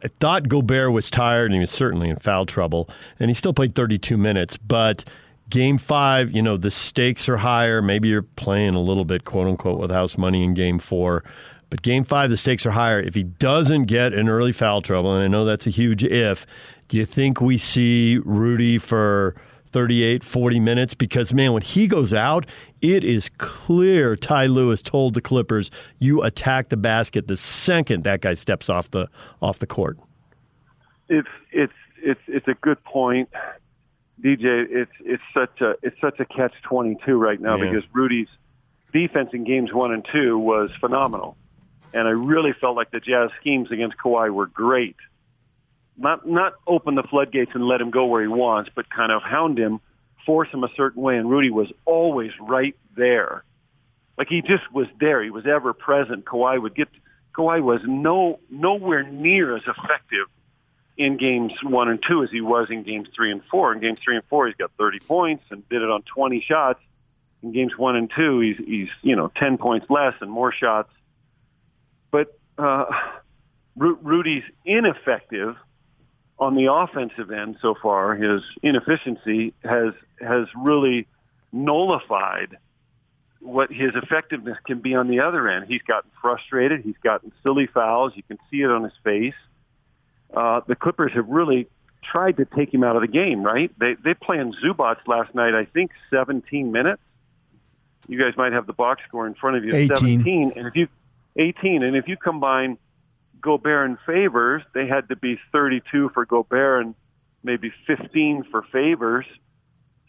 I 0.03 0.09
thought 0.21 0.49
Gobert 0.49 0.93
was 0.93 1.11
tired, 1.11 1.47
and 1.47 1.55
he 1.55 1.61
was 1.61 1.71
certainly 1.71 2.09
in 2.09 2.17
foul 2.17 2.47
trouble, 2.47 2.89
and 3.19 3.29
he 3.29 3.35
still 3.35 3.53
played 3.53 3.75
32 3.75 4.17
minutes, 4.17 4.57
but. 4.57 5.05
Game 5.49 5.79
five, 5.79 6.31
you 6.31 6.43
know, 6.43 6.57
the 6.57 6.71
stakes 6.71 7.29
are 7.29 7.39
higher. 7.39 7.83
Maybe 7.83 8.07
you're 8.07 8.23
playing 8.23 8.77
a 8.77 8.81
little 8.81 9.05
bit, 9.05 9.25
quote 9.25 9.49
unquote, 9.49 9.81
with 9.81 9.91
house 9.91 10.17
money 10.17 10.45
in 10.45 10.55
game 10.55 10.79
four. 10.79 11.25
But 11.71 11.83
game 11.83 12.05
five, 12.05 12.31
the 12.31 12.37
stakes 12.37 12.67
are 12.67 12.73
higher. 12.73 13.01
If 13.01 13.15
he 13.15 13.23
doesn't 13.23 13.85
get 13.85 14.13
an 14.13 14.29
early 14.29 14.53
foul 14.53 14.83
trouble, 14.83 15.15
and 15.15 15.23
I 15.23 15.29
know 15.29 15.45
that's 15.45 15.67
a 15.67 15.71
huge 15.71 16.03
if, 16.03 16.45
do 16.89 16.97
you 16.97 17.07
think 17.07 17.41
we 17.41 17.57
see 17.59 18.19
Rudy 18.25 18.77
for 18.77 19.37
38, 19.69 20.25
40 20.25 20.59
minutes? 20.59 20.95
Because, 20.95 21.33
man, 21.33 21.53
when 21.53 21.63
he 21.63 21.87
goes 21.87 22.13
out, 22.13 22.45
it 22.83 23.05
is 23.05 23.29
clear 23.39 24.17
Ty 24.17 24.47
Lewis 24.47 24.83
told 24.83 25.15
the 25.15 25.21
Clippers, 25.21 25.71
you 26.01 26.23
attack 26.23 26.71
the 26.71 26.77
basket 26.77 27.29
the 27.29 27.37
second 27.37 28.03
that 28.03 28.21
guy 28.21 28.35
steps 28.35 28.69
off 28.69 28.91
the 28.91 29.09
off 29.41 29.61
the 29.61 29.67
court. 29.69 29.97
It's 31.09 31.29
it's 31.53 31.73
it's 32.03 32.21
it's 32.27 32.49
a 32.49 32.55
good 32.55 32.83
point. 32.85 33.29
DJ, 34.21 34.67
it's 34.69 34.91
it's 35.05 35.23
such 35.33 35.61
a 35.61 35.75
it's 35.83 36.01
such 36.01 36.19
a 36.21 36.25
catch 36.25 36.53
twenty 36.63 36.97
two 37.07 37.17
right 37.17 37.41
now 37.41 37.57
Yeah. 37.57 37.71
because 37.71 37.85
Rudy's 37.93 38.29
defense 38.93 39.31
in 39.33 39.45
games 39.45 39.73
one 39.73 39.93
and 39.93 40.05
two 40.13 40.37
was 40.39 40.71
phenomenal. 40.81 41.37
And 41.93 42.07
I 42.07 42.13
really 42.13 42.53
felt 42.53 42.77
like 42.77 42.91
the 42.91 43.01
Jazz 43.01 43.31
schemes 43.41 43.71
against 43.71 43.97
Kawhi 43.99 44.33
were 44.33 44.47
great. 44.47 44.97
not 45.97 46.27
not 46.27 46.55
open 46.67 46.95
the 46.95 47.03
floodgates 47.03 47.53
and 47.55 47.67
let 47.67 47.81
him 47.81 47.91
go 47.91 48.07
where 48.07 48.23
he 48.23 48.29
wants, 48.29 48.71
but 48.75 48.89
kind 48.89 49.13
of 49.13 49.23
hound 49.23 49.59
him, 49.59 49.81
force 50.25 50.49
him 50.51 50.65
a 50.65 50.71
certain 50.77 51.03
way. 51.03 51.17
And 51.17 51.29
Rudy 51.31 51.51
was 51.51 51.71
always 51.85 52.33
right 52.41 52.77
there, 52.97 53.45
like 54.17 54.29
he 54.29 54.41
just 54.43 54.73
was 54.73 54.87
there. 54.99 55.23
He 55.23 55.31
was 55.31 55.47
ever 55.47 55.73
present. 55.73 56.25
Kawhi 56.25 56.61
would 56.61 56.75
get. 56.75 56.89
Kawhi 57.37 57.63
was 57.63 57.81
no 57.85 58.41
nowhere 58.51 59.03
near 59.03 59.57
as 59.57 59.63
effective 59.67 60.27
in 60.97 61.17
games 61.17 61.53
one 61.63 61.89
and 61.89 62.03
two 62.07 62.23
as 62.23 62.31
he 62.31 62.41
was 62.41 62.69
in 62.71 62.83
games 62.83 63.09
three 63.15 63.33
and 63.33 63.43
four. 63.51 63.73
In 63.73 63.81
games 63.81 63.99
three 64.05 64.17
and 64.17 64.25
four, 64.27 64.47
he's 64.47 64.57
got 64.57 64.71
30 64.79 65.01
points 65.01 65.45
and 65.51 65.67
did 65.69 65.81
it 65.83 65.91
on 65.91 66.03
20 66.03 66.41
shots. 66.43 66.81
In 67.43 67.53
games 67.53 67.77
one 67.77 67.97
and 67.97 68.11
two, 68.15 68.41
he's 68.41 68.59
he's 68.59 68.89
you 69.03 69.17
know 69.17 69.33
10 69.37 69.59
points 69.59 69.87
less 69.89 70.15
and 70.21 70.31
more 70.31 70.53
shots. 70.53 70.91
But 72.11 72.39
uh, 72.59 72.87
Rudy's 73.77 74.45
ineffective 74.65 75.57
on 76.39 76.55
the 76.55 76.73
offensive 76.73 77.31
end 77.31 77.57
so 77.61 77.75
far. 77.75 78.15
His 78.15 78.43
inefficiency 78.63 79.55
has 79.63 79.93
has 80.21 80.47
really 80.57 81.07
nullified 81.53 82.57
what 83.41 83.73
his 83.73 83.93
effectiveness 83.95 84.59
can 84.67 84.81
be 84.81 84.95
on 84.95 85.09
the 85.09 85.21
other 85.21 85.49
end. 85.49 85.67
He's 85.67 85.83
gotten 85.83 86.11
frustrated. 86.21 86.83
He's 86.83 86.99
gotten 87.03 87.33
silly 87.43 87.67
fouls. 87.67 88.13
You 88.15 88.23
can 88.23 88.39
see 88.51 88.63
it 88.63 88.71
on 88.71 88.85
his 88.85 88.93
face. 89.03 89.35
Uh, 90.33 90.61
the 90.67 90.77
Clippers 90.77 91.13
have 91.15 91.29
really 91.29 91.69
tried 92.03 92.37
to 92.37 92.45
take 92.45 92.73
him 92.73 92.85
out 92.85 92.97
of 92.97 93.03
the 93.03 93.09
game, 93.09 93.43
right? 93.43 93.71
They 93.79 93.95
they 93.95 94.15
played 94.15 94.41
Zubac 94.63 95.07
last 95.07 95.35
night, 95.35 95.55
I 95.55 95.65
think 95.65 95.91
17 96.11 96.73
minutes. 96.73 97.03
You 98.09 98.19
guys 98.19 98.37
might 98.37 98.53
have 98.53 98.67
the 98.67 98.73
box 98.73 99.03
score 99.07 99.27
in 99.27 99.35
front 99.35 99.57
of 99.57 99.65
you. 99.65 99.75
18. 99.75 99.97
17. 99.97 100.53
And 100.57 100.67
if 100.67 100.75
you 100.75 100.89
18, 101.37 101.83
and 101.83 101.97
if 101.97 102.09
you 102.09 102.17
combine 102.17 102.79
Gobert 103.41 103.89
and 103.89 103.99
Favors, 104.07 104.63
they 104.75 104.87
had 104.87 105.09
to 105.09 105.17
be 105.17 105.39
32 105.53 106.11
for 106.13 106.27
Gobert 106.27 106.85
and 106.85 106.95
maybe 107.43 107.73
15 107.87 108.45
for 108.51 108.63
Favors. 108.73 109.27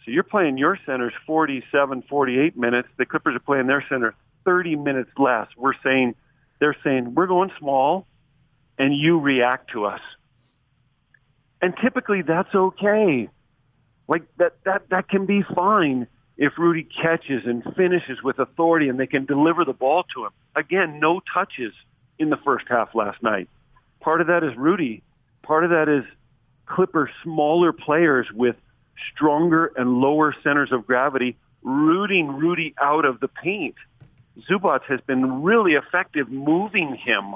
So 0.03 0.11
you're 0.11 0.23
playing 0.23 0.57
your 0.57 0.77
centers 0.85 1.13
47, 1.27 2.03
48 2.09 2.57
minutes. 2.57 2.89
The 2.97 3.05
Clippers 3.05 3.35
are 3.35 3.39
playing 3.39 3.67
their 3.67 3.85
center 3.87 4.15
30 4.45 4.75
minutes 4.75 5.11
less. 5.17 5.47
We're 5.55 5.73
saying 5.83 6.15
they're 6.59 6.75
saying 6.83 7.13
we're 7.13 7.27
going 7.27 7.51
small 7.59 8.07
and 8.77 8.95
you 8.95 9.19
react 9.19 9.71
to 9.71 9.85
us. 9.85 10.01
And 11.61 11.75
typically 11.81 12.23
that's 12.23 12.53
okay. 12.53 13.29
Like 14.07 14.23
that 14.37 14.55
that 14.65 14.89
that 14.89 15.07
can 15.07 15.25
be 15.25 15.43
fine 15.43 16.07
if 16.41 16.57
Rudy 16.57 16.81
catches 16.81 17.45
and 17.45 17.63
finishes 17.75 18.23
with 18.23 18.39
authority 18.39 18.89
and 18.89 18.99
they 18.99 19.05
can 19.05 19.25
deliver 19.25 19.63
the 19.63 19.73
ball 19.73 20.03
to 20.15 20.25
him. 20.25 20.31
Again, 20.55 20.99
no 20.99 21.21
touches 21.31 21.71
in 22.17 22.31
the 22.31 22.37
first 22.37 22.65
half 22.67 22.95
last 22.95 23.21
night. 23.21 23.47
Part 23.99 24.21
of 24.21 24.27
that 24.27 24.43
is 24.43 24.57
Rudy. 24.57 25.03
Part 25.43 25.65
of 25.65 25.69
that 25.69 25.87
is 25.87 26.03
Clipper 26.65 27.11
smaller 27.23 27.71
players 27.71 28.25
with 28.33 28.55
stronger 29.13 29.71
and 29.77 30.01
lower 30.01 30.35
centers 30.43 30.71
of 30.71 30.87
gravity 30.87 31.37
rooting 31.61 32.29
Rudy 32.29 32.73
out 32.81 33.05
of 33.05 33.19
the 33.19 33.27
paint. 33.27 33.75
Zubac 34.49 34.81
has 34.85 34.99
been 35.01 35.43
really 35.43 35.75
effective 35.75 36.27
moving 36.31 36.95
him 36.95 37.35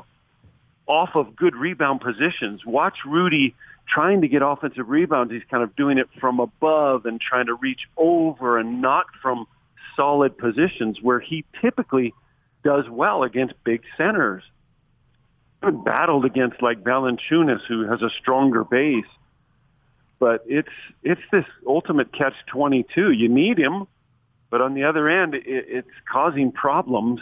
off 0.88 1.12
of 1.14 1.36
good 1.36 1.56
rebound 1.56 2.02
positions. 2.02 2.66
Watch 2.66 2.98
Rudy 3.06 3.54
trying 3.88 4.22
to 4.22 4.28
get 4.28 4.42
offensive 4.42 4.90
rebounds. 4.90 5.32
He's 5.32 5.44
kind 5.50 5.64
of 5.64 5.76
doing 5.76 5.98
it 5.98 6.08
from 6.20 6.40
above 6.40 7.06
and 7.06 7.20
trying 7.22 7.48
to 7.48 7.54
reach 7.56 7.82
over 7.98 8.58
and 8.58 8.82
not 8.82 9.06
from 9.22 9.48
solid 9.96 10.38
positions 10.38 11.00
where 11.02 11.20
he 11.20 11.46
typically 11.62 12.14
does 12.64 12.90
well 12.90 13.24
against 13.24 13.54
big 13.64 13.82
centers. 13.98 14.44
Battled 15.62 16.26
against 16.26 16.62
like 16.62 16.84
Valanciunas, 16.84 17.62
who 17.68 17.90
has 17.90 18.04
a 18.04 18.12
stronger 18.20 18.64
base, 18.64 19.06
but 20.20 20.44
it's 20.46 20.70
it's 21.02 21.22
this 21.32 21.46
ultimate 21.66 22.14
catch 22.14 22.36
twenty 22.46 22.86
two. 22.94 23.10
You 23.12 23.30
need 23.30 23.58
him, 23.58 23.88
but 24.52 24.62
on 24.62 24.76
the 24.76 24.84
other 24.84 25.10
end, 25.10 25.34
it, 25.34 25.44
it's 25.46 25.90
causing 26.12 26.52
problems. 26.52 27.20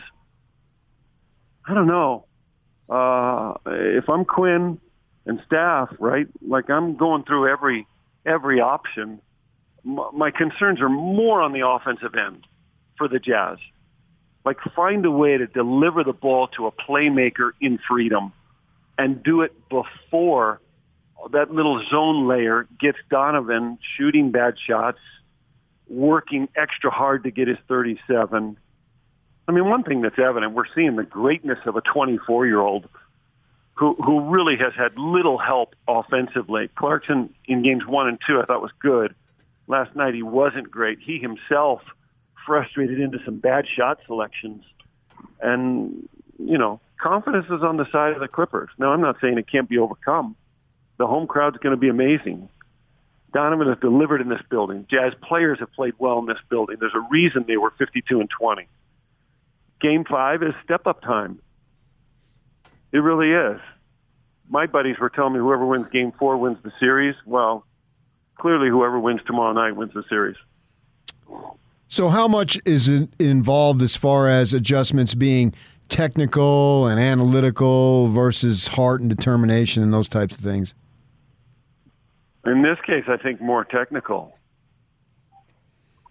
I 1.65 1.73
don't 1.73 1.87
know. 1.87 2.25
Uh, 2.89 3.53
if 3.65 4.09
I'm 4.09 4.25
Quin 4.25 4.81
and 5.25 5.41
staff, 5.45 5.89
right? 5.99 6.27
Like 6.45 6.69
I'm 6.69 6.95
going 6.95 7.23
through 7.23 7.49
every 7.49 7.87
every 8.25 8.59
option. 8.59 9.21
M- 9.85 10.09
my 10.13 10.31
concerns 10.31 10.81
are 10.81 10.89
more 10.89 11.41
on 11.41 11.53
the 11.53 11.67
offensive 11.67 12.15
end 12.15 12.45
for 12.97 13.07
the 13.07 13.19
Jazz. 13.19 13.57
Like 14.45 14.57
find 14.75 15.05
a 15.05 15.11
way 15.11 15.37
to 15.37 15.47
deliver 15.47 16.03
the 16.03 16.13
ball 16.13 16.47
to 16.49 16.67
a 16.67 16.71
playmaker 16.71 17.51
in 17.61 17.79
freedom 17.87 18.33
and 18.97 19.23
do 19.23 19.41
it 19.41 19.53
before 19.69 20.59
that 21.31 21.51
little 21.51 21.81
zone 21.89 22.27
layer 22.27 22.67
gets 22.79 22.97
Donovan 23.09 23.77
shooting 23.97 24.31
bad 24.31 24.55
shots, 24.59 24.99
working 25.87 26.49
extra 26.55 26.91
hard 26.91 27.23
to 27.23 27.31
get 27.31 27.47
his 27.47 27.57
37. 27.67 28.57
I 29.47 29.51
mean, 29.51 29.69
one 29.69 29.83
thing 29.83 30.01
that's 30.01 30.19
evident, 30.19 30.53
we're 30.53 30.65
seeing 30.75 30.95
the 30.95 31.03
greatness 31.03 31.59
of 31.65 31.75
a 31.75 31.81
24-year-old 31.81 32.87
who 33.75 33.95
who 33.95 34.29
really 34.29 34.57
has 34.57 34.73
had 34.75 34.97
little 34.97 35.37
help 35.37 35.75
offensively. 35.87 36.69
Clarkson 36.75 37.33
in 37.45 37.63
games 37.63 37.85
one 37.85 38.07
and 38.07 38.19
two, 38.25 38.39
I 38.39 38.45
thought 38.45 38.61
was 38.61 38.71
good. 38.79 39.15
Last 39.67 39.95
night 39.95 40.13
he 40.13 40.23
wasn't 40.23 40.69
great. 40.69 40.99
He 40.99 41.19
himself 41.19 41.81
frustrated 42.45 42.99
into 42.99 43.19
some 43.25 43.37
bad 43.37 43.65
shot 43.67 43.99
selections, 44.05 44.63
and 45.41 46.07
you 46.37 46.57
know, 46.57 46.79
confidence 47.01 47.45
is 47.45 47.63
on 47.63 47.77
the 47.77 47.89
side 47.91 48.13
of 48.13 48.19
the 48.19 48.27
Clippers. 48.27 48.69
Now, 48.77 48.93
I'm 48.93 49.01
not 49.01 49.17
saying 49.21 49.37
it 49.37 49.47
can't 49.49 49.69
be 49.69 49.77
overcome. 49.77 50.35
The 50.97 51.07
home 51.07 51.27
crowd's 51.27 51.57
going 51.57 51.75
to 51.75 51.79
be 51.79 51.89
amazing. 51.89 52.49
Donovan 53.33 53.67
has 53.67 53.79
delivered 53.79 54.21
in 54.21 54.29
this 54.29 54.41
building. 54.49 54.85
Jazz 54.89 55.13
players 55.21 55.59
have 55.59 55.71
played 55.73 55.95
well 55.97 56.19
in 56.19 56.27
this 56.27 56.37
building. 56.49 56.77
There's 56.79 56.93
a 56.93 57.07
reason 57.09 57.45
they 57.47 57.57
were 57.57 57.71
52 57.71 58.19
and 58.19 58.29
20. 58.29 58.67
Game 59.81 60.05
five 60.05 60.43
is 60.43 60.53
step 60.63 60.85
up 60.85 61.01
time. 61.01 61.39
It 62.93 62.99
really 62.99 63.31
is. 63.31 63.59
My 64.49 64.67
buddies 64.67 64.99
were 64.99 65.09
telling 65.09 65.33
me 65.33 65.39
whoever 65.39 65.65
wins 65.65 65.89
game 65.89 66.13
four 66.17 66.37
wins 66.37 66.59
the 66.63 66.71
series. 66.79 67.15
Well, 67.25 67.65
clearly 68.35 68.69
whoever 68.69 68.99
wins 68.99 69.21
tomorrow 69.25 69.51
night 69.51 69.75
wins 69.75 69.93
the 69.93 70.03
series. 70.07 70.35
So, 71.87 72.09
how 72.09 72.27
much 72.27 72.59
is 72.65 72.87
it 72.89 73.09
involved 73.19 73.81
as 73.81 73.95
far 73.95 74.29
as 74.29 74.53
adjustments 74.53 75.15
being 75.15 75.53
technical 75.89 76.87
and 76.87 76.99
analytical 76.99 78.09
versus 78.09 78.67
heart 78.67 79.01
and 79.01 79.09
determination 79.09 79.81
and 79.81 79.91
those 79.91 80.07
types 80.07 80.37
of 80.37 80.43
things? 80.43 80.75
In 82.45 82.61
this 82.61 82.77
case, 82.85 83.05
I 83.07 83.17
think 83.17 83.41
more 83.41 83.65
technical. 83.65 84.37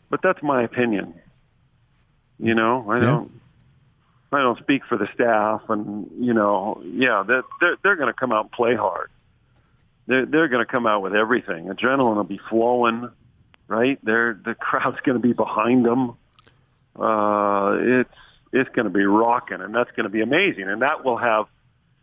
But 0.08 0.20
that's 0.22 0.42
my 0.42 0.62
opinion. 0.62 1.14
You 2.38 2.54
know, 2.54 2.90
I 2.90 2.98
don't 2.98 3.41
I 4.32 4.40
don't 4.40 4.58
speak 4.58 4.82
for 4.88 4.96
the 4.96 5.08
staff 5.14 5.62
and 5.68 6.10
you 6.18 6.32
know, 6.32 6.82
yeah, 6.84 7.22
they're 7.26 7.44
they're, 7.60 7.76
they're 7.82 7.96
going 7.96 8.12
to 8.12 8.18
come 8.18 8.32
out 8.32 8.44
and 8.44 8.52
play 8.52 8.74
hard. 8.74 9.10
They're 10.06 10.26
they're 10.26 10.48
going 10.48 10.64
to 10.64 10.70
come 10.70 10.86
out 10.86 11.02
with 11.02 11.14
everything. 11.14 11.66
Adrenaline 11.66 12.16
will 12.16 12.24
be 12.24 12.40
flowing, 12.48 13.10
right? 13.68 13.98
They're 14.02 14.34
the 14.34 14.54
crowd's 14.54 15.00
going 15.04 15.20
to 15.20 15.26
be 15.26 15.32
behind 15.32 15.84
them. 15.84 16.16
Uh 16.98 17.78
it's 17.80 18.14
it's 18.52 18.68
going 18.70 18.84
to 18.84 18.90
be 18.90 19.04
rocking 19.04 19.60
and 19.62 19.74
that's 19.74 19.90
going 19.92 20.04
to 20.04 20.10
be 20.10 20.20
amazing 20.20 20.68
and 20.68 20.82
that 20.82 21.04
will 21.04 21.16
have 21.16 21.46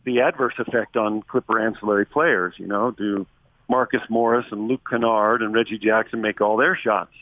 the 0.03 0.22
adverse 0.22 0.56
effect 0.58 0.98
on 0.98 1.22
Clipper 1.22 1.59
ancillary 1.59 2.06
players, 2.06 2.56
you 2.58 2.66
know, 2.66 2.90
do 2.91 3.27
Marcus 3.67 4.01
Morris 4.09 4.48
and 4.51 4.67
Luke 4.67 4.82
Kennard 4.90 5.41
and 5.41 5.53
Reggie 5.53 5.77
Jackson 5.77 6.22
make 6.22 6.41
all 6.41 6.58
their 6.58 6.75
shots 6.75 7.14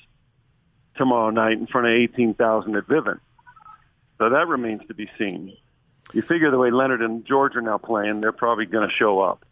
tomorrow 0.96 1.30
night 1.30 1.58
in 1.58 1.68
front 1.68 1.88
of 1.88 1.94
18,000 1.94 2.76
at 2.76 2.88
Vivint. 2.88 3.20
So 4.18 4.30
that 4.30 4.48
remains 4.48 4.82
to 4.88 4.94
be 4.94 5.10
seen. 5.18 5.56
You 6.14 6.22
figure 6.22 6.52
the 6.52 6.58
way 6.58 6.72
Leonard 6.72 7.02
and 7.02 7.26
George 7.26 7.56
are 7.56 7.62
now 7.62 7.78
playing, 7.78 8.22
they're 8.22 8.32
probably 8.32 8.66
going 8.66 8.88
to 8.88 8.96
show 8.96 9.20
up. 9.20 9.46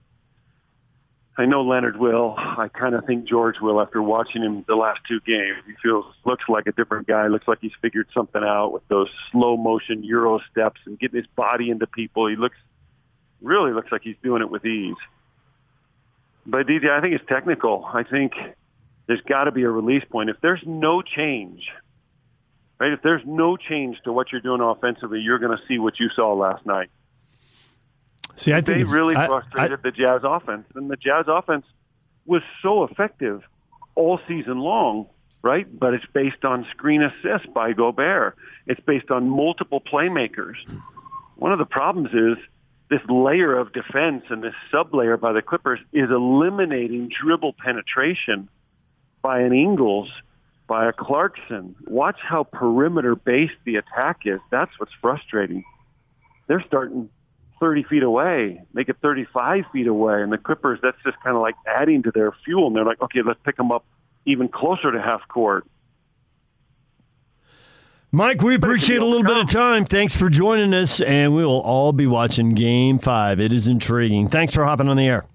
I 1.37 1.45
know 1.45 1.63
Leonard 1.63 1.97
will. 1.97 2.33
I 2.37 2.69
kind 2.69 2.95
of 2.95 3.05
think 3.05 3.25
George 3.25 3.59
will 3.59 3.81
after 3.81 4.01
watching 4.01 4.41
him 4.41 4.63
the 4.67 4.75
last 4.75 5.01
two 5.05 5.19
games. 5.19 5.57
He 5.67 5.73
feels 5.83 6.05
looks 6.23 6.45
like 6.47 6.65
a 6.65 6.71
different 6.71 7.07
guy. 7.07 7.27
Looks 7.27 7.47
like 7.47 7.57
he's 7.59 7.73
figured 7.81 8.07
something 8.13 8.41
out 8.41 8.71
with 8.71 8.87
those 8.87 9.09
slow 9.31 9.57
motion 9.57 10.03
euro 10.05 10.39
steps 10.49 10.79
and 10.85 10.97
getting 10.97 11.17
his 11.17 11.27
body 11.35 11.69
into 11.71 11.87
people. 11.87 12.27
He 12.27 12.37
looks 12.37 12.55
really 13.41 13.73
looks 13.73 13.91
like 13.91 14.01
he's 14.01 14.15
doing 14.23 14.41
it 14.41 14.49
with 14.49 14.65
ease. 14.65 14.95
But 16.45 16.67
DJ, 16.67 16.89
I 16.89 17.01
think 17.01 17.15
it's 17.15 17.25
technical. 17.27 17.83
I 17.85 18.03
think 18.03 18.33
there's 19.07 19.21
got 19.21 19.45
to 19.45 19.51
be 19.51 19.63
a 19.63 19.69
release 19.69 20.05
point. 20.09 20.29
If 20.29 20.39
there's 20.41 20.63
no 20.65 21.01
change, 21.01 21.69
right? 22.79 22.91
If 22.91 23.01
there's 23.01 23.23
no 23.25 23.57
change 23.57 24.01
to 24.03 24.11
what 24.11 24.31
you're 24.31 24.41
doing 24.41 24.61
offensively, 24.61 25.19
you're 25.21 25.39
going 25.39 25.57
to 25.57 25.63
see 25.67 25.79
what 25.79 25.99
you 25.99 26.09
saw 26.09 26.33
last 26.33 26.65
night. 26.65 26.89
See, 28.35 28.51
I 28.53 28.61
think 28.61 28.77
they 28.77 28.83
really 28.93 29.15
I- 29.15 29.27
frustrated 29.27 29.81
the 29.83 29.91
Jazz 29.91 30.21
offense, 30.23 30.65
and 30.75 30.89
the 30.89 30.97
Jazz 30.97 31.25
offense 31.27 31.65
was 32.25 32.41
so 32.61 32.83
effective 32.83 33.43
all 33.95 34.19
season 34.27 34.59
long, 34.59 35.07
right? 35.41 35.67
But 35.79 35.93
it's 35.93 36.05
based 36.07 36.43
on 36.43 36.65
screen 36.71 37.01
assists 37.01 37.47
by 37.53 37.73
Gobert. 37.73 38.35
It's 38.67 38.81
based 38.81 39.11
on 39.11 39.29
multiple 39.29 39.79
playmakers. 39.79 40.55
One 41.35 41.51
of 41.51 41.59
the 41.59 41.65
problems 41.65 42.09
is 42.13 42.43
this 42.89 43.01
layer 43.07 43.57
of 43.57 43.73
defense 43.73 44.25
and 44.29 44.43
this 44.43 44.53
sublayer 44.71 45.19
by 45.19 45.31
the 45.33 45.41
Clippers 45.41 45.79
is 45.93 46.09
eliminating 46.09 47.09
dribble 47.09 47.53
penetration 47.53 48.49
by 49.21 49.39
an 49.39 49.53
Ingles, 49.53 50.11
by 50.67 50.87
a 50.87 50.93
Clarkson. 50.93 51.75
Watch 51.87 52.17
how 52.21 52.43
perimeter 52.43 53.15
based 53.15 53.53
the 53.65 53.75
attack 53.75 54.21
is. 54.25 54.39
That's 54.51 54.71
what's 54.79 54.91
frustrating. 55.01 55.63
They're 56.47 56.63
starting 56.67 57.09
30 57.59 57.83
feet 57.83 58.03
away, 58.03 58.61
make 58.73 58.89
it 58.89 58.97
35 59.01 59.63
feet 59.71 59.87
away, 59.87 60.21
and 60.21 60.31
the 60.31 60.37
Clippers, 60.37 60.79
that's 60.81 60.97
just 61.03 61.17
kind 61.23 61.35
of 61.35 61.41
like 61.41 61.55
adding 61.65 62.03
to 62.03 62.11
their 62.11 62.33
fuel. 62.43 62.67
And 62.67 62.75
they're 62.75 62.85
like, 62.85 63.01
okay, 63.01 63.21
let's 63.25 63.39
pick 63.43 63.57
them 63.57 63.71
up 63.71 63.85
even 64.25 64.47
closer 64.47 64.91
to 64.91 65.01
half 65.01 65.27
court. 65.27 65.65
Mike, 68.11 68.41
we 68.41 68.55
appreciate 68.55 69.01
a 69.01 69.05
little 69.05 69.23
bit 69.23 69.35
of 69.35 69.49
time. 69.49 69.83
Thanks 69.83 70.15
for 70.15 70.29
joining 70.29 70.73
us, 70.73 71.01
and 71.01 71.35
we 71.35 71.43
will 71.43 71.59
all 71.59 71.91
be 71.91 72.07
watching 72.07 72.53
Game 72.53 72.97
Five. 72.97 73.41
It 73.41 73.51
is 73.51 73.67
intriguing. 73.67 74.29
Thanks 74.29 74.53
for 74.53 74.63
hopping 74.63 74.87
on 74.87 74.95
the 74.95 75.05
air. 75.05 75.25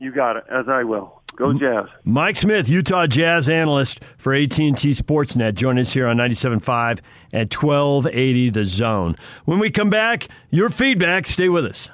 You 0.00 0.10
got 0.12 0.36
it, 0.36 0.44
as 0.50 0.68
I 0.68 0.82
will. 0.82 1.22
Go 1.36 1.52
Jazz. 1.52 1.86
Mike 2.04 2.36
Smith, 2.36 2.68
Utah 2.68 3.06
Jazz 3.06 3.48
analyst 3.48 4.00
for 4.16 4.34
AT&T 4.34 4.72
Sportsnet, 4.72 5.54
join 5.54 5.78
us 5.78 5.92
here 5.92 6.06
on 6.06 6.16
97.5 6.16 7.00
at 7.32 7.52
1280 7.54 8.50
The 8.50 8.64
Zone. 8.64 9.16
When 9.44 9.58
we 9.58 9.70
come 9.70 9.90
back, 9.90 10.28
your 10.50 10.70
feedback. 10.70 11.26
Stay 11.26 11.48
with 11.48 11.64
us. 11.64 11.90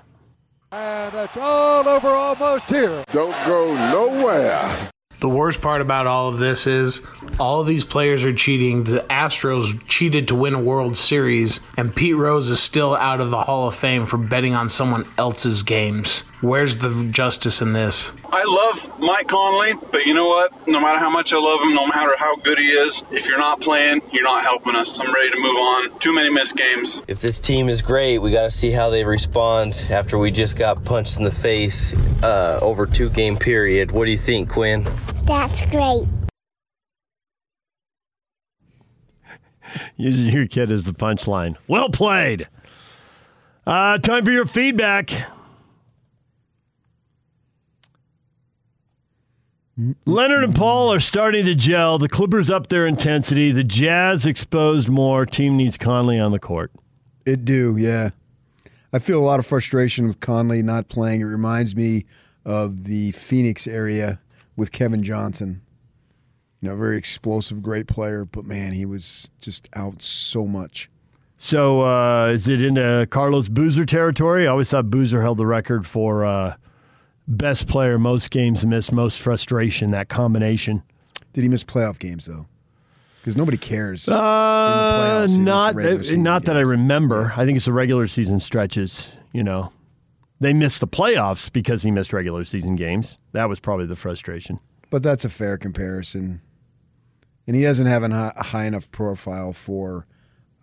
And 0.73 1.15
it's 1.15 1.36
all 1.36 1.89
over 1.89 2.09
almost 2.09 2.69
here. 2.69 3.05
Don't 3.12 3.35
go 3.47 3.75
nowhere. 3.75 4.91
The 5.20 5.28
worst 5.28 5.60
part 5.60 5.83
about 5.83 6.07
all 6.07 6.28
of 6.28 6.39
this 6.39 6.67
is 6.67 7.02
all 7.39 7.60
of 7.60 7.67
these 7.67 7.85
players 7.85 8.25
are 8.25 8.33
cheating. 8.33 8.85
The 8.85 9.05
Astros 9.10 9.86
cheated 9.86 10.28
to 10.28 10.35
win 10.35 10.55
a 10.55 10.60
World 10.60 10.97
Series, 10.97 11.60
and 11.77 11.94
Pete 11.94 12.17
Rose 12.17 12.49
is 12.49 12.60
still 12.60 12.94
out 12.94 13.20
of 13.20 13.31
the 13.31 13.43
Hall 13.43 13.69
of 13.69 13.75
Fame 13.75 14.07
for 14.07 14.17
betting 14.17 14.55
on 14.55 14.69
someone 14.70 15.07
else's 15.19 15.62
games. 15.62 16.25
Where's 16.41 16.78
the 16.78 17.05
justice 17.10 17.60
in 17.60 17.75
this? 17.75 18.12
I 18.33 18.44
love 18.44 18.99
Mike 18.99 19.28
Conley, 19.28 19.75
but 19.93 20.07
you 20.07 20.15
know 20.15 20.27
what? 20.27 20.67
No 20.67 20.81
matter 20.81 20.99
how 20.99 21.10
much 21.10 21.35
I 21.35 21.39
love 21.39 21.60
him, 21.60 21.75
no 21.75 21.86
matter 21.86 22.17
how 22.17 22.36
good 22.36 22.59
he 22.59 22.69
is, 22.69 23.02
if 23.10 23.28
you're 23.28 23.39
not 23.39 23.60
playing, 23.60 24.01
you're 24.10 24.25
not 24.25 24.43
helping 24.43 24.75
us. 24.75 24.99
I'm 24.99 25.12
ready 25.12 25.28
to 25.31 25.36
move 25.36 25.57
on. 25.57 25.99
Too 25.99 26.15
many 26.15 26.31
missed 26.31 26.57
games. 26.57 27.02
If 27.09 27.20
this 27.20 27.39
team 27.39 27.69
is 27.69 27.83
great, 27.83 28.19
we 28.19 28.31
got 28.31 28.44
to 28.44 28.51
see 28.51 28.70
how 28.70 28.89
they 28.89 29.05
respond 29.05 29.85
after 29.91 30.17
we 30.17 30.31
just 30.31 30.57
got 30.57 30.83
punched 30.83 31.19
in 31.19 31.25
the 31.25 31.31
face 31.31 31.93
uh, 32.23 32.59
over 32.62 32.86
two 32.86 33.10
game 33.10 33.36
period. 33.36 33.93
What 33.93 34.07
do 34.07 34.10
you 34.10 34.19
think, 34.19 34.49
Quinn? 34.49 34.86
That's 35.25 35.67
great. 35.67 36.07
Using 39.97 40.33
your 40.33 40.47
kid 40.47 40.73
as 40.73 40.85
the 40.85 40.93
punchline. 40.93 41.57
Well 41.69 41.91
played. 41.91 42.49
Uh, 43.67 43.99
time 43.99 44.25
for 44.25 44.31
your 44.31 44.47
feedback. 44.47 45.12
Leonard 50.05 50.44
and 50.44 50.55
Paul 50.55 50.92
are 50.92 51.00
starting 51.00 51.44
to 51.47 51.55
gel. 51.55 51.99
The 51.99 52.09
Clippers 52.09 52.50
up 52.50 52.67
their 52.67 52.86
intensity. 52.86 53.50
The 53.50 53.65
Jazz 53.65 54.26
exposed 54.26 54.89
more. 54.89 55.25
Team 55.25 55.57
needs 55.57 55.78
Conley 55.78 56.18
on 56.18 56.33
the 56.33 56.39
court. 56.39 56.73
It 57.25 57.44
do, 57.44 57.76
yeah. 57.78 58.10
I 58.92 58.99
feel 58.99 59.18
a 59.18 59.25
lot 59.25 59.39
of 59.39 59.47
frustration 59.47 60.07
with 60.07 60.20
Conley 60.20 60.62
not 60.62 60.89
playing. 60.89 61.20
It 61.20 61.25
reminds 61.25 61.76
me 61.76 62.05
of 62.44 62.84
the 62.84 63.12
Phoenix 63.12 63.67
area 63.67 64.20
with 64.57 64.73
Kevin 64.73 65.02
Johnson. 65.02 65.62
You 66.60 66.68
know, 66.68 66.76
very 66.76 66.99
explosive, 66.99 67.62
great 67.62 67.86
player, 67.86 68.25
but 68.25 68.44
man, 68.44 68.73
he 68.73 68.84
was 68.84 69.31
just 69.41 69.68
out 69.73 70.02
so 70.02 70.47
much. 70.47 70.91
So, 71.39 71.81
uh, 71.81 72.26
is 72.26 72.49
it 72.49 72.60
into 72.60 73.07
Carlos 73.09 73.49
Boozer 73.49 73.86
territory? 73.86 74.47
I 74.47 74.50
always 74.50 74.68
thought 74.68 74.91
Boozer 74.91 75.23
held 75.23 75.39
the 75.39 75.47
record 75.47 75.86
for 75.86 76.25
uh, 76.26 76.57
best 77.31 77.67
player, 77.68 77.99
most 77.99 78.31
games 78.31 78.67
missed, 78.67 78.92
most 78.92 79.20
frustration. 79.20 79.92
That 79.92 80.09
combination. 80.09 80.83
Did 81.33 81.42
he 81.42 81.49
miss 81.49 81.65
playoff 81.65 81.99
games 81.99 82.26
though? 82.26 82.47
Because 83.20 83.36
nobody 83.36 83.57
cares. 83.57 84.09
Uh, 84.09 84.18
playoffs, 84.18 85.18
it 85.18 85.23
was 85.23 85.39
not 85.39 85.76
uh, 85.76 86.17
not 86.17 86.44
that 86.44 86.57
I 86.57 86.60
remember. 86.60 87.33
I 87.36 87.44
think 87.44 87.57
it's 87.57 87.67
the 87.67 87.73
regular 87.73 88.07
season 88.07 88.41
stretches. 88.41 89.12
You 89.33 89.44
know, 89.44 89.73
they 90.41 90.52
missed 90.52 90.81
the 90.81 90.89
playoffs 90.89 91.52
because 91.52 91.83
he 91.83 91.91
missed 91.91 92.12
regular 92.12 92.44
season 92.44 92.76
games. 92.76 93.18
That 93.33 93.49
was 93.49 93.60
probably 93.60 93.86
the 93.86 93.97
frustration. 93.97 94.59
But 94.89 95.02
that's 95.02 95.25
a 95.25 95.28
fair 95.28 95.57
comparison. 95.57 96.41
And 97.47 97.55
he 97.55 97.62
doesn't 97.62 97.86
have 97.86 98.02
a 98.02 98.09
high, 98.09 98.33
a 98.34 98.42
high 98.42 98.65
enough 98.65 98.91
profile 98.91 99.52
for 99.52 100.07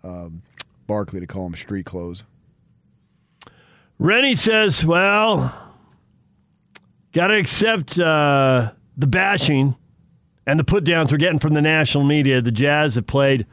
um, 0.02 0.42
Barkley 0.86 1.20
to 1.20 1.26
call 1.26 1.46
him 1.46 1.54
street 1.54 1.86
clothes. 1.86 2.24
Rennie 3.98 4.34
says, 4.34 4.84
"Well, 4.84 5.67
got 7.18 7.26
to 7.26 7.34
accept 7.34 7.98
uh, 7.98 8.70
the 8.96 9.08
bashing 9.08 9.74
and 10.46 10.60
the 10.60 10.62
put 10.62 10.84
downs 10.84 11.10
we're 11.10 11.18
getting 11.18 11.40
from 11.40 11.52
the 11.52 11.60
national 11.60 12.04
media. 12.04 12.40
The 12.40 12.52
Jazz 12.52 12.94
have 12.94 13.08
played, 13.08 13.44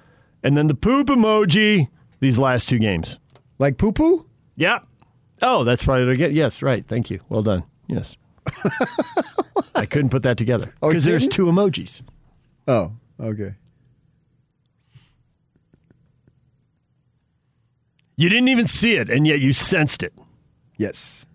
and 0.43 0.55
then 0.55 0.67
the 0.67 0.75
poop 0.75 1.07
emoji 1.07 1.87
these 2.19 2.37
last 2.37 2.69
two 2.69 2.77
games. 2.77 3.17
Like 3.57 3.79
poo 3.79 3.91
poo? 3.91 4.27
Yeah. 4.55 4.81
Oh, 5.41 5.63
that's 5.63 5.83
probably 5.83 6.05
what 6.05 6.11
I 6.13 6.15
get. 6.15 6.31
Yes, 6.33 6.61
right. 6.61 6.87
Thank 6.87 7.09
you. 7.09 7.21
Well 7.27 7.41
done. 7.41 7.63
Yes. 7.87 8.17
I 9.75 9.87
couldn't 9.87 10.11
put 10.11 10.21
that 10.21 10.37
together 10.37 10.71
Oh, 10.83 10.89
because 10.89 11.03
there's 11.03 11.27
two 11.27 11.45
emojis. 11.45 12.03
Oh, 12.67 12.91
okay. 13.19 13.55
You 18.15 18.29
didn't 18.29 18.49
even 18.49 18.67
see 18.67 18.93
it, 18.95 19.09
and 19.09 19.25
yet 19.25 19.39
you 19.39 19.53
sensed 19.53 20.03
it. 20.03 20.13
Yes. 20.77 21.25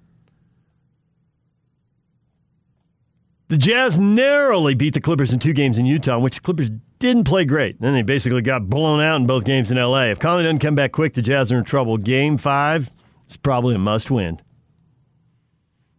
The 3.50 3.58
Jazz 3.58 3.98
narrowly 3.98 4.74
beat 4.74 4.94
the 4.94 5.00
Clippers 5.00 5.32
in 5.32 5.40
two 5.40 5.52
games 5.52 5.76
in 5.76 5.84
Utah, 5.84 6.18
in 6.18 6.22
which 6.22 6.36
the 6.36 6.40
Clippers 6.40 6.70
didn't 7.00 7.24
play 7.24 7.44
great. 7.44 7.80
Then 7.80 7.94
they 7.94 8.02
basically 8.02 8.42
got 8.42 8.70
blown 8.70 9.00
out 9.00 9.16
in 9.16 9.26
both 9.26 9.42
games 9.42 9.72
in 9.72 9.76
LA. 9.76 10.04
If 10.04 10.20
Conley 10.20 10.44
doesn't 10.44 10.60
come 10.60 10.76
back 10.76 10.92
quick, 10.92 11.14
the 11.14 11.20
Jazz 11.20 11.50
are 11.50 11.58
in 11.58 11.64
trouble. 11.64 11.96
Game 11.98 12.38
five 12.38 12.92
is 13.28 13.36
probably 13.36 13.74
a 13.74 13.78
must 13.78 14.08
win. 14.08 14.40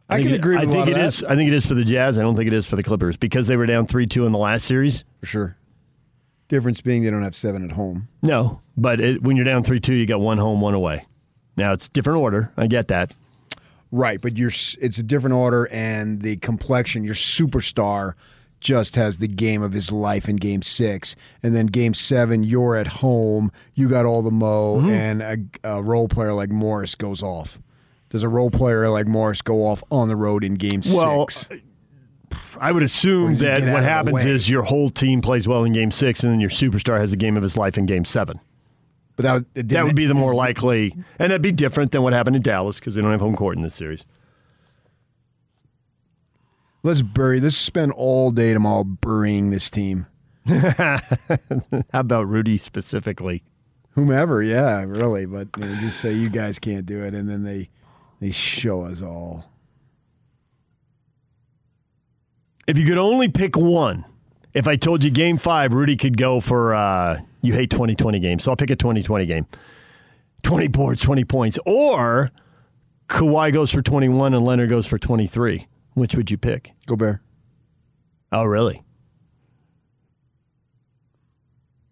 I 0.08 0.16
think 0.16 0.28
can 0.28 0.34
it- 0.34 0.38
agree 0.38 0.56
with 0.60 0.70
I 0.70 0.72
think 0.72 0.88
it 0.88 0.98
is. 0.98 1.26
I 1.26 1.36
think 1.36 1.50
it 1.50 1.54
is 1.54 1.66
for 1.66 1.74
the 1.74 1.84
Jazz. 1.84 2.18
I 2.18 2.22
don't 2.22 2.38
think 2.38 2.48
it 2.48 2.54
is 2.54 2.66
for 2.66 2.78
the 2.78 2.84
Clippers 2.84 3.18
because 3.18 3.48
they 3.48 3.58
were 3.58 3.66
down 3.66 3.86
three 3.86 4.08
two 4.08 4.26
in 4.26 4.32
the 4.32 4.40
last 4.40 4.64
series. 4.64 5.04
For 5.20 5.26
sure. 5.26 5.58
Difference 6.48 6.80
being 6.80 7.04
they 7.04 7.10
don't 7.10 7.24
have 7.24 7.36
seven 7.36 7.66
at 7.66 7.74
home. 7.74 8.08
No, 8.22 8.62
but 8.78 9.02
it, 9.02 9.24
when 9.24 9.36
you're 9.36 9.44
down 9.44 9.64
three 9.64 9.82
two, 9.82 9.94
you 9.94 10.06
got 10.06 10.22
one 10.22 10.38
home, 10.38 10.62
one 10.62 10.74
away. 10.74 11.06
Now 11.58 11.74
it's 11.74 11.90
different 11.90 12.20
order. 12.20 12.54
I 12.56 12.68
get 12.68 12.88
that. 12.88 13.12
Right, 13.92 14.22
but 14.22 14.38
you're 14.38 14.52
it's 14.80 14.98
a 14.98 15.04
different 15.04 15.34
order 15.36 15.68
and 15.72 16.22
the 16.22 16.38
complexion, 16.38 17.04
your 17.04 17.14
superstar 17.16 18.14
just 18.62 18.96
has 18.96 19.18
the 19.18 19.28
game 19.28 19.62
of 19.64 19.74
his 19.74 19.92
life 19.92 20.30
in 20.30 20.36
game 20.36 20.62
6 20.62 21.16
and 21.42 21.56
then 21.56 21.66
game 21.66 21.94
7 21.96 22.44
you're 22.44 22.76
at 22.76 22.86
home, 22.88 23.52
you 23.74 23.90
got 23.90 24.06
all 24.06 24.22
the 24.22 24.30
mo 24.32 24.78
Mm-hmm. 24.78 24.90
and 24.90 25.22
a, 25.22 25.38
a 25.78 25.82
role 25.82 26.08
player 26.08 26.34
like 26.34 26.50
Morris 26.52 26.94
goes 26.96 27.24
off. 27.24 27.60
Does 28.10 28.24
a 28.24 28.30
role 28.30 28.52
player 28.52 28.88
like 28.90 29.08
Morris 29.08 29.42
go 29.42 29.66
off 29.66 29.84
on 29.90 30.08
the 30.10 30.16
road 30.16 30.44
in 30.44 30.54
game 30.56 30.82
Well, 30.94 31.28
6? 31.28 31.50
I 32.60 32.72
would 32.72 32.84
assume 32.84 33.36
that 33.38 33.62
what 33.74 33.84
happens 33.84 34.24
is 34.24 34.50
your 34.50 34.64
whole 34.64 34.90
team 34.90 35.22
plays 35.22 35.48
well 35.48 35.64
in 35.64 35.74
game 35.74 35.92
six, 35.92 36.24
and 36.24 36.32
then 36.32 36.40
your 36.40 36.50
superstar 36.50 36.98
has 37.00 37.12
the 37.12 37.18
game 37.18 37.36
of 37.36 37.44
his 37.44 37.58
life 37.58 37.78
in 37.78 37.86
game 37.86 38.06
seven. 38.06 38.40
But 39.16 39.24
that, 39.24 39.34
would- 39.56 39.70
That 39.70 39.86
would 39.86 39.96
be 39.96 40.06
the 40.06 40.14
more 40.14 40.34
likely, 40.34 40.92
and 41.20 41.32
that'd 41.32 41.42
be 41.42 41.52
different 41.52 41.92
than 41.92 42.02
what 42.02 42.14
happened 42.14 42.36
in 42.38 42.42
Dallas 42.42 42.80
because 42.80 42.96
they 42.96 43.02
don't 43.02 43.12
have 43.12 43.22
home 43.22 43.36
court 43.36 43.56
in 43.58 43.62
this 43.64 43.76
series. 43.76 44.06
Let's 46.84 47.02
bury 47.04 47.40
let's 47.40 47.56
spend 47.58 47.92
all 47.92 48.32
day 48.32 48.54
tomorrow 48.54 48.84
burying 48.84 49.52
this 49.52 49.70
team. 49.70 50.08
How 50.48 51.00
about 51.94 52.28
Rudy 52.28 52.58
specifically? 52.58 53.44
Whomever, 53.92 54.42
yeah, 54.42 54.84
really, 54.88 55.26
but 55.28 55.50
you 55.58 55.66
know, 55.66 55.76
just 55.82 56.00
say 56.00 56.14
you 56.14 56.30
guys 56.30 56.58
can't 56.58 56.86
do 56.88 57.04
it 57.04 57.14
and 57.14 57.30
then 57.30 57.44
they 57.44 57.70
they 58.20 58.32
show 58.32 58.82
us 58.84 59.02
all. 59.04 59.52
If 62.68 62.78
you 62.78 62.86
could 62.86 62.98
only 62.98 63.28
pick 63.30 63.56
one, 63.58 64.06
if 64.54 64.68
I 64.68 64.76
told 64.76 65.04
you 65.04 65.10
game 65.10 65.38
five, 65.38 65.74
Rudy 65.74 65.96
could 65.96 66.18
go 66.18 66.42
for, 66.42 66.74
uh, 66.74 67.22
you 67.42 67.54
hate 67.54 67.70
2020 67.70 68.20
games, 68.20 68.44
so 68.44 68.52
I'll 68.52 68.58
pick 68.58 68.70
a 68.70 68.76
2020 68.76 69.26
game 69.26 69.46
20 70.44 70.68
boards, 70.68 71.02
20 71.02 71.24
points. 71.26 71.60
Or 71.66 72.32
Kawhi 73.08 73.54
goes 73.54 73.72
for 73.72 73.82
21 73.82 74.34
and 74.34 74.44
Leonard 74.44 74.70
goes 74.70 74.88
for 74.88 74.98
23. 74.98 75.68
Which 75.94 76.16
would 76.16 76.32
you 76.32 76.38
pick? 76.38 76.74
Gobert. 76.86 77.20
Oh, 78.32 78.46
really? 78.46 78.84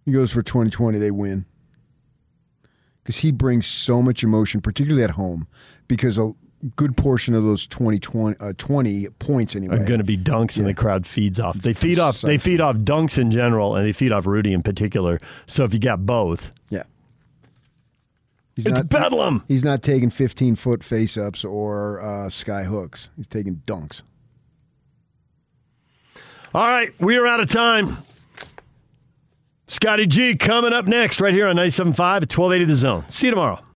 He 0.05 0.11
goes 0.11 0.31
for 0.31 0.41
2020, 0.41 0.97
they 0.97 1.11
win. 1.11 1.45
Because 3.03 3.17
he 3.17 3.31
brings 3.31 3.67
so 3.67 4.01
much 4.01 4.23
emotion, 4.23 4.61
particularly 4.61 5.03
at 5.03 5.11
home, 5.11 5.47
because 5.87 6.17
a 6.17 6.33
good 6.75 6.97
portion 6.97 7.33
of 7.33 7.43
those 7.43 7.65
20, 7.67 7.99
20, 7.99 8.37
uh, 8.39 8.53
20 8.57 9.07
points 9.19 9.55
anyway. 9.55 9.75
Are 9.75 9.85
going 9.85 9.99
to 9.99 10.03
be 10.03 10.17
dunks 10.17 10.57
yeah. 10.57 10.61
and 10.61 10.69
the 10.69 10.73
crowd 10.73 11.07
feeds 11.07 11.39
off. 11.39 11.55
They 11.55 11.73
feed 11.73 11.99
off 11.99 12.21
they 12.21 12.37
feed 12.37 12.61
off 12.61 12.75
dunks 12.77 13.17
in 13.17 13.31
general 13.31 13.75
and 13.75 13.85
they 13.85 13.93
feed 13.93 14.11
off 14.11 14.25
rudy 14.25 14.53
in 14.53 14.63
particular. 14.63 15.19
So 15.47 15.63
if 15.63 15.73
you 15.73 15.79
got 15.79 16.05
both 16.05 16.51
yeah. 16.69 16.83
He's 18.55 18.65
it's 18.65 18.75
not, 18.75 18.89
bedlam 18.89 19.43
he's 19.47 19.63
not 19.63 19.81
taking 19.81 20.09
15 20.09 20.55
foot 20.55 20.83
face 20.83 21.17
ups 21.17 21.45
or 21.45 22.01
uh, 22.01 22.29
sky 22.29 22.63
hooks. 22.63 23.09
He's 23.15 23.27
taking 23.27 23.61
dunks. 23.65 24.03
All 26.53 26.67
right 26.67 26.93
we 26.99 27.17
are 27.17 27.25
out 27.25 27.39
of 27.39 27.49
time. 27.49 27.99
Scotty 29.67 30.07
g 30.07 30.35
coming 30.35 30.73
up 30.73 30.87
next 30.87 31.21
right 31.21 31.33
here 31.33 31.47
on 31.47 31.55
97.5 31.55 31.89
at 31.89 31.99
1280 31.99 32.65
the 32.65 32.75
zone. 32.75 33.05
See 33.07 33.27
you 33.27 33.31
tomorrow. 33.31 33.59